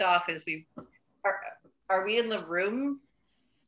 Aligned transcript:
off 0.00 0.28
is 0.28 0.44
we 0.46 0.66
are 1.24 1.40
are 1.88 2.04
we 2.04 2.18
in 2.18 2.28
the 2.28 2.44
room? 2.44 3.00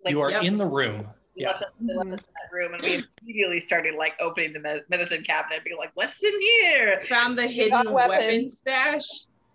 Like, 0.05 0.13
you 0.13 0.21
are 0.21 0.31
yep. 0.31 0.43
in 0.45 0.57
the 0.59 0.67
room. 0.67 1.07
We 1.37 1.43
Yeah. 1.43 1.49
left, 1.53 1.63
us, 1.63 1.71
we 1.81 1.95
left 1.95 2.11
us 2.13 2.21
that 2.23 2.55
room, 2.55 2.75
and 2.75 2.83
we 2.83 3.05
immediately 3.23 3.61
started 3.61 3.95
like 3.95 4.15
opening 4.21 4.53
the 4.53 4.61
med- 4.61 4.85
medicine 4.89 5.23
cabinet, 5.25 5.57
and 5.57 5.65
being 5.65 5.77
like, 5.79 5.91
"What's 5.95 6.23
in 6.23 6.41
here?" 6.41 7.01
Found 7.09 7.39
the 7.39 7.43
got 7.43 7.51
hidden 7.51 7.93
weapon 7.93 8.11
weapons. 8.11 8.59
stash. 8.59 9.05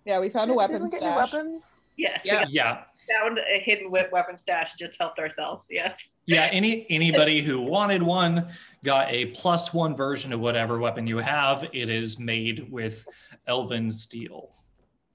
Yeah, 0.06 0.20
we 0.20 0.30
found 0.30 0.46
a 0.50 0.54
Did 0.54 0.58
weapon 0.58 0.84
we 0.84 0.90
get 0.90 1.04
any 1.04 1.16
weapons? 1.16 1.82
Yes, 1.98 2.26
Yeah. 2.26 2.46
we 2.46 2.54
Yeah. 2.54 2.84
found 3.22 3.38
a 3.40 3.60
hidden 3.60 3.92
we- 3.92 4.04
weapon 4.12 4.38
stash. 4.38 4.74
Just 4.76 4.98
helped 5.00 5.20
ourselves. 5.20 5.68
Yes. 5.70 6.10
Yeah. 6.26 6.50
Any 6.52 6.86
anybody 6.90 7.42
who 7.42 7.62
wanted 7.62 8.02
one 8.02 8.52
got 8.84 9.12
a 9.12 9.28
plus 9.28 9.74
one 9.74 9.96
version 9.96 10.34
of 10.34 10.40
whatever 10.40 10.80
weapon 10.80 11.08
you 11.08 11.18
have. 11.18 11.64
It 11.74 11.90
is 11.90 12.20
made 12.20 12.72
with 12.72 13.06
elven 13.48 13.92
steel. 13.92 14.54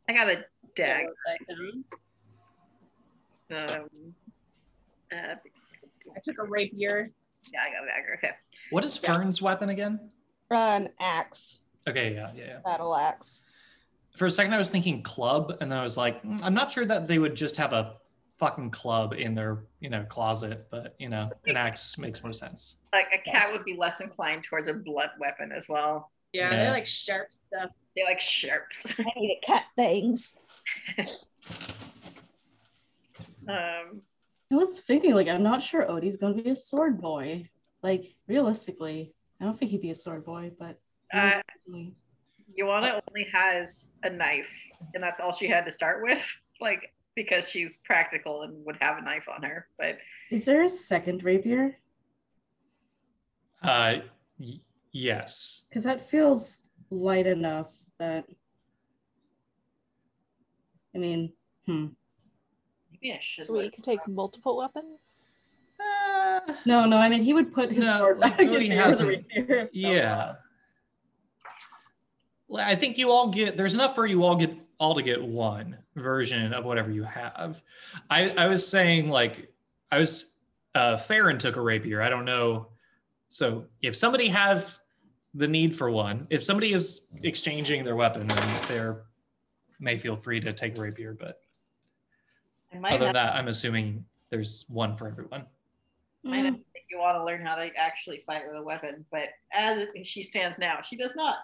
I 0.09 0.13
got 0.13 0.29
a 0.31 0.45
dagger. 0.77 1.09
Um, 1.51 1.85
Um, 3.51 4.15
uh, 5.13 5.35
I 6.17 6.21
took 6.23 6.39
a 6.39 6.45
rapier. 6.45 7.11
yeah, 7.53 7.61
I 7.69 7.73
got 7.75 7.85
a 7.85 7.87
dagger. 7.87 8.15
Okay. 8.19 8.31
What 8.71 8.83
is 8.85 8.99
Yeah. 9.03 9.15
Fern's 9.15 9.43
weapon 9.43 9.69
again? 9.69 10.11
An 10.51 10.91
axe, 11.01 11.61
Okay, 11.89 12.15
yeah, 12.15 12.31
yeah, 12.35 12.45
yeah. 12.45 12.59
battle 12.65 12.95
axe. 12.97 13.45
For 14.17 14.27
a 14.27 14.31
second, 14.31 14.53
I 14.55 14.59
was 14.59 14.69
thinking 14.71 15.03
club, 15.03 15.57
and 15.61 15.71
then 15.73 15.79
I 15.79 15.83
was 15.83 15.97
like, 15.97 16.23
"Mm, 16.23 16.43
I'm 16.43 16.53
not 16.55 16.71
sure 16.71 16.85
that 16.85 17.09
they 17.09 17.19
would 17.19 17.35
just 17.35 17.57
have 17.57 17.73
a 17.73 17.97
fucking 18.37 18.71
club 18.71 19.13
in 19.15 19.35
their, 19.35 19.65
you 19.81 19.89
know, 19.89 20.05
closet, 20.05 20.69
but 20.71 20.95
you 20.99 21.09
know, 21.09 21.31
an 21.47 21.57
axe 21.57 21.97
makes 21.99 22.23
more 22.23 22.33
sense. 22.33 22.83
Like 22.93 23.07
a 23.13 23.19
cat 23.19 23.45
Yes. 23.45 23.53
would 23.53 23.65
be 23.65 23.75
less 23.77 24.01
inclined 24.01 24.45
towards 24.45 24.69
a 24.69 24.75
blunt 24.75 25.13
weapon 25.19 25.53
as 25.53 25.69
well. 25.69 26.11
Yeah, 26.33 26.51
Yeah. 26.51 26.57
they're 26.57 26.71
like 26.71 26.87
sharp 26.87 27.29
stuff. 27.33 27.71
They 27.97 28.05
like 28.05 28.21
sharps. 28.21 28.99
I 28.99 29.05
need 29.17 29.41
to 29.41 29.47
cut 29.47 29.65
things. 29.77 30.37
Um, 33.49 34.03
I 34.53 34.55
was 34.55 34.81
thinking, 34.81 35.15
like, 35.15 35.29
I'm 35.29 35.43
not 35.43 35.63
sure 35.63 35.91
Odi's 35.91 36.17
gonna 36.17 36.41
be 36.41 36.51
a 36.51 36.57
sword 36.57 37.01
boy. 37.01 37.49
Like, 37.83 38.15
realistically, 38.29 39.15
I 39.41 39.45
don't 39.45 39.59
think 39.59 39.71
he'd 39.71 39.83
be 39.83 39.91
a 39.91 39.95
sword 39.95 40.25
boy, 40.25 40.53
but 40.59 40.79
uh, 41.13 41.41
Ioanna 42.59 43.01
only 43.09 43.29
has 43.33 43.91
a 44.05 44.11
knife, 44.11 44.49
and 44.95 45.03
that's 45.03 45.21
all 45.21 45.33
she 45.33 45.49
had 45.49 45.65
to 45.67 45.73
start 45.73 46.03
with. 46.03 46.23
Like 46.61 46.93
because 47.17 47.49
she's 47.49 47.79
practical 47.79 48.43
and 48.43 48.65
would 48.65 48.77
have 48.81 48.97
a 48.97 49.03
knife 49.03 49.25
on 49.29 49.43
her. 49.43 49.67
But 49.77 49.99
is 50.31 50.45
there 50.45 50.63
a 50.63 50.69
second 50.69 51.25
rapier? 51.25 51.77
Uh, 53.65 53.97
y- 54.39 54.61
yes. 54.93 55.67
Because 55.69 55.83
that 55.83 56.09
feels 56.09 56.61
light 56.91 57.27
enough 57.27 57.73
that. 57.99 58.27
I 60.95 60.99
mean, 60.99 61.33
hmm. 61.67 61.87
maybe 62.93 63.13
I 63.15 63.19
should. 63.21 63.45
So 63.45 63.53
we 63.55 63.63
look. 63.65 63.73
could 63.75 63.85
take 63.85 64.07
multiple 64.07 64.57
weapons. 64.57 64.99
Uh, 65.81 66.41
No, 66.65 66.85
no, 66.87 66.97
I 66.99 67.09
mean, 67.09 67.23
he 67.23 67.33
would 67.35 67.53
put 67.55 67.71
his 67.71 67.85
No, 67.85 67.99
sword 67.99 68.21
back 68.21 68.41
Odi 68.41 68.67
if 68.67 68.69
there 68.71 68.81
a 68.81 68.85
hasn't- 68.85 69.09
rapier. 69.09 69.27
if 69.41 69.47
fell 69.49 69.69
yeah. 69.73 70.35
Well, 72.49 72.65
I 72.67 72.75
think 72.77 72.99
you 72.99 73.11
all 73.11 73.31
get 73.31 73.57
there's 73.57 73.75
enough 73.75 73.95
for 73.95 74.07
you 74.07 74.25
all 74.25 74.37
get 74.37 74.55
all 74.79 74.95
to 74.95 75.03
get 75.03 75.23
one 75.23 75.79
version 75.97 76.53
of 76.53 76.65
whatever 76.65 76.91
you 76.91 77.03
have. 77.03 77.63
I 78.11 78.31
I 78.31 78.47
was 78.47 78.67
saying 78.67 79.09
like 79.09 79.51
I 79.91 79.99
was 79.99 80.39
uh 80.75 80.97
Farron 80.99 81.39
took 81.39 81.57
a 81.57 81.61
rapier. 81.61 82.03
I 82.03 82.11
don't 82.11 82.25
know. 82.27 82.69
So 83.31 83.65
if 83.81 83.97
somebody 83.97 84.29
has 84.29 84.81
the 85.35 85.49
need 85.49 85.75
for 85.75 85.91
one, 85.91 86.27
if 86.29 86.45
somebody 86.45 86.75
is 86.75 87.07
exchanging 87.23 87.85
their 87.85 87.97
weapon, 87.97 88.27
then 88.27 88.61
they're 88.69 89.05
may 89.83 89.99
feel 89.99 90.17
free 90.17 90.41
to 90.41 90.53
take 90.53 90.79
a 90.79 90.81
rapier. 90.81 91.15
But 91.19 91.41
other 92.87 93.05
than 93.07 93.13
that, 93.15 93.35
I'm 93.35 93.49
assuming 93.49 94.05
there's 94.31 94.65
one 94.69 94.97
for 94.97 95.09
everyone. 95.09 95.45
might 96.23 96.45
have 96.45 96.55
Mm, 96.55 96.61
if 96.75 96.85
you 96.91 96.99
want 96.99 97.17
to 97.19 97.25
learn 97.25 97.45
how 97.45 97.57
to 97.57 97.71
actually 97.77 98.23
fight 98.27 98.45
with 98.47 98.57
a 98.57 98.63
weapon. 98.63 99.05
But 99.11 99.31
as 99.53 99.89
she 100.05 100.23
stands 100.23 100.59
now, 100.59 100.79
she 100.89 100.97
does 100.97 101.15
not. 101.17 101.37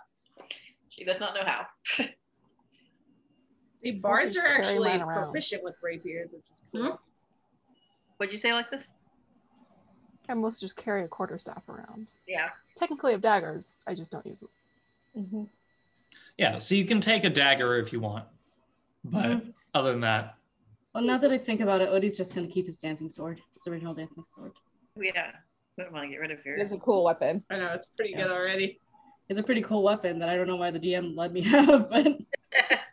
She 0.89 1.05
does 1.05 1.21
not 1.21 1.35
know 1.35 1.45
how. 1.45 1.67
The 3.81 3.93
bards 3.93 4.37
are 4.37 4.45
actually 4.45 4.99
proficient 4.99 5.63
with 5.63 5.77
rapiers, 5.81 6.31
which 6.33 6.43
is 6.53 6.63
cool. 6.73 6.83
Hmm? 6.83 6.95
What'd 8.17 8.33
you 8.33 8.39
say 8.39 8.53
like 8.53 8.73
this? 8.73 8.89
I 10.29 10.35
mostly 10.35 10.67
just 10.67 10.77
carry 10.77 11.05
a 11.05 11.09
quarterstaff 11.09 11.63
around. 11.69 12.09
Yeah. 12.27 12.49
Technically, 12.77 13.11
I 13.11 13.13
have 13.13 13.23
daggers. 13.23 13.79
I 13.87 13.95
just 13.95 14.11
don't 14.11 14.27
use 14.27 14.41
them. 14.41 14.49
Mhm. 15.17 15.49
Yeah, 16.39 16.59
so 16.59 16.75
you 16.77 16.85
can 16.85 17.01
take 17.01 17.25
a 17.25 17.31
dagger 17.31 17.77
if 17.79 17.93
you 17.93 18.01
want. 18.01 18.27
But 19.05 19.27
Mhm. 19.27 19.55
other 19.75 19.91
than 19.93 20.01
that, 20.03 20.37
Well, 20.95 21.05
now 21.05 21.19
that 21.19 21.31
I 21.31 21.39
think 21.39 21.61
about 21.61 21.81
it, 21.83 21.91
Odi's 21.91 22.17
just 22.17 22.35
gonna 22.35 22.49
keep 22.49 22.67
his 22.67 22.79
dancing 22.79 23.09
sword, 23.09 23.41
his 23.55 23.67
original 23.67 23.95
dancing 23.95 24.25
sword. 24.25 24.53
Yeah. 24.97 25.33
We 25.77 25.85
don't 25.85 25.93
want 25.93 26.05
to 26.07 26.09
get 26.09 26.17
rid 26.19 26.31
of 26.33 26.39
It 26.45 26.61
is 26.61 26.73
a 26.73 26.79
cool 26.79 27.05
weapon. 27.05 27.45
I 27.51 27.57
know 27.59 27.73
it's 27.75 27.87
pretty 27.87 28.13
Yeah. 28.13 28.23
good 28.23 28.31
already. 28.33 28.81
It's 29.29 29.39
a 29.39 29.43
pretty 29.43 29.61
cool 29.63 29.83
weapon 29.83 30.19
that 30.21 30.29
I 30.29 30.37
don't 30.37 30.47
know 30.49 30.57
why 30.57 30.71
the 30.73 30.81
DM 30.81 31.15
let 31.15 31.33
me 31.33 31.41
have, 31.43 31.89
but 31.91 32.19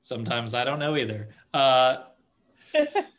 Sometimes 0.00 0.54
I 0.54 0.64
don't 0.64 0.78
know 0.78 0.96
either. 0.96 1.28
Uh, 1.52 2.04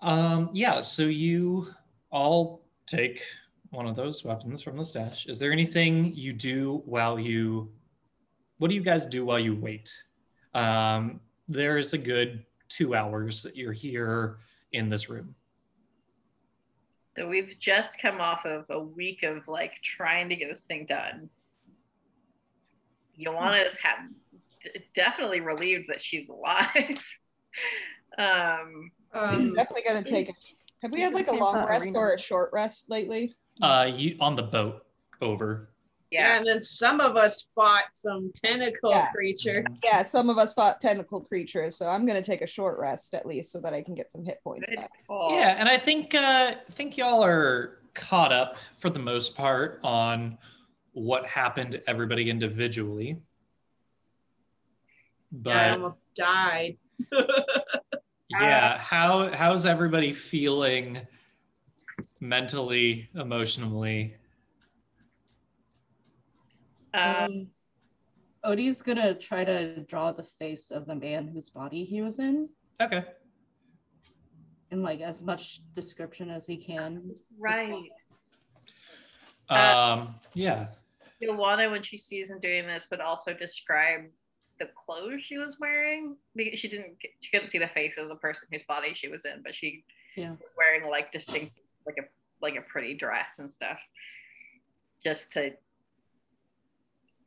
um, 0.00 0.50
yeah, 0.54 0.80
so 0.80 1.02
you 1.02 1.68
all 2.10 2.62
take 2.86 3.22
one 3.70 3.86
of 3.86 3.96
those 3.96 4.24
weapons 4.24 4.62
from 4.62 4.76
the 4.76 4.84
stash. 4.84 5.26
Is 5.26 5.38
there 5.38 5.52
anything 5.52 6.14
you 6.14 6.32
do 6.32 6.82
while 6.84 7.18
you? 7.18 7.70
What 8.58 8.68
do 8.68 8.74
you 8.74 8.82
guys 8.82 9.06
do 9.06 9.24
while 9.26 9.38
you 9.38 9.54
wait? 9.54 9.92
Um, 10.54 11.20
there's 11.48 11.92
a 11.92 11.98
good 11.98 12.44
two 12.68 12.94
hours 12.94 13.42
that 13.42 13.56
you're 13.56 13.72
here 13.72 14.38
in 14.72 14.88
this 14.88 15.08
room. 15.08 15.34
So 17.16 17.26
we've 17.28 17.56
just 17.58 18.00
come 18.00 18.20
off 18.20 18.44
of 18.44 18.64
a 18.70 18.80
week 18.80 19.22
of 19.22 19.46
like 19.48 19.72
trying 19.82 20.28
to 20.28 20.36
get 20.36 20.50
this 20.50 20.62
thing 20.62 20.86
done. 20.86 21.30
Ioanna 23.18 23.66
is 23.66 23.78
ha- 23.80 24.06
d- 24.62 24.80
definitely 24.94 25.40
relieved 25.40 25.88
that 25.88 26.00
she's 26.00 26.28
alive. 26.28 26.98
um, 28.18 28.90
Um, 29.14 29.54
Definitely 29.54 29.82
gonna 29.86 30.02
take 30.02 30.28
it. 30.28 30.34
Have 30.82 30.92
we 30.92 31.00
had 31.00 31.14
like 31.14 31.28
a 31.28 31.32
long 31.32 31.66
rest 31.66 31.86
arena. 31.86 31.98
or 31.98 32.12
a 32.12 32.18
short 32.18 32.50
rest 32.52 32.90
lately? 32.90 33.34
Uh, 33.62 33.90
you 33.94 34.16
on 34.20 34.36
the 34.36 34.42
boat 34.42 34.84
over. 35.22 35.70
yeah. 36.10 36.32
yeah. 36.32 36.38
and 36.38 36.46
then 36.46 36.60
some 36.62 37.00
of 37.00 37.16
us 37.16 37.46
fought 37.54 37.84
some 37.92 38.30
tentacle 38.44 38.90
Yeah. 38.90 39.10
creatures. 39.12 39.64
Yeah, 39.82 40.02
some 40.02 40.28
of 40.30 40.36
us 40.38 40.52
fought 40.54 40.80
tentacle 40.80 41.20
creatures, 41.22 41.76
so 41.76 41.88
I'm 41.88 42.06
gonna 42.06 42.22
take 42.22 42.42
a 42.42 42.46
short 42.46 42.78
rest 42.78 43.14
at 43.14 43.24
least 43.26 43.50
so 43.52 43.60
that 43.62 43.72
I 43.74 43.82
can 43.82 43.94
get 43.94 44.12
some 44.12 44.24
hit 44.24 44.38
points 44.44 44.68
Good 44.68 44.76
back. 44.76 44.90
call. 45.06 45.32
Yeah, 45.32 45.56
and 45.58 45.68
I 45.68 45.78
think 45.78 46.14
uh, 46.14 46.52
I 46.54 46.72
think 46.72 46.96
y'all 46.96 47.24
are 47.24 47.78
caught 47.94 48.30
up 48.32 48.56
for 48.76 48.90
the 48.90 48.98
most 48.98 49.34
part 49.36 49.80
on 49.82 50.36
what 50.92 51.26
happened 51.26 51.72
to 51.72 51.90
everybody 51.90 52.28
individually. 52.30 53.16
But 55.32 55.56
I 55.56 55.70
almost 55.70 56.00
died. 56.14 56.76
yeah, 58.28 58.78
how 58.78 59.28
how's 59.32 59.66
everybody 59.66 60.12
feeling 60.12 61.00
mentally, 62.20 63.08
emotionally? 63.14 64.16
Um, 66.94 67.14
um, 67.16 67.46
Odi's 68.44 68.80
gonna 68.82 69.14
try 69.14 69.44
to 69.44 69.80
draw 69.84 70.12
the 70.12 70.22
face 70.38 70.70
of 70.70 70.86
the 70.86 70.94
man 70.94 71.28
whose 71.28 71.50
body 71.50 71.84
he 71.84 72.00
was 72.00 72.18
in, 72.18 72.48
Okay. 72.80 73.04
in 74.70 74.82
like 74.82 75.00
as 75.00 75.22
much 75.22 75.60
description 75.74 76.30
as 76.30 76.46
he 76.46 76.56
can. 76.56 77.14
right. 77.38 77.90
Um, 79.48 80.14
yeah. 80.34 80.68
Ioanna, 81.22 81.70
when 81.70 81.82
she 81.82 81.96
sees 81.98 82.30
him 82.30 82.40
doing 82.40 82.66
this, 82.66 82.86
but 82.90 83.00
also 83.00 83.32
describe 83.32 84.02
the 84.58 84.68
clothes 84.74 85.22
she 85.22 85.38
was 85.38 85.58
wearing 85.60 86.16
because 86.34 86.58
she 86.58 86.68
didn't 86.68 86.96
she 87.20 87.30
couldn't 87.30 87.50
see 87.50 87.58
the 87.58 87.68
face 87.68 87.96
of 87.98 88.08
the 88.08 88.16
person 88.16 88.48
whose 88.50 88.62
body 88.64 88.92
she 88.94 89.08
was 89.08 89.24
in, 89.24 89.42
but 89.42 89.54
she 89.54 89.84
Yeah. 90.16 90.30
was 90.30 90.50
wearing 90.56 90.88
like 90.90 91.12
distinct 91.12 91.52
like 91.86 91.96
a 91.98 92.04
like 92.42 92.56
a 92.56 92.62
pretty 92.62 92.94
dress 92.94 93.38
and 93.38 93.52
stuff. 93.52 93.78
Just 95.04 95.32
to 95.32 95.52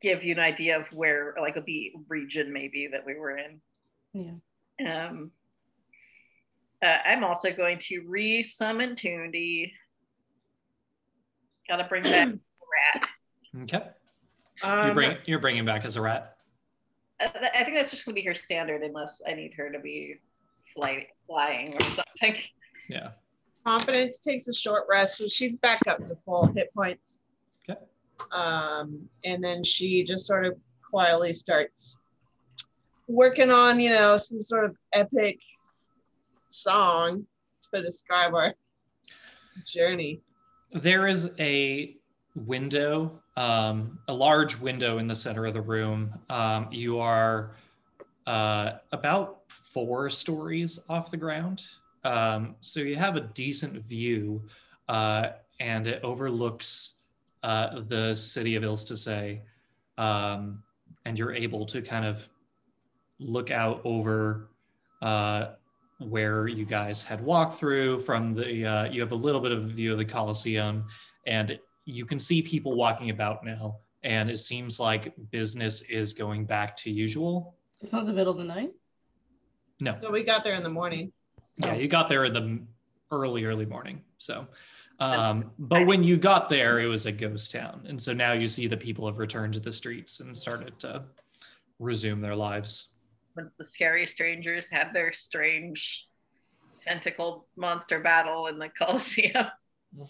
give 0.00 0.24
you 0.24 0.32
an 0.32 0.40
idea 0.40 0.78
of 0.78 0.92
where 0.92 1.34
like 1.40 1.62
the 1.64 1.92
region 2.08 2.52
maybe 2.52 2.88
that 2.92 3.04
we 3.04 3.14
were 3.14 3.36
in. 3.38 3.60
Yeah. 4.78 5.08
Um 5.08 5.32
uh, 6.82 6.96
I'm 7.04 7.24
also 7.24 7.52
going 7.52 7.78
to 7.78 8.00
re-summon 8.08 8.94
Toondy. 8.94 9.72
Gotta 11.68 11.84
bring 11.84 12.04
back 12.04 12.28
the 12.32 12.38
rat. 12.94 13.08
Okay. 13.62 13.82
Um, 14.64 14.88
you 14.88 14.94
bring 14.94 15.16
you're 15.26 15.38
bringing 15.38 15.64
back 15.64 15.84
as 15.84 15.96
a 15.96 16.00
rat. 16.00 16.36
I, 17.20 17.50
I 17.54 17.64
think 17.64 17.76
that's 17.76 17.90
just 17.90 18.04
gonna 18.04 18.14
be 18.14 18.22
her 18.22 18.34
standard 18.34 18.82
unless 18.82 19.20
I 19.26 19.34
need 19.34 19.52
her 19.56 19.70
to 19.70 19.78
be 19.78 20.16
fly, 20.74 21.06
flying 21.26 21.74
or 21.74 21.80
something. 21.82 22.40
Yeah. 22.88 23.10
Confidence 23.64 24.18
takes 24.18 24.48
a 24.48 24.54
short 24.54 24.84
rest, 24.88 25.18
so 25.18 25.26
she's 25.28 25.54
back 25.56 25.80
up 25.86 25.98
to 25.98 26.16
full 26.24 26.46
hit 26.54 26.72
points. 26.74 27.20
Okay. 27.68 27.78
Um, 28.32 29.08
and 29.24 29.42
then 29.44 29.62
she 29.64 30.04
just 30.04 30.26
sort 30.26 30.46
of 30.46 30.54
quietly 30.88 31.32
starts 31.32 31.98
working 33.06 33.50
on, 33.50 33.80
you 33.80 33.90
know, 33.90 34.16
some 34.16 34.42
sort 34.42 34.64
of 34.64 34.76
epic 34.92 35.38
song 36.48 37.26
to 37.72 37.82
describe 37.82 38.34
our 38.34 38.54
journey. 39.66 40.20
There 40.72 41.06
is 41.06 41.32
a 41.38 41.96
window, 42.34 43.20
um, 43.36 43.98
a 44.08 44.12
large 44.14 44.58
window 44.58 44.98
in 44.98 45.06
the 45.06 45.14
center 45.14 45.46
of 45.46 45.54
the 45.54 45.60
room. 45.60 46.14
Um, 46.28 46.68
you 46.70 46.98
are 46.98 47.56
uh, 48.26 48.72
about 48.92 49.42
four 49.48 50.08
stories 50.10 50.78
off 50.88 51.10
the 51.10 51.16
ground. 51.16 51.64
Um, 52.04 52.56
so 52.60 52.80
you 52.80 52.96
have 52.96 53.16
a 53.16 53.20
decent 53.20 53.74
view, 53.84 54.42
uh, 54.88 55.30
and 55.58 55.86
it 55.86 56.02
overlooks 56.02 57.00
uh, 57.42 57.80
the 57.80 58.14
city 58.14 58.56
of 58.56 58.62
Ilstasay. 58.62 59.40
Um, 59.98 60.62
and 61.04 61.18
you're 61.18 61.34
able 61.34 61.66
to 61.66 61.82
kind 61.82 62.04
of 62.04 62.26
look 63.18 63.50
out 63.50 63.80
over 63.84 64.48
uh, 65.02 65.50
where 65.98 66.48
you 66.48 66.64
guys 66.64 67.02
had 67.02 67.20
walked 67.20 67.58
through 67.58 68.00
from 68.00 68.32
the 68.32 68.66
uh, 68.66 68.84
you 68.86 69.00
have 69.00 69.12
a 69.12 69.16
little 69.16 69.40
bit 69.40 69.52
of 69.52 69.64
a 69.64 69.66
view 69.66 69.92
of 69.92 69.98
the 69.98 70.04
Colosseum 70.04 70.86
and 71.26 71.58
you 71.84 72.06
can 72.06 72.18
see 72.18 72.40
people 72.40 72.74
walking 72.74 73.10
about 73.10 73.44
now 73.44 73.76
and 74.02 74.30
it 74.30 74.38
seems 74.38 74.80
like 74.80 75.12
business 75.30 75.82
is 75.82 76.14
going 76.14 76.46
back 76.46 76.74
to 76.76 76.90
usual 76.90 77.54
It's 77.80 77.92
not 77.92 78.06
the 78.06 78.12
middle 78.12 78.32
of 78.32 78.38
the 78.38 78.44
night. 78.44 78.70
no 79.80 79.96
So 80.00 80.10
we 80.10 80.24
got 80.24 80.42
there 80.42 80.54
in 80.54 80.62
the 80.62 80.70
morning. 80.70 81.12
Yeah 81.64 81.74
you 81.74 81.88
got 81.88 82.08
there 82.08 82.24
in 82.24 82.32
the 82.32 82.60
early 83.10 83.44
early 83.44 83.66
morning 83.66 84.00
so 84.18 84.46
um, 84.98 85.50
but 85.58 85.86
when 85.86 86.04
you 86.04 86.18
got 86.18 86.50
there 86.50 86.78
it 86.78 86.86
was 86.86 87.06
a 87.06 87.12
ghost 87.12 87.52
town 87.52 87.86
and 87.88 88.00
so 88.00 88.12
now 88.12 88.32
you 88.32 88.48
see 88.48 88.66
the 88.66 88.76
people 88.76 89.06
have 89.06 89.18
returned 89.18 89.54
to 89.54 89.60
the 89.60 89.72
streets 89.72 90.20
and 90.20 90.36
started 90.36 90.78
to 90.78 91.02
resume 91.78 92.20
their 92.20 92.36
lives 92.36 92.98
Once 93.34 93.50
the 93.58 93.64
scary 93.64 94.06
strangers 94.06 94.68
had 94.68 94.92
their 94.92 95.12
strange 95.12 96.06
tentacle 96.86 97.46
monster 97.56 98.00
battle 98.00 98.46
in 98.46 98.58
the 98.58 98.68
Coliseum. 98.68 99.46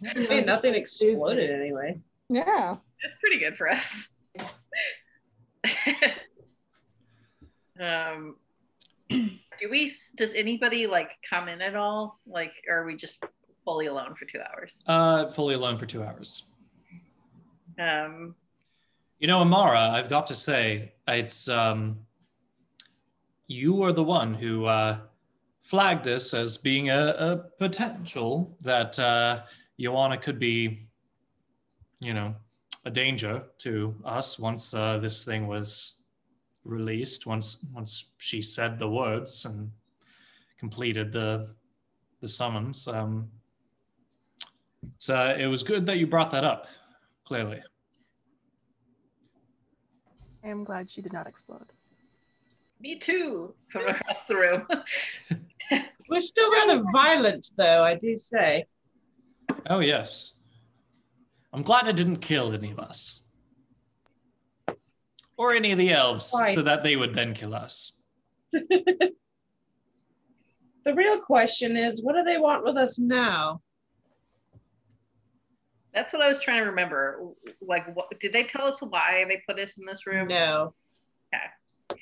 Hey, 0.03 0.41
nothing 0.47 0.75
exploded 0.75 1.51
anyway. 1.51 2.01
Yeah. 2.29 2.77
That's 3.03 3.19
pretty 3.21 3.39
good 3.39 3.57
for 3.57 3.71
us. 3.71 4.09
um, 7.81 8.37
do 9.11 9.69
we? 9.71 9.93
Does 10.17 10.35
anybody 10.35 10.87
like 10.87 11.11
come 11.29 11.49
in 11.49 11.61
at 11.61 11.77
all? 11.77 12.21
Like, 12.27 12.53
or 12.69 12.79
are 12.79 12.87
we 12.87 12.97
just 12.97 13.23
fully 13.65 13.87
alone 13.87 14.15
for 14.19 14.25
two 14.25 14.41
hours? 14.41 14.83
uh, 14.87 15.29
fully 15.29 15.55
alone 15.55 15.77
for 15.77 15.87
two 15.87 16.03
hours 16.03 16.47
Um, 17.79 18.35
You 19.19 19.27
know, 19.29 19.41
Amara, 19.41 19.91
I've 19.91 20.09
got 20.09 20.27
to 20.29 20.35
say, 20.35 20.93
it's 21.07 21.49
um, 21.49 21.99
you 23.47 23.75
were 23.75 23.93
the 23.93 24.03
one 24.03 24.33
who 24.35 24.65
uh, 24.65 24.99
flagged 25.63 26.05
this 26.05 26.33
as 26.35 26.57
being 26.57 26.89
a, 26.91 27.09
a 27.31 27.37
potential 27.59 28.57
that 28.63 28.99
uh, 28.99 29.43
Ioanna 29.79 30.21
could 30.23 30.39
be, 30.39 30.89
you 32.01 32.15
know, 32.15 32.35
a 32.87 32.91
danger 32.91 33.43
to 33.59 33.95
us 34.05 34.39
once 34.39 34.73
uh, 34.73 34.97
this 34.99 35.25
thing 35.25 35.47
was 35.47 36.00
released. 36.71 37.27
Once 37.27 37.65
once 37.75 38.11
she 38.19 38.41
said 38.43 38.79
the 38.79 38.89
words 38.89 39.45
and 39.45 39.71
completed 40.59 41.13
the 41.13 41.49
the 42.21 42.29
summons. 42.29 42.87
Um, 42.87 43.31
so 44.99 45.37
it 45.39 45.47
was 45.47 45.63
good 45.63 45.87
that 45.87 45.99
you 45.99 46.07
brought 46.07 46.31
that 46.31 46.45
up. 46.45 46.67
Clearly. 47.25 47.63
I 50.45 50.49
am 50.49 50.65
glad 50.65 50.91
she 50.91 51.03
did 51.03 51.13
not 51.13 51.27
explode. 51.27 51.73
me 52.81 52.99
too, 52.99 53.55
from 53.69 53.87
across 53.89 54.25
the 54.27 54.37
room. 54.37 54.67
We're 56.09 56.19
still 56.21 56.51
rather 56.51 56.83
violent, 56.93 57.53
though, 57.57 57.85
I 57.85 57.95
do 57.95 58.17
say. 58.17 58.65
Oh, 59.69 59.81
yes. 59.81 60.35
I'm 61.53 61.63
glad 61.63 61.89
it 61.89 61.97
didn't 61.97 62.19
kill 62.19 62.53
any 62.53 62.71
of 62.71 62.79
us. 62.79 63.20
Or 65.41 65.55
any 65.55 65.73
of 65.73 65.79
the 65.79 65.91
elves, 65.91 66.35
Right. 66.37 66.55
so 66.55 66.61
that 66.61 66.83
they 66.83 66.97
would 66.97 67.15
then 67.15 67.33
kill 67.33 67.55
us. 67.55 67.99
The 70.83 70.95
real 70.95 71.21
question 71.21 71.77
is, 71.77 72.03
what 72.03 72.15
do 72.15 72.23
they 72.25 72.39
want 72.39 72.65
with 72.65 72.77
us 72.77 72.99
now? 72.99 73.61
That's 75.93 76.13
what 76.13 76.23
I 76.23 76.29
was 76.29 76.41
trying 76.41 76.61
to 76.65 76.71
remember. 76.71 77.23
Like, 77.61 77.95
what, 77.95 78.19
did 78.19 78.33
they 78.33 78.45
tell 78.45 78.67
us 78.67 78.81
why 78.81 79.27
they 79.29 79.43
put 79.47 79.61
us 79.61 79.77
in 79.77 79.85
this 79.85 80.07
room? 80.07 80.29
No. 80.29 80.73
Okay. 81.93 82.01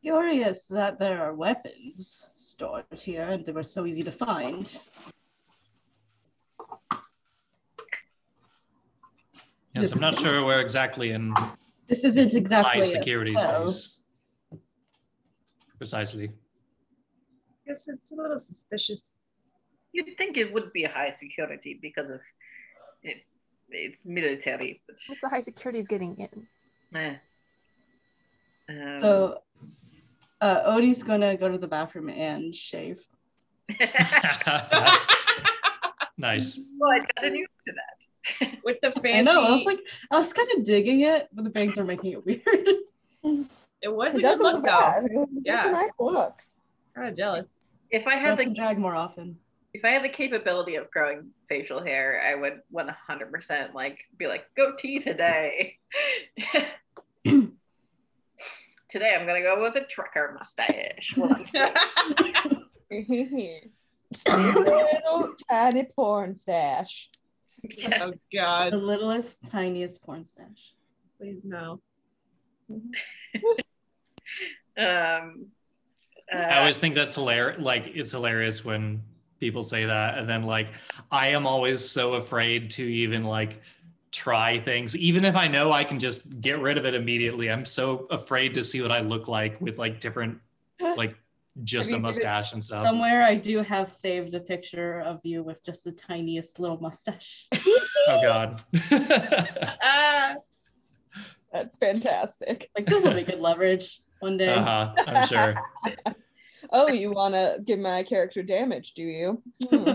Curious 0.00 0.68
that 0.68 1.00
there 1.00 1.20
are 1.22 1.34
weapons 1.34 2.24
stored 2.36 2.84
here 2.96 3.24
and 3.24 3.44
they 3.44 3.52
were 3.52 3.64
so 3.64 3.84
easy 3.84 4.04
to 4.04 4.12
find. 4.12 4.80
Yes, 9.74 9.92
I'm 9.92 10.00
not 10.00 10.18
sure 10.18 10.44
where 10.44 10.60
exactly 10.60 11.10
in 11.10 11.34
This 11.92 12.04
isn't 12.04 12.32
exactly 12.32 12.80
high 12.80 12.86
a 12.86 12.90
security 12.90 13.34
cell. 13.36 13.68
space. 13.68 14.00
Precisely. 15.76 16.28
I 16.30 17.70
guess 17.70 17.84
it's 17.86 18.10
a 18.10 18.14
little 18.14 18.38
suspicious. 18.38 19.16
You'd 19.92 20.16
think 20.16 20.38
it 20.38 20.50
would 20.54 20.72
be 20.72 20.84
a 20.84 20.88
high 20.88 21.10
security 21.10 21.78
because 21.82 22.08
of 22.08 22.20
it. 23.02 23.18
It's 23.68 24.06
military, 24.06 24.80
but 24.86 24.96
What's 25.06 25.20
the 25.20 25.28
high 25.28 25.40
security 25.42 25.80
is 25.80 25.86
getting 25.86 26.16
in? 26.16 26.48
eh. 26.98 27.16
Um, 28.70 28.98
So, 28.98 29.42
uh, 30.40 30.62
Odi's 30.64 31.02
gonna 31.02 31.36
go 31.36 31.50
to 31.50 31.58
the 31.58 31.68
bathroom 31.68 32.08
and 32.08 32.54
shave. 32.54 33.04
nice. 36.16 36.58
well, 36.78 36.90
I 36.90 37.00
got 37.00 37.24
a 37.26 37.28
new 37.28 37.46
to 37.66 37.72
that. 37.72 37.98
With 38.64 38.78
the 38.82 38.90
fancy. 38.92 39.14
I 39.14 39.20
know. 39.22 39.42
I 39.44 39.50
was 39.56 39.64
like, 39.64 39.80
I 40.10 40.18
was 40.18 40.32
kind 40.32 40.48
of 40.56 40.64
digging 40.64 41.00
it, 41.00 41.28
but 41.32 41.44
the 41.44 41.50
bangs 41.50 41.76
are 41.78 41.84
making 41.84 42.12
it 42.12 42.24
weird. 42.26 42.40
it 43.82 43.92
was 43.92 44.14
a 44.14 44.20
good 44.20 44.38
look, 44.38 44.54
look 44.54 44.64
though. 44.64 44.70
bad. 44.70 45.04
It's 45.10 45.46
Yeah. 45.46 45.68
a 45.68 45.72
nice 45.72 45.90
look. 45.98 46.38
Kind 46.94 47.08
of 47.08 47.16
jealous. 47.16 47.46
if 47.90 48.06
I 48.06 48.12
I 48.12 48.14
had 48.16 48.28
have 48.30 48.38
the 48.38 48.46
drag 48.54 48.78
more 48.78 48.94
often. 48.94 49.36
if 49.74 49.84
I 49.84 49.88
had 49.88 50.04
the 50.04 50.08
capability 50.08 50.76
of 50.76 50.90
growing 50.90 51.30
facial 51.48 51.82
hair, 51.82 52.22
I 52.24 52.34
would 52.34 52.60
100% 52.72 53.74
like 53.74 53.98
be 54.18 54.26
like 54.26 54.44
goatee 54.56 54.98
today. 55.00 55.78
today 58.88 59.14
I'm 59.18 59.26
gonna 59.26 59.40
go 59.42 59.60
with 59.62 59.76
a 59.76 59.84
trucker 59.86 60.36
mustache. 60.38 61.16
Little 64.26 65.34
tiny 65.50 65.84
porn 65.96 66.34
stash. 66.34 67.10
Yeah. 67.62 67.98
oh 68.04 68.12
God. 68.32 68.72
The 68.72 68.76
littlest, 68.76 69.38
tiniest 69.46 70.02
porn 70.02 70.26
stash. 70.26 70.74
please 71.18 71.40
no. 71.44 71.80
Um, 74.74 75.48
uh, 76.32 76.36
I 76.36 76.58
always 76.58 76.78
think 76.78 76.94
that's 76.94 77.14
hilarious. 77.14 77.60
Like, 77.60 77.88
it's 77.94 78.12
hilarious 78.12 78.64
when 78.64 79.02
people 79.38 79.62
say 79.62 79.84
that. 79.84 80.18
And 80.18 80.28
then, 80.28 80.44
like, 80.44 80.68
I 81.10 81.28
am 81.28 81.46
always 81.46 81.86
so 81.86 82.14
afraid 82.14 82.70
to 82.70 82.84
even, 82.84 83.22
like, 83.22 83.60
try 84.12 84.58
things. 84.60 84.96
Even 84.96 85.24
if 85.24 85.36
I 85.36 85.48
know 85.48 85.72
I 85.72 85.84
can 85.84 85.98
just 85.98 86.40
get 86.40 86.60
rid 86.60 86.78
of 86.78 86.86
it 86.86 86.94
immediately, 86.94 87.50
I'm 87.50 87.64
so 87.64 88.06
afraid 88.10 88.54
to 88.54 88.64
see 88.64 88.80
what 88.80 88.92
I 88.92 89.00
look 89.00 89.28
like 89.28 89.60
with, 89.60 89.78
like, 89.78 90.00
different, 90.00 90.38
like, 90.80 91.16
just 91.64 91.90
Have 91.90 91.98
a 91.98 92.02
mustache 92.02 92.52
and 92.54 92.64
stuff. 92.64 92.86
Somewhere 92.86 93.22
I 93.22 93.34
do 93.34 93.58
have 93.62 93.90
saved 93.92 94.34
a 94.34 94.40
picture 94.40 95.00
of 95.00 95.20
you 95.22 95.42
with 95.42 95.64
just 95.64 95.84
the 95.84 95.92
tiniest 95.92 96.58
little 96.58 96.78
mustache. 96.80 97.48
Oh, 98.08 98.20
God. 98.22 98.62
Ah, 99.80 100.34
That's 101.52 101.76
fantastic. 101.76 102.68
Like 102.76 102.86
this 102.86 103.02
will 103.04 103.14
be 103.14 103.22
good 103.22 103.38
leverage 103.38 104.00
one 104.20 104.36
day. 104.36 104.48
uh-huh. 104.54 104.92
I'm 105.06 105.26
sure. 105.28 105.54
Oh, 106.70 106.88
you 106.88 107.10
want 107.10 107.34
to 107.34 107.58
give 107.64 107.80
my 107.80 108.04
character 108.04 108.40
damage, 108.42 108.92
do 108.94 109.02
you? 109.02 109.42
Hmm. 109.68 109.92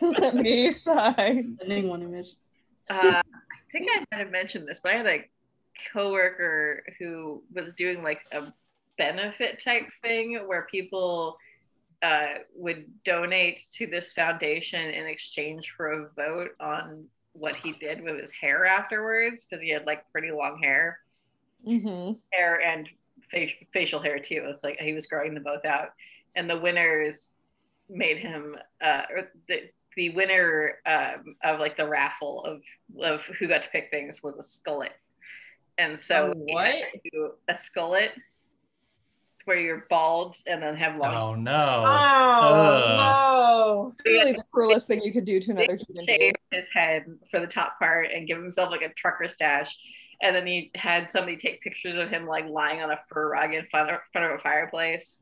Let 0.00 0.36
me 0.36 0.72
find. 0.84 1.58
Sending 1.60 1.88
one 1.88 2.00
image. 2.02 2.28
uh, 2.88 3.20
I 3.20 3.22
think 3.72 3.88
I 3.92 3.98
might 4.10 4.20
have 4.20 4.30
mentioned 4.30 4.68
this, 4.68 4.78
but 4.80 4.92
I 4.94 4.96
had 4.98 5.06
a 5.08 5.24
coworker 5.92 6.84
who 6.98 7.42
was 7.52 7.74
doing 7.74 8.04
like 8.04 8.20
a 8.30 8.52
benefit 8.98 9.62
type 9.62 9.86
thing 10.02 10.40
where 10.46 10.66
people 10.70 11.38
uh, 12.02 12.34
would 12.54 12.86
donate 13.04 13.60
to 13.74 13.86
this 13.86 14.12
foundation 14.12 14.90
in 14.90 15.06
exchange 15.06 15.72
for 15.76 15.88
a 15.92 16.08
vote 16.16 16.50
on 16.60 17.06
what 17.32 17.56
he 17.56 17.72
did 17.74 18.02
with 18.02 18.20
his 18.20 18.32
hair 18.32 18.66
afterwards 18.66 19.46
because 19.46 19.62
he 19.62 19.70
had 19.70 19.86
like 19.86 20.04
pretty 20.12 20.30
long 20.32 20.58
hair 20.62 20.98
hmm 21.64 22.20
hair 22.32 22.60
and 22.60 22.88
facial 23.30 23.56
facial 23.72 24.00
hair 24.00 24.18
too. 24.18 24.44
It's 24.46 24.62
like 24.62 24.78
he 24.78 24.92
was 24.92 25.06
growing 25.06 25.34
them 25.34 25.42
both 25.44 25.64
out, 25.64 25.88
and 26.34 26.48
the 26.48 26.58
winners 26.58 27.34
made 27.88 28.18
him 28.18 28.56
uh, 28.82 29.02
or 29.10 29.30
the 29.48 29.70
the 29.96 30.10
winner 30.10 30.74
um, 30.86 31.36
of 31.42 31.58
like 31.60 31.76
the 31.76 31.88
raffle 31.88 32.44
of 32.44 32.62
of 33.02 33.22
who 33.38 33.48
got 33.48 33.62
to 33.64 33.70
pick 33.70 33.90
things 33.90 34.22
was 34.22 34.36
a 34.36 34.42
skullet, 34.70 34.90
and 35.78 35.98
so 35.98 36.28
A 36.28 36.34
what? 36.34 36.74
had 36.74 36.92
to 36.92 37.10
do 37.12 37.30
a 37.48 37.54
skullet. 37.54 38.10
Where 39.48 39.58
you're 39.58 39.86
bald 39.90 40.36
and 40.46 40.62
then 40.62 40.76
have 40.76 40.96
long 40.96 41.14
Oh 41.14 41.34
no. 41.34 41.84
Oh, 42.40 43.94
no! 44.04 44.10
Really 44.10 44.32
the 44.32 44.44
cruelest 44.52 44.86
thing 44.86 45.02
you 45.02 45.12
could 45.12 45.24
do 45.24 45.40
to 45.40 45.50
another 45.50 45.76
human 45.88 46.06
being. 46.06 46.34
his 46.52 46.68
head 46.72 47.04
for 47.30 47.40
the 47.40 47.46
top 47.46 47.78
part 47.78 48.12
and 48.12 48.28
give 48.28 48.38
himself 48.38 48.70
like 48.70 48.82
a 48.82 48.92
trucker 48.94 49.26
stash. 49.26 49.76
And 50.20 50.34
then 50.36 50.46
he 50.46 50.70
had 50.74 51.10
somebody 51.10 51.36
take 51.36 51.60
pictures 51.62 51.96
of 51.96 52.10
him 52.10 52.26
like 52.26 52.46
lying 52.48 52.82
on 52.82 52.90
a 52.90 52.98
fur 53.12 53.30
rug 53.30 53.54
in 53.54 53.66
front 53.70 53.90
of, 53.90 53.98
front 54.12 54.30
of 54.32 54.38
a 54.38 54.42
fireplace. 54.42 55.20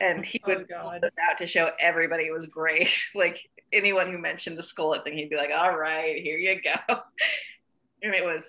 And 0.00 0.24
he 0.24 0.40
Oh, 0.46 0.54
would 0.54 0.68
God. 0.68 0.82
pull 0.82 0.90
it 0.92 1.04
out 1.28 1.38
to 1.38 1.46
show 1.46 1.70
everybody 1.80 2.24
it 2.24 2.32
was 2.32 2.46
great. 2.46 2.90
like 3.14 3.38
anyone 3.72 4.10
who 4.12 4.18
mentioned 4.18 4.56
the 4.56 4.62
skullet 4.62 5.04
thing, 5.04 5.14
he'd 5.14 5.28
be 5.30 5.36
like, 5.36 5.50
all 5.54 5.76
right, 5.76 6.16
here 6.22 6.38
you 6.38 6.60
go. 6.62 7.00
And 8.00 8.14
it 8.14 8.24
was 8.24 8.44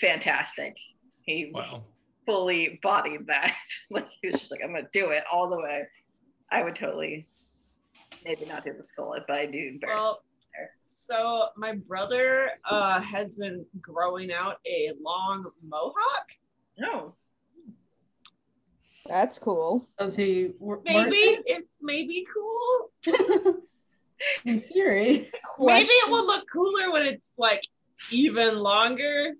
fantastic. 0.00 0.76
He 1.22 1.50
Wow. 1.52 1.82
Fully 2.26 2.78
bodied 2.82 3.26
that. 3.26 3.54
like 3.90 4.08
he 4.20 4.30
was 4.30 4.40
just 4.40 4.52
like, 4.52 4.60
I'm 4.64 4.72
gonna 4.72 4.88
do 4.92 5.10
it 5.10 5.24
all 5.30 5.50
the 5.50 5.58
way. 5.58 5.84
I 6.50 6.62
would 6.62 6.76
totally 6.76 7.26
maybe 8.24 8.44
not 8.46 8.64
do 8.64 8.72
the 8.76 8.84
skull, 8.84 9.16
but 9.26 9.36
I 9.36 9.46
do 9.46 9.58
embarrass. 9.58 10.02
well, 10.02 10.22
so 10.90 11.48
my 11.56 11.74
brother 11.74 12.50
uh, 12.68 13.00
has 13.00 13.34
been 13.34 13.66
growing 13.80 14.32
out 14.32 14.56
a 14.66 14.92
long 15.02 15.50
mohawk. 15.62 16.26
no. 16.78 17.14
That's 19.06 19.38
cool. 19.38 19.86
Does 19.98 20.16
he 20.16 20.52
wor- 20.58 20.76
work 20.76 20.84
Maybe 20.86 21.38
it's 21.44 21.68
maybe 21.82 22.26
cool. 22.32 22.90
it? 23.06 23.56
in 24.46 24.62
theory? 24.62 25.30
Maybe 25.58 25.88
it 25.88 26.10
will 26.10 26.26
look 26.26 26.44
cooler 26.50 26.90
when 26.90 27.02
it's 27.02 27.32
like 27.36 27.62
even 28.10 28.58
longer. 28.58 29.34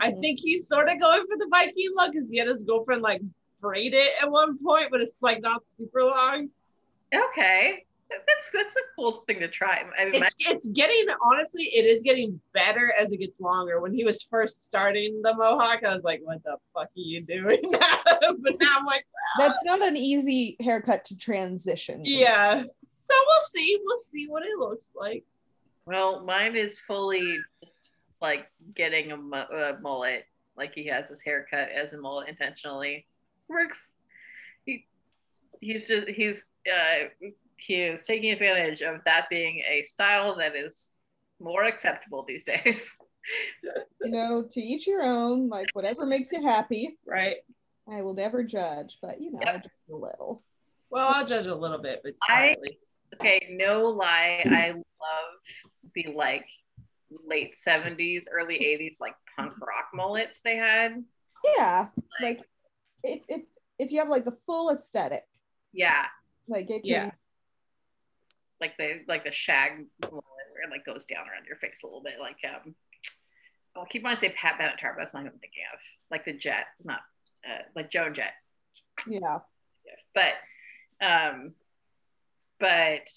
I 0.00 0.12
Mhm. 0.12 0.20
think 0.20 0.40
he's 0.40 0.66
sort 0.68 0.88
of 0.88 0.98
going 1.00 1.26
for 1.26 1.36
the 1.36 1.46
Viking 1.50 1.90
look 1.96 2.12
because 2.12 2.30
he 2.30 2.38
had 2.38 2.48
his 2.48 2.62
girlfriend 2.64 3.02
like 3.02 3.20
braid 3.60 3.94
it 3.94 4.12
at 4.22 4.30
one 4.30 4.58
point, 4.64 4.90
but 4.90 5.00
it's 5.00 5.14
like 5.20 5.40
not 5.40 5.62
super 5.78 6.04
long. 6.04 6.50
Okay. 7.14 7.84
That's 8.10 8.50
that's 8.54 8.74
a 8.76 8.80
cool 8.96 9.12
thing 9.26 9.38
to 9.40 9.48
try. 9.48 9.84
I 9.98 10.06
mean, 10.06 10.22
It's 10.22 10.34
it's 10.38 10.68
getting 10.70 11.04
honestly, 11.22 11.64
it 11.64 11.84
is 11.84 12.02
getting 12.02 12.40
better 12.54 12.90
as 12.98 13.12
it 13.12 13.18
gets 13.18 13.38
longer. 13.38 13.80
When 13.82 13.92
he 13.92 14.02
was 14.04 14.22
first 14.30 14.64
starting 14.64 15.20
the 15.22 15.34
mohawk, 15.34 15.84
I 15.84 15.94
was 15.94 16.04
like, 16.04 16.20
"What 16.22 16.42
the 16.42 16.56
fuck 16.72 16.86
are 16.86 16.90
you 16.94 17.20
doing?" 17.20 17.60
but 17.70 18.58
now 18.60 18.76
I'm 18.78 18.86
like, 18.86 19.04
That's 19.38 19.62
not 19.64 19.82
an 19.82 19.94
easy 19.96 20.56
haircut 20.58 21.04
to 21.06 21.16
transition. 21.18 22.02
"Yeah." 22.06 22.62
So 22.88 23.14
we'll 23.26 23.46
see. 23.50 23.78
We'll 23.84 23.96
see 23.98 24.26
what 24.26 24.42
it 24.42 24.56
looks 24.58 24.88
like. 24.94 25.24
well, 25.84 26.24
mine 26.24 26.56
is 26.56 26.78
fully 26.78 27.38
just 27.62 27.90
like 28.20 28.46
getting 28.74 29.12
a, 29.12 29.16
mu- 29.16 29.36
a 29.36 29.78
mullet. 29.80 30.24
Like 30.56 30.72
he 30.74 30.86
has 30.86 31.08
his 31.08 31.20
haircut 31.20 31.68
as 31.70 31.92
a 31.92 31.98
mullet 31.98 32.28
intentionally. 32.28 33.06
Works. 33.48 33.78
He 34.64 34.86
he's 35.60 35.86
just 35.88 36.08
he's 36.08 36.44
uh 36.66 37.08
he 37.56 37.74
is 37.82 38.06
taking 38.06 38.30
advantage 38.32 38.82
of 38.82 39.00
that 39.04 39.26
being 39.30 39.58
a 39.68 39.84
style 39.84 40.36
that 40.36 40.54
is 40.56 40.90
more 41.40 41.64
acceptable 41.64 42.24
these 42.26 42.44
days. 42.44 42.96
You 44.02 44.10
know, 44.12 44.42
to 44.52 44.60
each 44.60 44.86
your 44.86 45.02
own, 45.02 45.50
like 45.50 45.66
whatever 45.74 46.06
makes 46.06 46.32
you 46.32 46.40
happy. 46.40 46.96
Right. 47.06 47.36
I 47.90 48.00
will 48.00 48.14
never 48.14 48.42
judge, 48.42 48.96
but 49.02 49.20
you 49.20 49.32
know, 49.32 49.40
Yep. 49.44 49.64
just 49.64 49.74
a 49.90 49.94
little. 49.94 50.42
Well, 50.88 51.08
I'll 51.12 51.26
judge 51.26 51.44
a 51.44 51.54
little 51.54 51.76
bit, 51.76 52.00
but 52.02 52.14
I- 52.26 52.54
quietly. 52.54 52.78
Okay, 53.14 53.48
no 53.50 53.86
lie, 53.88 54.42
I 54.46 54.70
love 54.70 55.34
the 55.94 56.06
like 56.14 56.46
late 57.26 57.54
70s, 57.64 58.24
early 58.30 58.56
80s 58.58 58.96
like 59.00 59.14
punk 59.36 59.52
rock 59.60 59.88
mullets 59.94 60.40
they 60.44 60.56
had. 60.56 61.02
Yeah, 61.56 61.88
like 62.20 62.40
if 63.04 63.22
if 63.28 63.42
if 63.78 63.92
you 63.92 63.98
have 64.00 64.08
like 64.08 64.24
the 64.24 64.36
full 64.46 64.70
aesthetic, 64.70 65.24
Yeah, 65.72 66.06
like 66.48 66.68
it 66.70 66.82
can 66.82 66.90
Yeah. 66.90 67.10
like 68.60 68.76
the 68.76 69.02
like 69.06 69.24
the 69.24 69.32
shag 69.32 69.86
mullet 70.02 70.12
where 70.52 70.62
it 70.64 70.70
like 70.70 70.84
goes 70.84 71.04
down 71.04 71.28
around 71.28 71.46
your 71.46 71.56
face 71.58 71.76
a 71.82 71.86
little 71.86 72.02
bit. 72.02 72.14
Like 72.20 72.38
um 72.44 72.74
I'll 73.76 73.86
keep 73.86 74.02
wanting 74.02 74.16
to 74.16 74.20
say 74.26 74.34
Pat 74.36 74.58
Benatar, 74.58 74.96
but 74.96 75.04
that's 75.04 75.14
not 75.14 75.22
what 75.22 75.32
I'm 75.32 75.38
thinking 75.38 75.62
of. 75.72 75.78
Like 76.10 76.24
the 76.24 76.32
jet, 76.32 76.66
not 76.82 77.00
uh, 77.48 77.62
like 77.76 77.90
Joan 77.90 78.14
Jett. 78.14 78.32
yeah. 79.06 79.38
But 80.14 80.34
um 81.00 81.52
but 82.58 83.08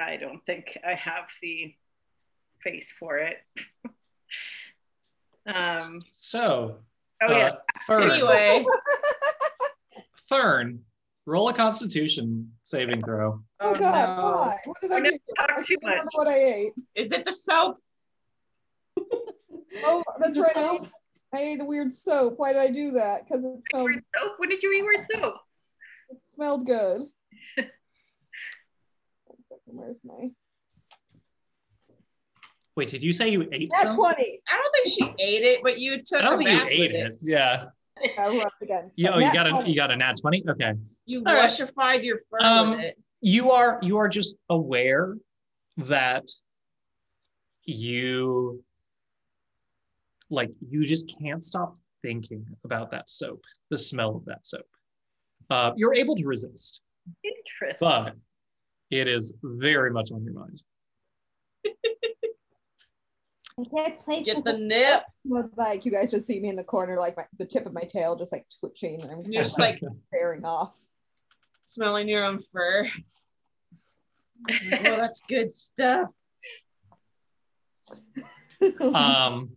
I 0.00 0.16
don't 0.18 0.44
think 0.46 0.78
I 0.86 0.94
have 0.94 1.24
the 1.42 1.74
face 2.66 2.92
for 2.98 3.18
it. 3.18 3.36
um 5.46 6.00
So, 6.12 6.78
oh 7.22 7.30
yeah. 7.30 7.46
uh, 7.48 7.56
Fern, 7.86 8.10
Anyway, 8.10 8.64
Fern, 10.28 10.80
roll 11.26 11.48
a 11.48 11.52
Constitution 11.54 12.52
saving 12.64 13.02
throw. 13.02 13.40
Oh, 13.60 13.74
oh, 13.74 13.78
God, 13.78 14.16
no. 14.16 14.22
why? 14.22 14.56
What 14.64 14.76
did 14.82 14.92
I 14.92 14.94
We're 14.96 15.10
do? 15.10 15.18
not 15.38 15.50
I 15.50 15.54
talk 15.54 15.66
too 15.66 15.76
can't 15.84 16.04
much. 16.04 16.12
what 16.14 16.26
I 16.28 16.38
ate. 16.38 16.72
Is 16.96 17.12
it 17.12 17.24
the 17.26 17.32
soap? 17.32 17.78
Oh, 19.84 20.02
that's 20.18 20.38
right. 20.38 20.56
I 20.56 20.70
ate, 20.76 20.82
I 21.34 21.38
ate 21.40 21.60
a 21.60 21.64
weird 21.64 21.92
soap. 21.92 22.34
Why 22.38 22.54
did 22.54 22.62
I 22.62 22.70
do 22.70 22.92
that? 22.92 23.20
Because 23.28 23.44
it 23.44 23.60
smelled 23.70 23.84
Weird 23.90 24.04
soap? 24.16 24.32
When 24.38 24.48
did 24.48 24.62
you 24.62 24.72
eat 24.72 24.82
weird 24.82 25.06
soap? 25.12 25.34
it 26.08 26.16
smelled 26.24 26.64
good. 26.64 27.02
Where's 29.66 30.00
my 30.02 30.30
Wait, 32.76 32.88
did 32.88 33.02
you 33.02 33.12
say 33.12 33.28
you 33.30 33.48
ate 33.52 33.70
That's 33.70 33.84
some? 33.84 33.96
20. 33.96 34.40
I 34.48 34.56
don't 34.56 34.72
think 34.74 34.94
she 35.18 35.24
ate 35.24 35.42
it, 35.42 35.60
but 35.62 35.78
you 35.78 36.02
took 36.04 36.20
I 36.20 36.22
don't 36.22 36.38
think 36.38 36.50
you 36.50 36.66
ate 36.68 36.92
with 36.92 37.12
it. 37.12 37.18
Yeah. 37.22 37.64
I 38.18 38.44
against. 38.60 38.92
Yeah, 38.96 39.10
but 39.10 39.16
oh, 39.16 39.18
you 39.20 39.32
got 39.32 39.46
a 39.46 39.50
20. 39.50 39.70
you 39.70 39.76
got 39.76 39.90
a 39.90 39.96
nat 39.96 40.16
20? 40.20 40.44
Okay. 40.50 40.72
You 41.06 41.22
All 41.26 41.34
right. 41.34 41.50
lushified 41.50 42.04
your 42.04 42.18
fur 42.30 42.38
Um, 42.42 42.78
it. 42.80 42.98
you 43.22 43.50
are 43.52 43.78
you 43.82 43.96
are 43.96 44.08
just 44.08 44.36
aware 44.50 45.16
that 45.78 46.28
you 47.64 48.62
like 50.28 50.50
you 50.68 50.84
just 50.84 51.12
can't 51.20 51.42
stop 51.42 51.78
thinking 52.02 52.46
about 52.64 52.90
that 52.90 53.08
soap 53.08 53.42
the 53.70 53.78
smell 53.78 54.16
of 54.16 54.24
that 54.26 54.46
soap 54.46 54.66
uh, 55.50 55.72
you're 55.76 55.94
able 55.94 56.14
to 56.16 56.24
resist 56.26 56.82
Interesting. 57.24 57.76
but 57.80 58.14
it 58.90 59.08
is 59.08 59.32
very 59.42 59.90
much 59.90 60.12
on 60.12 60.22
your 60.22 60.34
mind 60.34 60.62
can't 63.64 63.98
place 64.00 64.24
Get 64.24 64.44
the 64.44 64.52
nip. 64.58 65.02
like 65.56 65.84
you 65.86 65.90
guys 65.90 66.10
just 66.10 66.26
see 66.26 66.38
me 66.40 66.48
in 66.50 66.56
the 66.56 66.64
corner, 66.64 66.98
like 66.98 67.16
my, 67.16 67.24
the 67.38 67.46
tip 67.46 67.64
of 67.64 67.72
my 67.72 67.82
tail 67.82 68.14
just 68.14 68.32
like 68.32 68.46
twitching, 68.60 69.02
and 69.02 69.10
I'm 69.10 69.32
You're 69.32 69.44
just 69.44 69.58
like 69.58 69.80
staring 70.08 70.44
off. 70.44 70.76
smelling 71.64 72.06
your 72.08 72.24
own 72.24 72.42
fur. 72.52 72.88
well, 74.70 74.96
that's 74.98 75.22
good 75.28 75.54
stuff. 75.54 76.08
um 78.94 79.50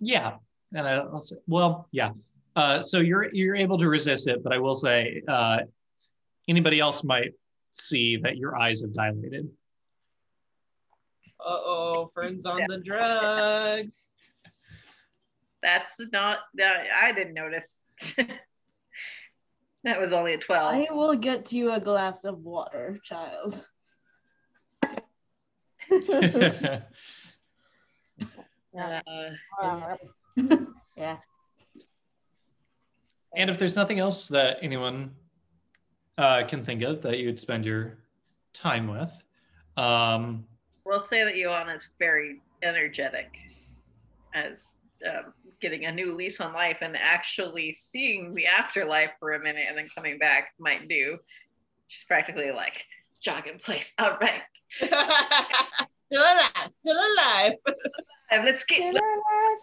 yeah 0.00 0.36
and 0.74 0.88
I, 0.88 0.92
i'll 0.94 1.20
say 1.20 1.36
well 1.46 1.86
yeah 1.90 2.12
uh, 2.54 2.80
so 2.80 3.00
you're 3.00 3.30
you're 3.34 3.54
able 3.54 3.76
to 3.76 3.88
resist 3.88 4.28
it 4.28 4.42
but 4.42 4.54
i 4.54 4.58
will 4.58 4.74
say 4.74 5.22
uh, 5.28 5.58
anybody 6.48 6.80
else 6.80 7.04
might 7.04 7.32
see 7.72 8.16
that 8.22 8.38
your 8.38 8.56
eyes 8.56 8.80
have 8.80 8.94
dilated 8.94 9.50
oh, 11.46 12.10
friends 12.14 12.46
on 12.46 12.60
the 12.68 12.78
drugs. 12.78 14.08
That's 15.62 16.00
not 16.12 16.38
that 16.54 16.86
I 17.02 17.12
didn't 17.12 17.34
notice. 17.34 17.80
that 19.84 20.00
was 20.00 20.12
only 20.12 20.34
a 20.34 20.38
12. 20.38 20.74
I 20.74 20.86
will 20.94 21.16
get 21.16 21.50
you 21.52 21.72
a 21.72 21.80
glass 21.80 22.24
of 22.24 22.38
water, 22.38 22.98
child. 23.02 23.64
Uh, 28.78 29.96
Yeah. 30.96 31.18
And 33.36 33.50
if 33.50 33.58
there's 33.58 33.76
nothing 33.76 33.98
else 33.98 34.28
that 34.28 34.58
anyone 34.62 35.14
uh, 36.16 36.42
can 36.48 36.64
think 36.64 36.82
of 36.82 37.02
that 37.02 37.18
you'd 37.18 37.38
spend 37.38 37.66
your 37.66 37.98
time 38.54 38.88
with, 38.88 39.12
um, 39.76 40.46
we'll 40.86 41.02
say 41.02 41.24
that 41.24 41.34
Ioanna 41.34 41.76
is 41.76 41.88
very 41.98 42.40
energetic 42.62 43.36
as 44.34 44.72
um, 45.06 45.34
getting 45.60 45.86
a 45.86 45.92
new 45.92 46.14
lease 46.14 46.40
on 46.40 46.52
life 46.52 46.78
and 46.80 46.96
actually 46.96 47.74
seeing 47.76 48.34
the 48.34 48.46
afterlife 48.46 49.10
for 49.18 49.32
a 49.32 49.42
minute 49.42 49.64
and 49.68 49.76
then 49.76 49.88
coming 49.94 50.18
back 50.18 50.50
might 50.58 50.88
do. 50.88 51.18
She's 51.88 52.04
practically 52.04 52.50
like 52.52 52.84
jog 53.20 53.46
in 53.46 53.58
place. 53.58 53.92
All 53.98 54.16
right, 54.20 54.42
still 54.70 54.88
alive, 54.92 56.70
still 56.70 56.96
alive. 56.96 57.52
let's 58.30 58.64
get. 58.64 58.78
Still 58.78 58.90
alive. 58.90 59.58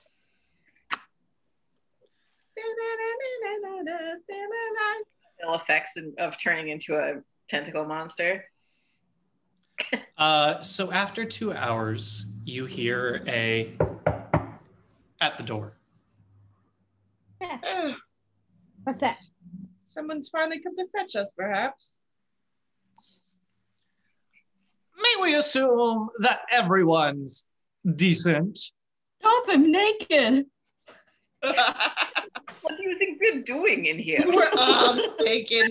Ill 5.43 5.55
effects 5.55 5.97
of 6.19 6.35
turning 6.41 6.69
into 6.69 6.95
a 6.95 7.21
tentacle 7.49 7.85
monster. 7.85 8.45
Uh, 10.17 10.61
so 10.61 10.91
after 10.91 11.25
two 11.25 11.53
hours, 11.53 12.25
you 12.45 12.65
hear 12.65 13.23
a 13.27 13.75
at 15.21 15.37
the 15.37 15.43
door. 15.43 15.73
What's 18.83 18.99
that? 18.99 19.17
Someone's 19.85 20.29
finally 20.29 20.61
come 20.61 20.75
to 20.75 20.85
fetch 20.95 21.15
us, 21.15 21.31
perhaps. 21.37 21.93
May 24.97 25.21
we 25.21 25.35
assume 25.35 26.09
that 26.19 26.41
everyone's 26.51 27.47
decent? 27.95 28.57
Stop 28.57 29.49
him 29.49 29.71
naked. 29.71 30.45
What 32.61 32.77
do 32.77 32.83
you 32.83 32.97
think 32.97 33.19
we're 33.21 33.41
doing 33.43 33.85
in 33.85 33.99
here? 33.99 34.23
We're 34.25 34.49
um 34.53 35.01
taking. 35.19 35.67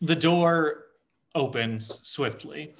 The 0.00 0.14
door 0.14 0.84
opens 1.38 2.06
swiftly. 2.06 2.74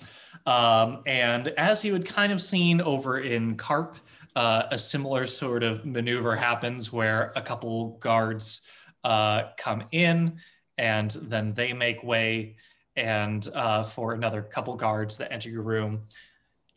Um, 0.45 1.03
and 1.07 1.49
as 1.49 1.85
you 1.85 1.93
had 1.93 2.05
kind 2.05 2.33
of 2.33 2.43
seen 2.43 2.81
over 2.81 3.21
in 3.21 3.57
Carp, 3.57 3.97
uh, 4.37 4.65
a 4.71 4.79
similar 4.79 5.27
sort 5.27 5.62
of 5.62 5.87
maneuver 5.87 6.37
happens 6.37 6.93
where 6.93 7.33
a 7.35 7.43
couple 7.43 7.99
guards 8.00 8.67
uh, 9.05 9.45
come 9.57 9.85
in 9.91 10.38
and 10.77 11.11
then 11.11 11.55
they 11.55 11.73
make 11.73 12.03
way 12.03 12.57
and 12.97 13.49
uh, 13.55 13.83
for 13.85 14.12
another 14.12 14.43
couple 14.43 14.75
guards 14.75 15.17
that 15.19 15.33
enter 15.33 15.49
your 15.49 15.62
room. 15.62 16.03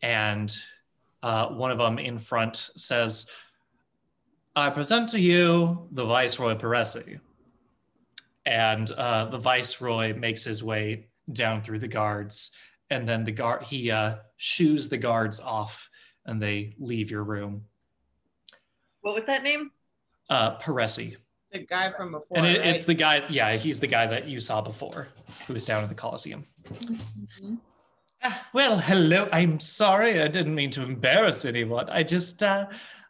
And 0.02 0.54
uh, 1.22 1.48
one 1.48 1.70
of 1.70 1.78
them 1.78 1.98
in 1.98 2.18
front 2.18 2.70
says, 2.76 3.28
I 4.54 4.70
present 4.70 5.08
to 5.10 5.20
you 5.20 5.88
the 5.92 6.04
Viceroy 6.04 6.54
Peressy. 6.56 7.20
And 8.44 8.90
uh, 8.90 9.26
the 9.26 9.38
Viceroy 9.38 10.14
makes 10.16 10.42
his 10.44 10.64
way 10.64 11.06
down 11.30 11.62
through 11.62 11.78
the 11.78 11.88
guards 11.88 12.56
and 12.90 13.08
then 13.08 13.24
the 13.24 13.32
guard 13.32 13.62
he 13.62 13.90
uh 13.90 14.16
shoos 14.36 14.88
the 14.88 14.98
guards 14.98 15.40
off 15.40 15.88
and 16.26 16.40
they 16.42 16.74
leave 16.78 17.10
your 17.10 17.24
room 17.24 17.64
What 19.02 19.14
was 19.14 19.24
that 19.26 19.42
name? 19.42 19.70
uh 20.30 20.58
Peressy. 20.58 21.16
the 21.52 21.60
guy 21.60 21.92
from 21.92 22.12
before. 22.12 22.36
and 22.38 22.46
it, 22.46 22.58
right? 22.58 22.66
it's 22.68 22.84
the 22.84 22.94
guy 22.94 23.22
yeah 23.28 23.56
he's 23.56 23.78
the 23.80 23.86
guy 23.86 24.06
that 24.06 24.26
you 24.26 24.40
saw 24.40 24.60
before 24.60 25.08
who 25.46 25.52
was 25.54 25.64
down 25.64 25.82
in 25.82 25.88
the 25.88 25.94
coliseum 25.94 26.44
Ah, 28.24 28.46
well 28.54 28.78
hello 28.78 29.28
i'm 29.32 29.58
sorry 29.58 30.22
i 30.22 30.28
didn't 30.28 30.54
mean 30.54 30.70
to 30.70 30.82
embarrass 30.82 31.44
anyone 31.44 31.88
i 31.90 32.04
just 32.04 32.40
uh 32.42 32.66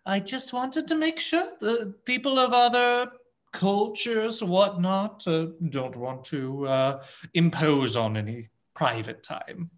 i 0.06 0.18
just 0.18 0.52
wanted 0.54 0.88
to 0.88 0.94
make 0.94 1.18
sure 1.20 1.46
the 1.60 1.94
people 2.06 2.38
of 2.38 2.52
other 2.54 3.10
cultures 3.52 4.42
whatnot 4.42 5.26
uh, 5.26 5.46
don't 5.68 5.96
want 5.96 6.24
to 6.24 6.66
uh 6.66 7.02
impose 7.34 7.96
on 7.96 8.16
any 8.16 8.48
private 8.74 9.22
time 9.22 9.70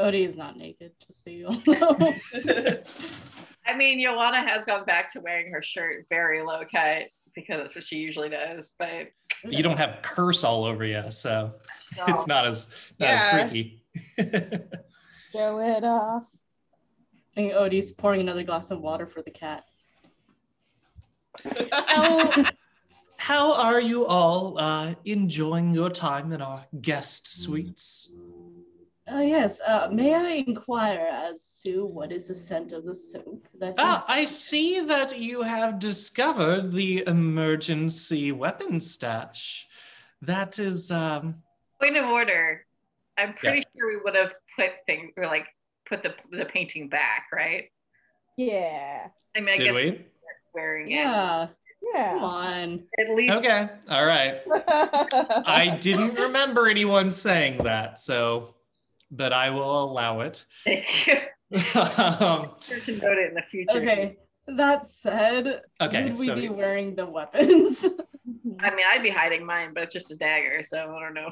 Odi 0.00 0.22
is 0.22 0.36
not 0.36 0.56
naked, 0.56 0.92
just 1.04 1.24
so 1.24 1.30
you 1.30 1.48
all 1.48 1.60
know. 1.66 2.14
I 3.66 3.74
mean, 3.76 3.98
Ioanna 3.98 4.46
has 4.48 4.64
gone 4.64 4.84
back 4.84 5.12
to 5.12 5.20
wearing 5.20 5.52
her 5.52 5.60
shirt 5.60 6.06
very 6.08 6.40
low 6.40 6.60
cut 6.70 7.08
because 7.34 7.60
that's 7.60 7.74
what 7.74 7.84
she 7.84 7.96
usually 7.96 8.28
does. 8.28 8.74
But 8.78 9.08
you 9.44 9.62
don't 9.62 9.76
have 9.76 9.98
curse 10.02 10.44
all 10.44 10.64
over 10.64 10.84
you, 10.84 11.10
so 11.10 11.54
no. 11.96 12.04
it's 12.06 12.28
not 12.28 12.46
as 12.46 12.68
not 13.00 13.08
Yeah. 13.08 13.14
as 13.24 13.50
freaky. 13.50 13.82
Show 15.32 15.58
it 15.58 15.82
off. 15.84 16.26
I 17.32 17.34
think 17.34 17.52
Odi's 17.54 17.90
pouring 17.90 18.20
another 18.20 18.44
glass 18.44 18.70
of 18.70 18.80
water 18.80 19.06
for 19.06 19.22
the 19.22 19.30
cat. 19.32 19.64
how, 21.72 22.44
how 23.28 23.52
are 23.52 23.78
you 23.78 24.06
all 24.06 24.58
uh, 24.58 24.94
enjoying 25.04 25.74
your 25.74 25.90
time 25.90 26.32
in 26.32 26.40
our 26.40 26.64
guest 26.80 27.28
suites? 27.42 28.10
Oh 29.06 29.20
yes. 29.20 29.60
Uh, 29.60 29.88
may 29.92 30.14
I 30.14 30.44
inquire 30.48 31.06
as 31.12 31.60
to 31.64 31.84
what 31.84 32.10
is 32.10 32.28
the 32.28 32.34
scent 32.34 32.72
of 32.72 32.86
the 32.86 32.94
soap 32.94 33.46
that? 33.60 33.76
you- 33.76 33.84
Ah, 33.84 34.02
I 34.08 34.24
see 34.24 34.80
that 34.80 35.18
you 35.18 35.42
have 35.42 35.78
discovered 35.78 36.72
the 36.72 37.04
emergency 37.06 38.32
weapon 38.32 38.80
stash. 38.80 39.66
That 40.22 40.58
is 40.58 40.90
um 40.90 41.42
point 41.80 41.98
of 41.98 42.06
order. 42.06 42.64
I'm 43.18 43.34
pretty 43.34 43.62
sure 43.76 43.88
we 43.88 44.00
would 44.04 44.14
have 44.14 44.32
put 44.56 44.70
things 44.86 45.12
or 45.18 45.26
like 45.26 45.46
put 45.84 46.02
the 46.02 46.14
the 46.30 46.46
painting 46.46 46.88
back, 46.88 47.26
right? 47.32 47.64
Yeah. 48.38 49.08
I 49.36 49.40
mean, 49.40 49.50
I 49.54 49.56
did 49.58 49.64
guess 49.66 49.74
we? 49.74 50.06
wearing 50.54 50.88
it 50.88 50.94
yeah. 50.94 51.48
Come 51.80 51.90
Yeah. 51.94 52.18
on. 52.22 52.84
at 52.98 53.10
least. 53.14 53.34
Okay. 53.36 53.68
All 53.90 54.04
right. 54.04 54.40
I 54.46 55.42
I 55.46 55.78
didn't 55.80 56.14
remember 56.14 56.68
anyone 56.68 57.10
saying 57.10 57.58
that, 57.64 57.98
so 57.98 58.54
but 59.10 59.32
I 59.32 59.50
will 59.50 59.84
allow 59.84 60.20
it. 60.20 60.44
um, 60.66 62.50
Sure 62.60 62.80
to 62.84 62.96
note 62.96 63.18
it 63.18 63.28
in 63.28 63.34
the 63.34 63.42
future. 63.50 63.78
Okay. 63.78 64.16
That 64.56 64.90
said, 64.90 65.60
okay, 65.80 66.04
would 66.04 66.18
we 66.18 66.26
so 66.26 66.34
be 66.34 66.48
wearing 66.48 66.94
the 66.94 67.04
weapons? 67.06 67.84
I 68.60 68.74
mean, 68.74 68.86
I'd 68.90 69.02
be 69.02 69.10
hiding 69.10 69.44
mine, 69.44 69.72
but 69.74 69.82
it's 69.84 69.92
just 69.92 70.10
a 70.10 70.16
dagger, 70.16 70.62
so 70.66 70.78
I 70.96 71.00
don't 71.00 71.12
know. 71.14 71.30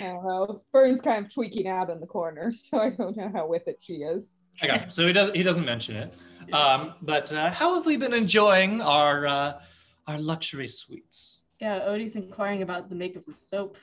I 0.00 0.04
don't 0.04 0.24
know. 0.24 0.62
Fern's 0.70 1.00
kind 1.00 1.24
of 1.26 1.34
tweaking 1.34 1.66
out 1.66 1.90
in 1.90 1.98
the 2.00 2.06
corner, 2.06 2.52
so 2.52 2.78
I 2.78 2.90
don't 2.90 3.16
know 3.16 3.28
how 3.34 3.48
with 3.48 3.66
it 3.66 3.78
she 3.80 3.94
is. 3.94 4.34
Okay, 4.62 4.84
so 4.88 5.04
he 5.06 5.12
does 5.12 5.32
he 5.32 5.42
doesn't 5.42 5.64
mention 5.64 5.96
it. 5.96 6.14
Um, 6.52 6.94
but 7.02 7.32
uh, 7.32 7.50
how 7.50 7.74
have 7.74 7.86
we 7.86 7.96
been 7.96 8.14
enjoying 8.14 8.80
our 8.80 9.26
uh, 9.26 9.60
our 10.06 10.18
luxury 10.18 10.68
suites? 10.68 11.42
yeah, 11.62 11.84
Odi's 11.84 12.16
inquiring 12.16 12.62
about 12.62 12.88
the 12.88 12.96
make 12.96 13.14
of 13.14 13.24
the 13.24 13.32
soap, 13.32 13.78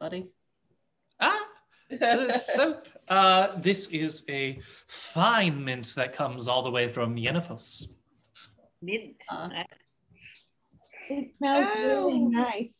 buddy. 0.00 0.28
Ah, 1.20 1.46
the 1.88 2.32
soap. 2.56 2.88
Uh, 3.08 3.56
this 3.58 3.88
is 3.90 4.24
a 4.28 4.60
fine 4.88 5.64
mint 5.64 5.94
that 5.94 6.12
comes 6.12 6.48
all 6.48 6.64
the 6.64 6.70
way 6.70 6.88
from 6.88 7.14
Yennefer. 7.14 7.86
Mint. 8.82 9.22
Uh. 9.30 9.48
It 11.08 11.36
smells 11.36 11.70
really 11.76 12.18
nice. 12.18 12.74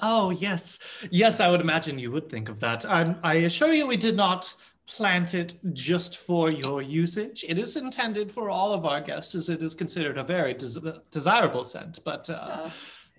Oh 0.00 0.30
yes, 0.30 0.78
yes. 1.10 1.40
I 1.40 1.48
would 1.50 1.60
imagine 1.60 1.98
you 1.98 2.10
would 2.12 2.30
think 2.30 2.48
of 2.48 2.60
that. 2.60 2.86
Um, 2.86 3.16
I 3.22 3.34
assure 3.48 3.74
you, 3.74 3.86
we 3.86 3.98
did 3.98 4.16
not 4.16 4.54
plant 4.86 5.34
it 5.34 5.54
just 5.72 6.16
for 6.18 6.50
your 6.50 6.80
usage. 6.82 7.44
It 7.48 7.58
is 7.58 7.76
intended 7.76 8.30
for 8.30 8.50
all 8.50 8.72
of 8.72 8.84
our 8.86 9.00
guests, 9.00 9.34
as 9.34 9.48
it 9.48 9.62
is 9.62 9.74
considered 9.74 10.16
a 10.18 10.22
very 10.24 10.54
des- 10.54 11.00
desirable 11.10 11.64
scent. 11.64 11.98
But 12.04 12.30
uh, 12.30 12.34
Uh, 12.64 12.70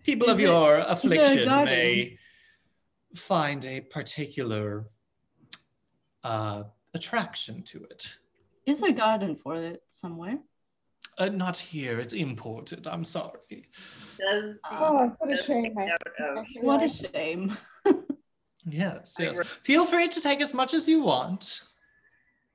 people 0.03 0.29
of 0.29 0.39
it- 0.39 0.43
your 0.43 0.77
affliction 0.79 1.45
garden? 1.47 1.65
may 1.65 2.17
find 3.15 3.65
a 3.65 3.81
particular 3.81 4.85
uh, 6.23 6.63
attraction 6.93 7.63
to 7.63 7.83
it. 7.85 8.17
is 8.65 8.79
there 8.81 8.89
a 8.89 8.93
garden 8.93 9.35
for 9.35 9.55
it 9.55 9.81
somewhere? 9.89 10.37
Uh, 11.17 11.29
not 11.29 11.57
here. 11.57 11.99
It's 11.99 12.13
imported. 12.13 12.85
I'm 12.85 13.03
sorry. 13.05 13.69
Does 14.19 14.57
Oh, 14.69 15.15
what 15.19 15.31
a 15.31 15.37
shame. 15.41 15.77
I- 15.77 15.83
of- 15.85 16.37
I 16.37 16.43
feel 16.45 16.63
What 16.63 16.83
a 16.83 16.89
shame. 16.89 17.57
Yes, 18.69 19.15
yes. 19.19 19.39
Feel 19.63 19.85
free 19.85 20.09
to 20.09 20.21
take 20.21 20.41
as 20.41 20.53
much 20.53 20.73
as 20.73 20.87
you 20.87 21.01
want. 21.01 21.61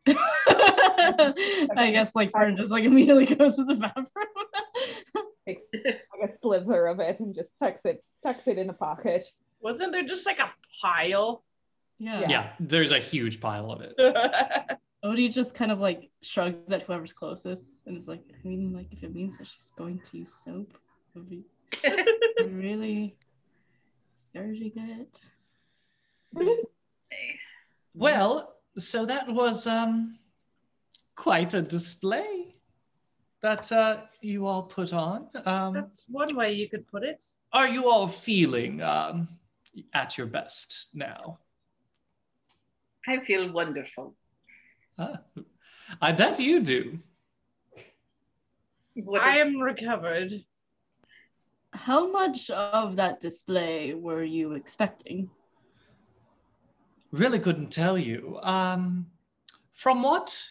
I 0.06 1.90
guess 1.92 2.14
like 2.14 2.32
Fern 2.32 2.56
just 2.56 2.70
like 2.70 2.84
immediately 2.84 3.26
goes 3.36 3.56
to 3.56 3.64
the 3.64 3.76
bathroom. 3.76 4.06
takes 5.46 5.64
like 5.72 6.30
a 6.30 6.32
slither 6.32 6.86
of 6.86 7.00
it 7.00 7.18
and 7.20 7.34
just 7.34 7.48
tucks 7.58 7.84
it 7.84 8.04
tucks 8.22 8.46
it 8.46 8.58
in 8.58 8.68
a 8.68 8.72
pocket. 8.72 9.24
Wasn't 9.60 9.92
there 9.92 10.04
just 10.04 10.26
like 10.26 10.38
a 10.38 10.50
pile? 10.80 11.44
yeah. 11.98 12.24
Yeah, 12.28 12.52
there's 12.58 12.90
a 12.90 12.98
huge 12.98 13.40
pile 13.40 13.70
of 13.70 13.80
it. 13.80 13.94
Odi 15.04 15.28
just 15.28 15.54
kind 15.54 15.72
of 15.72 15.78
like 15.78 16.10
shrugs 16.20 16.72
at 16.72 16.82
whoever's 16.82 17.12
closest 17.12 17.64
and 17.86 17.96
is 17.96 18.06
like, 18.06 18.22
I 18.32 18.46
mean, 18.46 18.72
like 18.72 18.86
if 18.92 19.02
it 19.02 19.14
means 19.14 19.38
that 19.38 19.46
she's 19.46 19.72
going 19.76 20.00
to 20.00 20.18
use 20.18 20.32
soap, 20.44 20.78
it 21.14 21.18
would 21.18 21.30
be 21.30 21.44
really 22.44 23.16
discouraging 24.20 24.72
it. 24.76 25.20
Well, 27.94 28.54
so 28.78 29.04
that 29.06 29.28
was 29.28 29.66
um 29.66 30.18
quite 31.14 31.54
a 31.54 31.62
display 31.62 32.54
that 33.42 33.70
uh, 33.72 34.02
you 34.20 34.46
all 34.46 34.62
put 34.62 34.92
on. 34.92 35.28
Um, 35.44 35.74
That's 35.74 36.04
one 36.08 36.34
way 36.36 36.52
you 36.52 36.68
could 36.68 36.86
put 36.86 37.02
it. 37.02 37.24
are 37.52 37.68
you 37.68 37.90
all 37.90 38.06
feeling 38.08 38.80
um, 38.82 39.28
at 39.92 40.16
your 40.16 40.28
best 40.28 40.88
now? 40.94 41.38
I 43.06 43.18
feel 43.24 43.50
wonderful. 43.52 44.14
Ah, 44.98 45.18
I 46.00 46.12
bet 46.12 46.38
you 46.38 46.60
do. 46.62 46.98
What 48.94 49.20
I 49.22 49.40
is- 49.40 49.46
am 49.46 49.60
recovered. 49.60 50.44
How 51.74 52.10
much 52.10 52.48
of 52.50 52.96
that 52.96 53.20
display 53.20 53.94
were 53.94 54.22
you 54.22 54.52
expecting? 54.52 55.30
Really 57.12 57.38
couldn't 57.38 57.70
tell 57.70 57.98
you. 57.98 58.38
Um, 58.42 59.06
from 59.74 60.02
what 60.02 60.42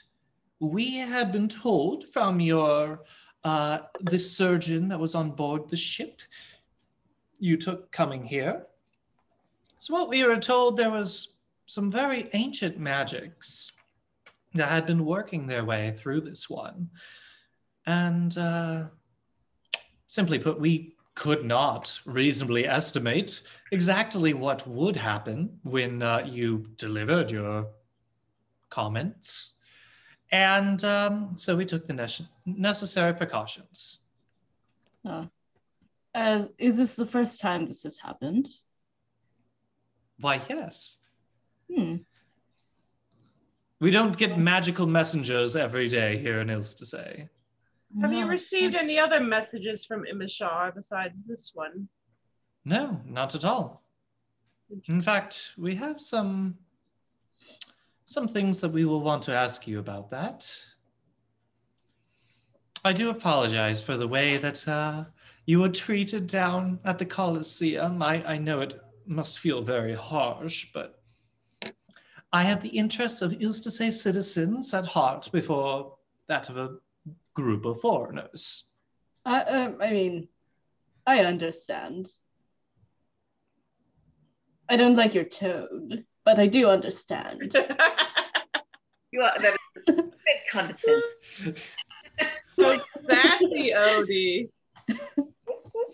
we 0.60 0.98
had 0.98 1.32
been 1.32 1.50
told 1.50 2.08
from 2.08 2.40
your 2.40 3.02
uh, 3.44 3.80
the 4.02 4.20
surgeon 4.20 4.88
that 4.90 5.00
was 5.00 5.16
on 5.16 5.32
board 5.32 5.68
the 5.68 5.76
ship 5.76 6.22
you 7.40 7.58
took 7.58 7.92
coming 7.92 8.24
here. 8.24 8.68
So 9.80 9.96
what 9.96 10.10
we 10.10 10.24
were 10.24 10.38
told 10.38 10.78
there 10.78 10.92
was 10.92 11.40
some 11.66 11.90
very 11.90 12.30
ancient 12.34 12.78
magics 12.78 13.72
that 14.54 14.70
had 14.70 14.86
been 14.86 15.04
working 15.06 15.48
their 15.48 15.66
way 15.66 15.96
through 15.98 16.22
this 16.22 16.48
one, 16.48 16.92
and 17.88 18.38
uh, 18.38 18.84
simply 20.08 20.38
put, 20.38 20.60
we 20.60 20.94
could 21.16 21.46
not 21.46 22.00
reasonably 22.06 22.68
estimate 22.68 23.42
exactly 23.72 24.34
what 24.34 24.68
would 24.68 24.96
happen 24.96 25.60
when 25.64 26.02
uh, 26.02 26.24
you 26.26 26.68
delivered 26.78 27.32
your 27.32 27.68
comments. 28.70 29.60
And 30.32 30.84
um, 30.86 31.34
so 31.36 31.56
we 31.56 31.66
took 31.66 31.88
the 31.88 31.94
nece- 31.94 32.28
necessary 32.46 33.14
precautions. 33.14 34.06
Uh, 35.06 35.26
as 36.14 36.50
is 36.58 36.78
this 36.78 36.96
the 36.96 37.06
first 37.06 37.42
time 37.42 37.68
this 37.68 37.84
has 37.84 37.98
happened? 37.98 38.50
Why, 40.20 40.42
yes. 40.50 40.98
Hmm. 41.74 41.98
We 43.80 43.92
don't 43.92 44.16
get 44.16 44.38
magical 44.38 44.86
messengers 44.86 45.56
every 45.56 45.90
day 45.90 46.18
here 46.18 46.40
in 46.40 46.48
Ilstasay. 46.48 47.30
Have 48.00 48.14
you 48.14 48.26
received 48.26 48.76
any 48.76 48.98
other 48.98 49.20
messages 49.20 49.84
from 49.84 50.06
Immeshar 50.06 50.74
besides 50.74 51.24
this 51.24 51.52
one? 51.54 51.90
No, 52.64 53.02
not 53.06 53.36
at 53.36 53.44
all. 53.44 53.84
In 54.88 55.02
fact, 55.02 55.52
we 55.58 55.76
have 55.76 56.00
some 56.00 56.58
some 58.06 58.28
things 58.28 58.60
that 58.60 58.72
we 58.72 58.86
will 58.86 59.02
want 59.02 59.24
to 59.24 59.34
ask 59.34 59.68
you 59.68 59.80
about 59.80 60.10
that. 60.12 60.46
I 62.84 62.92
do 62.92 63.10
apologize 63.10 63.82
for 63.82 63.96
the 63.96 64.08
way 64.08 64.38
that 64.38 64.68
uh, 64.68 65.06
you 65.46 65.60
were 65.60 65.70
treated 65.70 66.28
down 66.28 66.80
at 66.84 66.98
the 66.98 67.06
Coliseum. 67.06 68.02
I, 68.02 68.24
I 68.26 68.38
know 68.38 68.60
it 68.62 68.82
must 69.06 69.40
feel 69.40 69.62
very 69.62 69.96
harsh, 69.96 70.72
but 70.74 71.02
I 72.34 72.44
have 72.44 72.62
the 72.62 72.70
interests 72.70 73.22
of 73.22 73.32
Ilstasay 73.32 73.94
citizens 73.94 74.74
at 74.74 74.86
heart 74.86 75.30
before 75.32 75.96
that 76.28 76.50
of 76.50 76.58
a 76.58 76.78
group 77.34 77.66
of 77.66 77.80
foreigners. 77.80 78.74
I, 79.26 79.42
um, 79.44 79.78
I 79.82 79.92
mean, 79.92 80.28
I 81.06 81.20
understand. 81.20 82.08
I 84.70 84.78
don't 84.78 84.96
like 84.96 85.14
your 85.14 85.26
tone, 85.26 86.06
but 86.26 86.40
I 86.40 86.48
do 86.48 86.70
understand. 86.70 87.56
You 89.14 89.22
are 89.24 89.34
that 89.42 89.54
is 89.54 89.60
a 89.90 89.92
bit 89.92 90.06
condescending. 90.50 91.02
so 92.58 92.80
sassy, 93.10 93.74
Odi. 93.74 94.50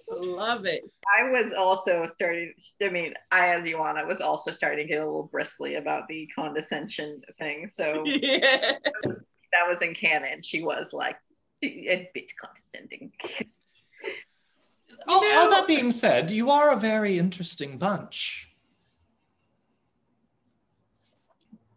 Love 0.09 0.65
it. 0.65 0.83
I 1.19 1.23
was 1.31 1.51
also 1.57 2.05
starting. 2.05 2.53
I 2.81 2.89
mean, 2.89 3.13
I 3.31 3.55
as 3.55 3.65
Ioanna 3.65 4.07
was 4.07 4.21
also 4.21 4.51
starting 4.51 4.85
to 4.85 4.93
get 4.93 5.01
a 5.01 5.05
little 5.05 5.29
bristly 5.31 5.75
about 5.75 6.07
the 6.07 6.29
condescension 6.35 7.21
thing. 7.39 7.69
So 7.71 8.03
Yeah. 8.05 8.73
that 9.03 9.67
was 9.67 9.81
in 9.81 9.95
canon. 9.95 10.43
She 10.43 10.63
was 10.63 10.93
like 10.93 11.17
a 11.63 12.09
bit 12.13 12.31
condescending. 12.37 13.11
All, 15.07 15.23
all 15.25 15.49
that 15.49 15.67
being 15.67 15.91
said, 15.91 16.31
you 16.31 16.49
are 16.51 16.71
a 16.71 16.77
very 16.77 17.17
interesting 17.17 17.77
bunch. 17.77 18.53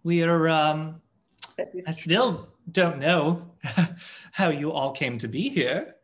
We 0.02 0.22
are, 0.22 0.48
um, 0.48 1.00
I 1.86 1.92
still 1.92 2.48
don't 2.70 2.98
know 2.98 3.50
how 4.32 4.48
you 4.48 4.72
all 4.72 4.92
came 4.92 5.18
to 5.18 5.28
be 5.28 5.48
here. 5.48 5.96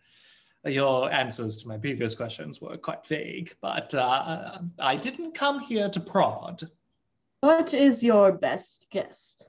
Your 0.65 1.11
answers 1.13 1.57
to 1.59 1.69
my 1.69 1.79
previous 1.79 2.15
questions 2.15 2.61
were 2.61 2.77
quite 2.77 3.07
vague, 3.07 3.55
but 3.61 3.95
uh, 3.95 4.59
I 4.79 4.97
didn't 4.97 5.35
come 5.35 5.61
here 5.61 5.89
to 5.89 6.01
prod. 6.01 6.63
what 7.41 7.73
is 7.73 8.03
your 8.03 8.33
best 8.33 8.87
guest? 8.91 9.49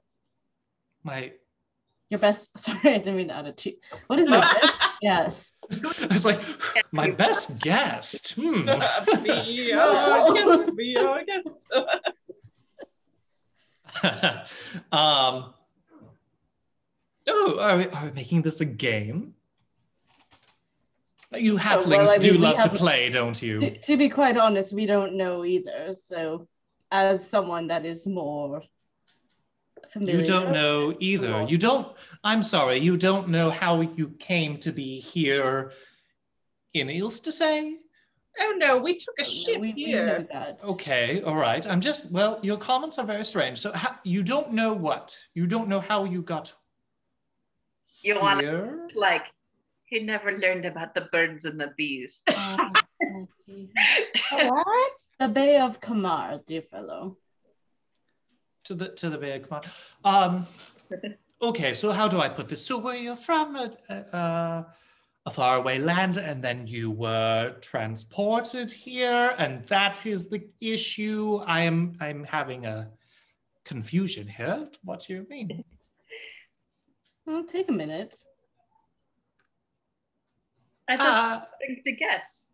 My, 1.03 1.33
Your 2.09 2.19
best, 2.19 2.57
sorry, 2.57 2.79
I 2.95 2.97
didn't 2.99 3.17
mean 3.17 3.27
to 3.29 3.35
add 3.35 3.47
a 3.47 3.51
T. 3.51 3.79
What 4.07 4.19
is 4.19 4.29
your 4.29 4.39
best 4.61 4.73
guest? 5.01 5.53
I 5.69 6.07
was 6.13 6.25
like, 6.25 6.39
my 6.91 7.11
best 7.11 7.61
guest. 7.61 8.33
Hmm. 8.35 8.61
be 9.23 9.73
our 9.73 10.33
guest. 10.33 10.75
Be 10.77 10.97
our 10.97 11.23
guest. 11.25 11.49
um, 14.91 15.53
oh, 17.27 17.57
are 17.59 17.77
we, 17.77 17.87
are 17.87 18.05
we 18.05 18.11
making 18.11 18.41
this 18.43 18.61
a 18.61 18.65
game? 18.65 19.33
You 21.35 21.57
halflings 21.57 21.85
Oh, 21.85 21.89
well, 21.89 22.09
I 22.09 22.17
do 22.19 22.31
mean, 22.31 22.41
we 22.41 22.47
love 22.47 22.55
to 22.55 22.61
haven't- 22.61 22.77
play, 22.77 23.09
don't 23.09 23.35
To, 23.35 23.45
you? 23.45 23.71
to 23.83 23.97
be 23.97 24.07
quite 24.07 24.37
honest, 24.37 24.71
we 24.71 24.85
don't 24.85 25.15
know 25.15 25.43
either. 25.43 25.93
So, 26.01 26.47
as 26.89 27.29
someone 27.29 27.67
that 27.67 27.85
is 27.85 28.07
more 28.07 28.61
familiar, 29.97 30.19
You 30.19 30.25
don't 30.25 30.51
know 30.51 30.95
either. 30.99 31.31
Well- 31.31 31.49
You 31.49 31.57
don't, 31.57 31.87
I'm 32.23 32.43
sorry, 32.43 32.77
you 32.79 32.97
don't 32.97 33.29
know 33.29 33.49
how 33.49 33.81
you 33.81 34.09
came 34.19 34.57
to 34.59 34.71
be 34.71 34.99
here 34.99 35.71
in 36.73 36.87
Ilstasay? 36.87 37.75
Oh 38.39 38.53
no, 38.57 38.77
we 38.77 38.95
took 38.97 39.15
a 39.19 39.23
No, 39.23 39.29
ship 39.29 39.59
we, 39.61 39.73
we 39.73 39.85
know 39.91 40.05
here. 40.05 40.27
that. 40.31 40.63
Okay, 40.63 41.21
all 41.23 41.35
right. 41.35 41.65
I'm 41.65 41.81
just, 41.81 42.11
well, 42.11 42.39
your 42.43 42.57
comments 42.57 42.99
are 42.99 43.05
very 43.05 43.25
strange. 43.25 43.57
So 43.57 43.71
how, 43.71 43.95
you 44.03 44.21
don't 44.21 44.53
know 44.53 44.73
what? 44.73 45.15
You 45.33 45.47
don't 45.47 45.67
know 45.67 45.79
how 45.79 46.03
you 46.03 46.21
got 46.21 46.53
Ioanna 48.05 48.41
here? 48.41 48.79
was 48.83 48.95
like, 48.95 49.23
he 49.85 50.01
never 50.01 50.31
learned 50.37 50.65
about 50.65 50.93
the 50.93 51.07
birds 51.11 51.45
and 51.45 51.59
the 51.59 51.71
bees. 51.77 52.21
Uh. 52.27 52.69
What? 54.31 54.91
the 55.19 55.27
Bay 55.29 55.57
of 55.57 55.79
Kamar, 55.79 56.41
dear 56.45 56.61
fellow. 56.63 57.17
To 58.67 58.75
the 58.75 58.89
to 58.89 59.09
the 59.09 59.17
Bay 59.17 59.37
of 59.37 59.43
Command. 59.43 59.65
Um, 60.03 60.45
okay, 61.41 61.73
so 61.73 61.91
how 61.91 62.07
do 62.07 62.19
I 62.19 62.29
put 62.29 62.49
this? 62.49 62.65
So 62.65 62.77
where 62.77 62.95
you're 62.95 63.15
from 63.15 63.55
a, 63.55 63.71
a, 63.89 64.65
a 65.25 65.31
faraway 65.31 65.79
land, 65.79 66.17
and 66.17 66.43
then 66.43 66.67
you 66.67 66.91
were 66.91 67.55
transported 67.61 68.69
here, 68.69 69.33
and 69.37 69.63
that 69.65 70.05
is 70.05 70.29
the 70.29 70.47
issue. 70.59 71.37
I 71.45 71.61
am 71.61 71.97
I'm 72.01 72.23
having 72.25 72.65
a 72.65 72.89
confusion 73.63 74.27
here. 74.27 74.69
What 74.83 75.05
do 75.07 75.13
you 75.13 75.27
mean? 75.29 75.63
Well, 77.25 77.43
take 77.45 77.69
a 77.69 77.73
minute. 77.73 78.15
I 80.89 80.97
thought 80.97 81.07
Uh, 81.07 81.71
uh, 81.71 81.75
to 81.83 81.91
guess. 81.91 82.46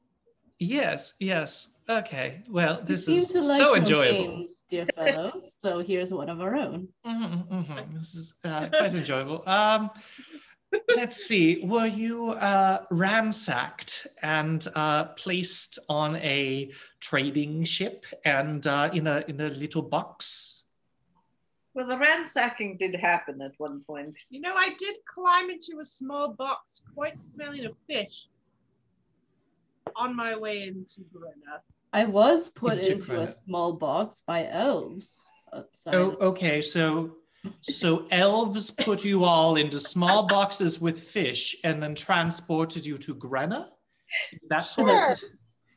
Yes, 0.59 1.13
yes. 1.19 1.69
Okay. 1.89 2.43
Well, 2.49 2.81
this 2.83 3.07
is 3.07 3.29
to 3.29 3.41
like 3.41 3.57
so 3.57 3.75
enjoyable. 3.75 4.37
games, 4.37 4.63
dear 4.69 4.87
fellow. 4.95 5.33
so 5.59 5.79
here's 5.79 6.13
one 6.13 6.29
of 6.29 6.39
our 6.41 6.55
own. 6.55 6.87
Mhm, 7.05 7.47
mhm. 7.49 7.97
This 7.97 8.15
is 8.15 8.33
uh, 8.45 8.69
quite 8.69 8.93
enjoyable. 8.93 9.43
Um, 9.47 9.89
let's 10.95 11.17
see. 11.17 11.59
Were 11.65 11.85
you 11.87 12.31
uh, 12.31 12.85
ransacked 12.89 14.07
and 14.21 14.65
uh, 14.75 15.05
placed 15.15 15.79
on 15.89 16.15
a 16.17 16.71
trading 17.01 17.63
ship 17.65 18.05
and 18.23 18.65
uh, 18.65 18.89
in 18.93 19.07
a 19.07 19.23
in 19.27 19.41
a 19.41 19.49
little 19.49 19.81
box? 19.81 20.63
Well, 21.75 21.87
the 21.87 21.97
ransacking 21.97 22.77
did 22.77 22.93
happen 22.95 23.41
at 23.41 23.53
one 23.57 23.81
point. 23.87 24.15
You 24.29 24.41
know, 24.41 24.53
I 24.55 24.69
did 24.77 24.95
climb 25.11 25.49
into 25.49 25.79
a 25.81 25.85
small 25.85 26.31
box, 26.33 26.81
quite 26.93 27.15
smelling 27.23 27.65
of 27.65 27.75
fish, 27.87 28.27
on 29.95 30.15
my 30.15 30.35
way 30.35 30.63
into 30.63 31.01
Grenna. 31.13 31.59
I 31.91 32.05
was 32.05 32.49
put 32.49 32.79
Into 32.79 32.93
into 32.93 33.21
a 33.21 33.27
small 33.27 33.73
box 33.73 34.23
by 34.25 34.47
elves 34.49 35.25
outside. 35.53 35.93
Oh, 35.95 36.17
okay. 36.21 36.61
So 36.61 37.17
so 37.61 38.07
elves 38.09 38.71
put 38.71 39.03
you 39.03 39.23
all 39.25 39.57
into 39.57 39.79
small 39.79 40.25
boxes 40.27 40.79
with 40.79 40.99
fish 40.99 41.55
and 41.63 41.83
then 41.83 41.93
transported 41.93 42.85
you 42.85 42.97
to 42.99 43.15
Grenna. 43.15 43.67
Is 44.41 44.49
that 44.49 44.59
Sure. 44.61 44.85
correct? 44.85 45.25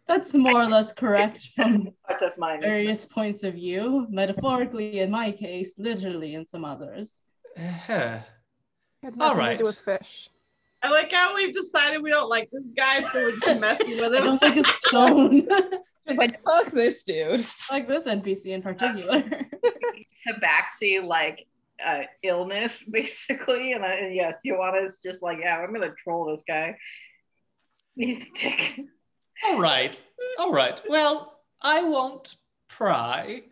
That's 0.07 0.33
more 0.35 0.61
or 0.63 0.67
less 0.67 0.93
correct 0.93 1.49
from 1.57 1.89
Part 2.09 2.23
of 2.23 2.39
mine. 2.39 2.63
is- 2.63 2.71
various 2.71 3.05
points 3.05 3.43
of 3.43 3.55
view. 3.55 4.07
Metaphorically, 4.09 5.01
in 5.01 5.11
my 5.11 5.33
case, 5.33 5.73
literally 5.77 6.35
in 6.35 6.47
some 6.47 6.65
others. 6.65 7.21
Uh-huh. 7.59 8.19
Had 9.03 9.13
All 9.15 9.17
nothing 9.17 9.39
right. 9.39 9.59
to 9.59 9.65
do 9.65 9.65
with 9.65 9.81
fish. 9.81 10.31
I 10.83 10.91
like 10.91 11.11
how 11.13 11.35
we've 11.35 11.55
decided 11.55 12.03
we 12.03 12.11
don't 12.11 12.29
like 12.29 12.49
this 12.53 12.63
guy, 12.77 13.03
so 13.03 13.09
we're 13.15 13.33
just 13.33 13.61
messing 13.61 13.99
with 14.01 14.13
I 14.15 14.19
him. 14.19 14.25
don't 14.25 14.43
like 14.43 14.55
his 14.55 14.67
tone. 14.91 15.47
She's 16.09 16.19
like, 16.19 16.41
fuck 16.45 16.67
this 16.71 17.03
dude. 17.03 17.45
like 17.71 17.89
this 17.89 18.05
NPC 18.05 18.47
in 18.47 18.63
particular. 18.63 19.25
tabaxi 20.29 21.05
like 21.05 21.47
uh, 21.85 22.03
illness 22.23 22.89
basically 22.91 23.73
and, 23.73 23.85
I, 23.85 23.93
and 23.93 24.15
yes 24.15 24.41
Ioanna's 24.45 24.99
just 25.01 25.23
like 25.23 25.39
yeah 25.41 25.59
I'm 25.59 25.73
gonna 25.73 25.93
troll 26.03 26.25
this 26.31 26.43
guy 26.47 26.77
he's 27.95 28.25
a 28.25 28.27
dick 28.35 28.81
All 29.45 29.61
right. 29.61 30.01
All 30.39 30.51
right. 30.53 30.81
Well, 30.89 31.41
I 31.61 31.83
won't 31.83 32.35
pry 32.69 33.43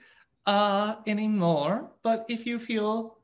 uh, 0.47 0.97
anymore, 1.07 1.91
but 2.03 2.25
if 2.29 2.47
you 2.47 2.59
feel 2.59 3.19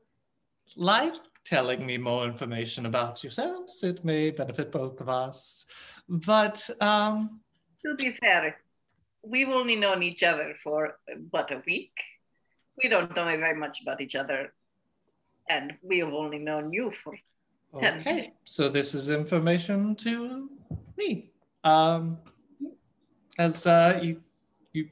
like 0.75 1.15
telling 1.45 1.85
me 1.85 1.97
more 1.97 2.25
information 2.25 2.85
about 2.85 3.23
yourselves, 3.23 3.83
it 3.83 4.03
may 4.05 4.31
benefit 4.31 4.71
both 4.71 5.01
of 5.01 5.09
us. 5.09 5.65
But 6.07 6.69
um, 6.79 7.41
to 7.85 7.95
be 7.95 8.17
fair 8.19 8.55
we've 9.23 9.49
only 9.49 9.75
known 9.75 10.03
each 10.03 10.23
other 10.23 10.55
for 10.63 10.97
but 11.31 11.51
a 11.51 11.61
week 11.65 11.93
we 12.81 12.89
don't 12.89 13.15
know 13.15 13.25
very 13.25 13.57
much 13.57 13.81
about 13.81 14.01
each 14.01 14.15
other 14.15 14.53
and 15.49 15.73
we've 15.81 16.05
only 16.05 16.39
known 16.39 16.73
you 16.73 16.91
for 17.03 17.13
okay, 17.73 18.33
so 18.43 18.69
this 18.69 18.93
is 18.93 19.09
information 19.09 19.95
to 19.95 20.49
me. 20.97 21.31
Um, 21.63 22.17
as 23.37 23.65
uh, 23.65 23.99
you 24.01 24.21
you 24.73 24.89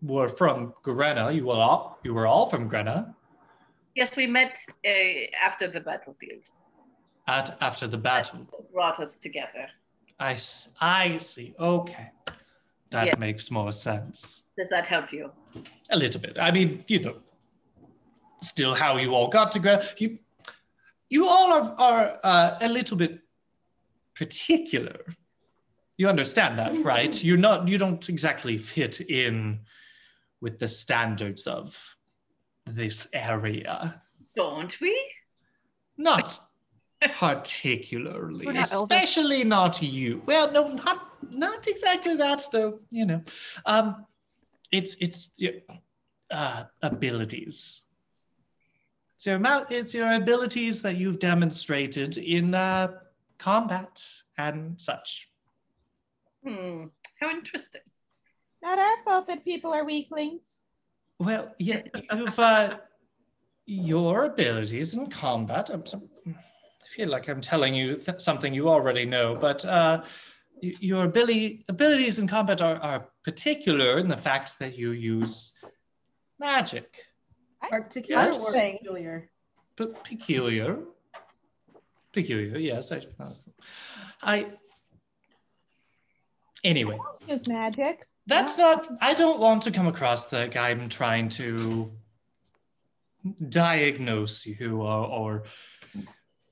were 0.00 0.28
from 0.28 0.72
Grenna. 0.82 1.34
You 1.34 1.46
were 1.46 1.54
all 1.54 1.98
you 2.02 2.14
were 2.14 2.26
all 2.26 2.46
from 2.46 2.70
Grenna. 2.70 3.14
Yes, 3.94 4.16
we 4.16 4.26
met 4.26 4.56
uh, 4.86 4.90
after 5.44 5.68
the 5.68 5.80
battlefield. 5.80 6.42
At 7.26 7.56
after 7.60 7.86
the 7.86 7.98
battle. 7.98 8.40
That 8.50 8.72
brought 8.72 8.98
us 9.00 9.14
together. 9.16 9.68
I 10.18 11.16
see. 11.16 11.54
Okay, 11.58 12.10
that 12.90 13.06
Yeah. 13.06 13.18
makes 13.18 13.50
more 13.50 13.72
sense. 13.72 14.50
Does 14.56 14.68
that 14.70 14.86
help 14.86 15.12
you? 15.12 15.30
A 15.90 15.96
little 15.96 16.20
bit. 16.20 16.38
I 16.38 16.50
mean, 16.50 16.84
you 16.88 17.00
know, 17.00 17.16
still 18.40 18.74
how 18.74 18.96
you 18.98 19.14
all 19.14 19.28
got 19.28 19.50
together. 19.52 19.86
You 19.98 20.18
you 21.10 21.28
all 21.28 21.52
are 21.52 21.74
are 21.78 22.20
uh, 22.24 22.58
a 22.60 22.68
little 22.68 22.96
bit 22.96 23.20
particular. 24.14 25.14
You 25.98 26.08
understand 26.08 26.58
that, 26.58 26.72
right? 26.84 27.22
You're 27.24 27.36
not. 27.48 27.68
You 27.68 27.78
don't 27.78 28.08
exactly 28.08 28.58
fit 28.58 29.00
in 29.00 29.60
with 30.40 30.58
the 30.58 30.68
standards 30.68 31.46
of 31.46 31.96
this 32.66 33.08
area. 33.12 34.02
Don't 34.36 34.78
we? 34.80 34.98
Not 35.96 36.38
particularly, 37.18 38.46
We're 38.46 38.56
elder. 38.56 38.94
especially 38.94 39.44
not 39.44 39.82
you. 39.82 40.22
Well, 40.26 40.50
no, 40.52 40.68
not 40.68 41.08
not 41.30 41.66
exactly 41.66 42.16
that 42.16 42.42
though. 42.52 42.80
You 42.90 43.06
know, 43.06 43.22
um, 43.66 44.06
it's 44.70 44.96
it's 44.96 45.40
your 45.40 45.54
uh, 46.30 46.64
abilities. 46.82 47.82
It's 49.16 49.26
your 49.26 49.36
amount. 49.36 49.70
It's 49.70 49.94
your 49.94 50.12
abilities 50.14 50.82
that 50.82 50.96
you've 50.96 51.18
demonstrated 51.18 52.18
in 52.18 52.54
uh, 52.54 52.88
combat 53.38 54.02
and 54.38 54.80
such. 54.80 55.28
Hmm. 56.44 56.86
How 57.20 57.30
interesting. 57.30 57.82
Not 58.62 58.78
our 58.78 58.96
fault 59.04 59.26
that 59.28 59.44
people 59.44 59.72
are 59.72 59.84
weaklings. 59.84 60.62
Well, 61.22 61.54
yeah, 61.58 61.82
you've 62.12 62.38
uh, 62.38 62.78
your 63.66 64.24
abilities 64.24 64.94
in 64.94 65.08
combat. 65.08 65.70
I'm, 65.70 65.84
I 66.26 66.88
feel 66.88 67.08
like 67.08 67.28
I'm 67.28 67.40
telling 67.40 67.74
you 67.74 67.96
th- 67.96 68.20
something 68.20 68.52
you 68.52 68.68
already 68.68 69.04
know, 69.04 69.36
but 69.36 69.64
uh, 69.64 70.02
your 70.60 71.04
ability 71.04 71.64
abilities 71.68 72.18
in 72.18 72.26
combat 72.26 72.60
are, 72.60 72.76
are 72.76 73.08
particular 73.24 73.98
in 73.98 74.08
the 74.08 74.16
fact 74.16 74.58
that 74.58 74.76
you 74.76 74.90
use 74.92 75.58
magic, 76.38 77.04
Particular 77.70 78.22
or 78.22 78.26
Interesting. 78.26 78.78
peculiar? 78.78 79.30
but 79.76 80.04
peculiar. 80.04 80.78
Peculiar, 82.12 82.58
yes. 82.58 82.92
I, 82.92 83.00
I. 84.22 84.46
Anyway, 86.64 86.98
Use 87.26 87.48
magic. 87.48 88.06
That's 88.26 88.56
not. 88.56 88.86
I 89.00 89.14
don't 89.14 89.40
want 89.40 89.62
to 89.62 89.70
come 89.70 89.86
across 89.86 90.32
like 90.32 90.56
I'm 90.56 90.88
trying 90.88 91.28
to 91.30 91.92
diagnose 93.48 94.46
you 94.46 94.82
or, 94.82 95.06
or 95.06 95.42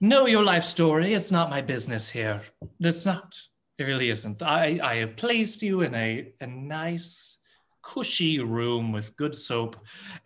know 0.01 0.27
your 0.27 0.45
life 0.45 0.65
story. 0.65 1.15
It's 1.15 1.31
not 1.31 1.51
my 1.51 1.61
business 1.61 2.11
here. 2.11 2.43
It's 2.81 3.07
not. 3.07 3.39
It 3.79 3.85
really 3.85 4.11
isn't. 4.11 4.43
I, 4.43 4.79
I 4.83 4.97
have 4.97 5.17
placed 5.17 5.63
you 5.63 5.83
in 5.83 5.95
a, 5.95 6.33
a 6.41 6.47
nice, 6.47 7.39
cushy 7.83 8.41
room 8.41 8.93
with 8.93 9.17
good 9.17 9.35
soap, 9.35 9.77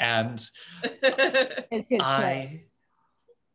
and 0.00 0.44
good. 1.02 2.00
I 2.00 2.62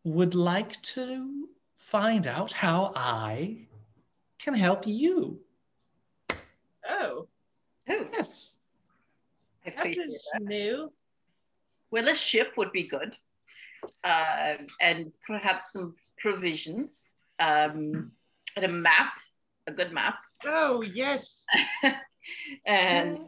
would 0.03 0.35
like 0.35 0.81
to 0.81 1.49
find 1.77 2.27
out 2.27 2.51
how 2.51 2.93
I 2.95 3.67
can 4.39 4.53
help 4.53 4.87
you. 4.87 5.41
Oh, 7.89 8.07
Yes. 8.13 8.55
I 9.65 9.69
that 9.71 9.79
appreciate 9.79 10.09
that. 10.33 10.41
new. 10.41 10.91
Well, 11.91 12.07
a 12.07 12.15
ship 12.15 12.53
would 12.57 12.71
be 12.71 12.83
good, 12.87 13.15
uh, 14.03 14.55
and 14.81 15.11
perhaps 15.27 15.73
some 15.73 15.95
provisions, 16.17 17.11
um, 17.39 18.11
and 18.55 18.65
a 18.65 18.67
map, 18.67 19.13
a 19.67 19.71
good 19.71 19.91
map, 19.91 20.15
Oh, 20.45 20.81
yes. 20.81 21.45
and 22.65 23.27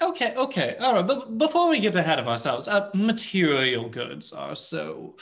Okay, 0.00 0.34
okay, 0.34 0.76
all 0.80 0.94
right. 0.94 1.06
But 1.06 1.38
before 1.38 1.68
we 1.68 1.78
get 1.78 1.94
ahead 1.94 2.18
of 2.18 2.26
ourselves, 2.26 2.66
uh, 2.66 2.90
material 2.94 3.88
goods 3.88 4.32
are 4.32 4.56
so 4.56 5.16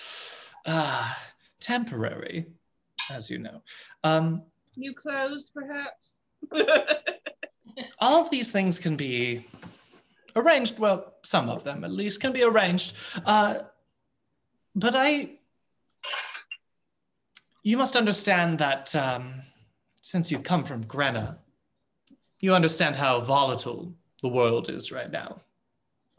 uh, 0.64 1.12
temporary, 1.60 2.46
as 3.10 3.28
you 3.28 3.38
know. 3.38 3.62
Um, 4.04 4.42
New 4.76 4.94
clothes, 4.94 5.50
perhaps. 5.52 6.14
all 7.98 8.20
of 8.22 8.30
these 8.30 8.50
things 8.50 8.78
can 8.78 8.96
be 8.96 9.46
arranged. 10.36 10.78
Well, 10.78 11.14
some 11.22 11.48
of 11.48 11.64
them 11.64 11.84
at 11.84 11.92
least 11.92 12.20
can 12.20 12.32
be 12.32 12.42
arranged. 12.42 12.96
Uh, 13.26 13.60
but 14.74 14.94
I, 14.96 15.30
you 17.62 17.76
must 17.76 17.96
understand 17.96 18.58
that 18.58 18.94
um, 18.94 19.42
since 20.02 20.30
you've 20.30 20.44
come 20.44 20.64
from 20.64 20.84
Grenna, 20.84 21.36
you 22.40 22.54
understand 22.54 22.96
how 22.96 23.20
volatile 23.20 23.94
the 24.22 24.28
world 24.28 24.70
is 24.70 24.92
right 24.92 25.10
now. 25.10 25.40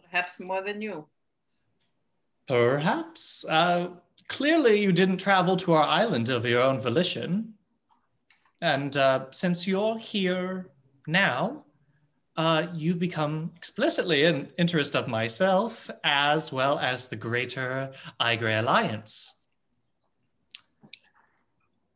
perhaps 0.04 0.40
more 0.40 0.62
than 0.62 0.82
you. 0.82 1.08
Perhaps. 2.48 3.46
Uh, 3.48 3.92
clearly, 4.28 4.82
you 4.82 4.92
didn't 4.92 5.18
travel 5.18 5.56
to 5.58 5.74
our 5.74 5.84
island 5.84 6.30
of 6.30 6.46
your 6.46 6.62
own 6.62 6.80
volition. 6.80 7.54
And 8.62 8.96
uh, 8.98 9.26
since 9.32 9.66
you're 9.66 9.98
here 9.98 10.71
now, 11.12 11.66
uh, 12.38 12.68
you've 12.74 13.00
become 13.00 13.52
explicitly 13.58 14.26
an 14.26 14.50
interest 14.58 14.96
of 14.96 15.08
myself 15.08 15.90
as 16.04 16.52
well 16.52 16.80
as 16.80 17.08
the 17.08 17.16
greater 17.16 17.92
Aigrei 18.20 18.60
Alliance. 18.60 19.44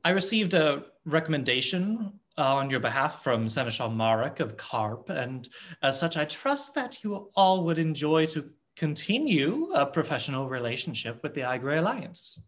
I 0.04 0.10
received 0.10 0.54
a 0.54 0.84
recommendation 1.06 2.19
uh, 2.38 2.56
on 2.56 2.69
your 2.69 2.82
behalf 2.82 3.23
from 3.23 3.47
Seneschal 3.47 3.89
Marek 3.89 4.39
of 4.39 4.58
Carp, 4.58 5.10
and 5.10 5.47
as 5.82 5.99
such, 5.99 6.17
I 6.17 6.25
trust 6.25 6.75
that 6.75 7.04
you 7.04 7.32
all 7.36 7.63
would 7.63 7.80
enjoy 7.80 8.25
to 8.28 8.51
continue 8.75 9.71
a 9.73 9.86
professional 9.86 10.49
relationship 10.49 11.23
with 11.23 11.34
the 11.34 11.41
Aigrei 11.41 11.80
Alliance. 11.80 12.43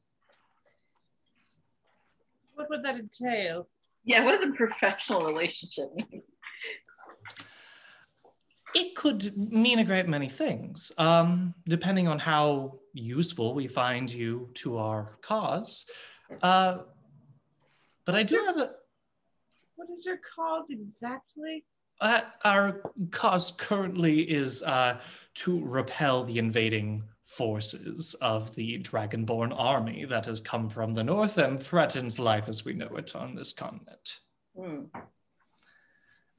what 2.56 2.70
would 2.70 2.84
that 2.84 3.00
entail? 3.00 3.68
Yeah, 4.04 4.24
what 4.24 4.32
does 4.34 4.44
a 4.44 4.54
professional 4.54 5.26
relationship 5.26 5.94
mean? 5.96 6.22
Could 8.98 9.38
mean 9.38 9.78
a 9.78 9.84
great 9.84 10.08
many 10.08 10.28
things, 10.28 10.92
um, 10.98 11.54
depending 11.68 12.08
on 12.08 12.18
how 12.18 12.80
useful 12.94 13.54
we 13.54 13.68
find 13.68 14.12
you 14.12 14.50
to 14.56 14.78
our 14.78 15.18
cause. 15.22 15.86
Uh, 16.42 16.80
but 18.06 18.16
I 18.16 18.24
do 18.24 18.38
have 18.48 18.58
a, 18.58 18.72
What 19.76 19.88
is 19.96 20.04
your 20.04 20.20
cause 20.36 20.66
exactly? 20.72 21.64
uh, 22.02 22.22
our 22.44 22.82
cause 23.12 23.52
currently 23.52 24.22
is 24.22 24.64
uh, 24.64 25.00
to 25.36 25.64
repel 25.64 26.24
the 26.24 26.40
invading 26.40 27.04
forces 27.24 28.16
of 28.16 28.56
the 28.56 28.80
dragonborn 28.80 29.54
army 29.56 30.06
that 30.06 30.26
has 30.26 30.42
come 30.42 30.70
from 30.70 30.96
the 30.96 31.04
north 31.04 31.38
and 31.38 31.62
threatens 31.62 32.18
life 32.18 32.48
as 32.48 32.66
we 32.66 32.74
know 32.74 32.90
it 32.98 33.16
on 33.16 33.36
this 33.36 33.54
continent. 33.54 34.18
Hmm. 34.60 34.86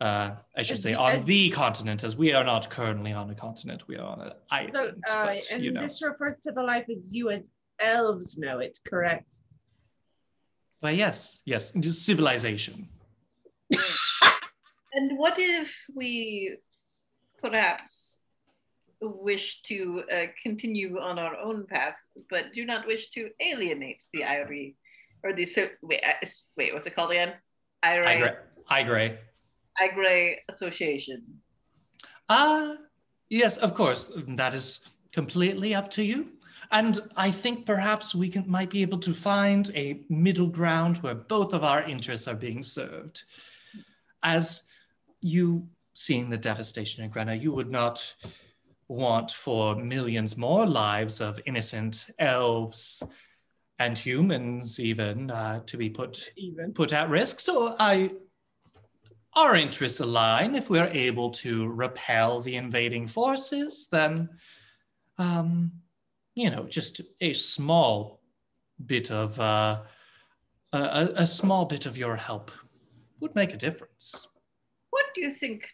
Uh, 0.00 0.36
I 0.56 0.62
should 0.62 0.78
say 0.78 0.94
on 0.94 1.24
the 1.24 1.50
continent, 1.50 2.04
as 2.04 2.16
we 2.16 2.32
are 2.32 2.44
not 2.44 2.70
currently 2.70 3.12
on 3.12 3.28
a 3.30 3.34
continent, 3.34 3.88
we 3.88 3.96
are 3.96 4.06
on 4.06 4.20
an 4.20 4.30
So, 4.30 4.36
island. 4.50 5.04
uh, 5.10 5.26
but, 5.26 5.42
and 5.50 5.64
you 5.64 5.72
know, 5.72 5.82
this 5.82 6.00
refers 6.02 6.38
to 6.44 6.52
the 6.52 6.62
life 6.62 6.86
as 6.88 7.12
you 7.12 7.30
as 7.30 7.42
elves 7.80 8.38
know 8.38 8.60
it, 8.60 8.78
correct? 8.88 9.38
but 10.80 10.94
yes, 10.94 11.42
yes, 11.44 11.72
just 11.72 12.04
civilization. 12.06 12.88
And 14.94 15.18
what 15.18 15.34
if 15.38 15.76
we 15.94 16.56
perhaps 17.42 18.20
wish 19.00 19.62
to 19.62 20.02
uh, 20.12 20.26
continue 20.42 20.98
on 20.98 21.18
our 21.18 21.36
own 21.36 21.66
path, 21.66 21.94
but 22.30 22.52
do 22.52 22.64
not 22.64 22.86
wish 22.86 23.10
to 23.10 23.30
alienate 23.40 24.02
the 24.12 24.22
Irie 24.22 24.74
or 25.22 25.32
the 25.32 25.44
so 25.44 25.68
wait 25.82 26.02
uh, 26.02 26.26
wait 26.56 26.72
what's 26.72 26.86
it 26.86 26.96
called 26.96 27.10
again? 27.10 27.34
Irie 27.84 28.34
Aigrei, 28.70 29.18
Aigrei. 29.80 29.90
Aigrei 29.90 30.36
Association. 30.48 31.22
Ah, 32.28 32.74
yes, 33.28 33.58
of 33.58 33.74
course. 33.74 34.12
That 34.28 34.54
is 34.54 34.88
completely 35.12 35.74
up 35.74 35.90
to 35.90 36.02
you. 36.02 36.28
And 36.70 37.00
I 37.16 37.30
think 37.30 37.64
perhaps 37.64 38.14
we 38.14 38.28
can 38.28 38.44
might 38.46 38.70
be 38.70 38.82
able 38.82 38.98
to 38.98 39.14
find 39.14 39.70
a 39.74 40.02
middle 40.10 40.48
ground 40.48 40.98
where 40.98 41.14
both 41.14 41.54
of 41.54 41.64
our 41.64 41.82
interests 41.82 42.28
are 42.28 42.34
being 42.34 42.62
served. 42.62 43.22
As 44.22 44.68
you 45.20 45.68
seeing 45.94 46.28
the 46.28 46.36
devastation 46.36 47.04
in 47.04 47.10
Grenna, 47.10 47.40
you 47.40 47.52
would 47.52 47.70
not 47.70 48.14
want 48.88 49.30
for 49.30 49.76
millions 49.76 50.36
more 50.36 50.66
lives 50.66 51.20
of 51.20 51.40
innocent 51.46 52.10
elves 52.18 53.02
and 53.78 53.96
humans 53.96 54.80
even 54.80 55.30
uh, 55.30 55.60
to 55.66 55.76
be 55.76 55.88
put 55.88 56.30
Even. 56.36 56.72
put 56.72 56.92
at 56.92 57.08
risk. 57.08 57.40
So 57.40 57.76
I 57.78 58.12
our 59.38 59.54
interests 59.54 60.00
align, 60.00 60.56
if 60.56 60.68
we're 60.68 60.92
able 61.08 61.30
to 61.30 61.68
repel 61.68 62.40
the 62.40 62.56
invading 62.56 63.06
forces, 63.06 63.86
then, 63.92 64.28
um, 65.18 65.70
you 66.34 66.50
know, 66.50 66.64
just 66.64 67.00
a 67.20 67.32
small 67.32 68.20
bit 68.84 69.10
of 69.10 69.38
uh, 69.38 69.82
a, 70.72 71.08
a 71.16 71.26
small 71.26 71.64
bit 71.66 71.86
of 71.86 71.96
your 71.96 72.16
help 72.16 72.50
would 73.20 73.34
make 73.34 73.52
a 73.54 73.56
difference. 73.56 74.26
What 74.90 75.06
do 75.14 75.20
you 75.20 75.32
think 75.32 75.68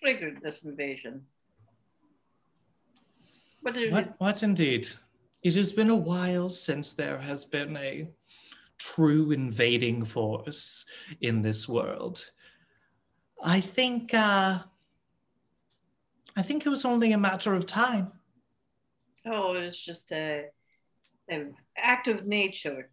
triggered 0.00 0.40
this 0.42 0.64
invasion? 0.64 1.22
What 3.62 3.74
did 3.74 3.92
What, 3.92 4.14
what 4.18 4.42
indeed? 4.42 4.86
It 5.42 5.54
has 5.54 5.72
been 5.72 5.90
a 5.90 5.96
while 5.96 6.48
since 6.48 6.94
there 6.94 7.18
has 7.18 7.44
been 7.44 7.76
a 7.76 8.10
true 8.78 9.32
invading 9.32 10.04
force 10.04 10.84
in 11.20 11.42
this 11.42 11.68
world. 11.68 12.30
I 13.42 13.60
think 13.60 14.12
uh, 14.14 14.58
I 16.36 16.42
think 16.42 16.66
it 16.66 16.68
was 16.68 16.84
only 16.84 17.12
a 17.12 17.18
matter 17.18 17.54
of 17.54 17.66
time. 17.66 18.12
Oh, 19.26 19.54
it 19.54 19.66
was 19.66 19.78
just 19.80 20.12
a, 20.12 20.46
an 21.28 21.54
act 21.76 22.08
of 22.08 22.26
nature. 22.26 22.90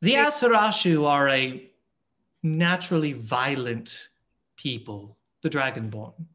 The 0.00 0.14
Azhiraxu 0.14 1.06
are 1.06 1.28
a 1.28 1.70
naturally 2.42 3.14
violent 3.14 4.10
people, 4.56 5.16
the 5.42 5.48
Dragonborn. 5.50 6.26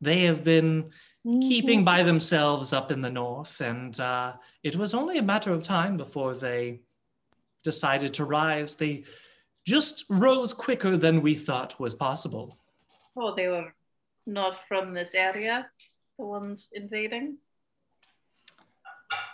They 0.00 0.22
have 0.22 0.42
been 0.42 0.90
keeping 1.22 1.84
by 1.84 2.02
themselves 2.02 2.72
up 2.72 2.90
in 2.90 3.02
the 3.02 3.10
north, 3.10 3.60
and 3.60 3.98
uh, 4.00 4.34
it 4.62 4.76
was 4.76 4.94
only 4.94 5.18
a 5.18 5.22
matter 5.22 5.52
of 5.52 5.62
time 5.62 5.96
before 5.96 6.34
they 6.34 6.80
decided 7.62 8.14
to 8.14 8.24
rise. 8.24 8.76
They 8.76 9.04
just 9.66 10.04
rose 10.08 10.54
quicker 10.54 10.96
than 10.96 11.20
we 11.20 11.34
thought 11.34 11.78
was 11.78 11.94
possible. 11.94 12.57
Oh, 13.20 13.34
they 13.34 13.48
were 13.48 13.74
not 14.26 14.66
from 14.68 14.94
this 14.94 15.14
area, 15.14 15.66
the 16.18 16.24
ones 16.24 16.70
invading. 16.72 17.38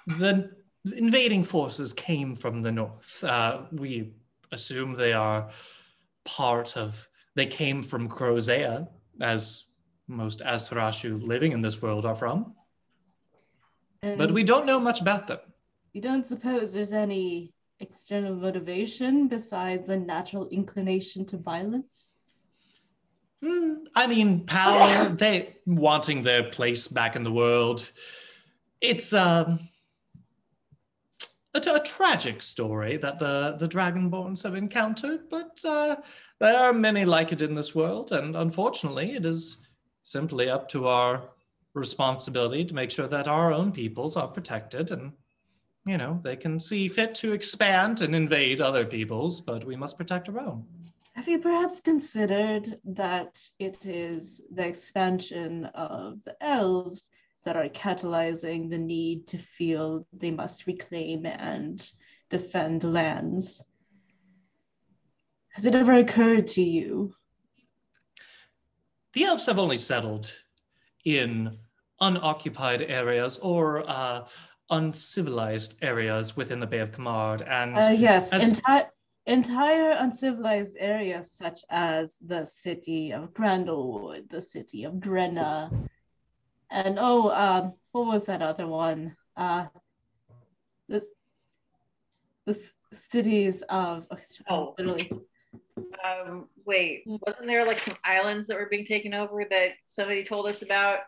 The 0.06 0.50
invading 0.96 1.44
forces 1.44 1.92
came 1.92 2.34
from 2.34 2.62
the 2.62 2.72
north. 2.72 3.22
Uh, 3.22 3.62
we 3.72 4.14
assume 4.52 4.94
they 4.94 5.12
are 5.12 5.50
part 6.24 6.76
of, 6.76 7.08
they 7.34 7.46
came 7.46 7.82
from 7.82 8.08
Crozea, 8.08 8.88
as 9.20 9.66
most 10.08 10.40
Azhiraxu 10.40 11.22
living 11.26 11.52
in 11.52 11.60
this 11.60 11.82
world 11.82 12.06
are 12.06 12.16
from, 12.16 12.54
And 14.02 14.18
but 14.18 14.32
we 14.32 14.44
don't 14.44 14.66
know 14.66 14.78
much 14.80 15.00
about 15.00 15.26
them. 15.26 15.38
you 15.92 16.00
don't 16.00 16.26
suppose 16.26 16.72
there's 16.72 16.92
any 16.92 17.52
external 17.80 18.34
motivation 18.34 19.28
besides 19.28 19.88
a 19.90 19.96
natural 19.96 20.48
inclination 20.48 21.24
to 21.26 21.36
violence? 21.36 22.13
Hmm, 23.44 23.74
I 23.94 24.06
mean, 24.06 24.46
power, 24.46 25.08
they 25.18 25.56
wanting 25.66 26.22
their 26.22 26.44
place 26.44 26.88
back 26.88 27.14
in 27.14 27.22
the 27.22 27.30
world. 27.30 27.90
It's 28.80 29.12
um, 29.12 29.68
a, 31.52 31.58
a 31.58 31.80
tragic 31.80 32.42
story 32.42 32.96
that 32.96 33.18
the, 33.18 33.56
the 33.58 33.68
Dragonborns 33.68 34.42
have 34.44 34.54
encountered, 34.54 35.28
but 35.28 35.60
uh, 35.62 35.96
there 36.40 36.56
are 36.56 36.72
many 36.72 37.04
like 37.04 37.32
it 37.32 37.42
in 37.42 37.54
this 37.54 37.74
world, 37.74 38.12
and 38.12 38.34
unfortunately, 38.34 39.14
it 39.14 39.26
is 39.26 39.58
simply 40.04 40.48
up 40.48 40.68
to 40.70 40.88
our 40.88 41.28
responsibility 41.74 42.64
to 42.64 42.74
make 42.74 42.90
sure 42.90 43.08
that 43.08 43.28
our 43.28 43.52
own 43.52 43.72
peoples 43.72 44.16
are 44.16 44.28
protected 44.28 44.92
and 44.92 45.12
you 45.84 45.98
know 45.98 46.20
they 46.22 46.36
can 46.36 46.60
see 46.60 46.86
fit 46.86 47.16
to 47.16 47.32
expand 47.32 48.00
and 48.00 48.14
invade 48.14 48.60
other 48.60 48.86
peoples 48.86 49.40
but 49.40 49.64
we 49.64 49.74
must 49.74 49.98
protect 49.98 50.28
our 50.28 50.38
own 50.38 50.64
Have 51.14 51.28
you 51.28 51.38
perhaps 51.38 51.80
considered 51.80 52.80
that 52.84 53.40
it 53.58 53.86
is 53.86 54.40
the 54.52 54.66
expansion 54.66 55.66
of 55.66 56.18
the 56.24 56.36
elves 56.42 57.10
that 57.44 57.56
are 57.56 57.68
catalyzing 57.68 58.68
the 58.68 58.78
need 58.78 59.26
to 59.28 59.38
feel 59.38 60.06
they 60.12 60.30
must 60.32 60.66
reclaim 60.66 61.24
and 61.26 61.88
defend 62.30 62.82
lands? 62.82 63.62
Has 65.50 65.66
it 65.66 65.74
ever 65.76 65.94
occurred 65.94 66.46
to 66.48 66.62
you? 66.62 67.14
the 69.12 69.22
elves 69.24 69.46
have 69.46 69.60
only 69.60 69.76
settled 69.76 70.32
in 71.04 71.56
unoccupied 72.00 72.82
areas 72.82 73.38
or 73.38 73.88
uh, 73.88 74.26
uncivilized 74.70 75.78
areas 75.82 76.36
within 76.36 76.58
the 76.58 76.66
Bay 76.66 76.80
of 76.80 76.90
Camargue. 76.90 77.46
And 77.48 77.76
Uh, 77.78 77.94
yes, 77.96 78.32
as- 78.32 78.48
entire 78.58 78.90
entire 79.26 79.90
uncivilized 79.92 80.76
areas 80.78 81.32
such 81.32 81.60
as 81.70 82.18
the 82.18 82.44
city 82.44 83.12
of 83.12 83.32
Grandlewood, 83.34 84.28
the 84.30 84.40
city 84.40 84.84
of 84.84 84.94
Grenna, 84.94 85.70
and 86.70 86.98
oh, 86.98 87.30
um, 87.30 87.74
what 87.92 88.06
was 88.06 88.26
that 88.26 88.42
other 88.42 88.66
one? 88.66 89.16
Uh, 89.36 89.66
the 90.88 91.02
the 92.46 92.58
cities 92.92 93.62
of 93.68 94.06
Oh. 94.48 94.74
literally. 94.78 95.10
Um, 96.04 96.48
wait, 96.66 97.04
wasn't 97.06 97.46
there 97.46 97.66
like 97.66 97.78
some 97.78 97.96
islands 98.04 98.48
that 98.48 98.56
were 98.58 98.68
being 98.70 98.84
taken 98.84 99.14
over 99.14 99.46
that 99.50 99.70
somebody 99.86 100.24
told 100.24 100.46
us 100.46 100.62
about? 100.62 100.98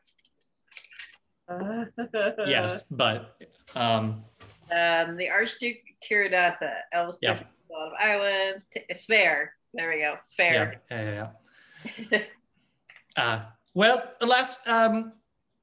yes, 2.46 2.88
but 2.90 3.36
um, 3.74 4.24
Um, 4.72 5.16
the 5.16 5.28
Archduke 5.28 5.78
Tiridatha, 6.02 6.80
Elves, 6.92 7.18
Yeah. 7.20 7.42
A 7.68 7.72
lot 7.72 7.88
of 7.88 7.92
islands. 8.00 8.66
T- 8.72 8.80
it's 8.88 9.04
fair. 9.04 9.52
There 9.74 9.90
we 9.90 10.00
go. 10.00 10.14
It's 10.18 10.34
yeah, 10.38 10.50
fair. 10.50 10.82
yeah, 10.90 11.30
yeah. 12.10 12.18
Uh, 13.16 13.40
well, 13.72 14.02
alas, 14.20 14.58
um, 14.66 15.12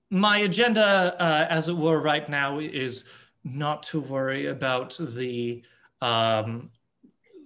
my 0.09 0.39
agenda, 0.39 1.15
uh, 1.19 1.45
as 1.49 1.69
it 1.69 1.77
were, 1.77 2.01
right 2.01 2.27
now 2.27 2.57
is 2.57 3.03
not 3.43 3.83
to 3.83 3.99
worry 3.99 4.47
about 4.47 4.97
the 4.99 5.63
um, 6.01 6.71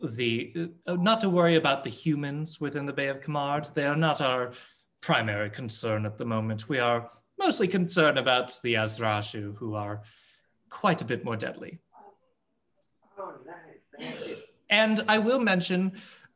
the 0.01 0.71
uh, 0.85 0.93
not 0.93 1.21
to 1.21 1.29
worry 1.29 1.55
about 1.55 1.83
the 1.83 1.89
humans 1.89 2.61
within 2.61 2.85
the 2.85 2.93
Bay 2.93 3.07
of 3.07 3.21
Camargue. 3.21 3.73
They 3.73 3.85
are 3.85 3.95
not 3.95 4.21
our 4.21 4.51
primary 5.01 5.49
concern 5.49 6.05
at 6.05 6.17
the 6.17 6.25
moment. 6.25 6.69
We 6.69 6.79
are 6.79 7.09
mostly 7.39 7.67
concerned 7.67 8.17
about 8.17 8.59
the 8.63 8.75
Azhiraxu, 8.75 9.55
who 9.57 9.75
are 9.75 10.03
quite 10.69 11.01
a 11.01 11.05
bit 11.05 11.23
more 11.23 11.35
deadly. 11.35 11.79
Oh, 13.17 13.33
nice. 13.99 14.36
And 14.69 15.03
I 15.07 15.17
will 15.17 15.39
mention 15.39 15.93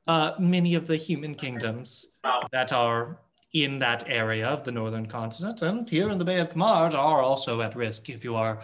uh, 0.08 0.32
many 0.39 0.76
of 0.76 0.88
the 0.88 0.96
human 0.96 1.36
kingdoms 1.36 2.17
that 2.52 2.72
are 2.72 3.20
in 3.54 3.80
that 3.80 4.10
area 4.10 4.48
of 4.48 4.63
the 4.63 4.72
northern 4.72 5.06
continent 5.06 5.62
and 5.62 5.89
here 5.89 6.10
in 6.10 6.17
the 6.17 6.24
Bay 6.24 6.39
of 6.39 6.50
Camargue 6.50 6.94
are 6.94 7.22
also 7.22 7.62
at 7.62 7.76
risk 7.76 8.10
if 8.10 8.24
you 8.24 8.36
are 8.36 8.62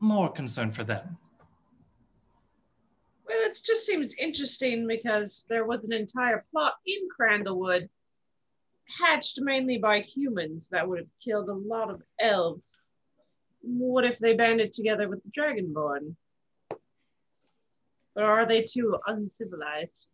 more 0.00 0.30
concerned 0.30 0.74
for 0.74 0.84
them. 0.84 1.16
Well, 3.28 3.38
it 3.40 3.58
just 3.64 3.86
seems 3.86 4.14
interesting 4.14 4.86
because 4.86 5.44
there 5.48 5.66
was 5.66 5.84
an 5.84 5.92
entire 5.92 6.44
plot 6.50 6.74
in 6.86 7.08
Crandlewood 7.08 7.88
hatched 8.88 9.38
mainly 9.40 9.78
by 9.78 10.00
humans 10.00 10.68
that 10.70 10.88
would 10.88 10.98
have 10.98 11.08
killed 11.22 11.48
a 11.48 11.52
lot 11.52 11.90
of 11.90 12.02
elves. 12.20 12.74
What 13.60 14.04
if 14.04 14.18
they 14.18 14.34
banded 14.34 14.72
together 14.72 15.08
with 15.08 15.22
the 15.22 15.30
Dragonborn? 15.38 16.16
Or 18.18 18.24
are 18.24 18.46
they 18.46 18.62
too 18.62 18.98
uncivilized? 19.06 20.06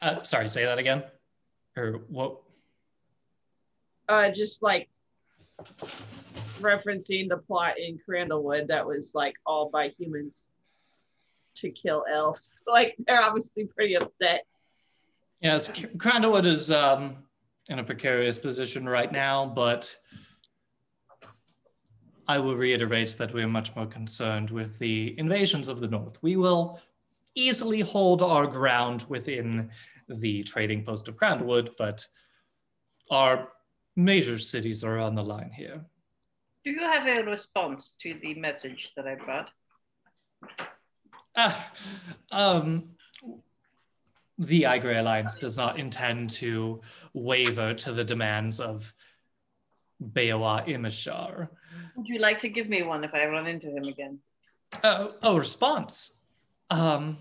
Uh, 0.00 0.22
sorry, 0.22 0.48
say 0.48 0.64
that 0.64 0.78
again. 0.78 1.04
Or 1.76 2.00
what? 2.08 2.38
Uh, 4.08 4.30
just 4.30 4.62
like 4.62 4.88
referencing 6.60 7.28
the 7.28 7.36
plot 7.46 7.78
in 7.78 7.98
Crandlewood 8.08 8.68
that 8.68 8.86
was 8.86 9.10
like 9.12 9.34
all 9.44 9.68
by 9.68 9.88
humans 9.98 10.42
to 11.56 11.70
kill 11.70 12.04
elves. 12.10 12.60
Like 12.66 12.96
they're 13.06 13.22
obviously 13.22 13.66
pretty 13.66 13.96
upset. 13.96 14.44
Yes, 15.40 15.70
Crandlewood 15.70 16.46
is 16.46 16.70
um, 16.70 17.18
in 17.68 17.80
a 17.80 17.84
precarious 17.84 18.38
position 18.38 18.88
right 18.88 19.12
now, 19.12 19.44
but 19.44 19.94
I 22.26 22.38
will 22.38 22.56
reiterate 22.56 23.16
that 23.18 23.32
we 23.32 23.42
are 23.42 23.48
much 23.48 23.74
more 23.76 23.86
concerned 23.86 24.50
with 24.50 24.78
the 24.78 25.18
invasions 25.18 25.68
of 25.68 25.80
the 25.80 25.88
North. 25.88 26.22
We 26.22 26.36
will 26.36 26.80
easily 27.34 27.80
hold 27.80 28.22
our 28.22 28.46
ground 28.46 29.04
within 29.08 29.70
the 30.08 30.42
trading 30.44 30.84
post 30.84 31.08
of 31.08 31.16
Crandlewood, 31.16 31.70
but 31.76 32.06
our 33.10 33.48
major 33.96 34.38
cities 34.38 34.84
are 34.84 34.98
on 34.98 35.14
the 35.14 35.22
line 35.22 35.50
here. 35.50 35.84
Do 36.64 36.70
you 36.70 36.80
have 36.80 37.06
a 37.06 37.22
response 37.24 37.94
to 38.00 38.18
the 38.22 38.34
message 38.34 38.92
that 38.96 39.06
I 39.06 39.16
brought? 39.16 39.50
Ah, 41.36 41.72
um, 42.30 42.92
the 44.38 44.62
Aigrei 44.62 44.98
Alliance 44.98 45.36
does 45.36 45.56
not 45.56 45.78
intend 45.78 46.30
to 46.30 46.80
waver 47.12 47.74
to 47.74 47.92
the 47.92 48.04
demands 48.04 48.60
of 48.60 48.94
Beowa 50.02 50.66
Immeshar. 50.66 51.48
Would 51.96 52.08
you 52.08 52.18
like 52.18 52.40
to 52.40 52.48
give 52.48 52.68
me 52.68 52.82
one 52.82 53.04
if 53.04 53.14
I 53.14 53.26
run 53.26 53.46
into 53.46 53.68
him 53.68 53.84
again? 53.84 54.18
Uh, 54.82 55.08
oh, 55.22 55.36
response. 55.36 56.22
Um, 56.70 57.18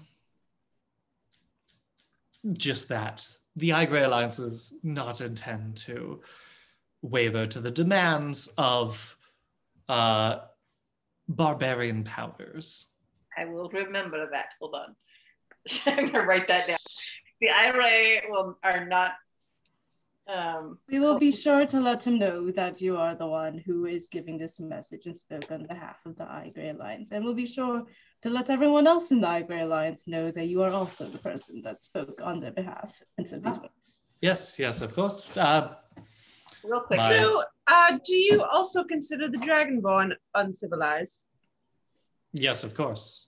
just 2.52 2.90
that. 2.90 3.28
The 3.56 3.70
Aigrei 3.70 4.06
Alliance 4.06 4.38
does 4.38 4.74
not 4.82 5.22
intend 5.22 5.78
to 5.78 6.22
waver 7.02 7.46
to 7.46 7.60
the 7.60 7.70
demands 7.70 8.48
of 8.58 9.16
uh, 9.90 10.38
barbarian 11.28 12.04
powers. 12.04 12.88
I 13.38 13.46
will 13.46 13.70
remember 13.70 14.28
that. 14.32 14.54
Hold 14.60 14.76
on. 14.76 14.96
I'm 15.86 16.06
gonna 16.08 16.26
write 16.26 16.48
that 16.48 16.68
down. 16.68 16.78
The 17.42 17.50
IRA 17.50 18.22
will 18.30 18.58
are 18.64 18.86
not. 18.86 19.14
Um, 20.28 20.80
We 20.88 21.00
will 21.00 21.20
be 21.20 21.32
sure 21.32 21.66
to 21.66 21.80
let 21.82 22.06
him 22.08 22.18
know 22.18 22.50
that 22.52 22.80
you 22.80 22.96
are 22.96 23.14
the 23.14 23.28
one 23.28 23.58
who 23.58 23.86
is 23.86 24.08
giving 24.10 24.38
this 24.38 24.60
message 24.60 25.06
and 25.06 25.16
spoke 25.16 25.52
on 25.52 25.68
behalf 25.68 26.06
of 26.06 26.16
the 26.16 26.24
Aigrei 26.24 26.74
Alliance. 26.74 27.12
And 27.12 27.26
we'll 27.26 27.34
be 27.34 27.46
sure 27.46 27.84
to 28.22 28.30
let 28.30 28.50
everyone 28.50 28.88
else 28.88 29.12
in 29.12 29.20
the 29.20 29.28
Aigrei 29.28 29.64
Alliance 29.64 30.08
know 30.08 30.32
that 30.32 30.48
you 30.48 30.62
are 30.64 30.72
also 30.72 31.06
the 31.06 31.18
person 31.18 31.62
that 31.64 31.84
spoke 31.84 32.22
on 32.24 32.40
their 32.40 32.52
behalf 32.54 33.02
and 33.18 33.28
said 33.28 33.44
these 33.44 33.60
words. 33.60 34.00
Yes, 34.22 34.58
yes, 34.58 34.82
of 34.82 34.94
course. 34.96 35.36
Uh, 35.36 35.76
real 36.64 36.82
quick. 36.82 37.00
My- 37.00 37.10
So, 37.10 37.44
uh, 37.68 38.00
do 38.06 38.16
you 38.16 38.44
also 38.44 38.86
consider 38.86 39.30
the 39.30 39.38
Dragonborn 39.40 40.14
uncivilized? 40.36 41.22
yes, 42.32 42.64
of 42.64 42.74
course. 42.76 43.28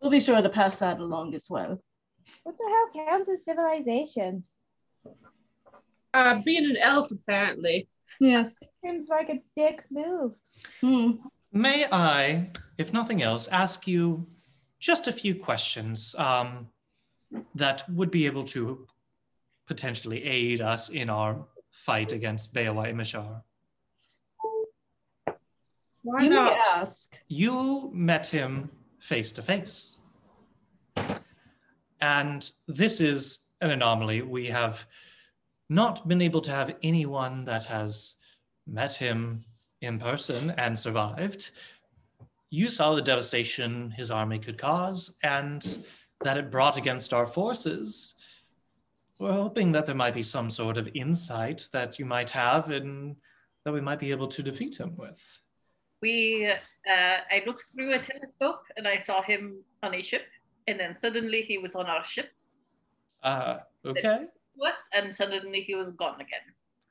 We'll 0.00 0.10
be 0.10 0.20
sure 0.20 0.40
to 0.40 0.48
pass 0.48 0.78
that 0.78 0.98
along 0.98 1.34
as 1.34 1.46
well. 1.50 1.82
What 2.42 2.56
the 2.58 2.68
hell 2.68 3.06
counts 3.06 3.28
as 3.28 3.44
civilization? 3.44 4.44
Uh, 6.16 6.40
being 6.46 6.64
an 6.64 6.78
elf, 6.78 7.10
apparently. 7.10 7.86
Yes. 8.20 8.62
Seems 8.82 9.08
like 9.08 9.28
a 9.28 9.42
dick 9.54 9.84
move. 9.90 10.34
Hmm. 10.80 11.10
May 11.52 11.84
I, 11.92 12.52
if 12.78 12.94
nothing 12.94 13.20
else, 13.20 13.48
ask 13.48 13.86
you 13.86 14.26
just 14.78 15.08
a 15.08 15.12
few 15.12 15.34
questions 15.34 16.14
um, 16.18 16.68
that 17.54 17.86
would 17.90 18.10
be 18.10 18.24
able 18.24 18.44
to 18.44 18.86
potentially 19.66 20.24
aid 20.24 20.62
us 20.62 20.88
in 20.88 21.10
our 21.10 21.44
fight 21.70 22.12
against 22.12 22.54
Beowa 22.54 22.90
Immeshar? 22.90 23.42
Why 26.02 26.22
you 26.22 26.30
may 26.30 26.34
not? 26.34 26.56
ask. 26.76 27.14
You 27.28 27.90
met 27.92 28.26
him 28.26 28.70
face 29.00 29.32
to 29.32 29.42
face. 29.42 30.00
And 32.00 32.50
this 32.66 33.02
is 33.02 33.50
an 33.60 33.70
anomaly. 33.70 34.22
We 34.22 34.46
have 34.46 34.86
not 35.68 36.06
been 36.06 36.22
able 36.22 36.40
to 36.42 36.50
have 36.50 36.76
anyone 36.82 37.44
that 37.46 37.64
has 37.64 38.16
met 38.66 38.94
him 38.94 39.44
in 39.80 39.98
person 39.98 40.50
and 40.56 40.78
survived. 40.78 41.50
You 42.50 42.68
saw 42.68 42.94
the 42.94 43.02
devastation 43.02 43.90
his 43.90 44.10
army 44.10 44.38
could 44.38 44.58
cause 44.58 45.16
and 45.22 45.84
that 46.22 46.36
it 46.36 46.50
brought 46.50 46.76
against 46.76 47.12
our 47.12 47.26
forces. 47.26 48.14
We're 49.18 49.32
hoping 49.32 49.72
that 49.72 49.86
there 49.86 49.94
might 49.94 50.14
be 50.14 50.22
some 50.22 50.50
sort 50.50 50.76
of 50.76 50.88
insight 50.94 51.68
that 51.72 51.98
you 51.98 52.04
might 52.04 52.30
have 52.30 52.70
and 52.70 53.16
that 53.64 53.72
we 53.72 53.80
might 53.80 53.98
be 53.98 54.10
able 54.10 54.28
to 54.28 54.42
defeat 54.42 54.78
him 54.78 54.94
with. 54.96 55.42
we 56.02 56.46
uh, 56.46 57.16
I 57.30 57.42
looked 57.46 57.64
through 57.74 57.94
a 57.94 57.98
telescope 57.98 58.62
and 58.76 58.86
I 58.86 59.00
saw 59.00 59.22
him 59.22 59.58
on 59.82 59.94
a 59.94 60.02
ship, 60.02 60.22
and 60.68 60.78
then 60.78 60.96
suddenly 61.00 61.42
he 61.42 61.58
was 61.58 61.74
on 61.74 61.86
our 61.86 62.04
ship 62.04 62.28
Uh, 63.22 63.58
okay. 63.84 64.26
To 64.58 64.64
us, 64.68 64.88
and 64.94 65.14
suddenly 65.14 65.60
he 65.62 65.74
was 65.74 65.92
gone 65.92 66.20
again. 66.20 66.40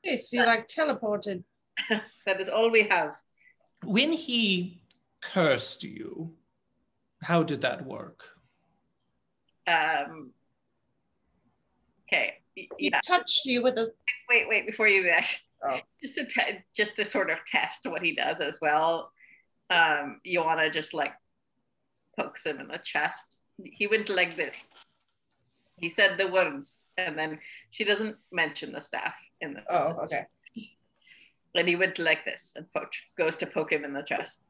It's 0.02 0.32
you 0.32 0.44
like 0.44 0.68
teleported. 0.68 1.42
That 2.26 2.40
is 2.40 2.48
all 2.48 2.70
we 2.70 2.82
have. 2.84 3.14
When 3.84 4.12
he 4.12 4.82
cursed 5.20 5.82
you, 5.84 6.32
how 7.22 7.42
did 7.42 7.60
that 7.62 7.84
work? 7.86 8.24
Um, 9.66 10.30
okay. 12.08 12.34
y- 12.56 12.68
He 12.78 12.88
Yeah. 12.90 13.00
touched 13.06 13.44
you 13.46 13.62
with 13.62 13.76
a. 13.78 13.92
Wait, 14.28 14.48
wait. 14.48 14.66
Before 14.66 14.88
you 14.88 15.02
do 15.02 15.08
that, 15.10 15.28
Oh. 15.64 15.80
just 16.02 16.14
to 16.16 16.24
te- 16.26 16.64
just 16.74 16.96
to 16.96 17.04
sort 17.04 17.30
of 17.30 17.38
test 17.46 17.86
what 17.86 18.02
he 18.02 18.14
does 18.14 18.40
as 18.40 18.58
well. 18.60 19.12
Um, 19.70 20.20
Ioanna 20.26 20.72
just 20.72 20.94
like 20.94 21.12
pokes 22.18 22.44
him 22.46 22.60
in 22.60 22.68
the 22.68 22.78
chest. 22.78 23.40
He 23.62 23.86
went 23.86 24.08
like 24.08 24.34
this. 24.36 24.64
He 25.78 25.90
said 25.90 26.18
the 26.18 26.28
words, 26.28 26.84
and 26.96 27.18
then 27.18 27.38
she 27.70 27.84
doesn't 27.84 28.16
mention 28.32 28.72
the 28.72 28.80
staff 28.80 29.14
in 29.40 29.54
the. 29.54 29.62
Oh, 29.68 30.00
okay. 30.04 30.26
And 31.54 31.68
he 31.68 31.76
went 31.76 31.98
like 31.98 32.24
this 32.24 32.52
and 32.56 32.66
poke, 32.72 32.92
goes 33.16 33.36
to 33.36 33.46
poke 33.46 33.72
him 33.72 33.84
in 33.84 33.92
the 33.92 34.02
chest. 34.02 34.40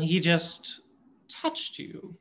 He 0.00 0.20
just 0.20 0.80
touched 1.28 1.78
you. 1.78 2.16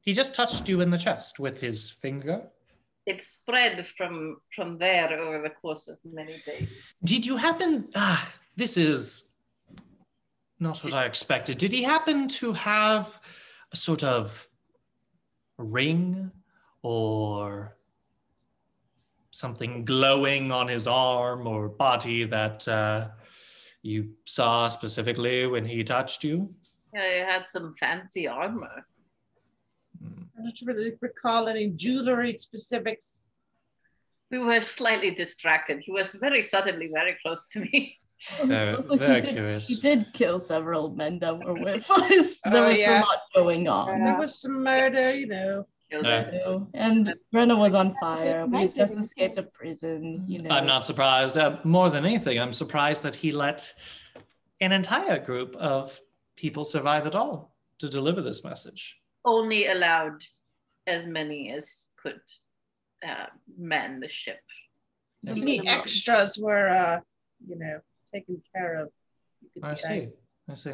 He 0.00 0.12
just 0.12 0.34
touched 0.34 0.68
you 0.68 0.80
in 0.80 0.90
the 0.90 0.98
chest 0.98 1.38
with 1.38 1.60
his 1.60 1.88
finger. 1.88 2.48
It 3.06 3.24
spread 3.24 3.86
from 3.86 4.38
from 4.54 4.78
there 4.78 5.12
over 5.18 5.42
the 5.42 5.50
course 5.50 5.88
of 5.88 5.98
many 6.04 6.42
days. 6.46 6.68
Did 7.04 7.26
you 7.26 7.36
happen? 7.36 7.88
Ah, 7.94 8.32
this 8.56 8.76
is 8.76 9.32
not 10.58 10.82
what 10.84 10.94
I 10.94 11.04
expected. 11.04 11.58
Did 11.58 11.72
he 11.72 11.82
happen 11.82 12.28
to 12.28 12.52
have 12.52 13.06
a 13.06 13.41
sort 13.74 14.04
of 14.04 14.48
ring 15.58 16.30
or 16.82 17.76
something 19.30 19.84
glowing 19.84 20.52
on 20.52 20.68
his 20.68 20.86
arm 20.86 21.46
or 21.46 21.68
body 21.68 22.24
that 22.24 22.66
uh, 22.68 23.08
you 23.82 24.10
saw 24.24 24.68
specifically 24.68 25.46
when 25.46 25.64
he 25.64 25.82
touched 25.82 26.22
you? 26.22 26.54
Yeah, 26.94 27.12
he 27.12 27.18
had 27.20 27.48
some 27.48 27.74
fancy 27.80 28.28
armor. 28.28 28.86
Hmm. 30.00 30.22
I 30.38 30.42
don't 30.42 30.58
really 30.64 30.92
recall 31.00 31.48
any 31.48 31.68
jewelry 31.68 32.36
specifics. 32.36 33.18
We 34.30 34.38
were 34.38 34.60
slightly 34.60 35.10
distracted. 35.10 35.80
He 35.80 35.92
was 35.92 36.14
very 36.14 36.42
suddenly 36.42 36.90
very 36.92 37.16
close 37.22 37.46
to 37.52 37.60
me. 37.60 37.98
Very, 38.44 38.76
Also, 38.76 38.92
he 38.92 38.98
very 38.98 39.20
did- 39.20 39.62
He 39.62 39.76
did 39.76 40.06
kill 40.12 40.38
several 40.40 40.90
men 40.90 41.18
that 41.20 41.38
were 41.38 41.54
with 41.66 41.90
us. 41.90 42.40
Oh, 42.46 42.50
there 42.50 42.68
was 42.68 42.76
yeah. 42.78 43.00
a 43.00 43.04
lot 43.04 43.18
going 43.34 43.68
on. 43.68 43.88
Yeah. 43.88 44.04
There 44.12 44.20
was 44.20 44.40
some 44.40 44.62
murder, 44.62 45.14
you 45.14 45.26
know. 45.26 45.66
Killed 45.90 46.06
Yeah. 46.06 46.24
him. 46.30 46.34
you 46.34 46.40
know, 46.40 46.68
And 46.74 47.14
Grenna 47.34 47.56
was 47.58 47.74
on 47.74 47.94
fire. 48.00 48.46
We 48.46 48.68
just 48.68 48.94
escaped 48.96 49.38
a 49.38 49.42
prison, 49.42 50.24
you 50.28 50.40
know. 50.42 50.50
I'm 50.50 50.66
not 50.66 50.84
surprised. 50.84 51.36
Uh, 51.36 51.58
more 51.64 51.90
than 51.90 52.04
anything, 52.04 52.38
I'm 52.38 52.52
surprised 52.52 53.02
that 53.02 53.16
he 53.16 53.32
let 53.32 53.72
an 54.60 54.72
entire 54.72 55.18
group 55.18 55.56
of 55.56 56.00
people 56.36 56.64
survive 56.64 57.06
at 57.06 57.14
all 57.16 57.54
to 57.78 57.88
deliver 57.88 58.20
this 58.22 58.44
message. 58.44 59.00
Only 59.24 59.66
allowed 59.66 60.22
as 60.86 61.06
many 61.06 61.50
as 61.52 61.84
could 62.00 62.20
uh, 63.06 63.26
man 63.58 63.98
the 64.00 64.08
ship. 64.08 64.40
Yes, 65.24 65.42
Any 65.42 65.66
I- 65.68 65.78
extras 65.78 66.38
were, 66.38 66.68
uh, 66.68 67.00
you 67.46 67.56
know, 67.58 67.80
taken 68.12 68.42
care 68.54 68.80
of. 68.82 68.88
I 69.62 69.74
see. 69.74 70.08
I 70.48 70.54
see. 70.54 70.72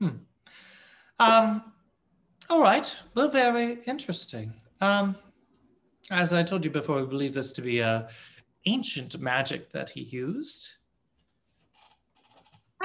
Hmm. 0.00 0.08
Um, 1.18 1.72
all 2.50 2.60
right. 2.60 2.94
Well, 3.14 3.28
very 3.30 3.78
interesting. 3.86 4.52
Um, 4.80 5.16
as 6.10 6.32
I 6.32 6.42
told 6.42 6.64
you 6.64 6.70
before, 6.70 7.00
we 7.00 7.06
believe 7.06 7.34
this 7.34 7.52
to 7.52 7.62
be 7.62 7.80
a 7.80 8.08
ancient 8.66 9.18
magic 9.20 9.72
that 9.72 9.90
he 9.90 10.02
used. 10.02 10.68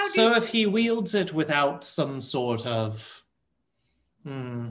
So 0.06 0.30
you- 0.30 0.36
if 0.36 0.50
he 0.50 0.66
wields 0.66 1.14
it 1.16 1.34
without 1.34 1.84
some 1.84 2.20
sort 2.22 2.66
of 2.66 3.24
hmm, 4.24 4.70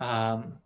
um, 0.00 0.58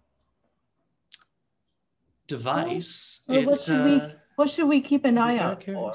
device, 2.26 3.24
Well, 3.28 3.45
what 3.45 3.59
it, 3.59 3.64
should 3.64 3.84
we- 3.84 4.01
uh, 4.01 4.11
What 4.36 4.51
should 4.51 4.66
we 4.68 4.80
keep 4.80 5.05
an 5.05 5.18
eye 5.18 5.38
out 5.38 5.62
for? 5.64 5.93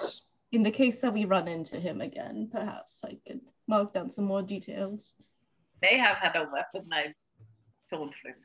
Curious. 0.51 0.53
In 0.59 0.63
the 0.63 0.71
case 0.71 1.01
that 1.01 1.13
we 1.13 1.25
run 1.25 1.47
into 1.47 1.79
him 1.79 2.01
again, 2.01 2.49
perhaps 2.51 3.01
I 3.05 3.17
could 3.27 3.41
mark 3.67 3.93
down 3.93 4.11
some 4.11 4.25
more 4.25 4.41
details. 4.41 5.15
They 5.81 5.97
have 5.97 6.17
had 6.17 6.35
a 6.35 6.47
weapon. 6.51 6.89
I 6.91 7.13
don't 7.91 8.15
remember. 8.23 8.43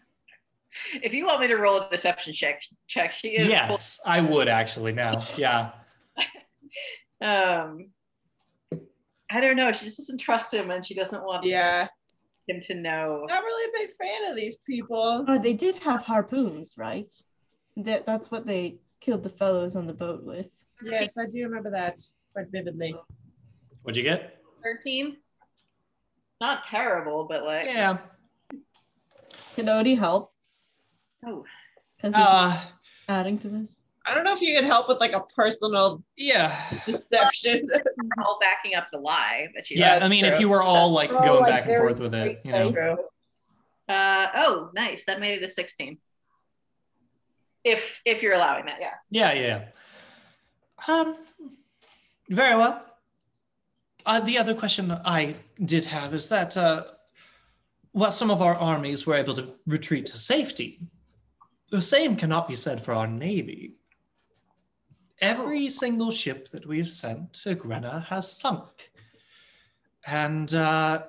If 1.03 1.13
you 1.13 1.27
want 1.27 1.41
me 1.41 1.49
to 1.49 1.57
roll 1.57 1.81
a 1.81 1.91
deception 1.91 2.33
check, 2.33 2.63
check 2.87 3.13
she 3.13 3.29
is. 3.29 3.49
Yes, 3.49 4.01
I 4.07 4.21
would 4.21 4.49
actually 4.49 4.93
now. 4.93 5.25
Yeah. 5.37 5.71
Um, 7.21 7.91
I 9.31 9.41
don't 9.41 9.55
know. 9.57 9.71
She 9.71 9.85
just 9.85 9.99
doesn't 9.99 10.19
trust 10.19 10.53
him, 10.53 10.73
and 10.73 10.85
she 10.85 10.93
doesn't 10.95 11.23
want 11.23 11.45
Yeah, 11.47 11.87
him 12.49 12.61
to 12.63 12.75
know. 12.75 13.25
not 13.29 13.45
really 13.45 13.69
a 13.69 13.87
big 13.87 13.97
fan 13.97 14.29
of 14.29 14.35
these 14.35 14.57
people. 14.67 15.25
Oh, 15.29 15.39
they 15.41 15.53
did 15.53 15.77
have 15.77 16.03
harpoons, 16.03 16.75
right? 16.77 17.15
That 17.77 18.07
that's 18.07 18.33
what 18.33 18.45
they 18.45 18.79
killed 19.01 19.23
the 19.23 19.29
fellows 19.29 19.77
on 19.77 19.87
the 19.87 19.95
boat 19.95 20.25
with. 20.25 20.49
Yes, 20.85 21.17
I 21.19 21.27
do 21.27 21.43
remember 21.45 21.71
that 21.71 22.03
quite 22.33 22.47
vividly. 22.51 22.95
What'd 23.83 23.97
you 23.97 24.03
get? 24.03 24.39
Thirteen. 24.63 25.17
Not 26.41 26.65
terrible, 26.65 27.25
but 27.29 27.45
like 27.45 27.67
Yeah. 27.67 27.99
Can 29.55 29.69
Odi 29.69 29.95
help? 29.95 30.33
Oh, 31.25 31.45
Because 31.97 32.15
Uh, 32.15 32.61
adding 33.09 33.39
to 33.39 33.49
this. 33.49 33.77
I 34.05 34.15
don't 34.15 34.25
know 34.25 34.35
if 34.35 34.41
you 34.41 34.59
can 34.59 34.65
help 34.69 34.89
with 34.89 34.99
like 34.99 35.13
a 35.13 35.21
personal 35.37 36.03
yeah. 36.17 36.69
deception. 36.85 37.69
all 38.25 38.39
backing 38.41 38.75
up 38.75 38.91
the 38.91 38.99
lie 38.99 39.49
that 39.55 39.71
you. 39.71 39.79
Yeah, 39.79 39.95
I 39.95 39.99
That's 40.01 40.11
mean, 40.11 40.25
if 40.25 40.41
you 40.41 40.49
were 40.49 40.63
all 40.63 40.91
like 40.91 41.11
We're 41.11 41.19
all, 41.19 41.25
going 41.25 41.41
like, 41.43 41.51
back 41.51 41.67
and 41.67 41.77
forth 41.77 42.01
with 42.01 42.15
it, 42.15 42.41
you 42.45 42.53
know. 42.53 42.73
True. 42.73 42.97
Uh, 43.89 44.29
oh, 44.35 44.71
nice. 44.75 45.05
That 45.05 45.21
made 45.21 45.41
it 45.41 45.45
a 45.45 45.49
16. 45.49 45.99
If 47.65 48.01
if 48.05 48.23
you're 48.23 48.35
allowing 48.35 48.67
that, 48.67 48.79
yeah. 48.81 48.95
Yeah, 49.11 49.33
yeah. 49.33 49.65
Um, 50.89 51.17
very 52.29 52.57
well. 52.57 52.85
Uh, 54.05 54.21
the 54.21 54.39
other 54.39 54.55
question 54.55 54.91
I 54.91 55.37
did 55.65 55.87
have 55.87 56.13
is 56.13 56.29
that 56.29 56.57
uh, 56.57 56.85
while 57.93 58.11
some 58.11 58.31
of 58.31 58.43
our 58.43 58.55
armies 58.55 59.07
were 59.07 59.15
able 59.15 59.35
to 59.35 59.53
retreat 59.67 60.07
to 60.07 60.19
safety, 60.19 60.81
the 61.71 61.83
same 61.83 62.17
cannot 62.17 62.49
be 62.49 62.55
said 62.55 62.83
for 62.83 62.95
our 62.95 63.07
navy. 63.07 63.77
Every 65.21 65.71
single 65.71 66.11
ship 66.11 66.51
that 66.51 66.67
we've 66.67 66.91
sent 66.91 67.33
to 67.35 67.55
Grenna 67.55 68.05
has 68.07 68.31
sunk. 68.31 68.91
And 70.05 70.53
uh, 70.53 71.05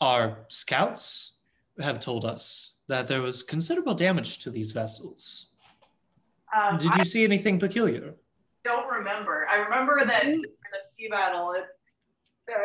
our 0.00 0.38
scouts 0.48 1.38
have 1.80 2.00
told 2.00 2.24
us 2.24 2.80
that 2.88 3.06
there 3.06 3.22
was 3.22 3.44
considerable 3.44 3.94
damage 3.94 4.40
to 4.40 4.50
these 4.50 4.72
vessels. 4.72 5.52
Um, 6.54 6.76
Did 6.78 6.94
you 6.96 7.04
see 7.04 7.24
anything 7.24 7.60
peculiar? 7.60 8.14
Don't 8.64 8.88
remember. 8.88 9.46
I 9.50 9.56
remember 9.56 10.04
that 10.04 10.24
in 10.24 10.40
the 10.40 10.80
sea 10.88 11.08
battle, 11.08 11.52
it, 11.52 11.64
uh, 12.50 12.58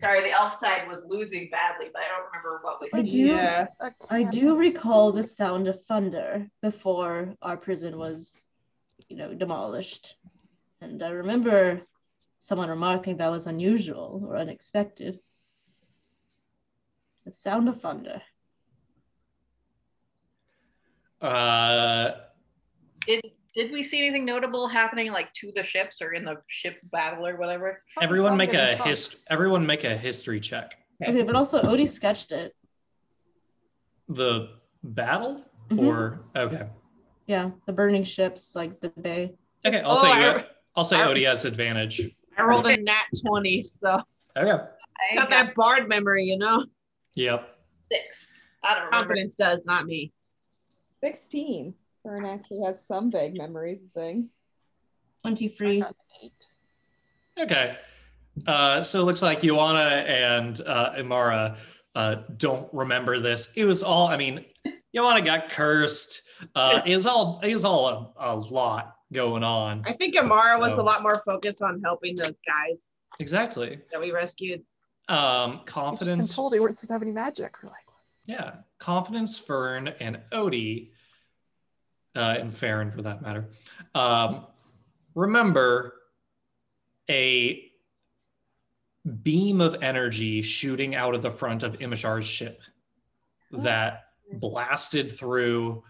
sorry, 0.00 0.22
the 0.22 0.30
elf 0.30 0.54
side 0.54 0.88
was 0.88 1.04
losing 1.08 1.48
badly, 1.50 1.88
but 1.92 2.02
I 2.02 2.08
don't 2.08 2.26
remember 2.26 2.60
what 2.62 2.80
was. 2.80 2.90
I 2.92 3.02
do. 3.02 3.18
Yeah. 3.18 3.66
A 3.80 3.92
I 4.08 4.24
cannon 4.24 4.30
do 4.30 4.56
recall 4.56 5.12
the 5.12 5.22
sound 5.22 5.68
of 5.68 5.82
thunder 5.84 6.48
before 6.62 7.34
our 7.42 7.56
prison 7.56 7.98
was, 7.98 8.42
you 9.08 9.16
know, 9.16 9.34
demolished. 9.34 10.16
And 10.80 11.02
I 11.02 11.10
remember 11.10 11.82
someone 12.38 12.70
remarking 12.70 13.18
that 13.18 13.30
was 13.30 13.46
unusual 13.46 14.24
or 14.26 14.36
unexpected. 14.36 15.20
The 17.26 17.32
sound 17.32 17.68
of 17.68 17.80
thunder. 17.80 18.22
Uh, 21.20 22.12
Did 23.06 23.32
did 23.54 23.72
we 23.72 23.82
see 23.82 23.98
anything 23.98 24.24
notable 24.24 24.68
happening 24.68 25.10
like 25.12 25.32
to 25.34 25.52
the 25.56 25.62
ships 25.64 26.00
or 26.00 26.12
in 26.12 26.24
the 26.24 26.36
ship 26.48 26.78
battle 26.92 27.26
or 27.26 27.36
whatever? 27.36 27.82
Probably 27.94 28.04
everyone 28.06 28.36
make 28.36 28.54
a 28.54 28.76
sunk. 28.76 28.88
hist. 28.88 29.26
Everyone 29.28 29.66
make 29.66 29.84
a 29.84 29.96
history 29.96 30.40
check. 30.40 30.76
Okay, 31.02 31.22
but 31.22 31.34
also 31.34 31.60
Odi 31.62 31.86
sketched 31.86 32.30
it. 32.32 32.54
The 34.08 34.58
battle, 34.82 35.44
Mhm. 35.70 35.86
or 35.86 36.20
okay, 36.36 36.68
Yeah, 37.26 37.50
the 37.66 37.72
burning 37.72 38.04
ships, 38.04 38.54
like 38.56 38.80
the 38.80 38.88
bay. 38.90 39.34
okay. 39.64 39.80
I'll 39.80 39.92
Oh, 39.98 40.02
say 40.02 40.10
I, 40.10 40.46
I'll 40.76 40.84
say 40.84 40.98
I- 41.00 41.06
Odi 41.08 41.24
has 41.24 41.44
advantage. 41.44 42.00
I 42.36 42.42
rolled 42.42 42.66
a 42.66 42.76
nat 42.76 43.04
20, 43.24 43.62
so 43.62 44.00
Okay. 44.36 44.64
I 45.10 45.14
got 45.14 45.30
that 45.30 45.54
bard 45.54 45.88
memory, 45.88 46.24
you 46.24 46.38
know? 46.38 46.64
Yep. 47.14 47.56
six. 47.92 48.44
I 48.62 48.74
don't 48.74 48.84
remember. 48.84 48.98
Confidence 48.98 49.34
does, 49.36 49.64
not 49.66 49.86
me. 49.86 50.12
16. 51.02 51.74
Fern 52.02 52.24
actually 52.24 52.60
has 52.64 52.84
some 52.86 53.10
vague 53.10 53.36
memories 53.36 53.80
of 53.82 53.90
things. 53.92 54.38
23. 55.22 55.80
got 55.80 55.88
an 55.90 55.94
eight. 56.22 56.46
Okay. 57.38 57.76
Uh, 58.46 58.82
so 58.82 59.00
it 59.00 59.04
looks 59.04 59.22
like 59.22 59.42
Ioanna 59.42 60.06
and 60.08 60.60
uh, 60.66 60.92
Imara 60.96 61.56
uh, 61.94 62.16
don't 62.36 62.72
remember 62.72 63.18
this. 63.18 63.52
It 63.56 63.64
was 63.64 63.82
all. 63.82 64.08
I 64.08 64.16
mean, 64.16 64.44
Ioanna 64.96 65.24
got 65.24 65.50
cursed. 65.50 66.22
Uh, 66.54 66.80
it 66.86 66.94
was 66.94 67.06
all. 67.06 67.40
It 67.42 67.52
was 67.52 67.64
all 67.64 68.14
a, 68.18 68.34
a 68.34 68.36
lot 68.36 68.96
going 69.12 69.42
on. 69.44 69.82
I 69.86 69.92
think 69.92 70.16
Amara 70.16 70.58
was 70.58 70.78
a 70.78 70.82
lot 70.82 71.02
more 71.02 71.20
focused 71.26 71.60
on 71.62 71.82
helping 71.84 72.14
those 72.16 72.36
guys 72.46 72.80
Exactly. 73.18 73.78
that 73.90 74.00
we 74.00 74.12
rescued. 74.12 74.62
Um, 75.08 75.18
We've 75.18 75.58
just 75.58 75.66
been 75.66 75.74
confidence. 75.74 76.34
told 76.34 76.52
we 76.52 76.60
weren't 76.60 76.76
supposed 76.76 76.88
to 76.88 76.94
have 76.94 77.02
any 77.02 77.10
magic. 77.10 77.56
We're 77.62 77.70
like, 77.70 77.84
Yeah, 78.24 78.52
confidence, 78.78 79.36
Fern, 79.36 79.88
and 80.00 80.20
Odi, 80.30 80.92
uh, 82.16 82.36
and 82.38 82.52
Farron 82.52 82.90
for 82.90 83.02
that 83.02 83.22
matter. 83.22 83.48
Um, 83.94 84.46
remember 85.14 85.94
a 87.08 87.70
beam 89.22 89.60
of 89.60 89.76
energy 89.82 90.42
shooting 90.42 90.94
out 90.94 91.14
of 91.14 91.22
the 91.22 91.30
front 91.30 91.62
of 91.62 91.78
Immeshar's 91.78 92.26
ship 92.26 92.60
that 93.50 94.04
blasted 94.34 95.16
through 95.16 95.82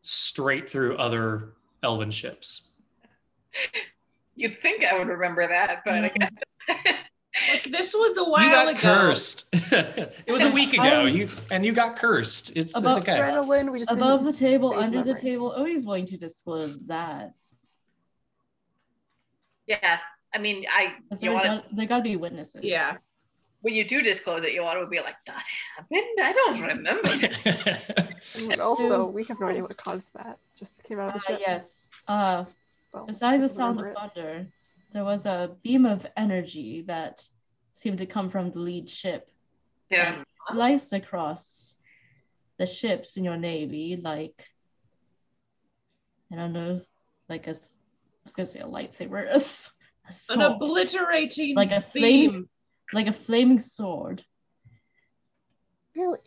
straight 0.00 0.68
through 0.68 0.96
other 0.96 1.52
elven 1.82 2.10
ships. 2.10 2.72
You'd 4.34 4.58
think 4.60 4.84
I 4.84 4.98
would 4.98 5.08
remember 5.08 5.46
that, 5.46 5.82
but 5.84 6.04
I 6.04 6.08
guess 6.08 6.94
Like 7.52 7.68
this 7.72 7.94
was 7.94 8.16
a 8.18 8.24
while 8.24 8.44
you 8.44 8.50
got 8.50 8.68
ago. 8.68 8.80
cursed. 8.80 9.48
it 9.52 10.30
was 10.32 10.44
a 10.44 10.50
week 10.50 10.72
ago. 10.74 11.04
You 11.06 11.28
and 11.50 11.64
you 11.64 11.72
got 11.72 11.96
cursed. 11.96 12.56
It's, 12.56 12.76
it's 12.76 12.86
okay. 12.86 13.18
adrenaline. 13.18 13.70
We 13.72 13.78
just 13.78 13.92
Above 13.92 14.24
the 14.24 14.32
table, 14.32 14.72
under 14.74 14.98
the 14.98 15.06
memory. 15.14 15.20
table, 15.20 15.52
Odi's 15.56 15.84
going 15.84 16.06
to 16.06 16.16
disclose 16.16 16.80
that. 16.86 17.32
yeah. 19.66 19.98
I 20.34 20.38
mean, 20.38 20.66
I 20.70 20.94
you 21.20 21.32
want 21.32 21.44
to 21.44 21.48
got, 21.48 21.76
there 21.76 21.86
gotta 21.86 22.02
be 22.02 22.16
witnesses. 22.16 22.60
Yeah. 22.62 22.96
when 23.62 23.72
you 23.74 23.86
do 23.86 24.02
disclose 24.02 24.44
it, 24.44 24.52
you 24.52 24.62
want 24.62 24.78
to 24.80 24.86
be 24.86 25.00
like, 25.00 25.16
that 25.26 25.42
happened. 25.76 26.18
I 26.20 26.32
don't 26.32 26.60
remember. 26.60 28.08
And 28.52 28.60
also, 28.60 29.06
we 29.06 29.24
have 29.24 29.40
no 29.40 29.46
idea 29.46 29.62
what 29.62 29.76
caused 29.76 30.12
that. 30.14 30.38
Just 30.58 30.74
came 30.82 30.98
out 31.00 31.08
of 31.08 31.14
Uh, 31.14 31.18
the 31.18 31.24
ship. 31.24 31.40
yes. 31.40 31.88
Uh, 32.06 32.44
Well, 32.92 33.06
Besides 33.06 33.42
the 33.42 33.48
sound 33.48 33.78
of 33.78 33.84
remember 33.86 34.06
it. 34.06 34.14
thunder, 34.14 34.46
there 34.92 35.04
was 35.04 35.24
a 35.24 35.56
beam 35.62 35.86
of 35.86 36.04
energy 36.16 36.82
that 36.88 37.22
seemed 37.78 37.98
to 37.98 38.06
come 38.06 38.28
from 38.30 38.50
the 38.50 38.58
lead 38.58 38.90
ship, 38.90 39.30
yeah. 39.90 40.22
sliced 40.48 40.92
across 40.92 41.74
the 42.58 42.66
ships 42.66 43.16
in 43.16 43.24
your 43.24 43.36
navy, 43.36 43.96
like 44.02 44.46
I 46.32 46.36
don't 46.36 46.52
know, 46.52 46.80
like 47.28 47.46
a 47.46 47.50
I 47.52 47.54
was 48.24 48.34
gonna 48.34 48.46
say 48.46 48.60
a 48.60 48.66
lightsaber, 48.66 49.26
a, 49.30 49.34
s- 49.34 49.70
a 50.04 50.08
An 50.08 50.14
sword, 50.40 50.52
obliterating 50.52 51.54
like 51.54 51.70
a 51.72 51.84
beam. 51.94 52.30
flaming, 52.30 52.48
like 52.92 53.06
a 53.06 53.12
flaming 53.12 53.60
sword. 53.60 54.24
Really? 55.94 56.18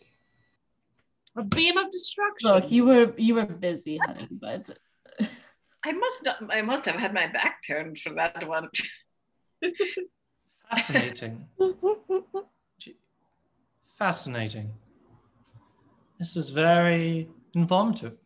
A 1.36 1.42
beam 1.42 1.76
of 1.76 1.90
destruction. 1.90 2.50
Look, 2.50 2.70
you 2.72 2.84
were 2.86 3.12
you 3.16 3.34
were 3.34 3.46
busy, 3.46 3.98
honey, 3.98 4.28
but 4.30 4.70
I 5.84 5.92
must 5.92 6.22
not, 6.24 6.36
I 6.50 6.62
must 6.62 6.84
have 6.86 6.96
had 6.96 7.12
my 7.12 7.26
back 7.26 7.60
turned 7.66 7.98
for 7.98 8.14
that 8.14 8.46
one. 8.48 8.68
Fascinating. 10.74 11.46
Fascinating. 13.98 14.72
This 16.18 16.36
is 16.36 16.48
very 16.48 17.28
informative. 17.54 18.16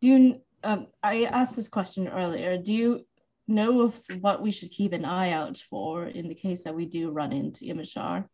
do 0.00 0.08
you, 0.08 0.40
um, 0.64 0.88
I 1.02 1.24
asked 1.24 1.56
this 1.56 1.68
question 1.68 2.08
earlier. 2.08 2.58
Do 2.58 2.74
you 2.74 3.06
know 3.48 3.80
of 3.82 3.98
what 4.20 4.42
we 4.42 4.50
should 4.50 4.70
keep 4.70 4.92
an 4.92 5.04
eye 5.04 5.30
out 5.32 5.56
for 5.70 6.06
in 6.06 6.28
the 6.28 6.34
case 6.34 6.64
that 6.64 6.74
we 6.74 6.84
do 6.84 7.10
run 7.10 7.32
into 7.32 7.64
Immeshar? 7.64 8.24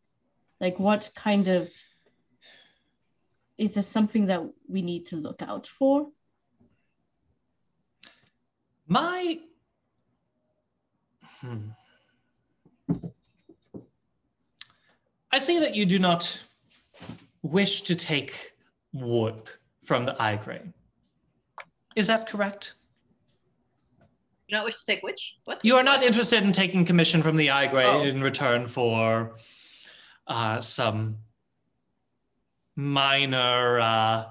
Like, 0.61 0.79
what 0.79 1.11
kind 1.15 1.49
of 1.49 1.69
is 3.57 3.75
there 3.75 3.83
something 3.83 4.27
that 4.27 4.43
we 4.69 4.83
need 4.83 5.07
to 5.07 5.17
look 5.17 5.43
out 5.43 5.67
for? 5.67 6.09
My. 8.89 9.41
Hmm. 11.41 11.69
I 15.33 15.39
see 15.39 15.59
that 15.61 15.75
you 15.75 15.87
do 15.87 15.99
not 15.99 16.43
wish 17.43 17.83
to 17.83 17.95
take 17.95 18.53
work 18.93 19.61
from 19.85 20.05
the 20.05 20.13
Aigrei. 20.15 20.73
Is 21.95 22.07
that 22.07 22.29
correct? 22.29 22.75
You 24.49 24.57
not 24.57 24.65
wish 24.65 24.77
to 24.77 24.85
take 24.85 25.03
which? 25.03 25.37
What? 25.45 25.61
You 25.65 25.77
are 25.77 25.83
not 25.83 26.03
interested 26.03 26.43
in 26.45 26.53
taking 26.53 26.85
commission 26.85 27.23
from 27.23 27.37
the 27.37 27.49
Aigrei 27.49 27.85
Oh. 27.85 28.03
in 28.03 28.23
return 28.23 28.67
for 28.67 29.37
uh, 30.27 30.61
some 30.61 31.19
minor 32.77 33.81
uh, 33.81 34.25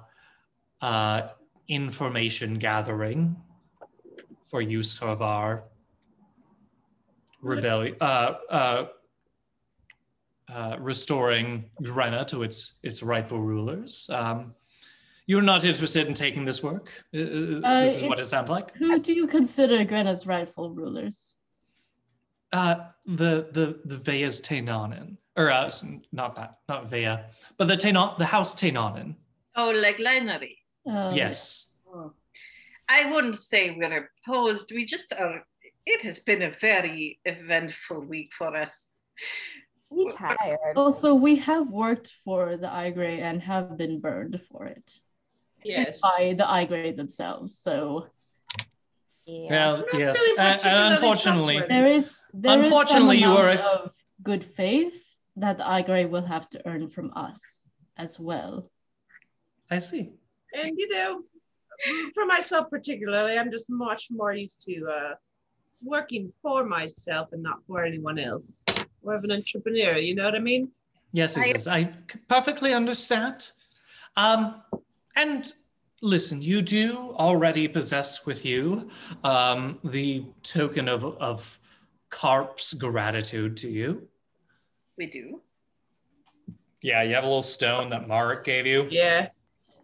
uh, 0.82 1.28
information 1.68 2.56
gathering 2.56 3.36
for 4.50 4.62
use 4.62 5.02
of 5.02 5.22
our 5.22 5.64
rebellion, 7.56 7.96
uh, 8.02 8.34
uh, 8.50 8.86
uh, 10.50 10.76
restoring 10.80 11.70
Grenna 11.82 12.26
to 12.28 12.44
its 12.44 12.76
its 12.84 13.02
rightful 13.04 13.40
rulers. 13.42 14.10
Um, 14.12 14.54
you're 15.28 15.42
not 15.42 15.66
interested 15.66 16.08
in 16.08 16.14
taking 16.14 16.46
this 16.46 16.62
work. 16.62 16.88
Uh, 17.14 17.20
Uh, 17.64 17.82
this 17.86 17.96
is 17.98 18.04
it- 18.04 18.10
what 18.10 18.20
it 18.20 18.26
sounds 18.26 18.50
like. 18.50 18.76
Who 18.76 19.00
do 19.00 19.14
you 19.14 19.28
consider 19.28 19.84
Grenna's 19.86 20.26
rightful 20.28 20.70
rulers? 20.70 21.34
Uh, 22.52 22.76
the 23.06 23.50
the 23.52 23.80
the 23.86 23.98
Veas 23.98 24.42
Tainanen, 24.42 25.18
or 25.36 25.50
uh, 25.52 25.70
not 26.12 26.36
that, 26.36 26.60
not 26.70 26.90
Vea, 26.92 27.18
but 27.58 27.68
the 27.68 27.76
Tainan, 27.78 28.18
the 28.18 28.26
House 28.26 28.56
Tainanen. 28.56 29.16
Oh, 29.56 29.72
like 29.72 29.98
Linery. 30.00 30.58
Uh, 30.90 31.12
yes. 31.16 31.72
I 32.88 33.10
wouldn't 33.12 33.36
say 33.38 33.72
we're 33.72 34.10
opposed. 34.28 34.72
We 34.72 34.86
just 34.86 35.12
are. 35.14 35.44
It 35.86 36.02
has 36.02 36.20
been 36.20 36.42
a 36.42 36.50
very 36.52 37.20
eventful 37.26 38.02
week 38.02 38.34
for 38.34 38.56
us. 38.56 38.88
He's 39.96 40.14
tired. 40.16 40.76
Also, 40.76 41.14
we 41.14 41.36
have 41.38 41.68
worked 41.70 42.12
for 42.26 42.58
the 42.58 42.68
Aigrei 42.68 43.22
and 43.22 43.42
have 43.42 43.78
been 43.78 44.00
burned 44.02 44.42
for 44.52 44.66
it 44.66 44.92
Yes. 45.64 46.02
by 46.02 46.34
the 46.38 46.44
Aigrei 46.44 46.96
themselves. 46.96 47.60
So 47.60 48.08
Yeah. 49.26 49.50
Well, 49.52 49.78
not 49.92 50.00
yes, 50.00 50.16
really 50.18 50.38
and, 50.40 50.66
and 50.66 50.94
unfortunately, 50.96 51.62
there 51.68 51.88
is 51.88 52.22
there 52.34 52.60
is 52.60 52.66
Unfortunately, 52.68 53.20
some 53.22 53.32
you 53.32 53.38
amount 53.38 53.60
are- 53.60 53.64
of 53.86 53.96
good 54.22 54.44
faith 54.44 54.98
that 55.38 55.58
the 55.58 55.64
Aigrei 55.64 56.10
will 56.10 56.26
have 56.26 56.48
to 56.50 56.62
earn 56.68 56.90
from 56.90 57.12
us 57.16 57.40
as 57.98 58.20
well. 58.20 58.70
I 59.72 59.80
see. 59.80 60.12
And 60.54 60.78
you 60.78 60.88
know, 60.90 61.24
for 62.14 62.26
myself 62.26 62.70
particularly, 62.70 63.38
I'm 63.38 63.52
just 63.52 63.68
much 63.70 64.08
more 64.12 64.34
used 64.34 64.62
to 64.68 64.76
uh, 65.00 65.14
working 65.90 66.34
for 66.42 66.66
myself 66.66 67.30
and 67.32 67.42
not 67.44 67.60
for 67.68 67.84
anyone 67.86 68.18
else. 68.20 68.54
More 69.04 69.16
of 69.16 69.24
an 69.24 69.32
entrepreneur, 69.32 69.98
you 69.98 70.16
know 70.16 70.26
what 70.26 70.36
I 70.36 70.40
mean? 70.40 70.72
Yes, 71.12 71.38
I- 71.38 71.46
it 71.48 71.56
is. 71.56 71.68
I 71.68 71.84
c- 72.12 72.20
perfectly 72.28 72.74
understand. 72.74 73.52
Um, 74.18 74.62
and 75.16 75.54
listen, 76.02 76.42
you 76.42 76.62
do 76.62 77.14
already 77.18 77.68
possess 77.68 78.26
with 78.26 78.44
you 78.46 78.90
um, 79.24 79.80
the 79.84 80.26
token 80.44 80.90
of 80.90 81.06
of 81.06 81.60
Carp's 82.10 82.74
gratitude 82.74 83.58
to 83.58 83.70
you. 83.70 84.08
We 84.98 85.08
do. 85.08 85.42
Yeah, 86.82 87.02
you 87.04 87.14
have 87.16 87.24
a 87.24 87.28
little 87.28 87.42
stone 87.42 87.90
that 87.90 88.08
Marek 88.08 88.44
gave 88.44 88.66
you. 88.66 88.88
Yeah. 88.90 89.30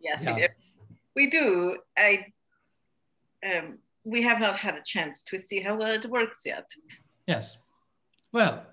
Yes, 0.02 0.24
Yeah. 0.24 0.34
we 0.36 0.42
do. 0.42 0.48
We 1.16 1.30
do. 1.30 1.78
I. 1.98 2.26
Um, 3.44 3.80
we 4.04 4.22
have 4.22 4.40
not 4.40 4.58
had 4.58 4.76
a 4.76 4.82
chance 4.84 5.24
to 5.24 5.42
see 5.42 5.60
how 5.60 5.76
well 5.76 5.92
it 5.92 6.06
works 6.06 6.42
yet. 6.46 6.66
Yes. 7.28 7.58
Well, 8.32 8.66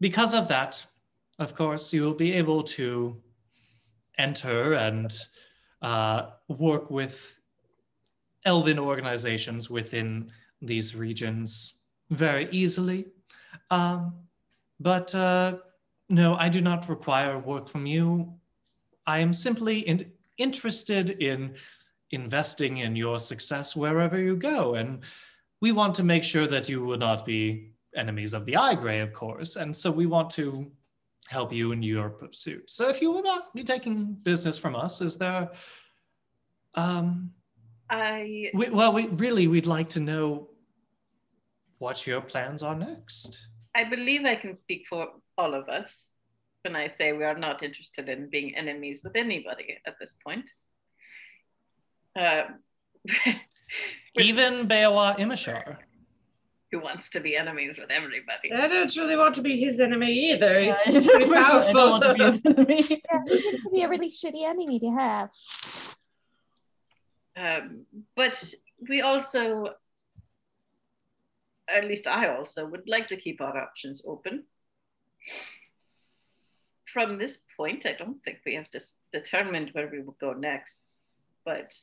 because 0.00 0.34
of 0.34 0.48
that, 0.48 0.84
of 1.38 1.54
course, 1.54 1.92
you 1.92 2.02
will 2.02 2.14
be 2.14 2.32
able 2.34 2.62
to 2.62 3.20
enter 4.18 4.74
and 4.74 5.12
uh, 5.82 6.26
work 6.48 6.90
with 6.90 7.38
elven 8.44 8.78
organizations 8.78 9.68
within 9.70 10.30
these 10.60 10.94
regions 10.94 11.78
very 12.10 12.48
easily. 12.50 13.06
Um, 13.70 14.14
but 14.78 15.14
uh, 15.14 15.56
no, 16.08 16.36
I 16.36 16.48
do 16.48 16.60
not 16.60 16.88
require 16.88 17.38
work 17.38 17.68
from 17.68 17.86
you. 17.86 18.34
I 19.06 19.18
am 19.18 19.32
simply 19.32 19.80
in- 19.80 20.12
interested 20.38 21.10
in 21.10 21.54
investing 22.14 22.78
in 22.78 22.96
your 22.96 23.18
success 23.18 23.76
wherever 23.76 24.20
you 24.20 24.36
go. 24.36 24.74
And 24.74 25.00
we 25.60 25.72
want 25.72 25.94
to 25.96 26.02
make 26.02 26.24
sure 26.24 26.46
that 26.46 26.68
you 26.68 26.84
will 26.84 26.98
not 26.98 27.24
be 27.24 27.72
enemies 27.96 28.34
of 28.34 28.44
the 28.44 28.54
Aigrei, 28.54 29.02
of 29.02 29.12
course. 29.12 29.56
And 29.56 29.74
so 29.74 29.90
we 29.90 30.06
want 30.06 30.30
to 30.30 30.70
help 31.28 31.52
you 31.52 31.72
in 31.72 31.82
your 31.82 32.10
pursuit. 32.10 32.68
So 32.68 32.88
if 32.88 33.00
you 33.00 33.10
will 33.10 33.22
not 33.22 33.54
be 33.54 33.62
taking 33.62 34.14
business 34.24 34.58
from 34.58 34.76
us, 34.76 35.00
is 35.00 35.16
there 35.16 35.50
um 36.74 37.30
I 37.88 38.50
we, 38.54 38.68
well 38.70 38.92
we 38.92 39.06
really 39.06 39.46
we'd 39.46 39.66
like 39.66 39.88
to 39.90 40.00
know 40.00 40.50
what 41.78 42.06
your 42.06 42.20
plans 42.20 42.62
are 42.62 42.74
next. 42.74 43.46
I 43.74 43.84
believe 43.84 44.24
I 44.24 44.36
can 44.36 44.54
speak 44.54 44.86
for 44.88 45.08
all 45.36 45.54
of 45.54 45.68
us 45.68 46.08
when 46.62 46.76
I 46.76 46.88
say 46.88 47.12
we 47.12 47.24
are 47.24 47.36
not 47.36 47.62
interested 47.62 48.08
in 48.08 48.30
being 48.30 48.54
enemies 48.54 49.02
with 49.04 49.16
anybody 49.16 49.78
at 49.86 49.96
this 50.00 50.14
point. 50.26 50.48
Uh, 52.16 52.44
Even 54.18 54.68
Beowa 54.68 55.16
Immeshar. 55.18 55.78
who 56.70 56.80
wants 56.80 57.08
to 57.10 57.20
be 57.20 57.36
enemies 57.36 57.78
with 57.78 57.90
everybody? 57.90 58.52
I 58.52 58.68
don't 58.68 58.94
really 58.96 59.16
want 59.16 59.34
to 59.36 59.42
be 59.42 59.60
his 59.60 59.80
enemy 59.80 60.12
either. 60.32 60.60
He's 60.60 60.74
Yeah, 60.86 60.92
he's 60.92 61.06
pretty 61.06 61.34
I 61.34 61.72
don't 61.72 61.90
want 61.90 62.02
to 62.04 62.14
be 62.14 62.18
powerful. 62.18 62.32
his 62.32 62.40
enemy. 62.44 63.02
Yeah, 63.12 63.20
he 63.28 63.40
seems 63.42 63.62
to 63.62 63.70
be 63.70 63.82
a 63.82 63.88
really 63.88 64.08
shitty 64.08 64.44
enemy 64.48 64.78
to 64.80 64.90
have. 64.90 65.30
Um, 67.36 67.86
but 68.14 68.54
we 68.88 69.00
also, 69.02 69.74
at 71.68 71.84
least 71.84 72.06
I 72.06 72.28
also, 72.28 72.66
would 72.66 72.88
like 72.88 73.08
to 73.08 73.16
keep 73.16 73.40
our 73.40 73.56
options 73.58 74.02
open. 74.06 74.44
From 76.84 77.18
this 77.18 77.38
point, 77.56 77.86
I 77.86 77.92
don't 77.92 78.22
think 78.24 78.38
we 78.46 78.54
have 78.54 78.70
just 78.70 78.98
determined 79.12 79.70
where 79.72 79.88
we 79.90 80.00
will 80.00 80.16
go 80.20 80.32
next, 80.32 80.98
but 81.44 81.74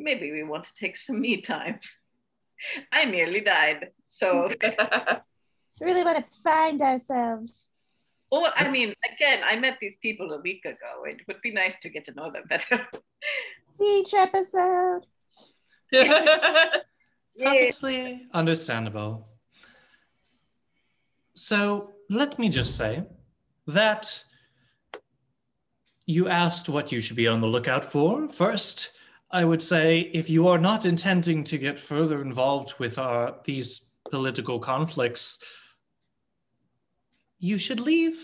maybe 0.00 0.32
we 0.32 0.42
want 0.42 0.64
to 0.64 0.74
take 0.74 0.96
some 0.96 1.20
me 1.20 1.40
time. 1.40 1.80
I 2.92 3.04
nearly 3.04 3.40
died, 3.40 3.90
so 4.08 4.50
We 4.60 5.86
really 5.86 6.04
want 6.04 6.26
to 6.26 6.32
find 6.42 6.80
ourselves. 6.82 7.68
Or, 8.30 8.48
I 8.54 8.70
mean, 8.70 8.94
again, 9.12 9.40
I 9.44 9.56
met 9.56 9.78
these 9.80 9.96
people 9.96 10.32
a 10.32 10.40
week 10.40 10.64
ago. 10.64 11.04
It 11.04 11.20
would 11.26 11.40
be 11.42 11.50
nice 11.50 11.78
to 11.80 11.88
get 11.88 12.04
to 12.04 12.14
know 12.14 12.30
them 12.30 12.44
better. 12.48 12.86
Each 13.80 14.14
episode. 14.14 15.06
yeah. 15.90 16.36
Perfectly 17.38 18.28
understandable. 18.32 19.26
So 21.34 21.90
let 22.08 22.38
me 22.38 22.48
just 22.50 22.76
say 22.76 23.04
that 23.66 24.22
you 26.06 26.28
asked 26.28 26.68
what 26.68 26.92
you 26.92 27.00
should 27.00 27.16
be 27.16 27.26
on 27.26 27.40
the 27.40 27.46
lookout 27.46 27.84
for. 27.84 28.28
First, 28.28 28.90
I 29.32 29.44
would 29.44 29.62
say 29.62 30.00
if 30.00 30.28
you 30.28 30.48
are 30.48 30.58
not 30.58 30.84
intending 30.84 31.44
to 31.44 31.58
get 31.58 31.78
further 31.78 32.20
involved 32.20 32.74
with 32.78 32.98
our, 32.98 33.36
these 33.44 33.90
political 34.10 34.58
conflicts, 34.58 35.42
you 37.38 37.56
should 37.56 37.80
leave. 37.80 38.18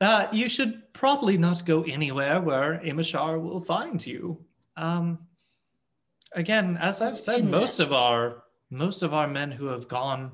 Uh, 0.00 0.26
you 0.32 0.48
should 0.48 0.92
probably 0.92 1.36
not 1.38 1.64
go 1.66 1.82
anywhere 1.82 2.40
where 2.40 2.80
Immeshar 2.84 3.40
will 3.40 3.60
find 3.60 4.04
you. 4.04 4.44
Um, 4.76 5.18
again, 6.32 6.76
as 6.80 7.02
I've 7.02 7.20
said, 7.20 7.44
most 7.44 7.78
of 7.78 7.92
our 7.92 8.42
most 8.70 9.02
of 9.02 9.12
our 9.12 9.28
men 9.28 9.50
who 9.50 9.66
have 9.66 9.86
gone 9.86 10.32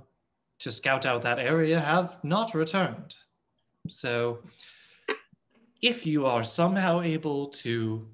to 0.61 0.71
scout 0.71 1.05
out 1.05 1.23
that 1.23 1.41
area 1.41 1.81
have 1.81 2.23
not 2.23 2.55
returned. 2.55 3.17
So, 3.89 4.45
if 5.83 6.07
you 6.07 6.27
are 6.27 6.45
somehow 6.45 7.01
able 7.01 7.47
to 7.47 8.09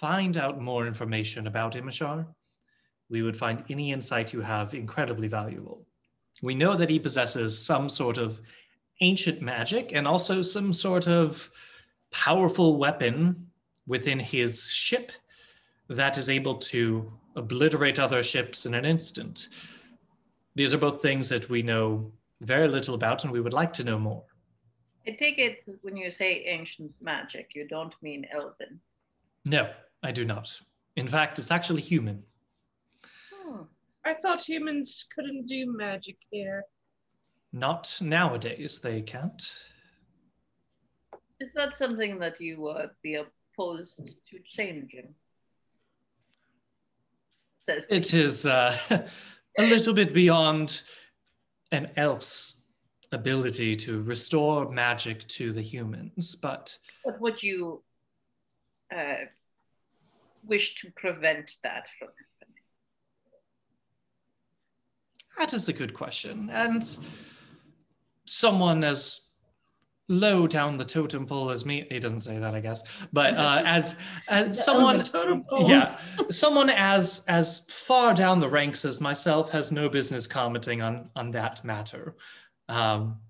find 0.00 0.36
out 0.36 0.60
more 0.60 0.86
information 0.86 1.46
about 1.46 1.74
Immeshar, 1.74 2.26
we 3.08 3.22
would 3.22 3.36
find 3.36 3.62
any 3.70 3.92
insight 3.92 4.32
you 4.32 4.40
have 4.40 4.74
incredibly 4.74 5.28
valuable. 5.28 5.86
We 6.42 6.54
know 6.54 6.74
that 6.76 6.90
he 6.90 6.98
possesses 6.98 7.64
some 7.64 7.88
sort 7.88 8.18
of 8.18 8.40
ancient 9.00 9.40
magic 9.40 9.92
and 9.92 10.06
also 10.06 10.42
some 10.42 10.72
sort 10.72 11.06
of 11.06 11.50
powerful 12.10 12.76
weapon 12.76 13.46
within 13.86 14.18
his 14.18 14.68
ship 14.68 15.12
that 15.88 16.18
is 16.18 16.28
able 16.28 16.56
to 16.56 17.12
obliterate 17.36 18.00
other 18.00 18.22
ships 18.22 18.66
in 18.66 18.74
an 18.74 18.84
instant. 18.84 19.48
These 20.56 20.74
are 20.74 20.78
both 20.78 21.02
things 21.02 21.28
that 21.28 21.48
we 21.48 21.62
know 21.62 22.10
very 22.40 22.68
little 22.68 22.94
about 22.94 23.24
and 23.24 23.32
we 23.32 23.40
would 23.40 23.52
like 23.52 23.72
to 23.74 23.84
know 23.84 23.98
more. 23.98 24.24
I 25.06 25.12
take 25.12 25.38
it 25.38 25.62
when 25.82 25.96
you 25.96 26.10
say 26.10 26.44
ancient 26.46 26.92
magic, 27.00 27.50
you 27.54 27.68
don't 27.68 27.94
mean 28.02 28.26
elven. 28.32 28.80
No, 29.44 29.70
I 30.04 30.12
do 30.12 30.24
not. 30.24 30.60
In 30.96 31.08
fact, 31.08 31.38
it's 31.38 31.50
actually 31.50 31.80
human. 31.80 32.22
Hmm. 33.32 33.62
I 34.04 34.12
thought 34.14 34.42
humans 34.42 35.06
couldn't 35.14 35.46
do 35.46 35.74
magic 35.74 36.18
here. 36.30 36.64
Not 37.52 37.96
nowadays, 38.02 38.80
they 38.80 39.00
can't. 39.00 39.42
Is 41.40 41.48
that 41.54 41.74
something 41.74 42.18
that 42.18 42.38
you 42.38 42.60
would 42.60 42.90
be 43.02 43.14
opposed 43.16 44.20
to 44.30 44.38
changing? 44.46 45.14
Says 47.64 47.86
the- 47.86 47.96
It 47.96 48.12
is 48.12 48.44
uh, 48.44 48.76
a 49.58 49.66
little 49.66 49.94
bit 49.94 50.12
beyond 50.12 50.82
an 51.72 51.90
elf's 51.96 52.64
ability 53.10 53.74
to 53.76 54.02
restore 54.02 54.70
magic 54.70 55.26
to 55.28 55.52
the 55.52 55.62
humans, 55.62 56.36
but 56.36 56.76
But 57.04 57.20
would 57.20 57.42
you 57.42 57.82
uh, 58.94 59.14
wish 60.46 60.74
to 60.76 60.90
prevent 60.96 61.52
that 61.62 61.86
from 61.98 62.08
happening? 62.08 62.62
That 65.38 65.52
is 65.52 65.68
a 65.68 65.72
good 65.72 65.94
question. 65.94 66.50
And 66.52 66.82
someone 68.26 68.84
as 68.84 69.24
low 70.08 70.46
down 70.46 70.76
the 70.76 70.84
totem 70.84 71.26
pole 71.26 71.50
as 71.50 71.64
me, 71.64 71.86
he 71.90 71.98
doesn't 71.98 72.20
say 72.20 72.38
that, 72.38 72.54
I 72.54 72.60
guess, 72.60 72.84
but 73.12 73.34
uh, 73.34 73.62
as, 73.66 73.96
as 74.28 74.62
someone, 74.62 75.02
totem 75.02 75.44
pole. 75.44 75.68
yeah, 75.68 75.98
someone 76.30 76.70
as 76.70 77.24
as 77.28 77.66
far 77.70 78.14
down 78.14 78.40
the 78.40 78.48
ranks 78.48 78.84
as 78.84 79.00
myself 79.00 79.50
has 79.50 79.72
no 79.72 79.88
business 79.88 80.26
commenting 80.26 80.82
on 80.82 81.10
on 81.16 81.30
that 81.32 81.64
matter. 81.64 82.16
Um, 82.68 83.20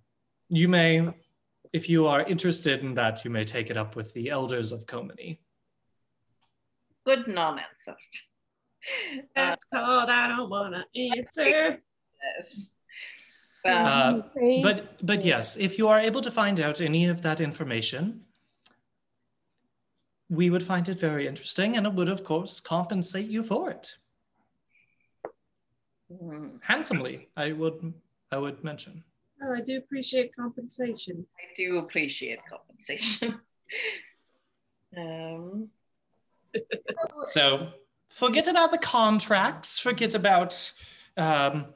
you 0.49 0.69
may, 0.69 1.09
if 1.73 1.89
you 1.89 2.07
are 2.07 2.23
interested 2.23 2.81
in 2.81 2.95
that, 2.95 3.25
you 3.25 3.31
may 3.31 3.45
take 3.45 3.71
it 3.71 3.77
up 3.77 3.97
with 3.97 4.13
the 4.13 4.31
elders 4.31 4.73
of 4.73 4.87
Komini. 4.87 5.39
Good 7.05 7.29
non-answer. 7.29 7.93
Uh, 7.93 9.23
That's 9.35 9.65
called 9.65 10.11
I 10.11 10.29
don't 10.29 10.51
wanna 10.51 10.85
answer. 10.95 11.81
yes. 12.39 12.75
Uh, 13.65 13.71
Uh, 13.71 14.23
But 14.63 15.07
but 15.07 15.25
yes, 15.25 15.57
if 15.57 15.79
you 15.79 15.89
are 15.89 16.01
able 16.01 16.21
to 16.21 16.31
find 16.31 16.61
out 16.61 16.81
any 16.81 17.07
of 17.07 17.23
that 17.23 17.41
information, 17.41 18.25
we 20.29 20.51
would 20.51 20.63
find 20.63 20.89
it 20.89 20.99
very 20.99 21.27
interesting, 21.27 21.77
and 21.77 21.87
it 21.87 21.95
would, 21.95 22.09
of 22.09 22.25
course, 22.25 22.61
compensate 22.61 23.29
you 23.29 23.43
for 23.43 23.71
it 23.71 23.99
mm, 26.13 26.59
handsomely. 26.63 27.29
I 27.37 27.53
would 27.53 27.95
I 28.31 28.39
would 28.39 28.63
mention. 28.65 29.03
Oh, 29.43 29.55
I 29.55 29.61
do 29.61 29.79
appreciate 29.79 30.35
compensation. 30.35 31.27
I 31.39 31.53
do 31.57 31.79
appreciate 31.79 32.41
compensation. 32.49 33.41
um, 34.97 35.69
So 37.31 37.69
forget 38.09 38.49
about 38.49 38.71
the 38.71 38.79
contracts. 38.79 39.79
Forget 39.79 40.15
about 40.15 40.73
um, 41.17 41.67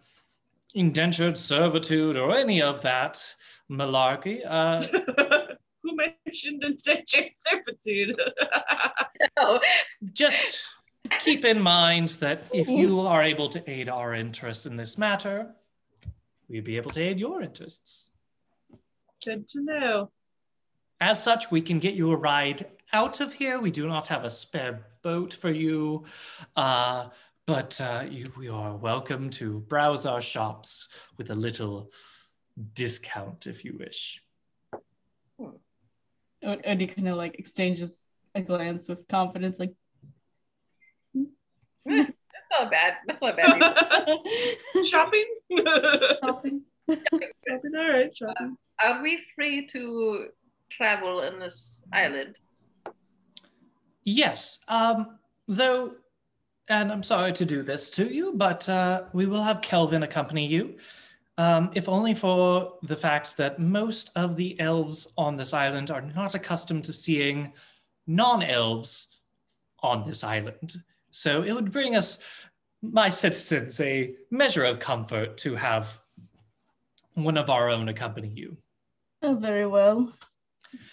indentured 0.74 1.38
servitude 1.38 2.16
or 2.16 2.36
any 2.36 2.62
of 2.62 2.82
that 2.82 3.24
malarkey. 3.70 4.42
Uh, 4.46 4.82
Who 5.82 5.96
mentioned 5.96 6.64
indentured 6.64 7.30
servitude? 7.36 8.20
oh, 9.36 9.60
just 10.12 10.66
keep 11.20 11.44
in 11.44 11.60
mind 11.60 12.08
that 12.20 12.42
if 12.52 12.68
you 12.68 13.00
are 13.00 13.22
able 13.22 13.48
to 13.50 13.70
aid 13.70 13.88
our 13.88 14.14
interests 14.14 14.66
in 14.66 14.76
this 14.76 14.98
matter, 14.98 15.54
we'd 16.48 16.64
be 16.64 16.76
able 16.76 16.90
to 16.90 17.02
aid 17.02 17.18
your 17.18 17.42
interests. 17.42 18.12
Good 19.24 19.48
to 19.48 19.62
know. 19.62 20.10
As 21.00 21.22
such, 21.22 21.50
we 21.50 21.62
can 21.62 21.78
get 21.78 21.94
you 21.94 22.10
a 22.10 22.16
ride 22.16 22.66
out 22.92 23.20
of 23.20 23.32
here. 23.32 23.58
We 23.60 23.70
do 23.70 23.86
not 23.86 24.08
have 24.08 24.24
a 24.24 24.30
spare 24.30 24.86
boat 25.02 25.32
for 25.32 25.50
you, 25.50 26.04
uh, 26.56 27.08
but 27.46 27.80
uh, 27.80 28.04
you, 28.08 28.26
you 28.40 28.54
are 28.54 28.76
welcome 28.76 29.30
to 29.30 29.60
browse 29.60 30.06
our 30.06 30.20
shops 30.20 30.88
with 31.16 31.30
a 31.30 31.34
little 31.34 31.90
discount 32.74 33.46
if 33.46 33.64
you 33.64 33.76
wish. 33.78 34.22
Od- 36.44 36.62
Odi 36.66 36.86
kind 36.86 37.08
of 37.08 37.16
like 37.16 37.38
exchanges 37.38 38.04
a 38.34 38.42
glance 38.42 38.88
with 38.88 39.06
confidence, 39.08 39.58
like, 39.58 39.74
that's 41.84 42.12
not 42.50 42.70
bad. 42.70 42.94
That's 43.06 43.20
not 43.20 43.36
bad. 43.36 43.58
Shopping? 44.84 45.26
shopping. 46.22 46.62
shopping, 46.90 47.72
all 47.76 47.90
right, 47.90 48.16
shopping. 48.16 48.56
Are 48.82 49.02
we 49.02 49.20
free 49.34 49.66
to 49.68 50.28
travel 50.70 51.22
in 51.22 51.38
this 51.38 51.82
island? 51.92 52.36
Yes, 54.08 54.64
um, 54.68 55.18
though, 55.48 55.92
and 56.68 56.90
I'm 56.90 57.02
sorry 57.02 57.30
to 57.34 57.44
do 57.44 57.62
this 57.62 57.90
to 57.90 58.06
you, 58.06 58.32
but 58.34 58.66
uh, 58.66 59.02
we 59.12 59.26
will 59.26 59.42
have 59.42 59.60
Kelvin 59.60 60.02
accompany 60.02 60.46
you, 60.46 60.78
um, 61.36 61.70
if 61.74 61.90
only 61.90 62.14
for 62.14 62.78
the 62.82 62.96
fact 62.96 63.36
that 63.36 63.58
most 63.58 64.10
of 64.16 64.34
the 64.34 64.58
elves 64.60 65.12
on 65.18 65.36
this 65.36 65.52
island 65.52 65.90
are 65.90 66.00
not 66.00 66.34
accustomed 66.34 66.84
to 66.86 66.92
seeing 66.92 67.52
non 68.06 68.42
elves 68.42 69.18
on 69.82 70.06
this 70.06 70.24
island. 70.24 70.82
So 71.10 71.42
it 71.42 71.52
would 71.52 71.70
bring 71.70 71.94
us, 71.94 72.18
my 72.80 73.10
citizens, 73.10 73.78
a 73.82 74.14
measure 74.30 74.64
of 74.64 74.78
comfort 74.78 75.36
to 75.38 75.54
have 75.54 76.00
one 77.12 77.36
of 77.36 77.50
our 77.50 77.68
own 77.68 77.90
accompany 77.90 78.28
you. 78.28 78.56
Oh, 79.20 79.34
very 79.34 79.66
well. 79.66 80.14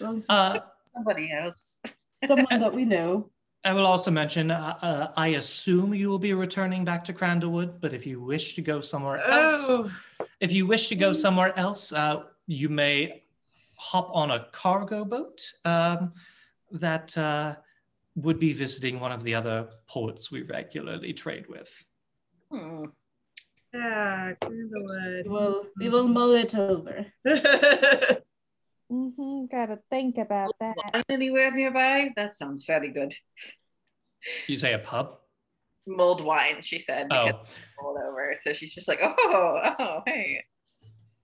As 0.02 0.06
as 0.16 0.26
Uh, 0.28 0.58
Somebody 0.94 1.32
else. 1.32 1.80
Someone 2.24 2.60
that 2.60 2.74
we 2.74 2.84
know. 2.84 3.30
I 3.64 3.72
will 3.72 3.86
also 3.86 4.10
mention, 4.12 4.50
uh, 4.52 4.78
uh, 4.80 5.12
I 5.16 5.28
assume 5.28 5.92
you 5.92 6.08
will 6.08 6.20
be 6.20 6.32
returning 6.34 6.84
back 6.84 7.02
to 7.04 7.12
Crandallwood, 7.12 7.80
but 7.80 7.92
if 7.92 8.06
you 8.06 8.20
wish 8.20 8.54
to 8.54 8.62
go 8.62 8.80
somewhere 8.80 9.18
else, 9.18 9.66
Oh, 9.68 9.90
if 10.40 10.52
you 10.52 10.66
wish 10.66 10.88
to 10.88 10.94
go 10.94 11.12
somewhere 11.12 11.58
else, 11.58 11.92
uh, 11.92 12.22
you 12.46 12.68
may 12.68 13.24
hop 13.76 14.08
on 14.12 14.30
a 14.30 14.46
cargo 14.52 15.04
boat 15.04 15.50
um, 15.64 16.12
that 16.70 17.16
uh, 17.18 17.56
would 18.14 18.38
be 18.38 18.52
visiting 18.52 19.00
one 19.00 19.10
of 19.10 19.24
the 19.24 19.34
other 19.34 19.68
ports 19.88 20.30
we 20.30 20.42
regularly 20.42 21.12
trade 21.12 21.46
with. 21.48 21.84
Hmm. 22.52 22.84
yeah, 23.74 24.34
We'll, 25.26 25.66
we 25.76 25.88
will 25.88 26.06
mull 26.06 26.32
it 26.34 26.54
over. 26.54 27.06
hmm 28.90 29.46
gotta 29.50 29.78
think 29.90 30.18
about 30.18 30.54
that. 30.60 31.04
Anywhere 31.08 31.50
nearby? 31.50 32.10
That 32.16 32.34
sounds 32.34 32.64
very 32.64 32.92
good. 32.92 33.14
You 34.48 34.56
say 34.56 34.72
a 34.74 34.78
pub? 34.78 35.18
Mulled 35.86 36.22
wine, 36.22 36.62
she 36.62 36.78
said. 36.78 37.08
Because 37.08 37.32
Oh, 37.34 37.40
it's 37.42 37.58
mulled 37.80 37.98
over. 37.98 38.34
So 38.40 38.52
she's 38.52 38.74
just 38.74 38.88
like, 38.88 39.00
oh, 39.02 39.60
oh, 39.78 40.00
hey. 40.06 40.42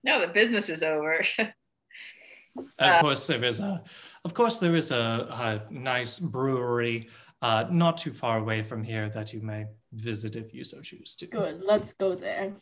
No, 0.04 0.20
the 0.20 0.28
business 0.28 0.68
is 0.68 0.82
over. 0.82 1.24
of 1.38 2.66
Uh, 2.78 3.00
course 3.00 3.26
there 3.26 3.44
is 3.44 3.60
a, 3.60 3.82
of 4.24 4.34
course 4.34 4.58
there 4.58 4.76
is 4.76 4.90
a, 4.90 5.26
a 5.30 5.72
nice 5.72 6.18
brewery 6.18 7.08
uh, 7.40 7.64
not 7.70 7.98
too 7.98 8.12
far 8.12 8.38
away 8.38 8.62
from 8.62 8.84
here 8.84 9.08
that 9.10 9.32
you 9.32 9.40
may 9.40 9.66
visit 9.92 10.36
if 10.36 10.54
you 10.54 10.64
so 10.64 10.80
choose 10.80 11.16
to. 11.16 11.26
Good, 11.26 11.62
let's 11.64 11.92
go 11.92 12.14
there. 12.14 12.52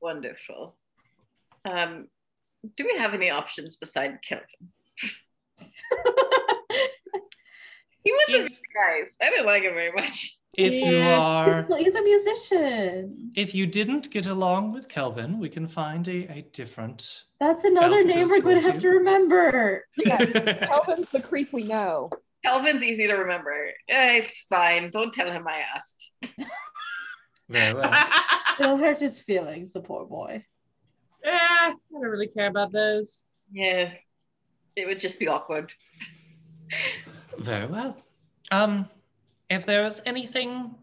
Wonderful. 0.00 0.76
Um, 1.64 2.08
do 2.76 2.84
we 2.84 2.98
have 2.98 3.14
any 3.14 3.30
options 3.30 3.76
beside 3.76 4.18
Kelvin? 4.22 4.46
He 8.02 8.12
wasn't 8.12 8.50
If- 8.50 8.60
very 8.72 9.00
nice. 9.00 9.16
I 9.20 9.30
didn't 9.30 9.46
like 9.46 9.62
him 9.62 9.74
very 9.74 9.92
much. 9.92 10.38
If 10.54 10.72
you 10.72 10.98
are 10.98 11.66
He's 11.78 11.94
a 11.94 12.02
musician. 12.02 13.32
If 13.36 13.54
you 13.54 13.66
didn't 13.66 14.10
get 14.10 14.26
along 14.26 14.72
with 14.72 14.88
Kelvin, 14.88 15.38
we 15.38 15.48
can 15.48 15.68
find 15.68 16.06
a, 16.08 16.26
a 16.32 16.46
different. 16.52 17.24
That's 17.38 17.64
another 17.64 18.02
name 18.02 18.28
we're 18.28 18.40
going 18.40 18.62
to 18.62 18.70
have 18.72 18.80
to 18.80 18.88
remember. 18.88 19.84
Kelvin's 20.04 21.10
the 21.10 21.22
creep 21.22 21.52
we 21.52 21.64
know. 21.64 22.10
Kelvin's 22.44 22.82
easy 22.82 23.06
to 23.06 23.14
remember. 23.14 23.70
It's 23.86 24.46
fine. 24.50 24.90
Don't 24.90 25.12
tell 25.14 25.30
him 25.30 25.46
I 25.46 25.62
asked. 25.76 26.10
Very 27.48 27.74
well. 27.74 27.94
It'll 28.58 28.76
hurt 28.76 28.98
his 28.98 29.18
feelings, 29.20 29.72
the 29.72 29.80
poor 29.80 30.04
boy. 30.04 30.44
Eh, 31.24 31.28
I 31.30 31.74
don't 31.92 32.00
really 32.02 32.28
care 32.28 32.48
about 32.48 32.72
those. 32.72 33.22
Yeah, 33.52 33.92
it 34.76 34.86
would 34.86 35.00
just 35.00 35.18
be 35.18 35.28
awkward. 35.28 35.72
Very 37.38 37.66
well. 37.66 37.96
Um, 38.50 38.88
if 39.48 39.66
there 39.66 39.86
is 39.86 40.00
anything 40.06 40.74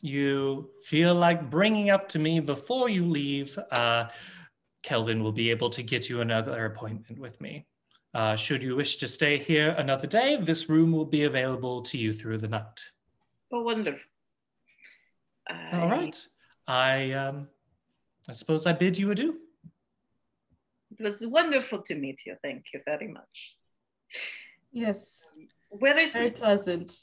you 0.00 0.70
feel 0.84 1.14
like 1.14 1.50
bringing 1.50 1.90
up 1.90 2.08
to 2.10 2.18
me 2.18 2.40
before 2.40 2.88
you 2.88 3.04
leave, 3.06 3.58
uh, 3.72 4.06
Kelvin 4.82 5.22
will 5.22 5.32
be 5.32 5.50
able 5.50 5.70
to 5.70 5.82
get 5.82 6.08
you 6.08 6.20
another 6.20 6.64
appointment 6.66 7.18
with 7.18 7.40
me. 7.40 7.66
Uh, 8.14 8.34
should 8.36 8.62
you 8.62 8.76
wish 8.76 8.96
to 8.98 9.08
stay 9.08 9.36
here 9.38 9.70
another 9.78 10.06
day, 10.06 10.36
this 10.36 10.68
room 10.70 10.90
will 10.92 11.04
be 11.04 11.24
available 11.24 11.82
to 11.82 11.98
you 11.98 12.14
through 12.14 12.38
the 12.38 12.48
night. 12.48 12.80
But 13.50 13.62
wonderful. 13.64 14.00
I- 15.48 15.80
All 15.80 15.90
right. 15.90 16.16
I 16.66 17.12
um, 17.12 17.48
I 18.28 18.32
suppose 18.32 18.66
I 18.66 18.72
bid 18.72 18.98
you 18.98 19.10
adieu. 19.10 19.38
It 20.98 21.02
was 21.02 21.26
wonderful 21.26 21.82
to 21.82 21.94
meet 21.94 22.20
you. 22.26 22.36
Thank 22.42 22.66
you 22.72 22.80
very 22.84 23.08
much. 23.08 23.54
Yes, 24.72 25.24
Where 25.70 25.98
is 25.98 26.12
very 26.12 26.30
this? 26.30 26.38
pleasant. 26.38 27.00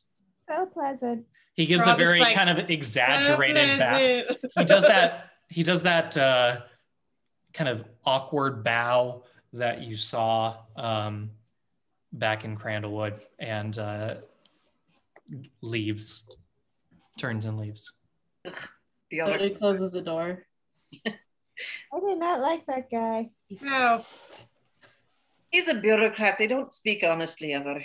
So 0.49 0.65
pleasant. 0.67 1.25
He 1.55 1.65
gives 1.65 1.85
Rob 1.85 1.99
a 1.99 2.03
very 2.03 2.19
like, 2.19 2.35
kind 2.35 2.49
of 2.49 2.69
exaggerated 2.69 3.77
back. 3.79 4.01
Pleasant. 4.01 4.51
he 4.57 4.65
does 4.65 4.83
that 4.83 5.29
he 5.49 5.63
does 5.63 5.81
that 5.83 6.17
uh, 6.17 6.61
kind 7.53 7.69
of 7.69 7.85
awkward 8.05 8.63
bow 8.63 9.23
that 9.53 9.81
you 9.83 9.95
saw 9.95 10.57
um, 10.75 11.29
back 12.11 12.43
in 12.45 12.57
Crandallwood 12.57 13.19
and 13.39 13.77
uh, 13.77 14.15
leaves 15.61 16.29
turns 17.19 17.45
and 17.45 17.59
leaves 17.59 17.91
The 19.11 19.21
other- 19.21 19.49
closes 19.51 19.91
the 19.91 20.01
door. 20.01 20.45
I 21.93 21.99
did 21.99 22.19
not 22.19 22.39
like 22.39 22.65
that 22.65 22.89
guy. 22.89 23.31
No. 23.61 24.03
He's 25.49 25.67
a 25.67 25.75
bureaucrat. 25.75 26.37
They 26.37 26.47
don't 26.47 26.73
speak 26.73 27.03
honestly 27.03 27.53
ever. 27.53 27.83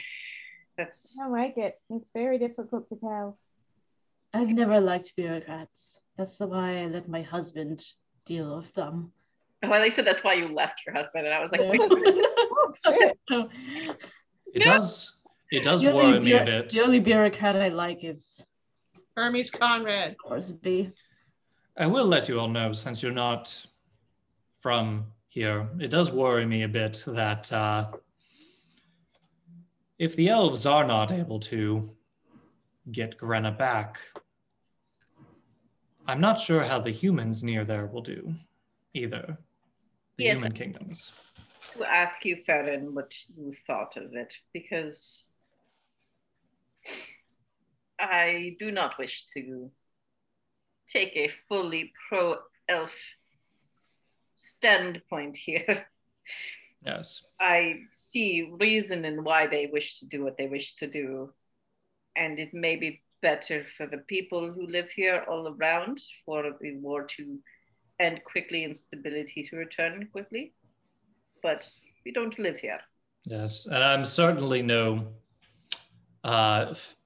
That's 0.77 1.19
I 1.19 1.25
don't 1.25 1.33
like 1.33 1.59
it. 1.59 1.79
It's 1.91 2.11
very 2.15 2.39
difficult 2.39 2.89
to 2.89 2.97
tell. 2.97 3.39
I've 4.33 4.51
never 4.51 4.81
liked 4.81 5.15
bureaucrats. 5.17 6.01
That's 6.17 6.39
why 6.39 6.83
I 6.83 6.87
let 6.87 7.09
my 7.09 7.23
husband 7.23 7.85
deal 8.25 8.57
with 8.59 8.73
them. 8.75 9.13
Oh, 9.63 9.69
well, 9.69 9.81
they 9.81 9.91
said 9.91 10.07
that's 10.07 10.23
why 10.23 10.35
you 10.35 10.55
left 10.55 10.83
your 10.87 10.95
husband, 10.95 11.27
and 11.27 11.35
I 11.35 11.41
was 11.41 11.51
like, 11.51 11.63
wait, 11.63 11.81
Oh 11.91 12.73
shit. 12.87 13.19
it 14.55 14.63
does 14.63 15.21
it 15.51 15.63
does 15.63 15.83
The 15.83 15.91
only 15.91 16.13
worry 16.13 16.21
me 16.21 16.33
a 16.33 16.45
bit 16.45 16.71
The 16.71 16.83
only 16.83 17.01
bureaucrat 17.01 17.57
I 17.57 17.69
like 17.69 18.05
is 18.05 18.45
Hermes 19.17 19.51
Conrad. 19.51 20.17
Horsby. 20.25 20.93
I 21.79 21.87
will 21.87 22.07
let 22.07 22.29
you 22.29 22.39
all 22.39 22.49
know 22.49 22.73
since 22.73 23.03
you're 23.03 23.13
not 23.13 23.67
from 24.59 25.07
here 25.29 25.69
it 25.81 25.91
does 25.91 26.11
worry 26.11 26.45
me 26.45 26.63
a 26.63 26.69
bit 26.69 27.03
that 27.07 27.53
uh, 27.53 27.89
if 29.99 30.15
the 30.17 30.29
elves 30.29 30.67
are 30.67 30.87
not 30.87 31.11
able 31.11 31.41
to 31.41 31.91
get 32.93 33.19
Grenna 33.19 33.57
back, 33.57 33.99
I'm 36.07 36.21
not 36.21 36.41
sure 36.41 36.63
how 36.63 36.81
the 36.81 36.91
humans 36.91 37.43
near 37.43 37.65
there 37.65 37.87
will 37.87 38.03
do 38.03 38.35
either. 38.95 39.39
the 40.17 40.25
Yes. 40.25 40.39
human 40.39 40.53
kingdoms. 40.53 41.13
to 41.77 41.85
ask 41.85 42.25
you, 42.25 42.37
Farron, 42.47 42.95
what 42.95 43.13
you 43.37 43.53
thought 43.67 43.97
of 43.97 44.15
it, 44.15 44.33
because 44.53 45.29
I 48.01 48.57
do 48.59 48.71
not 48.73 48.99
wish 48.99 49.27
to 49.35 49.71
take 50.93 51.17
a 51.17 51.29
fully 51.49 51.93
pro 52.09 52.37
elf 52.69 52.97
standpoint 54.35 55.37
here. 55.37 55.87
Yes. 56.85 57.27
I 57.41 57.81
see 57.93 58.51
reason 58.59 59.05
in 59.05 59.25
why 59.25 59.47
they 59.47 59.67
wish 59.67 59.99
to 59.99 60.07
do 60.07 60.25
what 60.25 60.37
they 60.39 60.47
wish 60.47 60.77
to 60.77 60.87
do, 60.87 61.33
and 62.17 62.39
it 62.39 62.55
may 62.55 62.77
be 62.77 63.03
better 63.21 63.67
for 63.77 63.87
the 63.87 63.99
people 63.99 64.53
who 64.53 64.67
live 64.67 64.91
here 64.91 65.25
all 65.29 65.49
around 65.49 65.99
for 66.25 66.45
the 66.61 66.77
war 66.77 67.05
to 67.17 67.39
end 67.99 68.23
quickly 68.25 68.63
and 68.65 68.79
stability 68.79 69.43
to 69.51 69.57
return 69.57 70.09
quickly. 70.13 70.53
But 71.43 71.69
we 72.05 72.13
don't 72.13 72.39
live 72.39 72.59
here. 72.59 72.81
Yes, 73.27 73.67
and 73.67 73.83
I'm 73.83 74.05
certainly 74.05 74.63
no. 74.63 75.09
Uh, 76.23 76.67
f- 76.71 76.97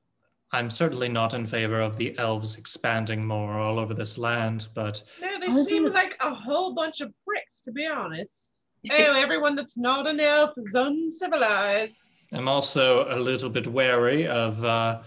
I'm 0.55 0.68
certainly 0.68 1.09
not 1.09 1.32
in 1.34 1.46
favor 1.46 1.80
of 1.80 1.96
the 1.96 2.16
elves 2.18 2.57
expanding 2.57 3.24
more 3.24 3.59
all 3.59 3.78
over 3.78 3.94
this 3.94 4.18
land, 4.18 4.68
but 4.74 5.03
No, 5.20 5.28
they 5.40 5.46
I 5.46 5.62
seem 5.64 5.84
think- 5.84 5.94
like 5.94 6.16
a 6.20 6.34
whole 6.34 6.74
bunch 6.74 7.00
of 7.00 7.12
pricks, 7.26 7.62
to 7.62 7.72
be 7.72 7.86
honest. 7.86 8.50
oh, 8.90 9.12
everyone 9.14 9.57
that's 9.57 9.78
not 9.78 10.07
an 10.07 10.20
elf 10.20 10.50
is 10.59 10.74
uncivilized. 10.74 12.09
I'm 12.32 12.48
also 12.48 13.07
a 13.14 13.18
little 13.18 13.48
bit 13.50 13.66
wary 13.66 14.26
of 14.26 14.62
uh, 14.64 15.00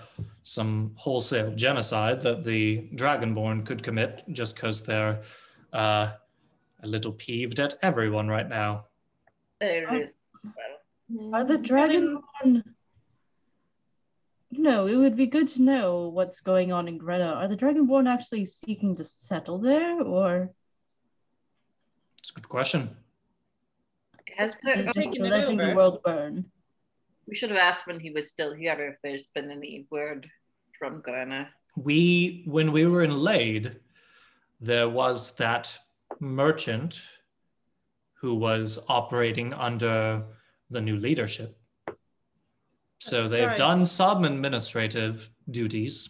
some 0.44 0.94
wholesale 0.96 1.52
genocide 1.56 2.22
that 2.22 2.44
the 2.44 2.88
Dragonborn 2.96 3.66
could 3.66 3.84
commit 3.84 4.24
just 4.32 4.56
because 4.56 4.84
they're 4.84 5.22
uh, 5.74 6.12
a 6.84 6.88
little 6.88 7.12
peeved 7.12 7.60
at 7.60 7.76
everyone 7.82 8.28
right 8.28 8.48
now. 8.48 8.86
There 9.60 9.90
I- 9.92 9.98
is. 10.02 10.14
Well, 11.10 11.36
Are 11.36 11.46
the 11.46 11.58
Dragonborn? 11.58 12.64
No, 14.58 14.88
it 14.88 14.96
would 14.96 15.16
be 15.16 15.28
good 15.28 15.48
to 15.50 15.62
know 15.62 16.08
what's 16.10 16.42
going 16.42 16.72
on 16.72 16.88
in 16.88 17.00
Grenna. 17.00 17.36
Are 17.36 17.48
the 17.48 17.56
Dragonborn 17.58 18.08
actually 18.08 18.46
seeking 18.46 18.96
to 18.96 19.04
settle 19.04 19.60
there, 19.60 20.02
or 20.02 20.52
It's 22.20 22.32
a 22.32 22.34
good 22.34 22.50
question. 22.50 22.90
has 24.38 24.58
they're 24.64 24.84
there, 24.84 24.92
They're 24.94 25.04
just 25.04 25.20
letting 25.20 25.58
the 25.58 25.74
world 25.76 26.02
burn? 26.04 26.46
we 27.28 27.36
should 27.36 27.50
have 27.50 27.60
asked 27.60 27.88
when 27.88 28.00
he 28.00 28.12
was 28.12 28.30
still 28.30 28.54
here 28.54 28.74
if 28.88 29.02
there's 29.02 29.28
been 29.28 29.50
any 29.50 29.88
word 29.90 30.30
from 30.78 31.02
Grenna. 31.02 31.48
We, 31.76 32.44
when 32.46 32.72
we 32.72 32.86
were 32.86 33.04
in 33.04 33.18
Lade, 33.18 33.80
there 34.62 34.88
was 34.88 35.36
that 35.38 35.78
merchant 36.20 37.02
who 38.14 38.36
was 38.36 38.80
operating 38.88 39.54
under 39.54 40.24
the 40.70 40.82
new 40.82 40.98
leadership. 40.98 41.58
So 43.00 43.28
they've 43.28 43.48
right. 43.48 43.58
done 43.58 43.86
some 43.86 44.24
administrative 44.26 45.30
duties. 45.50 46.10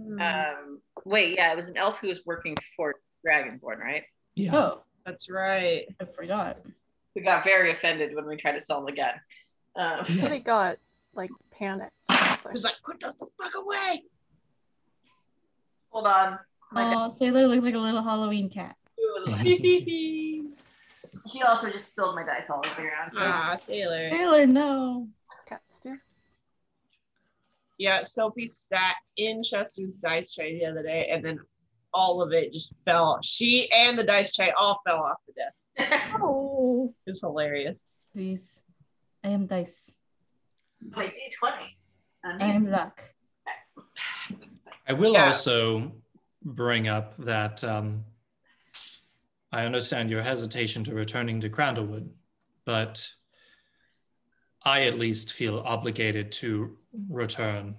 Hmm, 0.00 0.20
Um, 0.20 0.80
wait, 1.04 1.34
yeah, 1.36 1.52
it 1.52 1.56
was 1.56 1.68
an 1.68 1.76
elf 1.76 1.98
who 2.00 2.08
was 2.08 2.24
working 2.26 2.54
for 2.76 2.96
Dragonborn, 3.26 3.78
right? 3.78 4.02
Yeah. 4.34 4.54
Oh, 4.56 4.82
that's 5.04 5.30
right. 5.30 5.86
I 6.00 6.04
forgot. 6.04 6.58
We 7.14 7.22
got 7.22 7.44
very 7.44 7.72
offended 7.72 8.14
when 8.14 8.26
we 8.26 8.36
tried 8.36 8.52
to 8.52 8.60
sell 8.60 8.80
him 8.80 8.88
again. 8.88 9.14
Um, 9.74 10.04
Yeah. 10.08 10.26
Pretty 10.28 10.40
got 10.44 10.76
like 11.14 11.30
panicked. 11.50 11.92
He 12.10 12.52
was 12.52 12.62
like, 12.64 12.74
put 12.84 13.02
us 13.02 13.16
the 13.16 13.26
fuck 13.42 13.54
away. 13.56 14.02
hold 15.90 16.06
on. 16.06 16.38
My 16.72 16.94
Oh, 16.94 17.14
Sailor 17.18 17.46
looks 17.46 17.64
like 17.64 17.74
a 17.74 17.78
little 17.78 18.02
Halloween 18.02 18.50
cat. 18.50 18.76
she 21.26 21.42
also 21.42 21.70
just 21.70 21.88
spilled 21.88 22.14
my 22.14 22.24
dice 22.24 22.48
all 22.50 22.58
over 22.64 22.68
the 22.76 22.82
ground. 22.82 23.10
So. 23.12 23.20
ah, 23.22 23.58
Taylor. 23.66 24.10
Taylor, 24.10 24.46
no. 24.46 25.08
Cats 25.46 25.78
do. 25.78 25.96
Yeah, 27.78 28.02
Sophie 28.02 28.48
sat 28.48 28.94
in 29.16 29.42
Chester's 29.42 29.94
dice 29.94 30.32
tray 30.32 30.58
the 30.58 30.64
other 30.66 30.82
day, 30.82 31.08
and 31.12 31.24
then 31.24 31.38
all 31.92 32.22
of 32.22 32.32
it 32.32 32.52
just 32.52 32.72
fell. 32.84 33.18
She 33.22 33.70
and 33.70 33.98
the 33.98 34.04
dice 34.04 34.34
tray 34.34 34.50
all 34.58 34.80
fell 34.86 34.96
off 35.02 35.18
the 35.26 35.32
desk. 35.34 36.00
Oh, 36.22 36.94
It's 37.06 37.20
hilarious. 37.20 37.76
please. 38.12 38.60
I 39.22 39.28
am 39.28 39.46
dice. 39.46 39.92
Wait, 40.96 41.12
D20. 41.12 41.52
I 42.40 42.44
am 42.46 42.70
luck. 42.70 43.02
I 44.88 44.92
will 44.94 45.12
Yeah. 45.14 45.26
also 45.26 45.92
bring 46.44 46.88
up 46.88 47.14
that 47.18 47.62
um, 47.64 48.04
I 49.52 49.64
understand 49.64 50.10
your 50.10 50.22
hesitation 50.22 50.84
to 50.84 50.94
returning 50.94 51.40
to 51.40 51.48
Crandallwood, 51.50 52.08
but 52.64 53.08
I 54.64 54.82
at 54.82 54.98
least 54.98 55.32
feel 55.32 55.60
obligated 55.64 56.32
to 56.32 56.76
return. 57.08 57.76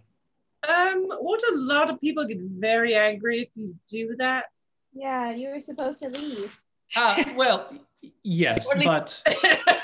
Um, 0.68 1.08
won't 1.08 1.44
a 1.52 1.56
lot 1.56 1.90
of 1.90 2.00
people 2.00 2.26
get 2.26 2.40
very 2.40 2.96
angry 2.96 3.42
if 3.42 3.50
you 3.56 3.76
do 3.90 4.16
that? 4.18 4.46
Yeah, 4.94 5.32
you 5.32 5.50
were 5.50 5.60
supposed 5.60 6.00
to 6.02 6.10
leave. 6.10 6.58
Uh, 6.96 7.24
well, 7.36 7.70
yes, 8.24 8.66
Or 8.68 8.74
at 8.74 8.80
least- 8.80 9.22
but 9.26 9.38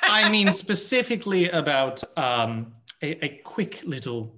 I 0.03 0.29
mean 0.29 0.51
specifically 0.51 1.49
about 1.49 2.01
um, 2.17 2.73
a, 3.01 3.25
a 3.25 3.29
quick 3.43 3.81
little 3.83 4.35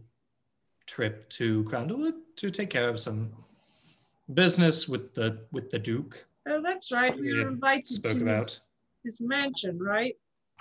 trip 0.88 1.30
to 1.30 1.64
Crandallwood 1.66 2.14
to 2.38 2.50
take 2.50 2.70
care 2.72 2.90
of 2.90 3.00
some 3.00 3.32
business 4.34 4.88
with 4.90 5.14
the 5.14 5.46
with 5.52 5.70
the 5.70 5.80
Duke. 5.80 6.26
Oh, 6.48 6.62
that's 6.62 6.92
right. 6.92 7.16
We 7.16 7.34
We 7.34 7.44
were 7.44 7.50
invited 7.50 7.88
Spoke 7.88 8.18
to 8.18 8.24
about. 8.24 8.44
his, 8.46 8.62
his 9.04 9.22
mansion, 9.22 9.80
right? 9.80 10.16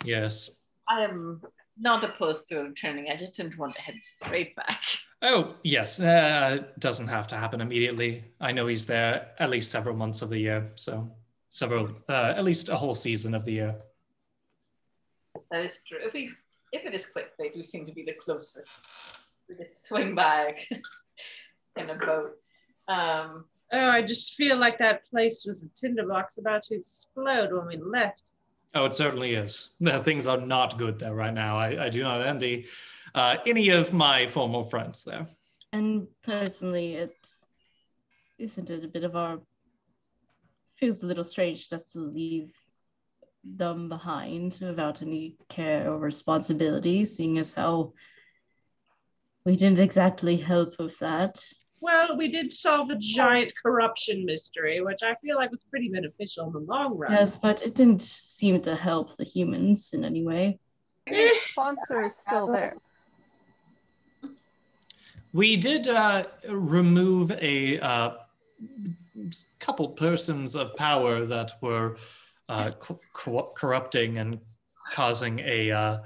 Yes. 0.04 0.58
I 0.88 1.02
am 1.04 1.40
not 1.78 2.04
opposed 2.04 2.48
to 2.48 2.58
returning. 2.60 3.08
I 3.10 3.16
just 3.16 3.34
didn't 3.34 3.58
want 3.58 3.74
to 3.74 3.80
head 3.80 3.96
straight 4.02 4.54
back. 4.56 4.82
Oh, 5.22 5.54
yes. 5.62 6.00
Uh, 6.00 6.64
doesn't 6.78 7.08
have 7.08 7.26
to 7.28 7.36
happen 7.36 7.60
immediately. 7.60 8.24
I 8.40 8.52
know 8.52 8.66
he's 8.66 8.86
there 8.86 9.28
at 9.38 9.50
least 9.50 9.70
several 9.70 9.96
months 9.96 10.22
of 10.22 10.28
the 10.30 10.38
year, 10.38 10.72
so 10.74 11.16
several, 11.50 11.88
uh, 12.08 12.34
at 12.36 12.44
least 12.44 12.68
a 12.68 12.76
whole 12.76 12.94
season 12.94 13.34
of 13.34 13.44
the 13.44 13.52
year. 13.52 13.74
That 15.50 15.64
is 15.64 15.80
true. 15.86 15.98
If 16.02 16.12
we, 16.12 16.30
if 16.72 16.84
it 16.84 16.94
is 16.94 17.06
quick, 17.06 17.30
they 17.38 17.48
do 17.48 17.62
seem 17.62 17.86
to 17.86 17.92
be 17.92 18.02
the 18.02 18.14
closest. 18.24 18.68
We 19.48 19.56
just 19.56 19.84
swing 19.84 20.14
by 20.14 20.56
in 21.76 21.90
a 21.90 21.94
boat. 21.94 22.32
Um, 22.88 23.46
Oh, 23.72 23.88
I 23.88 24.02
just 24.02 24.34
feel 24.34 24.56
like 24.56 24.78
that 24.78 25.06
place 25.06 25.44
was 25.46 25.64
a 25.64 25.68
tinderbox 25.80 26.38
about 26.38 26.62
to 26.64 26.76
explode 26.76 27.52
when 27.52 27.66
we 27.66 27.76
left. 27.76 28.30
Oh, 28.74 28.84
it 28.86 28.94
certainly 28.94 29.34
is. 29.34 29.70
Things 30.02 30.26
are 30.26 30.40
not 30.40 30.78
good 30.78 30.98
there 30.98 31.14
right 31.14 31.34
now. 31.34 31.56
I, 31.56 31.86
I 31.86 31.88
do 31.88 32.02
not 32.02 32.26
envy 32.26 32.66
uh, 33.14 33.36
any 33.46 33.70
of 33.70 33.92
my 33.92 34.26
former 34.26 34.64
friends 34.64 35.04
there. 35.04 35.26
And 35.72 36.06
personally, 36.22 36.94
it 36.94 37.16
isn't 38.38 38.70
it 38.70 38.84
a 38.84 38.88
bit 38.88 39.04
of 39.04 39.16
our 39.16 39.40
feels 40.76 41.02
a 41.02 41.06
little 41.06 41.24
strange 41.24 41.70
just 41.70 41.92
to 41.92 42.00
leave 42.00 42.52
them 43.44 43.88
behind 43.88 44.58
without 44.60 45.02
any 45.02 45.36
care 45.48 45.90
or 45.90 45.98
responsibility, 45.98 47.04
seeing 47.04 47.38
as 47.38 47.54
how 47.54 47.92
we 49.44 49.56
didn't 49.56 49.78
exactly 49.78 50.36
help 50.36 50.78
with 50.78 50.98
that. 50.98 51.44
Well, 51.84 52.16
we 52.16 52.28
did 52.32 52.50
solve 52.50 52.88
a 52.88 52.96
giant 52.96 53.52
corruption 53.62 54.24
mystery, 54.24 54.80
which 54.80 55.02
I 55.02 55.16
feel 55.16 55.36
like 55.36 55.50
was 55.50 55.66
pretty 55.68 55.90
beneficial 55.90 56.46
in 56.46 56.52
the 56.54 56.60
long 56.60 56.96
run. 56.96 57.12
Yes, 57.12 57.36
but 57.36 57.60
it 57.60 57.74
didn't 57.74 58.00
seem 58.00 58.62
to 58.62 58.74
help 58.74 59.14
the 59.18 59.24
humans 59.24 59.90
in 59.92 60.02
any 60.02 60.24
way. 60.24 60.58
Your 61.06 61.36
sponsor 61.36 62.06
is 62.06 62.16
still 62.16 62.46
there. 62.50 62.78
We 65.34 65.56
did 65.56 65.86
uh, 65.86 66.24
remove 66.48 67.32
a 67.32 67.78
uh, 67.80 68.14
couple 69.58 69.88
persons 69.90 70.56
of 70.56 70.74
power 70.76 71.26
that 71.26 71.52
were 71.60 71.98
uh, 72.48 72.70
co- 72.78 73.00
co- 73.12 73.52
corrupting 73.54 74.16
and 74.16 74.40
causing 74.90 75.40
a 75.40 75.70
uh, 75.70 75.98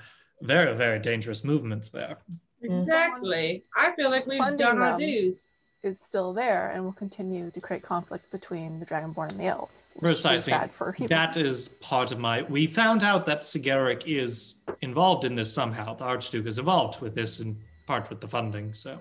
very, 0.42 0.74
very 0.74 0.98
dangerous 0.98 1.44
movement 1.44 1.92
there. 1.92 2.18
Exactly. 2.62 3.62
I 3.76 3.94
feel 3.94 4.10
like 4.10 4.26
we've 4.26 4.38
Funding 4.38 4.66
done 4.66 4.82
our 4.82 4.98
them. 4.98 4.98
dues. 4.98 5.50
Is 5.84 6.00
still 6.00 6.32
there 6.32 6.70
and 6.70 6.84
will 6.84 6.92
continue 6.92 7.52
to 7.52 7.60
create 7.60 7.84
conflict 7.84 8.32
between 8.32 8.80
the 8.80 8.86
Dragonborn 8.86 9.30
and 9.30 9.38
the 9.38 9.44
elves. 9.44 9.94
which 9.94 10.10
is 10.10 10.22
Precisely. 10.22 10.50
bad 10.50 10.74
for 10.74 10.90
humans. 10.90 11.10
That 11.10 11.36
is 11.36 11.68
part 11.68 12.10
of 12.10 12.18
my. 12.18 12.42
We 12.42 12.66
found 12.66 13.04
out 13.04 13.26
that 13.26 13.42
Sigaric 13.42 14.02
is 14.04 14.62
involved 14.82 15.24
in 15.24 15.36
this 15.36 15.52
somehow. 15.52 15.94
The 15.94 16.04
Archduke 16.04 16.46
is 16.46 16.58
involved 16.58 17.00
with 17.00 17.14
this 17.14 17.38
in 17.38 17.56
part 17.86 18.10
with 18.10 18.20
the 18.20 18.26
funding. 18.26 18.74
So 18.74 19.00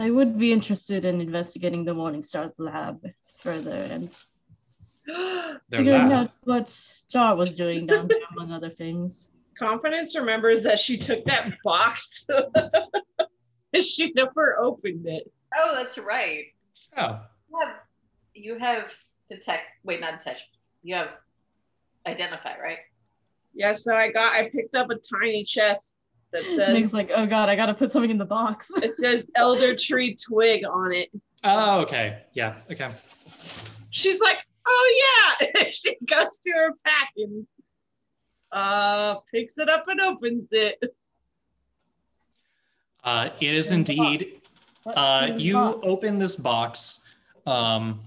I 0.00 0.10
would 0.10 0.36
be 0.36 0.52
interested 0.52 1.04
in 1.04 1.20
investigating 1.20 1.84
the 1.84 1.94
Morningstar's 1.94 2.58
lab 2.58 3.00
further 3.36 3.76
and 3.76 4.10
their 5.06 5.60
figuring 5.70 6.08
lab. 6.08 6.12
out 6.12 6.30
what 6.42 6.76
Jar 7.08 7.36
was 7.36 7.54
doing 7.54 7.86
down 7.86 8.08
there, 8.08 8.18
among 8.32 8.50
other 8.50 8.70
things. 8.70 9.30
Confidence 9.58 10.16
remembers 10.16 10.64
that 10.64 10.80
she 10.80 10.96
took 10.96 11.24
that 11.26 11.52
box 11.62 12.24
and 13.72 13.84
she 13.84 14.12
never 14.14 14.58
opened 14.58 15.06
it. 15.06 15.30
Oh, 15.56 15.74
that's 15.76 15.98
right. 15.98 16.46
Oh, 16.96 17.20
You 17.50 17.58
have, 17.60 17.74
you 18.34 18.58
have 18.58 18.92
detect. 19.30 19.64
Wait, 19.84 20.00
not 20.00 20.18
detect. 20.18 20.42
You 20.82 20.94
have 20.96 21.08
identify, 22.06 22.58
right? 22.58 22.78
Yeah, 23.54 23.72
so 23.72 23.94
I 23.94 24.10
got 24.12 24.34
I 24.34 24.48
picked 24.50 24.74
up 24.74 24.88
a 24.90 24.94
tiny 24.96 25.44
chest 25.44 25.94
that 26.32 26.42
says 26.56 26.74
Nick's 26.74 26.92
like, 26.92 27.10
oh 27.14 27.26
god, 27.26 27.48
I 27.48 27.56
gotta 27.56 27.74
put 27.74 27.92
something 27.92 28.10
in 28.10 28.18
the 28.18 28.24
box. 28.24 28.68
it 28.76 28.96
says 28.96 29.26
elder 29.34 29.74
tree 29.74 30.14
twig 30.16 30.64
on 30.64 30.92
it. 30.92 31.10
Oh, 31.44 31.80
okay. 31.80 32.22
Yeah. 32.34 32.56
Okay. 32.70 32.90
She's 33.90 34.20
like, 34.20 34.36
oh 34.66 35.36
yeah. 35.40 35.64
she 35.72 35.96
goes 36.08 36.38
to 36.38 36.50
her 36.52 36.70
pack 36.84 37.10
and 37.16 37.46
uh 38.52 39.16
picks 39.32 39.58
it 39.58 39.68
up 39.68 39.84
and 39.88 40.00
opens 40.00 40.48
it. 40.52 40.78
Uh, 43.04 43.30
it 43.40 43.54
is 43.54 43.70
In 43.70 43.84
the 43.84 43.96
box. 43.96 44.08
indeed. 44.10 44.40
What 44.88 44.96
Uh, 44.96 45.34
you 45.36 45.52
box? 45.52 45.78
open 45.82 46.18
this 46.18 46.36
box. 46.36 47.00
Um, 47.46 48.00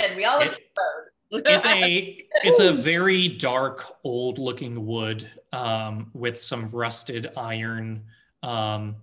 And 0.00 0.16
we 0.16 0.24
all 0.24 0.40
It- 0.40 0.46
explode. 0.46 1.42
it's 1.46 1.66
a 1.66 2.26
it's 2.44 2.58
a 2.60 2.72
very 2.72 3.28
dark 3.28 3.84
old 4.04 4.38
looking 4.38 4.86
wood 4.86 5.28
um, 5.52 6.10
with 6.14 6.40
some 6.40 6.66
rusted 6.66 7.30
iron 7.36 8.04
um, 8.42 8.96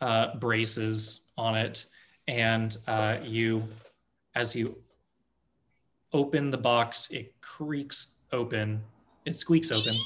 uh, 0.00 0.34
braces 0.36 1.30
on 1.36 1.56
it 1.56 1.84
and 2.28 2.76
uh, 2.88 3.18
you 3.24 3.68
as 4.34 4.54
you 4.56 4.80
open 6.12 6.50
the 6.50 6.58
box 6.58 7.10
it 7.10 7.34
creaks 7.40 8.16
open 8.32 8.82
it 9.26 9.34
squeaks 9.34 9.70
open 9.72 9.96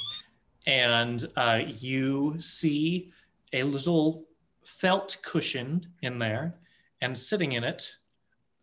and 0.66 1.26
uh, 1.36 1.60
you 1.66 2.34
see 2.40 3.12
a 3.52 3.62
little 3.62 4.24
felt 4.64 5.16
cushion 5.22 5.86
in 6.02 6.18
there 6.18 6.54
and 7.00 7.16
sitting 7.16 7.52
in 7.52 7.64
it 7.64 7.96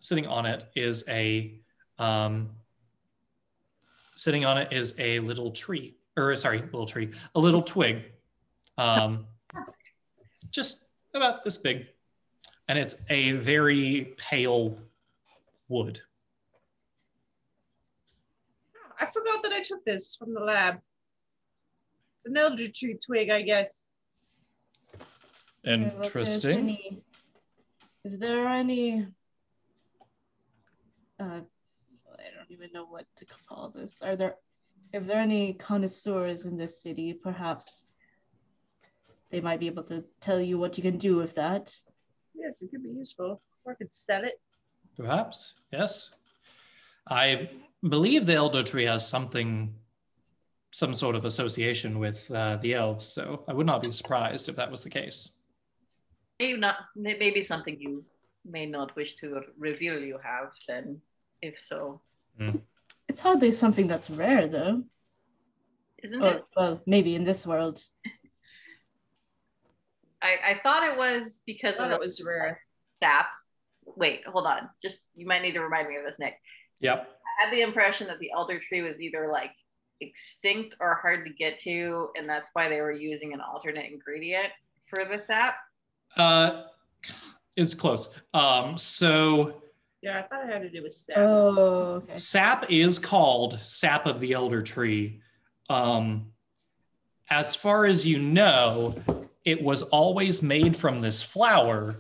sitting 0.01 0.25
on 0.27 0.45
it 0.45 0.67
is 0.75 1.05
a 1.07 1.53
um, 1.99 2.49
sitting 4.15 4.43
on 4.43 4.57
it 4.57 4.73
is 4.73 4.99
a 4.99 5.19
little 5.19 5.51
tree, 5.51 5.95
or 6.17 6.35
sorry, 6.35 6.61
little 6.61 6.85
tree, 6.85 7.11
a 7.35 7.39
little 7.39 7.61
twig, 7.61 8.03
um, 8.77 9.27
just 10.51 10.89
about 11.13 11.43
this 11.43 11.57
big, 11.57 11.85
and 12.67 12.77
it's 12.77 13.03
a 13.09 13.33
very 13.33 14.15
pale 14.17 14.77
wood. 15.69 16.01
I 18.99 19.05
forgot 19.05 19.41
that 19.43 19.51
I 19.51 19.61
took 19.61 19.85
this 19.85 20.15
from 20.15 20.33
the 20.33 20.41
lab. 20.41 20.79
It's 22.17 22.25
an 22.25 22.37
elder 22.37 22.67
tree 22.69 22.97
twig, 23.03 23.29
I 23.29 23.41
guess. 23.41 23.81
Okay, 25.65 25.85
if 25.85 25.93
Interesting. 25.95 26.59
any- 26.59 27.03
If 28.03 28.19
there 28.19 28.47
are 28.47 28.53
any, 28.53 29.05
uh, 31.19 31.41
I 31.41 32.29
don't 32.35 32.49
even 32.49 32.71
know 32.73 32.85
what 32.85 33.05
to 33.17 33.25
call 33.47 33.69
this. 33.69 34.01
Are 34.01 34.15
there, 34.15 34.37
if 34.91 35.05
there 35.05 35.17
are 35.17 35.21
any 35.21 35.53
connoisseurs 35.53 36.45
in 36.47 36.57
this 36.57 36.81
city, 36.81 37.13
perhaps 37.13 37.85
they 39.29 39.39
might 39.39 39.59
be 39.59 39.67
able 39.67 39.83
to 39.83 40.03
tell 40.19 40.41
you 40.41 40.57
what 40.57 40.77
you 40.77 40.81
can 40.83 40.97
do 40.97 41.15
with 41.15 41.35
that. 41.35 41.71
Yes, 42.33 42.61
it 42.63 42.71
could 42.71 42.81
be 42.81 42.89
useful. 42.89 43.41
Or 43.63 43.73
I 43.73 43.75
could 43.75 43.93
sell 43.93 44.23
it. 44.23 44.41
Perhaps, 44.97 45.53
yes. 45.71 46.09
I 47.07 47.51
believe 47.87 48.25
the 48.25 48.33
elder 48.33 48.63
tree 48.63 48.85
has 48.85 49.07
something, 49.07 49.75
some 50.71 50.95
sort 50.95 51.15
of 51.15 51.23
association 51.25 51.99
with 51.99 52.29
uh, 52.31 52.57
the 52.57 52.73
elves, 52.73 53.05
so 53.05 53.45
I 53.47 53.53
would 53.53 53.67
not 53.67 53.83
be 53.83 53.91
surprised 53.91 54.49
if 54.49 54.55
that 54.55 54.71
was 54.71 54.83
the 54.83 54.89
case. 54.89 55.37
Maybe 56.41 56.59
not. 56.59 56.77
Maybe 56.95 57.43
something 57.43 57.77
you 57.79 58.03
may 58.43 58.65
not 58.65 58.95
wish 58.95 59.15
to 59.17 59.41
reveal 59.59 59.99
you 59.99 60.17
have. 60.23 60.49
Then, 60.67 60.99
if 61.41 61.61
so, 61.61 62.01
mm. 62.39 62.59
It's 63.07 63.19
hardly 63.19 63.51
something 63.51 63.87
that's 63.87 64.09
rare, 64.09 64.47
though. 64.47 64.83
isn't 66.01 66.23
Or, 66.23 66.33
it? 66.37 66.45
well, 66.57 66.81
maybe 66.87 67.15
in 67.15 67.23
this 67.23 67.45
world. 67.45 67.79
I, 70.23 70.51
I 70.51 70.59
thought 70.63 70.83
it 70.83 70.97
was 70.97 71.39
I 71.39 71.41
because 71.45 71.77
of 71.77 71.91
it 71.91 71.99
was 71.99 72.23
rare. 72.23 72.59
sap. 73.03 73.27
Wait, 73.85 74.21
hold 74.25 74.45
on. 74.47 74.69
Just 74.81 75.05
you 75.15 75.27
might 75.27 75.41
need 75.43 75.53
to 75.53 75.61
remind 75.61 75.89
me 75.89 75.97
of 75.97 76.03
this, 76.05 76.17
Nick. 76.19 76.35
Yep. 76.79 77.07
I 77.39 77.43
had 77.45 77.53
the 77.53 77.61
impression 77.61 78.07
that 78.07 78.17
the 78.19 78.31
elder 78.35 78.59
tree 78.67 78.81
was 78.81 78.99
either 78.99 79.27
like 79.27 79.51
extinct 79.99 80.75
or 80.79 80.95
hard 80.95 81.25
to 81.27 81.33
get 81.33 81.59
to, 81.59 82.09
and 82.15 82.25
that's 82.25 82.49
why 82.53 82.67
they 82.67 82.81
were 82.81 82.91
using 82.91 83.33
an 83.33 83.41
alternate 83.41 83.91
ingredient 83.91 84.47
for 84.89 85.05
the 85.05 85.21
sap. 85.27 85.55
Uh, 86.17 86.63
it's 87.55 87.73
close. 87.73 88.15
Um, 88.33 88.77
so 88.77 89.61
Yeah, 90.01 90.19
I 90.19 90.21
thought 90.23 90.43
it 90.47 90.51
had 90.51 90.61
to 90.63 90.69
do 90.69 90.83
with 90.83 90.93
sap. 90.93 91.17
Oh, 91.17 92.01
okay. 92.03 92.17
sap 92.17 92.71
is 92.71 92.97
called 92.99 93.59
sap 93.61 94.05
of 94.05 94.19
the 94.19 94.33
elder 94.33 94.61
tree. 94.61 95.21
Um, 95.69 96.31
as 97.29 97.55
far 97.55 97.85
as 97.85 98.05
you 98.05 98.19
know, 98.19 98.95
it 99.45 99.61
was 99.63 99.83
always 99.83 100.41
made 100.41 100.75
from 100.75 101.01
this 101.01 101.21
flower, 101.23 101.95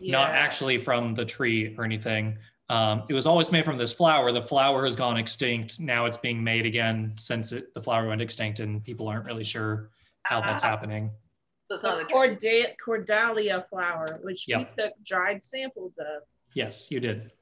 not 0.00 0.30
actually 0.30 0.78
from 0.78 1.14
the 1.14 1.24
tree 1.24 1.74
or 1.76 1.84
anything. 1.84 2.38
Um, 2.70 3.02
it 3.10 3.12
was 3.14 3.26
always 3.26 3.52
made 3.52 3.66
from 3.66 3.76
this 3.76 3.92
flower. 3.92 4.32
The 4.32 4.40
flower 4.40 4.84
has 4.86 4.96
gone 4.96 5.18
extinct. 5.18 5.78
Now 5.78 6.06
it's 6.06 6.16
being 6.16 6.42
made 6.42 6.64
again 6.64 7.12
since 7.18 7.52
it, 7.52 7.74
the 7.74 7.82
flower 7.82 8.08
went 8.08 8.22
extinct, 8.22 8.60
and 8.60 8.82
people 8.82 9.08
aren't 9.08 9.26
really 9.26 9.44
sure 9.44 9.90
how 10.22 10.40
that's 10.40 10.62
Ah. 10.64 10.68
happening. 10.68 11.10
So 11.72 11.76
it's 11.76 11.82
not 11.84 11.98
The 12.00 12.04
the 12.04 12.10
corda- 12.12 12.76
cordalia 12.84 13.66
flower, 13.70 14.18
which 14.22 14.46
Yep. 14.46 14.58
we 14.76 14.82
took 14.82 14.92
dried 15.04 15.42
samples 15.44 15.96
of. 15.98 16.22
Yes, 16.54 16.90
you 16.90 17.00
did. 17.00 17.32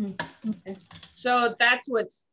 okay. 0.00 0.76
So 1.10 1.54
that's 1.58 1.86
what's 1.88 2.24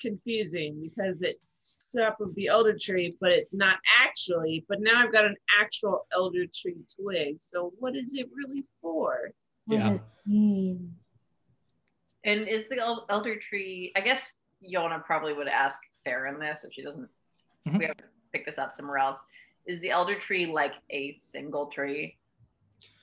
confusing 0.00 0.80
because 0.80 1.20
it's 1.22 1.50
stuff 1.58 2.20
of 2.20 2.34
the 2.34 2.46
elder 2.46 2.76
tree, 2.78 3.14
but 3.20 3.30
it's 3.30 3.52
not 3.52 3.78
actually. 4.00 4.64
But 4.68 4.80
now 4.80 5.02
I've 5.04 5.12
got 5.12 5.24
an 5.26 5.36
actual 5.60 6.06
elder 6.12 6.46
tree 6.46 6.82
twig. 6.98 7.40
So 7.40 7.72
what 7.78 7.94
is 7.94 8.14
it 8.14 8.30
really 8.34 8.64
for? 8.80 9.32
Yeah. 9.66 9.90
does 9.90 9.96
it 9.98 10.02
mean? 10.26 10.94
And 12.24 12.48
is 12.48 12.64
the 12.68 12.78
elder 13.10 13.36
tree? 13.36 13.92
I 13.96 14.00
guess 14.00 14.38
Yona 14.66 15.04
probably 15.04 15.34
would 15.34 15.48
ask 15.48 15.78
Farron 16.04 16.38
this 16.38 16.64
if 16.64 16.72
she 16.72 16.82
doesn't. 16.82 17.08
Mhm. 17.66 17.78
We 17.78 17.84
have 17.86 17.96
to 17.98 18.04
pick 18.32 18.46
this 18.46 18.56
up 18.58 18.72
somewhere 18.72 18.98
else. 18.98 19.20
Is 19.66 19.80
the 19.80 19.90
elder 19.90 20.14
tree 20.18 20.46
like 20.46 20.72
a 20.90 21.14
single 21.14 21.66
tree, 21.66 22.16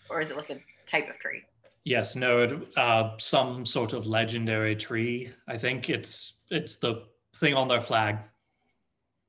or 0.10 0.22
is 0.22 0.30
it 0.32 0.38
like 0.38 0.50
a 0.50 0.60
type 0.90 1.10
of 1.10 1.18
tree? 1.20 1.42
Yes, 1.84 2.16
no, 2.16 2.40
it, 2.40 2.78
uh, 2.78 3.18
some 3.18 3.66
sort 3.66 3.94
of 3.94 4.06
legendary 4.06 4.76
tree. 4.76 5.32
I 5.48 5.58
think 5.58 5.90
it's 5.90 6.42
it's 6.52 6.76
the 6.78 7.04
thing 7.36 7.56
on 7.56 7.68
their 7.68 7.82
flag. 7.82 8.18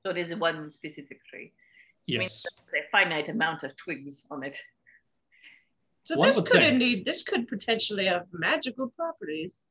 So 0.04 0.10
it 0.10 0.18
is 0.18 0.34
one 0.34 0.70
specific 0.70 1.24
tree. 1.26 1.52
I 2.08 2.12
mean, 2.12 2.22
Yes. 2.22 2.44
a 2.76 2.90
finite 2.90 3.28
amount 3.30 3.62
of 3.62 3.74
twigs 3.76 4.24
on 4.30 4.42
it. 4.42 4.56
So 6.04 6.16
One 6.18 6.28
this 6.28 6.36
could 6.36 6.52
think. 6.52 6.64
indeed 6.74 7.04
this 7.06 7.22
could 7.22 7.46
potentially 7.48 8.06
have 8.06 8.26
magical 8.32 8.88
properties. 8.96 9.62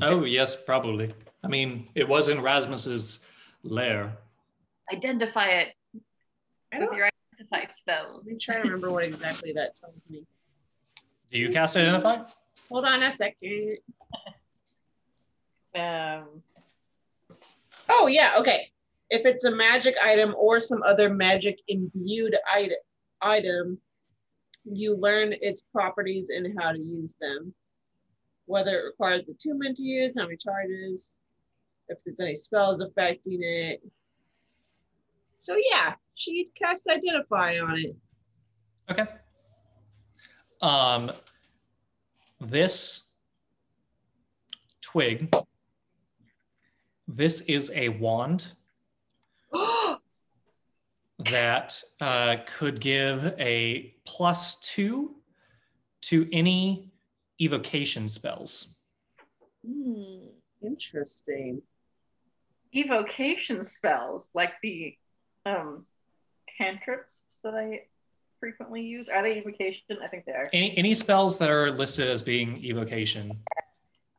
Oh, 0.00 0.24
yes, 0.24 0.54
probably. 0.64 1.12
I 1.42 1.48
mean, 1.48 1.88
it 1.96 2.08
was 2.08 2.28
in 2.28 2.40
Rasmus's 2.40 3.26
lair. 3.64 4.16
Identify 4.92 5.46
it 5.48 5.68
I 6.72 6.78
with 6.78 6.88
don't, 6.88 6.96
your 6.96 7.08
identify 7.34 7.72
spell. 7.72 8.16
let 8.16 8.26
me 8.26 8.38
try 8.38 8.56
to 8.56 8.60
remember 8.62 8.90
what 8.90 9.04
exactly 9.04 9.52
that 9.54 9.76
tells 9.76 9.94
me. 10.08 10.24
Do 11.30 11.38
you 11.38 11.50
cast 11.50 11.76
identify? 11.76 12.18
Hold 12.68 12.84
on 12.84 13.02
a 13.02 13.16
second. 13.16 13.78
Um, 15.74 16.42
Oh 17.92 18.06
yeah, 18.06 18.34
okay. 18.38 18.70
If 19.08 19.26
it's 19.26 19.44
a 19.44 19.50
magic 19.50 19.96
item 20.02 20.34
or 20.38 20.60
some 20.60 20.82
other 20.84 21.08
magic 21.08 21.58
imbued 21.66 22.36
item, 22.52 22.76
item, 23.20 23.78
you 24.64 24.96
learn 24.96 25.34
its 25.40 25.62
properties 25.72 26.28
and 26.30 26.56
how 26.58 26.70
to 26.70 26.78
use 26.78 27.16
them. 27.20 27.52
Whether 28.46 28.78
it 28.78 28.84
requires 28.84 29.28
attunement 29.28 29.76
to 29.78 29.82
use, 29.82 30.14
how 30.16 30.24
many 30.24 30.36
charges, 30.36 31.14
if 31.88 31.98
there's 32.04 32.20
any 32.20 32.36
spells 32.36 32.80
affecting 32.80 33.40
it. 33.42 33.80
So 35.40 35.56
yeah, 35.56 35.94
she 36.16 36.50
casts 36.54 36.86
identify 36.86 37.58
on 37.60 37.78
it. 37.78 37.96
Okay. 38.90 39.06
Um, 40.60 41.10
this 42.42 43.12
twig. 44.82 45.34
This 47.08 47.40
is 47.42 47.72
a 47.74 47.88
wand 47.88 48.52
that 51.18 51.82
uh, 52.02 52.36
could 52.46 52.78
give 52.78 53.34
a 53.38 53.94
plus 54.04 54.60
two 54.60 55.16
to 56.02 56.28
any 56.34 56.92
evocation 57.40 58.08
spells. 58.10 58.82
Hmm. 59.66 60.26
Interesting. 60.62 61.62
evocation 62.74 63.64
spells 63.64 64.28
like 64.34 64.52
the 64.62 64.94
um 65.46 65.84
cantrips 66.58 67.22
that 67.42 67.54
I 67.54 67.82
frequently 68.38 68.82
use. 68.82 69.08
Are 69.08 69.22
they 69.22 69.38
evocation? 69.38 69.84
I 70.02 70.08
think 70.08 70.24
they 70.26 70.32
are. 70.32 70.48
Any 70.52 70.76
any 70.76 70.94
spells 70.94 71.38
that 71.38 71.50
are 71.50 71.70
listed 71.70 72.08
as 72.08 72.22
being 72.22 72.62
evocation. 72.64 73.38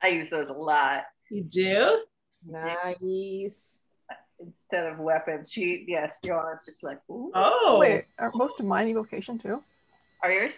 I 0.01 0.09
use 0.09 0.29
those 0.29 0.49
a 0.49 0.53
lot 0.53 1.03
You 1.29 1.43
do? 1.43 2.03
Nice. 2.45 3.77
instead 4.39 4.87
of 4.87 4.97
weapons. 4.97 5.51
She, 5.51 5.85
yes, 5.87 6.17
Ioanna's 6.25 6.65
just 6.65 6.81
like, 6.81 6.99
ooh. 7.09 7.31
Oh. 7.35 7.77
Wait, 7.79 8.05
are 8.17 8.31
most 8.33 8.59
of 8.59 8.65
mine 8.65 8.87
evocation 8.87 9.37
too? 9.37 9.61
Are 10.23 10.31
yours? 10.31 10.57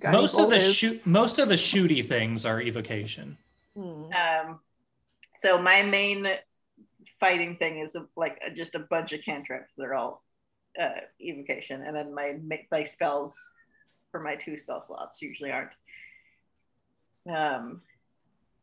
Guiding 0.00 0.18
most 0.20 0.38
of 0.38 0.48
the 0.48 0.56
is- 0.56 0.74
shoot, 0.74 1.06
most 1.06 1.38
of 1.38 1.48
the 1.50 1.54
shooty 1.56 2.04
things 2.04 2.46
are 2.46 2.60
evocation. 2.62 3.36
Hmm. 3.76 4.04
Um, 4.12 4.60
so 5.38 5.60
my 5.60 5.82
main 5.82 6.26
fighting 7.20 7.56
thing 7.56 7.78
is 7.78 7.96
like 8.16 8.40
just 8.54 8.74
a 8.74 8.80
bunch 8.80 9.12
of 9.12 9.22
cantrips. 9.24 9.74
They're 9.76 9.94
all 9.94 10.22
uh, 10.80 11.00
evocation, 11.20 11.82
and 11.82 11.96
then 11.96 12.14
my 12.14 12.36
my 12.70 12.84
spells 12.84 13.36
for 14.10 14.20
my 14.20 14.34
two 14.36 14.56
spell 14.56 14.82
slots 14.82 15.20
usually 15.22 15.50
aren't. 15.52 15.70
Um, 17.30 17.82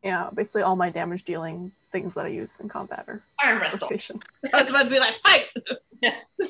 Yeah, 0.03 0.29
basically 0.33 0.61
all 0.61 0.75
my 0.75 0.89
damage 0.89 1.23
dealing 1.23 1.71
things 1.91 2.13
that 2.15 2.25
I 2.25 2.29
use 2.29 2.59
in 2.59 2.69
combat 2.69 3.05
are 3.07 3.23
arm 3.43 3.61
wrestle. 3.61 3.87
evocation. 3.87 4.21
I 4.53 4.61
was 4.61 4.69
about 4.69 4.83
to 4.83 4.89
be 4.89 4.99
like, 4.99 5.15
fight. 5.25 5.47
Yeah. 6.01 6.15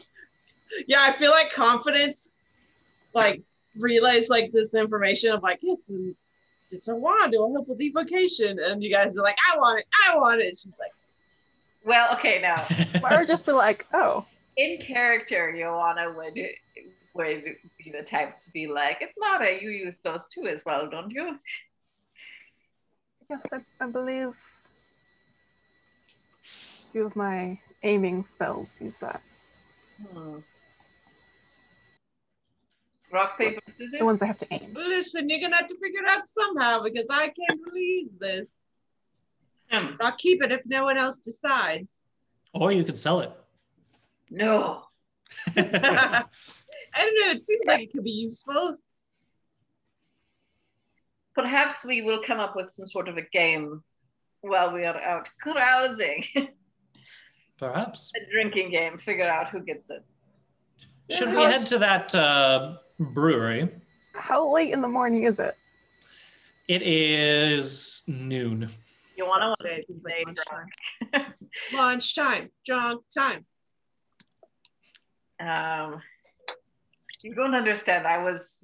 yeah, 0.88 1.02
I 1.02 1.18
feel 1.18 1.32
like 1.32 1.52
confidence, 1.54 2.30
like 3.14 3.42
relays 3.78 4.30
like 4.30 4.52
this 4.52 4.74
information 4.74 5.32
of 5.32 5.42
like 5.44 5.60
it's 5.64 5.90
a, 5.90 6.12
it's 6.72 6.88
a 6.88 6.96
wand. 6.96 7.34
It 7.34 7.40
will 7.40 7.54
help 7.54 7.68
with 7.68 7.82
evocation, 7.82 8.60
and 8.60 8.84
you 8.84 8.92
guys 8.92 9.18
are 9.18 9.24
like, 9.24 9.38
I 9.52 9.58
want 9.58 9.80
it, 9.80 9.86
I 10.08 10.18
want 10.18 10.42
it. 10.42 10.58
She's 10.62 10.74
like, 10.80 10.92
Well, 11.86 12.14
okay, 12.16 12.40
now 12.42 12.66
or 13.12 13.26
just 13.26 13.46
be 13.46 13.52
like, 13.52 13.86
oh, 13.94 14.26
in 14.58 14.78
character, 14.78 15.54
Ioanna 15.56 16.16
would 16.16 16.40
would 17.14 17.44
be 17.78 17.92
the 17.92 18.04
type 18.04 18.40
to 18.42 18.52
be 18.52 18.68
like, 18.68 18.98
"It's 19.02 19.14
Mara, 19.18 19.62
you 19.62 19.70
use 19.70 19.98
those 20.04 20.28
too 20.28 20.48
as 20.48 20.64
well, 20.66 20.90
don't 20.90 21.12
you?" 21.12 21.40
yes, 23.30 23.46
I, 23.52 23.62
I 23.84 23.88
believe 23.88 24.34
a 26.44 26.92
few 26.92 27.06
of 27.06 27.16
my 27.16 27.60
aiming 27.84 28.22
spells 28.22 28.82
use 28.82 28.98
that. 29.00 29.22
Hmm. 30.12 30.40
Rock 33.12 33.38
paper 33.38 33.62
scissors. 33.72 34.00
The 34.00 34.06
ones 34.06 34.22
I 34.24 34.26
have 34.26 34.38
to 34.40 34.48
aim. 34.52 34.74
listen, 34.76 35.30
you're 35.30 35.40
gonna 35.40 35.58
have 35.58 35.68
to 35.68 35.76
figure 35.76 36.02
it 36.02 36.10
out 36.10 36.28
somehow 36.28 36.82
because 36.84 37.06
I 37.10 37.28
can't 37.28 37.60
release 37.72 38.16
this. 38.20 38.52
I'll 39.74 40.16
keep 40.18 40.44
it 40.44 40.52
if 40.52 40.62
no 40.66 40.84
one 40.84 40.98
else 40.98 41.20
decides. 41.20 41.96
or 42.54 42.72
you 42.72 42.84
could 42.84 42.98
sell 42.98 43.22
it. 43.22 43.32
No. 44.30 44.84
I 45.58 46.24
don't 46.96 47.20
know. 47.20 47.32
It 47.32 47.42
seems 47.42 47.66
like 47.66 47.82
it 47.82 47.92
could 47.92 48.04
be 48.04 48.12
useful. 48.12 48.78
Perhaps 51.36 51.84
we 51.84 52.04
will 52.04 52.22
come 52.26 52.40
up 52.40 52.56
with 52.56 52.72
some 52.72 52.88
sort 52.88 53.08
of 53.10 53.18
a 53.18 53.24
game 53.34 53.84
while 54.42 54.72
we 54.72 54.86
are 54.86 55.00
out 55.00 55.28
carousing. 55.44 56.26
Perhaps. 57.58 58.12
a 58.16 58.32
drinking 58.32 58.72
game. 58.72 58.98
Figure 58.98 59.28
out 59.28 59.50
who 59.50 59.62
gets 59.62 59.90
it. 59.90 60.04
Should 61.10 61.34
we 61.34 61.44
head 61.44 61.66
to 61.68 61.80
that 61.80 62.14
uh, 62.14 62.78
brewery? 63.00 63.70
How 64.14 64.54
late 64.54 64.72
in 64.72 64.82
the 64.82 64.88
morning 64.88 65.24
is 65.24 65.40
it? 65.40 65.56
It 66.68 66.82
is 66.82 68.04
noon. 68.08 68.70
You 69.16 69.26
want 69.26 69.42
to 69.44 69.64
Say 69.64 69.74
stay 69.74 69.80
it 69.82 69.88
seems 69.88 70.04
like 70.04 70.38
drunk. 71.12 71.28
Lunchtime, 71.74 72.50
drunk 72.66 73.04
time. 73.16 73.46
Um, 75.40 76.02
you 77.22 77.34
don't 77.36 77.54
understand. 77.56 78.08
I 78.08 78.18
was 78.20 78.64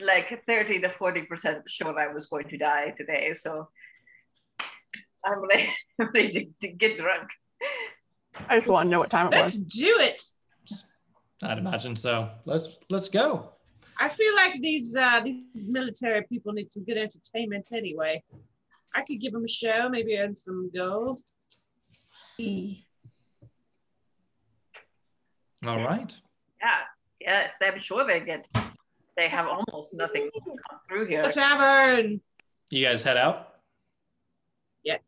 like 0.00 0.44
30 0.46 0.80
to 0.80 0.88
40% 0.88 1.62
sure 1.66 1.98
I 1.98 2.12
was 2.12 2.26
going 2.26 2.48
to 2.48 2.58
die 2.58 2.94
today. 2.96 3.34
So 3.34 3.68
I'm 5.24 5.40
ready, 5.48 5.68
I'm 6.00 6.10
ready 6.14 6.30
to, 6.30 6.68
to 6.68 6.68
get 6.74 6.98
drunk. 6.98 7.28
I 8.48 8.58
just 8.58 8.68
want 8.68 8.86
to 8.86 8.90
know 8.90 9.00
what 9.00 9.10
time 9.10 9.26
it 9.28 9.32
Let's 9.32 9.58
was. 9.58 9.66
do 9.66 9.98
it. 10.00 10.22
I'd 11.42 11.58
imagine 11.58 11.94
so. 11.96 12.30
Let's 12.44 12.78
let's 12.88 13.08
go. 13.08 13.52
I 13.98 14.08
feel 14.08 14.34
like 14.34 14.60
these 14.60 14.94
uh, 14.96 15.20
these 15.24 15.66
military 15.66 16.24
people 16.28 16.52
need 16.52 16.70
some 16.72 16.84
good 16.84 16.96
entertainment 16.96 17.68
anyway. 17.72 18.22
I 18.94 19.02
could 19.02 19.20
give 19.20 19.32
them 19.32 19.44
a 19.44 19.48
show, 19.48 19.88
maybe 19.88 20.16
earn 20.16 20.36
some 20.36 20.70
gold. 20.74 21.20
All 25.66 25.82
right. 25.84 26.16
Yeah, 26.60 26.80
yes, 27.20 27.54
I'm 27.62 27.78
sure 27.80 28.06
they 28.06 28.20
get. 28.20 28.48
They 29.16 29.28
have 29.28 29.46
almost 29.46 29.92
nothing 29.94 30.30
come 30.44 30.80
through 30.88 31.06
here. 31.06 31.22
The 31.24 31.32
tavern. 31.32 32.20
You 32.70 32.84
guys 32.84 33.02
head 33.02 33.16
out. 33.16 33.54
Yes. 34.84 35.00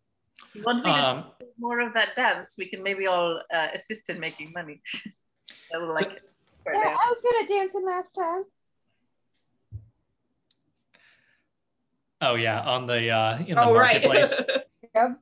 One 0.64 0.82
thing 0.82 0.92
Um, 0.92 1.26
is 1.40 1.46
more 1.58 1.80
of 1.80 1.94
that 1.94 2.16
dance. 2.16 2.56
We 2.58 2.66
can 2.66 2.82
maybe 2.82 3.06
all 3.06 3.40
uh, 3.54 3.68
assist 3.74 4.10
in 4.10 4.18
making 4.18 4.52
money. 4.52 4.82
I 5.74 5.78
would 5.78 5.90
like 5.94 6.04
So- 6.06 6.10
it. 6.12 6.22
for 6.64 6.74
Yeah, 6.74 6.82
that. 6.82 6.98
I 7.04 7.08
was 7.10 7.20
good 7.22 7.42
at 7.44 7.48
dancing 7.48 7.86
last 7.86 8.12
time. 8.12 8.42
Oh 12.20 12.34
yeah, 12.34 12.60
on 12.60 12.86
the 12.86 13.10
uh, 13.10 13.38
in 13.38 13.54
the 13.54 13.60
Oh 13.62 13.74
right. 13.74 14.02
marketplace. 14.02 14.40
it's 14.40 14.50
Yep. 14.94 15.20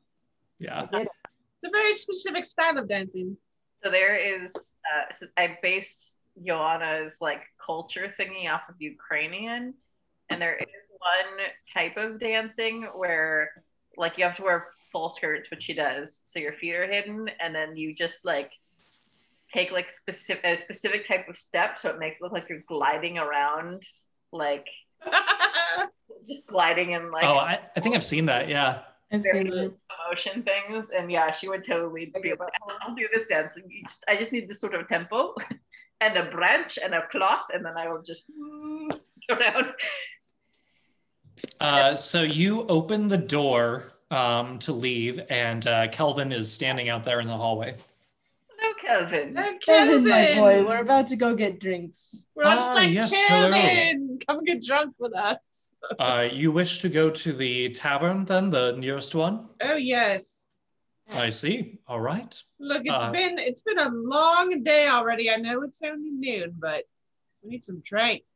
yeah. 0.58 0.86
It's 0.92 1.64
a 1.64 1.70
very 1.70 1.92
specific 1.92 2.46
style 2.46 2.78
of 2.78 2.88
dancing. 2.88 3.36
So 3.84 3.90
there 3.90 4.16
is. 4.16 4.54
Uh, 4.54 5.12
so 5.14 5.26
I 5.36 5.58
based 5.62 6.14
Ioanna's 6.44 7.16
like 7.20 7.42
culture 7.64 8.08
thingy 8.08 8.50
off 8.52 8.62
of 8.68 8.76
Ukrainian, 8.78 9.74
and 10.30 10.40
there 10.40 10.56
is 10.56 10.66
one 10.98 11.46
type 11.72 11.96
of 11.96 12.18
dancing 12.18 12.82
where 12.94 13.50
like 13.96 14.18
you 14.18 14.24
have 14.24 14.36
to 14.36 14.42
wear 14.42 14.68
full 14.92 15.10
skirts, 15.10 15.50
which 15.50 15.64
she 15.64 15.74
does, 15.74 16.20
so 16.24 16.38
your 16.38 16.52
feet 16.54 16.74
are 16.74 16.86
hidden, 16.86 17.28
and 17.40 17.54
then 17.54 17.76
you 17.76 17.94
just 17.94 18.24
like 18.24 18.50
take 19.52 19.70
like 19.70 19.92
specific 19.92 20.44
a 20.44 20.58
specific 20.58 21.06
type 21.06 21.28
of 21.28 21.36
step, 21.36 21.78
so 21.78 21.90
it 21.90 21.98
makes 21.98 22.18
it 22.20 22.22
look 22.24 22.32
like 22.32 22.48
you're 22.48 22.64
gliding 22.68 23.18
around, 23.18 23.82
like 24.32 24.66
just 26.28 26.46
gliding 26.46 26.92
in 26.92 27.10
like 27.10 27.24
Oh, 27.24 27.36
I, 27.36 27.60
I 27.76 27.80
think 27.80 27.94
I've 27.94 28.04
seen 28.04 28.26
that. 28.26 28.48
Yeah. 28.48 28.80
I've 29.10 29.22
very 29.22 29.44
seen 29.44 29.58
it. 29.58 29.74
emotion 30.06 30.42
things. 30.42 30.90
And 30.90 31.10
yeah, 31.10 31.32
she 31.32 31.48
would 31.48 31.64
totally 31.64 32.12
be 32.22 32.30
like, 32.38 32.52
I'll 32.82 32.94
do 32.94 33.08
this 33.12 33.26
dance. 33.26 33.56
And 33.56 33.64
you 33.70 33.82
just, 33.84 34.04
I 34.08 34.16
just 34.16 34.32
need 34.32 34.48
this 34.48 34.60
sort 34.60 34.74
of 34.74 34.86
tempo 34.88 35.34
and 36.00 36.16
a 36.16 36.30
branch 36.30 36.78
and 36.82 36.94
a 36.94 37.06
cloth, 37.10 37.46
and 37.52 37.64
then 37.64 37.76
I 37.76 37.88
will 37.88 38.02
just 38.02 38.24
go 38.28 38.98
around. 39.34 39.72
Uh, 41.60 41.96
so 41.96 42.22
you 42.22 42.66
open 42.66 43.08
the 43.08 43.18
door 43.18 43.92
um, 44.10 44.58
to 44.60 44.72
leave, 44.72 45.20
and 45.30 45.66
uh, 45.66 45.88
Kelvin 45.88 46.32
is 46.32 46.52
standing 46.52 46.88
out 46.88 47.04
there 47.04 47.20
in 47.20 47.26
the 47.26 47.36
hallway. 47.36 47.76
Hello, 48.88 49.00
Kelvin. 49.06 49.36
Oh, 49.38 49.52
Kevin, 49.64 50.08
my 50.08 50.34
boy, 50.34 50.64
we're 50.66 50.80
about 50.80 51.08
to 51.08 51.16
go 51.16 51.34
get 51.34 51.60
drinks. 51.60 52.16
We're 52.34 52.44
all 52.44 52.58
Ah, 52.58 52.72
like 52.74 52.90
yes, 52.90 53.12
hello. 53.14 54.18
Come 54.26 54.44
get 54.44 54.64
drunk 54.64 54.94
with 54.98 55.14
us. 55.14 55.74
Uh, 55.98 56.26
you 56.32 56.50
wish 56.50 56.78
to 56.78 56.88
go 56.88 57.10
to 57.10 57.32
the 57.34 57.68
tavern, 57.70 58.24
then 58.24 58.48
the 58.48 58.72
nearest 58.72 59.14
one? 59.14 59.48
Oh 59.62 59.76
yes. 59.76 60.42
I 61.12 61.28
see. 61.28 61.80
All 61.86 62.00
right. 62.00 62.34
Look, 62.58 62.82
it's 62.86 63.02
Uh, 63.02 63.10
been 63.12 63.38
it's 63.38 63.60
been 63.60 63.78
a 63.78 63.90
long 63.90 64.62
day 64.64 64.88
already. 64.88 65.30
I 65.30 65.36
know 65.36 65.62
it's 65.62 65.80
only 65.82 66.10
noon, 66.10 66.54
but 66.58 66.84
we 67.42 67.50
need 67.50 67.64
some 67.64 67.82
drinks. 67.86 68.32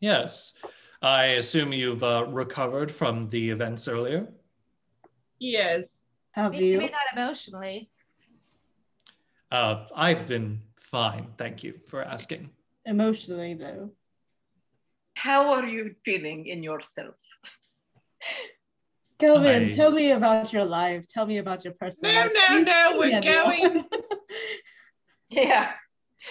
Yes. 0.00 0.52
I 1.00 1.24
assume 1.40 1.72
you've 1.72 2.02
uh, 2.02 2.26
recovered 2.28 2.90
from 2.92 3.28
the 3.30 3.50
events 3.50 3.88
earlier. 3.88 4.28
Yes. 5.38 6.00
Have 6.32 6.52
Maybe 6.52 6.66
you? 6.66 6.80
not 6.80 6.92
emotionally. 7.14 7.88
Uh, 9.50 9.86
I've 9.94 10.28
been 10.28 10.60
fine. 10.76 11.28
Thank 11.38 11.64
you 11.64 11.74
for 11.88 12.02
asking. 12.02 12.50
Emotionally, 12.84 13.54
though. 13.54 13.90
How 15.14 15.54
are 15.54 15.66
you 15.66 15.94
feeling 16.04 16.46
in 16.46 16.62
yourself? 16.62 17.14
Kelvin, 19.18 19.70
I- 19.70 19.74
tell 19.74 19.90
me 19.90 20.12
about 20.12 20.52
your 20.52 20.64
life. 20.64 21.06
Tell 21.08 21.26
me 21.26 21.38
about 21.38 21.64
your 21.64 21.74
personal 21.74 22.12
No, 22.12 22.20
life. 22.20 22.32
no, 22.34 22.56
You 22.58 22.64
no, 22.64 22.98
we're 22.98 23.20
going. 23.20 23.84
Yeah. 25.30 25.72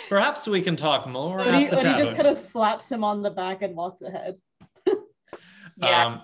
Perhaps 0.10 0.48
we 0.48 0.60
can 0.62 0.76
talk 0.76 1.08
more 1.08 1.40
Odi, 1.40 1.66
at 1.66 1.70
the 1.70 1.76
Odi 1.78 1.84
tavern. 1.84 2.06
just 2.06 2.16
kind 2.18 2.28
of 2.28 2.40
slaps 2.40 2.92
him 2.92 3.04
on 3.04 3.22
the 3.22 3.30
back 3.30 3.62
and 3.62 3.76
walks 3.76 4.02
ahead. 4.02 4.36
Yeah. 5.80 6.06
Um, 6.08 6.22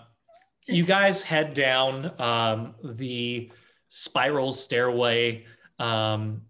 you 0.65 0.83
guys 0.83 1.21
head 1.21 1.53
down 1.53 2.19
um, 2.19 2.73
the 2.83 3.51
spiral 3.89 4.51
stairway 4.51 5.45
um, 5.77 6.41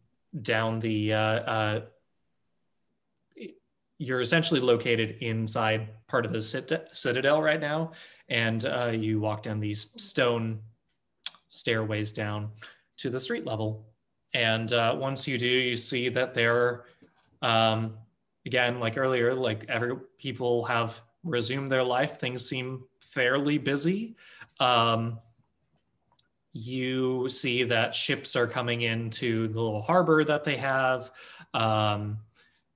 down 0.42 0.80
the. 0.80 1.14
Uh, 1.14 1.18
uh, 1.18 1.82
you're 4.00 4.22
essentially 4.22 4.60
located 4.60 5.18
inside 5.22 5.88
part 6.08 6.26
of 6.26 6.34
the 6.34 6.42
cit- 6.42 6.90
citadel 6.92 7.42
right 7.42 7.62
now, 7.62 7.92
and 8.28 8.66
uh, 8.66 8.92
you 8.94 9.20
walk 9.20 9.44
down 9.44 9.60
these 9.60 9.94
stone 10.02 10.60
stairways 11.48 12.12
down 12.14 12.50
to 12.98 13.10
the 13.10 13.20
street 13.20 13.46
level. 13.46 13.86
And 14.34 14.74
uh, 14.74 14.96
once 14.98 15.28
you 15.28 15.38
do, 15.38 15.48
you 15.48 15.76
see 15.76 16.10
that 16.10 16.34
there, 16.34 16.86
um, 17.42 17.94
again, 18.46 18.80
like 18.80 18.98
earlier, 18.98 19.34
like 19.34 19.66
every 19.70 19.96
people 20.18 20.66
have 20.66 21.00
resumed 21.24 21.72
their 21.72 21.84
life. 21.84 22.20
Things 22.20 22.48
seem 22.48 22.84
fairly 23.00 23.58
busy. 23.58 24.16
Um, 24.60 25.20
you 26.54 27.28
see 27.30 27.64
that 27.64 27.96
ships 27.96 28.36
are 28.36 28.48
coming 28.48 28.84
into 28.84 29.48
the 29.48 29.60
little 29.60 29.82
harbor 29.82 30.24
that 30.24 30.44
they 30.44 30.56
have. 30.56 31.12
Um, 31.54 32.20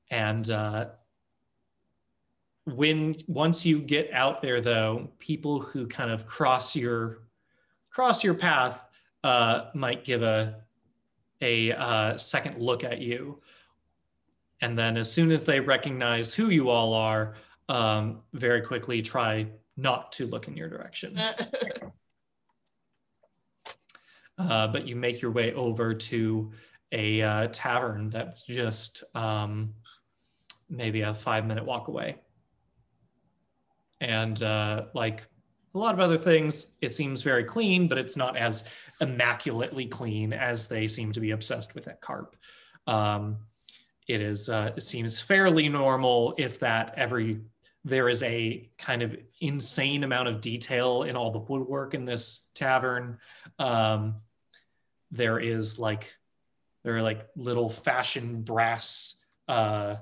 and 0.09 0.49
uh, 0.49 0.87
when 2.65 3.15
once 3.27 3.65
you 3.65 3.79
get 3.79 4.11
out 4.11 4.41
there 4.41 4.59
though 4.59 5.09
people 5.19 5.59
who 5.59 5.87
kind 5.87 6.11
of 6.11 6.25
cross 6.25 6.75
your 6.75 7.23
cross 7.89 8.23
your 8.23 8.33
path 8.33 8.85
uh, 9.23 9.69
might 9.73 10.03
give 10.03 10.21
a 10.21 10.55
a 11.41 11.71
uh, 11.71 12.17
second 12.17 12.61
look 12.61 12.83
at 12.83 12.99
you 12.99 13.39
and 14.59 14.77
then 14.77 14.97
as 14.97 15.09
soon 15.11 15.31
as 15.31 15.45
they 15.45 15.59
recognize 15.59 16.33
who 16.33 16.49
you 16.49 16.69
all 16.69 16.93
are 16.93 17.35
um, 17.69 18.21
very 18.33 18.61
quickly 18.61 19.01
try 19.01 19.47
not 19.77 20.11
to 20.11 20.25
look 20.25 20.47
in 20.49 20.57
your 20.57 20.69
direction 20.69 21.17
uh, 24.38 24.68
but 24.68 24.88
you 24.88 24.95
make 24.95 25.22
your 25.22 25.31
way 25.31 25.53
over 25.53 25.93
to 25.93 26.51
a 26.91 27.22
uh, 27.22 27.47
tavern 27.51 28.09
that's 28.09 28.43
just 28.43 29.03
um, 29.15 29.73
maybe 30.69 31.01
a 31.01 31.14
five 31.14 31.45
minute 31.45 31.65
walk 31.65 31.88
away 31.88 32.15
and 33.99 34.41
uh, 34.43 34.85
like 34.93 35.27
a 35.73 35.77
lot 35.77 35.93
of 35.93 35.99
other 35.99 36.18
things, 36.18 36.76
it 36.81 36.93
seems 36.93 37.22
very 37.22 37.43
clean, 37.43 37.88
but 37.88 37.97
it's 37.97 38.18
not 38.18 38.38
as 38.38 38.68
immaculately 39.01 39.85
clean 39.85 40.34
as 40.34 40.68
they 40.68 40.88
seem 40.88 41.11
to 41.11 41.19
be 41.19 41.31
obsessed 41.31 41.76
with 41.76 41.88
at 41.88 42.01
Carp. 42.01 42.35
Um, 42.85 43.38
it 44.07 44.22
is 44.22 44.49
uh, 44.49 44.72
it 44.76 44.81
seems 44.81 45.19
fairly 45.19 45.68
normal, 45.68 46.34
if 46.38 46.59
that 46.59 46.93
every 46.95 47.41
there 47.84 48.09
is 48.09 48.23
a 48.23 48.69
kind 48.77 49.01
of 49.01 49.15
insane 49.39 50.03
amount 50.03 50.27
of 50.27 50.41
detail 50.41 51.03
in 51.03 51.15
all 51.15 51.31
the 51.31 51.39
woodwork 51.39 51.93
in 51.93 52.05
this 52.05 52.51
tavern. 52.53 53.18
Um, 53.59 54.15
there 55.11 55.39
is 55.39 55.79
like 55.79 56.05
there 56.84 56.97
are 56.97 57.01
like 57.01 57.27
little 57.35 57.69
fashion 57.69 58.41
brass 58.41 59.25
uh, 59.47 59.95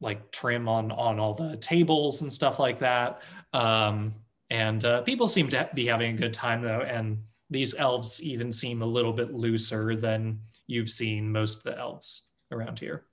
like 0.00 0.30
trim 0.30 0.68
on 0.68 0.92
on 0.92 1.18
all 1.18 1.34
the 1.34 1.56
tables 1.56 2.22
and 2.22 2.32
stuff 2.32 2.58
like 2.58 2.80
that. 2.80 3.22
Um, 3.52 4.14
and 4.50 4.84
uh, 4.84 5.02
people 5.02 5.28
seem 5.28 5.48
to 5.50 5.68
be 5.74 5.86
having 5.86 6.14
a 6.14 6.18
good 6.18 6.34
time 6.34 6.62
though, 6.62 6.80
and 6.80 7.22
these 7.50 7.74
elves 7.74 8.22
even 8.22 8.52
seem 8.52 8.82
a 8.82 8.86
little 8.86 9.12
bit 9.12 9.32
looser 9.32 9.96
than 9.96 10.40
you've 10.66 10.90
seen 10.90 11.30
most 11.30 11.58
of 11.58 11.72
the 11.72 11.78
elves 11.78 12.32
around 12.50 12.78
here. 12.78 13.04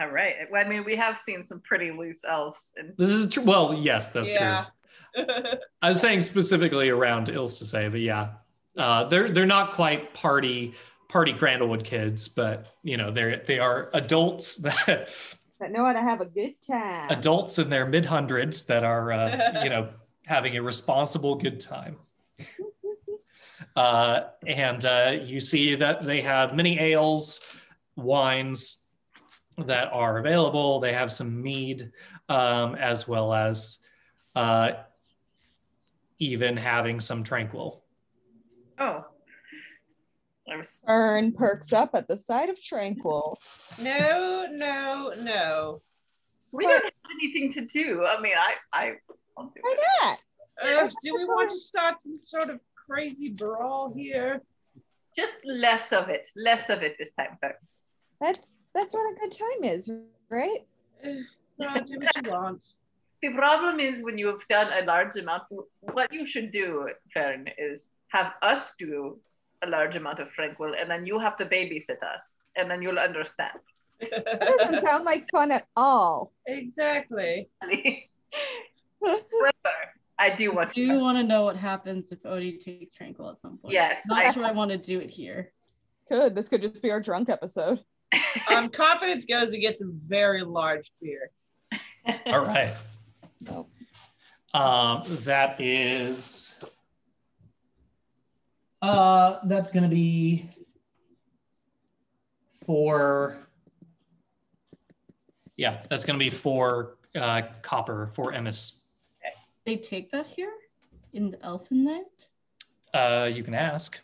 All 0.00 0.08
right. 0.10 0.34
Well, 0.50 0.64
I 0.64 0.68
mean, 0.68 0.84
we 0.84 0.94
have 0.94 1.18
seen 1.18 1.42
some 1.42 1.60
pretty 1.60 1.90
loose 1.90 2.22
elves. 2.24 2.72
And 2.76 2.94
This 2.96 3.10
is 3.10 3.30
true. 3.30 3.42
Well, 3.42 3.74
yes, 3.74 4.12
that's 4.12 4.30
Yeah. 4.30 4.64
true. 4.64 4.72
I 5.82 5.90
was 5.90 6.00
saying 6.00 6.20
specifically 6.20 6.88
around 6.88 7.28
Ills 7.28 7.58
to 7.58 7.66
say, 7.66 7.88
but 7.88 8.00
yeah, 8.00 8.30
uh, 8.76 9.04
they're 9.04 9.30
they're 9.30 9.46
not 9.46 9.72
quite 9.72 10.14
party 10.14 10.74
party 11.08 11.32
Crandallwood 11.32 11.84
kids, 11.84 12.28
but 12.28 12.72
you 12.82 12.96
know 12.96 13.10
they're 13.10 13.42
they 13.46 13.58
are 13.58 13.90
adults 13.94 14.56
that 14.56 15.10
But 15.58 15.72
know 15.72 15.84
how 15.84 15.92
to 15.92 16.00
have 16.00 16.20
a 16.20 16.26
good 16.26 16.54
time. 16.60 17.10
adults 17.10 17.58
in 17.58 17.70
their 17.70 17.86
mid 17.86 18.04
hundreds 18.04 18.64
that 18.66 18.84
are 18.84 19.12
uh, 19.12 19.62
you 19.64 19.70
know 19.70 19.90
having 20.26 20.56
a 20.56 20.62
responsible 20.62 21.36
good 21.36 21.60
time. 21.60 21.96
Uh, 23.74 24.30
and 24.46 24.84
uh, 24.84 25.16
you 25.22 25.38
see 25.38 25.76
that 25.76 26.02
they 26.02 26.20
have 26.20 26.54
many 26.54 26.78
ales, 26.80 27.40
wines 27.96 28.88
that 29.56 29.92
are 29.92 30.18
available. 30.18 30.80
They 30.80 30.92
have 30.92 31.12
some 31.12 31.40
mead, 31.42 31.92
um, 32.28 32.74
as 32.74 33.06
well 33.06 33.32
as 33.32 33.84
uh, 34.34 34.72
even 36.18 36.56
having 36.56 37.00
some 37.00 37.22
tranquil. 37.22 37.84
oh, 38.78 39.04
I 40.50 40.56
was 40.56 40.78
Fern 40.86 41.32
perks 41.32 41.72
up 41.72 41.90
at 41.94 42.08
the 42.08 42.16
sight 42.16 42.48
of 42.48 42.62
Tranquil. 42.62 43.38
no, 43.80 44.46
no, 44.50 45.12
no. 45.18 45.82
we 46.52 46.64
don't 46.64 46.84
have 46.84 46.92
anything 47.12 47.52
to 47.52 47.66
do. 47.66 48.04
I 48.04 48.20
mean, 48.20 48.34
I 48.36 48.54
I 48.72 48.92
do 49.36 49.60
Why 49.60 49.76
not? 50.02 50.18
Uh, 50.60 50.88
do 51.02 51.12
we 51.12 51.24
want 51.26 51.50
to 51.50 51.58
start 51.58 52.02
some 52.02 52.18
sort 52.20 52.50
of 52.50 52.60
crazy 52.74 53.30
brawl 53.30 53.92
here? 53.94 54.42
Just 55.16 55.36
less 55.44 55.92
of 55.92 56.08
it. 56.08 56.28
Less 56.34 56.70
of 56.70 56.82
it 56.82 56.96
this 56.98 57.14
time, 57.14 57.36
folks. 57.40 57.64
That's 58.20 58.56
that's 58.74 58.94
what 58.94 59.14
a 59.14 59.18
good 59.20 59.32
time 59.32 59.72
is, 59.72 59.90
right? 60.28 60.60
Uh, 61.60 61.74
no, 61.74 61.80
do 61.84 61.98
what 61.98 62.24
you 62.24 62.30
want. 62.30 62.64
The 63.22 63.32
problem 63.34 63.80
is 63.80 64.02
when 64.04 64.16
you 64.18 64.28
have 64.28 64.46
done 64.48 64.70
a 64.80 64.84
large 64.86 65.16
amount, 65.16 65.44
what 65.80 66.12
you 66.12 66.26
should 66.26 66.52
do, 66.52 66.88
Fern, 67.12 67.48
is 67.58 67.90
have 68.08 68.34
us 68.42 68.74
do 68.78 69.18
a 69.62 69.66
large 69.68 69.96
amount 69.96 70.20
of 70.20 70.30
tranquil, 70.30 70.74
and 70.78 70.88
then 70.90 71.04
you 71.04 71.18
have 71.18 71.36
to 71.38 71.44
babysit 71.44 72.00
us, 72.02 72.38
and 72.56 72.70
then 72.70 72.80
you'll 72.82 72.98
understand. 72.98 73.58
That 74.10 74.40
doesn't 74.60 74.80
sound 74.82 75.04
like 75.04 75.26
fun 75.32 75.50
at 75.50 75.64
all. 75.76 76.32
exactly. 76.46 77.48
However, 79.02 79.52
I 80.18 80.30
do 80.34 80.52
want 80.52 80.70
I 80.70 80.72
do 80.72 80.86
to. 80.88 80.98
want 81.00 81.18
to 81.18 81.24
know 81.24 81.44
what 81.44 81.56
happens 81.56 82.10
if 82.12 82.24
Odi 82.24 82.58
takes 82.58 82.92
Tranquil 82.92 83.30
at 83.30 83.40
some 83.40 83.58
point. 83.58 83.74
Yes, 83.74 84.04
Not 84.06 84.26
I- 84.26 84.32
sure 84.32 84.44
I 84.44 84.52
want 84.52 84.70
to 84.70 84.78
do 84.78 85.00
it 85.00 85.10
here. 85.10 85.52
Could 86.08 86.34
this 86.34 86.48
could 86.48 86.62
just 86.62 86.80
be 86.82 86.90
our 86.90 87.00
drunk 87.00 87.28
episode? 87.28 87.82
Um, 88.48 88.70
confidence 88.70 89.26
goes 89.26 89.52
against 89.52 89.82
a 89.82 89.90
very 90.06 90.42
large 90.42 90.90
beer. 91.02 91.30
All 92.26 92.44
right. 92.46 92.74
Nope. 93.40 93.70
Um, 94.54 95.02
that 95.24 95.60
is. 95.60 96.54
Uh, 98.80 99.38
that's 99.44 99.70
going 99.70 99.82
to 99.82 99.88
be 99.88 100.48
for. 102.64 103.38
Yeah, 105.56 105.82
that's 105.90 106.04
going 106.04 106.18
to 106.18 106.24
be 106.24 106.30
for 106.30 106.96
uh, 107.16 107.42
copper 107.62 108.10
for 108.12 108.32
Emis. 108.32 108.80
They 109.64 109.76
take 109.76 110.10
that 110.12 110.26
here 110.26 110.52
in 111.12 111.30
the 111.32 111.44
Elfin 111.44 111.84
Land. 111.84 112.06
Uh, 112.94 113.26
you 113.26 113.42
can 113.42 113.54
ask. 113.54 114.00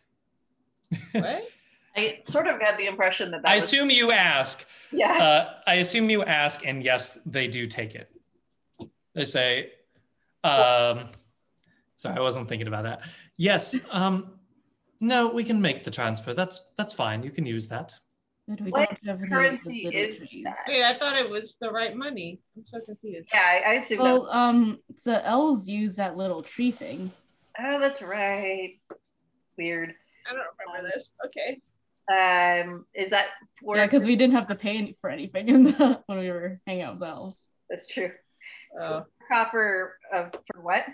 What? 1.13 1.49
I 1.97 2.23
sort 2.25 2.49
of 2.49 2.59
got 2.59 2.77
the 2.77 2.87
impression 2.87 3.31
that 3.31 3.43
that 3.43 3.51
I 3.51 3.57
was, 3.57 3.65
assume 3.65 3.89
you 3.89 4.11
ask. 4.11 4.67
yeah. 4.91 5.13
Uh, 5.13 5.55
I 5.67 5.75
assume 5.75 6.11
you 6.11 6.25
ask, 6.25 6.67
and 6.67 6.83
yes, 6.83 7.19
they 7.25 7.47
do 7.47 7.67
take 7.67 7.95
it. 7.95 8.11
They 9.15 9.25
say, 9.25 9.71
um, 10.43 11.09
sorry, 11.97 12.17
I 12.17 12.21
wasn't 12.21 12.49
thinking 12.49 12.67
about 12.69 12.85
that. 12.85 13.03
Yes, 13.37 13.75
um, 13.91 14.33
no, 15.01 15.29
we 15.29 15.45
can 15.45 15.61
make 15.61 15.85
the 15.85 15.91
transfer. 15.91 16.35
That's 16.35 16.73
that's 16.77 16.93
fine. 16.93 17.23
You 17.23 17.31
can 17.31 17.47
use 17.47 17.69
that. 17.69 17.95
But 18.47 18.61
we 18.61 18.71
What 18.71 18.89
don't 18.91 18.91
have 18.91 18.99
any 19.05 19.11
of 19.13 19.21
the 19.21 19.27
currency 19.29 19.85
little 19.87 20.01
is 20.01 20.29
trees. 20.29 20.45
that? 20.45 20.59
Wait, 20.69 20.83
I 20.85 20.99
thought 20.99 21.17
it 21.17 21.31
was 21.31 21.57
the 21.61 21.71
right 21.71 21.97
money. 21.97 22.41
I'm 22.57 22.65
so 22.65 22.79
confused. 22.81 23.29
Yeah, 23.33 23.41
I, 23.43 23.71
I 23.71 23.73
assume 23.75 24.01
Well, 24.01 24.29
um, 24.31 24.79
the 25.05 25.25
elves 25.27 25.67
use 25.69 25.97
that 25.97 26.17
little 26.19 26.43
tree 26.43 26.71
thing. 26.71 27.11
that. 27.57 27.75
Oh, 27.75 27.81
that's 27.81 28.03
right. 28.03 28.79
Weird. 29.57 29.95
I 30.29 30.33
don't 30.35 30.45
remember 30.67 30.91
this. 30.95 31.13
Okay. 31.27 31.61
Um, 32.07 32.85
is 32.95 33.11
that 33.11 33.29
for? 33.61 33.77
Yeah, 33.77 33.87
because 33.87 34.05
we 34.05 34.15
didn't 34.17 34.35
have 34.35 34.49
to 34.49 34.55
pay 34.55 34.77
any- 34.77 34.97
for 35.01 35.09
anything 35.09 35.49
in 35.49 35.65
the, 35.65 36.03
when 36.07 36.19
we 36.19 36.31
were 36.31 36.61
hanging 36.67 36.83
out 36.83 36.95
with 36.95 37.01
the 37.01 37.07
elves. 37.07 37.49
That's 37.71 37.87
true. 37.87 38.11
Oh. 38.81 39.05
Copper 39.31 39.99
uh, 40.13 40.29
for 40.31 40.61
what? 40.61 40.85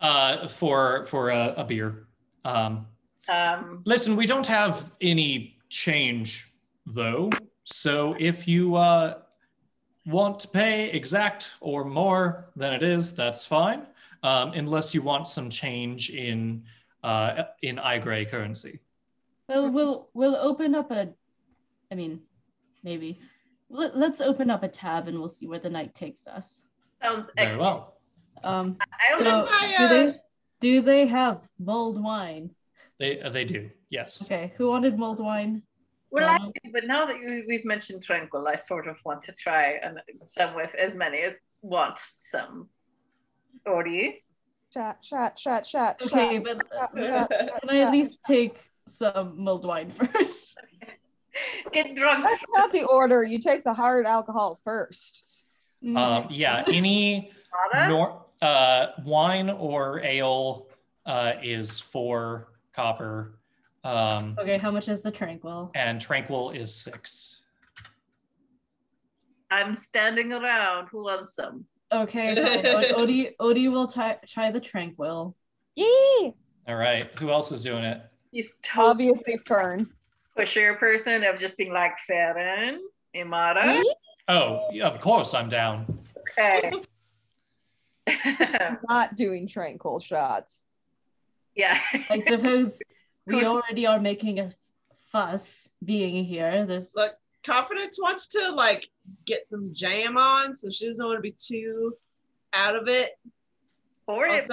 Uh, 0.00 0.48
for 0.48 1.04
for 1.06 1.30
a, 1.30 1.54
a 1.56 1.64
beer. 1.64 2.06
Um, 2.44 2.86
Um, 3.28 3.82
listen, 3.84 4.16
we 4.16 4.26
don't 4.26 4.46
have 4.46 4.92
any 5.00 5.56
change 5.70 6.52
though. 6.86 7.30
So 7.64 8.14
if 8.18 8.46
you 8.46 8.76
uh, 8.76 9.18
want 10.06 10.38
to 10.40 10.48
pay 10.48 10.90
exact 10.90 11.50
or 11.60 11.84
more 11.84 12.50
than 12.56 12.72
it 12.74 12.82
is, 12.82 13.14
that's 13.14 13.44
fine. 13.46 13.86
Um, 14.22 14.52
unless 14.52 14.94
you 14.94 15.02
want 15.02 15.28
some 15.28 15.50
change 15.50 16.10
in 16.10 16.64
uh, 17.02 17.44
in 17.62 17.76
Aigrei 17.76 18.28
currency. 18.28 18.80
Well, 19.48 19.70
we'll 19.70 20.08
we'll 20.14 20.36
open 20.36 20.74
up 20.74 20.90
a, 20.90 21.08
I 21.90 21.94
mean, 21.94 22.20
maybe. 22.82 23.20
Let, 23.74 23.96
let's 23.98 24.20
open 24.20 24.50
up 24.50 24.62
a 24.62 24.68
tab 24.68 25.08
and 25.08 25.18
we'll 25.18 25.28
see 25.28 25.48
where 25.48 25.58
the 25.58 25.68
night 25.68 25.94
takes 25.96 26.26
us. 26.28 26.62
sounds 27.02 27.28
excellent. 27.36 27.58
Very 27.58 27.60
well. 27.60 27.96
Um, 28.44 28.76
I 28.80 29.10
don't 29.10 29.18
so 29.18 29.24
know. 29.24 29.44
my, 29.46 29.74
do 29.78 29.84
uh, 29.84 29.88
they 29.88 30.14
do 30.60 30.80
they 30.80 31.06
have 31.06 31.46
mulled 31.58 32.02
wine? 32.02 32.50
They 33.00 33.20
uh, 33.20 33.30
they 33.30 33.44
do. 33.44 33.70
Yes. 33.90 34.22
Okay, 34.22 34.52
who 34.56 34.68
wanted 34.68 34.96
mulled 34.98 35.18
wine? 35.18 35.62
Well, 36.12 36.26
No. 36.28 36.46
actually, 36.46 36.70
but 36.72 36.84
now 36.86 37.04
that 37.06 37.16
you, 37.18 37.44
we've 37.48 37.64
mentioned 37.64 38.02
Tranquil, 38.04 38.46
I 38.46 38.54
sort 38.54 38.86
of 38.86 38.96
want 39.04 39.22
to 39.24 39.32
try 39.32 39.80
and 39.82 40.00
some 40.24 40.54
with 40.54 40.72
as 40.76 40.94
many 40.94 41.18
as 41.22 41.34
want 41.62 41.98
some. 42.20 42.68
Or 43.66 43.82
do 43.82 43.90
you? 43.90 44.12
Shot, 44.72 45.04
shot, 45.04 45.36
shot, 45.38 45.66
shot, 45.66 46.00
Okay, 46.02 46.36
shot. 46.36 46.44
but 46.44 46.56
shot, 46.72 46.90
shot, 46.96 47.08
shot, 47.08 47.30
can 47.30 47.70
I 47.70 47.78
at 47.80 47.84
shot. 47.86 47.92
least 47.92 48.18
take 48.26 48.56
some 48.88 49.42
mulled 49.42 49.64
wine 49.66 49.90
first? 50.12 50.56
Get 51.72 51.94
drunk. 51.94 52.24
That's 52.24 52.42
not 52.56 52.72
the 52.72 52.84
order. 52.84 53.22
You 53.22 53.38
take 53.38 53.64
the 53.64 53.74
hard 53.74 54.06
alcohol 54.06 54.58
first. 54.62 55.24
Um, 55.84 56.28
yeah. 56.30 56.64
Any 56.66 57.30
nor 57.74 58.24
uh, 58.40 58.86
wine 59.04 59.50
or 59.50 60.00
ale 60.00 60.68
uh, 61.06 61.32
is 61.42 61.78
four 61.78 62.48
copper, 62.72 63.38
um, 63.84 64.34
Okay, 64.38 64.56
how 64.56 64.70
much 64.70 64.88
is 64.88 65.02
the 65.02 65.10
tranquil? 65.10 65.70
and 65.74 66.00
tranquil 66.00 66.50
is 66.50 66.74
six. 66.74 67.42
I'm 69.50 69.76
standing 69.76 70.32
around. 70.32 70.88
Who 70.88 71.04
wants 71.04 71.34
some? 71.34 71.66
Okay, 71.92 72.34
fine. 72.34 72.94
Odi, 72.96 73.30
Odi 73.38 73.68
will 73.68 73.86
try 73.86 74.16
try 74.26 74.50
the 74.50 74.58
tranquil. 74.60 75.36
Yee! 75.76 76.34
All 76.66 76.76
right. 76.76 77.06
Who 77.18 77.30
else 77.30 77.52
is 77.52 77.62
doing 77.62 77.84
it? 77.84 78.00
He's 78.32 78.54
totally 78.62 79.08
Obviously, 79.10 79.36
Fern. 79.36 79.90
Pusher 80.36 80.74
person 80.74 81.24
of 81.24 81.38
just 81.38 81.56
being 81.56 81.72
like 81.72 81.98
Farron, 82.06 82.80
Imara. 83.14 83.76
Yee! 83.76 83.94
Oh, 84.28 84.68
yeah, 84.72 84.86
of 84.86 85.00
course 85.00 85.34
I'm 85.34 85.48
down. 85.48 85.98
Okay. 86.38 86.72
Not 88.88 89.16
doing 89.16 89.48
tranquil 89.48 89.98
shots. 90.00 90.64
yeah. 91.54 91.78
I 92.10 92.20
suppose 92.20 92.78
we 93.26 93.44
already 93.44 93.86
are 93.86 94.00
making 94.00 94.40
a 94.40 94.50
fuss 95.10 95.68
being 95.84 96.24
here. 96.24 96.66
This 96.66 96.92
Look, 96.94 97.12
Confidence 97.46 97.98
wants 98.00 98.26
to 98.28 98.50
like 98.50 98.88
get 99.26 99.48
some 99.48 99.70
jam 99.72 100.16
on, 100.16 100.54
so 100.54 100.70
she 100.70 100.86
doesn't 100.86 101.04
want 101.04 101.18
to 101.18 101.22
be 101.22 101.36
too 101.38 101.94
out 102.52 102.76
of 102.76 102.88
it. 102.88 103.12
Or 104.06 104.26
it 104.26 104.50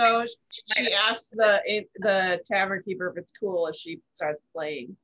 she 0.78 0.94
asked 0.94 1.32
the 1.32 1.86
the 1.98 2.40
tavern 2.46 2.82
keeper 2.84 3.10
if 3.10 3.18
it's 3.18 3.34
cool 3.38 3.68
if 3.68 3.76
she 3.76 4.00
starts 4.14 4.42
playing. 4.54 4.96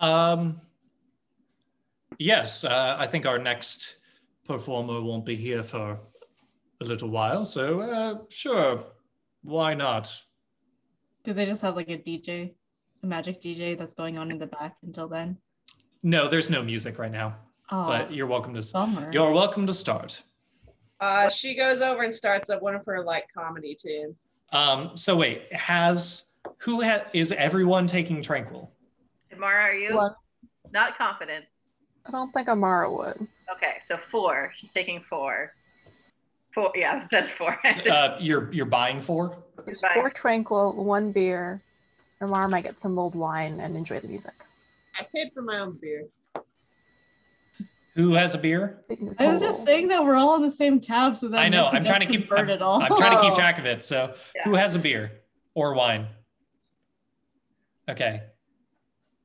Um, 0.00 0.60
yes, 2.18 2.64
uh, 2.64 2.96
I 2.98 3.06
think 3.06 3.26
our 3.26 3.38
next 3.38 3.96
performer 4.46 5.00
won't 5.02 5.24
be 5.24 5.36
here 5.36 5.62
for 5.62 5.98
a 6.80 6.84
little 6.84 7.08
while, 7.08 7.44
so 7.44 7.80
uh, 7.80 8.14
sure, 8.28 8.82
why 9.42 9.74
not? 9.74 10.12
do 11.24 11.32
they 11.32 11.44
just 11.44 11.60
have 11.60 11.74
like 11.74 11.88
a 11.90 11.98
DJ, 11.98 12.52
a 13.02 13.06
magic 13.06 13.40
DJ 13.42 13.76
that's 13.76 13.94
going 13.94 14.16
on 14.16 14.30
in 14.30 14.38
the 14.38 14.46
back 14.46 14.76
until 14.84 15.08
then? 15.08 15.36
No, 16.04 16.28
there's 16.28 16.50
no 16.50 16.62
music 16.62 17.00
right 17.00 17.10
now, 17.10 17.34
Oh, 17.72 17.86
but 17.88 18.12
you're 18.14 18.28
welcome 18.28 18.54
to. 18.54 18.62
bummer. 18.72 19.10
You're 19.12 19.32
welcome 19.32 19.66
to 19.66 19.74
start. 19.74 20.22
Uh, 21.00 21.28
she 21.28 21.56
goes 21.56 21.80
over 21.80 22.04
and 22.04 22.14
starts 22.14 22.48
up 22.48 22.62
one 22.62 22.76
of 22.76 22.86
her 22.86 23.02
like 23.02 23.24
comedy 23.36 23.74
tunes. 23.74 24.28
Um, 24.52 24.92
so 24.96 25.16
wait, 25.16 25.52
has 25.52 26.36
who 26.58 26.80
ha- 26.84 27.06
is 27.12 27.32
everyone 27.32 27.88
taking 27.88 28.22
tranquil? 28.22 28.72
Imara, 29.36 29.64
are 29.64 29.74
you? 29.74 29.94
One. 29.94 30.14
Not 30.72 30.96
confidence. 30.98 31.68
I 32.06 32.10
don't 32.10 32.32
think 32.32 32.48
Amara 32.48 32.92
would. 32.92 33.26
Okay, 33.54 33.74
so 33.82 33.96
four. 33.96 34.52
She's 34.54 34.70
taking 34.70 35.00
four. 35.00 35.52
Four. 36.54 36.72
Yeah, 36.74 37.06
that's 37.10 37.32
four. 37.32 37.58
Uh, 37.90 38.16
you're 38.20 38.52
you're 38.52 38.66
buying 38.66 39.00
four. 39.00 39.42
She's 39.66 39.82
Four 39.94 40.10
tranquil, 40.10 40.72
one 40.72 41.12
beer. 41.12 41.62
Amara 42.22 42.48
might 42.48 42.64
get 42.64 42.80
some 42.80 42.94
mulled 42.94 43.14
wine 43.14 43.60
and 43.60 43.76
enjoy 43.76 44.00
the 44.00 44.08
music. 44.08 44.32
I 44.98 45.06
paid 45.14 45.30
for 45.34 45.42
my 45.42 45.58
own 45.58 45.78
beer. 45.80 46.06
Who 47.94 48.12
has 48.14 48.34
a 48.34 48.38
beer? 48.38 48.84
I 49.18 49.26
was 49.26 49.40
just 49.40 49.64
saying 49.64 49.88
that 49.88 50.04
we're 50.04 50.16
all 50.16 50.30
on 50.30 50.42
the 50.42 50.50
same 50.50 50.80
tab, 50.80 51.16
so 51.16 51.28
that 51.28 51.38
I 51.38 51.48
know. 51.48 51.66
I'm 51.66 51.84
trying 51.84 52.00
to 52.00 52.06
keep. 52.06 52.28
convert 52.28 52.40
I'm, 52.40 52.50
it 52.50 52.62
all. 52.62 52.80
I'm 52.80 52.94
trying 52.96 53.16
to 53.16 53.22
keep 53.22 53.34
track 53.42 53.58
of 53.58 53.64
it. 53.66 53.82
So, 53.82 54.14
Yeah. 54.34 54.42
who 54.44 54.54
has 54.54 54.74
a 54.74 54.78
beer 54.78 55.12
or 55.54 55.74
wine? 55.74 56.06
Okay. 57.88 58.22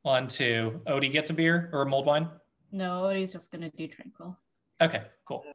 One, 0.03 0.28
two. 0.28 0.82
Odi 0.88 1.10
gets 1.10 1.30
a 1.30 1.34
beer 1.34 1.69
or 1.73 1.84
a 1.84 1.86
mulled 1.86 2.06
wine. 2.06 2.30
No, 2.72 3.06
Odi's 3.06 3.34
just 3.34 3.52
gonna 3.52 3.69
do 3.69 3.88
tranquil. 3.88 4.38
Okay, 4.82 5.03
cool. 5.26 5.45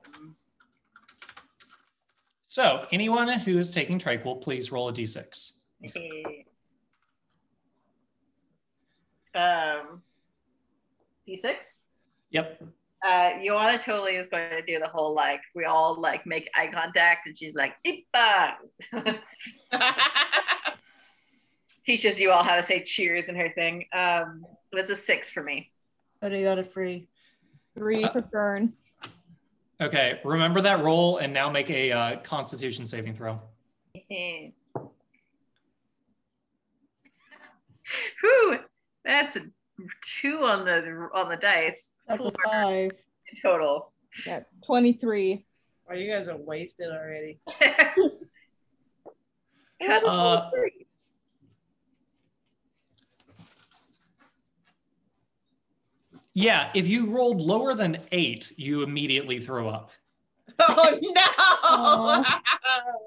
So, 2.47 2.87
anyone 2.93 3.29
who 3.41 3.59
is 3.59 3.73
taking 3.73 3.99
tranquil, 3.99 4.37
please 4.37 4.71
roll 4.71 4.89
a 4.89 4.93
d6. 4.93 5.57
um, 9.35 10.03
D6. 11.29 11.81
Yep. 12.31 12.63
Uh, 13.05 13.31
Ioanna 13.39 13.81
totally 13.81 14.17
is 14.17 14.27
going 14.27 14.51
to 14.51 14.63
do 14.63 14.79
the 14.79 14.89
whole 14.89 15.15
like 15.15 15.41
we 15.55 15.65
all 15.65 16.01
like 16.01 16.27
make 16.27 16.49
eye 16.55 16.69
contact, 16.73 17.27
and 17.27 17.37
she's 17.37 17.55
like 17.55 17.75
Ippa. 17.87 18.55
Teaches 21.87 22.19
you 22.21 22.33
all 22.33 22.43
how 22.43 22.57
to 22.57 22.63
say 22.63 22.83
cheers 22.83 23.29
in 23.29 23.37
her 23.37 23.49
thing. 23.51 23.87
Um, 23.93 24.45
it's 24.73 24.91
a 24.91 24.97
six 24.97 25.31
for 25.31 25.43
me. 25.43 25.71
Odi 26.21 26.43
got 26.43 26.59
a 26.59 26.65
free. 26.65 27.07
Three 27.77 28.05
Uh, 28.05 28.11
for 28.11 28.23
Fern. 28.23 28.73
Okay, 29.81 30.21
remember 30.25 30.61
that 30.63 30.83
roll 30.83 31.19
and 31.19 31.33
now 31.33 31.49
make 31.49 31.71
a 31.71 31.93
uh, 31.93 32.17
constitution 32.21 32.87
saving 32.87 33.15
throw. 33.15 33.41
Whew, 38.21 38.59
that's 39.05 39.37
a 39.37 39.43
two 40.21 40.45
on 40.45 40.65
the 40.65 41.09
on 41.15 41.29
the 41.29 41.37
dice. 41.37 41.93
That's 42.09 42.25
a 42.25 42.33
five. 42.45 42.91
in 42.91 43.41
total. 43.43 43.93
Yeah, 44.27 44.41
23. 44.65 45.45
Oh, 45.89 45.95
you 45.95 46.11
guys 46.11 46.27
are 46.27 46.37
wasted 46.37 46.89
already. 46.91 47.39
Cut. 47.61 47.95
Uh, 50.05 50.49
23. 50.51 50.86
Yeah, 56.39 56.69
if 56.75 56.87
you 56.87 57.07
rolled 57.07 57.41
lower 57.41 57.73
than 57.73 57.97
eight, 58.13 58.53
you 58.59 58.83
immediately 58.83 59.41
throw 59.41 59.69
up. 59.71 59.91
Oh 60.59 60.99
no! 61.03 61.23
Aw. 61.65 62.41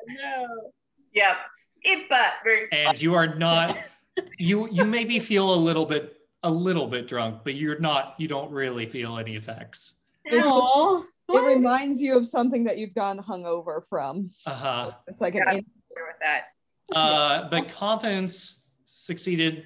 no. 0.07 0.71
Yep. 1.13 1.35
Ippa. 1.85 2.29
Very- 2.43 2.67
and 2.71 2.99
you 3.01 3.13
are 3.15 3.35
not 3.35 3.77
you 4.39 4.67
you 4.71 4.83
maybe 4.83 5.19
feel 5.19 5.53
a 5.53 5.55
little 5.55 5.85
bit 5.85 6.17
a 6.43 6.49
little 6.49 6.87
bit 6.87 7.07
drunk 7.07 7.41
but 7.43 7.55
you're 7.55 7.79
not 7.79 8.15
you 8.17 8.27
don't 8.27 8.51
really 8.51 8.85
feel 8.87 9.17
any 9.17 9.35
effects 9.35 9.95
It's 10.25 10.47
just- 10.49 11.05
It 11.29 11.43
reminds 11.55 12.01
you 12.01 12.17
of 12.17 12.25
something 12.27 12.63
that 12.65 12.77
you've 12.77 12.93
gone 12.95 13.17
hungover 13.19 13.81
from. 13.87 14.29
uh-huh 14.45 14.91
It's 15.07 15.21
like 15.21 15.35
an 15.35 15.43
Yeah. 15.45 15.53
in- 15.53 15.65
with 15.91 16.19
that. 16.21 16.41
uh 16.95 17.49
but 17.49 17.69
confidence 17.69 18.65
succeeded 18.85 19.65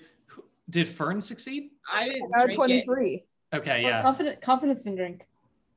did 0.69 0.87
fern 0.87 1.19
succeed 1.21 1.71
I 1.91 2.09
didn't 2.09 2.31
uh, 2.35 2.43
drink 2.45 2.51
it. 2.51 2.85
23. 2.85 3.23
Okay 3.53 3.83
Well, 3.83 3.91
yeah 3.91 4.01
confident, 4.01 4.41
confidence 4.41 4.85
in 4.85 4.95
drink. 4.95 5.25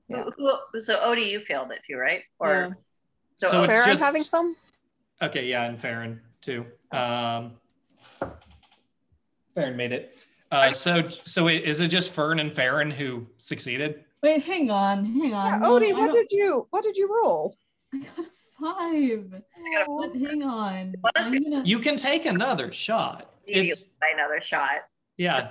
Yeah. 0.09 0.25
Who, 0.37 0.53
who- 0.73 0.81
so 0.83 1.01
Odi, 1.03 1.23
you 1.23 1.41
failed 1.41 1.71
it 1.73 1.81
too, 1.87 1.97
right? 1.97 2.23
Or 2.39 2.77
so, 3.39 3.49
So 3.49 3.63
it's 3.65 3.73
Farron 3.73 3.89
just- 3.89 4.03
having 4.03 4.23
some? 4.25 4.57
okay 5.23 5.47
yeah 5.47 5.65
and 5.65 5.81
Farron 5.81 6.21
too 6.43 6.67
um 6.93 7.53
Farron 9.55 9.75
made 9.77 9.93
it 9.93 10.23
uh 10.53 10.73
so 10.73 11.03
so 11.25 11.49
it, 11.49 11.63
is 11.65 11.81
it 11.81 11.89
just 11.89 12.11
fern 12.11 12.39
and 12.39 12.53
Farron 12.53 12.91
who 12.91 13.27
succeeded 13.39 14.05
Wait, 14.23 14.43
hang 14.43 14.71
on, 14.71 15.05
hang 15.05 15.35
on. 15.35 15.61
Yeah, 15.61 15.69
Odi, 15.69 15.91
I 15.93 15.95
what 15.95 16.11
did 16.13 16.27
you 16.31 16.67
what 16.71 16.83
did 16.83 16.97
you 16.97 17.09
roll? 17.23 17.55
I 17.95 17.99
got 17.99 18.19
a 18.19 18.25
five. 18.61 19.33
I 19.35 19.85
But 19.87 20.17
hang 20.17 20.43
on. 20.43 20.95
What 21.03 21.13
is 21.21 21.29
I'm 21.29 21.35
it? 21.35 21.45
gonna- 21.45 21.63
you 21.65 21.79
can 21.79 21.97
take 21.97 22.27
another 22.27 22.73
shot 22.73 23.31
immediately 23.47 23.71
it's 23.71 23.83
buy 23.85 24.09
another 24.15 24.41
shot. 24.41 24.87
yeah 25.17 25.51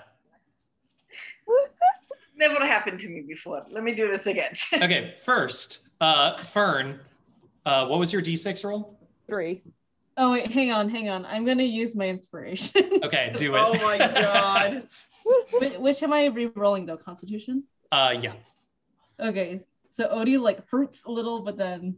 Never 2.38 2.66
happened 2.66 3.00
to 3.02 3.10
me 3.10 3.22
before. 3.22 3.66
Let 3.70 3.84
me 3.84 3.94
do 3.94 4.10
this 4.12 4.26
again. 4.28 4.54
okay 4.74 5.14
first 5.24 5.90
uh 6.02 6.44
Fern 6.44 7.00
uh 7.66 7.86
what 7.88 8.00
was 8.00 8.12
your 8.12 8.22
d6 8.22 8.64
roll 8.66 9.00
Three. 9.28 9.64
Oh 10.18 10.32
wait, 10.32 10.52
hang 10.52 10.72
on, 10.72 10.88
hang 10.90 11.10
on. 11.10 11.26
I'm 11.26 11.46
gonna 11.46 11.64
use 11.64 11.96
my 11.96 12.08
inspiration. 12.08 12.90
Okay, 13.04 13.34
do 13.38 13.56
it. 13.56 13.60
Oh 13.66 13.74
my 13.84 13.98
god. 13.98 14.88
which, 15.60 15.74
which 15.78 16.04
am 16.04 16.14
I 16.14 16.26
re-rolling 16.26 16.86
though? 16.86 16.98
Constitution. 16.98 17.64
uh, 17.92 18.14
yeah. 18.20 18.34
Okay, 19.20 19.62
so 19.98 20.08
Odi 20.10 20.38
like 20.38 20.60
hurts 20.70 21.04
a 21.06 21.12
little, 21.12 21.42
but 21.42 21.58
then 21.58 21.96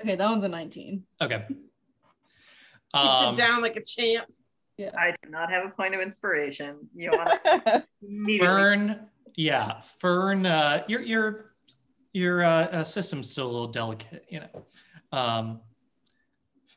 okay, 0.00 0.16
that 0.16 0.28
one's 0.30 0.44
a 0.44 0.48
19. 0.48 1.04
Okay. 1.20 1.44
Keeps 1.48 1.60
Um, 2.94 3.34
it 3.34 3.36
down 3.36 3.60
like 3.62 3.76
a 3.76 3.82
champ. 3.84 4.26
I 4.80 5.14
do 5.22 5.30
not 5.30 5.52
have 5.52 5.64
a 5.64 5.70
point 5.70 5.94
of 5.94 6.00
inspiration. 6.00 6.76
You 6.94 7.10
want 7.12 7.30
to 7.44 7.84
Fern, 8.38 9.06
yeah, 9.36 9.80
Fern. 9.80 10.46
Uh, 10.46 10.84
your 10.88 11.00
your 11.02 11.54
your 12.12 12.44
uh, 12.44 12.64
uh, 12.66 12.84
system's 12.84 13.30
still 13.30 13.46
a 13.46 13.52
little 13.52 13.68
delicate, 13.68 14.24
you 14.28 14.40
know. 14.40 14.66
Um, 15.12 15.60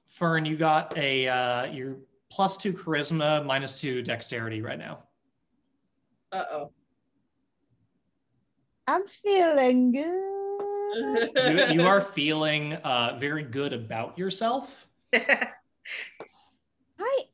Fern, 0.08 0.46
you 0.46 0.58
got 0.58 0.98
a 0.98 1.28
uh, 1.28 1.66
your 1.66 1.98
plus 2.30 2.58
two 2.58 2.74
charisma, 2.74 3.46
minus 3.46 3.80
two 3.80 4.02
dexterity 4.02 4.62
right 4.62 4.80
now. 4.80 5.00
Uh 6.32 6.44
oh. 6.52 6.72
I'm 8.88 9.06
feeling 9.06 9.92
good. 9.92 10.06
You, 11.36 11.66
you 11.74 11.82
are 11.84 12.02
feeling 12.02 12.74
uh, 12.74 13.18
very 13.20 13.44
good 13.44 13.72
about 13.74 14.18
yourself. 14.18 14.88
I 15.14 15.52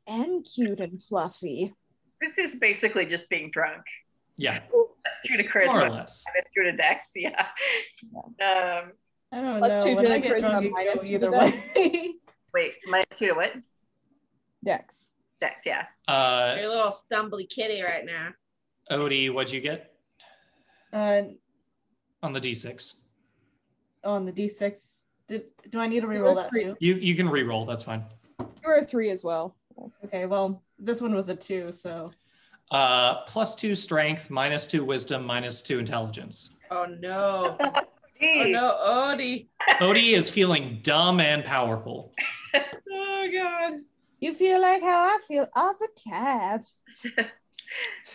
am 0.06 0.42
cute 0.42 0.80
and 0.80 1.02
fluffy. 1.02 1.74
this 2.20 2.38
is 2.38 2.56
basically 2.56 3.06
just 3.06 3.28
being 3.28 3.50
drunk. 3.50 3.82
Yeah, 4.36 4.58
That's 5.04 5.26
true 5.26 5.36
to 5.36 5.66
more 5.66 5.86
or 5.86 5.90
less. 5.90 6.24
And 6.26 6.42
it's 6.44 6.52
true 6.52 6.64
to 6.64 6.76
Dex. 6.76 7.12
Yeah. 7.16 7.46
Um, 8.12 8.92
I 9.32 9.40
don't 9.40 9.58
Plus 9.58 9.68
know. 9.70 9.84
two 9.84 9.96
When 9.96 10.04
to 10.04 10.12
I 10.14 10.18
get 10.18 10.32
charisma, 10.32 10.50
drunk, 10.50 10.66
it 10.66 10.72
minus 10.72 10.94
goes 10.94 11.02
two 11.02 11.08
to 11.08 11.14
either 11.14 11.30
way. 11.30 12.14
Wait, 12.54 12.72
minus 12.88 13.06
two 13.18 13.28
to 13.28 13.32
what? 13.34 13.52
Dex. 14.64 15.12
Dex, 15.40 15.64
yeah. 15.66 15.86
Uh, 16.08 16.54
You're 16.58 16.66
a 16.66 16.74
little 16.74 16.96
stumbly 17.10 17.48
kitty 17.48 17.82
right 17.82 18.04
now. 18.04 18.30
Odi, 18.90 19.30
what'd 19.30 19.52
you 19.52 19.60
get 19.60 19.94
uh, 20.92 21.22
on 22.22 22.32
the 22.32 22.40
d6? 22.40 23.00
on 24.04 24.24
the 24.26 24.32
d6. 24.32 25.00
Did 25.28 25.44
do 25.70 25.78
I 25.80 25.86
need 25.86 26.00
to 26.00 26.06
There 26.06 26.18
reroll 26.20 26.34
were 26.34 26.42
that 26.42 26.50
three. 26.50 26.64
too? 26.64 26.76
You 26.80 26.94
you 26.96 27.14
can 27.14 27.28
re-roll. 27.28 27.64
That's 27.64 27.82
fine. 27.82 28.04
You're 28.62 28.76
a 28.76 28.84
three 28.84 29.10
as 29.10 29.24
well. 29.24 29.56
Okay, 30.04 30.26
well, 30.26 30.62
this 30.78 31.00
one 31.00 31.14
was 31.14 31.28
a 31.28 31.34
two, 31.34 31.72
so 31.72 32.06
Uh, 32.70 33.22
plus 33.26 33.54
two 33.56 33.74
strength, 33.74 34.30
minus 34.30 34.66
two 34.66 34.84
wisdom, 34.84 35.24
minus 35.26 35.62
two 35.62 35.78
intelligence. 35.78 36.58
Oh 36.70 36.86
no. 37.00 37.56
Oh 38.22 38.44
no, 38.44 38.78
Odi. 38.80 39.50
Odi 39.80 40.14
is 40.14 40.30
feeling 40.30 40.78
dumb 40.82 41.20
and 41.20 41.44
powerful. 41.44 42.12
Oh 42.56 43.28
god. 43.32 43.80
You 44.20 44.32
feel 44.34 44.60
like 44.60 44.80
how 44.82 45.04
I 45.04 45.18
feel 45.26 45.46
all 45.56 45.74
the 45.78 45.88
time. 46.10 46.64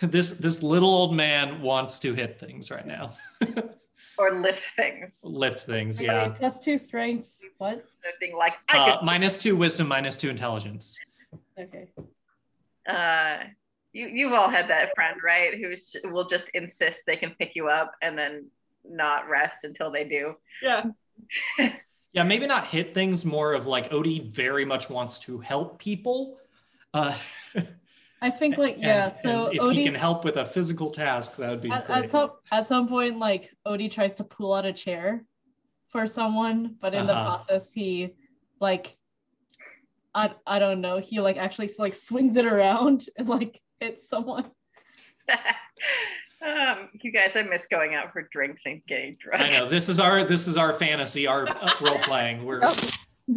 This 0.00 0.38
this 0.38 0.62
little 0.62 0.88
old 0.88 1.14
man 1.14 1.60
wants 1.60 1.98
to 2.00 2.14
hit 2.14 2.40
things 2.40 2.70
right 2.70 2.86
now. 2.86 3.12
Or 4.16 4.40
lift 4.40 4.64
things. 4.74 5.20
Lift 5.24 5.60
things, 5.60 5.98
Okay, 6.00 6.06
yeah. 6.06 6.28
plus 6.28 6.60
two 6.60 6.78
strength. 6.78 7.28
What? 7.58 7.84
Being 8.20 8.36
like, 8.36 8.54
I 8.70 8.78
Uh, 8.78 8.96
could 8.98 9.04
minus 9.04 9.40
two 9.42 9.54
wisdom, 9.56 9.88
minus 9.88 10.16
two 10.16 10.30
intelligence. 10.30 10.98
Okay. 11.58 11.88
uh 12.88 13.38
you 13.92 14.06
you've 14.08 14.32
all 14.32 14.48
had 14.48 14.68
that 14.68 14.90
friend 14.94 15.16
right 15.24 15.54
who 15.54 15.74
will 16.10 16.24
just 16.26 16.48
insist 16.50 17.02
they 17.06 17.16
can 17.16 17.30
pick 17.38 17.52
you 17.54 17.68
up 17.68 17.92
and 18.02 18.16
then 18.16 18.46
not 18.88 19.28
rest 19.28 19.64
until 19.64 19.90
they 19.90 20.04
do 20.04 20.34
Yeah. 20.62 20.84
Yeah, 22.12 22.24
maybe 22.24 22.44
not 22.48 22.66
hit 22.66 22.92
things, 22.92 23.24
more 23.24 23.52
of 23.54 23.68
like 23.68 23.92
Odi 23.92 24.18
very 24.30 24.64
much 24.64 24.90
wants 24.90 25.20
to 25.20 25.38
help 25.38 25.78
people. 25.78 26.38
Uh, 26.92 27.16
I 28.20 28.30
think 28.30 28.58
like 28.58 28.74
and- 28.82 28.82
yeah. 28.82 29.04
so 29.22 29.46
and 29.46 29.54
if 29.54 29.60
Odi 29.62 29.76
he 29.78 29.84
can 29.84 29.94
help 29.94 30.24
with 30.24 30.36
a 30.36 30.44
physical 30.44 30.90
task, 30.90 31.36
that 31.36 31.48
would 31.50 31.60
be 31.60 31.70
at, 31.70 31.86
great. 31.86 32.04
at 32.06 32.10
some 32.10 32.30
at 32.50 32.66
some 32.66 32.88
point 32.88 33.20
like 33.20 33.54
Odi 33.64 33.88
tries 33.88 34.14
to 34.14 34.24
pull 34.24 34.52
out 34.54 34.66
a 34.66 34.72
chair 34.72 35.24
for 35.86 36.04
someone, 36.04 36.74
but 36.80 36.94
in 36.96 37.06
the 37.06 37.14
Uh-huh. 37.14 37.36
process 37.36 37.72
he 37.72 38.10
like 38.58 38.96
I 40.14 40.30
I 40.46 40.58
don't 40.58 40.80
know, 40.80 40.98
he 40.98 41.20
like 41.20 41.36
actually 41.36 41.70
like 41.78 41.94
swings 41.94 42.36
it 42.36 42.46
around 42.46 43.06
and 43.16 43.28
like 43.28 43.60
hits 43.80 44.08
someone. 44.08 44.50
um 46.42 46.88
you 47.02 47.12
guys 47.12 47.36
i 47.36 47.42
miss 47.42 47.66
going 47.66 47.94
out 47.94 48.12
for 48.12 48.26
drinks 48.32 48.62
and 48.64 48.80
getting 48.88 49.14
drunk 49.20 49.42
I 49.42 49.50
know 49.50 49.68
this 49.68 49.88
is 49.90 50.00
our 50.00 50.24
this 50.24 50.48
is 50.48 50.56
our 50.56 50.72
fantasy, 50.72 51.26
our 51.26 51.46
uh, 51.48 51.70
role 51.80 51.98
playing. 51.98 52.44
We're 52.44 52.60
Yep. 52.60 52.76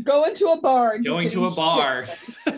Go 0.03 0.23
into 0.23 0.47
a 0.47 0.59
bar. 0.59 0.93
and 0.93 1.05
going 1.05 1.29
to 1.29 1.45
a 1.45 1.51
bar. 1.51 2.05
um, 2.47 2.55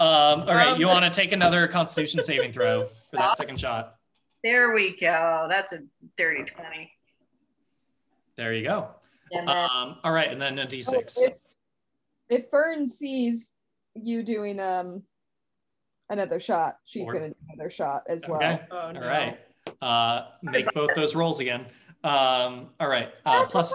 all 0.00 0.46
right, 0.46 0.68
Um, 0.68 0.80
you 0.80 0.86
want 0.86 1.04
to 1.04 1.10
take 1.10 1.32
another 1.32 1.68
Constitution 1.68 2.22
saving 2.22 2.52
throw 2.52 2.84
for 2.84 3.16
that 3.16 3.36
second 3.36 3.58
shot? 3.60 3.96
there 4.44 4.72
we 4.72 4.96
go 4.98 5.46
that's 5.50 5.72
a 5.72 5.80
dirty 6.16 6.44
20 6.44 6.90
There 8.36 8.54
you 8.54 8.62
go. 8.62 8.90
and 9.32 9.48
then 9.48 9.56
Um, 9.58 9.96
all 10.04 10.12
right, 10.12 10.30
and 10.30 10.40
then 10.40 10.58
a 10.58 10.62
Oh, 10.62 10.66
d6. 10.66 11.18
if, 11.18 11.34
if 12.28 12.48
Fern 12.50 12.88
sees 12.88 13.52
you 13.94 14.22
doing 14.22 14.60
um 14.60 15.02
another 16.10 16.40
shot, 16.40 16.76
she's 16.84 17.04
Or- 17.08 17.12
gonna 17.12 17.28
do 17.30 17.34
another 17.52 17.70
shot 17.70 18.02
as 18.08 18.26
well. 18.28 18.36
Okay. 18.42 18.60
Oh 18.70 18.90
no. 18.92 19.00
right. 19.00 19.38
Uh, 19.82 20.26
make 20.42 20.72
both 20.74 20.94
those 20.94 21.14
rolls 21.14 21.40
again. 21.40 21.66
Um, 22.02 22.70
all 22.80 22.88
right. 22.88 23.10
Uh, 23.26 23.44
plus, 23.46 23.74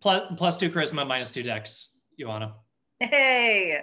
plus, 0.00 0.32
plus 0.36 0.56
two 0.58 0.70
charisma, 0.70 1.06
minus 1.06 1.30
two 1.32 1.42
dex. 1.42 2.00
Ioanna. 2.20 2.52
hey 3.00 3.76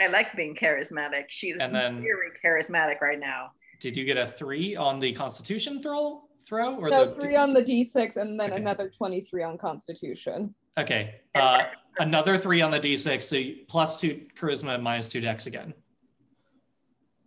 i 0.00 0.06
like 0.06 0.34
being 0.34 0.54
charismatic 0.56 1.24
she's 1.28 1.58
And 1.60 1.74
then- 1.74 2.00
very 2.00 2.30
charismatic 2.42 3.02
right 3.02 3.20
now 3.20 3.50
Did 3.78 3.94
you 3.94 4.06
get 4.06 4.16
a 4.16 4.26
three 4.26 4.74
on 4.74 4.98
the 4.98 5.12
Constitution 5.12 5.82
throw? 5.82 6.22
Throw 6.48 6.76
or 6.76 6.88
No, 6.88 7.04
the 7.04 7.20
three 7.20 7.36
on 7.36 7.52
the 7.52 7.62
D6 7.62 8.16
and 8.16 8.40
then 8.40 8.52
Okay. 8.52 8.60
another 8.60 8.88
23 8.88 9.42
on 9.42 9.58
Constitution. 9.58 10.54
Okay. 10.78 11.16
Uh, 11.34 11.62
another 11.98 12.36
three 12.36 12.60
on 12.60 12.70
the 12.70 12.80
d6. 12.80 13.22
So 13.22 13.62
plus 13.68 14.00
two 14.00 14.26
charisma, 14.38 14.80
minus 14.80 15.08
two 15.08 15.20
dex 15.20 15.46
again. 15.46 15.74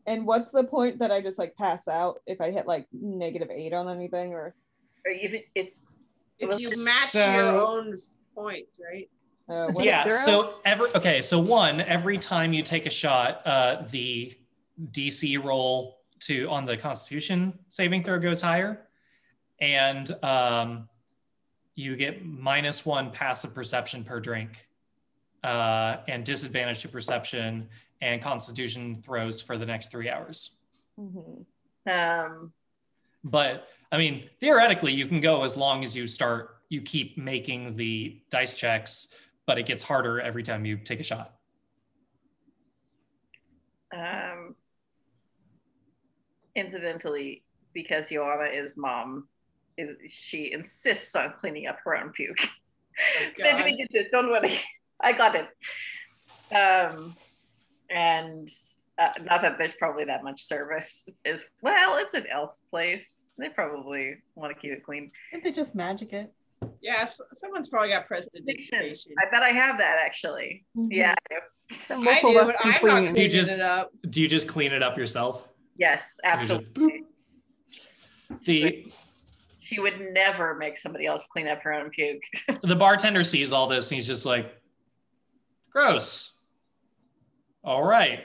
And 0.06 0.26
what's 0.26 0.52
the 0.52 0.64
point 0.64 1.00
that 1.00 1.12
I 1.12 1.22
just 1.22 1.38
like 1.38 1.56
pass 1.56 1.88
out 1.88 2.22
if 2.26 2.40
I 2.40 2.52
hit 2.52 2.66
like 2.66 2.88
negative 2.94 3.50
eight 3.52 3.74
on 3.74 3.90
anything 3.90 4.34
or 4.34 4.56
or 5.06 5.12
even 5.12 5.42
it's 5.56 5.88
If 6.40 6.60
you 6.60 6.84
match 6.84 7.10
So- 7.10 7.32
your 7.34 7.60
own 7.60 7.98
points, 8.36 8.80
right? 8.80 9.10
uh, 9.50 9.72
yeah. 9.80 10.08
So 10.08 10.56
every 10.66 10.90
okay. 10.96 11.22
So 11.22 11.40
one 11.40 11.82
every 11.82 12.18
time 12.18 12.54
you 12.54 12.62
take 12.62 12.86
a 12.86 12.90
shot, 12.90 13.46
uh, 13.46 13.84
the 13.90 14.34
DC 14.92 15.44
roll 15.44 16.00
to 16.22 16.50
on 16.50 16.66
the 16.66 16.76
Constitution 16.78 17.58
saving 17.70 18.04
throw 18.04 18.20
goes 18.20 18.42
higher, 18.42 18.88
and 19.60 20.12
um, 20.24 20.90
you 21.78 21.96
get 21.96 22.26
minus 22.26 22.86
one 22.86 23.12
passive 23.12 23.54
perception 23.54 24.04
per 24.04 24.20
drink, 24.20 24.68
uh, 25.44 25.98
and 26.08 26.26
disadvantage 26.26 26.82
to 26.82 26.90
perception 26.90 27.70
and 28.02 28.22
Constitution 28.22 28.96
throws 29.04 29.40
for 29.42 29.58
the 29.58 29.66
next 29.66 29.92
three 29.92 30.10
hours. 30.10 30.58
Mhm. 31.00 31.46
um 31.86 32.52
But 33.24 33.70
I 33.92 33.98
mean, 33.98 34.30
theoretically, 34.42 34.92
you 34.92 35.06
can 35.06 35.22
go 35.22 35.44
as 35.44 35.56
long 35.56 35.84
as 35.84 35.96
you 35.96 36.08
start. 36.08 36.58
You 36.70 36.82
keep 36.82 37.18
making 37.18 37.78
the 37.78 38.22
dice 38.30 38.58
checks, 38.58 39.14
but 39.46 39.58
it 39.58 39.66
gets 39.68 39.84
harder 39.84 40.20
every 40.20 40.44
time 40.44 40.66
you 40.66 40.78
take 40.78 41.00
a 41.00 41.04
shot. 41.04 41.36
um 43.94 44.54
incidentally 46.56 47.42
because 47.74 48.10
ioanna 48.10 48.54
is 48.54 48.76
mom 48.76 49.30
is 49.78 49.96
she 50.12 50.52
insists 50.52 51.16
on 51.16 51.34
cleaning 51.40 51.68
up 51.68 51.78
her 51.84 51.96
own 51.96 52.10
puke. 52.12 52.38
Let 53.40 53.64
me 53.66 53.78
get 53.78 53.90
this, 53.92 54.08
don't 54.12 54.30
worry. 54.30 54.60
I 55.00 55.12
got 55.14 55.36
it. 55.36 55.48
Um 56.56 57.16
and 57.90 58.50
uh, 59.00 59.10
not 59.24 59.42
that 59.44 59.58
there's 59.58 59.74
probably 59.74 60.04
that 60.06 60.24
much 60.24 60.42
service 60.44 61.08
is 61.24 61.46
well 61.62 61.98
it's 61.98 62.14
an 62.14 62.26
elf 62.32 62.58
place. 62.70 63.18
They 63.38 63.50
probably 63.50 64.16
want 64.36 64.54
to 64.56 64.60
keep 64.60 64.72
it 64.72 64.84
clean. 64.84 65.12
Can't 65.32 65.44
they 65.44 65.52
just 65.52 65.76
magic 65.76 66.12
it? 66.14 66.34
Yes, 66.82 67.22
someone's 67.36 67.70
probably 67.70 67.90
got 67.90 68.08
prestidigitation. 68.08 69.12
i 69.24 69.30
bet 69.30 69.44
i 69.44 69.50
have 69.50 69.78
that 69.78 69.98
actually. 70.04 70.66
Yeah. 70.76 71.14
I 71.32 71.36
do. 71.36 71.40
And 71.94 72.00
I 72.02 72.04
most 72.14 72.24
of 72.24 72.32
do, 72.32 72.40
us 72.40 72.46
but 72.48 72.62
can 72.62 72.74
I'm 72.74 72.80
clean. 72.80 73.06
not 73.14 73.18
You 73.18 73.28
just- 73.28 73.52
it 73.52 73.60
up. 73.62 73.92
Do 74.10 74.22
you 74.22 74.28
just 74.28 74.48
clean 74.48 74.72
it 74.74 74.82
up 74.82 74.98
yourself? 74.98 75.48
yes 75.78 76.18
You 76.24 76.32
just 76.32 76.52
absolutely. 76.52 77.04
The 78.46 78.92
she 79.68 79.80
would 79.80 80.00
never 80.14 80.56
make 80.56 80.78
somebody 80.78 81.06
else 81.06 81.26
clean 81.32 81.48
up 81.48 81.62
her 81.62 81.74
own 81.74 81.90
puke 81.90 82.22
the 82.64 82.76
bartender 82.76 83.24
sees 83.24 83.52
all 83.52 83.68
this 83.68 83.90
and 83.92 83.96
he's 83.98 84.08
just 84.08 84.26
like, 84.26 84.52
"Gross." 85.72 86.40
All 87.64 87.84
right. 87.84 88.20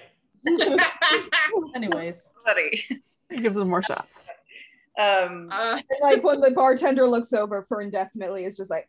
Anyways, 1.75 2.15
Buddy. 2.45 2.83
He 3.31 3.41
gives 3.41 3.57
them 3.57 3.69
more 3.71 3.83
shots. 3.83 4.25
um 4.99 5.49
uh, 5.51 5.81
like 6.03 6.23
when 6.23 6.39
the 6.41 6.51
bartender 6.53 7.07
looks 7.09 7.33
over, 7.33 7.63
Fern 7.63 7.91
definitely 7.91 8.45
is 8.45 8.57
just 8.57 8.71
like, 8.71 8.89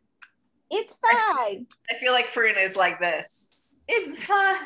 it's 0.70 0.98
fine. 0.98 1.66
I 1.90 1.96
feel 2.00 2.12
like 2.12 2.28
Fern 2.28 2.56
is 2.60 2.76
like 2.76 3.00
this. 3.00 3.52
It's 3.88 4.24
fine. 4.24 4.58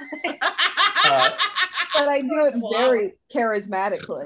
Uh, 0.41 1.29
But 1.93 2.07
I 2.09 2.21
do 2.21 2.45
it 2.45 2.55
very 2.77 3.13
charismatically. 3.33 4.25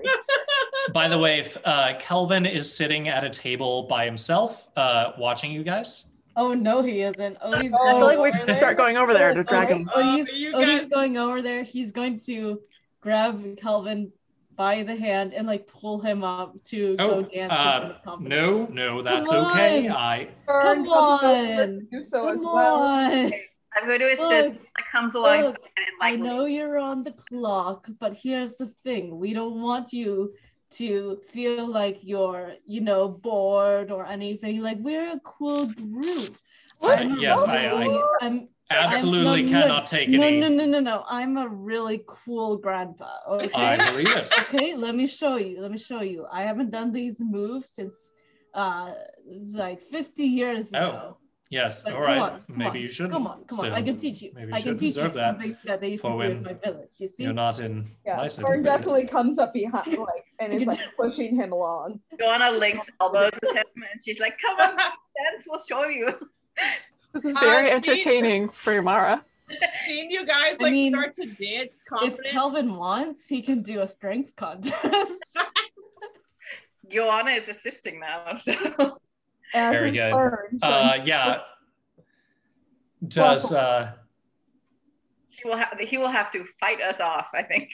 By 0.93 1.07
the 1.07 1.17
way, 1.17 1.39
if, 1.39 1.57
uh, 1.65 1.93
Kelvin 1.99 2.45
is 2.45 2.73
sitting 2.73 3.07
at 3.07 3.23
a 3.23 3.29
table 3.29 3.83
by 3.83 4.05
himself, 4.05 4.67
uh, 4.75 5.11
watching 5.17 5.51
you 5.51 5.63
guys. 5.63 6.05
oh 6.35 6.53
no, 6.53 6.81
he 6.81 7.01
isn't. 7.01 7.37
Odi's 7.41 7.73
I 7.73 7.77
I 7.77 7.77
going 7.77 7.95
feel 7.97 8.05
like 8.05 8.19
we 8.33 8.39
should 8.39 8.55
start 8.55 8.77
going 8.77 8.97
over 8.97 9.13
there 9.13 9.33
to 9.33 9.43
drag 9.43 9.67
him. 9.69 9.89
Oh, 9.93 10.01
he's, 10.15 10.27
Odi's 10.53 10.79
guys- 10.81 10.89
going 10.89 11.17
over 11.17 11.41
there. 11.41 11.63
He's 11.63 11.91
going 11.91 12.19
to 12.21 12.61
grab 13.01 13.57
Kelvin 13.57 14.11
by 14.55 14.83
the 14.83 14.95
hand 14.95 15.33
and 15.33 15.47
like 15.47 15.65
pull 15.67 15.99
him 15.99 16.23
up 16.23 16.61
to 16.65 16.95
Oh, 16.99 17.21
go 17.23 17.29
dance. 17.29 17.51
uh, 17.51 17.95
with 18.05 18.19
No, 18.21 18.65
no, 18.67 19.01
that's 19.01 19.29
Come 19.29 19.45
okay. 19.47 19.87
on. 19.87 19.95
I 19.95 20.27
Come 20.47 20.85
comes 20.85 20.89
over 20.89 21.35
to 21.35 21.63
on. 21.63 21.87
do 21.91 22.03
so 22.03 22.25
Come 22.25 22.35
as 22.35 22.43
well. 22.43 22.83
on. 22.83 23.31
I'm 23.73 23.87
going 23.87 23.99
to 23.99 24.05
assist. 24.07 24.49
Look, 24.49 24.53
That 24.77 24.85
comes 24.91 25.15
along 25.15 25.43
look, 25.43 25.55
and 25.77 25.85
I 26.01 26.15
know 26.17 26.45
you're 26.45 26.77
on 26.77 27.03
the 27.03 27.11
clock, 27.29 27.87
but 27.99 28.15
here's 28.15 28.57
the 28.57 28.67
thing. 28.83 29.17
We 29.19 29.33
don't 29.33 29.61
want 29.61 29.93
you 29.93 30.33
to 30.72 31.19
feel 31.31 31.68
like 31.68 31.99
you're, 32.02 32.53
you 32.65 32.81
know, 32.81 33.07
bored 33.07 33.91
or 33.91 34.06
anything. 34.06 34.61
Like 34.61 34.77
we're 34.80 35.11
a 35.11 35.19
cool 35.23 35.65
group. 35.68 36.35
I'm 36.81 37.19
Yes, 37.19 37.43
I- 37.48 37.68
I- 37.68 38.18
I'm 38.22 38.48
absolutely 38.69 39.43
no, 39.43 39.52
no, 39.52 39.60
cannot 39.61 39.85
take 39.85 40.07
it. 40.10 40.18
no, 40.18 40.23
any. 40.27 40.39
no, 40.39 40.48
no, 40.49 40.65
no, 40.65 40.80
no. 40.80 41.03
I'm 41.07 41.38
a 41.38 41.48
really 41.48 42.03
cool 42.07 42.57
grandpa. 42.57 43.18
Okay. 43.27 43.52
I 43.53 43.91
believe 43.91 44.15
it. 44.15 44.31
okay, 44.39 44.76
let 44.76 44.95
me 44.95 45.07
show 45.07 45.35
you. 45.35 45.61
Let 45.61 45.72
me 45.72 45.77
show 45.77 46.02
you. 46.02 46.26
I 46.31 46.43
haven't 46.43 46.72
done 46.72 46.91
these 46.91 47.19
moves 47.19 47.69
since 47.69 47.93
Uh, 48.53 48.91
like 49.53 49.81
50 49.93 50.23
years 50.26 50.65
Oh, 50.73 50.77
ago. 50.89 51.18
Yes. 51.52 51.84
But 51.84 51.94
All 51.94 51.99
come 51.99 52.07
right. 52.07 52.19
on, 52.19 52.41
Maybe 52.49 52.69
on, 52.69 52.76
you 52.78 52.88
shouldn't. 52.88 53.11
Come 53.14 53.28
on, 53.28 53.44
come 53.45 53.60
on. 53.60 53.72
I 53.73 53.82
can 53.82 53.98
teach 53.98 54.22
you. 54.22 54.32
Maybe 54.34 54.48
you 54.48 54.53
I 54.53 54.57
can 54.57 54.61
shouldn't 54.64 54.80
teach 54.80 54.95
you 54.95 55.02
deserve 55.02 55.14
that 55.15 55.32
something 55.36 55.57
that 55.65 55.82
they 55.82 55.90
used 55.90 56.02
to 56.03 56.10
for 56.10 56.18
do 56.23 56.30
in 56.32 56.44
when 56.44 56.44
my 56.44 56.53
village. 56.53 56.90
You 56.98 57.07
see? 57.10 57.23
You're 57.23 57.34
not 57.34 57.60
in 57.60 57.91
Yeah, 58.06 58.15
my 58.18 58.30
Fern 58.30 58.30
city. 58.30 58.64
definitely 58.64 59.07
comes 59.07 59.38
up 59.38 59.53
behind, 59.53 59.98
like, 60.11 60.26
and 60.40 60.53
is 60.53 60.65
like 60.65 60.80
pushing 60.98 61.36
him 61.36 61.52
along. 61.52 61.99
Ioanna 62.19 62.57
links 62.57 62.90
elbows 63.02 63.32
with 63.44 63.56
him 63.56 63.65
and 63.91 64.02
she's 64.03 64.19
like, 64.19 64.38
come 64.40 64.57
on, 64.60 64.76
dance, 64.78 65.45
we'll 65.48 65.60
show 65.61 65.86
you. 65.88 66.07
This 67.14 67.26
is 67.26 67.36
Uh, 67.36 67.40
very 67.41 67.64
Steve- 67.65 67.73
entertaining 67.76 68.49
for 68.49 68.82
Mara. 68.82 69.26
Seeing 69.86 70.10
you 70.10 70.26
guys 70.26 70.56
I 70.61 70.64
like 70.64 70.72
mean, 70.72 70.94
start 70.94 71.14
to 71.15 71.26
dance 71.26 71.78
If 71.82 71.86
confident. 71.86 72.28
Kelvin 72.28 72.76
wants, 72.78 73.26
he 73.28 73.41
can 73.41 73.61
do 73.61 73.82
a 73.82 73.88
strength 73.88 74.34
contest. 74.38 75.38
Joanna 76.90 77.32
is 77.32 77.49
assisting 77.49 77.99
now, 77.99 78.36
so 78.38 78.53
As 79.53 79.72
Very 79.73 79.91
good. 79.91 80.14
Uh, 80.61 80.99
yeah. 81.03 81.40
Does 83.07 83.52
uh, 83.52 83.94
he 85.30 85.48
will 85.49 85.57
have 85.57 85.78
he 85.80 85.98
will 85.98 86.11
have 86.11 86.32
to 86.32 86.45
fight 86.60 86.82
us 86.82 86.99
off, 86.99 87.30
I 87.34 87.41
think. 87.41 87.69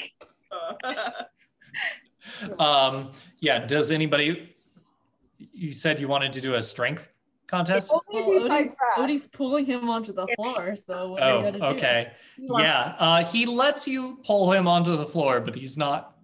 um, 2.60 3.12
yeah. 3.40 3.66
Does 3.66 3.92
anybody? 3.92 4.56
You 5.38 5.74
said 5.74 6.00
you 6.00 6.08
wanted 6.08 6.32
to 6.34 6.42
do 6.42 6.56
a 6.56 6.62
strength 6.62 7.12
contest. 7.48 7.92
Only 7.92 8.22
if 8.22 8.40
Well, 8.42 8.48
fights 8.48 8.76
back. 8.76 9.00
Odi's 9.04 9.28
pulling 9.28 9.66
him 9.66 9.90
onto 9.90 10.14
the 10.14 10.28
floor, 10.36 10.76
so 10.76 11.12
what 11.12 11.24
Oh, 11.24 11.46
you 11.46 11.52
do? 11.52 11.64
okay. 11.64 12.12
Yeah. 12.38 12.96
Uh, 12.98 13.24
he 13.26 13.46
lets 13.46 13.88
you 13.88 14.20
pull 14.26 14.52
him 14.52 14.68
onto 14.68 14.96
the 14.96 15.06
floor, 15.06 15.42
but 15.42 15.56
he's 15.56 15.78
not. 15.78 16.16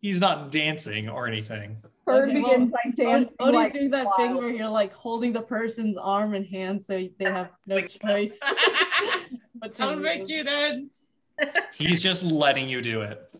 He's 0.00 0.20
not 0.20 0.50
dancing 0.50 1.08
or 1.08 1.28
anything. 1.28 1.76
Fern 2.04 2.30
Okay, 2.30 2.40
well, 2.40 2.50
begins 2.52 2.72
like 2.72 2.94
dancing. 2.94 3.36
Odi's 3.38 3.54
like, 3.54 3.72
doing 3.72 3.90
that 3.90 4.08
thing 4.16 4.34
where 4.36 4.50
you're 4.50 4.68
like 4.68 4.92
holding 4.92 5.32
the 5.32 5.40
person's 5.40 5.96
arm 5.96 6.34
and 6.34 6.46
hand 6.46 6.84
so 6.84 7.08
they 7.18 7.24
have 7.24 7.50
no 7.66 7.80
choice. 7.80 8.32
but 9.54 9.74
to 9.76 9.84
I'll 9.84 9.96
make 9.96 10.20
move. 10.20 10.30
you 10.30 10.44
dance. 10.44 11.06
He's 11.74 12.02
just 12.02 12.24
letting 12.24 12.68
you 12.68 12.82
do 12.82 13.02
it. 13.02 13.30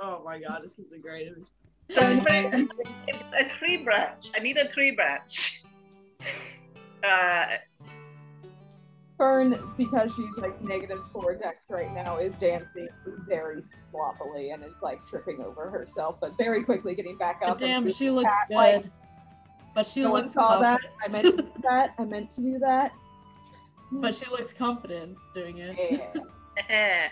Oh 0.00 0.22
my 0.24 0.38
god, 0.38 0.62
this 0.62 0.72
is 0.78 0.92
a 0.92 0.98
great 0.98 1.28
image. 1.28 1.48
It's 1.88 3.22
a 3.38 3.44
tree 3.56 3.78
branch. 3.78 4.30
I 4.34 4.38
need 4.40 4.56
a 4.56 4.68
tree 4.68 4.92
branch. 4.92 5.62
Uh, 7.02 7.46
Fern, 9.16 9.56
because 9.76 10.12
she's 10.14 10.36
like 10.38 10.60
negative 10.62 11.00
four 11.12 11.34
dex 11.34 11.70
right 11.70 11.92
now, 11.94 12.18
is 12.18 12.36
dancing 12.36 12.88
very 13.28 13.62
sloppily 13.62 14.50
and 14.50 14.64
is 14.64 14.72
like 14.82 15.06
tripping 15.06 15.40
over 15.40 15.70
herself, 15.70 16.16
but 16.20 16.36
very 16.36 16.64
quickly 16.64 16.94
getting 16.94 17.16
back 17.16 17.40
up. 17.44 17.58
damn, 17.58 17.86
she's 17.86 17.96
she 17.96 18.10
looks 18.10 18.30
cat, 18.30 18.48
good. 18.48 18.54
like, 18.56 18.84
but 19.74 19.86
she 19.86 20.02
no 20.02 20.10
one 20.10 20.22
looks 20.22 20.34
saw 20.34 20.58
that. 20.60 20.80
I 21.04 21.08
meant 21.08 21.30
to 21.36 21.42
do 21.42 21.52
that. 21.62 21.94
I 21.98 22.04
meant 22.04 22.30
to 22.32 22.42
do 22.42 22.58
that. 22.58 22.92
but 23.92 24.16
she 24.16 24.26
looks 24.30 24.52
confident 24.52 25.16
doing 25.34 25.58
it. 25.58 26.10
Yeah. 26.68 27.10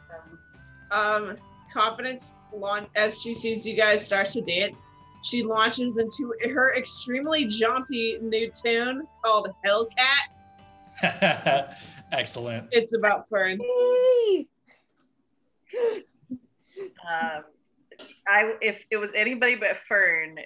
um, 0.90 1.28
Um, 1.30 1.36
confidence 1.72 2.32
launch 2.54 2.88
as 2.96 3.20
she 3.20 3.34
sees 3.34 3.66
you 3.66 3.76
guys 3.76 4.04
start 4.06 4.30
to 4.30 4.40
dance. 4.40 4.80
She 5.24 5.42
launches 5.42 5.98
into 5.98 6.32
her 6.54 6.74
extremely 6.76 7.44
jaunty 7.46 8.18
new 8.22 8.50
tune 8.50 9.06
called 9.22 9.48
Hellcat. 9.66 10.32
Excellent. 12.12 12.68
It's 12.72 12.94
about 12.94 13.28
Fern. 13.28 13.58
Um, 17.10 17.42
I 18.28 18.54
if 18.60 18.84
it 18.90 18.96
was 18.96 19.10
anybody 19.14 19.56
but 19.56 19.76
Fern, 19.76 20.38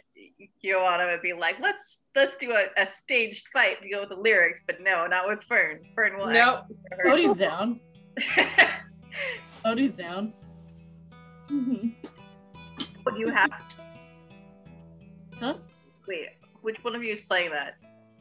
Ioanna 0.64 1.10
would 1.12 1.22
be 1.22 1.32
like, 1.32 1.56
let's 1.60 2.02
let's 2.14 2.36
do 2.36 2.52
a, 2.52 2.66
a 2.80 2.86
staged 2.86 3.48
fight 3.52 3.82
to 3.82 3.88
go 3.88 4.00
with 4.00 4.08
the 4.10 4.16
lyrics, 4.16 4.62
but 4.66 4.80
no, 4.80 5.06
not 5.06 5.28
with 5.28 5.42
Fern. 5.44 5.80
Fern 5.94 6.16
will 6.16 6.28
Nope. 6.28 6.64
Odi's 7.04 7.36
down. 7.36 7.80
act- 8.36 8.84
Odi's 9.64 9.94
down. 9.94 10.32
Mhm. 11.48 11.94
What 13.02 13.14
do 13.14 13.20
you 13.20 13.30
have? 13.30 13.50
Huh? 15.38 15.54
Wait, 16.06 16.28
which 16.62 16.82
one 16.84 16.94
of 16.94 17.02
you 17.02 17.12
is 17.12 17.20
playing 17.20 17.50
that? 17.50 17.74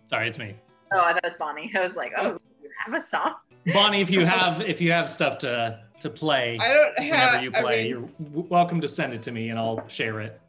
Sorry, 0.08 0.28
it's 0.28 0.40
me. 0.40 0.56
Oh, 0.92 1.14
that 1.14 1.24
was 1.24 1.36
Bonnie. 1.36 1.72
I 1.76 1.80
was 1.82 1.96
like, 1.96 2.12
oh, 2.18 2.38
you 2.62 2.70
have 2.86 2.94
a 2.94 3.00
song? 3.02 3.36
Bonnie, 3.74 4.02
if 4.02 4.10
you 4.10 4.26
have 4.26 4.62
if 4.62 4.82
you 4.82 4.92
have 4.92 5.10
stuff 5.10 5.38
to 5.40 5.80
to 6.00 6.10
play 6.10 6.58
I 6.60 6.74
don't 6.74 6.98
have. 7.00 7.34
whenever 7.34 7.44
you 7.44 7.52
I 7.54 7.62
play, 7.62 7.78
mean, 7.84 7.88
you're 7.90 8.02
w- 8.30 8.48
welcome 8.50 8.82
to 8.82 8.88
send 8.88 9.14
it 9.14 9.22
to 9.24 9.32
me 9.32 9.50
and 9.50 9.60
I'll 9.60 9.88
share 9.88 10.20
it. 10.20 10.42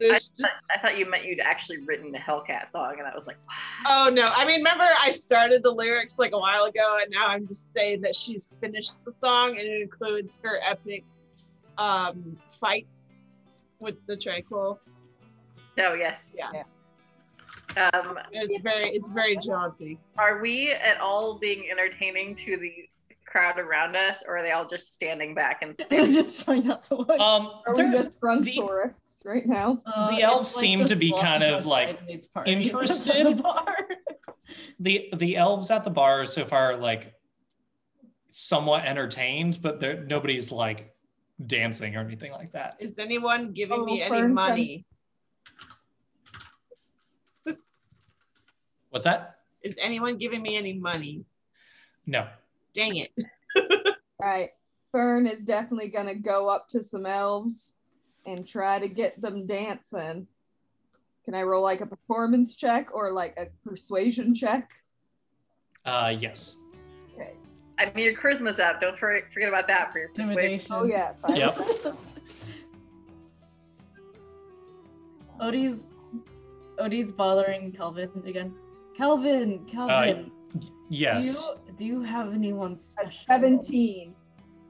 I, 0.00 0.10
just, 0.14 0.32
thought- 0.40 0.50
I 0.72 0.78
thought 0.78 0.96
you 0.96 1.10
meant 1.10 1.24
you'd 1.24 1.40
actually 1.40 1.78
written 1.78 2.12
the 2.12 2.18
Hellcat 2.18 2.68
song, 2.70 2.94
and 2.98 3.08
I 3.08 3.12
was 3.16 3.26
like, 3.26 3.36
oh 3.88 4.08
no! 4.12 4.22
I 4.26 4.44
mean, 4.46 4.58
remember 4.58 4.84
I 4.96 5.10
started 5.10 5.64
the 5.64 5.72
lyrics 5.72 6.20
like 6.20 6.30
a 6.32 6.38
while 6.38 6.66
ago, 6.66 6.98
and 7.02 7.10
now 7.10 7.26
I'm 7.26 7.48
just 7.48 7.72
saying 7.72 8.02
that 8.02 8.14
she's 8.14 8.46
finished 8.60 8.92
the 9.04 9.10
song, 9.10 9.56
and 9.58 9.66
it 9.66 9.82
includes 9.82 10.38
her 10.44 10.60
epic 10.64 11.04
um, 11.78 12.38
fights 12.60 13.06
with 13.80 13.96
the 14.06 14.16
Tranquil. 14.16 14.78
no, 15.76 15.94
yes, 15.94 16.32
Yeah. 16.38 16.62
Um, 17.78 18.18
It's 18.32 18.60
very, 18.62 18.84
it's 18.88 19.08
very 19.10 19.36
jaunty. 19.36 19.98
are 20.18 20.40
we 20.40 20.72
at 20.72 21.00
all 21.00 21.38
being 21.38 21.64
entertaining 21.70 22.34
to 22.36 22.56
the 22.56 22.72
crowd 23.24 23.58
around 23.58 23.94
us, 23.94 24.22
or 24.26 24.38
are 24.38 24.42
they 24.42 24.52
all 24.52 24.66
just 24.66 24.94
standing 24.94 25.34
back 25.34 25.60
and 25.62 25.74
I 25.78 25.84
staring? 25.84 26.12
just 26.12 26.44
trying 26.44 26.66
not 26.66 26.82
to 26.84 26.96
look. 26.96 27.20
Um, 27.20 27.60
Are 27.66 27.74
we 27.76 27.90
just 27.90 28.18
drunk 28.20 28.44
the- 28.46 28.52
tourists 28.54 29.20
right 29.24 29.46
now? 29.46 29.82
Uh, 29.86 30.08
the 30.10 30.14
it's 30.16 30.24
elves 30.24 30.56
like 30.56 30.60
seem 30.62 30.84
to 30.86 30.96
be 30.96 31.12
kind 31.12 31.42
of, 31.42 31.66
like, 31.66 31.98
interested. 32.46 33.26
at 33.26 33.36
the 34.80 35.08
the 35.10 35.10
the 35.16 35.36
elves 35.36 35.70
at 35.70 35.84
the 35.84 35.90
bar 35.90 36.24
so 36.24 36.44
far 36.46 36.72
are, 36.72 36.76
like 36.78 37.12
somewhat 38.30 38.84
entertained, 38.86 39.58
but 39.60 39.78
there 39.80 40.04
nobody's 40.04 40.50
like 40.50 40.94
dancing 41.44 41.96
or 41.96 42.00
anything 42.00 42.32
like 42.32 42.52
that. 42.52 42.76
Is 42.80 42.98
anyone 42.98 43.52
giving 43.52 43.80
Oh, 43.80 43.84
me 43.84 44.02
any 44.02 44.22
money? 44.28 44.86
What's 48.90 49.04
that? 49.04 49.38
Is 49.62 49.74
anyone 49.80 50.18
giving 50.18 50.42
me 50.42 50.56
any 50.56 50.72
money? 50.72 51.24
No. 52.06 52.26
Dang 52.74 52.96
it! 52.96 53.12
Right. 54.20 54.50
Fern 54.90 55.28
is 55.28 55.44
definitely 55.44 55.88
gonna 55.90 56.16
go 56.16 56.48
up 56.48 56.68
to 56.70 56.82
some 56.82 57.06
elves 57.06 57.76
and 58.26 58.44
try 58.44 58.80
to 58.80 58.88
get 58.88 59.20
them 59.22 59.46
dancing. 59.46 60.26
Can 61.24 61.34
I 61.34 61.42
roll 61.42 61.62
like 61.62 61.82
a 61.82 61.86
performance 61.86 62.56
check 62.56 62.88
or 62.92 63.12
like 63.12 63.36
a 63.38 63.46
persuasion 63.68 64.34
check? 64.34 64.72
Uh, 65.84 66.14
yes. 66.18 66.56
Okay. 67.14 67.34
I 67.78 67.92
mean, 67.92 68.06
your 68.06 68.14
charisma's 68.14 68.58
up. 68.58 68.80
Don't 68.80 68.98
for, 68.98 69.20
forget 69.32 69.48
about 69.48 69.68
that 69.68 69.92
for 69.92 70.00
your 70.00 70.08
persuasion. 70.08 70.66
Oh 70.70 70.84
yes. 70.84 71.20
I 71.22 71.34
Yep. 71.36 71.58
Odi's 75.40 75.86
Odi's 76.78 77.12
bothering 77.12 77.70
Kelvin 77.70 78.10
again. 78.26 78.52
Kelvin, 78.98 79.64
Kelvin, 79.70 80.32
Yes. 80.90 81.24
do 81.24 81.30
you 81.30 81.74
do 81.78 81.84
you 81.84 82.02
have 82.02 82.34
anyone 82.34 82.78
At 82.98 83.14
17 83.14 84.12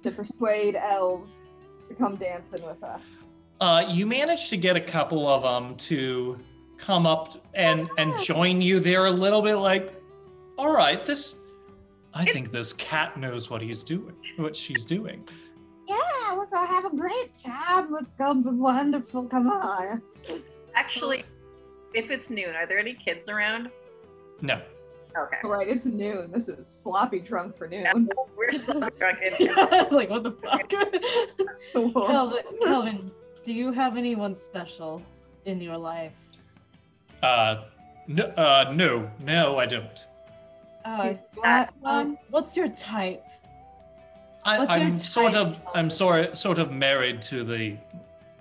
to 0.03 0.11
persuade 0.11 0.77
elves 0.77 1.53
to 1.89 1.95
come 1.95 2.15
dancing 2.17 2.65
with 2.67 2.83
us. 2.83 3.01
Uh, 3.61 3.87
you 3.89 4.07
managed 4.07 4.51
to 4.51 4.59
get 4.59 4.77
a 4.77 4.81
couple 4.81 5.27
of 5.27 5.43
them 5.43 5.75
to 5.77 6.37
come 6.77 7.07
up 7.07 7.43
and 7.55 7.89
and 7.97 8.13
join 8.23 8.61
you 8.61 8.81
there 8.81 9.07
a 9.07 9.11
little 9.11 9.41
bit. 9.41 9.57
Like, 9.57 9.95
all 10.59 10.73
right, 10.75 11.05
this. 11.07 11.37
I 12.13 12.25
think 12.25 12.51
this 12.51 12.73
cat 12.75 13.17
knows 13.19 13.49
what 13.49 13.63
he's 13.63 13.83
doing, 13.83 14.15
what 14.37 14.55
she's 14.55 14.85
doing. 14.85 15.27
Yeah, 15.87 16.37
we're 16.37 16.47
gonna 16.47 16.67
have 16.67 16.85
a 16.85 16.95
great 16.95 17.33
time. 17.35 17.95
It's 18.01 18.13
gonna 18.15 18.43
be 18.43 18.51
wonderful. 18.51 19.27
Come 19.27 19.49
on. 19.49 20.03
Actually, 20.75 21.25
if 21.95 22.11
it's 22.11 22.29
noon, 22.29 22.55
are 22.55 22.67
there 22.67 22.79
any 22.79 22.93
kids 22.95 23.29
around? 23.29 23.71
No. 24.41 24.61
Okay. 25.17 25.39
All 25.43 25.51
right, 25.51 25.69
it's 25.69 25.87
noon. 25.87 26.31
This 26.31 26.49
is 26.49 26.67
sloppy 26.67 27.19
drunk 27.19 27.57
for 27.57 27.67
noon. 27.67 28.09
We're 28.37 28.53
so 28.61 28.89
drunk 28.91 29.19
in 29.39 29.47
Yeah, 29.47 29.87
like 29.91 30.11
what 30.11 30.23
the 30.23 30.33
fuck? 30.33 30.69
Kelvin, 31.73 32.43
Kelvin, 32.63 33.11
do 33.45 33.53
you 33.53 33.73
have 33.73 33.97
anyone 33.97 34.37
special 34.37 35.03
in 35.45 35.61
your 35.61 35.77
life? 35.77 36.13
Uh, 37.23 37.65
no. 38.07 38.25
Uh, 38.25 38.73
no. 38.75 39.11
No, 39.21 39.59
I 39.59 39.67
don't. 39.67 40.05
Uh, 40.85 41.15
What? 41.35 41.71
uh, 41.85 42.05
what's 42.31 42.57
your 42.57 42.69
type? 42.69 43.25
I, 44.45 44.59
what's 44.61 44.71
I'm 44.71 44.99
sort 44.99 45.33
type, 45.33 45.47
of. 45.47 45.59
I'm 45.75 45.91
sort 45.91 46.39
sort 46.39 46.59
of 46.59 46.71
married 46.71 47.21
to 47.23 47.43
the 47.45 47.77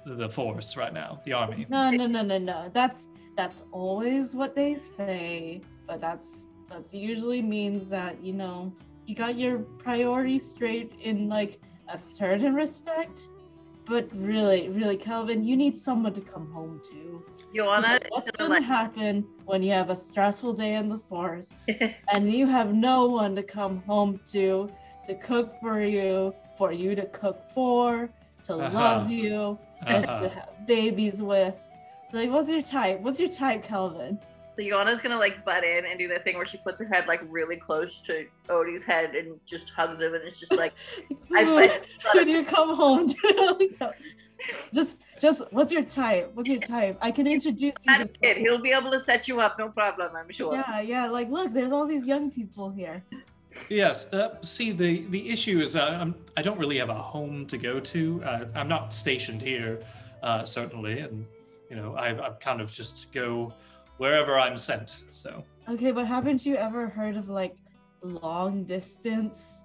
the 0.05 0.29
force 0.29 0.77
right 0.77 0.93
now, 0.93 1.19
the 1.25 1.33
army. 1.33 1.65
No, 1.69 1.89
no, 1.89 2.05
no, 2.07 2.21
no, 2.21 2.37
no. 2.37 2.69
That's 2.73 3.07
that's 3.35 3.63
always 3.71 4.33
what 4.33 4.55
they 4.55 4.75
say, 4.75 5.61
but 5.87 6.01
that's 6.01 6.47
that's 6.69 6.93
usually 6.93 7.41
means 7.41 7.89
that 7.89 8.21
you 8.23 8.33
know 8.33 8.73
you 9.05 9.15
got 9.15 9.37
your 9.37 9.59
priorities 9.79 10.49
straight 10.51 10.93
in 11.01 11.29
like 11.29 11.59
a 11.89 11.97
certain 11.97 12.53
respect. 12.55 13.29
but 13.85 14.09
really, 14.15 14.69
really, 14.69 14.97
Calvin, 14.97 15.43
you 15.43 15.55
need 15.57 15.77
someone 15.77 16.13
to 16.13 16.21
come 16.21 16.47
home 16.51 16.79
to. 16.91 17.23
Ioanna 17.55 17.97
Because 17.97 18.01
what's 18.09 18.31
gonna 18.37 18.49
gonna 18.49 18.59
like 18.59 18.63
happen 18.63 19.25
when 19.45 19.61
you 19.63 19.71
have 19.71 19.89
a 19.89 19.95
stressful 19.95 20.53
day 20.53 20.75
in 20.75 20.89
the 20.89 20.97
forest 20.99 21.61
and 22.11 22.31
you 22.31 22.45
have 22.47 22.73
no 22.73 23.05
one 23.07 23.35
to 23.35 23.43
come 23.43 23.77
home 23.87 24.19
to 24.33 24.73
to 25.07 25.15
cook 25.15 25.59
for 25.59 25.81
you, 25.81 26.35
for 26.57 26.71
you 26.71 26.95
to 26.95 27.05
cook 27.07 27.43
for, 27.53 28.09
to 28.45 28.55
Uh-huh. 28.57 28.69
love 28.77 29.09
you, 29.09 29.59
and 29.87 30.07
Uh-uh. 30.07 30.19
to 30.19 30.29
have 30.29 30.65
babies 30.65 31.21
with. 31.21 31.55
Like, 32.11 32.29
what's 32.31 32.49
your 32.49 32.61
type? 32.61 33.01
What's 33.01 33.19
your 33.19 33.29
type, 33.29 33.63
Calvin? 33.63 34.19
So 34.57 34.63
Ioanna's 34.63 35.01
gonna 35.01 35.17
like 35.17 35.45
butt 35.45 35.63
in 35.63 35.85
and 35.85 35.99
do 35.99 36.07
the 36.07 36.19
thing 36.19 36.35
where 36.35 36.45
she 36.45 36.57
puts 36.57 36.79
her 36.79 36.87
head 36.87 37.07
like 37.07 37.21
really 37.29 37.57
close 37.57 37.99
to 38.01 38.25
Odi's 38.49 38.83
head 38.83 39.15
and 39.15 39.39
just 39.45 39.69
hugs 39.69 40.01
him 40.01 40.15
and 40.15 40.23
it's 40.23 40.39
just 40.39 40.55
like 40.55 40.73
I 41.35 41.43
Who, 41.43 41.59
bet 41.59 41.85
who 42.11 42.25
do 42.25 42.31
you 42.31 42.45
come 42.45 42.75
home 42.75 43.07
just, 44.73 44.97
just, 45.19 45.41
what's 45.51 45.71
your 45.71 45.83
type? 45.83 46.31
What's 46.33 46.49
your 46.49 46.59
type? 46.59 46.97
I 47.01 47.11
can 47.11 47.27
introduce 47.27 47.61
you. 47.61 47.71
that 47.85 48.13
to 48.13 48.19
kid, 48.19 48.37
he'll 48.37 48.61
be 48.61 48.71
able 48.71 48.91
to 48.91 48.99
set 48.99 49.27
you 49.27 49.39
up, 49.41 49.57
no 49.57 49.69
problem, 49.69 50.15
I'm 50.15 50.31
sure. 50.31 50.55
Yeah, 50.55 50.81
yeah. 50.81 51.07
Like, 51.07 51.29
look, 51.29 51.53
there's 51.53 51.71
all 51.71 51.87
these 51.87 52.05
young 52.05 52.29
people 52.29 52.69
here. 52.69 53.03
Yes. 53.69 54.13
Uh, 54.13 54.39
see, 54.43 54.71
the 54.71 55.05
the 55.07 55.29
issue 55.29 55.59
is 55.59 55.75
uh, 55.75 55.97
I'm, 55.99 56.13
I 56.35 56.43
don't 56.43 56.59
really 56.59 56.77
have 56.77 56.89
a 56.89 56.93
home 56.93 57.47
to 57.47 57.57
go 57.57 57.79
to. 57.79 58.23
Uh, 58.23 58.45
I'm 58.53 58.67
not 58.67 58.93
stationed 58.93 59.41
here, 59.41 59.79
uh, 60.21 60.45
certainly, 60.45 60.99
and 60.99 61.25
you 61.69 61.75
know 61.75 61.95
I, 61.95 62.27
I 62.27 62.29
kind 62.39 62.61
of 62.61 62.71
just 62.71 63.11
go 63.11 63.51
wherever 63.97 64.39
I'm 64.39 64.57
sent. 64.57 65.03
So 65.11 65.43
Okay, 65.69 65.91
but 65.91 66.05
haven't 66.07 66.45
you 66.45 66.55
ever 66.55 66.87
heard 66.87 67.17
of 67.17 67.29
like 67.29 67.55
long 68.01 68.63
distance? 68.63 69.61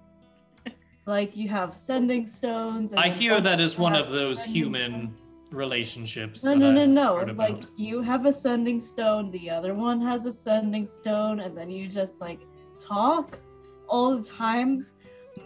Like 1.05 1.35
you 1.35 1.49
have 1.49 1.75
sending 1.77 2.27
stones. 2.27 2.91
and 2.93 2.99
I 2.99 3.09
hear 3.09 3.41
that 3.41 3.59
is 3.59 3.77
one 3.77 3.95
of 3.95 4.09
those 4.09 4.43
human 4.43 5.13
relationships. 5.51 6.43
No, 6.43 6.55
no, 6.55 6.71
no, 6.71 7.17
I've 7.17 7.27
no. 7.27 7.33
Like 7.33 7.63
you 7.75 8.01
have 8.01 8.25
a 8.25 8.31
sending 8.31 8.79
stone, 8.81 9.29
the 9.31 9.49
other 9.49 9.73
one 9.73 10.01
has 10.01 10.25
a 10.25 10.31
sending 10.31 10.87
stone, 10.87 11.41
and 11.41 11.57
then 11.57 11.69
you 11.69 11.87
just 11.87 12.21
like 12.21 12.39
talk 12.79 13.37
all 13.87 14.17
the 14.17 14.23
time. 14.23 14.85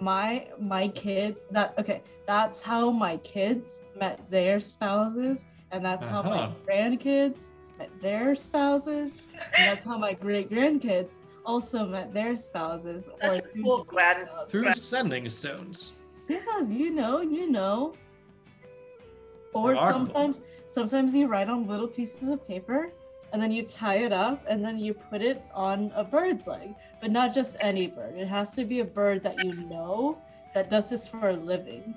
My 0.01 0.47
my 0.59 0.89
kids 0.89 1.39
that 1.51 1.73
okay, 1.79 2.01
that's 2.27 2.61
how 2.61 2.91
my 2.91 3.17
kids 3.17 3.79
met 3.99 4.29
their 4.29 4.59
spouses, 4.59 5.45
and 5.71 5.83
that's 5.83 6.05
how 6.05 6.21
my 6.21 6.41
Uh-huh. 6.43 6.53
grandkids 6.67 7.39
met 7.77 8.01
their 8.01 8.35
spouses, 8.35 9.11
and 9.57 9.67
that's 9.67 9.85
how 9.85 9.97
my 9.97 10.13
great 10.13 10.49
grandkids 10.49 11.09
also 11.45 11.85
met 11.85 12.13
their 12.13 12.35
spouses 12.35 13.07
or 13.07 13.17
That's 13.33 13.45
a 13.45 13.49
cool 13.49 13.77
soon-to-be 13.77 13.95
grand- 13.95 14.29
through 14.49 14.73
sending 14.73 15.29
stones. 15.29 15.91
Yeah, 16.27 16.61
you 16.67 16.91
know, 16.91 17.21
you 17.21 17.49
know. 17.49 17.93
Or 19.53 19.75
sometimes 19.77 20.41
sometimes 20.69 21.15
you 21.15 21.27
write 21.27 21.49
on 21.49 21.67
little 21.67 21.87
pieces 21.87 22.29
of 22.29 22.45
paper 22.47 22.89
and 23.31 23.41
then 23.41 23.51
you 23.51 23.63
tie 23.63 23.99
it 23.99 24.11
up 24.11 24.43
and 24.47 24.63
then 24.63 24.77
you 24.77 24.93
put 24.93 25.21
it 25.21 25.41
on 25.53 25.91
a 25.95 26.03
bird's 26.03 26.45
leg. 26.45 26.75
But 27.01 27.11
not 27.11 27.33
just 27.33 27.55
any 27.61 27.87
bird. 27.87 28.15
It 28.15 28.27
has 28.27 28.53
to 28.55 28.65
be 28.65 28.79
a 28.81 28.85
bird 28.85 29.23
that 29.23 29.43
you 29.43 29.53
know 29.53 30.17
that 30.53 30.69
does 30.69 30.89
this 30.89 31.07
for 31.07 31.29
a 31.29 31.33
living. 31.35 31.95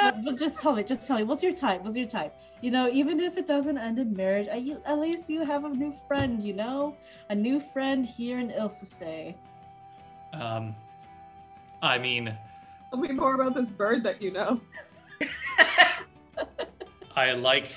But, 0.00 0.14
but 0.24 0.38
just 0.38 0.58
tell 0.60 0.74
me, 0.74 0.82
just 0.82 1.06
tell 1.06 1.18
me, 1.18 1.24
what's 1.24 1.42
your 1.42 1.52
type? 1.52 1.82
What's 1.82 1.96
your 1.96 2.08
type? 2.08 2.34
You 2.60 2.70
know, 2.70 2.88
even 2.88 3.20
if 3.20 3.36
it 3.36 3.46
doesn't 3.46 3.78
end 3.78 3.98
in 3.98 4.14
marriage, 4.14 4.48
at, 4.48 4.62
you, 4.62 4.82
at 4.84 4.98
least 4.98 5.30
you 5.30 5.44
have 5.44 5.64
a 5.64 5.68
new 5.68 5.94
friend, 6.08 6.42
you 6.42 6.52
know? 6.52 6.96
A 7.30 7.34
new 7.34 7.60
friend 7.60 8.04
here 8.04 8.38
in 8.38 8.50
Ilsase. 8.50 9.34
Um, 10.32 10.74
I 11.82 11.98
mean, 11.98 12.36
Tell 12.90 12.98
me 12.98 13.12
more 13.12 13.34
about 13.34 13.54
this 13.54 13.70
bird 13.70 14.02
that 14.02 14.20
you 14.20 14.32
know. 14.32 14.60
I 17.16 17.32
like 17.32 17.72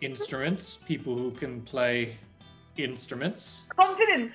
instruments, 0.00 0.76
people 0.76 1.16
who 1.16 1.30
can 1.30 1.60
play 1.62 2.16
instruments. 2.76 3.68
Confidence. 3.76 4.34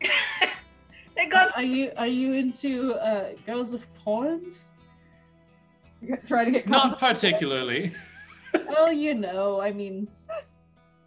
they 1.16 1.26
got 1.26 1.56
Are 1.56 1.62
you 1.62 1.92
are 1.96 2.06
you 2.06 2.32
into 2.32 2.94
uh, 2.94 3.32
girls 3.44 3.72
with 3.72 3.84
horns? 4.02 4.68
Try 6.26 6.44
to 6.44 6.50
get 6.50 6.68
Not 6.68 6.98
particularly. 6.98 7.92
well, 8.68 8.92
you 8.92 9.14
know, 9.14 9.60
I 9.60 9.72
mean, 9.72 10.08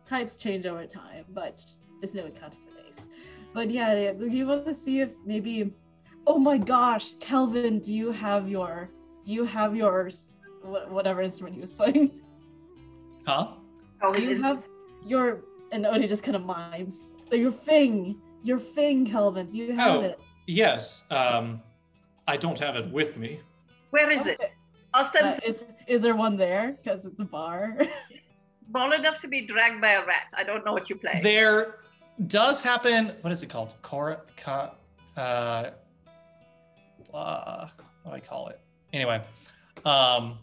types 0.05 0.35
change 0.35 0.65
over 0.65 0.85
time, 0.85 1.25
but 1.29 1.63
it's 2.01 2.13
no 2.13 2.25
account 2.25 2.53
for 2.53 2.81
days. 2.81 3.07
But 3.53 3.69
yeah, 3.71 3.93
yeah, 3.93 4.13
do 4.13 4.25
you 4.27 4.47
want 4.47 4.65
to 4.65 4.75
see 4.75 5.01
if 5.01 5.09
maybe? 5.25 5.73
Oh 6.25 6.37
my 6.37 6.57
gosh, 6.57 7.15
Kelvin, 7.19 7.79
do 7.79 7.93
you 7.93 8.11
have 8.11 8.49
your 8.49 8.89
do 9.25 9.31
you 9.31 9.45
have 9.45 9.75
your 9.75 10.09
wh- 10.63 10.91
whatever 10.91 11.21
instrument 11.21 11.55
he 11.55 11.61
was 11.61 11.71
playing? 11.71 12.19
Huh? 13.25 13.47
oh, 14.01 14.13
Do 14.13 14.21
you 14.23 14.41
have 14.41 14.63
your 15.05 15.41
and 15.71 15.85
Odi 15.85 16.07
just 16.07 16.23
kind 16.23 16.35
of 16.35 16.45
mimes. 16.45 16.95
So 17.29 17.35
your 17.35 17.51
thing, 17.51 18.15
your 18.43 18.59
thing, 18.59 19.05
Kelvin. 19.05 19.49
Do 19.51 19.57
you 19.57 19.73
have 19.73 19.95
Oh. 19.97 20.01
it? 20.01 20.21
Yes. 20.47 21.05
Um, 21.11 21.61
I 22.27 22.37
don't 22.37 22.57
have 22.59 22.75
it 22.77 22.89
with 22.91 23.17
me. 23.17 23.39
Where 23.89 24.09
is 24.09 24.27
it? 24.27 24.51
Okay. 24.95 25.05
I'll 25.05 25.11
send 25.11 25.27
Uh, 25.27 25.39
is 25.45 25.64
is 25.88 26.01
there 26.01 26.15
one 26.15 26.38
there? 26.38 26.77
Because 26.84 27.05
it's 27.05 27.19
a 27.19 27.26
bar. 27.26 27.77
small 28.69 28.91
enough 28.91 29.22
to 29.22 29.27
be 29.27 29.41
dragged 29.41 29.81
by 29.81 29.91
a 29.91 30.05
rat. 30.05 30.27
I 30.34 30.43
don't 30.43 30.65
know 30.65 30.73
what 30.73 30.89
you 30.89 30.95
play. 30.95 31.19
There 31.23 31.80
does 32.27 32.61
happen. 32.61 33.14
What 33.22 33.31
is 33.31 33.43
it 33.43 33.47
called? 33.47 33.73
Cor, 33.81 34.26
ca, 34.38 34.73
uh, 35.15 35.72
uh, 37.14 37.68
what 38.03 38.11
do 38.11 38.15
I 38.15 38.19
call 38.19 38.47
it? 38.49 38.59
Anyway, 38.93 39.22
um, 39.85 40.39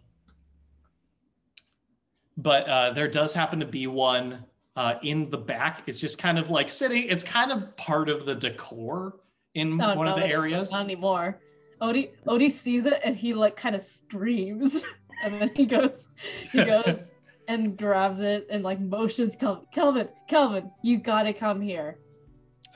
but 2.37 2.69
uh, 2.69 2.91
there 2.91 3.09
does 3.09 3.33
happen 3.33 3.61
to 3.61 3.66
be 3.66 3.87
one 3.87 4.45
uh, 4.77 4.95
in 5.03 5.31
the 5.31 5.39
back. 5.39 5.83
It's 5.87 6.01
just 6.01 6.19
kind 6.19 6.39
of 6.39 6.51
like 6.51 6.69
sitting. 6.69 7.05
It's 7.05 7.25
kind 7.25 7.53
of 7.53 7.77
part 7.77 8.09
of 8.09 8.27
the 8.27 8.35
decor 8.35 9.16
in 9.55 9.77
No, 9.77 9.95
one 9.95 10.09
of 10.09 10.16
the 10.16 10.27
areas. 10.27 10.73
Not 10.73 10.85
anymore. 10.85 11.41
Odi 11.81 12.13
Odi 12.27 12.49
sees 12.49 12.87
it 12.87 13.01
and 13.05 13.17
he 13.17 13.35
like 13.35 13.57
kind 13.57 13.75
of 13.75 13.83
screams, 13.83 14.85
and 15.25 15.41
then 15.41 15.51
he 15.55 15.67
goes, 15.67 16.09
he 16.53 16.65
goes 16.65 17.13
and 17.49 17.77
grabs 17.77 18.21
it 18.21 18.47
and 18.51 18.63
like 18.63 18.81
motions 18.81 19.37
Kelvin, 19.37 19.67
Kelvin, 19.73 20.09
Kelvin, 20.29 20.71
you 20.83 20.99
gotta 20.99 21.33
come 21.33 21.61
here. 21.61 21.99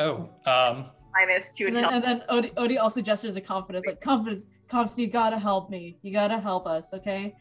Oh, 0.00 0.28
um, 0.46 0.86
Minus 1.12 1.50
two 1.50 1.66
And 1.66 1.76
then, 1.76 1.84
and 1.84 2.04
then 2.04 2.22
Odi, 2.28 2.52
Odi 2.56 2.78
also 2.78 3.00
gestures 3.00 3.36
a 3.36 3.40
confidence, 3.40 3.84
like 3.86 4.00
confidence, 4.00 4.46
confidence. 4.68 4.98
You 4.98 5.08
gotta 5.08 5.38
help 5.38 5.70
me. 5.70 5.98
You 6.02 6.12
gotta 6.12 6.38
help 6.38 6.66
us, 6.66 6.92
okay? 6.92 7.34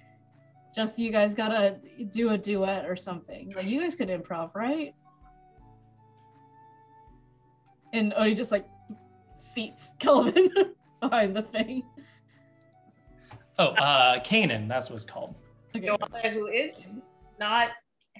Just 0.75 0.97
you 0.97 1.11
guys 1.11 1.35
gotta 1.35 1.79
do 2.11 2.29
a 2.29 2.37
duet 2.37 2.85
or 2.85 2.95
something. 2.95 3.53
Like 3.55 3.65
you 3.65 3.81
guys 3.81 3.95
could 3.95 4.09
improv, 4.09 4.55
right? 4.55 4.95
And 7.93 8.13
Odi 8.15 8.35
just 8.35 8.51
like 8.51 8.67
seats 9.37 9.91
Kelvin 9.99 10.49
behind 11.01 11.35
the 11.35 11.43
thing. 11.43 11.83
oh, 13.59 13.67
uh, 13.67 14.19
Kanan. 14.19 14.67
That's 14.67 14.89
what 14.89 14.97
it's 14.97 15.05
called. 15.05 15.35
Okay. 15.75 15.87
Ioanna, 15.87 16.31
who 16.31 16.47
is 16.47 16.99
not, 17.39 17.69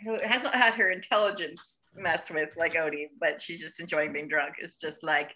who 0.03 0.17
has 0.23 0.43
not 0.43 0.53
had 0.53 0.73
her 0.75 0.91
intelligence 0.91 1.79
messed 1.95 2.31
with 2.31 2.49
like 2.57 2.75
Odi, 2.75 3.09
but 3.19 3.41
she's 3.41 3.59
just 3.59 3.79
enjoying 3.79 4.13
being 4.13 4.27
drunk. 4.27 4.55
It's 4.61 4.75
just 4.75 5.03
like, 5.03 5.31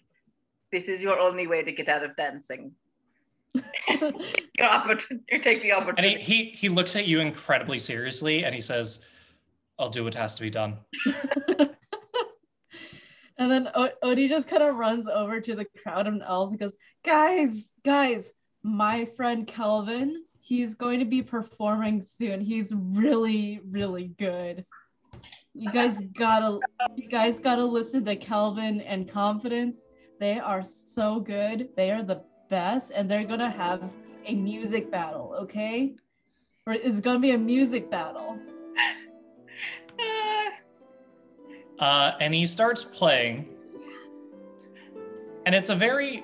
this 0.70 0.88
is 0.88 1.02
your 1.02 1.18
only 1.18 1.46
way 1.46 1.62
to 1.62 1.72
get 1.72 1.88
out 1.88 2.04
of 2.04 2.16
dancing. 2.16 2.72
Your 4.56 4.68
opportunity, 4.68 5.38
take 5.40 5.60
the 5.62 5.72
And 5.72 6.06
he, 6.06 6.16
he 6.16 6.44
he 6.56 6.68
looks 6.70 6.96
at 6.96 7.06
you 7.06 7.20
incredibly 7.20 7.78
seriously, 7.78 8.46
and 8.46 8.54
he 8.54 8.62
says, 8.62 9.04
"I'll 9.78 9.90
do 9.90 10.04
what 10.04 10.14
has 10.14 10.34
to 10.36 10.40
be 10.40 10.48
done." 10.48 10.78
and 13.38 13.50
then 13.50 13.68
o- 13.74 13.90
Odi 14.02 14.28
just 14.28 14.48
kind 14.48 14.62
of 14.62 14.76
runs 14.76 15.08
over 15.08 15.40
to 15.40 15.54
the 15.54 15.66
crowd 15.82 16.06
of 16.06 16.20
elves 16.24 16.50
and 16.52 16.60
goes, 16.60 16.76
"Guys, 17.04 17.68
guys, 17.84 18.32
my 18.62 19.04
friend 19.04 19.46
Kelvin, 19.46 20.24
he's 20.40 20.74
going 20.74 20.98
to 21.00 21.04
be 21.04 21.22
performing 21.22 22.02
soon. 22.02 22.40
He's 22.40 22.72
really, 22.74 23.60
really 23.70 24.08
good. 24.18 24.64
You 25.54 25.70
guys 25.70 26.00
gotta, 26.14 26.60
you 26.96 27.08
guys 27.08 27.38
gotta 27.38 27.64
listen 27.64 28.04
to 28.06 28.16
Kelvin 28.16 28.80
and 28.80 29.08
Confidence. 29.08 29.78
They 30.18 30.38
are 30.38 30.62
so 30.62 31.20
good. 31.20 31.68
They 31.76 31.90
are 31.90 32.02
the 32.02 32.22
best, 32.48 32.90
and 32.94 33.10
they're 33.10 33.24
gonna 33.24 33.50
have 33.50 33.92
a 34.24 34.34
music 34.34 34.90
battle. 34.90 35.34
Okay, 35.40 35.94
it's 36.66 37.00
gonna 37.00 37.18
be 37.18 37.32
a 37.32 37.38
music 37.38 37.90
battle." 37.90 38.38
Uh, 41.82 42.14
and 42.20 42.32
he 42.32 42.46
starts 42.46 42.84
playing, 42.84 43.44
and 45.44 45.52
it's 45.52 45.68
a 45.68 45.74
very 45.74 46.22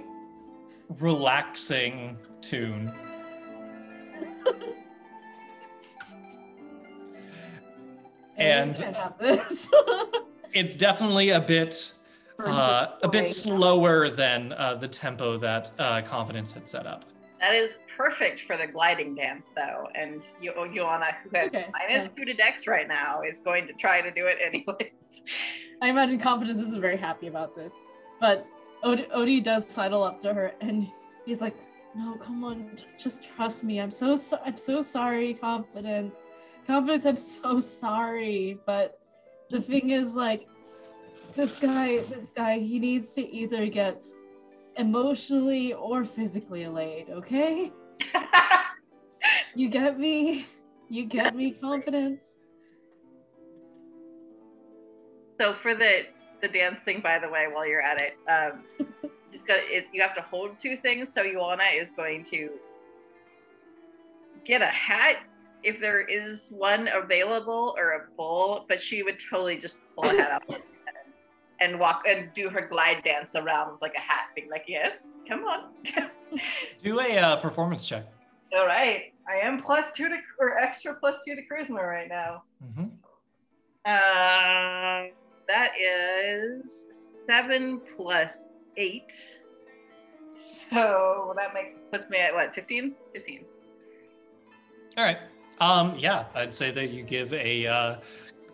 relaxing 1.01 2.17
tune. 2.41 2.95
And- 8.37 8.77
we 8.77 8.83
can't 8.85 8.95
have 8.97 9.19
this. 9.19 9.69
It's 10.55 10.77
definitely 10.77 11.31
a 11.31 11.41
bit 11.41 11.93
uh, 12.39 12.87
a 13.03 13.09
bit 13.09 13.27
slower 13.27 14.09
than 14.09 14.53
uh, 14.53 14.77
the 14.77 14.89
tempo 14.89 15.37
that 15.39 15.73
uh, 15.79 16.01
Confidence 16.03 16.53
had 16.53 16.69
set 16.69 16.87
up. 16.87 17.05
That 17.41 17.55
is 17.55 17.77
perfect 17.99 18.41
for 18.43 18.57
the 18.57 18.67
gliding 18.67 19.15
dance, 19.15 19.51
though. 19.55 19.89
And 19.95 20.23
Yo- 20.41 20.55
Ioanna, 20.55 21.11
who 21.25 21.31
has 21.37 21.49
Okay, 21.49 21.67
minus 21.73 22.05
yeah. 22.05 22.09
two 22.17 22.25
to 22.25 22.33
dex 22.33 22.67
right 22.67 22.87
now, 22.89 23.21
is 23.29 23.41
going 23.41 23.67
to 23.67 23.73
try 23.75 24.01
to 24.01 24.11
do 24.11 24.27
it 24.27 24.39
anyways. 24.43 25.23
I 25.83 25.89
imagine 25.91 26.19
confidence 26.19 26.61
isn't 26.67 26.81
very 26.81 26.97
happy 26.97 27.27
about 27.27 27.55
this, 27.57 27.73
but 28.21 28.47
Od- 28.85 29.09
Odi 29.13 29.41
does 29.41 29.65
sidle 29.69 30.03
up 30.05 30.23
to 30.23 30.33
her 30.33 30.53
and 30.61 30.87
he's 31.27 31.41
like, 31.41 31.57
"No, 31.97 32.15
come 32.17 32.43
on, 32.45 32.71
just 32.99 33.19
trust 33.37 33.63
me. 33.65 33.81
I'm 33.81 33.91
so 33.91 34.15
so- 34.17 34.41
I'm 34.47 34.57
so 34.57 34.81
sorry, 34.83 35.35
confidence. 35.35 36.15
Confidence, 36.67 37.05
I'm 37.07 37.17
so 37.17 37.61
sorry. 37.61 38.59
But 38.67 38.99
the 39.51 39.61
thing 39.61 39.91
is, 39.91 40.15
like, 40.15 40.47
this 41.35 41.59
guy, 41.61 41.99
this 42.13 42.31
guy, 42.35 42.59
he 42.59 42.79
needs 42.79 43.15
to 43.15 43.23
either 43.41 43.67
get 43.67 44.05
emotionally 44.77 45.73
or 45.73 46.05
physically 46.05 46.65
allayed. 46.65 47.09
Okay, 47.11 47.73
you 49.55 49.69
get 49.69 49.99
me? 49.99 50.47
You 50.89 51.05
get 51.05 51.37
me, 51.37 51.53
confidence." 51.53 52.21
so 55.39 55.55
for 55.55 55.75
the 55.75 56.07
the 56.41 56.49
dance 56.49 56.79
thing, 56.81 57.01
by 57.01 57.19
the 57.19 57.29
way, 57.29 57.47
while 57.51 57.67
you're 57.67 57.81
at 57.81 57.99
it, 58.01 58.17
um, 58.29 58.63
just 59.33 59.47
got 59.47 59.59
it, 59.59 59.87
you 59.93 60.01
have 60.01 60.15
to 60.15 60.23
hold 60.23 60.59
two 60.59 60.77
things. 60.77 61.13
So 61.13 61.25
Ioanna 61.25 61.75
is 61.75 61.91
going 61.91 62.23
to 62.25 62.51
get 64.45 64.63
a 64.63 64.67
hat 64.67 65.17
if 65.65 65.81
there 65.81 66.03
is 66.03 66.51
one 66.51 66.89
available 66.89 67.75
or 67.77 67.93
a 67.93 68.17
bowl, 68.17 68.67
but 68.69 68.81
she 68.81 69.03
would 69.03 69.19
totally 69.19 69.57
just 69.57 69.79
pull 69.97 70.09
a 70.09 70.15
hat 70.15 70.31
up 70.31 70.45
and 71.61 71.79
walk 71.79 72.03
and 72.07 72.33
do 72.35 72.49
her 72.49 72.67
glide 72.67 73.03
dance 73.05 73.35
around 73.35 73.73
with 73.73 73.83
like 73.83 73.95
a 73.97 74.01
hat, 74.01 74.27
being 74.35 74.51
like, 74.51 74.65
"Yes, 74.67 75.09
come 75.29 75.45
on." 75.45 75.71
Do 76.83 77.01
a 77.01 77.19
uh, 77.19 77.37
performance 77.37 77.87
check. 77.87 78.07
All 78.57 78.67
right, 78.67 79.13
I 79.29 79.37
am 79.37 79.61
plus 79.63 79.93
two 79.93 80.09
to 80.09 80.17
or 80.39 80.59
extra 80.59 80.95
plus 80.95 81.21
two 81.27 81.35
to 81.35 81.43
charisma 81.43 81.83
right 81.87 82.09
now. 82.09 82.45
hmm 82.75 82.85
Uh, 83.85 85.11
that 85.49 85.73
is 85.81 86.87
seven 87.27 87.81
plus 87.97 88.47
eight. 88.77 89.13
So 90.71 91.35
that 91.37 91.55
makes 91.55 91.73
puts 91.91 92.09
me 92.11 92.19
at 92.19 92.33
what 92.33 92.55
15? 92.55 92.95
15. 93.15 93.45
All 94.97 95.05
right. 95.05 95.19
Um, 95.61 95.97
yeah, 95.99 96.27
I'd 96.35 96.53
say 96.53 96.71
that 96.71 96.91
you 96.91 97.03
give 97.03 97.33
a 97.33 97.67
uh, 97.67 97.97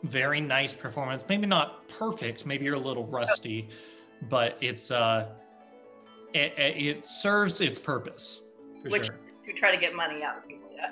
very 0.05 0.40
nice 0.40 0.72
performance. 0.72 1.24
Maybe 1.28 1.47
not 1.47 1.89
perfect. 1.89 2.47
Maybe 2.47 2.64
you're 2.64 2.74
a 2.74 2.78
little 2.78 3.06
rusty, 3.06 3.68
but 4.28 4.56
it's 4.60 4.90
uh, 4.90 5.28
it, 6.32 6.52
it 6.56 7.06
serves 7.06 7.60
its 7.60 7.78
purpose 7.78 8.52
for 8.82 8.90
Which 8.90 9.06
sure. 9.06 9.14
is 9.26 9.32
to 9.47 9.52
try 9.52 9.70
to 9.74 9.81
get 9.81 9.94
money 9.94 10.22
out 10.22 10.39
of 10.39 10.47
people. 10.47 10.68
Yeah. 10.74 10.90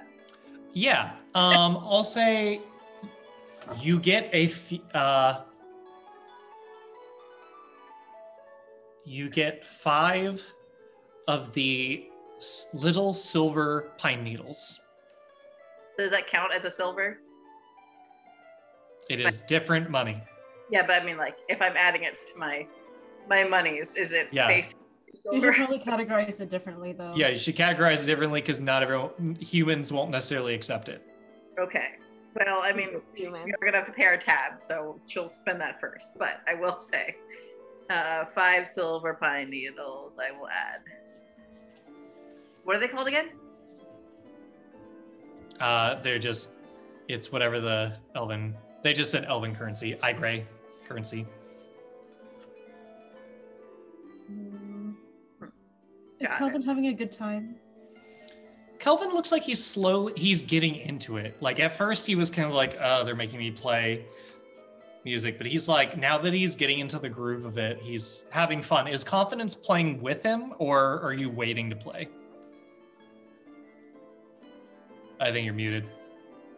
Yeah. 0.73 1.13
Um, 1.35 1.77
I'll 1.83 2.05
say 2.05 2.61
you 3.81 3.99
get 4.01 4.31
a 4.33 4.47
f- 4.47 4.73
uh, 4.95 5.41
you 9.05 9.29
get 9.29 9.67
five 9.67 10.43
of 11.29 11.53
the 11.53 12.09
little 12.75 13.15
silver 13.15 13.93
pine 13.99 14.25
needles. 14.25 14.81
Does 15.99 16.11
that 16.11 16.27
count 16.27 16.53
as 16.53 16.65
a 16.65 16.71
silver? 16.71 17.19
It 19.09 19.21
is 19.21 19.41
different 19.43 19.91
money. 19.91 20.23
Yeah, 20.71 20.87
but 20.87 21.03
I 21.03 21.05
mean, 21.05 21.17
like, 21.17 21.37
if 21.49 21.61
I'm 21.61 21.77
adding 21.77 22.03
it 22.05 22.15
to 22.33 22.39
my 22.39 22.67
my 23.29 23.45
monies, 23.45 23.95
is 23.97 24.13
it 24.13 24.29
Yeah. 24.33 24.49
basically 24.49 24.81
You 25.13 25.21
silver? 25.21 25.53
should 25.53 25.67
probably 25.67 25.79
categorize 25.79 26.41
it 26.41 26.49
differently, 26.49 26.93
though. 26.93 27.13
Yeah, 27.15 27.29
you 27.29 27.39
should 27.39 27.57
categorize 27.57 28.03
it 28.03 28.07
differently 28.07 28.41
because 28.41 28.59
not 28.61 28.83
everyone 28.83 29.37
humans 29.41 29.93
won't 29.93 30.11
necessarily 30.11 30.55
accept 30.55 30.89
it. 30.89 31.03
Okay. 31.59 31.97
Well, 32.35 32.61
I 32.63 32.73
mean, 32.73 33.01
Humans. 33.15 33.45
we're 33.61 33.67
gonna 33.67 33.77
have 33.77 33.87
to 33.87 33.93
pay 33.93 34.07
our 34.07 34.17
tab, 34.17 34.59
so 34.61 34.99
she'll 35.07 35.29
spend 35.29 35.61
that 35.61 35.79
first. 35.81 36.13
But 36.19 36.41
I 36.49 36.55
will 36.55 36.79
say, 36.79 37.17
uh, 37.91 38.25
five 38.35 38.67
silver 38.69 39.13
pine 39.15 39.51
needles. 39.51 40.17
I 40.19 40.31
will 40.37 40.49
add. 40.49 40.81
What 42.65 42.75
are 42.77 42.81
they 42.81 42.89
called 42.89 43.07
again? 43.09 43.31
Uh, 45.61 45.97
they're 46.01 46.19
just 46.19 46.55
it's 47.09 47.31
whatever 47.31 47.61
the 47.61 47.99
elven 48.17 48.57
they 48.83 48.93
just 48.93 49.11
said 49.11 49.25
elven 49.25 49.55
currency, 49.55 49.95
Aigrei 50.03 50.45
currency. 50.87 51.27
Mm. 54.31 54.95
Is 56.21 56.29
Got 56.29 56.55
it. 56.55 56.65
Having 56.65 56.87
a 56.89 56.93
good 56.93 57.13
time? 57.13 57.57
Kelvin 58.79 59.11
looks 59.11 59.31
like 59.31 59.45
he's 59.45 59.65
slow. 59.65 60.09
he's 60.09 60.43
getting 60.43 60.75
into 60.77 61.17
it. 61.17 61.41
Like 61.41 61.61
at 61.61 61.73
first 61.73 62.07
he 62.07 62.17
was 62.17 62.31
kind 62.31 62.49
of 62.49 62.55
like, 62.55 62.77
oh, 62.81 63.05
they're 63.05 63.15
making 63.15 63.39
me 63.39 63.53
play 63.53 64.05
music, 65.05 65.39
but 65.39 65.47
he's 65.47 65.69
like 65.69 65.97
now 65.97 66.19
that 66.19 66.33
he's 66.33 66.57
getting 66.57 66.81
into 66.81 66.99
the 66.99 67.09
groove 67.09 67.45
of 67.45 67.59
it, 67.59 67.79
he's 67.81 68.29
having 68.31 68.61
fun. 68.61 68.89
Is 68.89 69.05
confidence 69.05 69.55
playing 69.55 70.01
with 70.03 70.23
him 70.23 70.55
or 70.59 71.01
are 71.01 71.13
you 71.13 71.31
waiting 71.31 71.71
to 71.71 71.77
play? 71.77 72.09
I 75.21 75.31
think 75.31 75.45
you're 75.45 75.55
muted. 75.55 75.89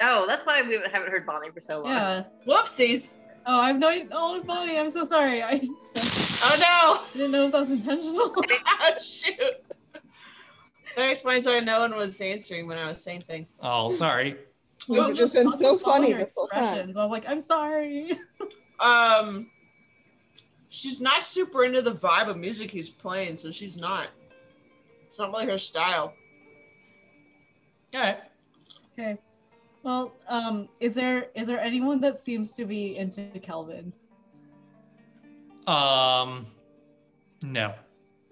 Oh, 0.07 0.27
that's 0.27 0.45
why 0.45 0.61
we 0.63 0.75
haven't 0.75 1.11
heard 1.11 1.25
Bonnie 1.25 1.51
for 1.51 1.61
so 1.61 1.81
long. 1.81 1.93
Yeah. 1.93 2.25
Whoopsies. 2.47 3.17
Oh, 3.47 3.59
I've 3.59 3.79
no. 3.79 4.07
Oh, 4.13 4.43
Bonnie, 4.43 4.79
I'm 4.79 4.91
so 4.91 5.05
sorry. 5.05 5.43
I 5.43 5.67
Oh 6.47 6.57
no! 6.61 7.05
I 7.05 7.07
didn't 7.15 7.31
know 7.31 7.47
if 7.47 7.53
that 7.53 7.61
was 7.61 7.71
intentional. 7.71 8.35
oh, 8.37 8.91
shoot. 9.03 9.39
That 10.95 11.11
explains 11.11 11.47
why 11.47 11.59
no 11.61 11.81
one 11.81 11.97
was 11.97 12.21
answering 12.21 12.67
when 12.67 12.77
I 12.77 12.87
was 12.87 13.03
saying 13.03 13.23
things. 13.23 13.49
Oh, 13.63 13.91
sorry. 13.91 14.37
We've 14.87 15.01
I 15.01 15.13
just 15.13 15.33
been 15.33 15.51
so 15.59 15.79
funny 15.79 16.13
her 16.13 16.19
this 16.19 16.35
whole 16.35 16.49
time. 16.49 16.63
expressions. 16.63 16.97
I 16.97 17.03
was 17.03 17.11
like, 17.11 17.25
I'm 17.29 17.41
sorry. 17.41 18.13
Um, 18.81 19.47
she's 20.69 21.01
not 21.01 21.23
super 21.23 21.65
into 21.65 21.81
the 21.81 21.95
vibe 21.95 22.29
of 22.29 22.37
music 22.37 22.73
he's 22.73 22.91
playing, 22.91 23.37
so 23.37 23.53
she's 23.53 23.77
not. 23.77 24.09
It's 25.09 25.19
not 25.19 25.31
really 25.31 25.47
her 25.47 25.59
style. 25.59 26.13
All 27.95 28.01
right. 28.01 28.19
Okay. 28.99 29.17
Well, 29.85 30.17
um, 30.29 30.69
is 30.81 30.95
there 30.95 31.27
is 31.35 31.47
there 31.47 31.61
anyone 31.61 32.01
that 32.01 32.19
seems 32.19 32.53
to 32.53 32.65
be 32.65 32.97
into 32.97 33.23
Kelvin? 33.41 33.93
Um 35.67 36.47
no. 37.43 37.75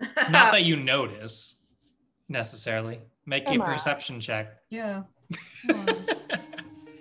Not 0.30 0.52
that 0.52 0.64
you 0.64 0.76
notice 0.76 1.62
necessarily. 2.28 3.00
Make 3.26 3.44
Come 3.46 3.60
a 3.60 3.64
on. 3.64 3.72
perception 3.72 4.18
check. 4.18 4.56
Yeah. 4.70 5.02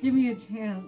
Give 0.04 0.14
me 0.14 0.32
a 0.32 0.36
chance. 0.36 0.86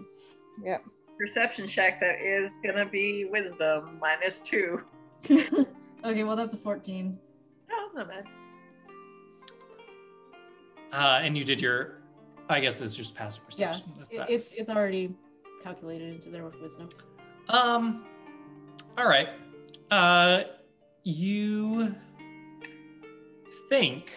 Yeah. 0.61 0.77
Perception 1.17 1.65
check 1.65 2.01
that 2.01 2.19
is 2.21 2.59
gonna 2.63 2.85
be 2.85 3.25
wisdom 3.25 3.97
minus 4.01 4.41
two. 4.41 4.81
okay, 5.31 6.23
well 6.23 6.35
that's 6.35 6.53
a 6.53 6.57
14. 6.57 7.17
Oh, 7.71 7.89
not 7.95 8.09
bad. 8.09 8.25
Uh, 10.91 11.21
and 11.23 11.37
you 11.37 11.43
did 11.43 11.61
your, 11.61 12.02
I 12.49 12.59
guess 12.59 12.81
it's 12.81 12.95
just 12.95 13.15
passive 13.15 13.43
Yeah, 13.57 13.67
perception. 13.69 13.93
That's 13.97 14.15
It, 14.15 14.25
it's 14.29 14.49
it's 14.53 14.69
already 14.69 15.15
calculated 15.63 16.13
into 16.15 16.43
with 16.43 16.59
wisdom. 16.61 16.89
Um, 17.49 18.05
all 18.97 19.07
right. 19.07 19.29
Uh, 19.89 20.43
you 21.03 21.95
think 23.69 24.11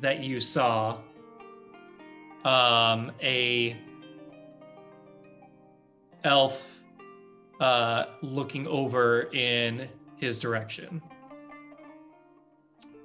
that 0.00 0.20
you 0.20 0.40
saw 0.40 0.98
um 2.44 3.10
a 3.22 3.74
elf 6.24 6.82
uh 7.60 8.04
looking 8.20 8.66
over 8.66 9.30
in 9.32 9.88
his 10.16 10.38
direction. 10.40 11.00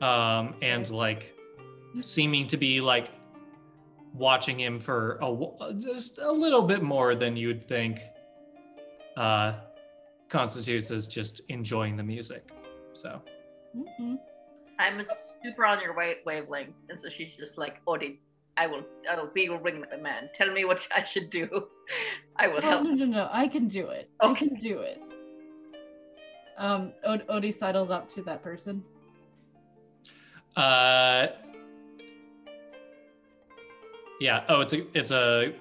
Um 0.01 0.55
and 0.61 0.89
like 0.91 1.33
seeming 2.01 2.47
to 2.47 2.57
be 2.57 2.81
like 2.81 3.11
watching 4.13 4.59
him 4.59 4.79
for 4.79 5.19
a 5.21 5.73
just 5.79 6.19
a 6.19 6.31
little 6.31 6.61
bit 6.63 6.81
more 6.81 7.15
than 7.15 7.35
you'd 7.37 7.67
think 7.67 7.99
uh 9.17 9.53
constitutes 10.29 10.91
as 10.91 11.07
just 11.07 11.41
enjoying 11.49 11.95
the 11.97 12.03
music. 12.03 12.51
So 12.93 13.21
Mhm. 13.75 14.19
I'm 14.79 15.05
super 15.43 15.65
on 15.65 15.81
your 15.81 15.93
wave 15.93 16.17
wavelength, 16.25 16.75
and 16.89 16.99
so 16.99 17.09
she's 17.09 17.35
just 17.35 17.57
like, 17.57 17.81
Odi, 17.85 18.19
I 18.55 18.65
will, 18.67 18.83
I 19.09 19.15
will 19.19 19.27
be 19.27 19.43
your 19.43 19.59
ring 19.59 19.83
man. 20.01 20.29
Tell 20.33 20.51
me 20.51 20.63
what 20.65 20.87
I 20.95 21.03
should 21.03 21.29
do. 21.29 21.67
I 22.37 22.47
will 22.47 22.57
Oh, 22.59 22.61
help. 22.61 22.83
no, 22.83 22.91
no, 22.91 23.05
no. 23.05 23.29
I 23.31 23.47
can 23.47 23.67
do 23.67 23.87
it. 23.89 24.09
Okay. 24.21 24.31
I 24.45 24.47
can 24.47 24.55
do 24.59 24.79
it. 24.79 25.01
Um, 26.57 26.93
Od- 27.05 27.25
Odi 27.29 27.51
sidles 27.51 27.89
up 27.89 28.09
to 28.09 28.21
that 28.23 28.41
person. 28.43 28.83
uh 30.55 31.27
yeah, 34.19 34.43
oh 34.49 34.61
it's 34.61 34.73
a 34.73 34.97
it's 34.97 35.11
a 35.11 35.53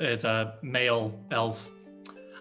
it's 0.00 0.24
a 0.24 0.54
male 0.62 1.18
elf. 1.30 1.70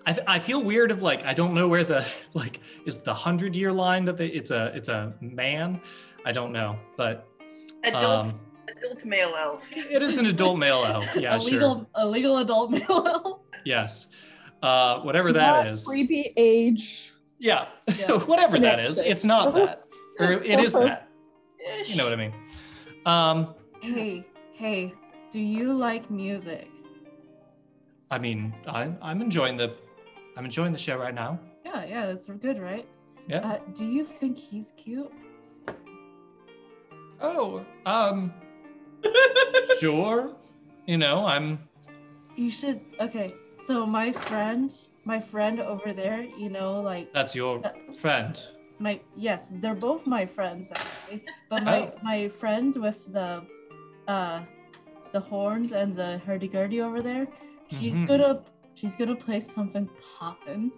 I, 0.05 0.13
th- 0.13 0.25
I 0.27 0.39
feel 0.39 0.63
weird 0.63 0.91
of 0.91 1.01
like 1.01 1.25
I 1.25 1.33
don't 1.33 1.53
know 1.53 1.67
where 1.67 1.83
the 1.83 2.05
like 2.33 2.59
is 2.85 2.99
the 2.99 3.13
hundred 3.13 3.55
year 3.55 3.71
line 3.73 4.05
that 4.05 4.17
they 4.17 4.27
it's 4.27 4.51
a 4.51 4.71
it's 4.75 4.87
a 4.89 5.13
man 5.21 5.81
I 6.25 6.31
don't 6.31 6.51
know 6.53 6.77
but 6.95 7.27
Adult, 7.83 8.27
Um, 8.27 8.39
adult 8.69 9.05
male 9.05 9.33
elf. 9.37 9.63
it 9.75 10.01
is 10.01 10.17
an 10.17 10.25
adult 10.27 10.57
male 10.57 10.83
elf. 10.85 11.05
Yeah, 11.15 11.35
a 11.35 11.39
sure. 11.39 11.51
legal, 11.51 11.89
a 11.95 12.07
legal 12.07 12.37
adult 12.37 12.71
male 12.77 13.03
elf. 13.07 13.39
Yes. 13.65 14.07
Uh, 14.63 14.99
whatever 15.01 15.31
that 15.33 15.41
Not 15.65 15.67
is. 15.67 15.83
creepy 15.85 16.33
age. 16.37 17.13
Yeah. 17.37 17.67
Yeah. 17.99 18.13
whatever 18.19 18.57
that 18.59 18.77
Next 18.77 18.91
is. 18.93 19.01
thing. 19.01 19.11
It's 19.11 19.23
not 19.23 19.53
that. 19.55 19.83
Or 20.19 20.31
it 20.31 20.59
is 20.59 20.73
that. 20.73 21.07
You 21.85 21.95
know 21.97 22.05
what 22.05 22.13
I 22.13 22.15
mean. 22.15 22.33
Um, 23.05 23.53
Hey, 23.81 24.25
hey, 24.53 24.93
do 25.31 25.39
you 25.39 25.73
like 25.73 26.09
music? 26.09 26.69
I 28.11 28.17
mean, 28.17 28.53
I'm 28.67 28.97
I'm 29.01 29.21
enjoying 29.21 29.57
the 29.57 29.75
I'm 30.37 30.45
enjoying 30.45 30.71
the 30.71 30.79
show 30.79 30.97
right 30.97 31.13
now. 31.13 31.39
Yeah, 31.65 31.83
yeah, 31.85 32.05
that's 32.07 32.27
good, 32.27 32.59
right? 32.59 32.87
Yeah. 33.27 33.39
Uh, 33.39 33.59
do 33.73 33.85
you 33.85 34.05
think 34.05 34.37
he's 34.37 34.71
cute? 34.77 35.11
Oh, 37.19 37.65
um, 37.85 38.31
sure. 39.79 40.33
You 40.85 40.97
know, 40.97 41.25
I'm. 41.25 41.59
You 42.35 42.51
should. 42.51 42.79
Okay, 42.99 43.33
so 43.65 43.85
my 43.85 44.11
friend, 44.11 44.71
my 45.03 45.19
friend 45.19 45.59
over 45.59 45.91
there, 45.93 46.21
you 46.21 46.49
know, 46.49 46.79
like 46.79 47.11
That's 47.13 47.35
your 47.35 47.61
friend. 47.99 48.39
my 48.79 49.01
yes, 49.17 49.49
they're 49.59 49.75
both 49.75 50.05
my 50.05 50.25
friends 50.25 50.69
actually. 50.71 51.25
But 51.49 51.63
my 51.63 51.79
Oh. 51.81 51.91
my 52.03 52.29
friend 52.29 52.75
with 52.77 52.99
the, 53.11 53.43
uh, 54.07 54.41
the 55.11 55.19
horns 55.19 55.71
and 55.71 55.95
the 55.95 56.17
hurdy 56.19 56.47
gurdy 56.47 56.81
over 56.81 57.01
there, 57.01 57.27
she's 57.71 57.93
Mhm. 57.93 58.07
gonna 58.07 58.43
she's 58.75 58.95
gonna 58.95 59.15
play 59.15 59.39
something 59.39 59.89
poppin', 60.19 60.71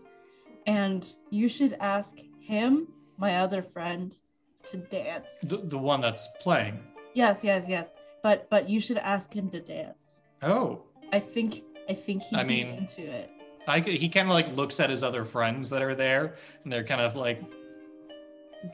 and 0.68 1.14
you 1.30 1.47
should 1.49 1.73
ask 1.80 2.18
him, 2.39 2.88
my 3.18 3.38
other 3.38 3.61
friend, 3.61 4.18
to 4.64 4.77
dance. 4.77 5.27
The, 5.43 5.57
the 5.57 5.77
one 5.77 5.99
that's 6.01 6.27
playing. 6.39 6.80
Yes, 7.14 7.43
yes, 7.43 7.68
yes. 7.68 7.88
But 8.23 8.49
but 8.49 8.69
you 8.69 8.80
should 8.80 8.97
ask 8.97 9.34
him 9.34 9.49
to 9.51 9.60
dance. 9.60 10.19
Oh, 10.41 10.84
I 11.11 11.19
think 11.19 11.64
I 11.89 11.93
think 11.93 12.23
he'd 12.23 12.38
I 12.39 12.43
mean- 12.43 12.68
into 12.68 13.01
it. 13.01 13.30
I 13.68 13.81
could, 13.81 13.93
he 13.95 14.10
kind 14.10 14.27
of 14.27 14.34
like 14.34 14.56
looks 14.56 14.80
at 14.80 14.89
his 14.89 15.03
other 15.03 15.23
friends 15.26 15.69
that 15.69 15.81
are 15.84 15.93
there, 15.93 16.38
and 16.64 16.72
they're 16.73 16.84
kind 16.84 17.01
of 17.01 17.15
like, 17.15 17.39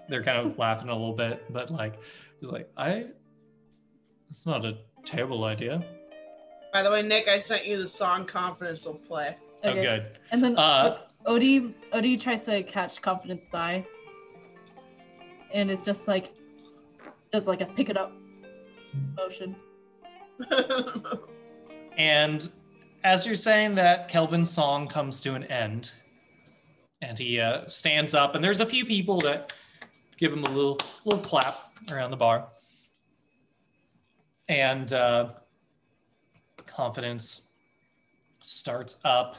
they're 0.07 0.23
kind 0.23 0.37
of 0.47 0.57
laughing 0.57 0.87
a 0.89 0.93
little 0.93 1.13
bit, 1.13 1.43
but 1.51 1.69
like, 1.69 1.95
he's 2.39 2.49
like, 2.49 2.69
I. 2.77 3.07
It's 4.31 4.45
not 4.45 4.63
a 4.65 4.77
terrible 5.05 5.43
idea. 5.45 5.83
By 6.73 6.83
the 6.83 6.91
way, 6.91 7.01
Nick, 7.01 7.27
I 7.27 7.39
sent 7.39 7.65
you 7.65 7.81
the 7.81 7.87
song 7.87 8.25
"Confidence 8.25 8.85
Will 8.85 8.95
Play." 8.95 9.37
Oh, 9.63 9.73
good. 9.73 10.17
And 10.31 10.43
then 10.43 10.57
Uh, 10.57 10.97
Odi 11.25 11.73
Odi 11.93 12.17
tries 12.17 12.45
to 12.45 12.63
catch 12.63 13.01
Confidence 13.01 13.47
Sigh. 13.47 13.85
And 15.53 15.71
it's 15.71 15.81
just 15.81 16.07
like 16.07 16.31
does 17.31 17.47
like 17.47 17.61
a 17.61 17.65
pick 17.65 17.89
it 17.89 17.97
up 17.97 18.11
motion. 19.17 19.55
And 21.97 22.49
as 23.05 23.25
you're 23.25 23.35
saying 23.35 23.75
that, 23.75 24.09
Kelvin's 24.09 24.49
song 24.49 24.87
comes 24.87 25.21
to 25.21 25.33
an 25.35 25.45
end, 25.45 25.91
and 27.01 27.17
he 27.17 27.39
uh, 27.39 27.67
stands 27.67 28.13
up, 28.13 28.35
and 28.35 28.43
there's 28.43 28.59
a 28.59 28.65
few 28.65 28.85
people 28.85 29.19
that 29.21 29.53
give 30.17 30.33
him 30.33 30.43
a 30.43 30.49
little 30.49 30.77
little 31.05 31.23
clap 31.23 31.71
around 31.89 32.11
the 32.11 32.17
bar. 32.17 32.47
And 34.47 34.93
uh, 34.93 35.29
confidence 36.65 37.51
starts 38.41 38.99
up. 39.03 39.37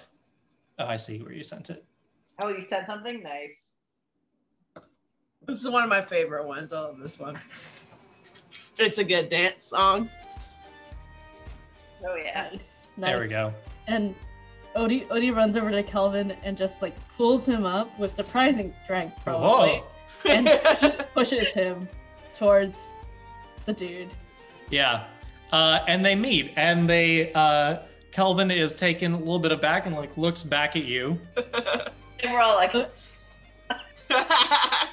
Oh, 0.79 0.87
I 0.87 0.97
see 0.97 1.19
where 1.23 1.33
you 1.33 1.45
sent 1.45 1.71
it. 1.71 1.85
Oh, 2.41 2.49
you 2.49 2.63
said 2.63 2.87
something 2.87 3.23
nice. 3.23 3.71
this 5.47 5.61
is 5.61 5.69
one 5.69 5.83
of 5.83 5.89
my 5.89 6.03
favorite 6.03 6.47
ones. 6.47 6.73
I 6.73 6.81
love 6.81 6.99
this 6.99 7.19
one. 7.19 7.39
It's 8.79 8.99
a 8.99 9.05
good 9.05 9.31
dance 9.31 9.63
song. 9.63 10.11
Oh 12.07 12.17
yeah. 12.17 12.51
Nice. 12.53 12.89
There 12.99 13.21
we 13.21 13.29
go. 13.29 13.55
And 13.87 14.15
Odi 14.75 15.07
Odi 15.11 15.31
runs 15.31 15.57
over 15.57 15.71
to 15.71 15.83
Kelvin 15.83 16.33
and 16.43 16.57
just 16.57 16.83
like 16.83 16.95
pulls 17.17 17.47
him 17.47 17.65
up 17.65 17.99
with 17.99 18.15
surprising 18.15 18.75
strength, 18.85 19.19
probably, 19.25 19.79
Whoa. 19.79 19.85
and 20.31 20.47
pushes, 20.65 20.93
pushes 21.15 21.55
him 21.55 21.89
towards 22.35 22.79
the 23.65 23.73
dude. 23.73 24.11
Yeah. 24.71 25.05
Uh, 25.53 25.81
and 25.87 26.05
they 26.05 26.15
meet, 26.15 26.53
and 26.57 26.89
they 26.89 27.33
uh, 27.33 27.79
Kelvin 28.11 28.51
is 28.51 28.75
taken 28.75 29.13
a 29.13 29.19
little 29.19 29.39
bit 29.39 29.53
aback 29.53 29.87
and 29.87 29.95
like 29.95 30.17
looks 30.17 30.43
back 30.43 30.77
at 30.77 30.85
you. 30.85 31.19
And 32.23 32.33
we're 32.33 32.41
all 32.41 32.55
like, 32.55 32.75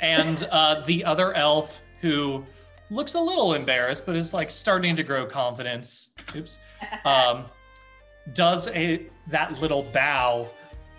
and 0.00 0.42
uh, 0.50 0.82
the 0.86 1.04
other 1.04 1.32
elf 1.34 1.82
who 2.00 2.44
looks 2.90 3.14
a 3.14 3.20
little 3.20 3.54
embarrassed 3.54 4.04
but 4.06 4.16
is 4.16 4.34
like 4.34 4.50
starting 4.50 4.96
to 4.96 5.02
grow 5.02 5.24
confidence 5.24 6.14
oops 6.34 6.58
um, 7.04 7.44
does 8.32 8.68
a 8.68 9.06
that 9.28 9.60
little 9.60 9.84
bow 9.84 10.48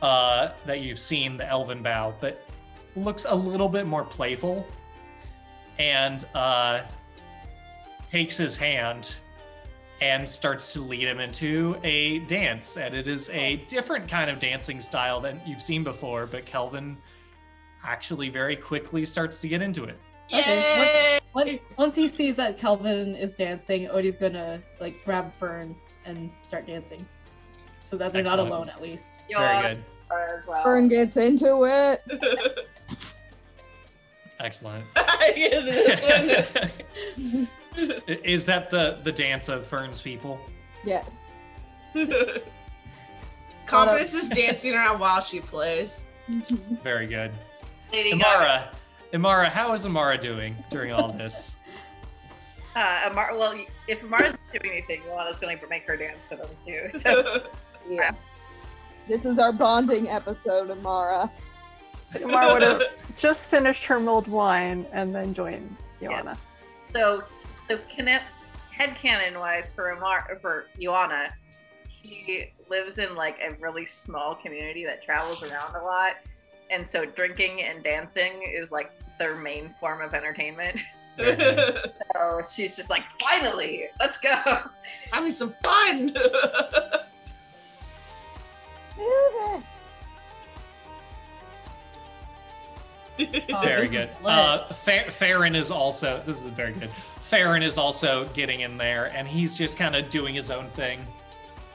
uh, 0.01 0.49
that 0.65 0.79
you've 0.79 0.99
seen 0.99 1.37
the 1.37 1.47
elven 1.47 1.83
bow 1.83 2.13
but 2.21 2.47
looks 2.95 3.25
a 3.27 3.35
little 3.35 3.69
bit 3.69 3.85
more 3.85 4.03
playful 4.03 4.65
and 5.81 6.25
uh, 6.35 6.81
takes 8.11 8.37
his 8.37 8.55
hand 8.55 9.15
and 9.99 10.27
starts 10.27 10.73
to 10.73 10.81
lead 10.81 11.07
him 11.07 11.19
into 11.19 11.75
a 11.83 12.19
dance 12.19 12.77
and 12.77 12.93
it 12.93 13.07
is 13.07 13.29
a 13.31 13.57
different 13.67 14.07
kind 14.07 14.29
of 14.29 14.39
dancing 14.39 14.79
style 14.79 15.19
than 15.19 15.39
you've 15.45 15.61
seen 15.61 15.83
before 15.83 16.25
but 16.25 16.45
kelvin 16.45 16.97
actually 17.83 18.29
very 18.29 18.55
quickly 18.55 19.05
starts 19.05 19.39
to 19.39 19.47
get 19.47 19.61
into 19.61 19.85
it. 19.85 19.97
Okay, 20.33 21.19
Once, 21.33 21.59
once 21.77 21.95
he 21.95 22.07
sees 22.07 22.35
that 22.37 22.57
Kelvin 22.57 23.15
is 23.15 23.35
dancing, 23.35 23.89
Odi's 23.89 24.15
gonna 24.15 24.61
like 24.79 25.03
grab 25.03 25.33
Fern 25.39 25.75
and 26.05 26.29
start 26.47 26.67
dancing, 26.67 27.05
so 27.83 27.97
that 27.97 28.13
they're 28.13 28.21
Excellent. 28.21 28.49
not 28.49 28.55
alone 28.57 28.69
at 28.69 28.81
least. 28.81 29.05
Very 29.29 29.61
good. 29.61 29.83
are 30.09 30.35
as 30.37 30.47
well. 30.47 30.63
Fern 30.63 30.87
gets 30.87 31.17
into 31.17 31.65
it. 31.65 32.01
Excellent. 34.43 34.85
This 35.33 36.03
one. 36.03 37.47
is 38.07 38.45
that 38.47 38.69
the 38.69 38.99
the 39.03 39.11
dance 39.11 39.47
of 39.47 39.65
Fern's 39.65 40.01
people? 40.01 40.39
Yes. 40.83 41.07
Confidence 43.65 44.13
is 44.13 44.27
dancing 44.29 44.73
around 44.73 44.99
while 44.99 45.21
she 45.21 45.39
plays. 45.39 46.01
Very 46.27 47.07
good. 47.07 47.31
Lady 47.93 48.11
Gaga. 48.11 48.25
Amara, 48.25 48.69
Amara, 49.13 49.49
how 49.49 49.71
is 49.73 49.85
Amara 49.85 50.17
doing 50.17 50.55
during 50.69 50.91
all 50.91 51.13
this? 51.13 51.59
Uh, 52.75 53.01
Amar- 53.09 53.37
well, 53.37 53.55
if 53.87 54.03
Amara's 54.03 54.33
not 54.33 54.61
doing 54.61 54.73
anything, 54.73 55.01
Ioanna's 55.09 55.39
going 55.39 55.59
to 55.59 55.67
make 55.67 55.85
her 55.87 55.95
dance 55.95 56.27
with 56.29 56.41
them 56.41 56.49
too. 56.65 56.89
So 56.97 57.43
yeah. 57.89 58.11
This 59.07 59.25
is 59.25 59.37
our 59.39 59.53
bonding 59.53 60.09
episode, 60.09 60.69
Amara. 60.71 61.31
Amara 62.23 62.53
would 62.53 62.61
have 62.61 62.81
just 63.17 63.49
finished 63.49 63.85
her 63.85 63.99
mulled 63.99 64.27
wine 64.27 64.85
and 64.91 65.13
then 65.13 65.33
joined 65.33 65.75
Ioanna. 66.01 66.37
So, 66.93 67.23
so 67.67 67.79
connect 67.93 68.25
headcanon 68.77 69.39
wise 69.39 69.69
for 69.69 69.89
Amar 69.91 70.37
for 70.41 70.65
Ioanna, 70.79 71.29
he 72.01 72.51
lives 72.69 72.97
in 72.97 73.15
like 73.15 73.39
a 73.39 73.53
really 73.61 73.85
small 73.85 74.35
community 74.35 74.85
that 74.85 75.03
travels 75.03 75.43
around 75.43 75.75
a 75.75 75.83
lot, 75.83 76.13
and 76.69 76.87
so 76.87 77.05
drinking 77.05 77.61
and 77.61 77.83
dancing 77.83 78.43
is 78.43 78.71
like 78.71 78.91
their 79.19 79.35
main 79.35 79.73
form 79.79 80.01
of 80.01 80.13
entertainment. 80.13 80.79
So 81.17 82.41
she's 82.49 82.75
just 82.75 82.89
like, 82.89 83.03
finally, 83.19 83.87
let's 83.99 84.17
go. 84.17 84.33
Having 85.11 85.31
some 85.33 85.53
fun. 85.63 86.07
Do 88.95 89.29
this. 89.39 89.70
Very 93.61 93.87
good. 93.87 94.09
Uh, 94.23 94.65
Fa- 94.73 95.11
Farron 95.11 95.55
is 95.55 95.71
also. 95.71 96.21
This 96.25 96.41
is 96.43 96.47
very 96.51 96.71
good. 96.73 96.89
Farron 97.21 97.63
is 97.63 97.77
also 97.77 98.25
getting 98.33 98.61
in 98.61 98.77
there, 98.77 99.05
and 99.15 99.27
he's 99.27 99.57
just 99.57 99.77
kind 99.77 99.95
of 99.95 100.09
doing 100.09 100.33
his 100.35 100.51
own 100.51 100.69
thing. 100.71 101.05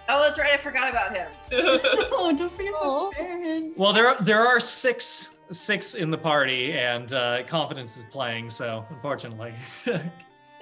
Oh, 0.09 0.23
that's 0.23 0.39
right, 0.39 0.53
I 0.53 0.63
forgot 0.63 0.89
about 0.91 1.17
him. 1.17 1.29
Oh, 2.19 2.35
don't 2.37 2.53
forget 2.55 2.73
Aw. 2.75 3.09
about 3.09 3.15
Farron. 3.15 3.73
Well, 3.77 3.93
there 3.93 4.17
there 4.21 4.47
are 4.47 4.61
six 4.61 5.39
six 5.51 5.95
in 5.95 6.11
the 6.11 6.19
party, 6.19 6.73
and 6.73 7.13
uh, 7.13 7.43
confidence 7.45 7.97
is 7.97 8.05
playing. 8.05 8.51
So 8.51 8.85
unfortunately, 8.91 9.55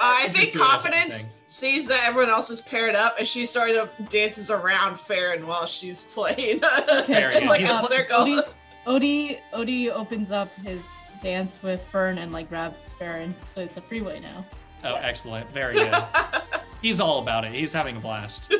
I 0.00 0.28
think 0.30 0.52
doing 0.52 0.58
her 0.58 0.62
own 0.64 0.68
confidence 0.70 1.26
sees 1.48 1.86
that 1.86 2.04
everyone 2.04 2.30
else 2.32 2.50
is 2.50 2.60
paired 2.60 2.94
up, 2.94 3.16
and 3.18 3.26
she 3.28 3.46
sort 3.46 3.70
of 3.70 3.90
dances 4.08 4.50
around 4.50 4.98
Farron 5.00 5.46
while 5.46 5.66
she's 5.66 6.02
playing. 6.14 6.60
Very 7.06 7.40
good. 7.40 7.48
like 7.48 7.60
He's 7.60 7.70
a 7.70 7.78
pl- 7.78 7.88
circle. 7.88 8.42
Odi, 8.86 9.38
Odi 9.52 9.88
Odi 9.88 9.90
opens 9.90 10.30
up 10.30 10.54
his 10.60 10.80
dance 11.22 11.58
with 11.62 11.82
Fern 11.86 12.18
and 12.18 12.32
like 12.32 12.48
grabs 12.48 12.84
Farron, 12.98 13.34
so 13.54 13.62
it's 13.62 13.76
a 13.76 13.80
freeway 13.80 14.20
now. 14.20 14.44
oh, 14.84 14.94
excellent, 14.96 15.50
very 15.50 15.74
good. 15.74 16.04
He's 16.82 17.00
all 17.00 17.20
about 17.20 17.44
it. 17.44 17.52
He's 17.52 17.72
having 17.72 17.96
a 17.96 18.00
blast. 18.00 18.52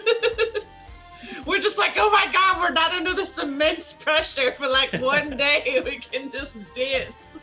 we're 1.47 1.61
just 1.61 1.77
like, 1.77 1.93
oh 1.97 2.11
my 2.11 2.27
god, 2.33 2.59
we're 2.61 2.71
not 2.71 2.93
under 2.93 3.13
this 3.13 3.37
immense 3.37 3.93
pressure 3.93 4.53
for 4.53 4.67
like 4.67 4.93
one 4.95 5.31
day. 5.37 5.83
We 5.85 5.99
can 5.99 6.33
just 6.33 6.57
dance. 6.75 7.39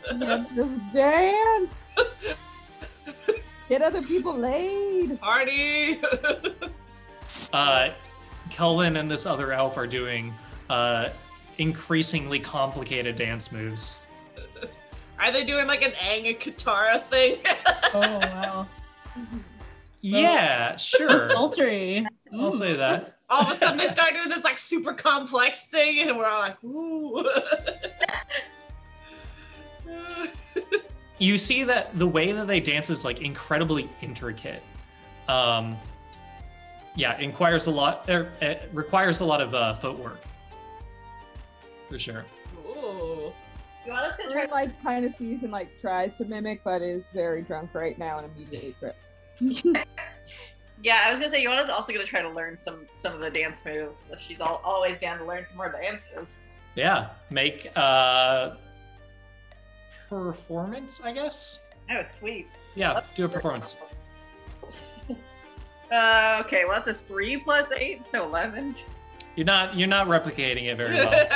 Just 0.56 0.92
dance. 0.92 1.84
Get 3.68 3.80
other 3.82 4.02
people 4.02 4.34
laid. 4.34 5.20
Party! 5.20 6.00
Uh, 7.52 7.90
Kelvin 8.50 8.96
and 8.96 9.10
this 9.10 9.24
other 9.24 9.52
elf 9.52 9.76
are 9.76 9.86
doing 9.86 10.34
uh, 10.68 11.08
increasingly 11.58 12.38
complicated 12.40 13.16
dance 13.16 13.52
moves. 13.52 14.04
Are 15.18 15.30
they 15.30 15.44
doing 15.44 15.66
like 15.66 15.82
an 15.82 15.92
Aang 15.92 16.28
and 16.28 16.38
Katara 16.40 17.02
thing? 17.08 17.38
Oh 17.94 18.00
wow. 18.18 18.66
Yeah, 20.00 20.74
sure. 20.76 21.28
Sultry. 21.30 22.06
I'll 22.32 22.50
say 22.50 22.74
that. 22.74 23.18
all 23.28 23.42
of 23.42 23.50
a 23.52 23.56
sudden 23.56 23.76
they 23.76 23.86
start 23.88 24.14
doing 24.14 24.30
this 24.30 24.42
like 24.44 24.58
super 24.58 24.94
complex 24.94 25.66
thing, 25.66 26.08
and 26.08 26.16
we're 26.16 26.24
all 26.26 26.40
like, 26.40 26.64
ooh. 26.64 27.28
You 31.18 31.38
see 31.38 31.62
that 31.64 31.96
the 31.98 32.06
way 32.06 32.32
that 32.32 32.48
they 32.48 32.58
dance 32.58 32.90
is 32.90 33.04
like 33.04 33.20
incredibly 33.20 33.88
intricate. 34.00 34.62
Um, 35.28 35.76
yeah, 36.96 37.16
it 37.20 37.26
requires 37.26 37.66
a 37.68 37.70
lot. 37.70 38.08
Er, 38.08 38.32
it 38.40 38.68
requires 38.72 39.20
a 39.20 39.24
lot 39.24 39.40
of 39.40 39.54
uh, 39.54 39.74
footwork, 39.74 40.20
for 41.92 41.98
sure. 41.98 42.24
ooh. 42.66 43.32
You 43.84 43.92
want 43.92 44.06
us 44.06 44.16
to 44.16 44.22
try 44.24 44.42
Fern 44.42 44.50
like 44.50 44.82
kind 44.82 45.04
of 45.04 45.12
sees 45.12 45.42
and 45.42 45.52
like 45.52 45.68
tries 45.80 46.16
to 46.16 46.24
mimic, 46.24 46.62
but 46.64 46.82
is 46.82 47.08
very 47.12 47.42
drunk 47.42 47.74
right 47.74 47.98
now 47.98 48.18
and 48.18 48.30
immediately 48.34 48.74
trips. 48.78 49.16
Yeah, 50.84 51.02
I 51.04 51.12
was 51.12 51.20
gonna 51.20 51.30
say 51.30 51.44
Ioanna's 51.44 51.68
also 51.68 51.92
gonna 51.92 52.04
try 52.04 52.22
to 52.22 52.28
learn 52.28 52.58
some 52.58 52.86
some 52.92 53.14
of 53.14 53.20
the 53.20 53.30
dance 53.30 53.64
moves. 53.64 54.08
So 54.10 54.16
she's 54.16 54.40
all, 54.40 54.60
always 54.64 54.98
down 54.98 55.18
to 55.18 55.24
learn 55.24 55.44
some 55.44 55.56
more 55.56 55.70
dances. 55.70 56.40
Yeah, 56.74 57.10
make 57.30 57.70
uh, 57.76 58.56
performance, 60.08 61.00
I 61.04 61.12
guess. 61.12 61.68
Oh, 61.88 62.02
sweet. 62.08 62.48
Yeah, 62.74 63.02
do 63.14 63.26
a 63.26 63.28
performance. 63.28 63.76
Uh, 65.92 66.42
okay, 66.42 66.64
well 66.64 66.82
that's 66.82 66.88
a 66.88 66.94
three 67.06 67.36
plus 67.36 67.70
eight, 67.72 68.06
so 68.06 68.24
eleven. 68.24 68.74
You're 69.36 69.46
not 69.46 69.76
you're 69.76 69.88
not 69.88 70.08
replicating 70.08 70.64
it 70.64 70.76
very 70.76 70.94
well. 70.94 71.28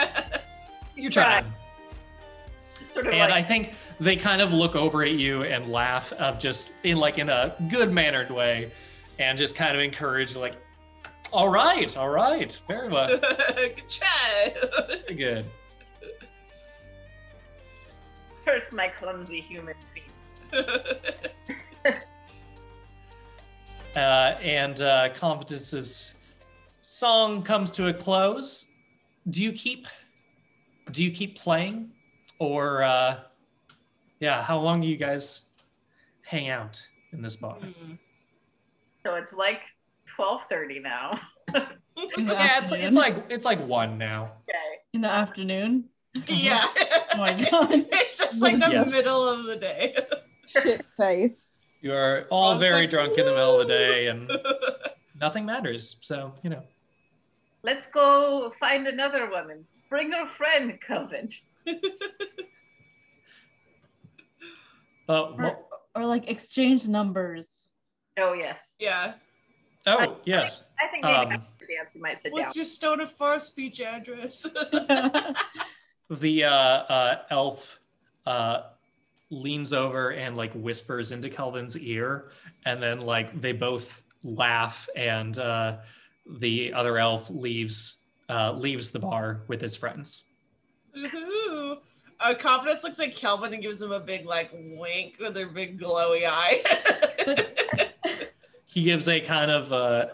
You're 0.96 1.10
trying. 1.10 1.52
Just 2.78 2.94
sort 2.94 3.06
of 3.06 3.14
And 3.14 3.32
I 3.32 3.42
think 3.42 3.74
they 4.00 4.16
kind 4.16 4.40
of 4.40 4.52
look 4.52 4.76
over 4.76 5.02
at 5.02 5.12
you 5.12 5.44
and 5.44 5.70
laugh 5.70 6.12
of 6.14 6.38
just 6.38 6.72
in 6.84 6.98
like 6.98 7.18
in 7.18 7.28
a 7.28 7.54
good 7.68 7.92
mannered 7.92 8.30
way 8.30 8.72
and 9.18 9.36
just 9.36 9.56
kind 9.56 9.76
of 9.76 9.82
encourage 9.82 10.36
like 10.36 10.56
all 11.32 11.48
right, 11.48 11.94
all 11.96 12.08
right, 12.08 12.58
very 12.68 12.88
well. 12.88 13.08
Good 13.18 13.82
try. 13.88 14.54
Very 14.88 15.14
good. 15.14 15.44
curse 18.44 18.70
my 18.70 18.86
clumsy 18.88 19.40
human 19.40 19.74
feet. 19.92 20.62
Uh, 23.96 24.36
and 24.42 24.82
uh, 24.82 25.08
Confidence's 25.14 26.15
song 26.96 27.42
comes 27.42 27.72
to 27.72 27.88
a 27.88 27.92
close. 27.92 28.72
Do 29.28 29.42
you 29.42 29.52
keep 29.52 29.86
do 30.92 31.02
you 31.02 31.10
keep 31.10 31.36
playing? 31.36 31.90
Or 32.38 32.82
uh, 32.84 33.18
yeah, 34.20 34.42
how 34.42 34.58
long 34.60 34.80
do 34.80 34.86
you 34.86 34.96
guys 34.96 35.50
hang 36.22 36.48
out 36.48 36.80
in 37.12 37.22
this 37.22 37.34
bar? 37.36 37.58
So 39.02 39.14
it's 39.16 39.32
like 39.32 39.60
twelve 40.06 40.42
thirty 40.48 40.78
now. 40.78 41.18
Yeah, 41.54 41.66
it's 41.96 42.72
afternoon. 42.72 42.86
it's 42.86 42.96
like 42.96 43.24
it's 43.30 43.44
like 43.44 43.66
one 43.66 43.98
now. 43.98 44.32
Okay. 44.48 44.58
in 44.92 45.00
the 45.00 45.10
afternoon. 45.10 45.84
yeah. 46.28 46.68
Oh 47.12 47.18
my 47.18 47.32
god. 47.50 47.70
It's 47.92 48.18
just 48.18 48.42
like 48.42 48.58
the 48.58 48.68
Yes. 48.70 48.90
middle 48.92 49.26
of 49.26 49.46
the 49.46 49.56
day. 49.56 49.96
Shit 50.48 50.84
faced. 50.98 51.62
You 51.80 51.94
are 51.94 52.26
all 52.30 52.58
very 52.58 52.82
like, 52.82 52.90
drunk 52.90 53.16
in 53.16 53.24
the 53.24 53.32
middle 53.32 53.58
of 53.58 53.66
the 53.66 53.72
day, 53.72 54.08
and 54.08 54.30
nothing 55.20 55.46
matters. 55.46 55.96
So 56.02 56.34
you 56.42 56.50
know. 56.50 56.62
Let's 57.62 57.86
go 57.86 58.52
find 58.60 58.86
another 58.86 59.28
woman. 59.30 59.64
Bring 59.90 60.10
your 60.12 60.26
friend, 60.26 60.78
Kelvin. 60.86 61.28
Uh, 65.08 65.32
wha- 65.38 65.54
Or 65.94 66.04
like 66.04 66.28
exchange 66.28 66.86
numbers. 66.88 67.46
Oh 68.18 68.32
yes. 68.32 68.72
yeah. 68.78 69.14
oh 69.86 70.16
yes. 70.24 70.64
I 70.82 70.88
think 70.88 71.04
maybe 71.04 71.16
Um, 71.16 71.32
after 71.32 71.46
the 71.60 71.74
dance 71.76 71.94
we 71.94 72.00
might 72.00 72.20
sit 72.20 72.30
down. 72.30 72.40
What's 72.42 72.56
your 72.56 72.64
Stone 72.64 73.00
of 73.00 73.12
Far 73.12 73.38
speech 73.40 73.80
address? 73.80 74.42
the 76.10 76.44
uh, 76.44 76.48
uh, 76.50 77.22
elf 77.30 77.80
uh, 78.26 78.62
leans 79.30 79.72
over 79.72 80.10
and 80.10 80.36
like 80.36 80.52
whispers 80.54 81.12
into 81.12 81.28
Kelvin's 81.30 81.78
ear, 81.78 82.30
and 82.64 82.82
then 82.82 83.00
like 83.00 83.40
they 83.40 83.52
both 83.52 84.02
laugh, 84.24 84.88
and 84.96 85.38
uh, 85.38 85.76
the 86.28 86.72
other 86.72 86.98
elf 86.98 87.30
leaves 87.30 88.02
uh, 88.28 88.52
leaves 88.52 88.90
the 88.90 88.98
bar 88.98 89.42
with 89.48 89.60
his 89.60 89.76
friends. 89.76 90.24
Ooh. 90.96 91.76
Uh, 92.18 92.34
Confidence 92.34 92.82
looks 92.82 92.98
like 92.98 93.14
Kelvin 93.14 93.52
and 93.52 93.62
gives 93.62 93.80
him 93.80 93.92
a 93.92 94.00
big 94.00 94.24
like 94.24 94.50
wink 94.52 95.16
with 95.20 95.36
her 95.36 95.46
big 95.46 95.78
glowy 95.78 96.26
eye. 96.26 97.44
He 98.76 98.82
gives 98.82 99.08
a 99.08 99.22
kind 99.22 99.50
of 99.50 99.72
uh, 99.72 100.08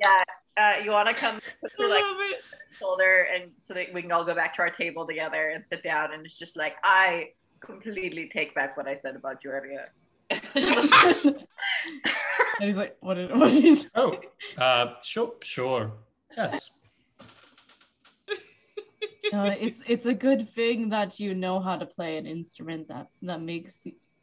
yeah. 0.00 0.24
Uh, 0.56 0.72
you 0.82 0.90
want 0.90 1.08
to 1.08 1.14
come 1.14 1.38
put 1.60 1.70
I 1.78 1.80
your 1.82 1.90
like 1.90 2.02
shoulder 2.76 3.28
and 3.32 3.52
so 3.60 3.72
that 3.74 3.94
we 3.94 4.02
can 4.02 4.10
all 4.10 4.24
go 4.24 4.34
back 4.34 4.52
to 4.56 4.62
our 4.62 4.70
table 4.70 5.06
together 5.06 5.50
and 5.50 5.64
sit 5.64 5.84
down 5.84 6.12
and 6.12 6.26
it's 6.26 6.36
just 6.36 6.56
like 6.56 6.74
I 6.82 7.28
completely 7.60 8.28
take 8.32 8.52
back 8.52 8.76
what 8.76 8.88
I 8.88 8.96
said 8.96 9.14
about 9.14 9.44
you 9.44 9.50
earlier. 9.50 9.92
And 10.54 11.36
he's 12.60 12.76
like, 12.76 12.96
what 13.00 13.18
is 13.18 13.30
what 13.32 13.52
is 13.52 13.88
oh 13.94 14.18
uh, 14.58 14.94
sure 15.02 15.34
sure 15.42 15.92
yes 16.36 16.78
uh, 19.32 19.54
it's 19.60 19.82
it's 19.86 20.06
a 20.06 20.14
good 20.14 20.52
thing 20.54 20.88
that 20.88 21.20
you 21.20 21.34
know 21.34 21.60
how 21.60 21.76
to 21.76 21.86
play 21.86 22.16
an 22.16 22.26
instrument 22.26 22.88
that 22.88 23.08
that 23.22 23.40
makes 23.40 23.74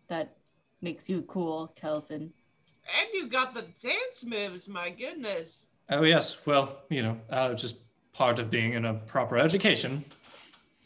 that 0.10 0.36
makes 0.82 1.10
you 1.10 1.24
cool, 1.24 1.74
Kelvin. 1.76 2.22
And 2.22 3.10
you 3.14 3.30
got 3.30 3.54
the 3.54 3.64
dance 3.82 4.24
moves, 4.24 4.68
my 4.70 4.90
goodness. 4.90 5.68
oh 5.90 6.04
yes 6.04 6.46
well 6.46 6.82
you 6.90 7.02
know 7.04 7.18
uh, 7.30 7.54
just 7.54 7.84
part 8.14 8.40
of 8.40 8.50
being 8.50 8.74
in 8.74 8.86
a 8.86 8.94
proper 8.94 9.38
education. 9.38 10.04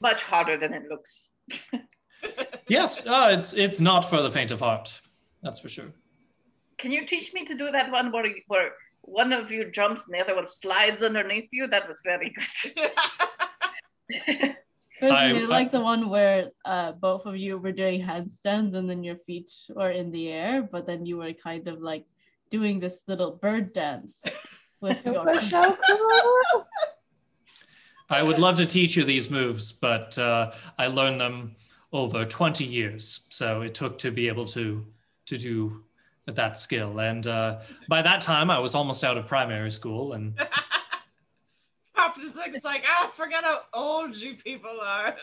Much 0.01 0.23
harder 0.23 0.57
than 0.57 0.73
it 0.73 0.83
looks. 0.89 1.31
Yes, 2.67 3.05
uh, 3.05 3.35
it's 3.37 3.53
it's 3.53 3.81
not 3.81 4.09
for 4.09 4.21
the 4.21 4.31
faint 4.31 4.51
of 4.51 4.61
heart. 4.61 5.01
That's 5.41 5.59
for 5.59 5.69
sure. 5.69 5.93
Can 6.77 6.91
you 6.91 7.05
teach 7.05 7.33
me 7.33 7.45
to 7.45 7.55
do 7.55 7.71
that 7.71 7.91
one 7.91 8.11
where 8.11 8.25
where 8.47 8.71
one 9.01 9.33
of 9.33 9.51
you 9.51 9.69
jumps 9.71 10.05
and 10.05 10.13
the 10.15 10.19
other 10.23 10.35
one 10.35 10.47
slides 10.47 11.01
underneath 11.03 11.49
you? 11.51 11.67
That 11.67 11.87
was 11.87 12.01
very 12.03 12.33
good. 12.33 12.91
Personally, 14.99 15.41
I- 15.41 15.43
I 15.43 15.47
like 15.47 15.71
the 15.71 15.79
one 15.81 16.09
where 16.09 16.51
uh, 16.65 16.91
both 16.93 17.25
of 17.25 17.35
you 17.35 17.57
were 17.57 17.71
doing 17.71 18.01
handstands 18.01 18.75
and 18.75 18.89
then 18.89 19.03
your 19.03 19.17
feet 19.25 19.51
were 19.69 19.89
in 19.91 20.11
the 20.11 20.29
air, 20.29 20.61
but 20.61 20.85
then 20.85 21.05
you 21.05 21.17
were 21.17 21.33
kind 21.33 21.67
of 21.67 21.81
like 21.81 22.05
doing 22.51 22.79
this 22.79 23.01
little 23.07 23.31
bird 23.31 23.73
dance 23.73 24.21
with 24.79 25.03
your 25.05 25.23
was 25.25 25.49
so 25.49 25.75
cool. 25.87 26.67
I 28.09 28.21
would 28.21 28.39
love 28.39 28.57
to 28.57 28.65
teach 28.65 28.95
you 28.97 29.03
these 29.03 29.31
moves, 29.31 29.71
but 29.71 30.17
uh, 30.19 30.51
I 30.77 30.87
learned 30.87 31.21
them 31.21 31.55
over 31.93 32.25
20 32.25 32.63
years. 32.65 33.25
So 33.29 33.61
it 33.61 33.73
took 33.73 33.97
to 33.99 34.11
be 34.11 34.27
able 34.27 34.45
to 34.47 34.85
to 35.31 35.37
do 35.37 35.83
that 36.27 36.57
skill. 36.57 36.99
And 36.99 37.25
uh, 37.25 37.61
by 37.87 38.01
that 38.01 38.19
time, 38.19 38.51
I 38.51 38.59
was 38.59 38.75
almost 38.75 39.01
out 39.03 39.17
of 39.17 39.27
primary 39.27 39.71
school. 39.71 40.11
And 40.13 40.37
Confidence 41.95 42.35
like 42.35 42.53
it's 42.53 42.65
like, 42.65 42.83
ah, 42.85 43.11
forget 43.15 43.43
how 43.45 43.61
old 43.73 44.15
you 44.15 44.35
people 44.35 44.77
are. 44.81 45.15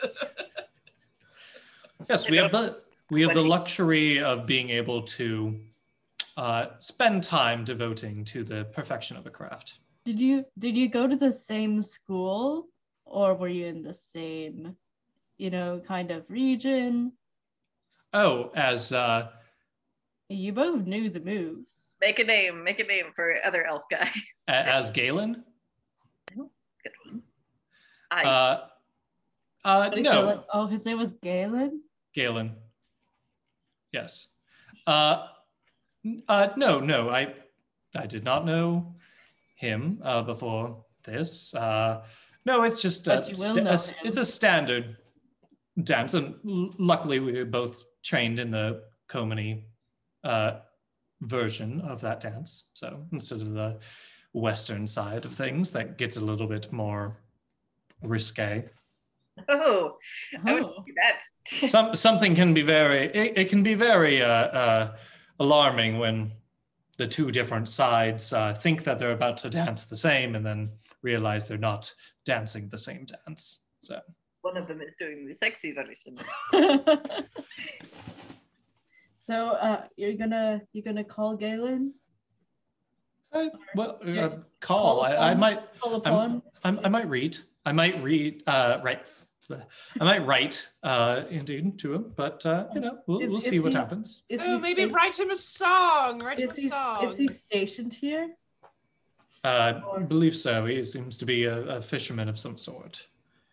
yes, 2.09 2.31
we 2.31 2.39
have 2.39 2.53
the 2.53 2.81
we 3.11 3.21
have 3.23 3.35
the 3.35 3.43
luxury 3.43 4.21
of 4.21 4.47
being 4.47 4.71
able 4.71 5.03
to 5.03 5.61
uh, 6.37 6.67
spend 6.79 7.23
time 7.23 7.65
devoting 7.65 8.25
to 8.27 8.45
the 8.45 8.65
perfection 8.73 9.17
of 9.17 9.27
a 9.27 9.31
craft. 9.31 9.81
Did 10.05 10.21
you 10.21 10.45
did 10.59 10.77
you 10.77 10.89
go 10.89 11.07
to 11.07 11.17
the 11.17 11.33
same 11.33 11.83
school 11.83 12.69
or 13.05 13.35
were 13.35 13.49
you 13.49 13.67
in 13.67 13.83
the 13.83 13.95
same, 13.95 14.75
you 15.37 15.51
know, 15.51 15.83
kind 15.87 16.11
of 16.11 16.25
region? 16.31 17.13
Oh, 18.15 18.49
Oh, 18.49 18.51
as 18.55 18.93
uh, 18.93 19.29
You 20.29 20.53
both 20.53 20.85
knew 20.85 21.09
the 21.11 21.21
moves. 21.21 21.95
make 22.01 22.19
a 22.19 22.25
name, 22.25 22.63
make 22.63 22.79
a 22.81 22.85
name 22.85 23.07
for 23.17 23.35
other 23.45 23.65
elf 23.65 23.83
guy. 23.91 24.11
as 24.49 24.91
Galen. 24.91 25.43
Good 26.37 26.47
one. 27.07 27.23
I 28.11 28.23
Uh, 28.25 28.67
uh, 29.65 29.91
no, 29.97 30.29
it? 30.31 30.41
Oh, 30.53 30.67
his 30.67 30.85
name 30.87 30.99
was 30.99 31.15
Galen. 31.15 31.83
Galen. 32.15 32.53
Yes. 33.93 34.29
Uh, 34.87 35.27
uh, 36.29 36.49
no, 36.57 36.79
no, 36.81 37.09
I, 37.11 37.35
I 37.95 38.07
did 38.07 38.25
not 38.25 38.45
know 38.47 38.95
him 39.57 39.99
uh, 40.03 40.23
before 40.23 40.85
this. 41.05 41.55
Uh, 41.55 42.03
no, 42.45 42.63
it's 42.63 42.81
just 42.81 43.07
a, 43.09 43.17
But 43.17 43.29
you 43.31 43.35
sta- 43.35 43.63
know 43.63 43.71
a 43.71 43.75
s- 43.75 43.91
him. 43.97 44.07
it's 44.09 44.17
a 44.19 44.25
standard 44.27 44.97
dance, 45.83 46.15
and 46.15 46.35
l- 46.47 46.71
luckily 46.79 47.19
we 47.21 47.33
were 47.33 47.45
both 47.45 47.83
trained 48.03 48.39
in 48.39 48.51
the 48.51 48.83
Komani 49.09 49.65
uh, 50.25 50.61
version 51.23 51.81
of 51.83 52.01
that 52.03 52.21
dance. 52.21 52.71
So 52.75 53.07
instead 53.13 53.41
of 53.43 53.53
the 53.55 53.79
Western 54.33 54.87
side 54.87 55.25
of 55.25 55.33
things, 55.33 55.71
that 55.73 55.99
gets 55.99 56.17
a 56.17 56.25
little 56.25 56.47
bit 56.47 56.73
more 56.73 57.17
risque. 58.03 58.65
Oh, 59.49 59.97
I 60.45 60.55
would 60.55 60.63
Oh. 60.65 60.85
do 60.85 60.93
that. 60.97 61.71
Some 61.71 61.95
something 61.95 62.35
can 62.35 62.55
be 62.55 62.63
very 62.63 63.05
it, 63.07 63.39
it 63.39 63.49
can 63.49 63.63
be 63.63 63.75
very 63.75 64.21
uh, 64.21 64.27
uh, 64.29 64.97
alarming 65.39 65.99
when 66.01 66.33
the 66.97 67.07
two 67.07 67.31
different 67.31 67.69
sides 67.69 68.33
uh, 68.33 68.53
think 68.53 68.83
that 68.83 68.99
they're 68.99 69.13
about 69.13 69.37
to 69.37 69.49
dance 69.49 69.85
the 69.85 69.97
same 69.97 70.35
and 70.35 70.45
then 70.45 70.71
realize 71.03 71.47
they're 71.47 71.57
not 71.57 71.89
dancing 72.27 72.69
the 72.69 72.79
same 72.79 73.07
dance. 73.07 73.61
So 73.85 74.01
One 74.43 74.57
of 74.57 74.67
them 74.67 74.81
is 74.81 74.95
doing 74.99 75.25
the 75.29 75.35
sexy 75.37 75.71
version. 75.71 76.19
so 79.29 79.49
uh, 79.51 79.85
you're 79.97 80.15
gonna 80.15 80.63
you're 80.73 80.85
gonna 80.85 81.05
call 81.05 81.37
Galen? 81.37 81.93
I, 83.31 83.51
well, 83.75 83.99
uh, 84.07 84.31
call. 84.61 85.03
I, 85.03 85.17
I 85.17 85.35
might 85.35 85.61
Call 85.81 85.97
upon? 85.97 86.43
I'm, 86.65 86.81
I 86.83 86.89
might 86.89 87.09
read. 87.11 87.37
I 87.67 87.73
might 87.73 88.03
read. 88.03 88.43
Uh, 88.47 88.79
write. 88.83 89.03
I 90.01 90.05
might 90.05 90.25
write. 90.25 90.67
Uh, 90.83 91.25
indeed, 91.29 91.79
to 91.81 91.93
him. 91.93 92.13
But 92.17 92.45
uh, 92.47 92.69
you 92.75 92.81
know, 92.81 92.99
we'll 93.07 93.21
Is- 93.21 93.29
we'll 93.29 93.37
is 93.37 93.45
see 93.45 93.61
what 93.61 93.73
he- 93.73 93.79
happens. 93.79 94.23
Is 94.31 94.41
Oh, 94.43 94.59
maybe 94.59 94.85
sta- 94.87 94.95
write 94.95 95.19
him 95.19 95.31
a 95.31 95.37
song. 95.37 96.21
Write 96.23 96.41
him 96.41 96.51
Is 96.51 96.57
a 96.57 96.61
he, 96.63 96.69
song. 96.71 97.05
is 97.11 97.17
he 97.19 97.29
stationed 97.29 97.93
here? 97.93 98.31
Uh, 99.45 99.81
I 99.97 100.01
believe 100.01 100.35
so. 100.35 100.65
He 100.65 100.83
seems 100.85 101.19
to 101.19 101.27
be 101.27 101.45
a, 101.45 101.59
a 101.77 101.83
fisherman 101.83 102.31
of 102.31 102.39
some 102.39 102.57
sort. 102.57 103.07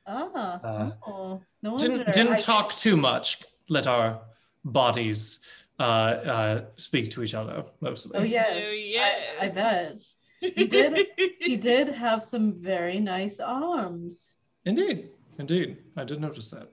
Ah, 0.08 0.60
Uh, 0.64 0.92
oh, 1.06 1.42
no 1.64 1.78
Didn't 1.78 2.12
didn't 2.14 2.34
I- 2.34 2.38
talk 2.38 2.74
too 2.76 2.96
much. 2.96 3.44
Let 3.68 3.88
our 3.88 4.22
bodies 4.64 5.42
uh, 5.80 5.82
uh, 5.84 6.62
speak 6.78 7.12
to 7.12 7.24
each 7.24 7.34
other 7.34 7.66
mostly. 7.82 8.20
Oh 8.20 8.24
yes, 8.24 8.52
Oh, 8.54 9.42
I, 9.42 9.46
I 9.46 9.50
bet. 9.50 10.02
He 10.40 10.66
did. 10.68 11.08
He 11.40 11.56
did 11.58 11.90
have 11.90 12.24
some 12.24 12.54
very 12.54 13.00
nice 13.00 13.40
arms. 13.40 14.34
Indeed, 14.66 15.10
indeed. 15.40 15.78
I 15.98 16.04
did 16.04 16.22
notice 16.22 16.50
that. 16.52 16.70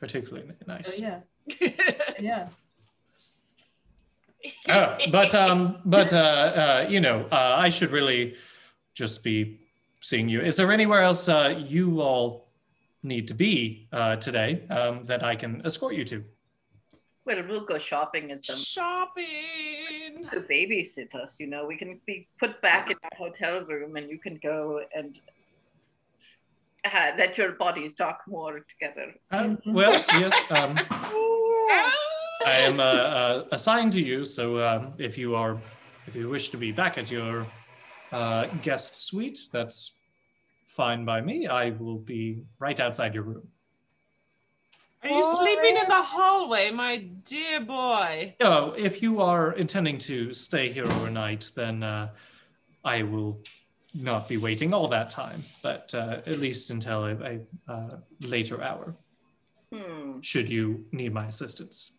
Particularly 0.00 0.48
nice. 0.66 1.00
Oh 1.00 1.04
nice. 1.04 1.22
yeah, 1.60 1.68
yeah. 2.20 2.48
Oh, 4.68 4.98
but 5.10 5.34
um, 5.34 5.78
but 5.84 6.12
uh, 6.12 6.16
uh, 6.16 6.86
you 6.88 7.00
know, 7.00 7.26
uh, 7.32 7.56
I 7.58 7.68
should 7.70 7.90
really 7.90 8.34
just 8.92 9.24
be 9.24 9.60
seeing 10.00 10.28
you. 10.28 10.40
Is 10.40 10.56
there 10.56 10.70
anywhere 10.70 11.00
else 11.00 11.28
uh, 11.28 11.54
you 11.66 12.00
all 12.00 12.48
need 13.02 13.28
to 13.28 13.34
be 13.34 13.88
uh, 13.92 14.16
today 14.16 14.62
um, 14.68 15.04
that 15.06 15.22
I 15.24 15.36
can 15.36 15.62
escort 15.64 15.94
you 15.94 16.04
to? 16.06 16.24
Well, 17.26 17.42
we'll 17.48 17.64
go 17.64 17.78
shopping 17.78 18.30
and 18.32 18.44
some 18.44 18.58
Shopping. 18.58 20.28
to 20.30 20.40
babysit 20.40 21.14
us. 21.14 21.40
You 21.40 21.46
know, 21.46 21.64
we 21.64 21.76
can 21.76 21.98
be 22.06 22.28
put 22.38 22.60
back 22.60 22.90
in 22.90 22.96
our 23.02 23.16
hotel 23.16 23.64
room, 23.64 23.96
and 23.96 24.10
you 24.10 24.18
can 24.18 24.38
go 24.42 24.82
and 24.94 25.18
uh, 26.84 27.12
let 27.16 27.38
your 27.38 27.52
bodies 27.52 27.94
talk 27.94 28.20
more 28.28 28.60
together. 28.68 29.14
Uh, 29.30 29.56
well, 29.66 30.04
yes, 30.12 30.34
um! 30.50 30.78
I 32.46 32.58
am 32.58 32.78
uh, 32.78 32.82
uh, 32.82 33.44
assigned 33.52 33.92
to 33.94 34.02
you. 34.02 34.26
So 34.26 34.60
um, 34.60 34.92
if 34.98 35.16
you 35.16 35.34
are, 35.34 35.56
if 36.06 36.14
you 36.14 36.28
wish 36.28 36.50
to 36.50 36.58
be 36.58 36.72
back 36.72 36.98
at 36.98 37.10
your 37.10 37.46
uh, 38.12 38.46
guest 38.62 39.06
suite, 39.06 39.38
that's 39.50 39.98
fine 40.66 41.06
by 41.06 41.22
me. 41.22 41.46
I 41.46 41.70
will 41.70 41.98
be 41.98 42.42
right 42.58 42.78
outside 42.80 43.14
your 43.14 43.24
room. 43.24 43.48
Are 45.04 45.10
you 45.10 45.36
sleeping 45.36 45.76
in 45.76 45.86
the 45.86 46.02
hallway, 46.02 46.70
my 46.70 46.96
dear 47.26 47.60
boy? 47.60 48.34
Oh, 48.40 48.72
if 48.72 49.02
you 49.02 49.20
are 49.20 49.52
intending 49.52 49.98
to 49.98 50.32
stay 50.32 50.72
here 50.72 50.84
overnight, 50.86 51.50
then 51.54 51.82
uh, 51.82 52.08
I 52.84 53.02
will 53.02 53.38
not 53.92 54.28
be 54.28 54.38
waiting 54.38 54.72
all 54.72 54.88
that 54.88 55.10
time, 55.10 55.44
but 55.62 55.94
uh, 55.94 56.22
at 56.26 56.38
least 56.38 56.70
until 56.70 57.04
a, 57.04 57.14
a 57.14 57.40
uh, 57.68 57.96
later 58.20 58.62
hour, 58.62 58.94
Hmm. 59.72 60.20
should 60.20 60.48
you 60.48 60.84
need 60.92 61.12
my 61.12 61.26
assistance. 61.26 61.98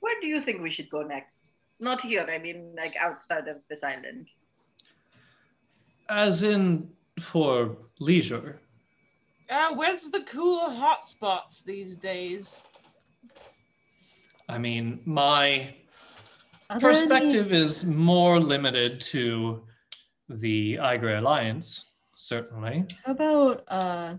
Where 0.00 0.20
do 0.20 0.26
you 0.26 0.40
think 0.42 0.60
we 0.62 0.70
should 0.70 0.90
go 0.90 1.02
next? 1.02 1.56
Not 1.80 2.02
here. 2.02 2.26
I 2.30 2.38
mean, 2.38 2.74
like 2.76 2.94
outside 2.96 3.48
of 3.48 3.56
this 3.68 3.82
island. 3.82 4.28
As 6.08 6.42
in 6.42 6.90
for 7.18 7.78
leisure. 7.98 8.60
Uh, 9.50 9.74
where's 9.74 10.08
the 10.10 10.20
cool 10.22 10.70
hot 10.70 11.06
spots 11.08 11.62
these 11.62 11.96
days? 11.96 12.62
I 14.48 14.58
mean, 14.58 15.00
my 15.04 15.74
Are 16.68 16.78
there 16.78 16.90
any- 16.90 17.00
perspective 17.00 17.52
is 17.52 17.84
more 17.84 18.38
limited 18.40 19.00
to 19.12 19.64
the 20.28 20.76
Aigrei 20.76 21.18
Alliance, 21.18 21.90
certainly. 22.14 22.86
How 23.04 23.12
about 23.12 23.64
uh, 23.68 24.14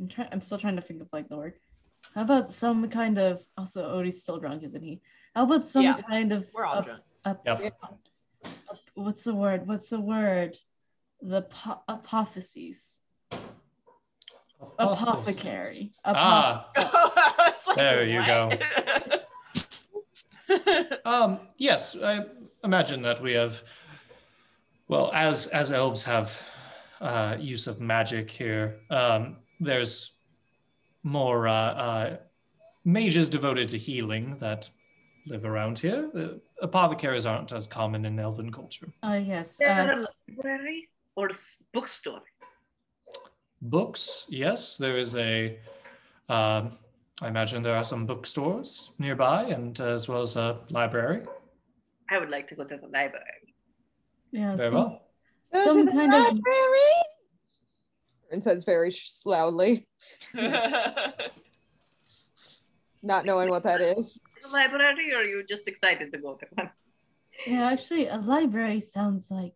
I'm 0.00 0.08
trying. 0.08 0.28
I'm 0.32 0.40
still 0.40 0.58
trying 0.58 0.76
to 0.76 0.82
think 0.82 1.00
of 1.00 1.08
like 1.12 1.28
the 1.28 1.36
word. 1.36 1.54
How 2.14 2.22
about 2.22 2.50
some 2.50 2.88
kind 2.88 3.18
of? 3.18 3.44
Also, 3.56 3.84
Odi's 3.92 4.20
still 4.20 4.38
drunk, 4.38 4.64
isn't 4.64 4.82
he? 4.82 5.00
How 5.36 5.44
about 5.44 5.68
some 5.68 5.84
Yeah, 5.84 5.94
kind 5.96 6.32
of? 6.32 6.46
We're 6.52 6.64
all 6.64 6.78
up- 6.78 6.84
drunk. 6.86 7.02
up- 7.24 7.42
Yep. 7.46 7.74
up- 7.82 8.00
what's 8.94 9.22
the 9.22 9.34
word? 9.34 9.66
What's 9.68 9.90
the 9.90 10.00
word? 10.00 10.58
The 11.22 11.42
po- 11.42 11.82
apophyses. 11.88 12.98
Apothecary. 14.78 15.92
Apo- 16.04 16.18
Ah, 16.18 16.70
like, 17.66 17.76
There 17.76 18.04
you 18.04 18.24
go. 18.26 18.50
go. 18.50 19.18
Um, 21.04 21.40
yes, 21.56 21.96
I 22.00 22.24
imagine 22.62 23.02
that 23.02 23.20
we 23.22 23.32
have, 23.32 23.62
well, 24.88 25.10
as 25.12 25.46
as 25.48 25.72
elves 25.72 26.04
have 26.04 26.38
uh, 27.00 27.36
use 27.40 27.66
of 27.66 27.80
magic 27.80 28.30
here, 28.30 28.80
um, 28.90 29.36
there's 29.60 30.16
more 31.02 31.48
uh, 31.48 31.52
uh, 31.54 32.16
mages 32.84 33.28
devoted 33.30 33.68
to 33.70 33.78
healing 33.78 34.36
that 34.40 34.68
live 35.26 35.44
around 35.46 35.78
here. 35.78 36.10
Uh, 36.14 36.38
apothecaries 36.62 37.26
aren't 37.26 37.52
as 37.52 37.66
common 37.66 38.04
in 38.04 38.18
elven 38.18 38.52
culture. 38.52 38.92
Oh 39.02 39.14
yes. 39.14 39.58
Uh, 39.60 40.04
library 40.28 40.88
or 41.16 41.30
bookstore? 41.72 42.22
Books, 43.62 44.26
yes, 44.28 44.76
there 44.76 44.96
is 44.98 45.14
a. 45.16 45.58
Um, 46.28 46.78
I 47.22 47.28
imagine 47.28 47.62
there 47.62 47.76
are 47.76 47.84
some 47.84 48.06
bookstores 48.06 48.92
nearby, 48.98 49.44
and 49.44 49.78
as 49.80 50.08
well 50.08 50.22
as 50.22 50.36
a 50.36 50.58
library. 50.70 51.22
I 52.10 52.18
would 52.18 52.30
like 52.30 52.48
to 52.48 52.54
go 52.54 52.64
to 52.64 52.76
the 52.76 52.86
library. 52.88 53.54
yeah. 54.32 54.56
Very 54.56 54.68
some- 54.70 54.76
well. 54.78 55.00
Go 55.52 55.64
Some 55.64 55.78
to 55.78 55.84
the 55.84 55.90
kind 55.92 56.12
of- 56.12 56.20
library. 56.20 56.92
And 58.32 58.42
says 58.42 58.64
very 58.64 58.92
loudly, 59.24 59.86
not 63.02 63.24
knowing 63.24 63.48
what 63.50 63.62
that 63.62 63.80
is. 63.80 64.20
The 64.42 64.48
library, 64.48 65.12
or 65.12 65.18
are 65.18 65.24
you 65.24 65.44
just 65.48 65.68
excited 65.68 66.12
to 66.12 66.18
go 66.18 66.34
to 66.34 66.46
one? 66.54 66.70
Yeah, 67.46 67.70
actually, 67.70 68.08
a 68.08 68.16
library 68.16 68.80
sounds 68.80 69.30
like 69.30 69.54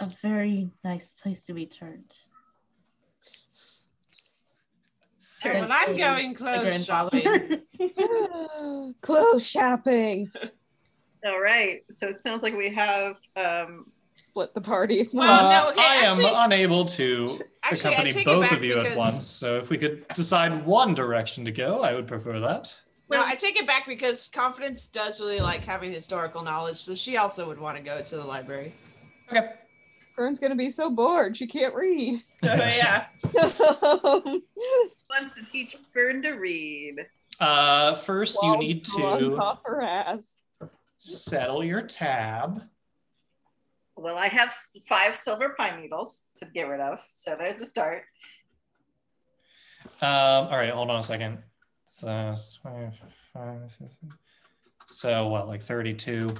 a 0.00 0.10
very 0.22 0.70
nice 0.84 1.12
place 1.12 1.44
to 1.46 1.54
be 1.54 1.66
turned. 1.66 2.14
well, 5.44 5.68
I'm 5.70 5.96
going 5.96 6.34
clothes 6.34 6.84
shopping. 6.84 7.62
Clothes 9.00 9.46
shopping. 9.46 10.30
All 11.24 11.40
right. 11.40 11.80
So 11.92 12.08
it 12.08 12.20
sounds 12.20 12.42
like 12.42 12.56
we 12.56 12.72
have 12.74 13.16
um, 13.36 13.86
Split 14.18 14.54
the 14.54 14.60
party. 14.60 15.08
Well, 15.12 15.30
Uh, 15.30 15.50
no, 15.64 15.70
okay, 15.70 15.80
I 15.80 15.94
am 15.96 16.18
unable 16.24 16.86
to 16.86 17.38
Actually, 17.62 17.94
accompany 17.94 18.24
both 18.24 18.50
of 18.50 18.64
you 18.64 18.80
at 18.80 18.96
once. 18.96 19.26
So 19.26 19.58
if 19.58 19.68
we 19.68 19.76
could 19.76 20.08
decide 20.08 20.64
one 20.64 20.94
direction 20.94 21.44
to 21.44 21.52
go, 21.52 21.82
I 21.82 21.92
would 21.94 22.06
prefer 22.06 22.40
that. 22.40 22.74
No, 23.10 23.22
I 23.22 23.34
take 23.36 23.56
it 23.56 23.66
back 23.66 23.86
because 23.86 24.28
Confidence 24.32 24.88
does 24.88 25.20
really 25.20 25.38
like 25.40 25.64
having 25.64 25.92
historical 25.92 26.42
knowledge, 26.42 26.78
so 26.78 26.94
she 26.94 27.18
also 27.18 27.46
would 27.46 27.58
want 27.58 27.76
to 27.76 27.82
go 27.82 28.00
to 28.02 28.16
the 28.16 28.24
library. 28.24 28.74
Okay. 29.30 29.50
Fern's 30.16 30.38
gonna 30.38 30.56
be 30.56 30.70
so 30.70 30.90
bored 30.90 31.36
she 31.36 31.46
can't 31.46 31.74
read. 31.74 32.20
So 32.40 32.54
yeah. 32.54 33.06
wants 33.32 35.36
to 35.36 35.44
teach 35.52 35.76
Fern 35.92 36.22
to 36.22 36.32
read. 36.32 37.06
Uh, 37.38 37.94
first, 37.94 38.38
you 38.42 38.56
need 38.56 38.84
to 38.84 39.36
off 39.36 39.60
her 39.64 39.82
ass. 39.82 40.34
settle 40.98 41.62
your 41.62 41.82
tab. 41.82 42.62
Well, 43.96 44.16
I 44.16 44.28
have 44.28 44.54
five 44.86 45.16
silver 45.16 45.54
pine 45.56 45.80
needles 45.80 46.22
to 46.36 46.46
get 46.46 46.68
rid 46.68 46.80
of. 46.80 46.98
So 47.14 47.36
there's 47.38 47.60
a 47.60 47.66
start. 47.66 48.04
Um, 50.02 50.48
all 50.48 50.56
right, 50.56 50.70
hold 50.70 50.90
on 50.90 50.98
a 50.98 51.02
second. 51.02 51.38
So, 51.86 52.06
that's 52.06 52.58
25, 52.60 53.72
50. 53.78 53.94
so 54.88 55.28
what, 55.28 55.48
like 55.48 55.62
32 55.62 56.34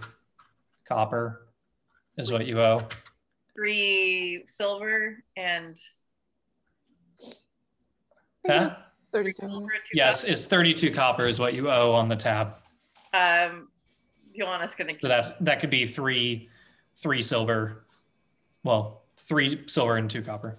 copper 0.87 1.47
is 2.19 2.31
what 2.31 2.47
you 2.47 2.61
owe? 2.61 2.87
Three 3.57 4.45
silver 4.47 5.23
and 5.37 5.77
Huh? 8.47 8.77
32. 9.13 9.43
Silver, 9.49 9.67
two 9.67 9.73
Yes, 9.97 10.21
copper. 10.21 10.33
it's 10.33 10.47
32 10.47 10.91
copper 10.93 11.27
is 11.27 11.39
what 11.41 11.55
you 11.55 11.71
owe 11.71 11.93
on 11.93 12.09
the 12.09 12.15
tab. 12.17 12.57
Um, 13.15 13.69
Ioanna's 14.39 14.75
gonna. 14.75 14.93
So 15.01 15.09
that's 15.09 15.31
that 15.41 15.59
could 15.61 15.71
be 15.71 15.87
three, 15.87 16.51
three 16.99 17.23
silver. 17.23 17.87
Well, 18.63 19.03
three 19.17 19.67
silver 19.67 19.97
and 19.97 20.11
two 20.11 20.23
copper. 20.23 20.59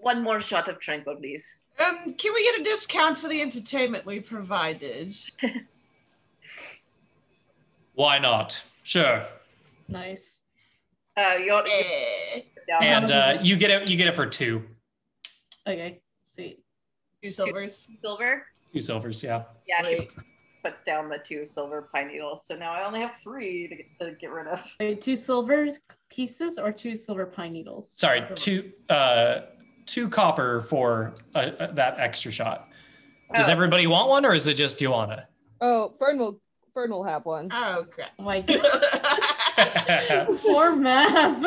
one 0.00 0.22
more 0.22 0.40
shot 0.40 0.68
of 0.68 0.80
tranquil, 0.80 1.16
please. 1.16 1.46
Um, 1.78 2.14
can 2.14 2.32
we 2.34 2.42
get 2.44 2.60
a 2.60 2.64
discount 2.64 3.18
for 3.18 3.28
the 3.28 3.40
entertainment 3.42 4.06
we 4.06 4.20
provided? 4.20 5.14
Why 7.94 8.18
not? 8.18 8.62
Sure. 8.82 9.24
Nice. 9.88 10.37
Uh, 11.18 11.36
you're, 11.36 11.64
Eh, 11.66 12.40
down 12.68 12.82
And 12.84 13.10
uh, 13.10 13.38
you 13.42 13.56
get 13.56 13.70
it. 13.70 13.90
You 13.90 13.96
get 13.96 14.06
it 14.08 14.14
for 14.14 14.26
two, 14.26 14.62
Okay, 15.66 16.00
sweet. 16.24 16.62
two 17.22 17.30
silvers. 17.30 17.88
silver. 18.00 18.46
two 18.72 18.80
silvers. 18.80 19.22
Yeah. 19.22 19.44
Yeah, 19.66 19.82
she 19.84 20.08
puts 20.64 20.80
down 20.82 21.08
the 21.08 21.18
two 21.18 21.46
silver 21.46 21.88
pine 21.92 22.08
needles. 22.08 22.46
So 22.46 22.54
now 22.56 22.72
I 22.72 22.84
only 22.86 23.00
have 23.00 23.16
three 23.16 23.68
to 23.68 23.74
get, 23.76 23.86
to 24.00 24.12
get 24.20 24.30
rid 24.30 24.46
of. 24.46 24.60
Wait, 24.80 25.00
two 25.02 25.16
silvers 25.16 25.80
pieces 26.10 26.58
or 26.58 26.70
two 26.72 26.94
silver 26.94 27.26
pine 27.26 27.52
needles? 27.52 27.92
Sorry, 27.96 28.20
Silver. 28.20 28.34
two 28.34 28.72
uh 28.90 29.40
two 29.86 30.08
copper 30.08 30.60
for 30.62 31.14
uh, 31.34 31.38
uh, 31.38 31.72
that 31.72 31.98
extra 31.98 32.30
shot. 32.30 32.68
Does 33.34 33.48
Oh. 33.48 33.52
everybody 33.52 33.86
want 33.86 34.08
one, 34.08 34.24
or 34.24 34.34
is 34.34 34.46
it 34.46 34.54
just 34.54 34.78
Ioanna? 34.78 35.24
Oh, 35.60 35.90
Fern 35.98 36.18
will 36.18 36.40
Fern 36.78 36.90
will 36.92 37.02
have 37.02 37.24
one. 37.24 37.48
Oh 37.52 37.84
crap. 37.90 38.10
Oh 38.20 38.22
my 38.22 38.40
god. 39.56 40.28
Poor 40.42 40.76
math. 40.76 41.42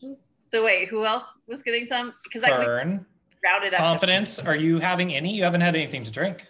Just 0.00 0.20
So 0.52 0.64
wait, 0.64 0.88
who 0.88 1.04
else 1.04 1.32
was 1.48 1.60
getting 1.64 1.84
some? 1.86 2.12
Because 2.22 2.44
I 2.44 2.56
we 2.56 2.64
Fern, 2.64 3.04
rounded 3.44 3.74
up. 3.74 3.80
confidence. 3.80 4.38
Are 4.38 4.54
you 4.54 4.78
having 4.78 5.12
any? 5.12 5.34
You 5.34 5.42
haven't 5.42 5.62
had 5.62 5.74
anything 5.74 6.04
to 6.04 6.10
drink. 6.12 6.46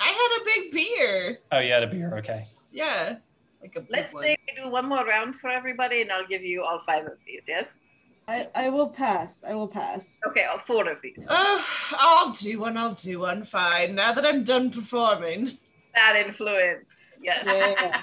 I 0.00 0.10
had 0.12 0.40
a 0.40 0.44
big 0.44 0.72
beer. 0.72 1.38
Oh, 1.50 1.58
you 1.58 1.72
had 1.72 1.82
a 1.82 1.88
beer. 1.88 2.16
Okay. 2.18 2.46
Yeah. 2.70 3.16
Like 3.60 3.74
a 3.74 3.82
Let's 3.90 4.14
one. 4.14 4.22
say 4.22 4.36
we 4.46 4.62
do 4.62 4.70
one 4.70 4.86
more 4.88 5.04
round 5.04 5.34
for 5.34 5.50
everybody, 5.50 6.02
and 6.02 6.12
I'll 6.12 6.26
give 6.26 6.44
you 6.44 6.62
all 6.62 6.78
five 6.86 7.04
of 7.04 7.18
these. 7.26 7.42
Yes. 7.48 7.66
I, 8.28 8.46
I 8.54 8.68
will 8.68 8.88
pass. 8.90 9.42
I 9.44 9.54
will 9.56 9.66
pass. 9.66 10.20
Okay, 10.28 10.44
all 10.44 10.60
four 10.68 10.88
of 10.88 10.98
these. 11.02 11.18
Oh, 11.28 11.64
I'll 11.94 12.30
do 12.30 12.60
one. 12.60 12.76
I'll 12.76 12.94
do 12.94 13.18
one. 13.18 13.44
Fine. 13.44 13.96
Now 13.96 14.12
that 14.14 14.24
I'm 14.24 14.44
done 14.44 14.70
performing. 14.70 15.58
Bad 16.00 16.26
influence. 16.26 17.12
Yes. 17.22 17.44
Yeah. 17.46 18.02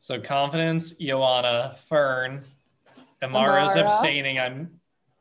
So 0.00 0.20
confidence, 0.20 0.92
Ioanna, 1.00 1.76
Fern, 1.76 2.42
Amara's 3.22 3.70
Amara. 3.76 3.84
abstaining. 3.86 4.38
I'm 4.38 4.70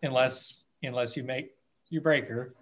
unless 0.02 0.65
unless 0.84 1.15
you 1.15 1.23
make 1.23 1.52
you 1.90 2.02
break 2.02 2.26
her. 2.27 2.53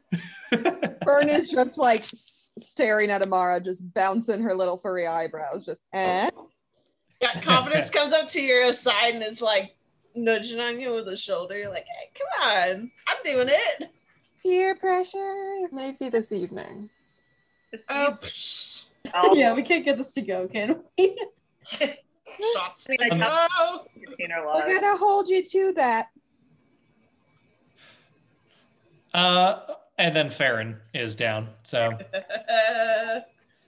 Fern 1.04 1.30
is 1.30 1.50
just 1.50 1.80
like 1.80 2.04
staring 2.14 3.10
at 3.10 3.24
Amara, 3.24 3.60
just 3.60 3.92
bouncing 3.96 4.42
her 4.44 4.54
little 4.54 4.78
furry 4.78 5.08
eyebrows, 5.08 5.66
just 5.66 5.84
eh. 5.94 6.30
Yeah, 7.22 7.42
confidence 7.42 7.90
comes 7.98 8.14
up 8.14 8.28
to 8.30 8.42
your 8.42 8.72
side 8.72 9.16
and 9.16 9.24
is 9.24 9.42
like 9.42 9.74
nudging 10.14 10.60
on 10.60 10.80
you 10.80 10.94
with 10.94 11.08
a 11.08 11.18
shoulder. 11.18 11.58
You're 11.58 11.70
like, 11.70 11.86
hey, 11.86 12.12
come 12.20 12.50
on. 12.80 12.92
I'm 13.08 13.18
doing 13.24 13.48
it. 13.50 13.90
Peer 14.44 14.76
pressure. 14.76 15.68
Maybe 15.72 16.10
this 16.10 16.32
evening. 16.32 16.90
Just 17.72 17.86
Oh, 17.90 18.18
psh, 18.22 18.84
all 19.14 19.36
yeah, 19.36 19.54
we 19.54 19.64
can't 19.64 19.86
get 19.86 19.98
this 19.98 20.14
to 20.14 20.22
go, 20.22 20.48
can 20.48 20.82
we? 20.98 21.18
shots 22.54 22.86
to 22.86 22.98
mean, 23.00 23.20
go. 23.20 23.86
We're 24.20 24.80
gonna 24.80 24.98
hold 24.98 25.28
you 25.30 25.44
to 25.44 25.74
that. 25.74 26.08
uh, 29.14 29.60
and 29.98 30.16
then 30.16 30.30
Farron 30.30 30.78
is 30.94 31.16
down. 31.16 31.50
So 31.64 31.98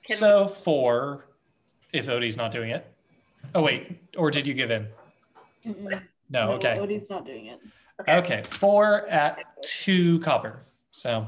Can- 0.05 0.17
so 0.17 0.47
four, 0.47 1.25
if 1.91 2.09
Odi's 2.09 2.37
not 2.37 2.51
doing 2.51 2.71
it. 2.71 2.85
Oh 3.55 3.61
wait, 3.61 3.97
or 4.17 4.31
did 4.31 4.47
you 4.47 4.53
give 4.53 4.71
in? 4.71 4.87
Mm-mm. 5.65 6.01
No. 6.29 6.51
Okay. 6.53 6.79
Odi's 6.79 7.09
not 7.09 7.25
doing 7.25 7.47
it. 7.47 7.59
Okay. 8.01 8.17
Okay. 8.17 8.43
Four 8.43 9.07
at 9.07 9.39
two 9.63 10.19
copper. 10.21 10.63
So 10.91 11.27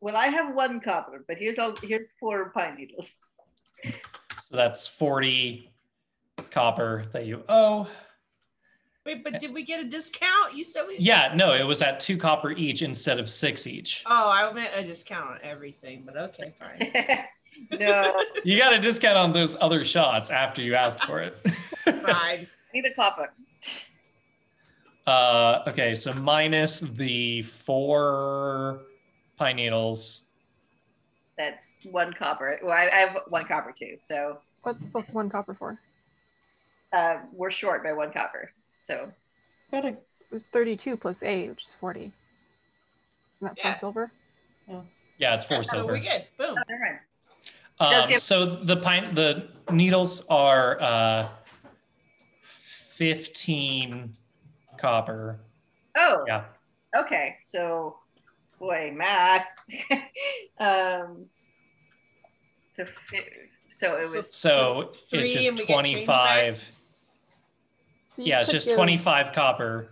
Well, 0.00 0.16
I 0.16 0.26
have 0.26 0.54
one 0.54 0.80
copper, 0.80 1.24
but 1.26 1.36
here's 1.36 1.58
all 1.58 1.74
here's 1.82 2.08
four 2.18 2.50
pine 2.50 2.76
needles. 2.76 3.18
so 3.84 4.56
that's 4.56 4.86
forty 4.86 5.72
copper 6.50 7.04
that 7.12 7.26
you 7.26 7.42
owe. 7.48 7.86
Wait, 9.06 9.24
but 9.24 9.40
did 9.40 9.52
we 9.52 9.64
get 9.64 9.80
a 9.80 9.84
discount? 9.84 10.54
You 10.54 10.64
said 10.64 10.84
we. 10.86 10.96
Yeah. 10.98 11.32
No, 11.34 11.52
it 11.52 11.62
was 11.64 11.82
at 11.82 12.00
two 12.00 12.16
copper 12.16 12.52
each 12.52 12.82
instead 12.82 13.18
of 13.18 13.30
six 13.30 13.66
each. 13.66 14.02
Oh, 14.06 14.30
I 14.30 14.50
meant 14.52 14.72
a 14.74 14.84
discount 14.84 15.30
on 15.30 15.38
everything, 15.42 16.02
but 16.06 16.16
okay, 16.16 16.54
fine. 16.58 17.26
no, 17.80 18.22
You 18.44 18.58
got 18.58 18.72
a 18.72 18.78
discount 18.78 19.16
on 19.16 19.32
those 19.32 19.56
other 19.60 19.84
shots 19.84 20.30
after 20.30 20.62
you 20.62 20.74
asked 20.74 21.02
for 21.04 21.20
it. 21.20 21.34
fine. 21.84 22.04
I 22.06 22.48
need 22.74 22.84
a 22.84 22.94
copper. 22.94 23.32
Uh, 25.06 25.62
okay, 25.66 25.94
so 25.94 26.12
minus 26.14 26.80
the 26.80 27.42
four 27.42 28.82
pine 29.40 29.56
needles. 29.56 30.28
That's 31.38 31.80
one 31.84 32.12
copper. 32.12 32.60
Well, 32.62 32.72
I, 32.72 32.90
I 32.92 32.96
have 32.98 33.16
one 33.28 33.46
copper 33.46 33.74
too, 33.76 33.96
so 33.98 34.38
What's 34.62 34.90
the 34.90 35.00
one 35.12 35.30
copper 35.30 35.54
for? 35.54 35.80
uh, 36.92 37.16
we're 37.32 37.50
short 37.50 37.82
by 37.82 37.92
one 37.94 38.12
copper. 38.12 38.52
So 38.76 39.10
Gotta 39.72 39.88
It 39.88 39.96
was 40.30 40.46
32 40.46 40.98
plus 40.98 41.22
8, 41.22 41.48
which 41.48 41.64
is 41.64 41.74
40. 41.80 42.00
Isn't 42.00 42.12
that 43.40 43.56
Yeah. 43.56 43.62
four 43.72 43.74
silver? 43.76 44.12
Yeah, 45.16 45.34
it's 45.34 45.44
four 45.44 45.62
So 45.62 45.76
silver. 45.78 45.94
we 45.94 46.00
good. 46.00 46.26
Boom. 46.36 46.58
oh, 46.58 46.62
never 46.68 46.98
mind. 47.80 48.10
Um, 48.12 48.18
so 48.18 48.44
the 48.44 48.76
pine, 48.76 49.14
the 49.14 49.48
needles 49.72 50.26
are 50.26 50.78
uh, 50.82 51.28
fifteen 52.42 54.14
copper. 54.76 55.40
Oh, 55.96 56.24
Yeah, 56.26 56.44
okay. 56.94 57.36
So, 57.42 57.99
boy, 58.60 58.92
math. 58.94 59.46
um, 60.60 61.26
so 62.72 62.86
so 63.70 63.96
it 63.96 64.14
was 64.14 64.32
so 64.34 64.92
Three 65.10 65.20
it's 65.20 65.32
just 65.32 65.38
we 65.38 65.42
get 65.42 65.56
change 65.56 65.66
twenty-five. 65.66 66.70
So 68.12 68.22
Yeah, 68.22 68.40
it's 68.42 68.50
just 68.52 68.68
give- 68.68 68.76
twenty-five 68.76 69.32
copper. 69.32 69.88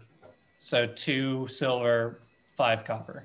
So 0.61 0.87
two 0.87 1.49
silver, 1.49 2.21
five 2.55 2.85
copper. 2.85 3.25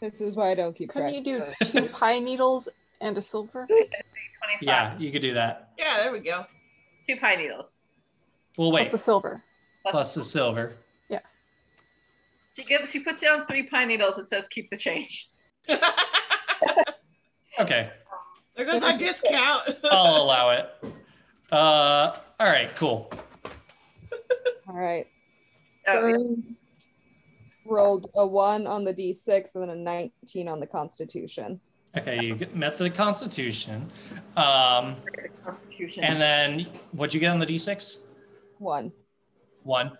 This 0.00 0.20
is 0.20 0.36
why 0.36 0.50
I 0.50 0.54
don't 0.54 0.76
keep 0.76 0.90
Couldn't 0.90 1.12
track. 1.12 1.26
you 1.26 1.38
do 1.38 1.66
two 1.80 1.88
pine 1.92 2.24
needles 2.24 2.68
and 3.00 3.16
a 3.16 3.22
silver? 3.22 3.66
Yeah, 4.60 4.96
you 4.96 5.10
could 5.10 5.22
do 5.22 5.34
that. 5.34 5.70
Yeah, 5.76 5.98
there 5.98 6.12
we 6.12 6.20
go. 6.20 6.46
Two 7.08 7.16
pine 7.16 7.38
needles. 7.38 7.72
Well, 8.56 8.70
Plus 8.70 8.74
wait, 8.84 8.90
Plus 8.90 8.92
the 8.92 8.98
silver. 9.04 9.42
plus 9.90 10.14
the 10.14 10.24
silver. 10.24 10.76
She 12.56 12.64
gives. 12.64 12.90
She 12.90 13.00
puts 13.00 13.20
down 13.20 13.46
three 13.46 13.64
pine 13.64 13.88
needles 13.88 14.16
and 14.18 14.26
says, 14.26 14.48
"Keep 14.48 14.70
the 14.70 14.76
change." 14.76 15.30
Okay, 17.58 17.88
there 18.54 18.66
goes 18.66 18.82
our 18.82 18.98
discount. 18.98 19.62
I'll 19.90 20.22
allow 20.22 20.50
it. 20.50 20.68
Uh, 21.50 22.18
all 22.38 22.46
right, 22.46 22.68
cool. 22.74 23.10
All 24.68 24.74
right. 24.76 25.06
Oh, 25.88 25.94
Fern 26.02 26.56
rolled 27.64 28.10
a 28.14 28.26
one 28.26 28.66
on 28.66 28.84
the 28.84 28.92
d6 28.92 29.54
and 29.54 29.62
then 29.62 29.70
a 29.70 29.74
19 29.74 30.48
on 30.48 30.60
the 30.60 30.66
Constitution. 30.66 31.58
Okay, 31.96 32.22
you 32.22 32.34
get- 32.34 32.54
met 32.54 32.76
the 32.76 32.90
Constitution. 32.90 33.90
Um, 34.36 34.96
Constitution. 35.42 36.04
and 36.04 36.20
then 36.20 36.66
what'd 36.92 37.14
you 37.14 37.20
get 37.20 37.30
on 37.30 37.38
the 37.38 37.46
D6? 37.46 38.00
One. 38.58 38.92
One. 39.62 39.92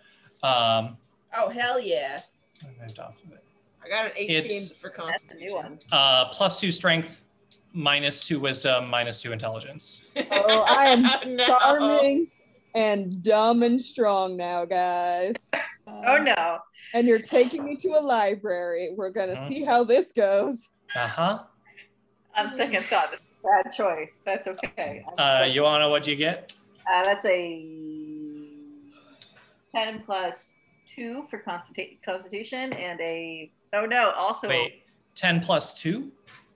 Um, 0.42 0.98
oh 1.34 1.48
hell 1.48 1.80
yeah! 1.80 2.20
I 2.62 2.84
moved 2.84 2.98
off 2.98 3.14
of 3.26 3.32
it. 3.32 3.42
I 3.84 3.88
got 3.88 4.06
an 4.06 4.12
18 4.16 4.36
It's- 4.36 4.72
for 4.72 4.88
That's 4.88 4.96
constitution. 5.24 5.36
a 5.36 5.44
new 5.44 5.54
one. 5.54 5.78
Uh, 5.92 6.26
plus 6.30 6.58
two 6.60 6.72
strength, 6.72 7.24
minus 7.72 8.26
two 8.26 8.40
wisdom, 8.40 8.88
minus 8.88 9.22
two 9.22 9.32
intelligence. 9.32 10.04
Oh, 10.30 10.62
I 10.62 10.88
am 10.88 11.02
No. 11.36 11.46
charming 11.46 12.28
and 12.74 13.22
dumb 13.22 13.62
and 13.62 13.80
strong 13.80 14.36
now, 14.36 14.64
guys. 14.64 15.50
Oh 15.86 16.16
no. 16.18 16.58
And 16.94 17.06
you're 17.06 17.18
taking 17.20 17.64
me 17.64 17.76
to 17.76 17.88
a 17.90 18.00
library. 18.00 18.90
We're 18.96 19.10
gonna 19.10 19.34
Mhm. 19.36 19.48
see 19.48 19.62
how 19.64 19.84
this 19.84 20.12
goes. 20.12 20.70
Uh 20.94 21.06
huh. 21.06 21.38
On 22.36 22.52
second 22.54 22.84
thought, 22.90 23.10
that's 23.10 23.22
a 23.22 23.62
bad 23.64 23.72
choice. 23.72 24.20
That's 24.24 24.46
okay. 24.46 25.04
Uh, 25.16 25.42
Ioanna, 25.44 25.88
what'd 25.90 26.06
you 26.06 26.16
get? 26.16 26.52
Uh, 26.92 27.02
that's 27.04 27.24
a 27.24 28.48
10 29.74 30.02
plus 30.04 30.54
2 30.96 31.22
for 31.22 31.40
constitu- 31.40 32.02
constitution 32.02 32.72
and 32.72 33.00
a. 33.00 33.52
Oh 33.72 33.84
no, 33.84 34.10
also. 34.12 34.48
Wait, 34.48 34.84
10 35.14 35.40
plus 35.40 35.80
two? 35.80 36.10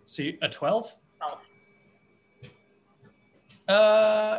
So 0.07 0.23
you, 0.23 0.39
a 0.43 0.49
12? 0.49 0.95
12. 1.19 1.39
Uh, 3.69 4.39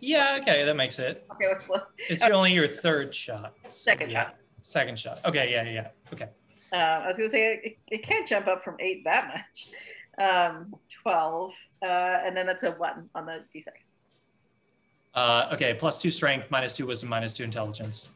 yeah, 0.00 0.38
okay, 0.40 0.64
that 0.64 0.74
makes 0.74 0.98
it. 0.98 1.24
Okay, 1.32 1.46
what's 1.48 1.68
what? 1.68 1.90
It's 1.98 2.22
only 2.22 2.52
your 2.52 2.66
third 2.66 3.14
shot. 3.14 3.54
Second 3.68 4.10
yeah. 4.10 4.24
shot. 4.24 4.36
Second 4.62 4.98
shot. 4.98 5.20
Okay, 5.24 5.52
yeah, 5.52 5.62
yeah, 5.62 5.70
yeah. 5.70 5.88
Okay. 6.12 6.28
Uh, 6.72 6.76
I 6.76 7.08
was 7.08 7.16
gonna 7.16 7.30
say 7.30 7.60
it, 7.62 7.78
it 7.88 8.02
can't 8.02 8.26
jump 8.26 8.48
up 8.48 8.64
from 8.64 8.76
eight 8.80 9.04
that 9.04 9.28
much. 9.28 9.68
Um, 10.18 10.74
Twelve, 10.90 11.52
uh, 11.82 11.86
and 12.24 12.36
then 12.36 12.46
that's 12.46 12.64
a 12.64 12.72
one 12.72 13.08
on 13.14 13.26
the 13.26 13.44
d6. 13.54 13.68
Uh, 15.14 15.48
okay, 15.52 15.74
plus 15.74 16.02
two 16.02 16.10
strength, 16.10 16.50
minus 16.50 16.74
two 16.74 16.86
wisdom, 16.86 17.08
minus 17.08 17.32
two 17.32 17.44
intelligence. 17.44 18.10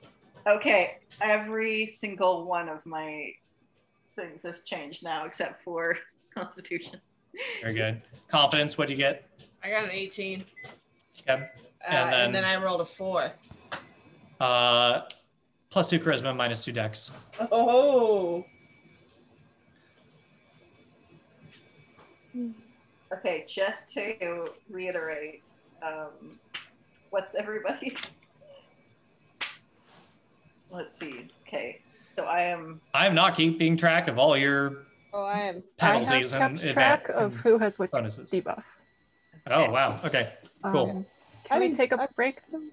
Okay, 0.47 0.99
every 1.21 1.87
single 1.87 2.45
one 2.47 2.69
of 2.69 2.85
my 2.87 3.33
things 4.17 4.43
has 4.43 4.63
changed 4.63 5.03
now 5.03 5.25
except 5.25 5.63
for 5.63 5.97
Constitution. 6.35 7.01
Very 7.63 7.75
good. 7.75 8.03
Confidence, 8.29 8.77
what 8.79 8.87
do 8.89 8.93
you 8.95 8.97
get? 8.99 9.29
I 9.63 9.71
got 9.71 9.85
an 9.85 9.91
18. 9.91 10.45
Okay. 11.29 11.33
Uh, 11.33 11.37
And 11.37 11.97
and, 11.97 12.13
then- 12.13 12.33
then, 12.33 12.45
I 12.45 12.57
rolled 12.63 12.81
a 12.81 12.85
four. 12.87 13.33
Uh, 14.41 15.03
plus 15.71 15.91
two 15.91 15.99
charisma, 16.01 16.35
minus 16.35 16.65
two 16.65 16.73
dex. 16.73 17.13
Oh. 17.53 18.45
Okay, 23.13 23.45
just 23.49 23.93
to 23.95 24.49
reiterate, 24.71 25.43
um, 25.83 26.39
what's 27.11 27.35
everybody's? 27.35 28.13
Let's 30.71 30.99
see. 30.99 31.29
Okay, 31.47 31.81
so 32.15 32.25
I 32.25 32.43
am. 32.43 32.81
I'm 32.95 33.15
not 33.15 33.37
keeping 33.37 33.77
track 33.77 34.09
of 34.09 34.19
all 34.19 34.37
your 34.37 34.85
Oh, 35.13 35.25
I 35.25 35.41
am. 35.41 35.63
penalties 35.79 36.33
I 36.33 36.39
have 36.39 36.51
and 36.53 36.61
kept 36.61 36.73
track 36.73 37.07
advan- 37.09 37.15
of 37.15 37.37
who 37.37 37.59
has 37.59 37.79
which 37.79 37.91
bonuses. 37.91 38.31
debuff. 38.31 38.63
Oh 39.49 39.71
wow. 39.71 39.99
Okay. 40.05 40.33
Cool. 40.63 40.91
Um, 40.91 41.07
I 41.47 41.49
can 41.49 41.61
we 41.61 41.69
mean, 41.69 41.77
take 41.77 41.93
a 41.93 42.01
I- 42.03 42.07
break? 42.15 42.37
then? 42.51 42.71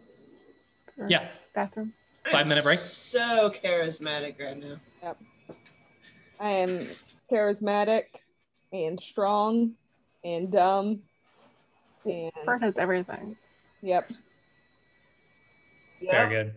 Yeah. 1.07 1.28
Bathroom. 1.56 1.94
Five 2.32 2.48
minute 2.48 2.64
break? 2.64 2.80
So 2.80 3.52
charismatic 3.64 4.40
right 4.40 4.57
now. 4.60 4.78
Yep. 5.02 5.18
I 6.40 6.49
am 6.49 6.88
charismatic 7.32 8.03
and 8.74 8.99
strong 8.99 9.72
and 10.24 10.52
dumb. 10.52 11.02
And 12.06 12.32
Fern 12.45 12.60
has 12.60 12.78
everything. 12.78 13.36
yep. 13.82 14.11
Very 16.02 16.30
good. 16.30 16.56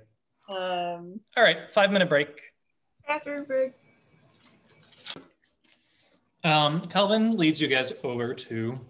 Um, 0.50 1.20
All 1.36 1.44
right. 1.44 1.70
Five 1.70 1.92
minute 1.92 2.08
break. 2.08 2.40
Bathroom 3.06 3.44
break. 3.44 3.72
Um, 6.42 6.80
Calvin 6.80 7.36
leads 7.36 7.60
you 7.60 7.68
guys 7.68 7.92
over 8.02 8.34
to 8.34 8.80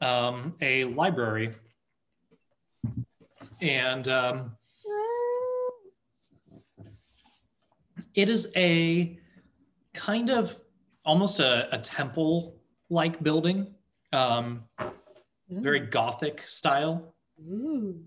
um, 0.00 0.54
a 0.60 0.84
library. 0.84 1.50
And 3.60 4.06
um, 4.08 4.56
it 8.14 8.28
is 8.28 8.52
a 8.54 9.18
kind 9.94 10.30
of 10.30 10.56
almost 11.04 11.40
a, 11.40 11.74
a 11.74 11.78
temple 11.78 12.56
like 12.90 13.22
building, 13.22 13.74
um, 14.12 14.64
very 15.48 15.80
gothic 15.80 16.46
style, 16.46 17.14
Ooh. 17.40 18.00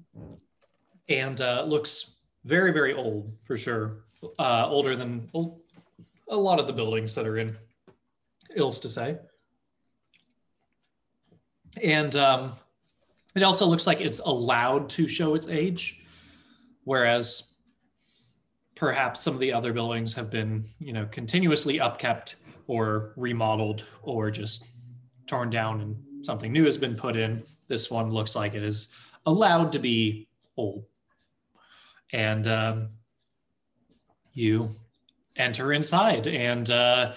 and 1.10 1.42
uh, 1.42 1.64
looks 1.68 2.15
very, 2.46 2.72
very 2.72 2.94
old 2.94 3.34
for 3.42 3.58
sure. 3.58 4.06
Uh, 4.40 4.66
older 4.68 4.96
than 4.96 5.30
a 6.30 6.36
lot 6.36 6.60
of 6.60 6.68
the 6.68 6.74
buildings 6.74 7.14
that 7.14 7.28
are 7.28 7.38
in 7.38 7.56
ills 8.56 8.80
to 8.80 8.88
say. 8.88 9.18
And 11.84 12.16
um, 12.16 12.54
it 13.36 13.44
also 13.44 13.66
looks 13.66 13.86
like 13.86 14.02
it's 14.02 14.20
allowed 14.20 14.90
to 14.92 15.08
show 15.08 15.36
its 15.36 15.48
age, 15.48 16.06
whereas 16.86 17.56
perhaps 18.76 19.22
some 19.22 19.34
of 19.34 19.40
the 19.40 19.52
other 19.54 19.74
buildings 19.74 20.14
have 20.14 20.30
been, 20.30 20.66
you 20.80 20.94
know, 20.94 21.06
continuously 21.12 21.80
upkept 21.80 22.36
or 22.68 23.14
remodeled 23.18 23.86
or 24.02 24.32
just 24.32 24.66
torn 25.28 25.50
down 25.50 25.82
and 25.82 26.26
something 26.26 26.52
new 26.52 26.66
has 26.66 26.78
been 26.78 26.96
put 26.96 27.16
in. 27.16 27.44
This 27.68 27.92
one 27.92 28.10
looks 28.10 28.36
like 28.36 28.54
it 28.54 28.64
is 28.64 28.90
allowed 29.26 29.72
to 29.74 29.80
be 29.80 30.28
old. 30.58 30.86
And 32.16 32.48
um, 32.48 32.90
you 34.34 34.74
enter 35.36 35.74
inside, 35.74 36.28
and 36.28 36.72
uh, 36.72 37.14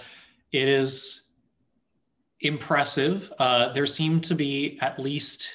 it 0.51 0.67
is 0.67 1.29
impressive. 2.41 3.31
Uh, 3.39 3.71
there 3.71 3.85
seem 3.85 4.19
to 4.19 4.35
be 4.35 4.77
at 4.81 4.99
least 4.99 5.47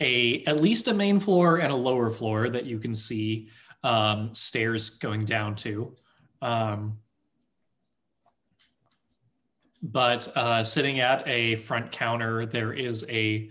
a 0.00 0.42
at 0.48 0.60
least 0.60 0.88
a 0.88 0.94
main 0.94 1.20
floor 1.20 1.58
and 1.58 1.72
a 1.72 1.76
lower 1.76 2.10
floor 2.10 2.48
that 2.48 2.66
you 2.66 2.80
can 2.80 2.92
see 2.92 3.48
um, 3.84 4.34
stairs 4.34 4.90
going 4.90 5.24
down 5.24 5.54
to. 5.54 5.94
Um, 6.42 6.98
but 9.80 10.26
uh, 10.36 10.64
sitting 10.64 10.98
at 10.98 11.26
a 11.28 11.54
front 11.54 11.92
counter, 11.92 12.46
there 12.46 12.72
is 12.72 13.04
a 13.08 13.48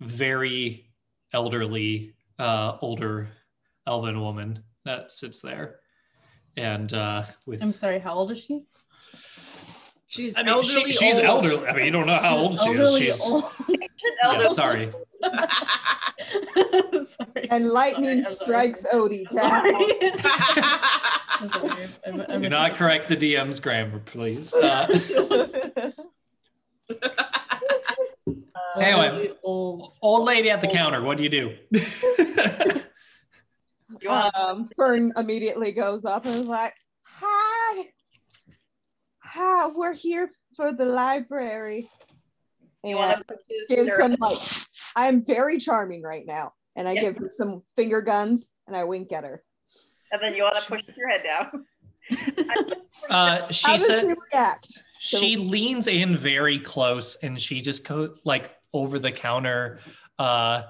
very 0.00 0.90
elderly, 1.32 2.14
uh, 2.40 2.76
older 2.80 3.28
elven 3.86 4.20
woman 4.20 4.62
that 4.84 5.10
sits 5.12 5.40
there, 5.40 5.80
and 6.56 6.92
uh, 6.92 7.24
with 7.46 7.62
I'm 7.62 7.72
sorry, 7.72 7.98
how 7.98 8.14
old 8.14 8.30
is 8.32 8.38
she? 8.38 8.62
She's 10.06 10.36
I 10.36 10.42
mean, 10.42 10.50
elderly 10.50 10.92
she, 10.92 10.92
she's 10.92 11.16
old. 11.16 11.24
elderly. 11.44 11.66
I 11.66 11.74
mean, 11.74 11.86
you 11.86 11.90
don't 11.90 12.06
know 12.06 12.14
how 12.20 12.36
old 12.36 12.60
she 12.60 12.70
is. 12.70 12.96
She's 12.98 13.20
old. 13.22 13.44
yeah, 13.68 14.42
sorry. 14.44 14.90
sorry. 17.04 17.48
And 17.50 17.70
lightning 17.70 18.04
Sorry, 18.04 18.18
I'm 18.18 18.24
sorry. 18.24 18.34
strikes 18.36 18.86
Odi 18.92 19.24
down. 19.24 19.62
Sorry. 19.62 20.12
I'm 21.40 21.48
sorry. 21.48 21.70
I'm- 22.06 22.26
I'm 22.28 22.42
Do 22.42 22.48
not 22.48 22.74
correct 22.74 23.08
the 23.08 23.16
DM's 23.16 23.58
grammar, 23.58 23.98
please. 24.06 24.54
Uh, 24.54 24.86
Anyway. 28.76 29.30
Old. 29.42 29.92
old 30.02 30.24
lady 30.26 30.50
at 30.50 30.60
the 30.60 30.66
counter. 30.66 31.00
What 31.02 31.16
do 31.16 31.22
you 31.22 31.28
do? 31.28 31.56
You 34.04 34.10
want 34.10 34.36
um, 34.36 34.66
Fern 34.66 35.12
immediately 35.16 35.72
goes 35.72 36.04
up 36.04 36.26
and 36.26 36.34
is 36.36 36.46
like, 36.46 36.74
"Hi, 37.04 37.86
hi, 39.18 39.68
we're 39.68 39.94
here 39.94 40.30
for 40.56 40.72
the 40.72 40.84
library." 40.84 41.88
And 42.84 42.96
want 42.96 43.16
to 43.18 43.24
put 43.24 43.38
his 43.48 43.68
gives 43.68 43.88
your- 43.88 44.08
like, 44.20 44.38
I'm 44.94 45.24
very 45.24 45.56
charming 45.58 46.02
right 46.02 46.26
now, 46.26 46.52
and 46.76 46.86
I 46.86 46.92
Yeah. 46.92 47.00
give 47.00 47.16
her 47.16 47.30
some 47.30 47.62
finger 47.74 48.02
guns 48.02 48.50
and 48.66 48.76
I 48.76 48.84
wink 48.84 49.10
at 49.12 49.24
her. 49.24 49.42
and 50.12 50.22
then 50.22 50.34
you 50.34 50.44
want 50.44 50.54
to 50.56 50.62
push 50.62 50.82
your 50.96 51.08
head 51.08 51.22
down. 51.24 51.64
Uh, 53.10 53.40
How 53.40 53.48
she 53.50 53.66
does 53.72 53.86
said 53.86 54.00
she 54.02 54.14
react? 54.32 54.84
she 55.00 55.36
leans 55.36 55.86
in 55.86 56.16
very 56.16 56.58
close 56.60 57.16
and 57.16 57.40
she 57.40 57.60
just 57.60 57.86
goes 57.88 58.20
like 58.24 58.54
over 58.72 58.98
the 58.98 59.10
counter. 59.10 59.80
Uh, 60.18 60.62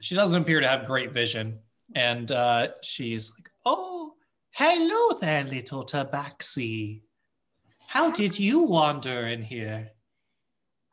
she 0.00 0.14
doesn't 0.14 0.40
appear 0.42 0.60
to 0.60 0.66
have 0.68 0.86
great 0.86 1.12
vision, 1.12 1.58
and 1.94 2.30
uh, 2.32 2.68
she's 2.82 3.32
like, 3.36 3.50
"Oh, 3.64 4.14
hello 4.52 5.18
there, 5.18 5.44
little 5.44 5.84
tabaxi. 5.84 7.02
How 7.88 8.10
did 8.10 8.38
you 8.38 8.62
wander 8.62 9.26
in 9.26 9.42
here?" 9.42 9.90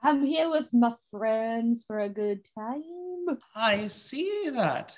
I'm 0.04 0.24
here 0.24 0.50
with 0.50 0.72
my 0.74 0.94
friends 1.10 1.84
for 1.86 2.00
a 2.00 2.10
good 2.10 2.48
time. 2.58 3.38
I 3.56 3.88
see 3.88 4.50
that. 4.54 4.98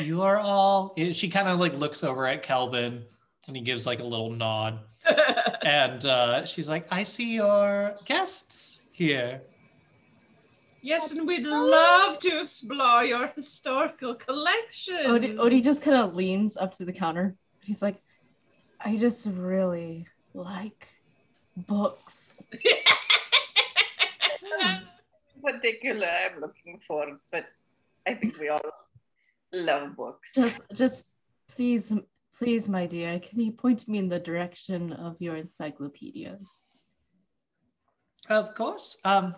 You 0.00 0.22
are 0.22 0.38
all. 0.38 0.94
She 1.12 1.28
kind 1.28 1.48
of 1.48 1.60
like 1.60 1.74
looks 1.74 2.02
over 2.02 2.26
at 2.26 2.42
Kelvin 2.42 3.04
and 3.46 3.56
he 3.56 3.62
gives 3.62 3.86
like 3.86 4.00
a 4.00 4.04
little 4.04 4.30
nod. 4.30 4.80
And 5.64 6.04
uh, 6.04 6.44
she's 6.44 6.68
like, 6.68 6.86
I 6.92 7.04
see 7.04 7.34
your 7.34 7.96
guests 8.04 8.82
here. 8.92 9.40
Yes, 10.84 11.12
and 11.12 11.26
we'd 11.26 11.46
love 11.46 12.18
to 12.18 12.40
explore 12.42 13.04
your 13.04 13.28
historical 13.28 14.14
collection. 14.14 15.06
Odi, 15.06 15.38
Odi 15.38 15.62
just 15.62 15.80
kind 15.80 15.96
of 15.96 16.14
leans 16.14 16.58
up 16.58 16.76
to 16.76 16.84
the 16.84 16.92
counter. 16.92 17.34
He's 17.62 17.80
like, 17.80 18.02
I 18.78 18.98
just 18.98 19.26
really 19.32 20.06
like 20.34 20.86
books. 21.56 22.42
particular 25.42 26.06
I'm 26.06 26.38
looking 26.42 26.78
for, 26.86 27.18
but 27.32 27.46
I 28.06 28.12
think 28.12 28.38
we 28.38 28.50
all 28.50 28.60
love 29.54 29.96
books. 29.96 30.34
Just, 30.34 30.60
just 30.74 31.04
please, 31.48 31.94
please, 32.36 32.68
my 32.68 32.84
dear, 32.84 33.18
can 33.20 33.40
you 33.40 33.52
point 33.52 33.88
me 33.88 33.96
in 33.96 34.10
the 34.10 34.18
direction 34.18 34.92
of 34.92 35.16
your 35.18 35.36
encyclopedias? 35.36 36.46
Of 38.28 38.54
course. 38.54 38.96
Um, 39.04 39.34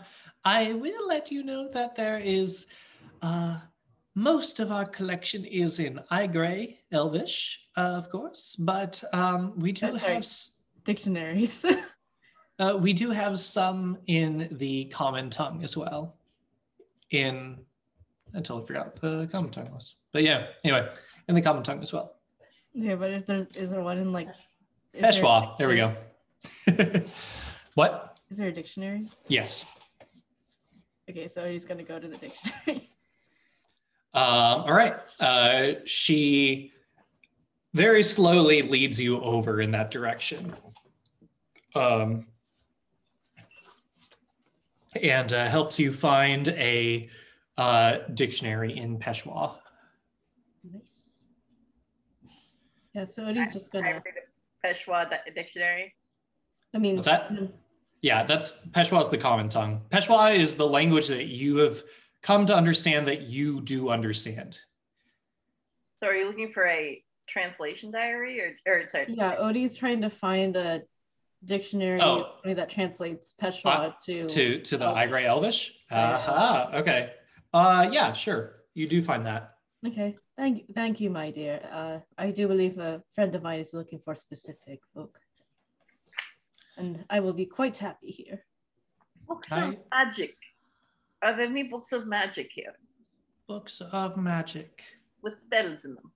I 0.46 0.74
will 0.74 1.08
let 1.08 1.32
you 1.32 1.42
know 1.42 1.68
that 1.72 1.96
there 1.96 2.18
is 2.18 2.68
uh, 3.20 3.58
most 4.14 4.60
of 4.60 4.70
our 4.70 4.84
collection 4.84 5.44
is 5.44 5.80
in 5.80 5.98
Aigrei, 6.12 6.76
Elvish, 6.92 7.66
uh, 7.76 7.80
of 7.80 8.08
course, 8.10 8.54
but 8.56 9.02
um, 9.12 9.58
we 9.58 9.72
do 9.72 9.88
Okay. 9.88 9.98
have 10.14 10.18
s- 10.18 10.62
Dictionaries. 10.84 11.64
uh, 12.60 12.78
we 12.80 12.92
do 12.92 13.10
have 13.10 13.40
some 13.40 13.98
in 14.06 14.48
the 14.52 14.84
common 14.84 15.30
tongue 15.30 15.64
as 15.64 15.76
well. 15.76 16.14
In 17.10 17.58
until 18.34 18.62
I 18.62 18.66
forgot 18.66 18.86
what 18.86 19.00
the 19.02 19.26
common 19.32 19.50
tongue 19.50 19.72
was, 19.72 19.96
but 20.12 20.22
yeah. 20.22 20.46
Anyway, 20.62 20.88
in 21.28 21.34
the 21.34 21.42
common 21.42 21.64
tongue 21.64 21.82
as 21.82 21.92
well. 21.92 22.18
yeah, 22.72 22.94
but 22.94 23.10
if 23.10 23.26
there's, 23.26 23.46
is 23.56 23.70
there 23.72 23.80
one 23.82 23.98
in 23.98 24.12
like 24.12 24.28
Peshwa. 24.94 25.56
There 25.58 25.66
we 25.68 25.76
go. 25.76 25.96
what? 27.74 28.18
Is 28.30 28.36
there 28.36 28.48
a 28.48 28.52
dictionary? 28.52 29.06
Yes. 29.26 29.80
Okay, 31.08 31.28
so 31.28 31.48
he's 31.50 31.64
gonna 31.64 31.82
go 31.82 31.98
to 31.98 32.08
the 32.08 32.16
dictionary. 32.16 32.90
Um, 34.14 34.62
all 34.62 34.72
right. 34.72 34.98
Uh, 35.20 35.72
she 35.84 36.72
very 37.74 38.02
slowly 38.02 38.62
leads 38.62 38.98
you 38.98 39.20
over 39.20 39.60
in 39.60 39.70
that 39.72 39.90
direction. 39.90 40.54
Um, 41.74 42.26
and 45.02 45.30
uh, 45.34 45.46
helps 45.48 45.78
you 45.78 45.92
find 45.92 46.48
a 46.48 47.10
uh, 47.58 47.98
dictionary 48.14 48.78
in 48.78 48.98
Peshwa. 48.98 49.56
nice. 50.64 51.04
Yeah, 52.94 53.04
so 53.06 53.24
Odi's 53.26 53.52
just 53.52 53.70
gonna. 53.70 54.02
read 54.02 54.14
a 54.64 54.66
Peshwa 54.66 55.10
dictionary. 55.34 55.94
I 56.74 56.78
mean, 56.78 56.96
What's 56.96 57.06
that? 57.06 57.30
Yeah, 58.06 58.22
that's 58.22 58.64
Peshwa 58.68 59.00
is 59.00 59.08
the 59.08 59.18
common 59.18 59.48
tongue. 59.48 59.82
Peshwa 59.90 60.32
is 60.36 60.54
the 60.54 60.66
language 60.66 61.08
that 61.08 61.26
you 61.26 61.56
have 61.56 61.82
come 62.22 62.46
to 62.46 62.54
understand 62.54 63.08
that 63.08 63.22
you 63.22 63.60
do 63.62 63.88
understand. 63.88 64.60
So 66.00 66.08
are 66.10 66.14
you 66.14 66.28
looking 66.28 66.52
for 66.52 66.68
a 66.68 67.02
translation 67.28 67.90
diary 67.90 68.40
or, 68.40 68.50
or 68.64 68.86
sorry, 68.88 69.06
Yeah, 69.08 69.34
Odi's 69.40 69.74
trying 69.74 70.00
to 70.02 70.10
find 70.10 70.54
a 70.54 70.82
dictionary 71.44 72.00
Oh. 72.00 72.34
that 72.44 72.70
translates 72.70 73.34
Peshwa 73.42 73.74
Uh, 73.88 73.92
to. 74.06 74.26
To 74.28 74.60
to 74.60 74.76
the 74.76 74.88
Oh. 74.88 74.94
Aigrei 74.94 75.24
Elvish. 75.24 75.72
Yeah. 75.90 76.14
Aha. 76.14 76.70
Okay. 76.74 77.12
Uh, 77.52 77.88
yeah, 77.90 78.12
sure. 78.12 78.62
You 78.74 78.86
do 78.86 79.02
find 79.02 79.26
that. 79.26 79.54
Okay, 79.84 80.16
thank 80.38 80.72
thank 80.76 81.00
you, 81.00 81.10
my 81.10 81.32
dear. 81.32 81.58
Uh, 81.72 81.98
I 82.18 82.30
do 82.30 82.46
believe 82.46 82.78
a 82.78 83.02
friend 83.16 83.34
of 83.34 83.42
mine 83.42 83.58
is 83.58 83.74
looking 83.74 83.98
for 84.04 84.12
a 84.12 84.16
specific 84.16 84.78
book, 84.94 85.18
and 86.76 87.04
I 87.10 87.20
will 87.20 87.32
be 87.32 87.46
quite 87.46 87.76
happy 87.76 88.10
here. 88.10 88.44
books 89.28 89.50
I- 89.52 89.68
of 89.68 89.76
magic? 89.90 90.36
Are 91.22 91.34
there 91.36 91.46
any 91.46 91.64
books 91.64 91.92
of 91.92 92.06
magic 92.06 92.50
here 92.52 92.74
Books 93.48 93.80
of 93.80 94.16
magic. 94.16 94.82
with 95.22 95.38
spells 95.38 95.84
in 95.84 95.94
them? 95.94 96.12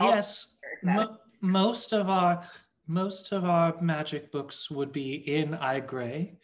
Yes. 0.00 0.56
Mo- 0.82 1.18
most 1.40 1.92
of 1.92 2.08
our 2.08 2.48
most 2.86 3.32
of 3.32 3.44
our 3.44 3.80
magic 3.80 4.32
books 4.32 4.70
would 4.70 4.92
be 4.92 5.14
in 5.14 5.50
Aigrei, 5.54 6.36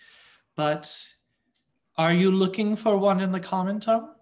but 0.57 0.85
are 1.97 2.13
you 2.13 2.31
looking 2.31 2.77
for 2.77 2.97
one 2.97 3.21
in 3.21 3.33
the 3.33 3.41
common 3.41 3.81
tongue? 3.81 4.15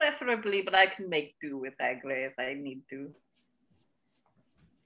Preferably, 0.00 0.62
but 0.62 0.74
I 0.74 0.86
can 0.86 1.08
make 1.08 1.34
do 1.40 1.58
with 1.58 1.74
Aigrei 1.80 2.26
if 2.26 2.38
I 2.38 2.54
need 2.54 2.82
to. 2.90 3.12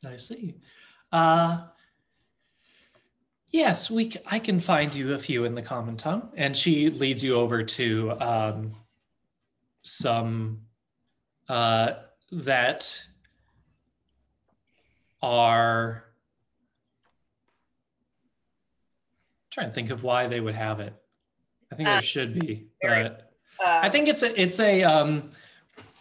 I 0.04 0.16
see. 0.16 0.54
Uh, 1.12 1.66
yes, 3.50 3.90
we. 3.90 4.12
I 4.26 4.38
can 4.38 4.60
find 4.60 4.94
you 4.94 5.14
a 5.14 5.18
few 5.18 5.44
in 5.44 5.54
the 5.54 5.62
common 5.62 5.96
tongue, 5.96 6.30
and 6.36 6.56
she 6.56 6.90
leads 6.90 7.22
you 7.22 7.34
over 7.34 7.62
to 7.62 8.12
um, 8.20 8.72
some 9.82 10.62
uh, 11.48 11.92
that 12.32 13.02
are. 15.22 16.04
trying 19.50 19.68
to 19.68 19.74
think 19.74 19.90
of 19.90 20.04
why 20.04 20.28
they 20.28 20.40
would 20.40 20.54
have 20.54 20.78
it. 20.78 20.94
I 21.72 21.74
think 21.74 21.88
Uh, 21.88 21.92
there 21.94 22.02
should 22.02 22.38
be, 22.38 22.68
but. 22.80 23.32
Uh, 23.58 23.80
I 23.82 23.88
think 23.90 24.06
it's 24.08 24.22
a 24.22 24.40
it's 24.40 24.60
a 24.60 24.84
um 24.84 25.30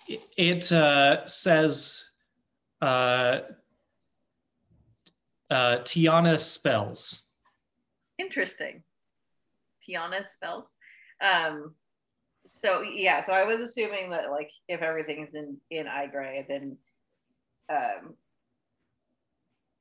it- 0.08 0.22
it 0.38 0.72
uh 0.72 1.26
says 1.28 2.06
uh 2.82 3.40
uh 5.50 5.78
Tiana 5.80 6.40
spells. 6.40 7.29
Interesting. 8.20 8.84
Tiana 9.82 10.28
spells. 10.28 10.74
Um, 11.22 11.74
so 12.52 12.82
yeah, 12.82 13.22
so 13.26 13.34
I 13.34 13.46
was 13.46 13.62
assuming 13.62 14.10
that 14.12 14.30
like 14.30 14.52
if 14.68 14.82
everything's 14.82 15.34
in 15.36 15.58
in 15.72 15.86
Aigrei, 15.86 16.48
then 16.48 16.78
um, 17.70 18.14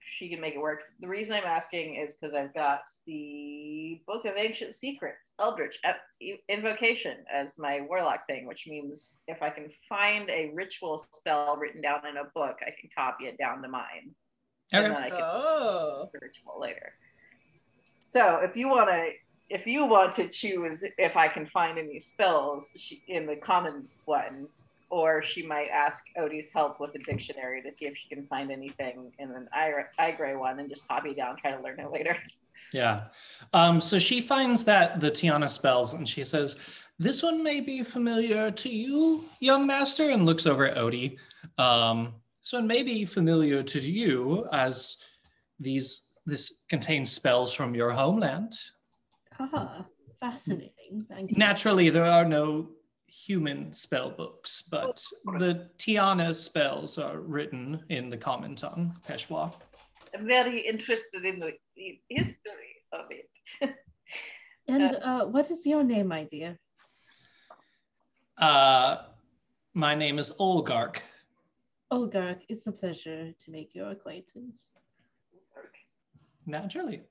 she 0.01 0.29
can 0.29 0.41
make 0.41 0.55
it 0.55 0.61
work. 0.61 0.85
The 1.01 1.09
reason 1.09 1.37
I'm 1.37 1.45
asking 1.45 1.97
is 1.97 2.15
because 2.15 2.35
I've 2.35 2.55
got 2.55 2.83
the 3.07 4.01
Book 4.07 4.25
of 4.25 4.35
Ancient 4.37 4.75
Secrets, 4.75 5.33
Eldritch 5.39 5.79
Ep- 5.85 6.01
Invocation 6.49 7.17
as 7.33 7.59
my 7.59 7.81
warlock 7.89 8.27
thing, 8.27 8.47
which 8.47 8.67
means 8.67 9.19
if 9.29 9.43
I 9.43 9.51
can 9.51 9.71
find 9.89 10.29
a 10.31 10.51
ritual 10.55 10.99
spell 11.13 11.57
written 11.57 11.83
down 11.83 12.07
in 12.07 12.17
a 12.19 12.25
book, 12.35 12.59
I 12.63 12.71
can 12.81 12.91
copy 12.97 13.27
it 13.27 13.39
down 13.39 13.63
to 13.63 13.69
mine, 13.69 14.15
and 14.73 14.85
then 14.87 14.93
I 14.95 15.11
can 15.11 15.21
Oh. 15.23 16.09
the 16.13 16.19
ritual 16.21 16.61
later. 16.61 16.93
So 18.09 18.37
if 18.37 18.57
you 18.57 18.69
want 18.69 18.89
to, 18.89 19.11
if 19.51 19.67
you 19.67 19.85
want 19.85 20.15
to 20.15 20.29
choose 20.29 20.83
if 20.97 21.17
I 21.17 21.29
can 21.29 21.47
find 21.47 21.79
any 21.79 22.01
spells 22.01 22.73
she, 22.75 23.03
in 23.07 23.27
the 23.27 23.37
common 23.37 23.87
one, 24.07 24.49
or 24.89 25.23
she 25.23 25.47
might 25.47 25.69
ask 25.69 26.07
Odi's 26.17 26.51
help 26.51 26.81
with 26.81 26.95
a 26.95 26.99
dictionary 27.01 27.63
to 27.63 27.71
see 27.71 27.85
if 27.85 27.95
she 27.97 28.15
can 28.15 28.27
find 28.27 28.51
anything 28.51 29.13
in 29.19 29.31
an 29.31 29.49
Aigrei 29.55 30.39
one 30.39 30.59
and 30.59 30.71
just 30.71 30.89
copy 30.89 31.13
down, 31.13 31.37
try 31.37 31.51
to 31.51 31.63
learn 31.63 31.79
it 31.79 31.93
later. 31.93 32.17
Yeah. 32.73 33.05
Um 33.53 33.81
so 33.81 33.99
she 33.99 34.21
finds 34.21 34.65
that 34.65 35.01
the 35.01 35.11
Tiana 35.11 35.49
spells 35.49 35.93
and 35.93 36.09
she 36.09 36.25
says, 36.25 36.57
This 36.99 37.23
one 37.23 37.43
may 37.43 37.61
be 37.61 37.85
familiar 37.85 38.51
to 38.51 38.69
you, 38.69 39.25
young 39.39 39.67
master, 39.67 40.11
and 40.11 40.27
looks 40.27 40.47
over 40.47 40.67
at 40.67 40.77
Odi. 40.77 41.19
Um 41.59 42.15
this 42.43 42.53
one 42.55 42.67
may 42.67 42.83
be 42.83 43.05
familiar 43.05 43.63
to 43.63 43.81
you 43.81 44.49
as 44.51 44.97
these 45.61 46.08
this 46.29 46.65
contains 46.69 47.11
spells 47.11 47.53
from 47.53 47.75
your 47.75 47.91
homeland. 47.91 48.53
Ah, 49.41 49.87
fascinating. 50.21 51.07
Thank 51.09 51.31
you. 51.31 51.37
Naturally, 51.37 51.91
there 51.91 52.05
are 52.05 52.25
no 52.25 52.71
human 53.07 53.73
spell 53.73 54.11
books, 54.11 54.63
but 54.71 55.03
the 55.39 55.71
Tiana 55.79 56.35
spells 56.35 56.99
are 56.99 57.21
written 57.21 57.83
in 57.89 58.11
the 58.11 58.17
common 58.17 58.55
tongue, 58.55 58.95
Peshwa. 59.09 59.53
I'm 60.15 60.27
very 60.27 60.61
interested 60.61 61.25
in 61.25 61.41
the 61.41 61.53
the 61.77 62.01
history 62.09 62.75
of 62.93 63.07
it. 63.11 63.75
And 64.71 64.97
uh, 65.03 65.25
what 65.25 65.51
is 65.51 65.65
your 65.65 65.83
name, 65.83 66.09
my 66.09 66.25
dear? 66.25 66.59
Uh, 68.37 68.97
my 69.73 69.95
name 69.95 70.19
is 70.19 70.31
Olgark. 70.39 70.99
Olgark, 71.91 72.41
it's 72.51 72.67
a 72.67 72.73
pleasure 72.73 73.33
to 73.33 73.51
make 73.51 73.75
your 73.75 73.91
acquaintance. 73.93 74.69
Naturally. 76.49 77.03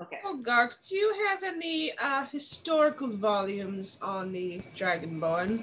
Okay. 0.00 0.20
Oh, 0.24 0.38
Gark, 0.38 0.78
do 0.88 0.96
you 0.96 1.14
have 1.28 1.42
any 1.42 1.92
uh, 1.98 2.24
historical 2.24 3.08
volumes 3.08 3.98
on 4.00 4.32
the 4.32 4.62
Dragonborn? 4.74 5.62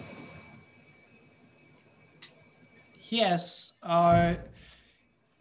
Yes. 3.10 3.80
Are 3.82 4.38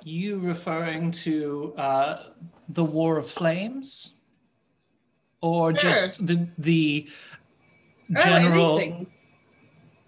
you 0.03 0.39
referring 0.39 1.11
to 1.11 1.75
uh, 1.77 2.23
the 2.69 2.85
War 2.85 3.19
of 3.19 3.29
Flames? 3.29 4.21
Or 5.43 5.77
Sure. 5.79 5.91
just 5.91 6.27
the 6.27 6.49
the 6.57 7.11
Oh, 8.16 8.23
general 8.25 8.79
anything. 8.79 9.07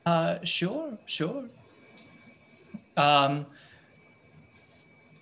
Uh, 0.06 0.38
sure, 0.44 0.96
sure. 1.04 1.44
Um, 2.96 3.46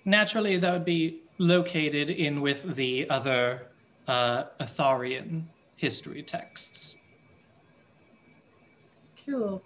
naturally, 0.05 0.55
that 0.57 0.71
would 0.71 0.85
be 0.85 1.24
located 1.37 2.09
in 2.09 2.41
with 2.41 2.75
the 2.75 3.09
other 3.09 3.67
uh, 4.07 4.45
Atharian 4.59 5.43
history 5.75 6.23
texts. 6.23 6.97
Cool. 9.25 9.61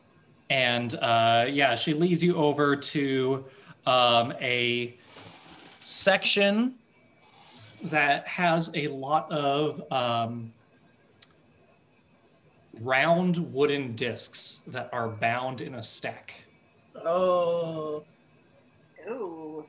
And 0.50 0.96
uh, 0.96 1.46
yeah, 1.50 1.76
she 1.76 1.94
leads 1.94 2.24
you 2.24 2.36
over 2.36 2.76
to 2.76 3.46
um, 3.86 4.34
a 4.42 4.98
section 5.86 6.76
that 7.84 8.28
has 8.28 8.72
a 8.76 8.88
lot 8.88 9.32
of 9.32 9.82
um, 9.92 10.52
round 12.82 13.38
wooden 13.54 13.96
discs 13.96 14.62
that 14.68 14.90
are 14.92 15.10
bound 15.10 15.62
in 15.62 15.76
a 15.76 15.84
stack. 15.84 16.34
Oh. 17.06 18.04
Ooh. 19.10 19.66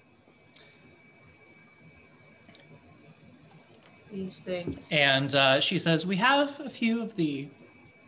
These 4.12 4.38
things. 4.38 4.88
And 4.90 5.34
uh, 5.34 5.60
she 5.60 5.78
says, 5.78 6.06
"We 6.06 6.16
have 6.16 6.58
a 6.60 6.70
few 6.70 7.02
of 7.02 7.14
the 7.16 7.48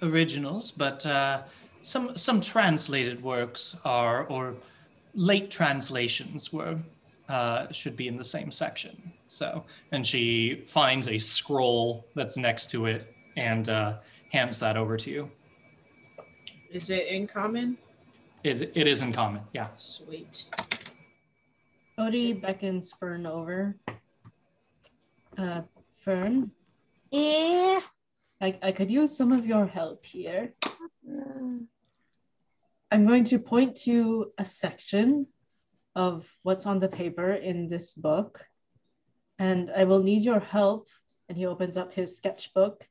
originals, 0.03 0.73
but 0.73 1.05
uh, 1.07 1.43
some 1.83 2.17
some 2.17 2.41
translated 2.41 3.23
works 3.23 3.77
are 3.85 4.25
or 4.25 4.55
late 5.15 5.51
translations 5.51 6.53
were 6.53 6.79
uh, 7.29 7.71
should 7.73 7.97
be 7.97 8.09
in 8.09 8.17
the 8.17 8.25
same 8.25 8.51
section." 8.51 9.13
So, 9.29 9.65
and 9.93 10.07
she 10.07 10.65
finds 10.67 11.09
a 11.09 11.19
scroll 11.19 12.07
that's 12.15 12.37
next 12.37 12.71
to 12.73 12.87
it 12.87 13.15
and 13.37 13.69
uh, 13.69 13.99
hands 14.31 14.59
that 14.61 14.77
over 14.77 14.97
to 14.97 15.11
you. 15.11 15.31
Is 16.71 16.91
it 16.91 17.07
in 17.07 17.27
common? 17.27 17.79
It, 18.45 18.73
it 18.75 18.87
is 18.87 19.03
in 19.03 19.13
common, 19.13 19.43
yeah. 19.53 19.69
Sweet. 19.77 20.47
Odi 21.99 22.33
beckons 22.33 22.93
Fern 22.99 23.27
over. 23.27 23.77
Uh, 25.39 25.63
Fern, 26.05 26.51
Yeah. 27.11 27.81
I, 28.41 28.59
I 28.61 28.73
could 28.73 28.91
use 28.91 29.17
some 29.17 29.31
of 29.33 29.47
your 29.47 29.67
help 29.67 30.05
here. 30.05 30.55
Uh. 30.65 31.63
I'm 32.91 33.07
going 33.07 33.25
to 33.25 33.39
point 33.39 33.77
to 33.85 34.33
a 34.37 34.45
section 34.45 35.27
of 35.95 36.27
what's 36.43 36.67
on 36.67 36.81
the 36.81 36.89
paper 36.89 37.33
in 37.33 37.69
this 37.69 37.93
book, 37.93 38.45
and 39.39 39.71
I 39.71 39.85
will 39.85 40.03
need 40.03 40.23
your 40.23 40.41
help. 40.41 40.89
And 41.29 41.39
he 41.39 41.47
opens 41.47 41.77
up 41.77 41.95
his 41.95 42.17
sketchbook 42.17 42.87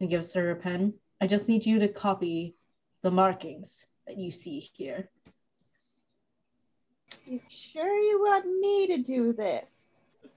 and 0.00 0.08
gives 0.08 0.32
her 0.34 0.52
a 0.52 0.56
pen. 0.56 0.94
I 1.20 1.26
just 1.26 1.48
need 1.48 1.66
you 1.66 1.80
to 1.80 1.88
copy 1.88 2.54
the 3.02 3.10
markings 3.10 3.84
that 4.06 4.16
you 4.18 4.30
see 4.30 4.60
here. 4.60 5.10
You 7.26 7.40
sure 7.48 7.98
you 7.98 8.20
want 8.20 8.46
me 8.46 8.86
to 8.86 9.02
do 9.02 9.32
this? 9.32 9.64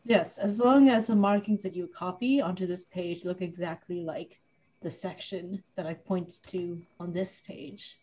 Yes, 0.06 0.38
as 0.38 0.60
long 0.60 0.90
as 0.90 1.08
the 1.08 1.16
markings 1.16 1.64
that 1.64 1.76
you 1.76 1.88
copy 1.88 2.40
onto 2.40 2.68
this 2.68 2.86
page 2.86 3.26
look 3.26 3.42
exactly 3.42 4.02
like 4.02 4.40
the 4.84 4.90
section 4.90 5.64
that 5.76 5.88
I 5.88 5.96
pointed 5.96 6.36
to 6.48 6.80
on 7.00 7.12
this 7.12 7.42
page, 7.48 7.98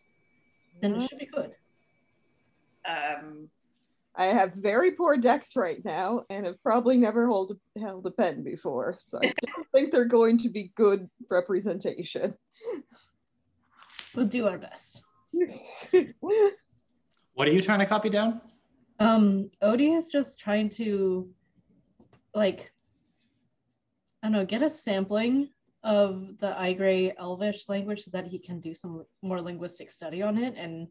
then 0.80 0.96
it 0.96 1.08
should 1.08 1.20
be 1.20 1.26
good. 1.26 1.52
Um, 2.84 3.48
I 4.16 4.26
have 4.26 4.52
very 4.54 4.90
poor 4.90 5.16
decks 5.16 5.54
right 5.54 5.82
now 5.84 6.24
and 6.28 6.44
have 6.44 6.60
probably 6.64 6.98
never 6.98 7.26
hold, 7.28 7.56
held 7.80 8.04
a 8.04 8.10
pen 8.10 8.42
before, 8.42 8.96
so 8.98 9.18
I 9.22 9.32
don't 9.46 9.68
think 9.72 9.92
they're 9.92 10.04
going 10.04 10.38
to 10.38 10.48
be 10.48 10.72
good 10.74 11.08
representation. 11.30 12.34
We'll 14.14 14.26
do 14.26 14.48
our 14.48 14.58
best. 14.58 15.04
What 17.34 17.48
are 17.48 17.50
you 17.50 17.62
trying 17.62 17.78
to 17.78 17.86
copy 17.86 18.10
down? 18.10 18.42
Um, 18.98 19.50
Odi 19.62 19.94
is 19.94 20.08
just 20.08 20.38
trying 20.38 20.68
to, 20.70 21.30
like, 22.34 22.72
I 24.22 24.26
don't 24.26 24.32
know, 24.32 24.46
get 24.46 24.62
a 24.62 24.70
sampling 24.70 25.48
of 25.84 26.38
the 26.40 26.54
Aigrei 26.58 27.12
Elvish 27.18 27.68
language 27.68 28.04
so 28.04 28.10
that 28.12 28.26
he 28.26 28.38
can 28.38 28.60
do 28.60 28.74
some 28.74 29.04
more 29.20 29.40
linguistic 29.40 29.90
study 29.90 30.22
on 30.22 30.38
it 30.38 30.54
and 30.56 30.86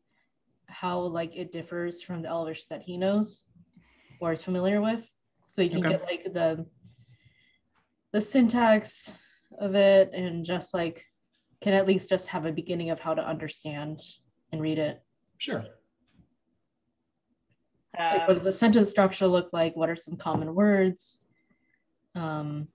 how 0.68 0.99
like 0.99 1.35
it 1.35 1.51
differs 1.51 2.01
from 2.01 2.22
the 2.22 2.27
Elvish 2.27 2.65
that 2.68 2.81
he 2.81 2.97
knows 2.97 3.45
or 4.19 4.34
is 4.34 4.43
familiar 4.43 4.81
with. 4.81 5.05
So 5.53 5.61
you 5.61 5.69
can 5.69 5.80
Okay. 5.80 5.89
get 5.89 6.03
like 6.03 6.23
the 6.34 6.65
the 8.13 8.22
syntax 8.22 9.11
of 9.59 9.76
it 9.76 10.13
and 10.13 10.43
just 10.43 10.73
like 10.73 11.05
can 11.61 11.73
at 11.73 11.88
least 11.88 12.09
just 12.09 12.27
have 12.27 12.45
a 12.45 12.51
beginning 12.51 12.89
of 12.89 12.99
how 12.99 13.13
to 13.13 13.26
understand 13.26 13.99
and 14.51 14.61
read 14.61 14.77
it. 14.77 15.01
Sure. 15.38 15.65
like 17.97 18.27
what 18.27 18.30
um, 18.30 18.35
does 18.35 18.43
the 18.43 18.51
sentence 18.51 18.89
structure 18.89 19.27
look 19.27 19.49
like 19.53 19.76
what 19.76 19.89
are 19.89 19.95
some 19.95 20.15
common 20.15 20.53
words 20.53 21.22
um 22.15 22.67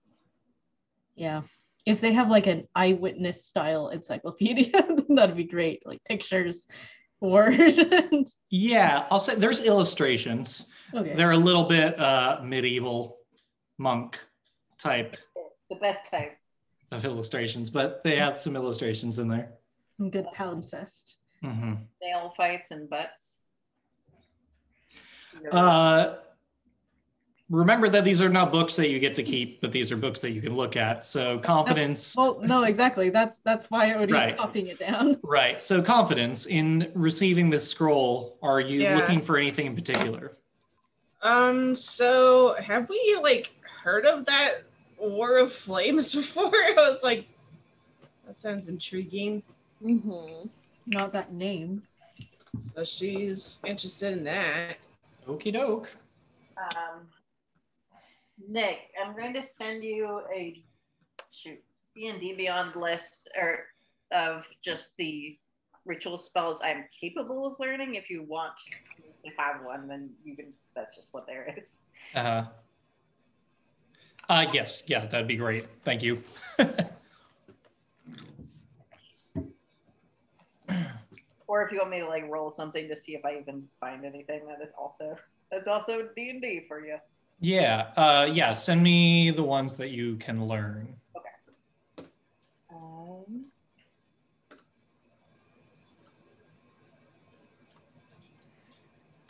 yeah 1.15 1.43
if 1.85 2.01
they 2.01 2.13
have 2.13 2.29
like 2.29 2.47
an 2.47 2.67
eyewitness 2.75 3.47
style 3.47 3.89
encyclopedia 3.89 4.73
that'd 5.09 5.37
be 5.37 5.45
great 5.45 5.85
like 5.87 6.03
pictures 6.05 6.67
words 7.21 7.81
Yeah, 8.51 9.07
I'll 9.11 9.19
say 9.19 9.35
there's 9.35 9.63
illustrations. 9.63 10.67
okay 10.95 11.15
They're 11.15 11.33
a 11.33 11.37
little 11.37 11.65
bit 11.65 11.99
uh, 11.99 12.41
medieval 12.43 13.19
monk 13.79 14.23
type 14.79 15.17
the 15.69 15.77
best 15.77 16.11
type. 16.11 16.37
of 16.93 17.05
illustrations, 17.05 17.71
but 17.71 18.03
they 18.05 18.17
have 18.17 18.39
some 18.39 18.55
illustrations 18.57 19.19
in 19.19 19.29
there. 19.29 19.55
some 19.97 20.11
good 20.11 20.27
palimpsest 20.37 21.17
mm-hmm. 21.45 21.75
Nail 22.01 22.33
fights 22.37 22.71
and 22.71 22.89
butts. 22.89 23.39
Uh, 25.53 26.15
remember 27.49 27.89
that 27.89 28.05
these 28.05 28.21
are 28.21 28.29
not 28.29 28.51
books 28.53 28.75
that 28.77 28.91
you 28.91 28.99
get 28.99 29.15
to 29.15 29.23
keep, 29.23 29.61
but 29.61 29.71
these 29.73 29.93
are 29.93 29.97
books 29.97 30.21
that 30.21 30.31
you 30.33 30.41
can 30.41 30.57
look 30.57 30.77
at. 30.77 31.05
So 31.05 31.39
confidence, 31.39 32.17
well 32.17 32.41
no 32.43 32.65
exactly 32.65 33.09
that's 33.11 33.39
that's 33.45 33.71
why 33.71 33.93
odi's 33.95 34.13
Right. 34.15 34.37
copying 34.37 34.67
it 34.69 34.79
down 34.79 35.19
right? 35.23 35.61
So 35.61 35.81
confidence 35.83 36.47
in 36.47 36.91
receiving 36.95 37.51
this 37.51 37.69
scroll. 37.69 38.37
Are 38.43 38.61
you 38.61 38.83
Yeah. 38.83 38.97
looking 38.97 39.21
for 39.21 39.37
anything 39.37 39.67
in 39.67 39.75
particular? 39.75 40.37
Um, 41.23 41.77
so 41.77 42.57
have 42.61 42.89
we 42.89 43.19
like 43.23 43.53
heard 43.83 44.05
of 44.07 44.27
that 44.27 44.65
War 44.99 45.39
of 45.39 45.53
Flames 45.53 46.15
before? 46.21 46.53
I 46.55 46.75
was 46.77 47.03
like, 47.03 47.27
that 48.27 48.41
sounds 48.41 48.69
intriguing. 48.69 49.43
Mm-hmm. 49.85 50.49
not 50.87 51.13
that 51.13 51.33
name 51.35 51.83
So 52.75 52.83
she's 52.83 53.59
interested 53.67 54.17
in 54.17 54.25
that. 54.25 54.77
Okie 55.29 55.53
doke. 55.53 55.91
Um, 56.57 57.01
Nick, 58.49 58.79
I'm 59.03 59.17
going 59.17 59.33
to 59.35 59.47
send 59.47 59.83
you 59.83 60.23
a 60.35 60.63
shoot 61.31 61.63
D 61.95 62.09
and 62.09 62.21
D 62.21 62.35
Beyond 62.35 62.77
list 62.77 63.29
or 63.41 63.61
of 64.13 64.47
just 64.63 64.97
the 64.97 65.39
ritual 65.85 66.19
spells 66.19 66.61
I'm 66.63 66.85
capable 66.99 67.47
of 67.47 67.55
learning. 67.59 67.95
If 67.95 68.11
you 68.11 68.23
want 68.23 68.53
to 69.25 69.31
have 69.39 69.65
one, 69.65 69.89
then 69.89 70.11
you 70.25 70.37
can. 70.37 70.53
That's 70.75 70.95
just 70.95 71.09
what 71.13 71.27
there 71.27 71.55
is. 71.57 71.79
Uh-huh. 72.15 72.45
uh, 74.29 74.47
yes, 74.53 74.83
yeah, 74.87 75.07
that'd 75.07 75.27
be 75.27 75.37
great. 75.37 75.67
Thank 75.85 76.03
you. 76.03 76.23
Or 81.49 81.65
if 81.65 81.73
you 81.73 81.79
want 81.79 81.91
me 81.91 82.01
to 82.01 82.09
like 82.09 82.25
roll 82.29 82.51
something 82.51 82.89
to 82.89 82.97
see 82.97 83.15
if 83.15 83.25
I 83.25 83.39
even 83.41 83.65
find 83.81 84.05
anything, 84.05 84.47
that 84.49 84.63
is 84.63 84.73
also 84.77 85.17
that's 85.51 85.69
also 85.69 86.09
D 86.17 86.31
and 86.31 86.43
D 86.43 86.65
for 86.67 86.85
you. 86.85 86.97
Yeah, 87.41 87.89
uh, 87.97 88.29
yeah. 88.33 88.53
Send 88.53 88.83
me 88.83 89.31
the 89.31 89.43
ones 89.43 89.75
that 89.75 89.91
you 89.91 90.17
can 90.17 90.47
learn. 90.47 90.95
Um, 92.71 93.47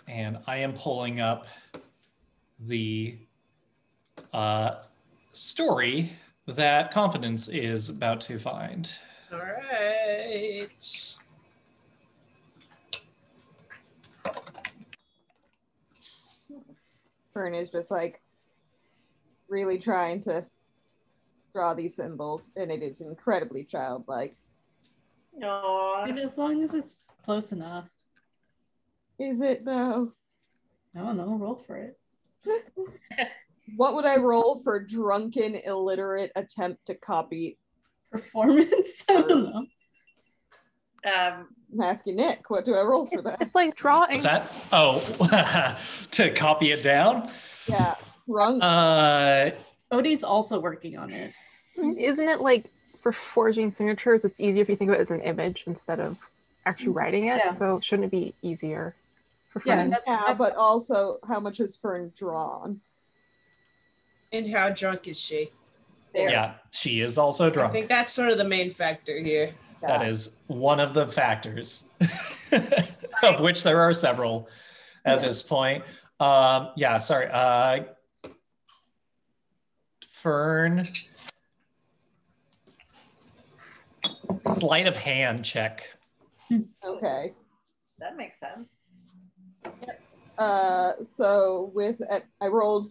and 0.08 0.38
I 0.46 0.58
am 0.58 0.72
pulling 0.72 1.20
up 1.20 1.46
the 2.60 3.18
uh, 4.32 4.82
story 5.32 6.12
that 6.46 6.92
Confidence 6.92 7.48
is 7.48 7.88
about 7.88 8.20
to 8.22 8.38
find. 8.38 8.92
All 9.32 9.38
right. 9.40 10.68
Fern 17.36 17.54
is 17.54 17.68
just 17.68 17.90
like 17.90 18.22
really 19.50 19.78
trying 19.78 20.22
to 20.22 20.42
draw 21.54 21.74
these 21.74 21.94
symbols, 21.94 22.48
and 22.56 22.70
it 22.70 22.82
is 22.82 23.02
incredibly 23.02 23.62
childlike. 23.62 24.34
aw. 25.42 26.04
and 26.04 26.18
as 26.18 26.38
long 26.38 26.62
as 26.62 26.72
it's 26.72 27.00
close 27.26 27.52
enough 27.52 27.90
Is 29.18 29.42
it 29.42 29.66
though? 29.66 30.12
i 30.94 31.00
don't 31.00 31.18
know 31.18 31.36
roll 31.36 31.62
for 31.66 31.76
it 31.76 31.98
What 33.76 33.96
would 33.96 34.06
I 34.06 34.16
roll 34.16 34.60
for 34.62 34.80
drunken, 34.80 35.56
illiterate 35.56 36.32
attempt 36.36 36.86
to 36.86 36.94
copy? 36.94 37.58
performance 38.10 39.04
i 39.10 39.20
don't 39.20 39.28
know 39.52 39.66
Um, 41.06 41.48
I'm 41.72 41.80
asking 41.82 42.16
Nick, 42.16 42.50
what 42.50 42.64
do 42.64 42.74
I 42.74 42.82
roll 42.82 43.06
for 43.06 43.22
that? 43.22 43.40
It's 43.40 43.54
like 43.54 43.76
drawing. 43.76 44.12
What's 44.12 44.24
that? 44.24 44.50
Oh, 44.72 45.76
to 46.12 46.30
copy 46.32 46.72
it 46.72 46.82
down? 46.82 47.30
Yeah, 47.68 47.94
drunk. 48.28 48.62
Uh, 48.62 49.50
odi's 49.90 50.24
also 50.24 50.58
working 50.58 50.98
on 50.98 51.10
it 51.10 51.32
Isn't 51.76 52.28
it 52.28 52.40
like 52.40 52.70
for 53.00 53.12
forging 53.12 53.70
signatures, 53.70 54.24
it's 54.24 54.40
easier 54.40 54.62
if 54.62 54.68
you 54.68 54.74
think 54.76 54.90
of 54.90 54.96
it 54.96 55.00
as 55.00 55.10
an 55.12 55.20
image 55.20 55.64
instead 55.66 56.00
of 56.00 56.28
actually 56.64 56.90
writing 56.90 57.26
it? 57.26 57.36
Yeah. 57.44 57.50
So 57.52 57.78
shouldn't 57.80 58.06
it 58.06 58.10
be 58.10 58.34
easier 58.42 58.94
for 59.50 59.62
yeah 59.64 59.76
Fern? 59.76 59.90
that's, 59.90 60.02
yeah, 60.06 60.16
that's- 60.18 60.38
but 60.38 60.56
also 60.56 61.18
how 61.26 61.38
much 61.40 61.60
is 61.60 61.76
Fern 61.76 62.12
drawn? 62.16 62.80
And 64.32 64.50
how 64.52 64.70
drunk 64.70 65.06
is 65.06 65.18
she? 65.18 65.50
there. 66.12 66.30
yeah, 66.30 66.54
she 66.70 67.00
is 67.00 67.16
also 67.18 67.50
drunk. 67.50 67.70
I 67.70 67.72
think 67.72 67.88
that's 67.88 68.12
sort 68.12 68.30
of 68.30 68.38
the 68.38 68.44
main 68.44 68.72
factor 68.74 69.18
here. 69.18 69.52
That 69.82 70.06
is 70.06 70.40
one 70.46 70.80
of 70.80 70.94
the 70.94 71.06
factors, 71.06 71.94
of 73.22 73.40
which 73.40 73.62
there 73.62 73.80
are 73.80 73.92
several 73.92 74.48
at 75.04 75.20
Yeah. 75.20 75.26
this 75.26 75.42
point. 75.42 75.84
Um, 76.18 76.70
yeah, 76.76 76.98
sorry. 76.98 77.28
Uh, 77.30 77.84
Fern, 80.08 80.88
sleight 84.58 84.86
of 84.86 84.96
hand 84.96 85.44
check. 85.44 85.84
Okay. 86.84 87.34
that 87.98 88.16
makes 88.16 88.40
sense. 88.40 88.78
Uh, 90.38 90.92
so 91.04 91.70
with 91.74 92.00
uh, 92.10 92.20
I 92.40 92.48
rolled 92.48 92.88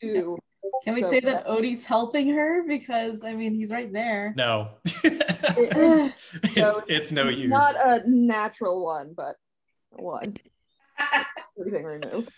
two. 0.00 0.38
Can 0.84 0.94
we 0.94 1.02
So- 1.02 1.10
say 1.10 1.20
that 1.20 1.44
Odi's 1.46 1.84
helping 1.84 2.28
her? 2.30 2.62
Because 2.66 3.22
I 3.24 3.32
mean, 3.34 3.54
he's 3.54 3.70
right 3.70 3.92
there. 3.92 4.32
No, 4.36 4.70
It- 5.04 6.14
it's 6.44 6.80
it's 6.88 7.12
no 7.12 7.28
use. 7.28 7.50
Not 7.50 7.74
a 7.76 8.02
natural 8.08 8.84
one, 8.84 9.12
but 9.16 9.36
one. 9.90 10.36
everything 11.58 11.84
removed. 11.84 12.30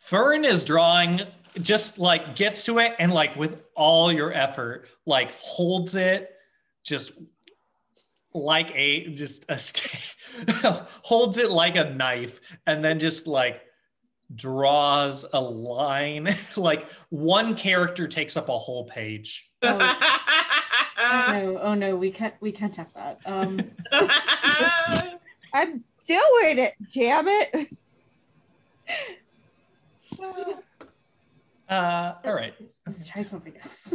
Fern 0.00 0.44
is 0.44 0.64
drawing, 0.64 1.22
just 1.62 1.98
like 1.98 2.36
gets 2.36 2.64
to 2.64 2.78
it 2.78 2.94
and 2.98 3.12
like 3.12 3.36
with 3.36 3.62
all 3.74 4.12
your 4.12 4.32
effort, 4.32 4.86
like 5.06 5.30
holds 5.38 5.94
it, 5.94 6.30
just 6.84 7.12
like 8.34 8.70
a 8.74 9.06
just 9.14 9.46
a 9.48 9.58
st- 9.58 10.14
holds 11.02 11.38
it 11.38 11.50
like 11.50 11.76
a 11.76 11.88
knife, 11.90 12.40
and 12.66 12.84
then 12.84 12.98
just 12.98 13.26
like 13.26 13.62
draws 14.36 15.24
a 15.32 15.40
line. 15.40 16.34
like 16.56 16.88
one 17.10 17.54
character 17.54 18.08
takes 18.08 18.36
up 18.36 18.48
a 18.48 18.58
whole 18.58 18.84
page. 18.84 19.50
Oh, 19.62 19.78
oh 20.98 21.32
no, 21.32 21.58
oh 21.60 21.74
no, 21.74 21.96
we 21.96 22.10
can't 22.10 22.34
we 22.40 22.52
can't 22.52 22.74
have 22.76 22.92
that. 22.94 23.20
Um 23.26 23.60
I'm 25.52 25.84
doing 26.06 26.58
it, 26.58 26.74
damn 26.92 27.26
it. 27.28 27.70
Uh, 31.68 32.14
all 32.24 32.34
right. 32.34 32.54
let's 32.86 33.06
try 33.08 33.22
something 33.22 33.54
else. 33.62 33.94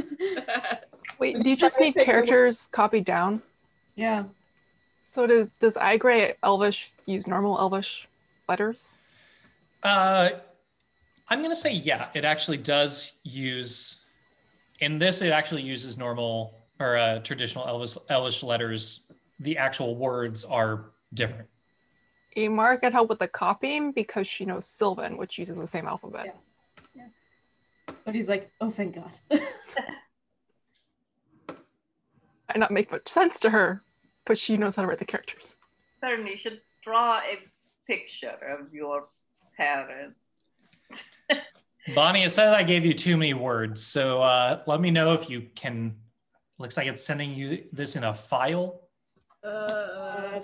Wait, 1.19 1.41
do 1.43 1.49
you 1.49 1.55
just 1.55 1.79
need 1.79 1.93
Take 1.93 1.95
a 1.95 1.99
look. 1.99 2.05
characters 2.05 2.67
copied 2.71 3.05
down? 3.05 3.41
yeah. 3.95 4.23
So 5.05 5.25
does 5.25 5.47
does 5.59 5.75
Aigrei 5.75 6.35
Elvish 6.43 6.91
use 7.07 7.25
normal 7.25 7.57
Elvish 7.57 8.07
letters? 8.47 8.95
Uh, 9.83 10.29
I'm 11.27 11.41
gonna 11.41 11.55
say 11.55 11.73
yeah. 11.73 12.09
It 12.13 12.25
actually 12.25 12.57
does 12.57 13.19
use. 13.23 14.03
In 14.79 14.97
this, 14.97 15.21
it 15.21 15.31
actually 15.31 15.61
uses 15.61 15.97
normal 15.97 16.55
or 16.79 16.97
uh, 16.97 17.19
traditional 17.19 17.67
Elvish, 17.67 17.97
Elvish 18.09 18.43
letters. 18.43 19.11
The 19.39 19.57
actual 19.57 19.95
words 19.95 20.43
are 20.45 20.91
different. 21.13 21.49
Amar 22.37 22.77
can 22.77 22.91
help 22.91 23.09
with 23.09 23.19
the 23.19 23.27
copying 23.27 23.91
because 23.91 24.27
she 24.27 24.45
knows 24.45 24.65
Sylvan, 24.65 25.17
which 25.17 25.37
uses 25.37 25.57
the 25.57 25.67
same 25.67 25.87
alphabet. 25.87 26.37
Yeah. 26.95 27.07
But 28.05 28.15
he's 28.15 28.29
like, 28.29 28.51
oh 28.61 28.71
thank 28.71 28.95
God. 28.95 29.19
I 32.49 32.57
not 32.57 32.71
make 32.71 32.91
much 32.91 33.07
sense 33.07 33.39
to 33.41 33.49
her, 33.49 33.83
but 34.25 34.37
she 34.37 34.57
knows 34.57 34.75
how 34.75 34.81
to 34.81 34.87
write 34.87 34.99
the 34.99 35.05
characters. 35.05 35.55
Certainly, 36.01 36.31
you 36.31 36.37
should 36.37 36.61
draw 36.83 37.19
a 37.19 37.37
picture 37.85 38.37
of 38.47 38.73
your 38.73 39.07
parents. 39.59 40.15
Bonnie, 41.93 42.23
it 42.23 42.31
said 42.31 42.53
I 42.53 42.63
gave 42.63 42.85
you 42.85 42.93
too 42.93 43.17
many 43.17 43.33
words, 43.33 43.83
so 43.83 44.21
uh, 44.21 44.61
let 44.67 44.79
me 44.79 44.89
know 44.89 45.13
if 45.13 45.29
you 45.29 45.47
can. 45.53 45.95
Looks 46.57 46.77
like 46.77 46.87
it's 46.87 47.03
sending 47.03 47.33
you 47.33 47.65
this 47.73 47.95
in 47.95 48.03
a 48.03 48.13
file. 48.13 48.81
Uh, 49.43 50.41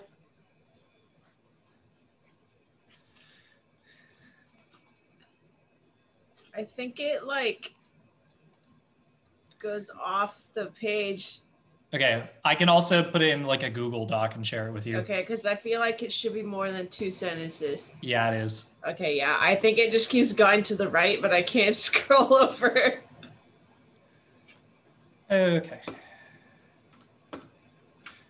I 6.58 6.64
think 6.64 7.00
it 7.00 7.26
like 7.26 7.74
goes 9.62 9.90
off 10.02 10.38
the 10.54 10.68
page. 10.80 11.40
Okay, 11.94 12.30
I 12.44 12.56
can 12.56 12.68
also 12.68 13.04
put 13.04 13.22
it 13.22 13.30
in 13.30 13.44
like 13.44 13.64
a 13.64 13.70
Google 13.70 14.06
Doc 14.06 14.36
and 14.36 14.46
share 14.46 14.68
it 14.68 14.74
with 14.74 14.86
you. 14.86 14.98
Okay, 14.98 15.26
because 15.26 15.46
I 15.46 15.56
feel 15.56 15.80
like 15.80 16.04
it 16.04 16.12
should 16.12 16.34
be 16.34 16.42
more 16.42 16.72
than 16.72 16.88
two 16.90 17.12
sentences. 17.12 17.88
Yeah, 18.02 18.32
it 18.32 18.38
is. 18.42 18.72
Okay, 18.88 19.16
yeah, 19.16 19.38
I 19.40 19.56
think 19.56 19.78
it 19.78 19.92
just 19.92 20.10
keeps 20.10 20.34
going 20.34 20.64
to 20.64 20.76
the 20.76 20.90
right, 20.90 21.22
but 21.22 21.32
I 21.32 21.42
can't 21.42 21.76
scroll 21.76 22.34
over. 22.34 23.02
Okay. 25.32 25.82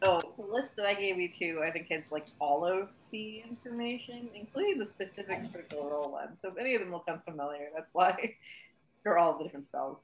Oh, 0.01 0.21
the 0.37 0.45
list 0.45 0.75
that 0.75 0.85
I 0.85 0.93
gave 0.93 1.17
you 1.17 1.29
too, 1.37 1.61
I 1.65 1.71
think 1.71 1.87
has 1.89 2.11
like 2.11 2.27
all 2.39 2.65
of 2.65 2.89
the 3.11 3.41
information, 3.49 4.29
including 4.35 4.77
the 4.77 4.85
specific 4.85 5.51
critical 5.51 5.89
role 5.89 6.11
one. 6.11 6.37
So 6.39 6.49
if 6.49 6.57
any 6.57 6.75
of 6.75 6.81
them 6.81 6.91
will 6.91 6.99
come 6.99 7.21
familiar, 7.25 7.69
that's 7.75 7.93
why 7.93 8.35
they're 9.03 9.17
all 9.17 9.37
the 9.37 9.43
different 9.43 9.65
spells. 9.65 10.03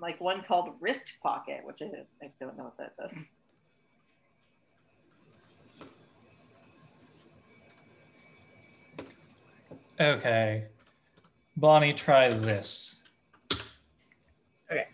Like 0.00 0.20
one 0.20 0.42
called 0.42 0.74
wrist 0.80 1.14
pocket, 1.22 1.60
which 1.64 1.80
I, 1.80 1.86
I 2.24 2.30
don't 2.40 2.56
know 2.56 2.64
what 2.64 2.76
that 2.78 2.96
does. 2.96 3.16
Okay. 10.00 10.64
Bonnie, 11.56 11.92
try 11.92 12.30
this. 12.30 13.00
Okay. 14.70 14.86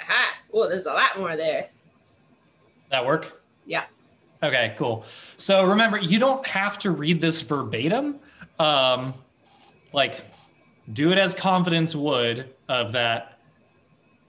Aha! 0.00 0.34
Oh, 0.54 0.68
there's 0.68 0.86
a 0.86 0.92
lot 0.92 1.18
more 1.18 1.36
there. 1.36 1.68
That 2.90 3.04
work? 3.04 3.42
Yeah. 3.66 3.84
Okay, 4.42 4.74
cool. 4.78 5.04
So 5.36 5.64
remember, 5.64 5.98
you 5.98 6.18
don't 6.18 6.46
have 6.46 6.78
to 6.80 6.90
read 6.90 7.20
this 7.20 7.40
verbatim. 7.42 8.18
Um, 8.58 9.14
like, 9.92 10.24
do 10.92 11.12
it 11.12 11.18
as 11.18 11.34
confidence 11.34 11.94
would 11.94 12.52
of 12.68 12.92
that. 12.92 13.38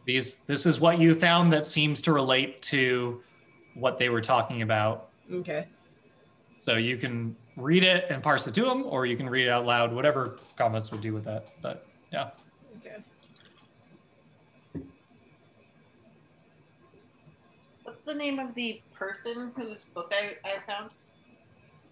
These, 0.05 0.41
this 0.41 0.65
is 0.65 0.79
what 0.79 0.99
you 0.99 1.15
found 1.15 1.53
that 1.53 1.65
seems 1.65 2.01
to 2.03 2.13
relate 2.13 2.61
to 2.63 3.21
what 3.73 3.97
they 3.97 4.09
were 4.09 4.21
talking 4.21 4.61
about. 4.61 5.09
Okay. 5.31 5.67
So 6.59 6.75
you 6.75 6.97
can 6.97 7.35
read 7.57 7.83
it 7.83 8.05
and 8.09 8.21
parse 8.21 8.47
it 8.47 8.53
to 8.55 8.63
them, 8.63 8.83
or 8.85 9.05
you 9.05 9.15
can 9.15 9.29
read 9.29 9.47
it 9.47 9.49
out 9.49 9.65
loud, 9.65 9.93
whatever 9.93 10.37
comments 10.57 10.91
would 10.91 11.01
do 11.01 11.13
with 11.13 11.25
that. 11.25 11.51
But 11.61 11.85
yeah. 12.11 12.31
Okay. 12.77 12.97
What's 17.83 18.01
the 18.01 18.13
name 18.13 18.39
of 18.39 18.53
the 18.55 18.81
person 18.93 19.51
whose 19.55 19.85
book 19.93 20.11
I, 20.13 20.35
I 20.47 20.59
found? 20.67 20.89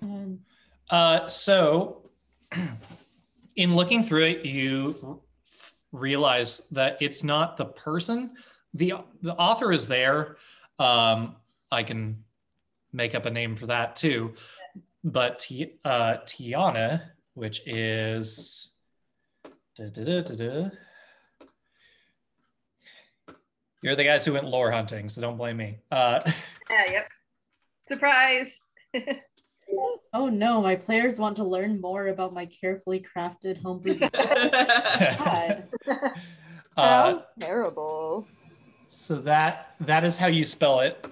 Um, 0.01 0.39
Uh, 0.89 1.27
so, 1.27 2.01
in 3.61 3.75
looking 3.75 4.01
through 4.01 4.25
it, 4.25 4.45
you 4.45 5.21
realize 5.91 6.67
that 6.71 6.97
it's 6.99 7.23
not 7.23 7.57
the 7.57 7.65
person. 7.65 8.31
the 8.73 8.93
The 9.21 9.35
author 9.35 9.71
is 9.71 9.87
there. 9.87 10.37
Um, 10.79 11.35
I 11.71 11.83
can 11.83 12.23
make 12.91 13.13
up 13.13 13.25
a 13.27 13.29
name 13.29 13.55
for 13.55 13.67
that 13.67 13.95
too. 13.95 14.33
But 15.03 15.47
uh, 15.85 16.17
Tiana, 16.25 17.03
which 17.35 17.61
is. 17.67 18.71
da, 19.77 19.89
da, 19.89 20.21
da. 20.21 20.69
You're 23.83 23.95
the 23.95 24.03
guys 24.03 24.25
who 24.25 24.33
went 24.33 24.45
lore 24.45 24.71
hunting, 24.71 25.09
so 25.09 25.21
don't 25.21 25.37
blame 25.37 25.57
me. 25.57 25.79
Uh, 25.91 26.19
Yeah, 26.69 26.91
yep. 26.91 27.07
Surprise! 27.87 28.63
oh 30.13 30.29
no, 30.29 30.61
my 30.61 30.75
players 30.75 31.19
want 31.19 31.35
to 31.37 31.43
learn 31.43 31.79
more 31.79 32.07
about 32.07 32.33
my 32.33 32.45
carefully 32.45 33.03
crafted 33.15 33.61
homebrew. 33.61 33.99
God. 34.09 35.63
uh, 35.85 36.13
How 36.77 37.23
terrible. 37.39 38.27
So 38.87 39.15
that 39.21 39.75
that 39.81 40.03
is 40.03 40.17
how 40.17 40.27
you 40.27 40.43
spell 40.45 40.81
it, 40.81 41.07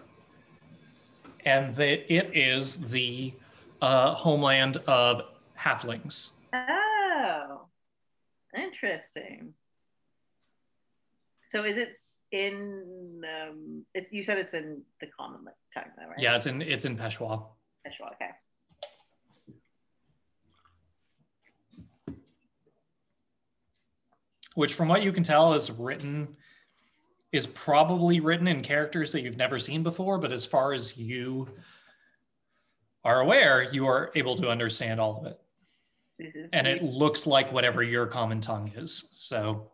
and 1.45 1.75
that 1.75 2.13
it 2.13 2.31
is 2.35 2.77
the 2.77 3.33
uh, 3.81 4.13
homeland 4.13 4.77
of 4.87 5.23
halflings. 5.57 6.33
Oh, 6.53 7.67
interesting. 8.57 9.53
So 11.47 11.63
is 11.63 11.77
it 11.77 11.97
in? 12.31 13.21
Um, 13.23 13.85
it, 13.93 14.09
you 14.11 14.23
said 14.23 14.37
it's 14.37 14.53
in 14.53 14.81
the 15.01 15.07
common 15.17 15.45
like, 15.45 15.55
tongue, 15.73 15.91
though, 15.97 16.09
right? 16.09 16.19
Yeah, 16.19 16.35
it's 16.35 16.45
in 16.45 16.61
it's 16.61 16.85
in 16.85 16.95
Peshawar. 16.97 17.47
Peshawar, 17.85 18.11
Okay. 18.15 18.31
Which 24.59 24.73
from 24.73 24.89
what 24.89 25.01
you 25.01 25.13
can 25.13 25.23
tell 25.23 25.53
is 25.53 25.71
written 25.71 26.35
is 27.31 27.47
probably 27.47 28.19
written 28.19 28.45
in 28.45 28.61
characters 28.61 29.13
that 29.13 29.21
you've 29.21 29.37
never 29.37 29.57
seen 29.57 29.83
before 29.83 30.17
but 30.17 30.33
as 30.33 30.45
far 30.45 30.73
as 30.73 30.97
you 30.97 31.47
are 33.05 33.21
aware 33.21 33.63
you 33.71 33.87
are 33.87 34.11
able 34.15 34.35
to 34.35 34.49
understand 34.49 34.99
all 34.99 35.21
of 35.21 35.27
it 35.27 35.39
This 36.17 36.35
is 36.35 36.49
and 36.51 36.67
it 36.67 36.83
looks 36.83 37.25
like 37.25 37.53
whatever 37.53 37.81
your 37.81 38.05
common 38.05 38.41
tongue 38.41 38.73
is 38.75 39.13
so 39.15 39.71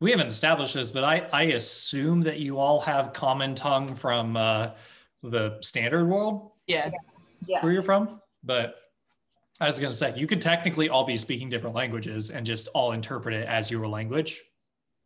we 0.00 0.10
haven't 0.10 0.28
established 0.28 0.72
this 0.72 0.90
but 0.90 1.04
i 1.04 1.28
i 1.34 1.42
assume 1.42 2.22
that 2.22 2.40
you 2.40 2.58
all 2.58 2.80
have 2.80 3.12
common 3.12 3.54
tongue 3.54 3.94
from 3.94 4.38
uh, 4.38 4.70
the 5.22 5.58
standard 5.60 6.06
world 6.06 6.52
yeah. 6.66 6.90
yeah. 7.46 7.62
where 7.62 7.72
you're 7.72 7.82
from, 7.82 8.20
but 8.44 8.76
I 9.60 9.66
was 9.66 9.78
going 9.78 9.90
to 9.90 9.96
say 9.96 10.14
you 10.16 10.26
could 10.26 10.40
technically 10.40 10.88
all 10.88 11.04
be 11.04 11.18
speaking 11.18 11.48
different 11.48 11.74
languages 11.74 12.30
and 12.30 12.46
just 12.46 12.68
all 12.74 12.92
interpret 12.92 13.34
it 13.34 13.46
as 13.48 13.70
your 13.70 13.88
language 13.88 14.40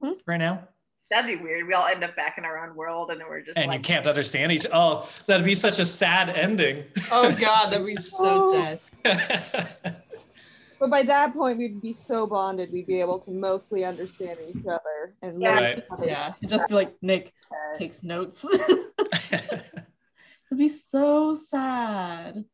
Hmm. 0.02 0.12
right 0.26 0.36
now, 0.38 0.68
That'd 1.10 1.38
be 1.38 1.42
weird. 1.44 1.66
We 1.66 1.74
all 1.74 1.86
end 1.86 2.02
up 2.02 2.16
back 2.16 2.38
in 2.38 2.44
our 2.46 2.66
own 2.66 2.74
world, 2.74 3.10
and 3.10 3.20
then 3.20 3.28
we're 3.28 3.42
just 3.42 3.58
and 3.58 3.68
like, 3.68 3.78
you 3.80 3.84
can't 3.84 4.06
understand 4.06 4.50
each. 4.50 4.66
Oh, 4.72 5.06
that'd 5.26 5.44
be 5.44 5.54
such 5.54 5.78
a 5.78 5.84
sad 5.86 6.30
ending. 6.30 6.84
Oh 7.10 7.30
god, 7.32 7.70
that'd 7.70 7.86
be 7.86 7.96
so 7.96 8.78
sad. 9.04 9.68
But 10.80 10.90
by 10.90 11.04
that 11.04 11.32
point, 11.32 11.58
we'd 11.58 11.80
be 11.80 11.92
so 11.92 12.26
bonded, 12.26 12.72
we'd 12.72 12.88
be 12.88 12.98
able 13.00 13.20
to 13.20 13.30
mostly 13.30 13.84
understand 13.84 14.36
each 14.48 14.66
other 14.66 15.14
and 15.22 15.40
Yeah. 15.40 15.54
Right. 15.54 15.78
each 15.78 16.06
Yeah, 16.08 16.32
it'd 16.38 16.48
just 16.50 16.66
be 16.66 16.74
like 16.74 16.94
Nick 17.02 17.32
Uh, 17.52 17.78
takes 17.78 18.02
notes. 18.02 18.44
It'd 19.30 20.58
be 20.58 20.68
so 20.68 21.34
sad. 21.36 22.44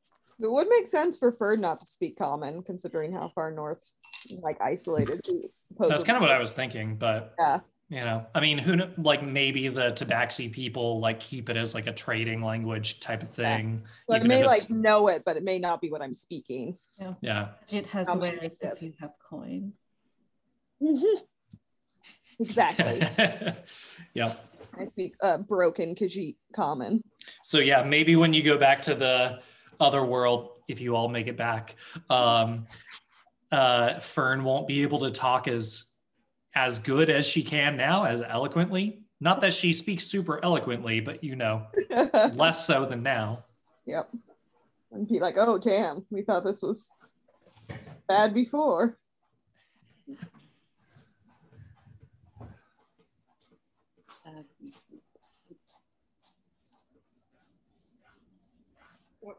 So 0.40 0.46
it 0.46 0.52
would 0.52 0.68
make 0.68 0.86
sense 0.86 1.18
for 1.18 1.32
Ferd 1.32 1.60
not 1.60 1.80
to 1.80 1.86
speak 1.86 2.16
common, 2.16 2.62
considering 2.62 3.12
how 3.12 3.28
far 3.28 3.50
north, 3.50 3.92
like 4.40 4.60
isolated 4.60 5.20
she 5.26 5.32
is. 5.32 5.58
Supposedly. 5.62 5.90
That's 5.94 6.04
kind 6.04 6.16
of 6.16 6.22
what 6.22 6.30
I 6.30 6.38
was 6.38 6.52
thinking, 6.52 6.94
but 6.96 7.34
Yeah. 7.38 7.60
you 7.88 8.00
know, 8.00 8.24
I 8.34 8.40
mean, 8.40 8.56
who 8.58 8.76
kn- 8.76 8.94
like 8.98 9.22
maybe 9.24 9.66
the 9.68 9.90
Tabaxi 9.90 10.52
people 10.52 11.00
like 11.00 11.18
keep 11.18 11.48
it 11.48 11.56
as 11.56 11.74
like 11.74 11.88
a 11.88 11.92
trading 11.92 12.40
language 12.42 13.00
type 13.00 13.22
of 13.24 13.30
thing. 13.30 13.82
So 14.08 14.14
I 14.14 14.20
may 14.20 14.44
like 14.44 14.70
know 14.70 15.08
it, 15.08 15.24
but 15.24 15.36
it 15.36 15.42
may 15.42 15.58
not 15.58 15.80
be 15.80 15.90
what 15.90 16.02
I'm 16.02 16.14
speaking. 16.14 16.76
yeah. 17.00 17.14
yeah. 17.20 17.48
It 17.72 17.86
has 17.86 18.06
How 18.06 18.14
many 18.14 18.38
wares 18.38 18.58
if 18.62 18.80
you 18.80 18.92
have 19.00 19.10
coin. 19.28 19.72
exactly. 22.38 23.00
yep. 24.14 24.44
I 24.78 24.86
speak 24.86 25.14
uh, 25.20 25.38
broken 25.38 25.96
Khajiit 25.96 26.36
common. 26.54 27.02
So 27.42 27.58
yeah, 27.58 27.82
maybe 27.82 28.14
when 28.14 28.32
you 28.32 28.44
go 28.44 28.56
back 28.56 28.80
to 28.82 28.94
the 28.94 29.40
other 29.80 30.04
world, 30.04 30.58
if 30.68 30.80
you 30.80 30.96
all 30.96 31.08
make 31.08 31.26
it 31.26 31.36
back, 31.36 31.76
um, 32.10 32.66
uh, 33.50 33.98
Fern 34.00 34.44
won't 34.44 34.68
be 34.68 34.82
able 34.82 35.00
to 35.00 35.10
talk 35.10 35.48
as 35.48 35.92
as 36.54 36.78
good 36.78 37.08
as 37.10 37.26
she 37.26 37.42
can 37.42 37.76
now, 37.76 38.04
as 38.04 38.22
eloquently. 38.22 39.02
Not 39.20 39.40
that 39.40 39.52
she 39.52 39.72
speaks 39.72 40.04
super 40.04 40.42
eloquently, 40.44 41.00
but 41.00 41.22
you 41.22 41.36
know, 41.36 41.66
less 42.34 42.66
so 42.66 42.86
than 42.86 43.02
now. 43.02 43.44
Yep. 43.86 44.10
And 44.92 45.08
be 45.08 45.20
like, 45.20 45.36
oh 45.38 45.58
damn, 45.58 46.04
we 46.10 46.22
thought 46.22 46.44
this 46.44 46.62
was 46.62 46.90
bad 48.08 48.34
before. 48.34 48.98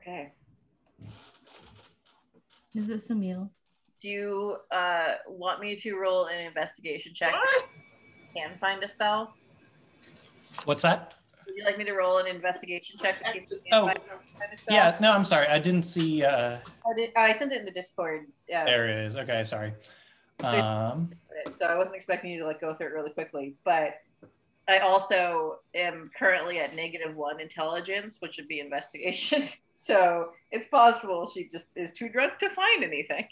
Okay. 0.10 0.32
Is 2.74 2.88
this 2.88 3.10
a 3.12 3.16
meal? 3.16 3.52
Do 4.02 4.08
you 4.08 4.56
uh, 4.72 5.16
want 5.28 5.60
me 5.60 5.76
to 5.76 5.96
roll 5.96 6.26
an 6.26 6.40
investigation 6.40 7.14
check? 7.14 7.34
Can 8.36 8.58
find 8.58 8.84
a 8.84 8.90
spell? 8.90 9.36
What's 10.66 10.82
that? 10.82 11.16
Would 11.46 11.56
you 11.56 11.64
like 11.64 11.78
me 11.78 11.84
to 11.86 11.94
roll 11.94 12.18
an 12.18 12.26
investigation 12.26 12.98
check 13.00 13.16
to 13.16 13.20
see 13.20 13.30
if 13.30 13.36
you 13.36 13.58
can 13.58 13.58
Oh, 13.72 13.86
find 13.86 14.00
find 14.38 14.54
a 14.54 14.58
spell? 14.58 14.76
Yeah, 14.76 14.98
no, 15.00 15.12
I'm 15.12 15.24
sorry. 15.24 15.48
I 15.48 15.60
didn't 15.60 15.84
see. 15.84 16.24
Uh, 16.24 16.58
I, 16.58 16.94
did, 16.96 17.12
I 17.16 17.34
sent 17.34 17.52
it 17.52 17.60
in 17.60 17.66
the 17.66 17.72
Discord. 17.72 18.26
Yeah. 18.48 18.66
there 18.66 18.88
it 18.88 19.06
is. 19.06 19.16
Okay, 19.16 19.44
sorry. 19.44 19.74
Um, 20.44 21.12
so 21.56 21.66
I 21.66 21.76
wasn't 21.76 21.98
expecting 21.98 22.32
you 22.32 22.40
to 22.40 22.48
like 22.48 22.62
go 22.62 22.74
through 22.74 22.88
it 22.88 22.94
really 22.94 23.12
quickly, 23.12 23.56
but 23.64 23.96
I 24.70 24.80
also 24.80 25.58
am 25.74 26.12
currently 26.18 26.60
at 26.60 26.76
negative 26.76 27.16
one 27.16 27.40
intelligence, 27.40 28.18
which 28.20 28.38
would 28.38 28.48
be 28.48 28.60
investigation. 28.60 29.44
so 29.74 30.30
it's 30.52 30.68
possible 30.68 31.30
she 31.34 31.48
just 31.48 31.76
is 31.76 31.92
too 31.92 32.08
drunk 32.08 32.38
to 32.40 32.50
find 32.52 32.84
anything. 32.84 33.28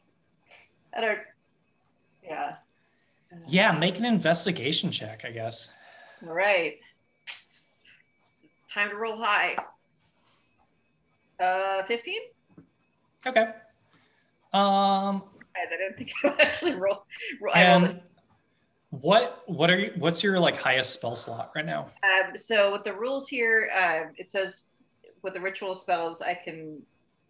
I 0.96 1.00
don't. 1.00 1.18
Yeah. 2.24 2.56
yeah, 3.46 3.70
make 3.70 3.98
an 3.98 4.04
investigation 4.04 4.90
check, 4.90 5.24
I 5.24 5.30
guess. 5.30 5.72
All 6.26 6.34
right. 6.34 6.78
Time 8.72 8.90
to 8.90 8.96
roll 8.96 9.16
high. 9.22 9.56
Uh, 11.38 11.84
fifteen. 11.84 12.20
Okay. 13.24 13.52
Um, 14.52 15.22
Guys, 15.54 15.68
I 15.72 15.76
didn't 15.76 15.96
think 15.96 16.12
I 16.24 16.28
would 16.28 16.40
actually 16.40 16.74
roll. 16.74 17.04
roll 17.40 17.54
I 17.54 17.68
rolled 17.68 18.00
what 18.90 19.42
what 19.46 19.70
are 19.70 19.78
you? 19.78 19.92
What's 19.98 20.22
your 20.22 20.38
like 20.38 20.60
highest 20.60 20.92
spell 20.92 21.14
slot 21.14 21.52
right 21.54 21.64
now? 21.64 21.90
Um, 22.02 22.36
so 22.36 22.72
with 22.72 22.84
the 22.84 22.92
rules 22.92 23.28
here, 23.28 23.70
uh, 23.76 24.12
it 24.16 24.28
says 24.28 24.70
with 25.22 25.34
the 25.34 25.40
ritual 25.40 25.76
spells, 25.76 26.20
I 26.20 26.34
can 26.34 26.82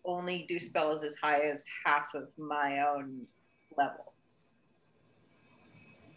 only 0.05 0.47
do 0.49 0.59
spells 0.59 1.03
as 1.03 1.15
high 1.17 1.41
as 1.41 1.65
half 1.85 2.15
of 2.15 2.29
my 2.39 2.87
own 2.89 3.27
level. 3.77 4.15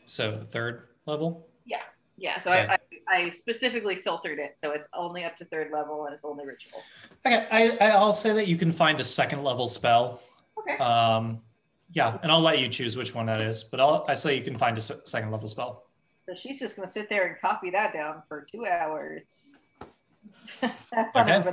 So 0.05 0.31
the 0.31 0.45
third 0.45 0.87
level. 1.05 1.47
Yeah, 1.65 1.77
yeah. 2.17 2.39
so 2.39 2.51
Okay. 2.51 2.67
I, 2.69 2.77
I, 3.09 3.23
I 3.25 3.29
specifically 3.29 3.95
filtered 3.95 4.39
it, 4.39 4.55
so 4.57 4.71
it's 4.71 4.87
only 4.93 5.25
up 5.25 5.37
to 5.37 5.45
third 5.45 5.71
level 5.71 6.05
and 6.05 6.13
it's 6.13 6.23
only 6.23 6.45
ritual. 6.45 6.81
Okay, 7.25 7.47
I, 7.51 7.89
I'll 7.91 8.13
say 8.13 8.33
that 8.33 8.47
you 8.47 8.57
can 8.57 8.71
find 8.71 8.99
a 8.99 9.03
second 9.03 9.43
level 9.43 9.67
spell. 9.67 10.21
Okay. 10.57 10.77
Um, 10.77 11.41
yeah, 11.93 12.17
and 12.23 12.31
I'll 12.31 12.41
let 12.41 12.59
you 12.59 12.67
choose 12.67 12.97
which 12.97 13.13
one 13.13 13.27
that 13.27 13.41
is, 13.41 13.63
but 13.63 13.79
I'll 13.79 14.03
I 14.07 14.15
say 14.15 14.35
you 14.35 14.43
can 14.43 14.57
find 14.57 14.77
a 14.77 14.81
second 14.81 15.31
level 15.31 15.47
spell. 15.47 15.85
So 16.27 16.33
she's 16.33 16.59
just 16.59 16.75
gonna 16.75 16.89
sit 16.89 17.09
there 17.09 17.27
and 17.27 17.39
copy 17.39 17.69
that 17.69 17.93
down 17.93 18.23
for 18.27 18.45
two 18.51 18.65
hours. 18.65 19.53
Okay. 21.15 21.43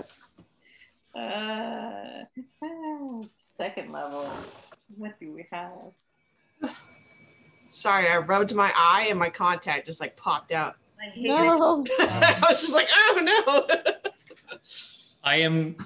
Uh, 1.12 2.24
second 3.56 3.90
level. 3.90 4.30
What 4.96 5.18
do 5.18 5.32
we 5.32 5.46
have? 5.50 6.72
Sorry, 7.68 8.08
I 8.08 8.18
rubbed 8.18 8.54
my 8.54 8.72
eye 8.76 9.06
and 9.10 9.18
my 9.18 9.28
contact 9.28 9.86
just 9.86 10.00
like 10.00 10.16
popped 10.16 10.52
out. 10.52 10.76
I 11.00 11.06
hate 11.10 11.26
it. 11.26 11.30
No. 11.34 11.84
I 11.98 12.44
was 12.48 12.60
just 12.60 12.72
like, 12.72 12.88
oh 12.94 13.20
no. 13.22 13.66
I 15.24 15.38
am 15.40 15.76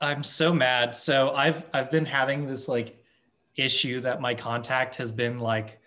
I'm 0.00 0.22
so 0.22 0.52
mad. 0.52 0.94
So 0.94 1.32
I've 1.34 1.64
I've 1.72 1.90
been 1.90 2.06
having 2.06 2.46
this 2.46 2.68
like 2.68 2.95
issue 3.56 4.00
that 4.00 4.20
my 4.20 4.34
contact 4.34 4.96
has 4.96 5.12
been 5.12 5.38
like 5.38 5.78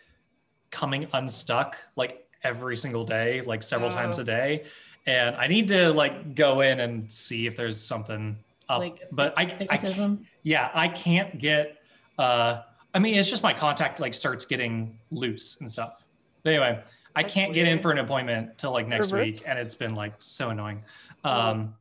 coming 0.72 1.07
unstuck 1.14 1.77
like 1.95 2.27
every 2.43 2.77
single 2.77 3.03
day, 3.03 3.41
like 3.41 3.64
several 3.64 3.89
times 3.91 4.17
Oh. 4.19 4.22
a 4.22 4.25
day. 4.25 4.65
And 5.06 5.35
I 5.35 5.48
need 5.48 5.67
to 5.69 5.91
like 5.91 6.35
go 6.35 6.61
in 6.61 6.80
and 6.81 7.11
see 7.11 7.48
if 7.48 7.56
there's 7.57 7.80
something 7.80 8.38
up. 8.67 8.80
like 8.80 9.01
but 9.15 9.33
I, 9.38 9.43
I 9.69 10.17
yeah, 10.43 10.69
I 10.73 10.88
can't 10.88 11.39
get 11.39 11.81
uh 12.17 12.61
I 12.93 12.99
mean 12.99 13.15
it's 13.15 13.30
just 13.30 13.43
my 13.43 13.53
contact 13.53 13.99
like 13.99 14.14
starts 14.14 14.45
getting 14.45 14.98
loose 15.11 15.59
and 15.61 15.72
stuff. 15.72 16.03
But 16.43 16.53
anyway, 16.53 16.83
I 17.15 17.23
That's 17.23 17.33
can't 17.33 17.53
get 17.53 17.67
in 17.67 17.80
for 17.80 17.91
an 17.91 17.98
appointment 17.98 18.57
till 18.57 18.72
like 18.72 18.88
next 18.88 19.11
week 19.11 19.41
and 19.48 19.57
it's 19.57 19.75
been 19.75 19.95
like 19.95 20.14
so 20.19 20.49
annoying. 20.49 20.83
Oh. 21.23 21.31
Um 21.31 21.75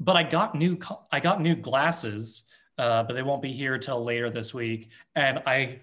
but 0.00 0.16
I 0.16 0.22
got 0.22 0.54
new 0.54 0.78
I 1.10 1.20
got 1.20 1.40
new 1.40 1.54
glasses 1.54 2.44
uh 2.78 3.02
but 3.02 3.14
they 3.14 3.22
won't 3.22 3.42
be 3.42 3.52
here 3.52 3.78
till 3.78 4.02
later 4.04 4.30
this 4.30 4.52
week 4.54 4.90
and 5.14 5.38
I 5.46 5.80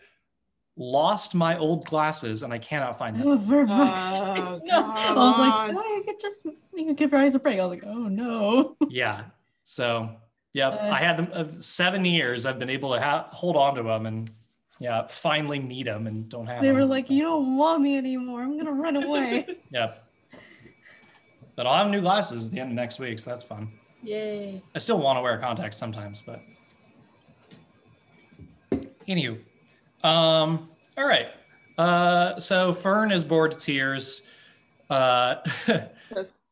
lost 0.78 1.36
my 1.36 1.58
old 1.58 1.86
glasses 1.86 2.42
and 2.44 2.54
I 2.54 2.58
cannot 2.58 2.98
find 2.98 3.20
them. 3.20 3.28
Oh, 3.28 3.38
for 3.48 3.68
fuck's 3.68 4.00
Oh, 4.14 4.56
sake, 4.60 4.64
no. 4.66 4.76
I 4.94 5.12
was 5.14 5.38
like, 5.38 5.54
on. 5.54 5.76
why 5.76 6.02
I 6.02 6.06
could 6.06 6.20
just 6.22 6.46
you 6.74 6.86
could 6.86 6.96
give 6.98 7.12
your 7.12 7.20
eyes 7.22 7.36
a 7.36 7.40
break. 7.40 7.60
I 7.60 7.64
was 7.66 7.70
like, 7.72 7.84
oh 7.86 8.08
no. 8.08 8.78
yeah. 8.90 9.24
So, 9.64 10.10
yep, 10.54 10.74
Uh, 10.82 10.90
I 10.90 10.98
had 11.00 11.18
them 11.18 11.28
uh, 11.34 11.46
7 11.54 12.06
years 12.06 12.46
I've 12.46 12.58
been 12.60 12.70
able 12.70 12.94
to 12.94 13.02
ha- 13.02 13.28
hold 13.32 13.56
on 13.58 13.76
to 13.76 13.84
them 13.84 14.06
and 14.06 14.32
yeah, 14.80 15.06
finally 15.08 15.60
need 15.60 15.88
them 15.88 16.08
and 16.08 16.30
don't 16.30 16.48
have 16.48 16.56
them. 16.58 16.64
They 16.64 16.70
them. 16.70 16.78
were 16.78 16.86
like, 16.86 17.10
you 17.10 17.24
don't 17.24 17.58
want 17.58 17.82
me 17.82 17.98
anymore. 17.98 18.42
I'm 18.42 18.58
gonna 18.58 18.72
run 18.72 18.96
away. 18.96 19.46
Yep. 19.72 20.06
But 21.58 21.68
I'll 21.68 21.78
have 21.84 21.92
new 21.92 22.00
glasses 22.00 22.46
at 22.46 22.52
the 22.54 22.60
end 22.62 22.70
of 22.72 22.76
next 22.76 23.00
week, 23.00 23.20
so 23.20 23.32
that's 23.32 23.44
fun. 23.44 23.70
Yay. 24.02 24.62
I 24.74 24.78
still 24.80 24.98
want 25.02 25.18
to 25.18 25.22
wear 25.22 25.38
contacts 25.40 25.76
sometimes, 25.76 26.24
but 26.26 26.40
anywho. 29.10 29.40
Um, 30.04 30.70
all 30.98 31.08
right. 31.08 31.28
Uh, 31.78 32.40
so 32.40 32.74
Fern 32.74 33.12
is 33.12 33.24
bored 33.24 33.52
to 33.54 33.58
tears. 33.58 34.30
Uh, 34.90 35.36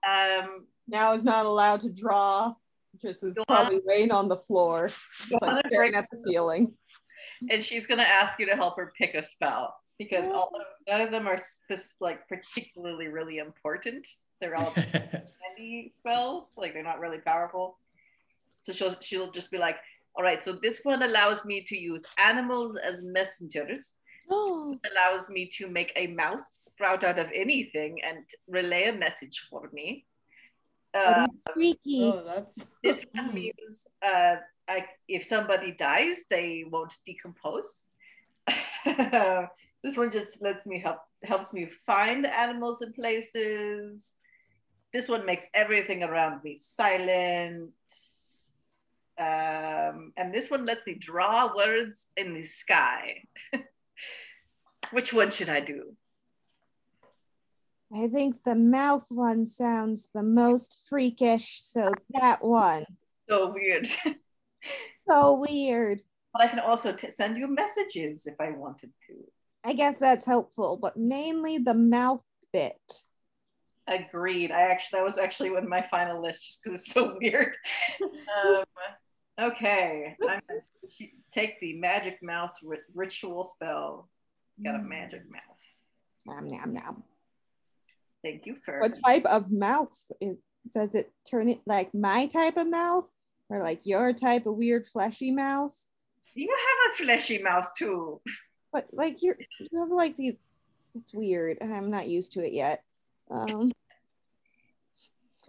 Um, 0.08 0.66
now 0.88 1.11
is 1.14 1.26
not 1.26 1.45
allowed 1.45 1.82
to 1.82 1.90
draw. 1.90 2.53
Just 3.02 3.24
is 3.24 3.36
Go 3.36 3.44
probably 3.45 3.82
laying 3.86 4.11
on 4.11 4.30
the 4.30 4.38
floor, 4.38 4.88
just 5.27 5.42
like 5.42 5.52
and 5.52 5.61
staring 5.68 5.92
break- 5.92 5.98
at 6.03 6.10
the 6.10 6.18
ceiling. 6.18 6.74
and 7.52 7.61
she's 7.61 7.88
gonna 7.88 8.03
ask 8.03 8.40
you 8.40 8.45
to 8.45 8.56
help 8.56 8.77
her 8.77 8.94
pick 8.98 9.14
a 9.16 9.22
spell 9.22 9.76
because 10.00 10.32
all 10.32 10.50
of, 10.56 10.61
none 10.88 11.02
of 11.02 11.11
them 11.11 11.27
are 11.27 11.38
spec- 11.38 11.80
like 12.00 12.27
particularly 12.30 13.08
really 13.08 13.40
important. 13.40 14.08
They're 14.40 14.56
all 14.56 14.72
handy 14.76 15.92
spells, 15.94 16.45
like 16.56 16.74
they're 16.74 16.84
not 16.84 17.00
really 17.02 17.19
powerful. 17.19 17.77
So 18.61 18.72
she'll 18.72 18.95
she'll 19.02 19.32
just 19.32 19.52
be 19.52 19.58
like, 19.58 19.77
all 20.18 20.24
right, 20.24 20.44
so 20.44 20.54
this 20.54 20.82
one 20.84 21.04
allows 21.04 21.46
me 21.46 21.62
to 21.62 21.78
use 21.78 22.04
animals 22.18 22.76
as 22.76 23.02
messengers. 23.02 23.94
Oh, 24.30 24.78
allows 24.92 25.30
me 25.30 25.50
to 25.54 25.70
make 25.70 25.94
a 25.96 26.08
mouth 26.08 26.44
sprout 26.52 27.06
out 27.06 27.18
of 27.18 27.28
anything 27.34 28.02
and 28.04 28.26
relay 28.50 28.90
a 28.90 28.92
message 28.92 29.48
for 29.50 29.70
me. 29.72 30.06
Uh, 30.94 31.28
freaky. 31.54 32.04
Oh, 32.04 32.24
that's 32.26 32.66
this 32.84 33.06
one 33.14 33.34
means 33.34 33.88
uh, 34.06 34.36
I, 34.68 34.86
if 35.08 35.26
somebody 35.26 35.72
dies, 35.72 36.26
they 36.30 36.66
won't 36.70 36.94
decompose. 37.06 37.88
this 38.86 39.96
one 39.96 40.12
just 40.12 40.42
lets 40.42 40.66
me 40.66 40.82
help 40.82 41.00
helps 41.24 41.54
me 41.54 41.70
find 41.86 42.26
animals 42.28 42.82
and 42.82 42.94
places. 42.94 44.16
This 44.92 45.08
one 45.08 45.26
makes 45.26 45.46
everything 45.54 46.04
around 46.04 46.44
me 46.44 46.58
silent. 46.60 47.72
Um, 49.20 50.14
and 50.16 50.34
this 50.34 50.50
one 50.52 50.66
lets 50.66 50.86
me 50.86 50.94
draw 50.94 51.56
words 51.56 52.08
in 52.16 52.34
the 52.34 52.44
sky. 52.44 53.24
Which 54.92 55.12
one 55.14 55.32
should 55.32 55.50
I 55.50 55.60
do? 55.60 55.96
I 57.94 58.08
think 58.10 58.44
the 58.44 58.56
mouth 58.56 59.08
one 59.10 59.46
sounds 59.46 60.10
the 60.14 60.24
most 60.24 60.86
freakish, 60.90 61.60
so 61.62 61.92
that 62.12 62.44
one. 62.44 62.86
So 63.30 63.52
weird. 63.54 63.88
So 65.10 65.36
weird. 65.36 66.02
but 66.34 66.42
I 66.42 66.48
can 66.48 66.60
also 66.60 66.92
t- 66.92 67.12
send 67.12 67.38
you 67.38 67.48
messages 67.48 68.26
if 68.26 68.34
I 68.42 68.50
wanted 68.52 68.92
to. 69.08 69.14
I 69.64 69.72
guess 69.74 69.96
that's 70.00 70.26
helpful, 70.26 70.78
but 70.82 70.98
mainly 70.98 71.60
the 71.60 71.76
mouth 71.76 72.24
bit. 72.52 72.76
Agreed. 73.88 74.52
I 74.52 74.62
actually 74.64 74.98
that 75.00 75.06
was 75.06 75.18
actually 75.18 75.52
one 75.52 75.64
of 75.64 75.70
my 75.70 75.82
final 75.84 76.22
lists 76.22 76.46
just 76.48 76.64
because 76.64 76.82
it's 76.82 76.92
so 76.92 77.18
weird. 77.22 77.56
um, 78.02 78.64
okay, 79.40 80.16
I'm 80.22 80.42
gonna 80.48 80.62
take 81.32 81.60
the 81.60 81.78
magic 81.78 82.22
mouth 82.22 82.56
ri- 82.64 82.78
ritual 82.94 83.46
spell. 83.46 84.10
Got 84.64 84.76
a 84.76 84.80
magic 84.80 85.22
mouth. 85.30 85.42
Nom, 86.26 86.48
nom, 86.48 86.74
nom. 86.74 87.04
Thank 88.24 88.46
you 88.46 88.56
for 88.56 88.80
What 88.80 88.98
type 89.06 89.26
of 89.26 89.52
mouth 89.52 89.94
is, 90.20 90.38
does 90.74 90.94
it 90.96 91.12
turn 91.30 91.50
it 91.50 91.62
like 91.66 91.94
my 91.94 92.26
type 92.26 92.58
of 92.58 92.68
mouth 92.68 93.06
or 93.50 93.60
like 93.60 93.86
your 93.86 94.14
type 94.14 94.46
of 94.46 94.56
weird 94.56 94.86
fleshy 94.86 95.32
mouth? 95.32 95.76
You 96.34 96.50
have 96.50 96.94
a 96.94 97.04
fleshy 97.04 97.42
mouth 97.42 97.68
too. 97.78 98.22
But 98.74 98.88
like 98.92 99.24
you're 99.24 99.38
you 99.60 99.80
have 99.80 99.90
like 99.90 100.18
these 100.18 100.36
it's 100.94 101.14
weird. 101.14 101.58
I'm 101.62 101.90
not 101.90 102.08
used 102.08 102.34
to 102.34 102.46
it 102.46 102.54
yet. 102.54 102.84
Um 103.32 103.72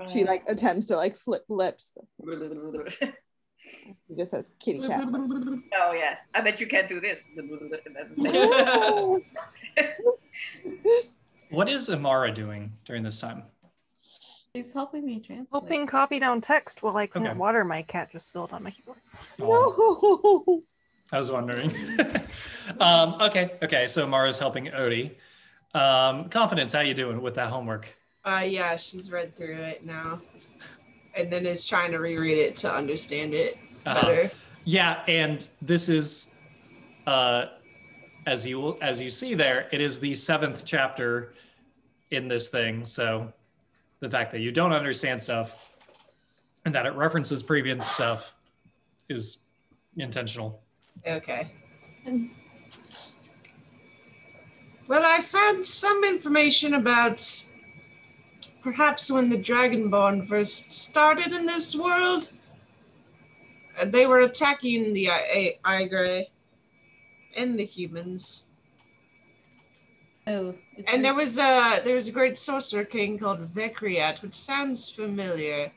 she 0.06 0.24
like 0.24 0.44
attempts 0.48 0.86
to 0.86 0.96
like 0.96 1.16
flip 1.16 1.44
lips. 1.48 1.94
but 3.86 3.96
She 4.08 4.14
just 4.16 4.30
says 4.30 4.50
kitty 4.58 4.80
cat. 4.86 5.02
oh 5.04 5.92
yes, 5.92 6.20
I 6.34 6.40
bet 6.40 6.60
you 6.60 6.66
can't 6.66 6.88
do 6.88 7.00
this. 7.00 7.28
What 11.50 11.68
is 11.70 11.88
Amara 11.88 12.30
doing 12.30 12.72
during 12.84 13.02
this 13.02 13.20
time? 13.20 13.42
He's 14.52 14.72
helping 14.72 15.04
me 15.06 15.20
translate. 15.20 15.48
Helping 15.50 15.86
copy 15.86 16.18
down 16.18 16.40
text 16.40 16.82
while 16.82 16.96
I 16.96 17.06
clean 17.06 17.26
Okay. 17.26 17.38
water 17.38 17.64
my 17.64 17.82
cat 17.82 18.10
just 18.12 18.26
spilled 18.26 18.52
on 18.52 18.62
my 18.64 18.70
keyboard. 18.70 18.98
Oh, 19.40 20.42
no. 20.46 20.62
I 21.12 21.18
was 21.18 21.30
wondering. 21.30 21.72
um, 22.80 23.14
okay, 23.20 23.52
okay. 23.62 23.86
So 23.86 24.04
Amara's 24.04 24.38
helping 24.38 24.72
Odi. 24.74 25.16
Um, 25.74 26.28
confidence, 26.28 26.72
how 26.74 26.80
you 26.80 26.92
doing 26.94 27.22
with 27.22 27.34
that 27.36 27.48
homework? 27.48 27.88
Uh, 28.26 28.44
yeah, 28.46 28.76
she's 28.76 29.10
read 29.10 29.34
through 29.36 29.56
it 29.56 29.86
now, 29.86 30.20
and 31.14 31.30
then 31.32 31.46
is 31.46 31.66
trying 31.66 31.90
to 31.92 31.98
reread 31.98 32.38
it 32.38 32.56
to 32.56 32.72
understand 32.72 33.34
it 33.34 33.56
Uh-huh. 33.86 34.06
better. 34.06 34.30
Yeah, 34.64 35.02
and 35.08 35.46
this 35.62 35.88
is, 35.88 36.34
uh, 37.06 37.46
as 38.26 38.46
you 38.46 38.60
will, 38.60 38.78
as 38.82 39.00
you 39.00 39.10
see 39.10 39.34
there, 39.34 39.68
it 39.72 39.80
is 39.80 39.98
the 39.98 40.14
seventh 40.14 40.64
chapter 40.66 41.32
in 42.10 42.28
this 42.28 42.48
thing. 42.48 42.84
So 42.84 43.32
the 44.00 44.10
fact 44.10 44.30
that 44.32 44.40
you 44.40 44.52
don't 44.52 44.72
understand 44.72 45.20
stuff 45.22 45.72
and 46.64 46.74
that 46.74 46.84
it 46.86 46.94
references 46.94 47.42
previous 47.42 47.86
stuff 47.86 48.34
is 49.08 49.42
intentional. 49.96 50.60
Okay. 51.06 51.50
Well, 54.86 55.04
I 55.04 55.20
found 55.22 55.64
some 55.64 56.04
information 56.04 56.74
about 56.74 57.42
perhaps 58.68 59.10
when 59.10 59.30
the 59.30 59.36
Dragonborn 59.38 60.28
first 60.28 60.70
started 60.70 61.32
in 61.32 61.46
this 61.46 61.74
world. 61.74 62.28
uh, 63.80 63.86
They 63.86 64.04
were 64.06 64.20
attacking 64.20 64.92
the 64.92 65.08
Aigrei 65.64 66.26
and 67.34 67.58
the 67.58 67.64
humans. 67.64 68.44
Oh, 70.26 70.54
And 70.86 71.02
there 71.02 71.14
was 71.14 71.38
a 71.38 71.80
there 71.82 71.94
was 71.94 72.08
a 72.08 72.12
great 72.12 72.36
sorcerer 72.36 72.84
king 72.84 73.18
called 73.18 73.54
Vekriat, 73.54 74.20
which 74.20 74.34
sounds 74.34 74.90
familiar. 74.90 75.72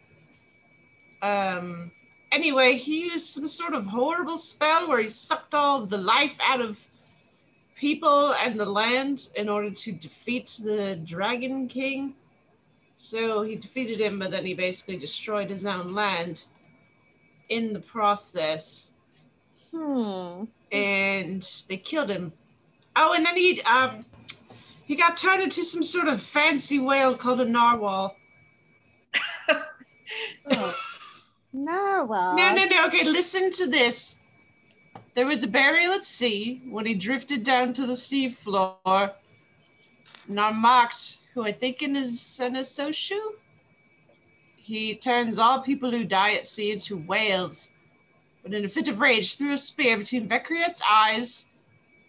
Um. 1.22 1.92
Anyway, 2.34 2.78
he 2.78 2.96
used 3.12 3.28
some 3.28 3.48
sort 3.48 3.74
of 3.74 3.86
horrible 3.86 4.38
spell 4.38 4.88
where 4.90 5.02
he 5.02 5.10
sucked 5.10 5.54
all 5.54 5.86
the 5.86 5.98
life 6.16 6.38
out 6.42 6.62
of 6.62 6.78
people 7.76 8.34
and 8.34 8.60
the 8.60 8.66
land 8.82 9.30
in 9.36 9.48
order 9.50 9.72
to 9.84 9.92
defeat 9.94 10.60
the 10.64 10.96
Dragon 11.06 11.68
King. 11.70 12.16
So 13.04 13.42
he 13.42 13.56
defeated 13.56 14.00
him, 14.00 14.20
but 14.20 14.30
then 14.30 14.46
he 14.46 14.54
basically 14.54 14.96
destroyed 14.96 15.50
his 15.50 15.66
own 15.66 15.94
land 15.96 16.44
in 17.50 17.74
the 17.74 17.80
process 17.80 18.90
Hmm. 19.72 20.44
and 20.72 21.42
they 21.68 21.78
killed 21.78 22.10
him. 22.12 22.32
Oh, 22.96 23.14
and 23.14 23.26
then 23.26 23.36
he 23.36 23.62
um 23.64 24.06
he 24.86 24.96
got 24.96 25.18
turned 25.18 25.42
into 25.42 25.64
some 25.64 25.84
sort 25.84 26.08
of 26.08 26.22
fancy 26.22 26.78
whale 26.78 27.16
called 27.18 27.42
a 27.42 27.46
narwhal. 27.46 28.16
Oh, 30.52 30.76
Narwhal. 31.54 32.36
No, 32.36 32.54
no, 32.54 32.66
no. 32.66 32.86
Okay, 32.88 33.06
listen 33.06 33.50
to 33.52 33.66
this. 33.68 34.18
There 35.16 35.26
was 35.26 35.42
a 35.44 35.48
burial 35.48 35.94
at 35.94 36.04
sea 36.04 36.62
when 36.70 36.86
he 36.86 36.94
drifted 36.94 37.46
down 37.46 37.72
to 37.74 37.86
the 37.86 37.96
sea 37.96 38.30
floor. 38.30 39.14
Narmakt, 40.30 41.18
who 41.34 41.44
I 41.44 41.52
think 41.52 41.82
in 41.82 41.96
is 41.96 42.40
an 42.40 42.56
Asoshu, 42.56 43.20
he 44.56 44.96
turns 44.96 45.38
all 45.38 45.62
people 45.62 45.92
who 45.92 46.04
die 46.04 46.34
at 46.34 46.48
sea 46.48 46.72
into 46.72 46.98
whales. 46.98 47.70
But 48.44 48.54
in 48.54 48.66
a 48.66 48.70
fit 48.70 48.88
of 48.88 49.00
rage, 49.00 49.38
threw 49.38 49.54
a 49.54 49.58
spear 49.58 49.98
between 49.98 50.28
Vekriat's 50.28 50.82
eyes, 50.90 51.46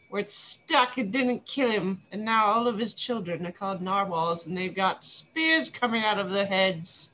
where 0.08 0.22
it 0.22 0.30
stuck 0.30 0.98
and 0.98 1.12
didn't 1.12 1.46
kill 1.46 1.70
him. 1.70 2.02
And 2.10 2.24
now 2.24 2.46
all 2.46 2.66
of 2.66 2.78
his 2.78 2.94
children 2.94 3.46
are 3.46 3.52
called 3.52 3.82
narwhals, 3.82 4.46
and 4.46 4.56
they've 4.56 4.74
got 4.74 5.04
spears 5.04 5.68
coming 5.68 6.04
out 6.04 6.18
of 6.18 6.30
their 6.30 6.46
heads. 6.46 7.12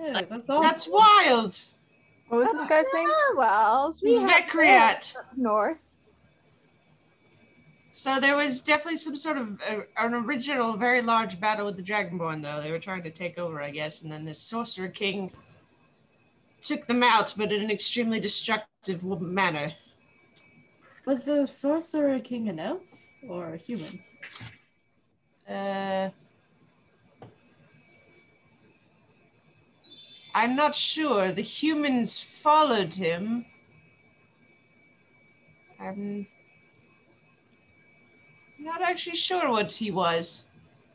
ew, 0.00 0.12
that's 0.28 0.50
all. 0.50 0.62
That's 0.62 0.88
wild. 0.88 1.60
What 2.28 2.38
was 2.38 2.52
this 2.52 2.66
guy's 2.66 2.86
name? 2.92 3.06
Narwhals. 3.36 4.02
We 4.02 4.16
have 4.16 4.28
Vekriat. 4.28 4.64
that 4.64 5.14
up 5.18 5.26
north. 5.36 5.85
So 7.96 8.20
there 8.20 8.36
was 8.36 8.60
definitely 8.60 8.98
some 8.98 9.16
sort 9.16 9.38
of 9.38 9.58
uh, 9.66 9.80
an 9.96 10.12
original, 10.12 10.76
very 10.76 11.00
large 11.00 11.40
battle 11.40 11.64
with 11.64 11.78
the 11.78 11.82
Dragonborn, 11.82 12.42
though. 12.42 12.60
They 12.60 12.70
were 12.70 12.78
trying 12.78 13.02
to 13.04 13.10
take 13.10 13.38
over, 13.38 13.62
I 13.62 13.70
guess, 13.70 14.02
and 14.02 14.12
then 14.12 14.26
this 14.26 14.38
Sorcerer 14.38 14.88
King 14.88 15.30
took 16.60 16.86
them 16.86 17.02
out, 17.02 17.32
but 17.38 17.50
in 17.52 17.62
an 17.62 17.70
extremely 17.70 18.20
destructive 18.20 19.02
manner. 19.02 19.72
Was 21.06 21.24
the 21.24 21.46
sorcerer 21.46 22.20
king 22.20 22.50
an 22.50 22.58
elf 22.58 22.82
or 23.26 23.54
a 23.54 23.56
human? 23.56 23.98
Uh, 25.48 26.10
I'm 30.34 30.54
not 30.54 30.76
sure. 30.76 31.32
The 31.32 31.40
humans 31.40 32.18
followed 32.18 32.92
him. 32.92 33.46
I'm 35.80 36.26
not 38.66 38.82
actually 38.82 39.16
sure 39.16 39.50
what 39.50 39.72
he 39.72 39.90
was. 39.90 40.46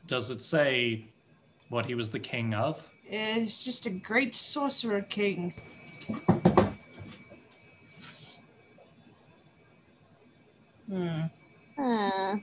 Does 0.06 0.30
it 0.30 0.42
say 0.42 1.06
what 1.70 1.86
he 1.86 1.96
was 1.96 2.12
the 2.12 2.20
king 2.20 2.54
of? 2.54 2.84
It's 3.10 3.64
just 3.64 3.86
a 3.86 3.90
great 3.90 4.36
sorcerer 4.36 5.02
king. 5.02 5.54
Hmm. 10.88 11.22
Uh, 11.78 12.36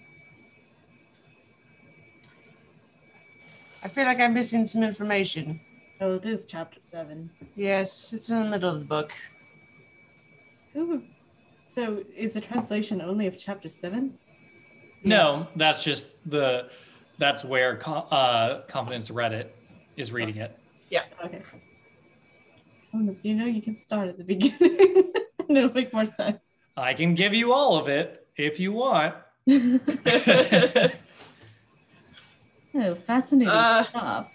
I 3.85 3.89
feel 3.89 4.05
like 4.07 4.19
I'm 4.19 4.33
missing 4.33 4.67
some 4.67 4.83
information. 4.83 5.61
Oh, 6.01 6.15
it 6.15 6.25
is 6.25 6.47
chapter 6.47 6.81
seven. 6.81 7.31
Yes, 7.55 8.15
it's 8.15 8.31
in 8.31 8.43
the 8.43 8.49
middle 8.49 8.71
of 8.71 8.79
the 8.79 8.87
book. 8.87 9.13
Ooh. 10.77 11.03
So 11.67 12.03
is 12.17 12.35
the 12.35 12.41
translation 12.41 13.03
only 13.03 13.27
of 13.27 13.39
chapter 13.39 13.69
seven? 13.69 14.19
No, 15.05 15.47
that's 15.57 15.83
just 15.85 16.29
the 16.31 16.69
that's 17.19 17.45
where 17.45 17.81
uh, 17.87 18.61
confidence 18.69 19.11
Reddit 19.11 19.49
is 19.97 20.13
reading 20.13 20.37
it. 20.37 20.57
Yeah. 20.91 21.05
Okay. 21.25 21.43
Thomas, 22.93 23.25
you 23.25 23.35
know 23.35 23.47
you 23.47 23.61
can 23.63 23.77
start 23.77 24.09
at 24.09 24.17
the 24.19 24.25
beginning 24.25 24.59
and 25.49 25.57
it'll 25.59 25.73
make 25.75 25.93
more 25.93 26.07
sense. 26.07 26.39
I 26.77 26.95
can 26.95 27.15
give 27.15 27.35
you 27.35 27.53
all 27.53 27.77
of 27.79 27.89
it 27.89 28.27
if 28.37 28.59
you 28.61 28.73
want. 28.73 29.15
oh, 29.49 29.79
fascinating 33.07 33.49
Uh, 33.49 33.85
stuff. 33.85 34.29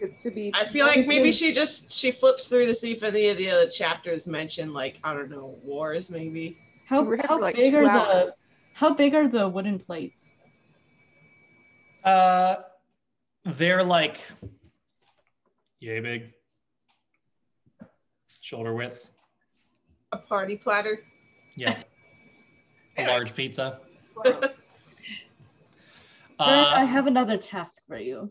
it's 0.00 0.22
to 0.22 0.30
be. 0.30 0.50
I 0.54 0.66
feel 0.68 0.86
like 0.86 1.06
maybe 1.06 1.32
she 1.32 1.52
just 1.52 1.90
she 1.92 2.12
flips 2.12 2.48
through 2.48 2.66
to 2.66 2.74
see 2.74 2.92
if 2.92 3.02
any 3.02 3.28
of 3.28 3.36
the 3.38 3.50
other 3.50 3.68
chapters 3.68 4.26
mention 4.26 4.72
like 4.72 4.98
I 5.04 5.12
don't 5.14 5.30
know 5.30 5.58
wars 5.62 6.10
maybe. 6.10 6.58
How, 6.86 7.02
We 7.02 7.08
were 7.08 7.16
here 7.16 7.26
how 7.28 7.40
like 7.40 7.56
big 7.56 7.74
are 7.74 7.84
hours. 7.86 8.26
the 8.26 8.34
how 8.74 8.92
big 8.92 9.14
are 9.14 9.26
the 9.28 9.48
wooden 9.48 9.78
plates? 9.78 10.36
Uh, 12.04 12.56
they're 13.44 13.82
like 13.82 14.20
yay 15.80 16.00
big, 16.00 16.32
shoulder 18.40 18.74
width. 18.74 19.10
A 20.12 20.18
party 20.18 20.56
platter. 20.56 21.00
Yeah. 21.56 21.82
A 22.98 23.06
large 23.06 23.34
pizza. 23.34 23.80
Fern, 24.24 24.50
I 26.38 26.82
Uh, 26.82 26.86
have 26.86 27.06
another 27.06 27.36
task 27.36 27.82
for 27.86 27.96
you. 27.98 28.30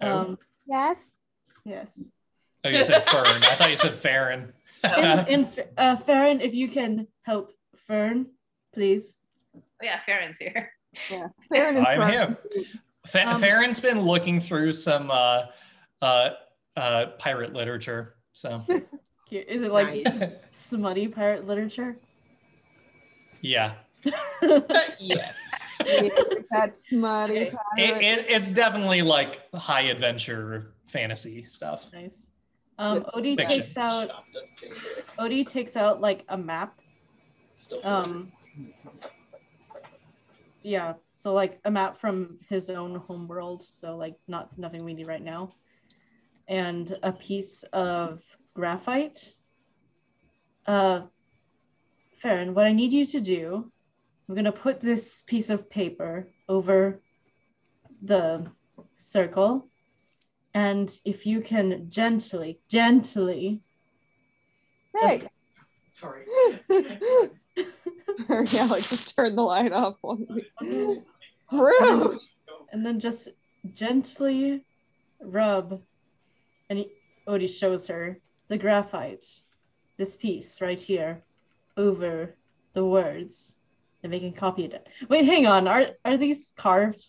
Oh. 0.00 0.18
Um, 0.18 0.38
Yes. 0.68 0.96
yes. 1.64 2.00
oh, 2.64 2.68
you 2.68 2.82
said 2.84 3.04
Fern. 3.04 3.26
I 3.44 3.54
thought 3.54 3.70
you 3.70 3.76
said 3.76 3.92
Farron. 3.92 4.52
In, 4.82 5.26
in 5.28 5.48
uh, 5.78 5.96
Farron, 5.96 6.40
if 6.40 6.52
you 6.54 6.68
can 6.68 7.06
help 7.22 7.52
Fern, 7.86 8.26
please. 8.74 9.14
Oh, 9.56 9.60
yeah, 9.82 10.00
Farron's 10.06 10.38
here. 10.38 10.72
Yeah. 11.10 11.28
Farron 11.52 11.76
and 11.76 11.86
I'm 11.86 12.00
Fern. 12.00 12.12
him. 12.12 12.36
Fa- 13.06 13.28
Um, 13.28 13.40
Farron's 13.40 13.80
been 13.80 14.00
looking 14.02 14.40
through 14.40 14.72
some 14.72 15.10
uh, 15.10 15.42
uh, 16.02 16.30
uh, 16.76 17.06
pirate 17.18 17.52
literature. 17.52 18.16
So, 18.32 18.62
is 19.30 19.62
it 19.62 19.70
like 19.72 20.04
Nice. 20.04 20.32
smutty 20.52 21.08
pirate 21.08 21.46
literature? 21.46 21.96
yeah. 23.40 23.74
yeah. 25.00 25.30
that 26.50 26.76
smutty 26.76 27.36
It, 27.36 27.54
pirate. 27.76 28.02
it, 28.02 28.26
it's 28.28 28.50
definitely 28.50 29.02
like 29.02 29.40
high 29.54 29.82
adventure 29.82 30.72
fantasy 30.86 31.42
stuff. 31.44 31.90
nice. 31.92 32.16
Um, 32.78 33.04
Odi 33.14 33.36
fiction. 33.36 33.62
takes 33.62 33.76
out 33.78 34.10
Odi 35.18 35.44
takes 35.44 35.76
out 35.76 36.00
like 36.00 36.24
a 36.28 36.36
map. 36.36 36.78
Um, 37.82 38.32
yeah, 40.62 40.94
so 41.14 41.32
like 41.32 41.60
a 41.64 41.70
map 41.70 42.00
from 42.00 42.38
his 42.48 42.70
own 42.70 42.96
home 42.96 43.28
world. 43.28 43.64
So 43.68 43.96
like 43.96 44.16
not 44.26 44.56
nothing 44.58 44.84
we 44.84 44.94
need 44.94 45.06
right 45.06 45.22
now, 45.22 45.50
and 46.48 46.96
a 47.02 47.12
piece 47.12 47.62
of 47.72 48.22
graphite. 48.54 49.34
Uh, 50.66 51.02
Farron, 52.18 52.54
what 52.54 52.66
I 52.66 52.72
need 52.72 52.92
you 52.92 53.06
to 53.06 53.20
do, 53.20 53.70
I'm 54.28 54.34
gonna 54.34 54.52
put 54.52 54.80
this 54.80 55.22
piece 55.22 55.50
of 55.50 55.70
paper 55.70 56.28
over 56.48 57.00
the 58.02 58.50
circle, 58.94 59.68
and 60.54 60.98
if 61.04 61.26
you 61.26 61.40
can 61.40 61.88
gently, 61.90 62.58
gently 62.68 63.62
Hey. 64.98 65.28
Sorry. 65.88 66.24
Sorry, 68.26 68.46
Alex, 68.58 68.90
just 68.90 69.16
turn 69.16 69.36
the 69.36 69.42
light 69.42 69.72
off 69.72 69.96
on 70.02 70.26
me. 70.30 70.98
Rude. 71.52 72.18
and 72.72 72.84
then 72.84 72.98
just 73.00 73.28
gently 73.74 74.64
rub 75.20 75.80
and 76.70 76.78
he, 76.80 76.90
Odi 77.26 77.46
shows 77.46 77.86
her 77.86 78.18
the 78.48 78.58
graphite 78.58 79.24
this 79.96 80.16
piece 80.16 80.60
right 80.60 80.80
here 80.80 81.22
over 81.76 82.36
the 82.74 82.84
words 82.84 83.54
and 84.02 84.12
they 84.12 84.20
can 84.20 84.32
copy 84.32 84.64
it 84.64 84.86
wait 85.08 85.24
hang 85.24 85.46
on 85.46 85.66
are 85.66 85.86
are 86.04 86.16
these 86.16 86.52
carved 86.56 87.08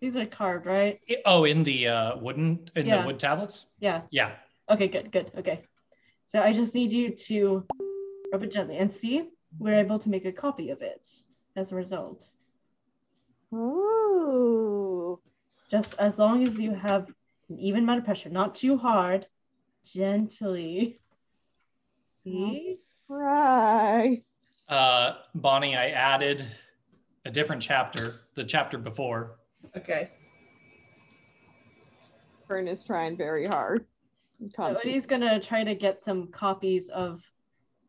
these 0.00 0.16
are 0.16 0.26
carved 0.26 0.66
right 0.66 1.00
Oh, 1.26 1.44
in 1.44 1.62
the 1.62 1.88
uh, 1.88 2.16
wooden, 2.18 2.70
in 2.76 2.86
Yeah. 2.86 3.00
the 3.02 3.06
wood 3.06 3.18
tablets? 3.18 3.66
yeah 3.80 4.02
Yeah. 4.10 4.32
okay 4.70 4.88
good 4.88 5.12
good 5.12 5.30
okay 5.36 5.62
so 6.26 6.40
i 6.40 6.52
just 6.52 6.74
need 6.74 6.92
you 6.92 7.10
to 7.10 7.66
rub 8.32 8.42
it 8.42 8.52
gently 8.52 8.76
and 8.76 8.92
see 8.92 9.30
we're 9.58 9.74
able 9.74 9.98
to 9.98 10.08
make 10.08 10.24
a 10.24 10.32
copy 10.32 10.70
of 10.70 10.82
it 10.82 11.06
as 11.56 11.72
a 11.72 11.74
result 11.74 12.28
Ooh. 13.54 15.18
just 15.70 15.94
as 15.98 16.18
long 16.18 16.46
as 16.46 16.58
you 16.58 16.74
have 16.74 17.08
an 17.48 17.58
even 17.58 17.84
amount 17.84 18.00
of 18.00 18.04
pressure, 18.04 18.28
not 18.28 18.54
too 18.54 18.76
hard, 18.76 19.26
gently. 19.84 21.00
See? 22.22 22.78
Right. 23.08 24.22
Uh, 24.68 25.14
Bonnie, 25.34 25.76
I 25.76 25.88
added 25.90 26.44
a 27.24 27.30
different 27.30 27.62
chapter, 27.62 28.20
the 28.34 28.44
chapter 28.44 28.76
before. 28.76 29.38
Okay. 29.76 30.10
Fern 32.46 32.68
is 32.68 32.82
trying 32.82 33.16
very 33.16 33.46
hard. 33.46 33.86
So 34.40 34.48
Constantly. 34.54 34.92
Odi's 34.92 35.06
gonna 35.06 35.40
try 35.40 35.64
to 35.64 35.74
get 35.74 36.04
some 36.04 36.28
copies 36.28 36.88
of 36.90 37.22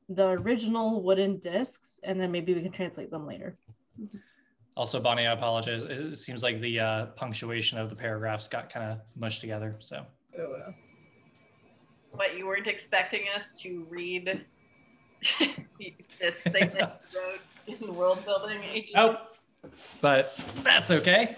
the 0.10 0.30
original 0.30 1.02
wooden 1.04 1.38
discs, 1.38 2.00
and 2.04 2.20
then 2.20 2.32
maybe 2.32 2.54
we 2.54 2.62
can 2.62 2.72
translate 2.72 3.12
them 3.12 3.26
later. 3.26 3.56
Also, 4.76 5.00
Bonnie, 5.00 5.28
I 5.28 5.34
apologize. 5.34 5.84
It 5.84 6.18
seems 6.18 6.42
like 6.42 6.60
the 6.62 6.80
uh, 6.80 7.06
punctuation 7.08 7.78
of 7.78 7.90
the 7.90 7.96
paragraphs 7.96 8.48
got 8.48 8.70
kind 8.72 8.92
of 8.92 9.00
mushed 9.16 9.42
together. 9.42 9.76
So, 9.80 10.06
Oh, 10.38 10.48
well. 10.50 10.74
What 12.12 12.38
you 12.38 12.48
weren't 12.48 12.68
expecting 12.68 13.22
us 13.36 13.60
to 13.60 13.86
read 13.90 14.46
this 15.40 16.42
thing 16.42 16.72
that 16.78 17.02
wrote 17.16 17.42
in 17.68 17.86
the 17.86 17.92
world 17.92 18.24
building 18.26 18.60
AG 18.64 18.92
oh, 18.96 19.18
but 20.02 20.36
that's 20.64 20.90
okay. 20.92 21.38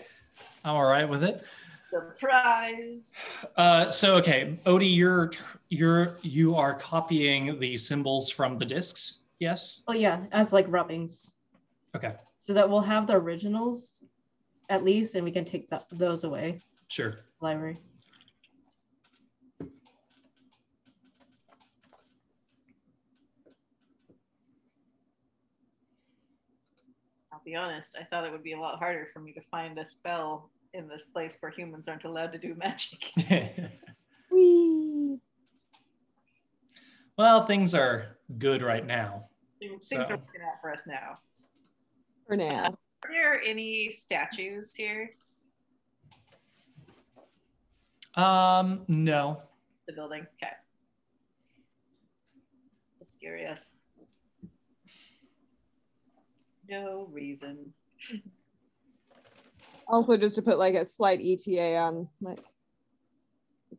I'm 0.64 0.76
all 0.76 0.86
right 0.86 1.08
with 1.08 1.24
it. 1.24 1.44
Surprise. 1.92 3.14
Uh, 3.58 3.92
so, 3.92 4.16
okay, 4.16 4.58
Odi, 4.66 4.88
you're 4.88 5.32
you're 5.70 6.16
you 6.22 6.56
are 6.56 6.74
copying 6.76 7.60
the 7.60 7.76
symbols 7.76 8.30
from 8.30 8.58
the 8.58 8.66
discs. 8.66 9.26
Yes. 9.40 9.84
Oh 9.88 9.94
yeah, 9.94 10.22
as 10.32 10.54
like 10.54 10.66
rubbings, 10.70 11.32
Okay. 11.96 12.16
so 12.40 12.54
that 12.54 12.70
we'll 12.70 12.80
have 12.82 13.08
the 13.08 13.14
originals 13.14 14.04
at 14.70 14.86
least, 14.86 15.16
and 15.16 15.26
we 15.26 15.32
can 15.32 15.44
take 15.44 15.70
that, 15.70 15.84
those 15.92 16.24
away. 16.24 16.60
Sure. 16.88 17.16
Library. 17.42 17.76
I'll 27.34 27.42
be 27.44 27.56
honest, 27.56 27.98
I 28.00 28.04
thought 28.06 28.26
it 28.26 28.32
would 28.32 28.44
be 28.44 28.54
a 28.54 28.60
lot 28.60 28.78
harder 28.80 29.08
for 29.14 29.20
me 29.20 29.34
to 29.34 29.42
find 29.50 29.78
a 29.78 29.86
spell 29.86 30.50
in 30.74 30.88
this 30.88 31.04
place 31.04 31.38
where 31.40 31.52
humans 31.52 31.88
aren't 31.88 32.06
allowed 32.06 32.32
to 32.34 32.38
do 32.40 32.56
magic. 32.56 33.12
Whee. 34.32 35.18
well, 37.18 37.46
things 37.46 37.76
are 37.76 38.18
good 38.38 38.62
right 38.62 38.86
now. 38.86 39.26
Things 39.60 39.88
So- 39.90 39.98
are 39.98 40.08
working 40.08 40.42
out 40.42 40.62
for 40.62 40.72
us 40.74 40.84
now. 40.88 41.16
For 42.28 42.36
now. 42.38 42.78
Are 43.04 43.10
there 43.12 43.42
any 43.42 43.92
statues 43.92 44.74
here? 44.76 45.10
Um, 48.16 48.82
no. 48.88 49.42
The 49.88 49.94
building? 49.94 50.26
Okay. 50.42 50.52
Just 53.00 53.20
curious. 53.20 53.72
No 56.70 57.08
reason. 57.12 57.74
Also, 59.88 60.18
just 60.18 60.36
to 60.36 60.42
put 60.42 60.58
like 60.60 60.76
a 60.76 60.86
slight 60.86 61.20
ETA 61.22 61.78
on, 61.78 62.08
like, 62.22 62.40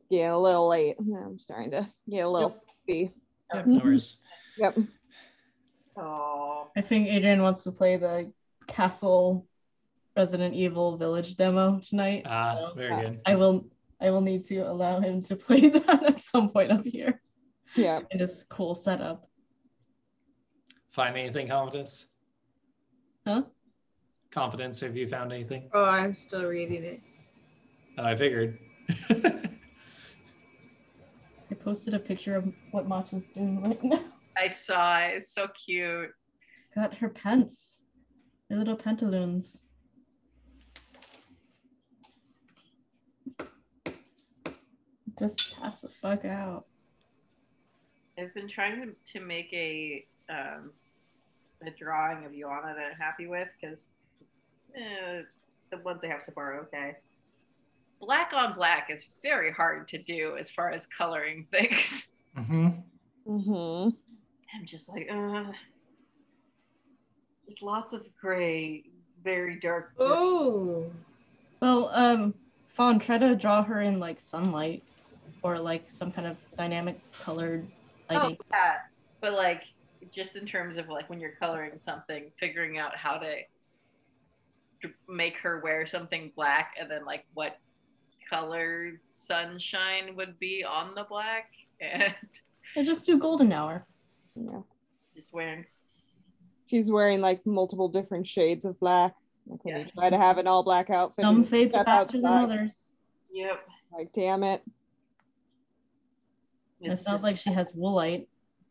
yeah 0.08 0.34
a 0.34 0.36
little 0.36 0.68
late. 0.68 0.96
I'm 0.98 1.38
starting 1.38 1.70
to 1.72 1.86
get 2.08 2.20
a 2.26 2.28
little 2.28 2.50
sleepy. 2.50 3.12
Yep, 3.54 3.66
no 3.66 3.78
worries. 3.84 4.18
Yep. 4.58 4.78
Oh, 5.96 6.68
I 6.76 6.80
think 6.80 7.08
Adrian 7.08 7.42
wants 7.42 7.64
to 7.64 7.72
play 7.72 7.96
the 7.96 8.32
Castle 8.66 9.46
Resident 10.16 10.54
Evil 10.54 10.96
Village 10.96 11.36
demo 11.36 11.80
tonight. 11.80 12.22
Ah, 12.26 12.72
very 12.74 13.00
good. 13.02 13.20
I 13.26 13.34
will 13.34 13.66
I 14.00 14.10
will 14.10 14.20
need 14.20 14.44
to 14.46 14.58
allow 14.60 15.00
him 15.00 15.22
to 15.24 15.36
play 15.46 15.68
that 15.68 16.02
at 16.04 16.20
some 16.20 16.48
point 16.50 16.72
up 16.72 16.84
here 16.84 17.20
Yeah. 17.76 18.00
in 18.10 18.18
this 18.18 18.44
cool 18.50 18.74
setup. 18.74 19.28
Find 20.90 21.16
anything, 21.16 21.48
confidence? 21.48 22.10
Huh? 23.26 23.42
Confidence, 24.32 24.80
have 24.80 24.96
you 24.96 25.06
found 25.06 25.30
anything? 25.30 25.68
Oh, 25.74 25.84
I'm 25.84 26.14
still 26.14 26.44
reading 26.44 26.82
it. 26.84 27.00
Oh, 27.98 28.04
I 28.04 28.16
figured. 28.16 28.58
I 29.10 29.50
posted 31.62 31.92
a 31.92 31.98
picture 31.98 32.34
of 32.34 32.50
what 32.70 32.88
Matcha's 32.88 33.24
doing 33.34 33.62
right 33.62 33.84
now. 33.84 34.00
I 34.36 34.48
saw 34.48 35.00
it. 35.00 35.16
It's 35.16 35.34
so 35.34 35.48
cute. 35.48 36.10
Got 36.74 36.94
her 36.94 37.10
pants. 37.10 37.80
Her 38.48 38.56
little 38.56 38.74
pantaloons. 38.74 39.58
Just 45.18 45.56
pass 45.60 45.82
the 45.82 45.90
fuck 46.00 46.24
out. 46.24 46.64
I've 48.18 48.32
been 48.32 48.48
trying 48.48 48.80
to, 48.80 49.12
to 49.12 49.20
make 49.24 49.52
a 49.52 50.06
um, 50.30 50.70
a 51.66 51.70
drawing 51.70 52.24
of 52.24 52.32
Ioanna 52.32 52.74
that 52.74 52.92
I'm 52.92 52.98
happy 52.98 53.26
with 53.26 53.48
because 53.60 53.92
eh, 54.76 55.22
the 55.70 55.78
ones 55.78 56.04
I 56.04 56.08
have 56.08 56.22
so 56.24 56.32
far 56.32 56.54
are 56.54 56.60
okay. 56.62 56.96
Black 58.00 58.32
on 58.34 58.54
black 58.54 58.88
is 58.90 59.04
very 59.22 59.52
hard 59.52 59.86
to 59.88 59.98
do 59.98 60.36
as 60.38 60.50
far 60.50 60.70
as 60.70 60.86
coloring 60.86 61.46
things. 61.50 62.08
Mm-hmm. 62.36 62.68
Mm-hmm. 63.28 63.90
I'm 64.54 64.66
just 64.66 64.88
like, 64.88 65.08
uh, 65.10 65.44
just 67.46 67.62
lots 67.62 67.92
of 67.92 68.04
gray, 68.20 68.84
very 69.22 69.58
dark. 69.60 69.96
blue. 69.96 70.06
Oh. 70.06 70.90
Well, 71.60 71.90
um, 71.92 72.34
Fawn, 72.74 72.98
try 72.98 73.18
to 73.18 73.36
draw 73.36 73.62
her 73.62 73.80
in 73.82 74.00
like 74.00 74.18
sunlight. 74.20 74.82
or 75.42 75.58
like 75.58 75.90
some 75.90 76.12
kind 76.12 76.26
of 76.26 76.36
dynamic 76.56 77.00
colored 77.12 77.66
lighting. 78.10 78.22
Oh, 78.22 78.22
lighting. 78.22 78.38
yeah. 78.50 78.74
But 79.20 79.34
like, 79.34 79.64
just 80.10 80.36
in 80.36 80.44
terms 80.46 80.76
of 80.76 80.88
like 80.88 81.08
when 81.08 81.20
you're 81.20 81.36
coloring 81.40 81.72
something, 81.78 82.30
figuring 82.38 82.78
out 82.78 82.96
how 82.96 83.18
to 83.18 83.36
to 83.36 83.42
make 85.08 85.36
her 85.38 85.60
wear 85.60 85.86
something 85.86 86.32
black 86.36 86.74
and 86.80 86.90
then 86.90 87.04
like 87.04 87.24
what 87.34 87.58
color 88.28 88.92
sunshine 89.08 90.16
would 90.16 90.38
be 90.38 90.64
on 90.64 90.94
the 90.94 91.04
black 91.04 91.52
and 91.80 92.14
And 92.76 92.86
just 92.86 93.04
do 93.04 93.18
golden 93.18 93.52
hour. 93.52 93.86
Yeah. 94.34 94.60
just 95.14 95.32
wearing 95.32 95.64
She's 96.66 96.90
wearing 96.90 97.20
like 97.20 97.44
multiple 97.44 97.88
different 97.88 98.26
shades 98.26 98.64
of 98.64 98.78
black. 98.80 99.14
Like 99.46 99.62
when 99.64 99.76
Yes. 99.76 99.90
try 99.92 100.08
to 100.08 100.16
have 100.16 100.38
an 100.38 100.46
all 100.46 100.62
black 100.62 100.88
outfit. 100.88 101.24
Some 101.24 101.44
fades 101.44 101.72
step 101.74 101.84
faster 101.86 102.20
than 102.20 102.32
others. 102.32 102.74
yep 103.30 103.60
Like, 103.92 104.10
damn 104.12 104.42
it. 104.42 104.62
It 106.80 106.92
it's 106.92 107.04
sounds 107.04 107.16
just, 107.22 107.24
like 107.24 107.38
she 107.38 107.52
has 107.52 107.72
woolite. 107.72 108.26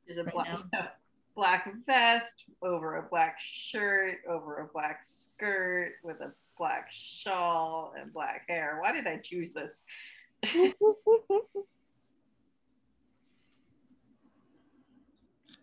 just 0.07 0.19
a 0.19 0.23
right 0.23 0.33
black, 0.33 0.47
black 1.35 1.71
vest 1.85 2.45
over 2.61 2.97
a 2.97 3.03
black 3.03 3.37
shirt 3.39 4.17
over 4.29 4.57
a 4.57 4.67
black 4.73 5.03
skirt 5.03 5.93
with 6.03 6.19
a 6.21 6.31
black 6.57 6.87
shawl 6.91 7.93
and 7.99 8.13
black 8.13 8.43
hair 8.47 8.77
why 8.81 8.91
did 8.91 9.07
i 9.07 9.17
choose 9.17 9.49
this 9.51 9.81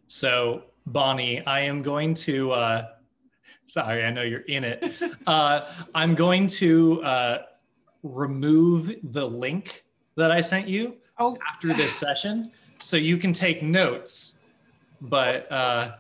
So, 0.07 0.63
Bonnie, 0.87 1.45
I 1.47 1.61
am 1.61 1.83
going 1.83 2.15
to. 2.15 2.53
Uh, 2.53 2.87
sorry, 3.67 4.05
I 4.05 4.11
know 4.11 4.23
you're 4.23 4.41
in 4.41 4.65
it. 4.65 4.93
Uh, 5.27 5.71
I'm 5.95 6.15
going 6.15 6.47
to 6.47 7.03
uh, 7.03 7.39
remove 8.03 8.95
the 9.13 9.29
link 9.29 9.85
that 10.17 10.31
I 10.31 10.41
sent 10.41 10.67
you 10.67 10.97
Oh. 11.19 11.37
after 11.53 11.75
this 11.75 11.95
session, 11.95 12.51
so 12.79 12.97
you 12.97 13.19
can 13.19 13.35
take 13.35 13.63
notes. 13.63 14.38
But 15.01 15.51
uh, 15.53 15.93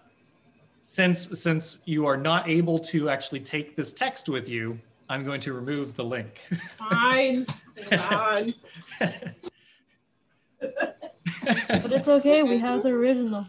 since 0.83 1.41
since 1.41 1.83
you 1.87 2.07
are 2.07 2.17
not 2.17 2.49
able 2.49 2.79
to 2.81 3.09
actually 3.09 3.41
take 3.41 3.77
this 3.77 3.93
text 3.93 4.29
with 4.29 4.49
you, 4.49 4.79
I'm 5.09 5.25
going 5.25 5.41
to 5.43 5.53
remove 5.53 5.95
the 5.95 6.05
link. 6.05 6.41
Fine. 6.77 7.47
Hold 7.91 8.01
on. 8.13 8.55
But 10.61 11.93
it's 11.93 12.09
okay, 12.09 12.43
we 12.43 12.59
have 12.59 12.83
the 12.83 12.89
original. 12.91 13.47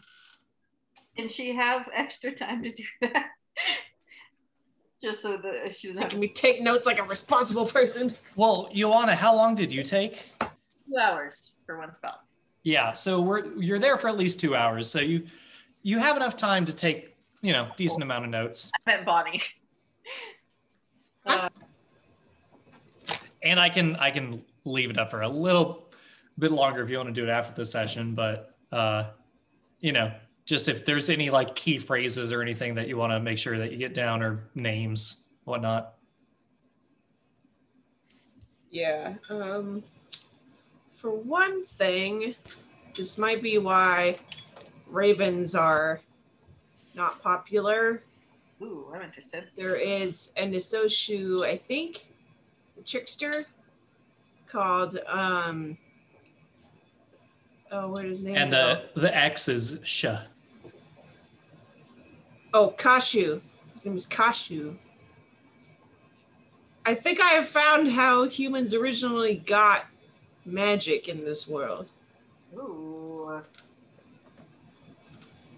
Can 1.18 1.28
she 1.28 1.56
have 1.56 1.88
extra 1.94 2.32
time 2.34 2.64
to 2.64 2.72
do 2.72 2.84
that? 3.02 3.28
Just 5.02 5.22
so 5.22 5.38
that 5.38 5.74
she 5.74 5.88
doesn't 5.88 6.02
have 6.02 6.12
Making 6.12 6.20
me 6.20 6.28
take 6.30 6.62
notes 6.62 6.86
like 6.86 7.00
a 7.00 7.04
responsible 7.04 7.66
person. 7.66 8.16
well, 8.36 8.70
Ioanna, 8.76 9.16
how 9.16 9.36
long 9.36 9.56
did 9.56 9.72
you 9.72 9.82
take? 9.82 10.30
two 10.40 10.98
hours 11.00 11.54
for 11.66 11.78
one 11.78 11.94
spell. 11.94 12.20
Yeah, 12.64 12.94
so 12.94 13.22
we're 13.22 13.54
you're 13.56 13.80
there 13.80 13.98
for 13.98 14.10
at 14.10 14.18
least 14.18 14.40
two 14.40 14.56
hours, 14.56 14.90
so 14.90 15.00
you 15.00 15.26
you 15.82 15.98
have 15.98 16.18
enough 16.18 16.36
time 16.36 16.66
to 16.66 16.74
take 16.74 17.16
you 17.42 17.54
know 17.54 17.70
decent 17.78 18.04
amount 18.04 18.26
of 18.26 18.32
notes, 18.32 18.72
I 18.86 18.92
meant 18.92 19.06
Bonnie. 19.06 19.42
Uh, 21.26 21.50
and 23.44 23.60
I 23.60 23.70
can 23.70 23.96
I 23.98 24.12
can 24.12 24.44
leave 24.66 24.90
it 24.90 24.98
up 24.98 25.12
for 25.12 25.22
a 25.22 25.30
little 25.30 25.90
bit 26.38 26.52
longer 26.52 26.82
if 26.82 26.90
you 26.90 26.98
want 26.98 27.08
to 27.08 27.14
do 27.14 27.24
it 27.24 27.30
after 27.30 27.54
the 27.54 27.66
session, 27.66 28.16
but 28.16 28.56
uh, 28.72 29.12
you 29.80 29.92
know 29.92 30.12
just 30.50 30.68
if 30.68 30.84
there's 30.84 31.12
any 31.12 31.30
like 31.30 31.54
key 31.54 31.78
phrases 31.78 32.32
or 32.32 32.42
anything 32.42 32.74
that 32.74 32.88
you 32.88 32.98
want 32.98 33.14
to 33.14 33.20
make 33.20 33.38
sure 33.38 33.60
that 33.60 33.72
you 33.72 33.78
get 33.78 33.94
down 33.94 34.24
or 34.24 34.50
names 34.56 35.28
whatnot. 35.44 35.94
Yeah. 38.72 39.14
Um, 39.30 39.84
for 41.00 41.12
one 41.12 41.66
thing, 41.66 42.36
this 42.96 43.18
might 43.18 43.42
be 43.42 43.58
why 43.58 44.20
ravens 44.88 45.56
are 45.56 46.02
not 46.94 47.22
popular. 47.22 48.04
ooh, 48.62 48.92
I'm 48.94 49.02
interested. 49.02 49.46
There 49.56 49.76
is 49.76 50.32
an 50.36 50.52
Isoshu, 50.52 51.46
I 51.46 51.58
think, 51.58 52.06
a 52.78 52.82
trickster 52.82 53.46
called 54.52 55.00
um. 55.08 55.78
Oh, 57.72 57.90
what 57.90 58.04
is 58.06 58.20
his 58.20 58.24
name? 58.24 58.36
And 58.36 58.52
go? 58.52 58.82
the 58.96 59.02
the 59.02 59.16
X 59.16 59.48
is 59.48 59.80
sh. 59.84 60.06
Oh, 62.54 62.74
Kashu. 62.78 63.42
His 63.74 63.86
name 63.86 63.96
is 63.96 64.08
Kashu. 64.08 64.76
I 66.86 66.96
think 66.96 67.22
I 67.22 67.34
have 67.34 67.48
found 67.48 67.92
how 67.92 68.28
humans 68.28 68.74
originally 68.74 69.36
got 69.46 69.86
magic 70.52 71.08
in 71.08 71.24
this 71.24 71.48
world. 71.48 71.88
Ooh. 72.56 73.42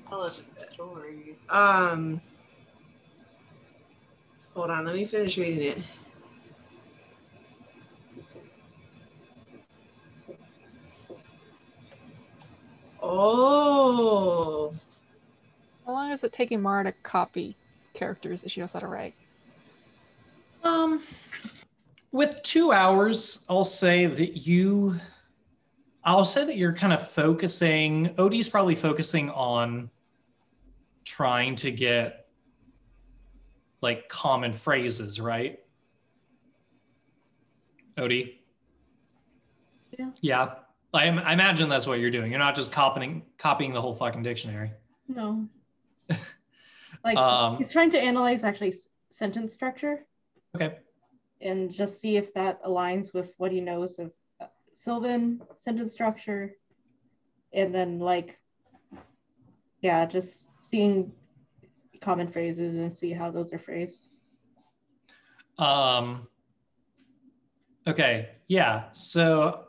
Tell 0.09 0.21
us 0.21 0.43
a 0.61 0.73
story. 0.73 1.37
Um, 1.49 2.21
hold 4.53 4.69
on, 4.69 4.85
let 4.85 4.95
me 4.95 5.05
finish 5.05 5.37
reading 5.37 5.63
it. 5.63 5.77
Oh, 13.03 14.73
How 15.85 15.91
long 15.93 16.11
is 16.11 16.23
it 16.23 16.31
taking 16.31 16.61
Mara 16.61 16.83
to 16.83 16.91
copy 17.03 17.55
characters 17.93 18.41
that 18.41 18.51
she 18.51 18.59
knows 18.59 18.73
how 18.73 18.79
to 18.79 18.87
write? 18.87 19.15
Um, 20.63 21.01
with 22.11 22.41
two 22.43 22.71
hours, 22.71 23.45
I'll 23.49 23.63
say 23.63 24.05
that 24.05 24.45
you, 24.47 24.95
I'll 26.03 26.25
say 26.25 26.45
that 26.45 26.57
you're 26.57 26.73
kind 26.73 26.93
of 26.93 27.07
focusing. 27.09 28.13
Odi's 28.17 28.49
probably 28.49 28.75
focusing 28.75 29.29
on 29.29 29.89
trying 31.03 31.55
to 31.55 31.71
get 31.71 32.27
like 33.81 34.09
common 34.09 34.53
phrases, 34.53 35.19
right? 35.19 35.59
Odi. 37.97 38.41
Yeah. 39.97 40.11
Yeah. 40.21 40.53
I, 40.93 41.07
I 41.07 41.33
imagine 41.33 41.69
that's 41.69 41.87
what 41.87 41.99
you're 41.99 42.11
doing. 42.11 42.31
You're 42.31 42.39
not 42.39 42.55
just 42.55 42.71
copying 42.71 43.23
copying 43.37 43.73
the 43.73 43.81
whole 43.81 43.93
fucking 43.93 44.23
dictionary. 44.23 44.71
No. 45.07 45.47
like 47.03 47.17
Um, 47.17 47.57
he's 47.57 47.71
trying 47.71 47.89
to 47.91 47.99
analyze 47.99 48.43
actually 48.43 48.73
sentence 49.09 49.53
structure 49.53 50.05
Okay. 50.55 50.77
And 51.41 51.71
just 51.71 51.99
see 51.99 52.17
if 52.17 52.33
that 52.33 52.63
aligns 52.63 53.13
with 53.13 53.33
what 53.37 53.51
he 53.51 53.61
knows 53.61 53.99
of 53.99 54.11
uh, 54.39 54.45
Sylvan 54.73 55.41
sentence 55.57 55.91
structure. 55.93 56.55
And 57.53 57.73
then 57.73 57.99
like 57.99 58.39
yeah, 59.81 60.05
just 60.05 60.49
seeing 60.59 61.11
common 62.01 62.31
phrases 62.31 62.75
and 62.75 62.93
see 62.93 63.11
how 63.11 63.31
those 63.31 63.51
are 63.53 63.59
phrased. 63.59 64.07
Um, 65.57 66.27
okay, 67.87 68.29
yeah. 68.47 68.85
So 68.91 69.67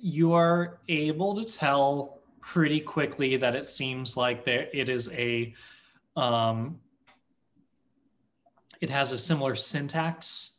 you're 0.00 0.80
able 0.88 1.42
to 1.42 1.44
tell 1.44 2.20
pretty 2.40 2.80
quickly 2.80 3.36
that 3.36 3.54
it 3.54 3.66
seems 3.66 4.16
like 4.16 4.44
there 4.44 4.68
it 4.72 4.88
is 4.88 5.12
a 5.12 5.54
um, 6.16 6.78
it 8.80 8.90
has 8.90 9.12
a 9.12 9.18
similar 9.18 9.54
syntax 9.54 10.57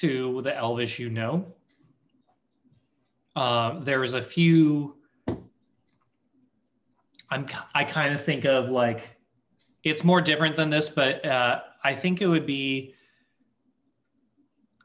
to 0.00 0.42
the 0.42 0.56
Elvish 0.56 0.98
you 0.98 1.10
know. 1.10 1.54
Um, 3.36 3.84
there's 3.84 4.14
a 4.14 4.22
few. 4.22 4.96
I'm 7.30 7.46
I 7.74 7.84
kind 7.84 8.14
of 8.14 8.24
think 8.24 8.44
of 8.44 8.70
like 8.70 9.16
it's 9.84 10.04
more 10.04 10.20
different 10.20 10.56
than 10.56 10.70
this, 10.70 10.88
but 10.88 11.24
uh, 11.24 11.60
I 11.84 11.94
think 11.94 12.20
it 12.20 12.26
would 12.26 12.46
be 12.46 12.94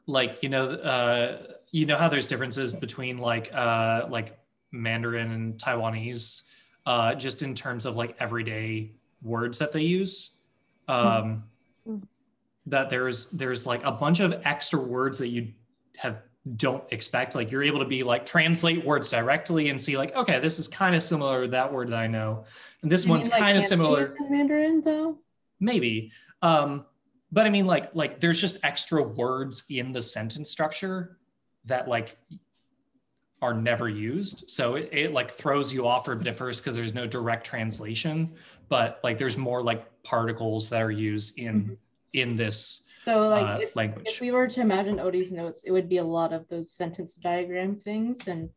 like 0.06 0.42
you 0.42 0.48
know 0.48 0.70
uh 0.70 1.54
you 1.70 1.86
know 1.86 1.96
how 1.96 2.08
there's 2.08 2.26
differences 2.26 2.72
between 2.72 3.16
like 3.18 3.50
uh 3.54 4.06
like 4.10 4.38
mandarin 4.70 5.30
and 5.32 5.54
taiwanese 5.54 6.42
uh 6.84 7.14
just 7.14 7.42
in 7.42 7.54
terms 7.54 7.86
of 7.86 7.96
like 7.96 8.14
everyday 8.20 8.92
words 9.22 9.58
that 9.58 9.72
they 9.72 9.82
use 9.82 10.38
um 10.88 11.44
Mm. 11.86 12.02
That 12.66 12.88
there's 12.90 13.28
there's 13.30 13.66
like 13.66 13.84
a 13.84 13.92
bunch 13.92 14.20
of 14.20 14.40
extra 14.44 14.80
words 14.80 15.18
that 15.18 15.28
you 15.28 15.52
have 15.96 16.18
don't 16.56 16.84
expect. 16.92 17.34
Like 17.34 17.50
you're 17.50 17.62
able 17.62 17.78
to 17.80 17.84
be 17.86 18.02
like 18.02 18.26
translate 18.26 18.84
words 18.84 19.10
directly 19.10 19.68
and 19.70 19.80
see 19.80 19.96
like 19.96 20.14
okay 20.14 20.38
this 20.40 20.58
is 20.58 20.68
kind 20.68 20.94
of 20.94 21.02
similar 21.02 21.42
to 21.42 21.48
that 21.48 21.72
word 21.72 21.88
that 21.88 21.98
i 21.98 22.06
know. 22.06 22.44
And 22.82 22.90
this 22.92 23.04
You 23.06 23.12
one's 23.12 23.30
like, 23.30 23.40
kind 23.40 23.56
of 23.56 23.62
similar. 23.64 24.14
Mandarin 24.30 24.82
though. 24.82 25.18
maybe. 25.60 26.12
Um 26.42 26.84
but 27.32 27.46
i 27.46 27.50
mean 27.50 27.64
like 27.66 27.94
like 27.94 28.20
there's 28.20 28.40
just 28.40 28.58
extra 28.64 29.02
words 29.02 29.64
in 29.70 29.92
the 29.92 30.02
sentence 30.02 30.50
structure 30.50 31.16
that 31.64 31.88
like 31.88 32.16
are 33.42 33.54
never 33.54 33.88
used. 33.88 34.48
So 34.48 34.76
it, 34.76 34.88
it 34.92 35.12
like 35.12 35.30
throws 35.30 35.70
you 35.72 35.86
off 35.86 36.06
for 36.06 36.12
a 36.12 36.16
bit 36.16 36.28
at 36.28 36.36
first 36.36 36.62
because 36.62 36.76
there's 36.76 36.94
no 36.94 37.06
direct 37.06 37.44
translation. 37.44 38.34
But 38.70 39.00
like 39.04 39.18
there's 39.18 39.36
more 39.36 39.62
like 39.62 39.84
particles 40.02 40.70
that 40.70 40.80
are 40.82 40.90
used 40.90 41.38
in 41.38 41.64
Mhm. 41.64 41.76
In 42.14 42.36
this 42.36 42.88
So 43.02 43.28
like 43.28 43.44
uh, 43.44 43.58
if, 43.60 43.76
language 43.76 44.06
if 44.08 44.20
we 44.20 44.30
were 44.30 44.46
to 44.46 44.60
imagine 44.60 45.00
Odi's 45.00 45.32
notes, 45.32 45.64
it 45.66 45.72
would 45.72 45.88
be 45.88 45.98
a 45.98 46.04
lot 46.04 46.32
of 46.32 46.48
those 46.48 46.70
sentence 46.70 47.16
diagram 47.16 47.76
things 47.76 48.26
and 48.28 48.48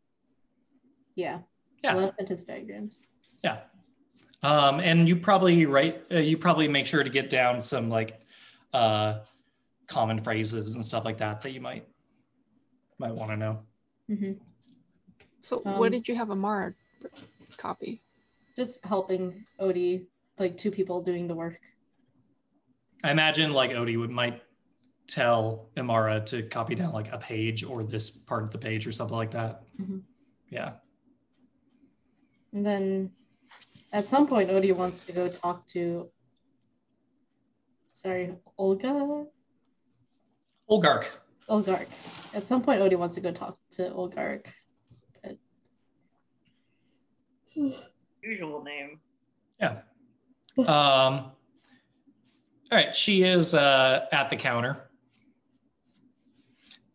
Yeah. 1.16 1.40
Yeah. 1.84 1.94
So 1.94 2.02
that's 2.02 2.18
sentence 2.18 2.44
diagrams. 2.44 3.04
Yeah. 3.44 3.58
Um, 4.44 4.80
and 4.80 5.10
you 5.10 5.16
probably 5.18 5.66
write, 5.66 6.04
uh, 6.12 6.20
you 6.20 6.38
probably 6.38 6.68
make 6.68 6.86
sure 6.86 7.04
to 7.04 7.10
get 7.10 7.30
down 7.30 7.60
some 7.60 7.90
like 7.90 8.22
uh, 8.74 9.20
common 9.88 10.22
phrases 10.24 10.76
and 10.76 10.86
stuff 10.86 11.04
like 11.04 11.18
that 11.18 11.42
that 11.42 11.52
you 11.52 11.62
might 11.62 11.88
might 13.00 13.14
want 13.14 13.32
to 13.32 13.38
know. 13.38 13.60
hmm 14.08 14.34
So 15.40 15.62
Um, 15.66 15.80
what 15.80 15.92
did 15.92 16.08
you 16.08 16.16
have 16.16 16.30
Amara 16.30 16.74
copy? 17.58 18.02
Just 18.56 18.86
helping 18.86 19.46
Odi, 19.60 20.06
like 20.38 20.58
two 20.58 20.72
people 20.72 21.02
doing 21.02 21.28
the 21.28 21.36
work. 21.36 21.60
I 23.04 23.12
imagine 23.12 23.54
like 23.54 23.72
Odi 23.72 23.98
would 23.98 24.10
might 24.10 24.42
tell 25.08 25.70
Imara 25.78 26.26
to 26.28 26.44
copy 26.44 26.76
down 26.76 26.94
like 26.94 27.12
a 27.12 27.18
page 27.18 27.64
or 27.64 27.84
this 27.84 28.10
part 28.10 28.44
of 28.44 28.52
the 28.52 28.58
page 28.58 28.86
or 28.88 28.92
something 28.92 29.16
like 29.16 29.32
that. 29.32 29.64
Mhm. 29.80 30.02
Yeah. 30.50 30.74
And 32.54 32.66
then 32.66 33.12
at 33.94 34.06
some 34.06 34.28
point, 34.28 34.50
Odi 34.50 34.72
wants 34.72 35.06
to 35.06 35.14
go 35.14 35.30
talk 35.30 35.66
to, 35.68 36.10
sorry, 37.94 38.36
Olga? 38.58 39.26
Olgark. 40.70 41.08
Olgark. 41.50 41.88
At 42.36 42.48
some 42.48 42.62
point, 42.62 42.82
Odi 42.82 42.96
wants 42.96 43.16
to 43.16 43.22
go 43.22 43.32
talk 43.32 43.58
to 43.72 43.90
Olgark. 43.92 44.48
Usual 48.22 48.64
name. 48.64 49.00
Yeah. 49.60 49.82
Um, 50.58 51.32
all 52.72 52.78
right. 52.78 52.96
She 52.96 53.24
is 53.24 53.54
uh, 53.54 54.06
at 54.12 54.30
the 54.30 54.36
counter. 54.36 54.84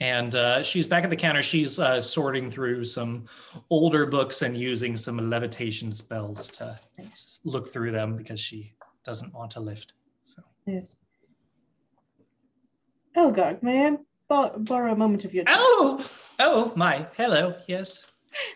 And 0.01 0.35
uh, 0.35 0.65
she's 0.65 0.87
back 0.89 1.05
at 1.05 1.11
the 1.11 1.17
counter. 1.17 1.43
She's 1.43 1.79
uh, 1.79 2.01
sorting 2.01 2.51
through 2.51 2.85
some 2.85 3.27
older 3.71 4.05
books 4.05 4.43
and 4.43 4.57
using 4.57 4.97
some 4.97 5.31
levitation 5.31 5.93
spells 5.93 6.49
to 6.51 6.77
look 7.45 7.73
through 7.73 7.93
them 7.93 8.17
because 8.17 8.41
she 8.41 8.73
doesn't 9.05 9.33
want 9.33 9.53
to 9.53 9.61
lift. 9.61 9.93
So. 10.27 10.43
Yes. 10.67 10.97
Olgark, 13.17 13.63
may 13.63 13.87
I 13.87 13.97
bor- 14.29 14.59
borrow 14.59 14.93
a 14.93 14.97
moment 14.97 15.25
of 15.25 15.33
your 15.35 15.45
time? 15.45 15.55
Oh, 15.57 16.11
oh 16.41 16.73
my. 16.75 17.07
Hello. 17.17 17.55
Yes. 17.69 18.11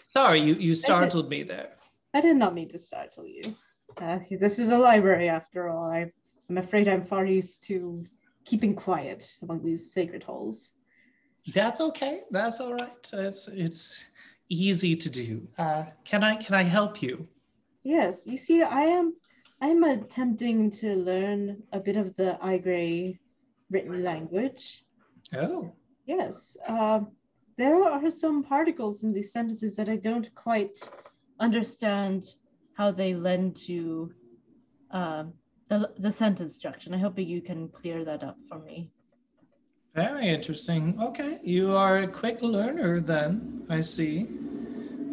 Sorry, 0.04 0.40
you, 0.40 0.54
you 0.54 0.74
startled 0.74 1.28
me 1.28 1.44
there. 1.44 1.74
I 2.12 2.22
did 2.22 2.36
not 2.36 2.54
mean 2.54 2.68
to 2.70 2.78
startle 2.78 3.26
you. 3.26 3.54
Uh, 3.98 4.18
this 4.40 4.58
is 4.58 4.70
a 4.70 4.78
library, 4.78 5.28
after 5.28 5.68
all. 5.68 5.84
I, 5.90 6.10
I'm 6.48 6.58
afraid 6.58 6.88
I'm 6.88 7.04
far 7.04 7.24
used 7.24 7.62
to 7.64 8.04
keeping 8.44 8.74
quiet 8.74 9.36
among 9.42 9.62
these 9.64 9.92
sacred 9.92 10.22
halls. 10.22 10.72
That's 11.54 11.80
okay. 11.80 12.20
That's 12.30 12.60
all 12.60 12.74
right. 12.74 13.10
It's 13.12 13.48
it's 13.48 14.04
easy 14.48 14.94
to 14.96 15.10
do. 15.10 15.48
Uh, 15.58 15.84
can 16.04 16.22
I 16.22 16.36
can 16.36 16.54
I 16.54 16.62
help 16.62 17.02
you? 17.02 17.28
Yes, 17.82 18.26
you 18.26 18.38
see, 18.38 18.62
I 18.62 18.82
am 18.82 19.14
I 19.60 19.68
am 19.68 19.84
attempting 19.84 20.70
to 20.82 20.94
learn 20.96 21.62
a 21.72 21.80
bit 21.80 21.96
of 21.96 22.14
the 22.16 22.38
Aigrei 22.42 23.18
written 23.70 24.02
language. 24.02 24.84
Oh, 25.34 25.72
Yes, 26.06 26.56
uh, 26.68 27.00
there 27.58 27.82
are 27.82 28.10
some 28.10 28.44
particles 28.44 29.02
in 29.02 29.12
these 29.12 29.32
sentences 29.32 29.74
that 29.74 29.88
I 29.88 29.96
don't 29.96 30.32
quite 30.36 30.78
understand 31.40 32.34
how 32.74 32.92
they 32.92 33.14
lend 33.14 33.56
to 33.66 34.12
um, 34.92 35.32
the 35.68 35.90
the 35.98 36.12
sentence 36.12 36.54
structure. 36.54 36.86
And 36.88 36.94
I 36.94 36.98
hope 36.98 37.18
you 37.18 37.40
can 37.42 37.68
clear 37.68 38.04
that 38.04 38.22
up 38.22 38.36
for 38.48 38.58
me. 38.60 38.90
very 39.94 40.28
interesting. 40.28 41.00
Okay, 41.00 41.38
you 41.42 41.74
are 41.74 41.98
a 42.00 42.06
quick 42.08 42.42
learner 42.42 43.00
then. 43.00 43.64
I 43.70 43.80
see. 43.80 44.26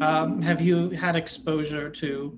Um, 0.02 0.42
have 0.42 0.62
you 0.62 0.90
had 0.90 1.16
exposure 1.16 1.90
to 2.02 2.38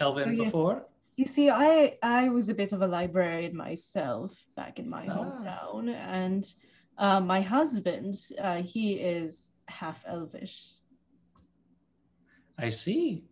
Elvin 0.00 0.28
Oh, 0.30 0.32
yes. 0.32 0.44
before? 0.46 0.86
You 1.16 1.26
see, 1.26 1.48
I 1.50 1.96
I 2.02 2.28
was 2.30 2.48
a 2.48 2.54
bit 2.54 2.72
of 2.72 2.82
a 2.82 2.86
librarian 2.86 3.54
myself 3.56 4.32
back 4.56 4.78
in 4.78 4.88
my 4.88 5.06
Ah. 5.08 5.14
hometown, 5.16 5.94
and 5.94 6.44
uh, 6.98 7.20
my 7.20 7.40
husband, 7.40 8.14
uh, 8.40 8.62
he 8.62 8.94
is 8.94 9.52
half 9.68 10.02
elvish, 10.06 10.74
I 12.58 12.68
see. 12.70 13.24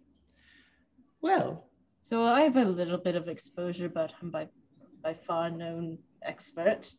Well, 1.20 1.67
so 2.08 2.24
I 2.24 2.40
have 2.40 2.56
a 2.56 2.64
little 2.64 2.96
bit 2.96 3.16
of 3.16 3.28
exposure, 3.28 3.88
but 3.90 4.14
I'm 4.22 4.30
by 4.30 4.48
by 5.02 5.12
far 5.12 5.50
no 5.50 5.98
expert. 6.22 6.90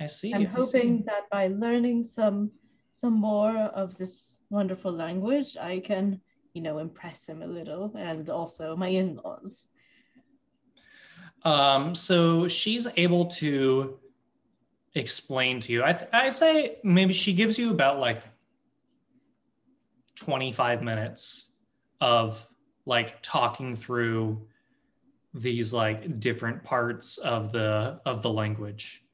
I 0.00 0.06
see. 0.06 0.32
I'm 0.32 0.42
I 0.42 0.44
hoping 0.44 0.98
see. 0.98 1.04
that 1.06 1.28
by 1.28 1.48
learning 1.48 2.04
some 2.04 2.52
some 2.92 3.14
more 3.14 3.56
of 3.56 3.98
this 3.98 4.38
wonderful 4.48 4.92
language, 4.92 5.56
I 5.60 5.80
can, 5.80 6.20
you 6.54 6.62
know, 6.62 6.78
impress 6.78 7.26
him 7.26 7.42
a 7.42 7.46
little, 7.46 7.92
and 7.96 8.30
also 8.30 8.76
my 8.76 8.88
in-laws. 8.88 9.68
Um, 11.42 11.96
so 11.96 12.46
she's 12.46 12.86
able 12.96 13.26
to 13.42 13.98
explain 14.94 15.58
to 15.60 15.72
you. 15.72 15.82
I 15.82 15.92
th- 15.92 16.10
I'd 16.12 16.34
say 16.34 16.78
maybe 16.84 17.12
she 17.12 17.32
gives 17.32 17.58
you 17.58 17.70
about 17.70 17.98
like 17.98 18.22
25 20.14 20.82
minutes 20.82 21.52
of 22.00 22.46
like 22.86 23.20
talking 23.22 23.76
through 23.76 24.46
these 25.34 25.72
like 25.72 26.18
different 26.18 26.64
parts 26.64 27.18
of 27.18 27.52
the 27.52 28.00
of 28.06 28.22
the 28.22 28.30
language. 28.30 29.04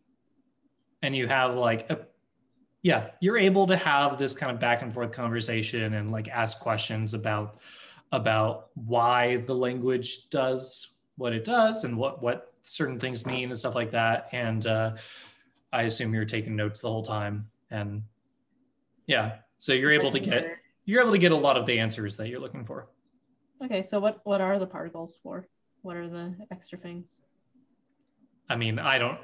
And 1.02 1.16
you 1.16 1.26
have 1.26 1.56
like 1.56 1.90
a 1.90 2.06
yeah, 2.82 3.10
you're 3.20 3.38
able 3.38 3.66
to 3.68 3.76
have 3.76 4.18
this 4.18 4.34
kind 4.34 4.52
of 4.52 4.60
back 4.60 4.82
and 4.82 4.92
forth 4.92 5.12
conversation 5.12 5.94
and 5.94 6.10
like 6.10 6.28
ask 6.28 6.60
questions 6.60 7.14
about 7.14 7.58
about 8.12 8.68
why 8.74 9.38
the 9.38 9.54
language 9.54 10.28
does 10.28 10.94
what 11.16 11.32
it 11.32 11.44
does 11.44 11.84
and 11.84 11.96
what 11.96 12.22
what 12.22 12.52
certain 12.62 12.98
things 12.98 13.26
mean 13.26 13.50
and 13.50 13.58
stuff 13.58 13.74
like 13.74 13.90
that. 13.90 14.28
And 14.32 14.66
uh, 14.66 14.92
i 15.72 15.82
assume 15.82 16.14
you're 16.14 16.24
taking 16.24 16.54
notes 16.54 16.80
the 16.80 16.88
whole 16.88 17.02
time. 17.02 17.48
And 17.70 18.02
yeah 19.06 19.36
so 19.58 19.72
you're 19.72 19.92
able 19.92 20.10
to 20.10 20.20
get 20.20 20.56
you're 20.84 21.02
able 21.02 21.12
to 21.12 21.18
get 21.18 21.32
a 21.32 21.36
lot 21.36 21.56
of 21.56 21.66
the 21.66 21.78
answers 21.78 22.16
that 22.16 22.28
you're 22.28 22.40
looking 22.40 22.64
for 22.64 22.88
Okay, 23.64 23.82
so 23.82 24.00
what 24.00 24.20
what 24.24 24.40
are 24.40 24.58
the 24.58 24.66
particles 24.66 25.18
for? 25.22 25.46
What 25.82 25.96
are 25.96 26.08
the 26.08 26.34
extra 26.50 26.78
things? 26.78 27.20
i 28.48 28.56
mean 28.56 28.78
i 28.78 28.98
don't 28.98 29.18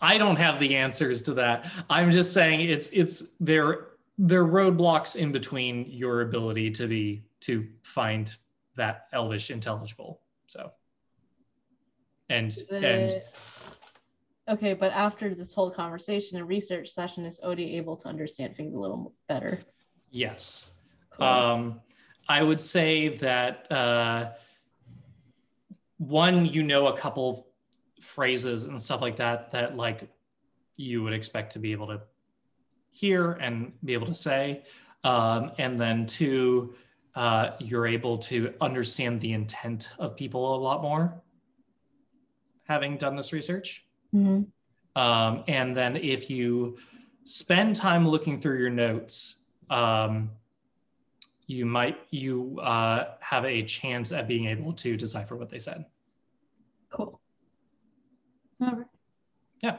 i 0.00 0.18
don't 0.18 0.36
have 0.36 0.58
the 0.58 0.76
answers 0.76 1.22
to 1.22 1.34
that 1.34 1.70
i'm 1.90 2.10
just 2.10 2.32
saying 2.32 2.60
it's 2.60 2.88
it's 2.90 3.32
they're 3.40 3.88
they're 4.18 4.44
roadblocks 4.44 5.16
in 5.16 5.32
between 5.32 5.86
your 5.88 6.22
ability 6.22 6.70
to 6.70 6.86
be 6.86 7.24
to 7.40 7.66
find 7.82 8.36
that 8.76 9.06
elvish 9.12 9.50
intelligible 9.50 10.20
so 10.46 10.70
and 12.28 12.56
and 12.70 13.22
Okay, 14.48 14.74
but 14.74 14.90
after 14.92 15.36
this 15.36 15.54
whole 15.54 15.70
conversation 15.70 16.36
and 16.36 16.48
research 16.48 16.90
session, 16.90 17.24
is 17.24 17.38
Odi 17.44 17.76
able 17.76 17.96
to 17.98 18.08
understand 18.08 18.56
things 18.56 18.74
a 18.74 18.78
little 18.78 19.14
better? 19.28 19.60
yes 20.10 20.72
Cool. 21.10 21.26
Um, 21.26 21.80
I 22.28 22.42
would 22.42 22.60
say 22.60 23.16
that 23.18 23.70
uh, 23.70 24.30
one, 25.98 26.46
you 26.46 26.62
know, 26.62 26.88
a 26.88 26.96
couple 26.96 27.48
phrases 28.00 28.64
and 28.64 28.80
stuff 28.80 29.00
like 29.00 29.16
that 29.16 29.52
that 29.52 29.76
like 29.76 30.08
you 30.76 31.02
would 31.02 31.12
expect 31.12 31.52
to 31.52 31.58
be 31.58 31.72
able 31.72 31.86
to 31.88 32.00
hear 32.90 33.32
and 33.32 33.72
be 33.84 33.94
able 33.94 34.06
to 34.06 34.14
say, 34.14 34.64
um, 35.04 35.52
and 35.58 35.80
then 35.80 36.06
two, 36.06 36.74
uh, 37.14 37.50
you're 37.58 37.86
able 37.86 38.18
to 38.18 38.54
understand 38.60 39.20
the 39.20 39.32
intent 39.32 39.90
of 39.98 40.16
people 40.16 40.54
a 40.54 40.58
lot 40.58 40.82
more, 40.82 41.22
having 42.66 42.96
done 42.96 43.16
this 43.16 43.32
research. 43.32 43.86
Mhm. 44.14 44.46
Um, 44.94 45.44
and 45.48 45.76
then 45.76 45.96
if 45.96 46.30
you 46.30 46.78
spend 47.24 47.76
time 47.76 48.06
looking 48.06 48.38
through 48.38 48.58
your 48.58 48.70
notes, 48.70 49.46
um, 49.70 50.30
you 51.52 51.66
might 51.66 51.98
you 52.10 52.58
uh, 52.60 53.14
have 53.20 53.44
a 53.44 53.62
chance 53.62 54.10
at 54.10 54.26
being 54.26 54.46
able 54.46 54.72
to 54.72 54.96
decipher 54.96 55.36
what 55.36 55.50
they 55.50 55.58
said. 55.58 55.84
Cool. 56.90 57.20
All 58.60 58.72
right. 58.72 58.86
Yeah. 59.60 59.78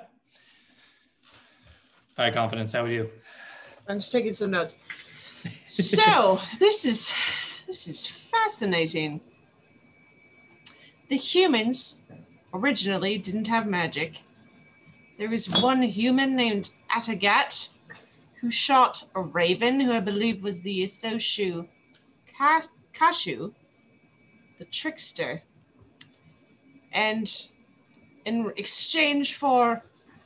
All 2.18 2.26
right, 2.26 2.34
confidence. 2.34 2.74
How 2.74 2.84
are 2.84 2.92
you? 2.92 3.10
I'm 3.88 4.00
just 4.00 4.11
taking 4.11 4.34
some 4.34 4.52
notes. 4.52 4.76
So 5.68 6.40
this 6.60 6.85
is 6.85 7.11
this 7.66 7.88
is 7.88 8.06
fascinating. 8.06 9.19
The 11.10 11.18
humans 11.18 11.95
originally 12.53 13.18
didn't 13.18 13.48
have 13.48 13.66
magic. 13.66 14.19
There 15.18 15.30
was 15.30 15.50
one 15.50 15.82
human 15.82 16.35
named 16.35 16.69
Atagat 16.95 17.69
who 18.43 18.51
shot 18.51 19.05
a 19.15 19.22
raven, 19.22 19.80
who 19.80 19.93
I 19.93 20.01
believe 20.01 20.43
was 20.43 20.61
the 20.61 20.83
Soshu 20.83 21.65
Ka- 22.38 22.67
Kashu, 22.93 23.53
the 24.59 24.65
trickster. 24.65 25.41
And 26.91 27.31
in 28.25 28.51
exchange 28.57 29.38
for 29.38 29.81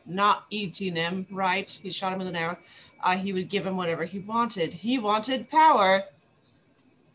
not 0.08 0.46
eating 0.50 0.96
him, 0.96 1.28
right? 1.30 1.70
He 1.70 1.92
shot 1.92 2.12
him 2.12 2.18
with 2.18 2.28
an 2.28 2.36
arrow. 2.36 2.58
uh, 3.04 3.16
he 3.16 3.34
would 3.34 3.50
give 3.50 3.68
him 3.68 3.78
whatever 3.78 4.04
he 4.04 4.18
wanted. 4.18 4.74
He 4.74 4.98
wanted 4.98 5.48
power, 5.52 6.04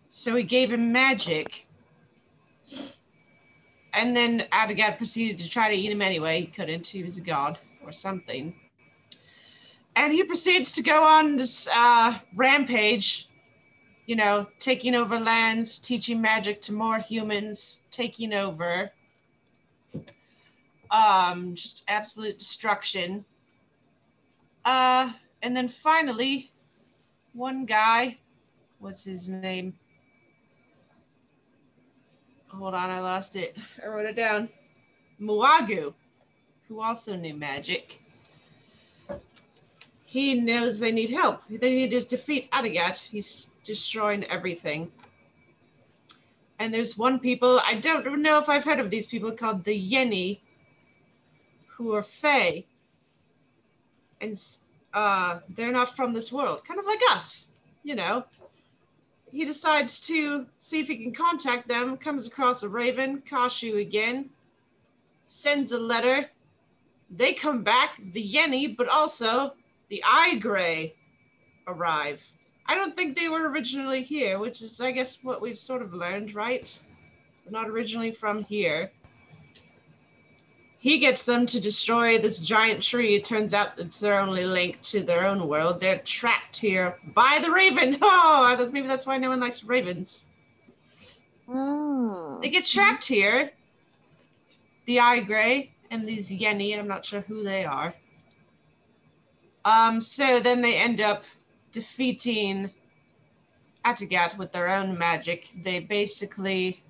so 0.08 0.36
he 0.36 0.44
gave 0.44 0.72
him 0.72 0.92
magic. 0.92 1.66
And 3.92 4.16
then 4.16 4.46
Adagat 4.52 4.98
proceeded 4.98 5.42
to 5.42 5.50
try 5.50 5.68
to 5.68 5.74
eat 5.74 5.90
him 5.90 6.00
anyway. 6.00 6.42
He 6.42 6.46
couldn't. 6.46 6.86
He 6.86 7.02
was 7.02 7.18
a 7.18 7.22
god 7.22 7.58
or 7.84 7.90
something. 7.90 8.54
And 9.94 10.12
he 10.12 10.24
proceeds 10.24 10.72
to 10.72 10.82
go 10.82 11.04
on 11.04 11.36
this 11.36 11.68
uh, 11.72 12.18
rampage, 12.34 13.28
you 14.06 14.16
know, 14.16 14.46
taking 14.58 14.94
over 14.94 15.18
lands, 15.20 15.78
teaching 15.78 16.20
magic 16.20 16.62
to 16.62 16.72
more 16.72 16.98
humans, 16.98 17.82
taking 17.90 18.32
over. 18.32 18.90
Um, 20.90 21.54
just 21.54 21.84
absolute 21.88 22.38
destruction. 22.38 23.24
Uh, 24.64 25.12
and 25.42 25.56
then 25.56 25.68
finally, 25.68 26.52
one 27.32 27.64
guy, 27.64 28.18
what's 28.78 29.04
his 29.04 29.28
name? 29.28 29.74
Hold 32.48 32.74
on, 32.74 32.90
I 32.90 33.00
lost 33.00 33.36
it. 33.36 33.56
I 33.82 33.88
wrote 33.88 34.06
it 34.06 34.16
down. 34.16 34.48
Muagu, 35.20 35.94
who 36.68 36.82
also 36.82 37.16
knew 37.16 37.34
magic. 37.34 38.01
He 40.12 40.34
knows 40.34 40.78
they 40.78 40.92
need 40.92 41.08
help. 41.08 41.40
They 41.48 41.74
need 41.74 41.92
to 41.92 42.04
defeat 42.04 42.50
Adagat. 42.50 42.98
He's 42.98 43.48
destroying 43.64 44.24
everything. 44.24 44.92
And 46.58 46.74
there's 46.74 46.98
one 46.98 47.18
people, 47.18 47.62
I 47.64 47.80
don't 47.80 48.20
know 48.20 48.38
if 48.38 48.46
I've 48.46 48.62
heard 48.62 48.78
of 48.78 48.90
these 48.90 49.06
people 49.06 49.32
called 49.32 49.64
the 49.64 49.74
Yeni, 49.74 50.42
who 51.66 51.94
are 51.94 52.02
Fae. 52.02 52.64
And 54.20 54.38
uh, 54.92 55.38
they're 55.56 55.72
not 55.72 55.96
from 55.96 56.12
this 56.12 56.30
world, 56.30 56.60
kind 56.68 56.78
of 56.78 56.84
like 56.84 57.00
us, 57.10 57.48
you 57.82 57.94
know. 57.94 58.26
He 59.30 59.46
decides 59.46 59.98
to 60.08 60.44
see 60.58 60.80
if 60.80 60.88
he 60.88 60.98
can 60.98 61.14
contact 61.14 61.68
them, 61.68 61.96
comes 61.96 62.26
across 62.26 62.62
a 62.62 62.68
raven, 62.68 63.22
Kashu 63.22 63.80
again, 63.80 64.28
sends 65.22 65.72
a 65.72 65.78
letter. 65.78 66.28
They 67.08 67.32
come 67.32 67.62
back, 67.62 67.98
the 68.12 68.20
Yeni, 68.20 68.66
but 68.66 68.88
also 68.88 69.54
the 69.92 70.02
Aigrei 70.04 70.94
arrive. 71.68 72.18
I 72.66 72.74
don't 72.74 72.96
think 72.96 73.14
they 73.14 73.28
were 73.28 73.48
originally 73.50 74.02
here, 74.02 74.38
which 74.38 74.62
is, 74.62 74.80
I 74.80 74.90
guess, 74.90 75.18
what 75.22 75.40
we've 75.40 75.58
sort 75.60 75.82
of 75.82 75.92
learned, 75.92 76.34
right? 76.34 76.66
They're 77.44 77.52
not 77.52 77.68
originally 77.68 78.10
from 78.10 78.42
here 78.44 78.90
he 80.82 80.98
gets 80.98 81.24
them 81.24 81.46
to 81.46 81.60
destroy 81.60 82.20
this 82.20 82.40
giant 82.40 82.82
tree. 82.82 83.14
It 83.14 83.24
turns 83.24 83.54
out 83.54 83.78
it's 83.78 84.00
their 84.00 84.18
only 84.18 84.44
link 84.44 84.82
to 84.82 85.04
their 85.04 85.24
own 85.24 85.46
world. 85.46 85.78
They're 85.78 86.00
trapped 86.00 86.56
here 86.56 86.96
by 87.14 87.38
the 87.40 87.52
raven. 87.52 87.98
Oh, 88.02 88.56
that's, 88.58 88.72
maybe 88.72 88.88
that's 88.88 89.06
why 89.06 89.16
no 89.16 89.28
one 89.28 89.38
likes 89.38 89.62
ravens. 89.62 90.24
Oh. 91.48 92.40
They 92.42 92.48
get 92.48 92.66
trapped 92.66 93.04
here. 93.04 93.52
The 94.86 94.96
Aigrei 94.96 95.70
and 95.92 96.04
these 96.04 96.32
Yeni. 96.32 96.76
I'm 96.76 96.88
not 96.88 97.04
sure 97.04 97.20
who 97.20 97.44
they 97.44 97.64
are. 97.64 97.94
Um, 99.64 100.00
so 100.00 100.40
then 100.40 100.62
they 100.62 100.76
end 100.76 101.00
up 101.00 101.22
defeating 101.70 102.70
Atagat 103.84 104.36
with 104.36 104.52
their 104.52 104.68
own 104.68 104.98
magic. 104.98 105.48
They 105.64 105.80
basically 105.80 106.82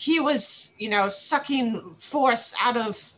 he 0.00 0.18
was, 0.18 0.70
you 0.78 0.88
know, 0.88 1.10
sucking 1.10 1.96
force 1.98 2.54
out 2.58 2.74
of 2.76 3.12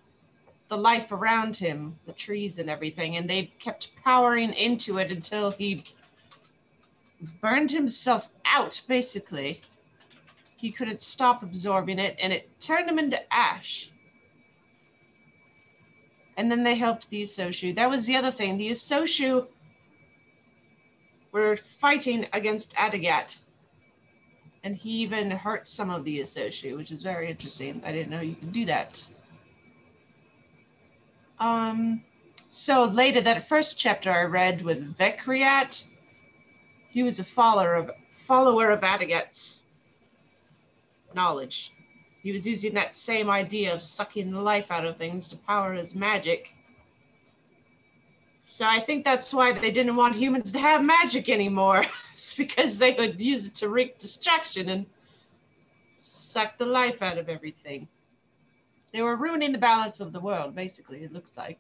the 0.69 0.77
life 0.77 1.13
around 1.13 1.55
him, 1.55 1.97
the 2.07 2.13
trees 2.13 2.59
and 2.59 2.69
everything, 2.69 3.17
and 3.17 3.31
they 3.31 3.53
kept 3.61 3.91
powering 4.03 4.53
into 4.55 4.99
it 4.99 5.13
until 5.13 5.53
he 5.53 5.85
burned 7.41 7.71
himself 7.71 8.29
out, 8.45 8.81
basically. 8.89 9.61
He 10.57 10.73
couldn't 10.73 11.05
stop 11.05 11.45
absorbing 11.45 12.01
it, 12.01 12.17
and 12.21 12.33
it 12.33 12.51
turned 12.59 12.89
him 12.89 12.99
into 12.99 13.33
ash. 13.33 13.92
And 16.37 16.51
then 16.51 16.65
they 16.65 16.77
helped 16.77 17.11
the 17.11 17.23
Isoshu. 17.23 17.75
That 17.75 17.91
was 17.91 18.07
the 18.07 18.17
other 18.17 18.33
thing. 18.33 18.57
The 18.57 18.71
Isoshu 18.71 19.47
were 21.31 21.59
fighting 21.81 22.27
against 22.33 22.75
Adagat 22.75 23.37
and 24.65 24.77
he 24.77 24.91
even 24.91 25.31
hurt 25.31 25.69
some 25.69 25.91
of 25.91 26.05
the 26.05 26.21
Isoshu, 26.21 26.77
which 26.77 26.91
is 26.91 27.03
very 27.03 27.31
interesting. 27.31 27.83
I 27.85 27.93
didn't 27.93 28.11
know 28.11 28.21
you 28.21 28.37
could 28.37 28.53
do 28.53 28.67
that. 28.67 29.05
Um, 31.41 32.03
so 32.49 32.85
later, 32.85 33.21
that 33.23 33.49
first 33.49 33.79
chapter 33.79 34.11
I 34.11 34.23
read 34.23 34.63
with 34.63 34.97
Vekriat, 34.97 35.85
he 36.91 37.03
was 37.03 37.19
a 37.19 37.25
follower 37.25 37.75
of 37.75 37.91
follower 38.29 38.71
of 38.71 38.81
Adagat's 38.81 39.63
knowledge. 41.13 41.73
He 42.23 42.31
was 42.33 42.47
using 42.47 42.75
that 42.75 42.95
same 42.95 43.29
idea 43.29 43.75
of 43.75 43.83
sucking 43.83 44.31
the 44.31 44.41
life 44.41 44.71
out 44.71 44.85
of 44.85 44.97
things 44.97 45.29
to 45.29 45.37
power 45.37 45.75
his 45.75 45.95
magic. 45.95 46.55
So 48.45 48.65
I 48.65 48.81
think 48.81 49.05
that's 49.05 49.33
why 49.33 49.53
they 49.53 49.71
didn't 49.71 49.97
want 49.97 50.15
humans 50.15 50.53
to 50.53 50.59
have 50.59 50.85
magic 50.85 51.29
anymore. 51.29 51.85
it's 52.15 52.35
because 52.35 52.79
they 52.79 52.95
would 52.95 53.21
use 53.21 53.49
it 53.49 53.55
to 53.57 53.69
wreak 53.69 53.99
destruction 53.99 54.69
and 54.69 54.87
suck 55.99 56.59
the 56.59 56.67
life 56.67 57.03
out 57.03 57.19
of 57.19 57.29
everything. 57.29 57.89
They 58.93 59.03
were 59.03 59.17
ruining 59.17 59.53
the 59.53 59.59
balance 59.59 60.01
of 60.01 60.13
the 60.13 60.21
world, 60.21 60.55
basically, 60.55 61.03
it 61.03 61.13
looks 61.13 61.33
like. 61.37 61.59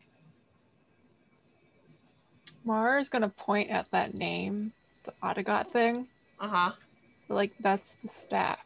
Mara 2.64 3.00
is 3.00 3.08
gonna 3.08 3.28
point 3.28 3.70
at 3.70 3.90
that 3.90 4.14
name, 4.14 4.72
the 5.04 5.12
Autogot 5.22 5.72
thing. 5.72 6.06
Uh 6.38 6.48
huh. 6.48 6.72
Like 7.28 7.52
that's 7.58 7.96
the 8.02 8.08
staff. 8.08 8.58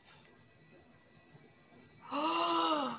Huh. 2.08 2.98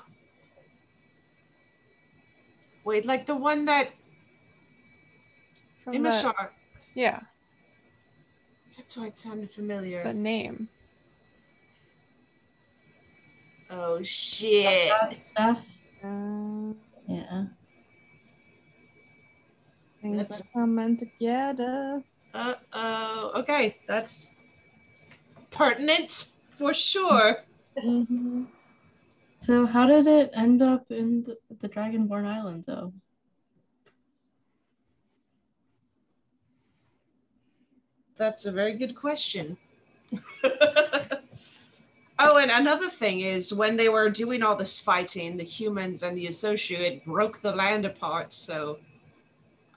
Wait, 2.84 3.04
like 3.06 3.26
the 3.26 3.34
one 3.36 3.64
that 3.66 3.88
From 5.84 6.02
the, 6.02 6.08
Immeshar. 6.08 6.48
yeah, 6.94 7.20
That's 8.76 8.96
why 8.96 9.06
it 9.08 9.18
sounded 9.18 9.50
familiar. 9.52 9.96
it's 9.98 10.06
a 10.06 10.12
name. 10.14 10.68
Oh 13.70 14.02
shit. 14.02 14.90
Stuff. 15.18 15.60
Uh, 16.02 16.72
Yeah. 17.06 17.44
things 20.00 20.16
That's- 20.18 20.40
are 20.40 20.44
coming 20.60 20.96
together. 20.96 22.02
Uh 22.32 22.54
oh. 22.72 23.32
Okay, 23.40 23.76
that's 23.86 24.30
pertinent 25.50 26.28
for 26.56 26.72
sure. 26.72 27.38
Mhm. 27.76 28.46
So 29.48 29.64
how 29.64 29.86
did 29.86 30.06
it 30.06 30.30
end 30.34 30.60
up 30.60 30.90
in 30.90 31.24
the, 31.24 31.38
the 31.60 31.70
Dragonborn 31.70 32.26
Island 32.26 32.64
though? 32.66 32.92
That's 38.18 38.44
a 38.44 38.52
very 38.52 38.74
good 38.74 38.94
question. 38.94 39.56
oh, 40.44 42.36
and 42.36 42.50
another 42.50 42.90
thing 42.90 43.22
is 43.22 43.50
when 43.50 43.78
they 43.78 43.88
were 43.88 44.10
doing 44.10 44.42
all 44.42 44.54
this 44.54 44.78
fighting, 44.78 45.38
the 45.38 45.44
humans 45.44 46.02
and 46.02 46.14
the 46.14 46.26
associate 46.26 47.06
broke 47.06 47.40
the 47.40 47.52
land 47.52 47.86
apart. 47.86 48.34
So 48.34 48.76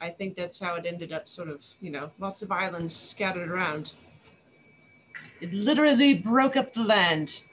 I 0.02 0.10
think 0.10 0.36
that's 0.36 0.60
how 0.60 0.76
it 0.76 0.86
ended 0.86 1.14
up 1.14 1.30
sort 1.30 1.48
of, 1.48 1.62
you 1.80 1.92
know, 1.92 2.12
lots 2.20 2.42
of 2.42 2.52
islands 2.52 2.94
scattered 2.94 3.50
around. 3.50 3.94
It 5.40 5.54
literally 5.54 6.14
broke 6.14 6.58
up 6.58 6.74
the 6.74 6.84
land. 6.84 7.44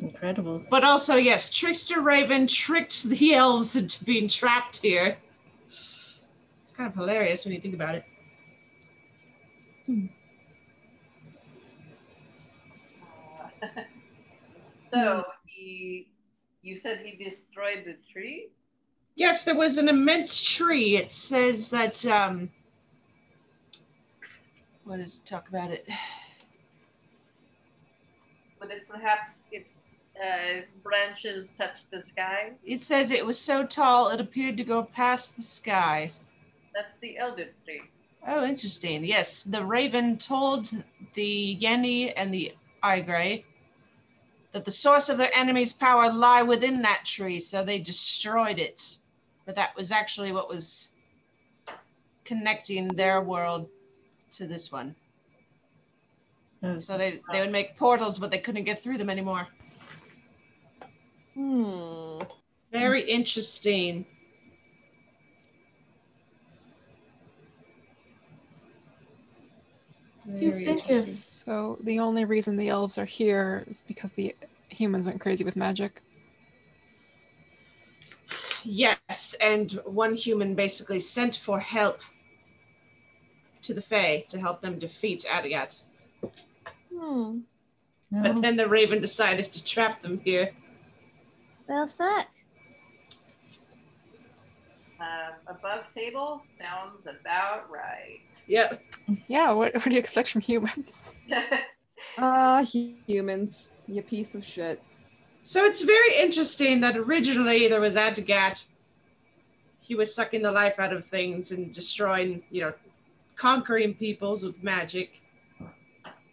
Incredible. 0.00 0.62
But 0.70 0.82
also, 0.82 1.16
yes, 1.16 1.50
Trickster 1.50 2.00
Raven 2.00 2.46
tricked 2.46 3.02
the 3.04 3.34
elves 3.40 3.76
into 3.76 4.02
being 4.04 4.28
trapped 4.28 4.78
here. 4.78 5.18
It's 6.62 6.72
kind 6.72 6.88
of 6.88 6.94
hilarious 6.94 7.44
when 7.44 7.52
you 7.54 7.60
think 7.60 7.74
about 7.74 7.96
it. 7.96 8.04
so 14.92 15.24
he, 15.44 16.08
you 16.62 16.76
said 16.76 17.00
he 17.04 17.22
destroyed 17.22 17.84
the 17.84 17.96
tree. 18.10 18.48
Yes, 19.16 19.44
there 19.44 19.56
was 19.56 19.76
an 19.76 19.88
immense 19.88 20.40
tree. 20.40 20.96
It 20.96 21.12
says 21.12 21.68
that 21.68 22.06
um 22.06 22.50
what 24.84 24.96
does 24.96 25.16
it 25.16 25.26
talk 25.26 25.48
about 25.48 25.70
it? 25.70 25.86
But 28.58 28.70
it 28.70 28.88
perhaps 28.88 29.42
its 29.52 29.82
uh, 30.22 30.60
branches 30.82 31.52
touch 31.52 31.88
the 31.90 32.00
sky? 32.00 32.52
It 32.64 32.82
says 32.82 33.10
it 33.10 33.24
was 33.24 33.38
so 33.38 33.64
tall 33.66 34.08
it 34.08 34.20
appeared 34.20 34.56
to 34.58 34.64
go 34.64 34.82
past 34.82 35.36
the 35.36 35.42
sky. 35.42 36.12
That's 36.74 36.94
the 37.00 37.18
elder 37.18 37.48
tree. 37.64 37.82
Oh, 38.26 38.44
interesting. 38.44 39.04
Yes, 39.04 39.42
the 39.44 39.64
raven 39.64 40.18
told 40.18 40.70
the 41.14 41.24
Yeni 41.58 42.12
and 42.12 42.32
the 42.34 42.54
Aigrei 42.84 43.44
that 44.52 44.64
the 44.64 44.70
source 44.72 45.08
of 45.08 45.16
their 45.16 45.34
enemy's 45.34 45.72
power 45.72 46.12
lie 46.12 46.42
within 46.42 46.82
that 46.82 47.04
tree, 47.06 47.40
so 47.40 47.64
they 47.64 47.78
destroyed 47.78 48.58
it. 48.58 48.98
but 49.46 49.56
that 49.56 49.74
was 49.76 49.90
actually 49.90 50.32
what 50.32 50.48
was 50.48 50.90
connecting 52.24 52.88
their 52.88 53.20
world 53.22 53.68
to 54.30 54.46
this 54.46 54.70
one. 54.70 54.94
So 56.78 56.98
they 56.98 57.20
they 57.32 57.40
would 57.40 57.50
make 57.50 57.76
portals, 57.78 58.18
but 58.18 58.30
they 58.30 58.38
couldn't 58.38 58.64
get 58.64 58.82
through 58.82 58.98
them 58.98 59.08
anymore. 59.10 59.48
Hmm. 61.34 62.20
Very 62.72 63.02
interesting. 63.02 64.06
Very 70.26 70.66
interesting. 70.66 71.12
So 71.12 71.78
the 71.82 71.98
only 71.98 72.24
reason 72.24 72.56
the 72.56 72.68
elves 72.68 72.98
are 72.98 73.04
here 73.04 73.64
is 73.66 73.82
because 73.86 74.12
the 74.12 74.34
humans 74.68 75.06
went 75.06 75.20
crazy 75.20 75.44
with 75.44 75.56
magic. 75.56 76.02
Yes, 78.62 79.34
and 79.40 79.72
one 79.84 80.14
human 80.14 80.54
basically 80.54 81.00
sent 81.00 81.36
for 81.36 81.58
help 81.58 82.00
to 83.62 83.74
the 83.74 83.82
Fae 83.82 84.24
to 84.28 84.38
help 84.38 84.60
them 84.60 84.78
defeat 84.78 85.24
Adiat. 85.28 85.76
Hmm. 86.94 87.40
But 88.10 88.42
then 88.42 88.56
the 88.56 88.68
Raven 88.68 89.00
decided 89.00 89.52
to 89.52 89.64
trap 89.64 90.02
them 90.02 90.20
here. 90.24 90.50
Well, 91.70 91.86
fuck. 91.86 92.26
Um, 94.98 95.34
above 95.46 95.84
table 95.94 96.42
sounds 96.58 97.06
about 97.06 97.70
right. 97.70 98.18
Yep. 98.48 98.82
Yeah, 99.28 99.52
what, 99.52 99.72
what 99.72 99.84
do 99.84 99.92
you 99.92 99.98
expect 99.98 100.30
from 100.30 100.40
humans? 100.42 101.12
Ah, 102.18 102.64
humans. 103.06 103.70
You 103.86 104.02
piece 104.02 104.34
of 104.34 104.44
shit. 104.44 104.82
So 105.44 105.64
it's 105.64 105.82
very 105.82 106.16
interesting 106.16 106.80
that 106.80 106.96
originally 106.96 107.68
there 107.68 107.80
was 107.80 107.94
Adagat. 107.94 108.64
He 109.80 109.94
was 109.94 110.12
sucking 110.12 110.42
the 110.42 110.50
life 110.50 110.80
out 110.80 110.92
of 110.92 111.06
things 111.06 111.52
and 111.52 111.72
destroying, 111.72 112.42
you 112.50 112.62
know, 112.62 112.72
conquering 113.36 113.94
peoples 113.94 114.42
with 114.42 114.60
magic. 114.62 115.22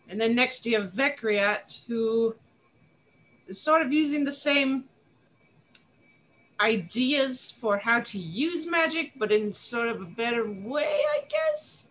And 0.09 0.19
then 0.19 0.33
next 0.33 0.65
you 0.65 0.81
have 0.81 0.93
Vekriat, 0.93 1.81
who 1.87 2.33
is 3.47 3.61
sort 3.61 3.81
of 3.83 3.93
using 3.93 4.23
the 4.23 4.31
same 4.31 4.85
ideas 6.59 7.53
for 7.59 7.77
how 7.77 7.99
to 8.01 8.19
use 8.19 8.65
magic, 8.65 9.11
but 9.17 9.31
in 9.31 9.53
sort 9.53 9.89
of 9.89 10.01
a 10.01 10.05
better 10.05 10.49
way, 10.49 11.01
I 11.11 11.23
guess. 11.29 11.87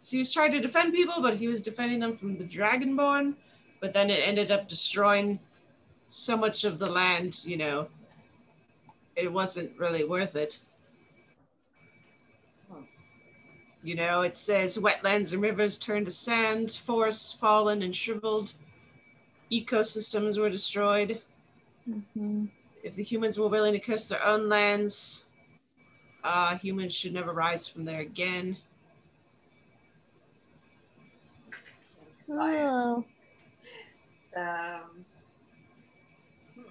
So 0.00 0.12
he 0.12 0.18
was 0.18 0.32
trying 0.32 0.52
to 0.52 0.60
defend 0.60 0.92
people, 0.92 1.20
but 1.20 1.36
he 1.36 1.48
was 1.48 1.62
defending 1.62 2.00
them 2.00 2.16
from 2.16 2.36
the 2.36 2.44
Dragonborn. 2.44 3.34
But 3.80 3.92
then 3.92 4.10
it 4.10 4.20
ended 4.26 4.50
up 4.50 4.68
destroying 4.68 5.38
so 6.08 6.36
much 6.36 6.64
of 6.64 6.78
the 6.78 6.86
land, 6.86 7.44
you 7.44 7.56
know, 7.56 7.86
it 9.16 9.32
wasn't 9.32 9.70
really 9.78 10.04
worth 10.04 10.36
it. 10.36 10.58
You 13.82 13.94
know, 13.94 14.22
it 14.22 14.36
says 14.36 14.76
wetlands 14.76 15.32
and 15.32 15.40
rivers 15.40 15.78
turned 15.78 16.06
to 16.06 16.12
sand, 16.12 16.78
forests 16.84 17.32
fallen 17.32 17.82
and 17.82 17.96
shriveled, 17.96 18.52
ecosystems 19.50 20.38
were 20.38 20.50
destroyed. 20.50 21.22
Mm-hmm. 21.88 22.46
If 22.82 22.94
the 22.96 23.02
humans 23.02 23.38
were 23.38 23.48
willing 23.48 23.72
to 23.74 23.78
curse 23.78 24.08
their 24.08 24.24
own 24.24 24.48
lands, 24.48 25.24
uh, 26.24 26.56
humans 26.56 26.94
should 26.94 27.12
never 27.12 27.32
rise 27.32 27.68
from 27.68 27.84
there 27.84 28.00
again. 28.00 28.56
Oh. 32.32 33.04
Um, 34.36 35.04
hmm. 36.54 36.62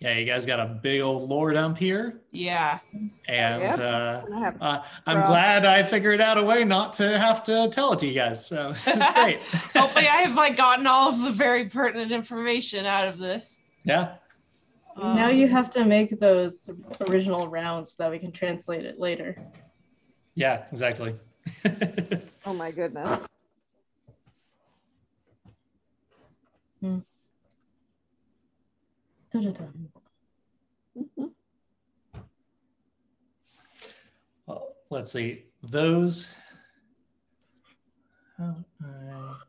Yeah, 0.00 0.18
you 0.18 0.26
guys 0.26 0.44
got 0.44 0.58
a 0.60 0.66
big 0.66 1.00
old 1.00 1.28
lore 1.28 1.52
dump 1.52 1.78
here, 1.78 2.20
Yeah. 2.32 2.80
and 3.28 3.62
Yep. 3.62 3.78
uh, 3.78 4.22
I 4.34 4.38
have 4.40 4.56
uh, 4.62 4.82
I'm 5.06 5.16
Rough. 5.18 5.28
glad 5.28 5.64
I 5.66 5.82
figured 5.84 6.20
out 6.20 6.36
a 6.38 6.42
way 6.42 6.64
not 6.64 6.92
to 6.94 7.18
have 7.18 7.42
to 7.44 7.68
tell 7.70 7.92
it 7.92 8.00
to 8.00 8.06
you 8.08 8.14
guys. 8.14 8.44
So 8.44 8.70
it's 8.86 9.12
great. 9.12 9.40
Hopefully, 9.76 10.08
I 10.08 10.22
have 10.22 10.34
like 10.34 10.56
gotten 10.56 10.86
all 10.86 11.08
of 11.10 11.20
the 11.20 11.30
very 11.32 11.68
pertinent 11.68 12.10
information 12.12 12.84
out 12.84 13.06
of 13.06 13.18
this. 13.18 13.56
Yeah, 13.86 14.16
now 14.96 15.28
Um, 15.30 15.36
you 15.36 15.46
have 15.48 15.70
to 15.70 15.84
make 15.84 16.18
those 16.20 16.68
original 17.08 17.48
rounds 17.48 17.92
so 17.94 18.02
that 18.02 18.10
we 18.10 18.18
can 18.18 18.32
translate 18.32 18.84
it 18.84 18.98
later. 18.98 19.30
yeah, 20.34 20.64
exactly. 20.72 21.14
Oh 22.48 22.52
my 22.54 22.70
goodness. 22.70 23.26
Dun-dun-dun. 29.30 29.90
Mhm. 30.96 31.32
well, 34.46 34.74
let's 34.90 35.12
see 35.12 35.46
those. 35.62 36.32
How 38.38 38.64
I- 38.84 39.45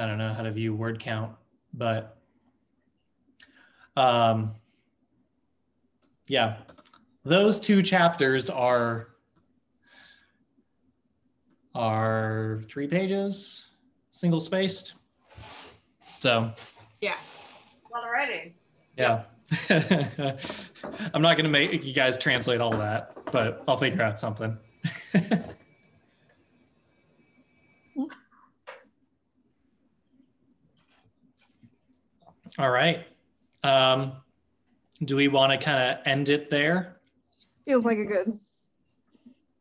I 0.00 0.06
don't 0.06 0.16
know 0.16 0.32
how 0.32 0.42
to 0.42 0.50
view 0.50 0.74
word 0.74 0.98
count, 0.98 1.32
but 1.74 2.16
um, 3.98 4.54
yeah, 6.26 6.56
those 7.22 7.60
two 7.60 7.82
chapters 7.82 8.48
are 8.48 9.08
are 11.74 12.62
three 12.66 12.86
pages, 12.88 13.68
single 14.10 14.40
spaced. 14.40 14.94
So 16.20 16.52
Yeah. 17.02 17.14
a 17.14 17.94
lot 17.94 18.04
of 18.04 18.10
writing. 18.10 18.54
yeah. 18.96 19.24
I'm 21.12 21.20
not 21.22 21.36
going 21.36 21.44
to 21.44 21.50
make 21.50 21.84
you 21.84 21.92
guys 21.92 22.16
translate 22.16 22.60
all 22.60 22.70
that, 22.78 23.16
but 23.32 23.64
I'll 23.68 23.76
figure 23.76 24.02
out 24.02 24.18
something. 24.18 24.56
all 32.58 32.70
right. 32.70 33.06
Um, 33.62 34.12
do 35.04 35.16
we 35.16 35.28
want 35.28 35.52
to 35.52 35.58
kind 35.58 35.82
of 35.90 36.06
end 36.06 36.28
it 36.28 36.50
there? 36.50 36.96
Feels 37.66 37.84
like 37.84 37.98
a 37.98 38.04
good 38.04 38.38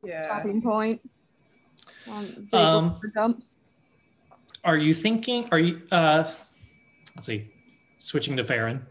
Yeah. 0.04 0.24
stopping 0.26 0.62
point. 0.62 1.02
On 2.08 2.48
Um, 2.54 3.00
dump. 3.14 3.44
Are 4.64 4.78
you 4.78 4.94
thinking, 4.94 5.48
are 5.52 5.60
you, 5.60 5.82
uh, 5.92 6.30
let's 7.16 7.28
see, 7.28 7.54
switching 7.98 8.36
to 8.38 8.44
Farron. 8.44 8.86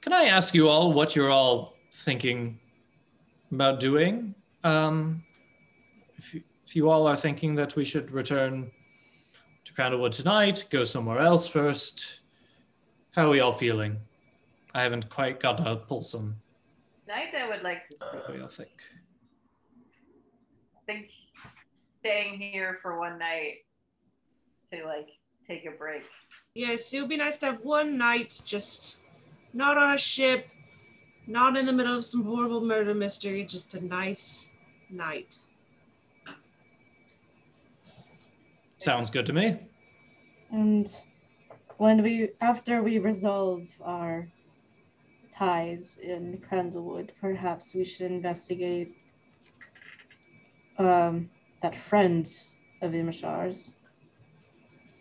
Can 0.00 0.12
I 0.12 0.24
ask 0.24 0.54
you 0.54 0.68
all 0.68 0.92
what 0.92 1.14
you're 1.16 1.30
all 1.30 1.74
thinking 1.92 2.58
about 3.52 3.80
doing? 3.80 4.34
Um, 4.64 5.24
if, 6.16 6.34
you, 6.34 6.42
if 6.66 6.76
you 6.76 6.88
all 6.88 7.06
are 7.06 7.16
thinking 7.16 7.54
that 7.56 7.76
we 7.76 7.84
should 7.84 8.10
return 8.10 8.70
to 9.68 9.74
Crandallwood 9.74 10.12
tonight, 10.12 10.64
go 10.70 10.84
somewhere 10.84 11.18
else 11.18 11.46
first, 11.46 12.20
how 13.10 13.26
are 13.26 13.28
we 13.28 13.40
all 13.40 13.52
feeling? 13.52 13.98
I 14.74 14.82
haven't 14.82 15.10
quite 15.10 15.40
got 15.40 15.66
a 15.66 15.76
pulse 15.76 16.14
on 16.14 16.36
Night, 17.06 17.34
I 17.34 17.48
would 17.48 17.62
like 17.62 17.86
to 17.88 17.96
sleep. 17.96 18.14
what 18.14 18.34
we 18.34 18.40
all 18.40 18.48
think. 18.48 18.70
I 20.76 20.80
think 20.86 21.10
staying 22.00 22.38
here 22.38 22.78
for 22.80 22.98
one 22.98 23.18
night 23.18 23.56
to 24.72 24.84
like 24.86 25.08
take 25.46 25.66
a 25.66 25.70
break. 25.70 26.04
Yes, 26.54 26.92
it 26.92 27.00
would 27.00 27.08
be 27.10 27.16
nice 27.16 27.36
to 27.38 27.46
have 27.46 27.60
one 27.62 27.98
night 27.98 28.40
just 28.44 28.98
not 29.52 29.76
on 29.76 29.94
a 29.94 29.98
ship, 29.98 30.48
not 31.26 31.56
in 31.56 31.66
the 31.66 31.72
middle 31.72 31.96
of 31.96 32.06
some 32.06 32.24
horrible 32.24 32.62
murder 32.62 32.94
mystery, 32.94 33.44
just 33.44 33.74
a 33.74 33.84
nice 33.84 34.48
night. 34.90 35.36
Sounds 38.78 39.10
good 39.10 39.26
to 39.26 39.32
me. 39.32 39.58
And 40.50 40.88
when 41.76 42.02
we, 42.02 42.30
after 42.40 42.82
we 42.82 42.98
resolve 42.98 43.62
our 43.82 44.28
ties 45.32 45.98
in 46.02 46.42
Crandallwood, 46.48 47.10
perhaps 47.20 47.74
we 47.74 47.84
should 47.84 48.10
investigate 48.10 48.96
um, 50.78 51.28
that 51.62 51.76
friend 51.76 52.28
of 52.82 52.92
Immeshar's. 52.92 53.74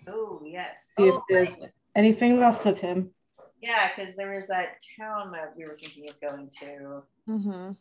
Oh 0.07 0.41
yes. 0.45 0.89
See 0.97 1.07
if 1.07 1.15
Oh, 1.15 1.23
there's 1.29 1.57
right. 1.59 1.69
anything 1.95 2.39
left 2.39 2.65
of 2.65 2.79
him. 2.79 3.11
Yeah, 3.61 3.89
because 3.95 4.15
there 4.15 4.35
was 4.35 4.47
that 4.47 4.77
town 4.99 5.31
that 5.31 5.53
we 5.57 5.65
were 5.65 5.75
thinking 5.79 6.09
of 6.09 6.19
going 6.21 6.49
to. 6.59 7.03
Mm-hmm. 7.27 7.71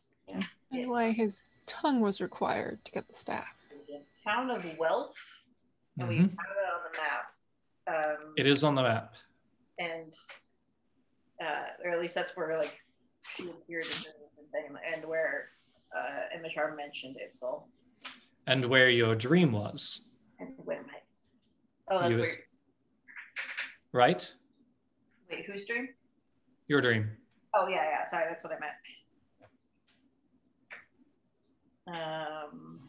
And 0.73 0.89
why 0.89 1.13
his 1.13 1.45
tongue 1.67 2.01
was 2.01 2.21
required 2.21 2.85
to 2.85 2.93
get 2.93 3.07
the 3.09 3.15
staff. 3.15 3.47
The 3.87 4.03
town 4.25 4.51
of 4.51 4.65
Wealth, 4.79 5.15
and 5.99 6.09
we 6.09 6.17
found 6.19 6.31
it 6.31 6.69
on 6.75 6.81
the 6.87 6.99
map. 6.99 8.17
Um, 8.21 8.35
It 8.37 8.47
is 8.47 8.65
on 8.65 8.75
the 8.75 8.83
map. 8.83 9.15
and 9.79 10.13
uh, 11.43 11.85
or 11.85 11.91
at 11.91 12.01
least 12.01 12.15
that's 12.15 12.37
where 12.37 12.59
like 12.59 12.75
she 13.35 13.49
appeared 13.51 13.85
in 13.87 13.91
the 13.93 14.51
thing, 14.53 14.77
and 14.95 15.05
where 15.05 15.49
uh, 15.97 16.37
Immeshar 16.37 16.77
mentioned 16.77 17.17
it. 17.19 17.37
So 17.37 17.65
and 18.47 18.65
where 18.65 18.89
your 18.89 19.15
dream 19.15 19.53
was, 19.53 20.11
And 20.39 20.51
when 20.65 20.79
I? 20.79 21.01
Oh, 21.91 21.99
that's 22.01 22.11
You 22.13 22.19
was- 22.19 22.29
weird. 22.29 22.39
right? 23.93 24.35
Wait, 25.31 25.45
whose 25.47 25.65
dream? 25.67 25.89
Your 26.69 26.81
dream. 26.81 27.11
Oh 27.55 27.69
yeah, 27.69 27.85
yeah. 27.91 28.05
Sorry, 28.05 28.25
that's 28.29 28.43
what 28.45 28.53
I 28.53 28.59
meant. 28.59 28.73
Um, 31.89 32.81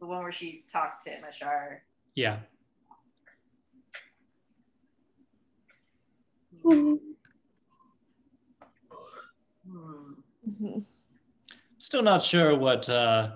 the 0.00 0.06
one 0.06 0.22
where 0.22 0.32
she 0.32 0.64
talked 0.72 1.04
to 1.04 1.10
Mashar. 1.10 1.78
Yeah. 2.18 2.38
Hmm. 6.64 6.96
Mhm. 10.44 10.84
Still 11.78 12.02
not 12.02 12.24
sure 12.24 12.56
what 12.56 12.88
uh, 12.88 13.34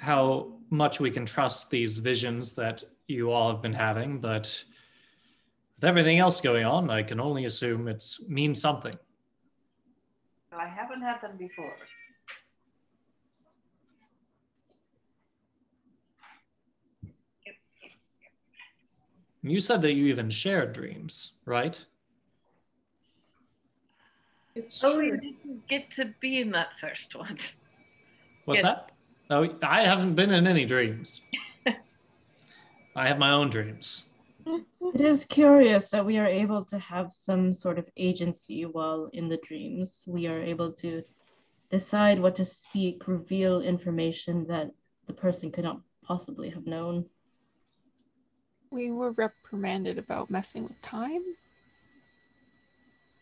how 0.00 0.58
much 0.70 0.98
we 0.98 1.12
can 1.12 1.24
trust 1.24 1.70
these 1.70 1.98
visions 1.98 2.56
that 2.56 2.82
you 3.06 3.30
all 3.30 3.52
have 3.52 3.62
been 3.62 3.72
having, 3.72 4.20
but 4.20 4.64
with 5.76 5.84
everything 5.84 6.18
else 6.18 6.40
going 6.40 6.66
on, 6.66 6.90
I 6.90 7.04
can 7.04 7.20
only 7.20 7.44
assume 7.44 7.86
it's 7.86 8.20
means 8.28 8.60
something. 8.60 8.98
I 10.50 10.66
haven't 10.66 11.02
had 11.02 11.20
them 11.22 11.36
before. 11.36 11.76
You 19.46 19.60
said 19.60 19.80
that 19.82 19.92
you 19.92 20.06
even 20.06 20.28
shared 20.28 20.72
dreams, 20.72 21.32
right? 21.44 21.84
It's 24.56 24.82
Oh, 24.82 24.94
true. 24.94 25.06
you 25.06 25.16
didn't 25.18 25.68
get 25.68 25.90
to 25.92 26.06
be 26.20 26.40
in 26.40 26.50
that 26.50 26.78
first 26.80 27.14
one. 27.14 27.38
What's 28.44 28.62
Yes. 28.62 28.74
that? 28.74 28.92
Oh, 29.30 29.56
I 29.62 29.82
haven't 29.82 30.14
been 30.16 30.32
in 30.32 30.46
any 30.48 30.64
dreams. 30.64 31.20
I 32.96 33.06
have 33.06 33.18
my 33.18 33.30
own 33.30 33.50
dreams. 33.50 34.10
It 34.46 35.00
is 35.00 35.24
curious 35.24 35.90
that 35.90 36.06
we 36.06 36.18
are 36.18 36.26
able 36.26 36.64
to 36.66 36.78
have 36.78 37.12
some 37.12 37.52
sort 37.54 37.78
of 37.78 37.88
agency 37.96 38.64
while 38.64 39.10
in 39.12 39.28
the 39.28 39.38
dreams. 39.38 40.04
We 40.08 40.26
are 40.26 40.40
able 40.40 40.72
to 40.74 41.02
decide 41.70 42.20
what 42.20 42.34
to 42.36 42.44
speak, 42.44 43.06
reveal 43.06 43.60
information 43.60 44.46
that 44.46 44.70
the 45.06 45.12
person 45.12 45.52
could 45.52 45.64
not 45.64 45.80
possibly 46.04 46.50
have 46.50 46.66
known. 46.66 47.04
We 48.70 48.90
were 48.90 49.12
reprimanded 49.12 49.98
about 49.98 50.30
messing 50.30 50.64
with 50.64 50.80
time 50.82 51.22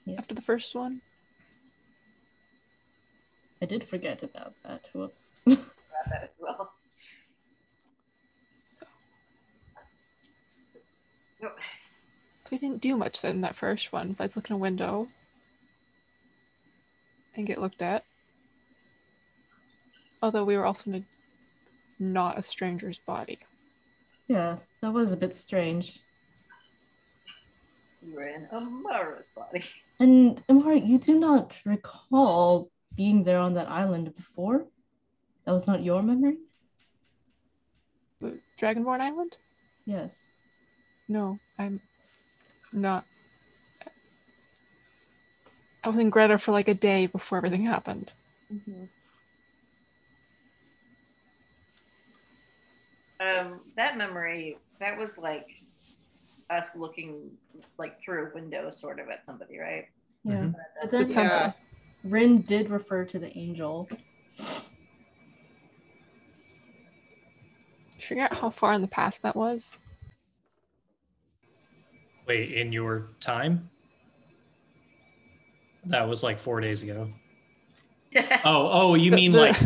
Yeah. 0.05 0.17
after 0.19 0.35
the 0.35 0.43
first 0.43 0.75
one. 0.75 1.01
I 3.63 3.67
did 3.67 3.89
forget 3.89 4.23
about 4.23 4.55
that. 4.65 4.83
Whoops. 4.93 5.31
About 5.47 5.65
that 6.11 6.25
as 6.25 6.39
well. 6.41 6.73
So 8.63 8.87
No. 11.43 11.51
we 12.51 12.59
didn't 12.59 12.81
do 12.83 12.97
much 12.97 13.23
in 13.25 13.41
that 13.43 13.57
first 13.57 13.93
one 13.93 14.09
besides 14.11 14.37
look 14.37 14.49
in 14.51 14.57
a 14.57 14.59
window 14.59 15.09
and 17.35 17.47
get 17.47 17.61
looked 17.61 17.83
at. 17.83 18.05
Although 20.23 20.45
we 20.45 20.57
were 20.57 20.65
also 20.67 20.91
in 20.91 20.97
a, 20.97 21.05
not 22.03 22.39
a 22.39 22.43
stranger's 22.43 22.99
body. 22.99 23.39
yeah, 24.29 24.57
that 24.85 24.93
was 24.93 25.13
a 25.13 25.17
bit 25.17 25.35
strange. 25.35 25.99
You 28.07 28.17
were 28.17 28.29
in 28.29 28.47
Amara's 28.53 29.31
body. 29.35 29.65
And 29.99 30.43
Amara, 30.51 30.79
you 30.79 30.99
do 30.99 31.19
not 31.19 31.55
recall 31.65 32.71
being 32.95 33.25
there 33.25 33.39
on 33.39 33.55
that 33.55 33.71
island 33.71 34.15
before? 34.15 34.67
That 35.47 35.53
was 35.53 35.67
not 35.67 35.83
your 35.83 36.03
memory? 36.03 36.37
The 38.21 38.39
Dragonborn 38.61 39.01
Island? 39.01 39.39
Yes. 39.87 40.31
No, 41.09 41.39
I'm 41.59 41.81
not. 42.71 43.07
I 45.83 45.89
was 45.89 45.99
in 45.99 46.11
Greta 46.11 46.37
for 46.37 46.53
like 46.53 46.69
a 46.69 46.75
day 46.75 47.07
before 47.07 47.39
everything 47.39 47.65
happened. 47.65 48.13
Mhm. 48.53 48.89
Um, 53.25 53.61
that 53.77 53.97
memory, 53.97 54.59
that 54.81 54.99
was 54.99 55.17
like 55.19 55.47
us 56.51 56.75
looking 56.77 57.31
like 57.79 58.01
through 58.01 58.31
a 58.31 58.35
window, 58.35 58.71
sort 58.71 59.01
of, 59.01 59.09
at 59.09 59.25
somebody, 59.25 59.59
right? 59.59 59.87
Yeah. 60.25 60.35
Mhm. 60.35 60.55
But 60.83 60.91
The 60.91 60.97
then 60.99 61.09
temple. 61.09 61.37
uh, 61.39 61.53
Rin 62.05 62.43
did 62.43 62.69
refer 62.71 63.05
to 63.07 63.19
the 63.19 63.37
angel. 63.39 63.89
Figure 67.99 68.25
out 68.25 68.35
how 68.35 68.51
far 68.51 68.75
in 68.75 68.83
the 68.83 68.89
past 68.89 69.23
that 69.23 69.35
was. 69.37 69.79
Wait, 72.27 72.53
in 72.53 72.73
your 72.73 73.09
time? 73.21 73.71
That 75.87 76.09
was 76.09 76.23
like 76.23 76.39
four 76.39 76.61
days 76.61 76.83
ago. 76.83 77.11
Oh, 78.45 78.69
oh, 78.71 78.95
you 78.95 79.11
mean 79.11 79.33
the- 79.33 79.39
like 79.39 79.57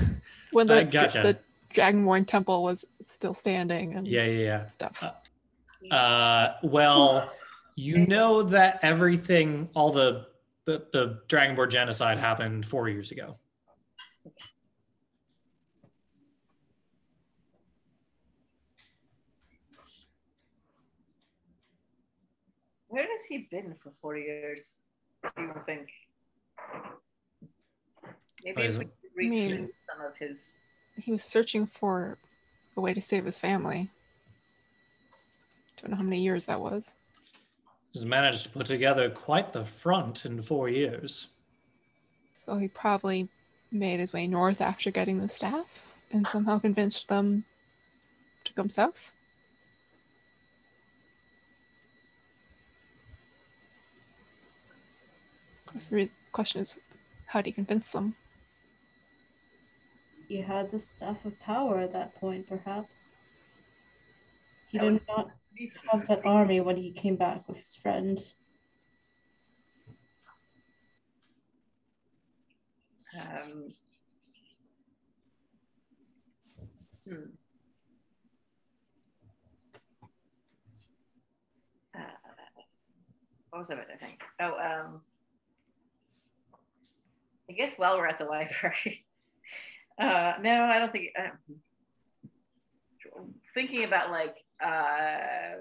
when 0.53 0.71
I 0.71 0.83
the 0.85 0.91
gotcha. 0.91 1.23
the 1.23 1.39
Dragonborn 1.79 2.27
temple 2.27 2.63
was 2.63 2.85
still 3.07 3.35
standing 3.35 3.95
and 3.95 4.07
yeah, 4.07 4.25
yeah, 4.25 4.69
stuff. 4.69 5.03
Uh. 5.03 5.95
Uh, 5.95 6.55
well, 6.63 7.31
you 7.77 8.07
know 8.07 8.43
that 8.43 8.81
everything, 8.83 9.69
all 9.75 9.93
the 9.93 10.27
the, 10.65 10.85
the 10.93 11.21
Dragonborn 11.29 11.71
genocide 11.71 12.19
happened 12.19 12.67
four 12.67 12.89
years 12.89 13.11
ago. 13.13 13.37
Where 22.89 23.07
has 23.11 23.25
he 23.25 23.49
been 23.51 23.75
for 23.83 23.93
four 24.01 24.17
years? 24.17 24.77
Do 25.37 25.43
you 25.43 25.55
think? 25.65 25.89
Maybe 28.45 28.63
if 28.63 28.79
we 28.79 28.85
could 28.85 28.93
reach 29.15 29.31
mean- 29.31 29.71
some 29.89 30.05
of 30.07 30.17
his. 30.17 30.61
He 30.99 31.13
was 31.13 31.23
searching 31.23 31.67
for 31.67 32.19
a 32.77 32.81
way 32.81 32.95
to 32.95 33.01
save 33.01 33.25
his 33.25 33.39
family. 33.39 33.91
Don't 35.81 35.91
know 35.91 35.97
how 35.97 36.03
many 36.03 36.21
years 36.21 36.47
that 36.47 36.61
was. 36.61 36.97
He's 37.93 38.05
managed 38.05 38.45
to 38.45 38.51
put 38.51 38.67
together 38.67 39.09
quite 39.09 39.53
the 39.53 39.65
front 39.65 40.25
in 40.27 40.43
four 40.43 40.69
years. 40.69 41.29
So 42.33 42.57
he 42.59 42.69
probably 42.69 43.29
made 43.71 44.01
his 44.01 44.13
way 44.13 44.27
north 44.27 44.61
after 44.61 44.91
getting 44.91 45.21
the 45.21 45.29
staff 45.29 45.97
and 46.13 46.27
somehow 46.27 46.59
convinced 46.59 47.09
them 47.09 47.45
to 48.45 48.53
come 48.53 48.69
south. 48.69 49.13
Of 55.67 55.73
course, 55.73 55.89
the 55.89 55.97
re- 55.97 56.11
question 56.33 56.63
is, 56.63 56.77
how 57.27 57.43
do 57.43 57.51
you 57.51 57.55
convince 57.55 57.93
them? 57.93 58.15
He 60.29 60.43
had 60.43 60.71
the 60.71 60.79
staff 60.79 61.25
of 61.25 61.41
power 61.41 61.81
at 61.81 61.95
that 61.95 62.15
point, 62.17 62.47
perhaps. 62.47 63.17
He 64.71 64.79
did 64.79 65.01
not 65.09 65.31
have 65.91 66.07
that 66.07 66.27
army 66.27 66.61
when 66.61 66.77
he 66.77 66.93
came 66.93 67.17
back 67.17 67.49
with 67.49 67.57
his 67.57 67.75
friend. 67.75 68.21
Um, 73.19 73.73
hmm. 77.09 77.15
Uh, 81.95 82.01
what 83.49 83.59
was 83.61 83.71
I 83.71 83.75
about 83.75 83.89
to 83.89 83.97
think? 83.97 84.21
Oh, 84.41 84.59
um, 84.59 85.01
I 87.49 87.55
guess 87.55 87.79
while 87.79 87.97
we're 87.97 88.07
at 88.07 88.19
the 88.19 88.27
library. 88.27 89.07
Uh, 89.99 90.35
no, 90.41 90.65
I 90.65 90.79
don't 90.79 90.93
think. 90.93 91.11
Uh, 91.19 91.29
thinking 93.55 93.85
about 93.85 94.11
like 94.11 94.37
uh, 94.65 95.59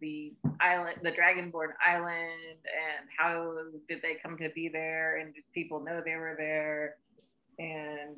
the 0.00 0.32
island, 0.60 0.98
the 1.02 1.10
Dragonborn 1.10 1.70
Island, 1.84 2.58
and 2.64 3.08
how 3.16 3.54
did 3.88 4.02
they 4.02 4.16
come 4.22 4.38
to 4.38 4.50
be 4.50 4.68
there, 4.68 5.16
and 5.18 5.34
did 5.34 5.44
people 5.52 5.80
know 5.80 6.02
they 6.04 6.16
were 6.16 6.34
there? 6.38 6.96
And 7.58 8.16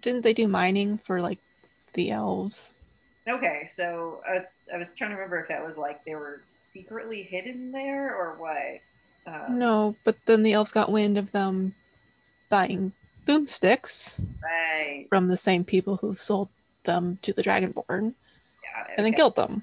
Didn't 0.00 0.22
they 0.22 0.34
do 0.34 0.48
mining 0.48 0.98
for 0.98 1.20
like 1.20 1.38
the 1.94 2.10
elves? 2.10 2.74
okay, 3.28 3.66
so 3.68 4.20
I 4.28 4.38
was, 4.38 4.56
I 4.72 4.78
was 4.78 4.90
trying 4.96 5.10
to 5.10 5.16
remember 5.16 5.38
if 5.38 5.48
that 5.48 5.64
was 5.64 5.76
like 5.76 6.04
they 6.04 6.14
were 6.14 6.42
secretly 6.56 7.22
hidden 7.22 7.72
there 7.72 8.14
or 8.14 8.36
what. 8.38 8.80
Um, 9.26 9.58
No, 9.58 9.96
but 10.04 10.16
then 10.24 10.42
the 10.42 10.52
elves 10.54 10.72
got 10.72 10.90
wind 10.90 11.18
of 11.18 11.32
them 11.32 11.74
buying 12.48 12.92
boomsticks 13.28 14.18
right. 14.42 15.06
from 15.08 15.28
the 15.28 15.36
same 15.36 15.62
people 15.62 15.96
who 15.96 16.14
sold 16.14 16.48
them 16.84 17.18
to 17.22 17.32
the 17.32 17.42
Dragonborn 17.42 18.14
Yeah, 18.64 18.94
and 18.96 19.04
then 19.04 19.12
killed 19.12 19.36
them. 19.36 19.62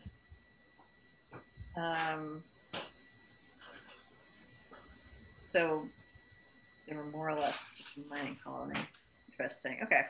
Um, 1.76 2.44
so 5.46 5.88
they 6.88 6.96
were 6.96 7.06
more 7.06 7.30
or 7.30 7.36
less 7.36 7.66
just 7.76 7.98
a 7.98 8.02
mining 8.10 8.38
colony. 8.44 8.80
Interesting. 9.32 9.80
Okay. 9.84 10.02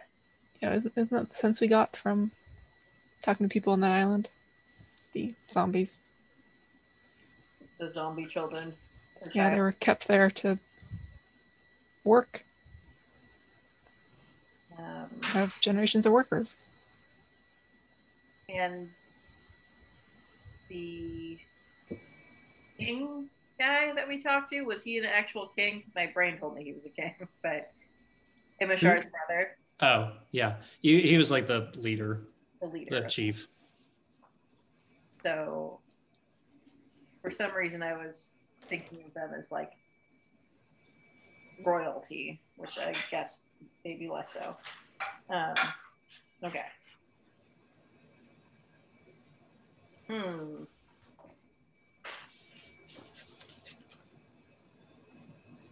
Yeah, 0.61 0.73
isn't, 0.73 0.93
isn't 0.95 1.17
that 1.17 1.29
the 1.29 1.35
sense 1.35 1.61
we 1.61 1.67
got 1.67 1.95
from 1.95 2.31
talking 3.21 3.47
to 3.47 3.53
people 3.53 3.73
on 3.73 3.79
that 3.79 3.91
island? 3.91 4.27
The 5.13 5.33
zombies. 5.49 5.99
The 7.79 7.89
zombie 7.89 8.25
children. 8.25 8.73
Yeah, 9.33 9.49
they 9.49 9.59
were 9.59 9.71
kept 9.71 10.07
there 10.07 10.29
to 10.29 10.59
work, 12.03 12.43
Um, 14.77 15.09
have 15.23 15.59
generations 15.61 16.05
of 16.05 16.11
workers. 16.11 16.57
and 18.49 18.93
the 20.69 21.37
king 22.77 23.29
guy 23.59 23.93
that 23.93 24.07
we 24.07 24.21
talked 24.21 24.49
to 24.49 24.61
was 24.63 24.83
he 24.83 24.97
an 24.97 25.05
actual 25.05 25.47
king? 25.57 25.83
My 25.95 26.07
brain 26.07 26.37
told 26.37 26.55
me 26.55 26.63
he 26.63 26.73
was 26.73 26.85
a 26.85 26.89
king, 26.89 27.13
but 27.43 27.71
Immeshar's 28.61 29.05
brother, 29.05 29.57
Oh, 29.81 30.13
yeah. 30.31 30.55
He, 30.81 31.01
he 31.01 31.17
was 31.17 31.31
like 31.31 31.47
the 31.47 31.69
leader, 31.75 32.21
the 32.61 32.67
leader. 32.67 33.01
the 33.01 33.07
chief. 33.07 33.47
So 35.23 35.79
for 37.21 37.31
some 37.31 37.53
reason, 37.53 37.83
I 37.83 37.93
was 37.93 38.33
thinking 38.67 39.03
of 39.05 39.13
them 39.13 39.31
as 39.37 39.51
like 39.51 39.71
royalty, 41.65 42.41
which 42.55 42.77
I 42.77 42.93
guess 43.11 43.41
maybe 43.83 44.09
less 44.09 44.33
so. 44.33 44.55
Um, 45.29 45.55
okay. 46.43 46.65
Hmm. 50.07 50.63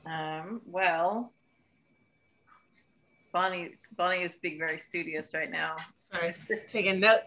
Um, 0.06 0.62
well, 0.66 1.32
Bonnie, 3.32 3.72
Bonnie 3.96 4.24
is 4.24 4.38
being 4.38 4.60
very 4.60 4.78
studious 4.78 5.34
right 5.34 5.50
now. 5.50 5.76
Sorry, 6.12 6.36
taking 6.68 7.00
notes. 7.00 7.24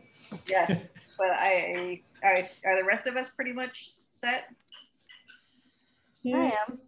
Yes, 0.46 0.88
but 1.18 1.30
I 1.30 2.02
are, 2.22 2.42
are 2.64 2.76
the 2.76 2.84
rest 2.86 3.06
of 3.06 3.16
us 3.16 3.28
pretty 3.28 3.52
much 3.52 3.86
set? 4.10 4.48
I 6.26 6.52
am. 6.68 6.78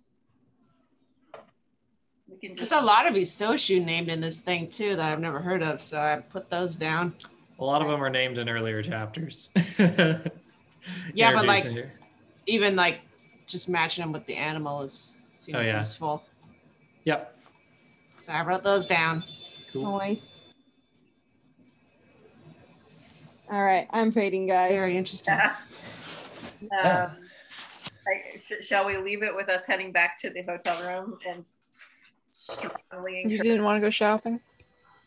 We 2.30 2.36
can 2.36 2.50
There's 2.56 2.68
just 2.70 2.72
a 2.80 2.84
lot 2.84 3.06
of 3.06 3.14
Isoshu 3.14 3.84
named 3.84 4.08
in 4.08 4.20
this 4.20 4.38
thing 4.38 4.68
too 4.70 4.96
that 4.96 5.12
I've 5.12 5.20
never 5.20 5.40
heard 5.40 5.62
of, 5.62 5.82
so 5.82 5.98
I 5.98 6.16
put 6.30 6.50
those 6.50 6.76
down. 6.76 7.14
A 7.58 7.64
lot 7.64 7.82
of 7.82 7.88
them 7.88 8.02
are 8.02 8.10
named 8.10 8.38
in 8.38 8.48
earlier 8.48 8.82
chapters. 8.82 9.50
Yeah, 11.12 11.34
but, 11.34 11.44
like- 11.44 11.64
Introducing 11.66 11.90
her. 11.90 11.98
Even 12.46 12.76
like 12.76 13.00
just 13.46 13.68
matching 13.68 14.02
them 14.02 14.12
with 14.12 14.24
the 14.26 14.34
animal 14.36 14.80
is 14.82 15.10
seems 15.36 15.58
Oh, 15.58 15.60
yeah. 15.60 15.78
useful. 15.80 16.22
Yep. 17.04 17.36
So 18.20 18.32
I 18.32 18.42
wrote 18.42 18.62
those 18.62 18.86
down. 18.86 19.22
Cool. 19.72 19.98
Nice. 19.98 20.28
All 23.50 23.62
right, 23.62 23.86
I'm 23.90 24.12
fading, 24.12 24.46
guys. 24.46 24.72
Very 24.72 24.96
interesting. 24.96 25.34
um, 25.40 25.50
I, 26.82 28.38
sh- 28.40 28.64
shall 28.66 28.86
we 28.86 28.96
leave 28.96 29.22
it 29.22 29.34
with 29.34 29.48
us 29.50 29.66
heading 29.66 29.92
back 29.92 30.16
to 30.18 30.30
the 30.30 30.42
hotel 30.42 30.80
room 30.86 31.18
and 31.28 31.46
strongly 32.38 33.22
You 33.26 33.38
didn't 33.38 33.64
want 33.64 33.76
to 33.76 33.80
go 33.80 33.90
shopping? 33.90 34.40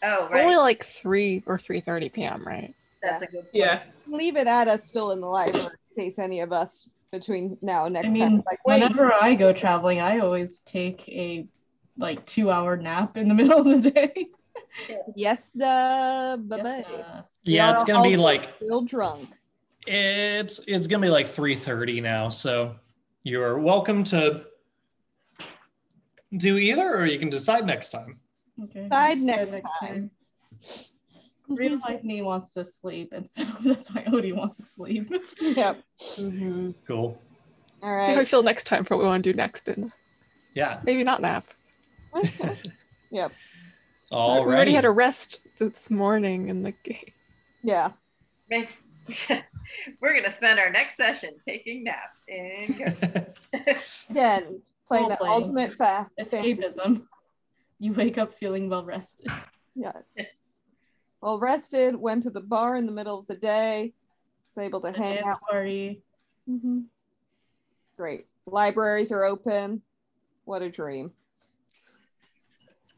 Oh, 0.03 0.25
It's 0.25 0.33
only 0.33 0.55
like 0.55 0.83
3 0.83 1.43
or 1.45 1.57
3.30 1.57 2.11
p.m., 2.11 2.45
right? 2.45 2.73
That's 3.01 3.21
a 3.21 3.27
good 3.27 3.41
point. 3.41 3.49
Yeah. 3.53 3.83
Leave 4.07 4.35
it 4.35 4.47
at 4.47 4.67
us 4.67 4.87
still 4.87 5.11
in 5.11 5.21
the 5.21 5.27
library 5.27 5.69
in 5.95 6.03
case 6.03 6.19
any 6.19 6.41
of 6.41 6.51
us 6.51 6.89
between 7.11 7.57
now 7.61 7.85
and 7.85 7.97
I 7.97 8.01
next 8.01 8.13
time. 8.17 8.29
mean, 8.29 8.37
It's 8.37 8.47
like, 8.47 8.59
wait, 8.65 8.81
whenever 8.81 9.13
I 9.13 9.35
go 9.35 9.53
traveling, 9.53 9.99
I 9.99 10.19
always 10.19 10.61
take 10.63 11.07
a 11.09 11.47
like 11.97 12.25
two 12.25 12.49
hour 12.49 12.77
nap 12.77 13.17
in 13.17 13.27
the 13.27 13.33
middle 13.41 13.59
of 13.71 13.83
the 13.83 13.91
day. 13.91 14.29
yes, 15.15 15.51
the 15.53 16.41
bye 16.47 16.57
Yes, 16.57 16.85
bye. 16.85 17.23
Yeah, 17.43 17.71
it's 17.73 17.83
gonna 17.83 18.03
be 18.03 18.17
like 18.17 18.49
still 18.61 18.81
drunk. 18.81 19.29
it's 19.87 20.59
it's 20.67 20.87
gonna 20.87 21.01
be 21.01 21.09
like 21.09 21.27
3:30 21.27 22.01
now, 22.01 22.29
so 22.29 22.75
you're 23.23 23.59
welcome 23.59 24.03
to 24.05 24.45
do 26.37 26.57
either, 26.57 26.95
or 26.95 27.05
you 27.05 27.19
can 27.19 27.29
decide 27.29 27.65
next 27.65 27.89
time. 27.89 28.19
okay. 28.63 28.83
Decide 28.83 29.17
Yeah, 29.19 29.23
next 29.35 29.61
time. 29.81 30.11
Real 31.47 31.79
life 31.79 32.01
me 32.03 32.21
wants 32.21 32.53
to 32.53 32.63
sleep, 32.63 33.11
and 33.11 33.29
so 33.29 33.43
that's 33.63 33.89
why 33.93 34.05
Odi 34.11 34.31
wants 34.31 34.57
to 34.57 34.63
sleep. 34.63 35.11
Yep. 35.41 35.81
Mhm. 35.99 36.75
Cool. 36.87 37.21
All 37.83 37.95
right. 37.95 38.07
See 38.09 38.15
how 38.15 38.21
I 38.21 38.25
feel 38.25 38.43
next 38.43 38.65
time 38.65 38.85
for 38.85 38.95
what 38.95 39.03
we 39.03 39.09
want 39.09 39.23
to 39.23 39.31
do 39.33 39.35
next, 39.35 39.67
and 39.67 39.91
Yeah. 40.53 40.79
maybe 40.85 41.03
not 41.03 41.21
nap. 41.21 41.45
yep. 43.11 43.31
All 44.11 44.45
we 44.45 44.53
already 44.53 44.73
had 44.73 44.85
a 44.85 44.91
rest 44.91 45.41
this 45.59 45.89
morning 45.89 46.47
in 46.49 46.63
the 46.63 46.71
game. 46.71 47.11
Yeah. 47.63 47.91
Maybe- 48.49 48.69
We're 49.99 50.13
gonna 50.13 50.31
spend 50.31 50.59
our 50.59 50.69
next 50.69 50.95
session 50.95 51.31
taking 51.45 51.83
naps 51.83 52.23
in 52.27 52.75
Again, 54.09 54.61
playing 54.87 55.07
the 55.09 55.17
Role-playing. 55.21 55.43
ultimate 55.43 55.75
fast. 55.75 56.11
Escapism. 56.19 57.03
You 57.79 57.93
wake 57.93 58.17
up 58.17 58.33
feeling 58.35 58.69
well 58.69 58.83
rested. 58.85 59.27
Yes. 59.75 60.15
Well 61.21 61.39
rested, 61.39 61.95
went 61.95 62.23
to 62.23 62.29
the 62.29 62.41
bar 62.41 62.75
in 62.75 62.85
the 62.85 62.91
middle 62.91 63.19
of 63.19 63.27
the 63.27 63.35
day, 63.35 63.93
was 64.55 64.63
able 64.63 64.81
to 64.81 64.87
A 64.87 64.91
hang 64.91 65.15
dance 65.15 65.25
out. 65.27 65.41
party. 65.49 66.03
hmm 66.47 66.81
It's 67.83 67.91
great. 67.91 68.25
Libraries 68.45 69.11
are 69.11 69.23
open. 69.23 69.81
What 70.45 70.61
a 70.61 70.69
dream. 70.69 71.11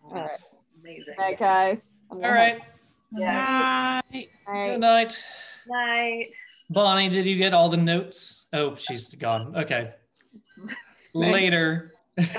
All 0.03 0.13
right. 0.13 0.39
Amazing. 0.81 1.15
All 1.19 1.25
right, 1.25 1.39
guys. 1.39 1.95
I'm 2.11 2.23
All. 2.23 2.61
Yeah. 3.15 4.01
Bye. 4.11 4.27
All 4.47 4.53
right. 4.53 4.67
Good 4.71 4.79
night. 4.79 5.23
Night. 5.67 6.25
Bonnie, 6.69 7.09
did 7.09 7.25
you 7.25 7.37
get 7.37 7.53
all 7.53 7.69
the 7.69 7.77
notes? 7.77 8.47
Oh, 8.53 8.75
she's 8.75 9.13
gone. 9.15 9.55
Okay. 9.55 9.93
Later. 11.13 11.93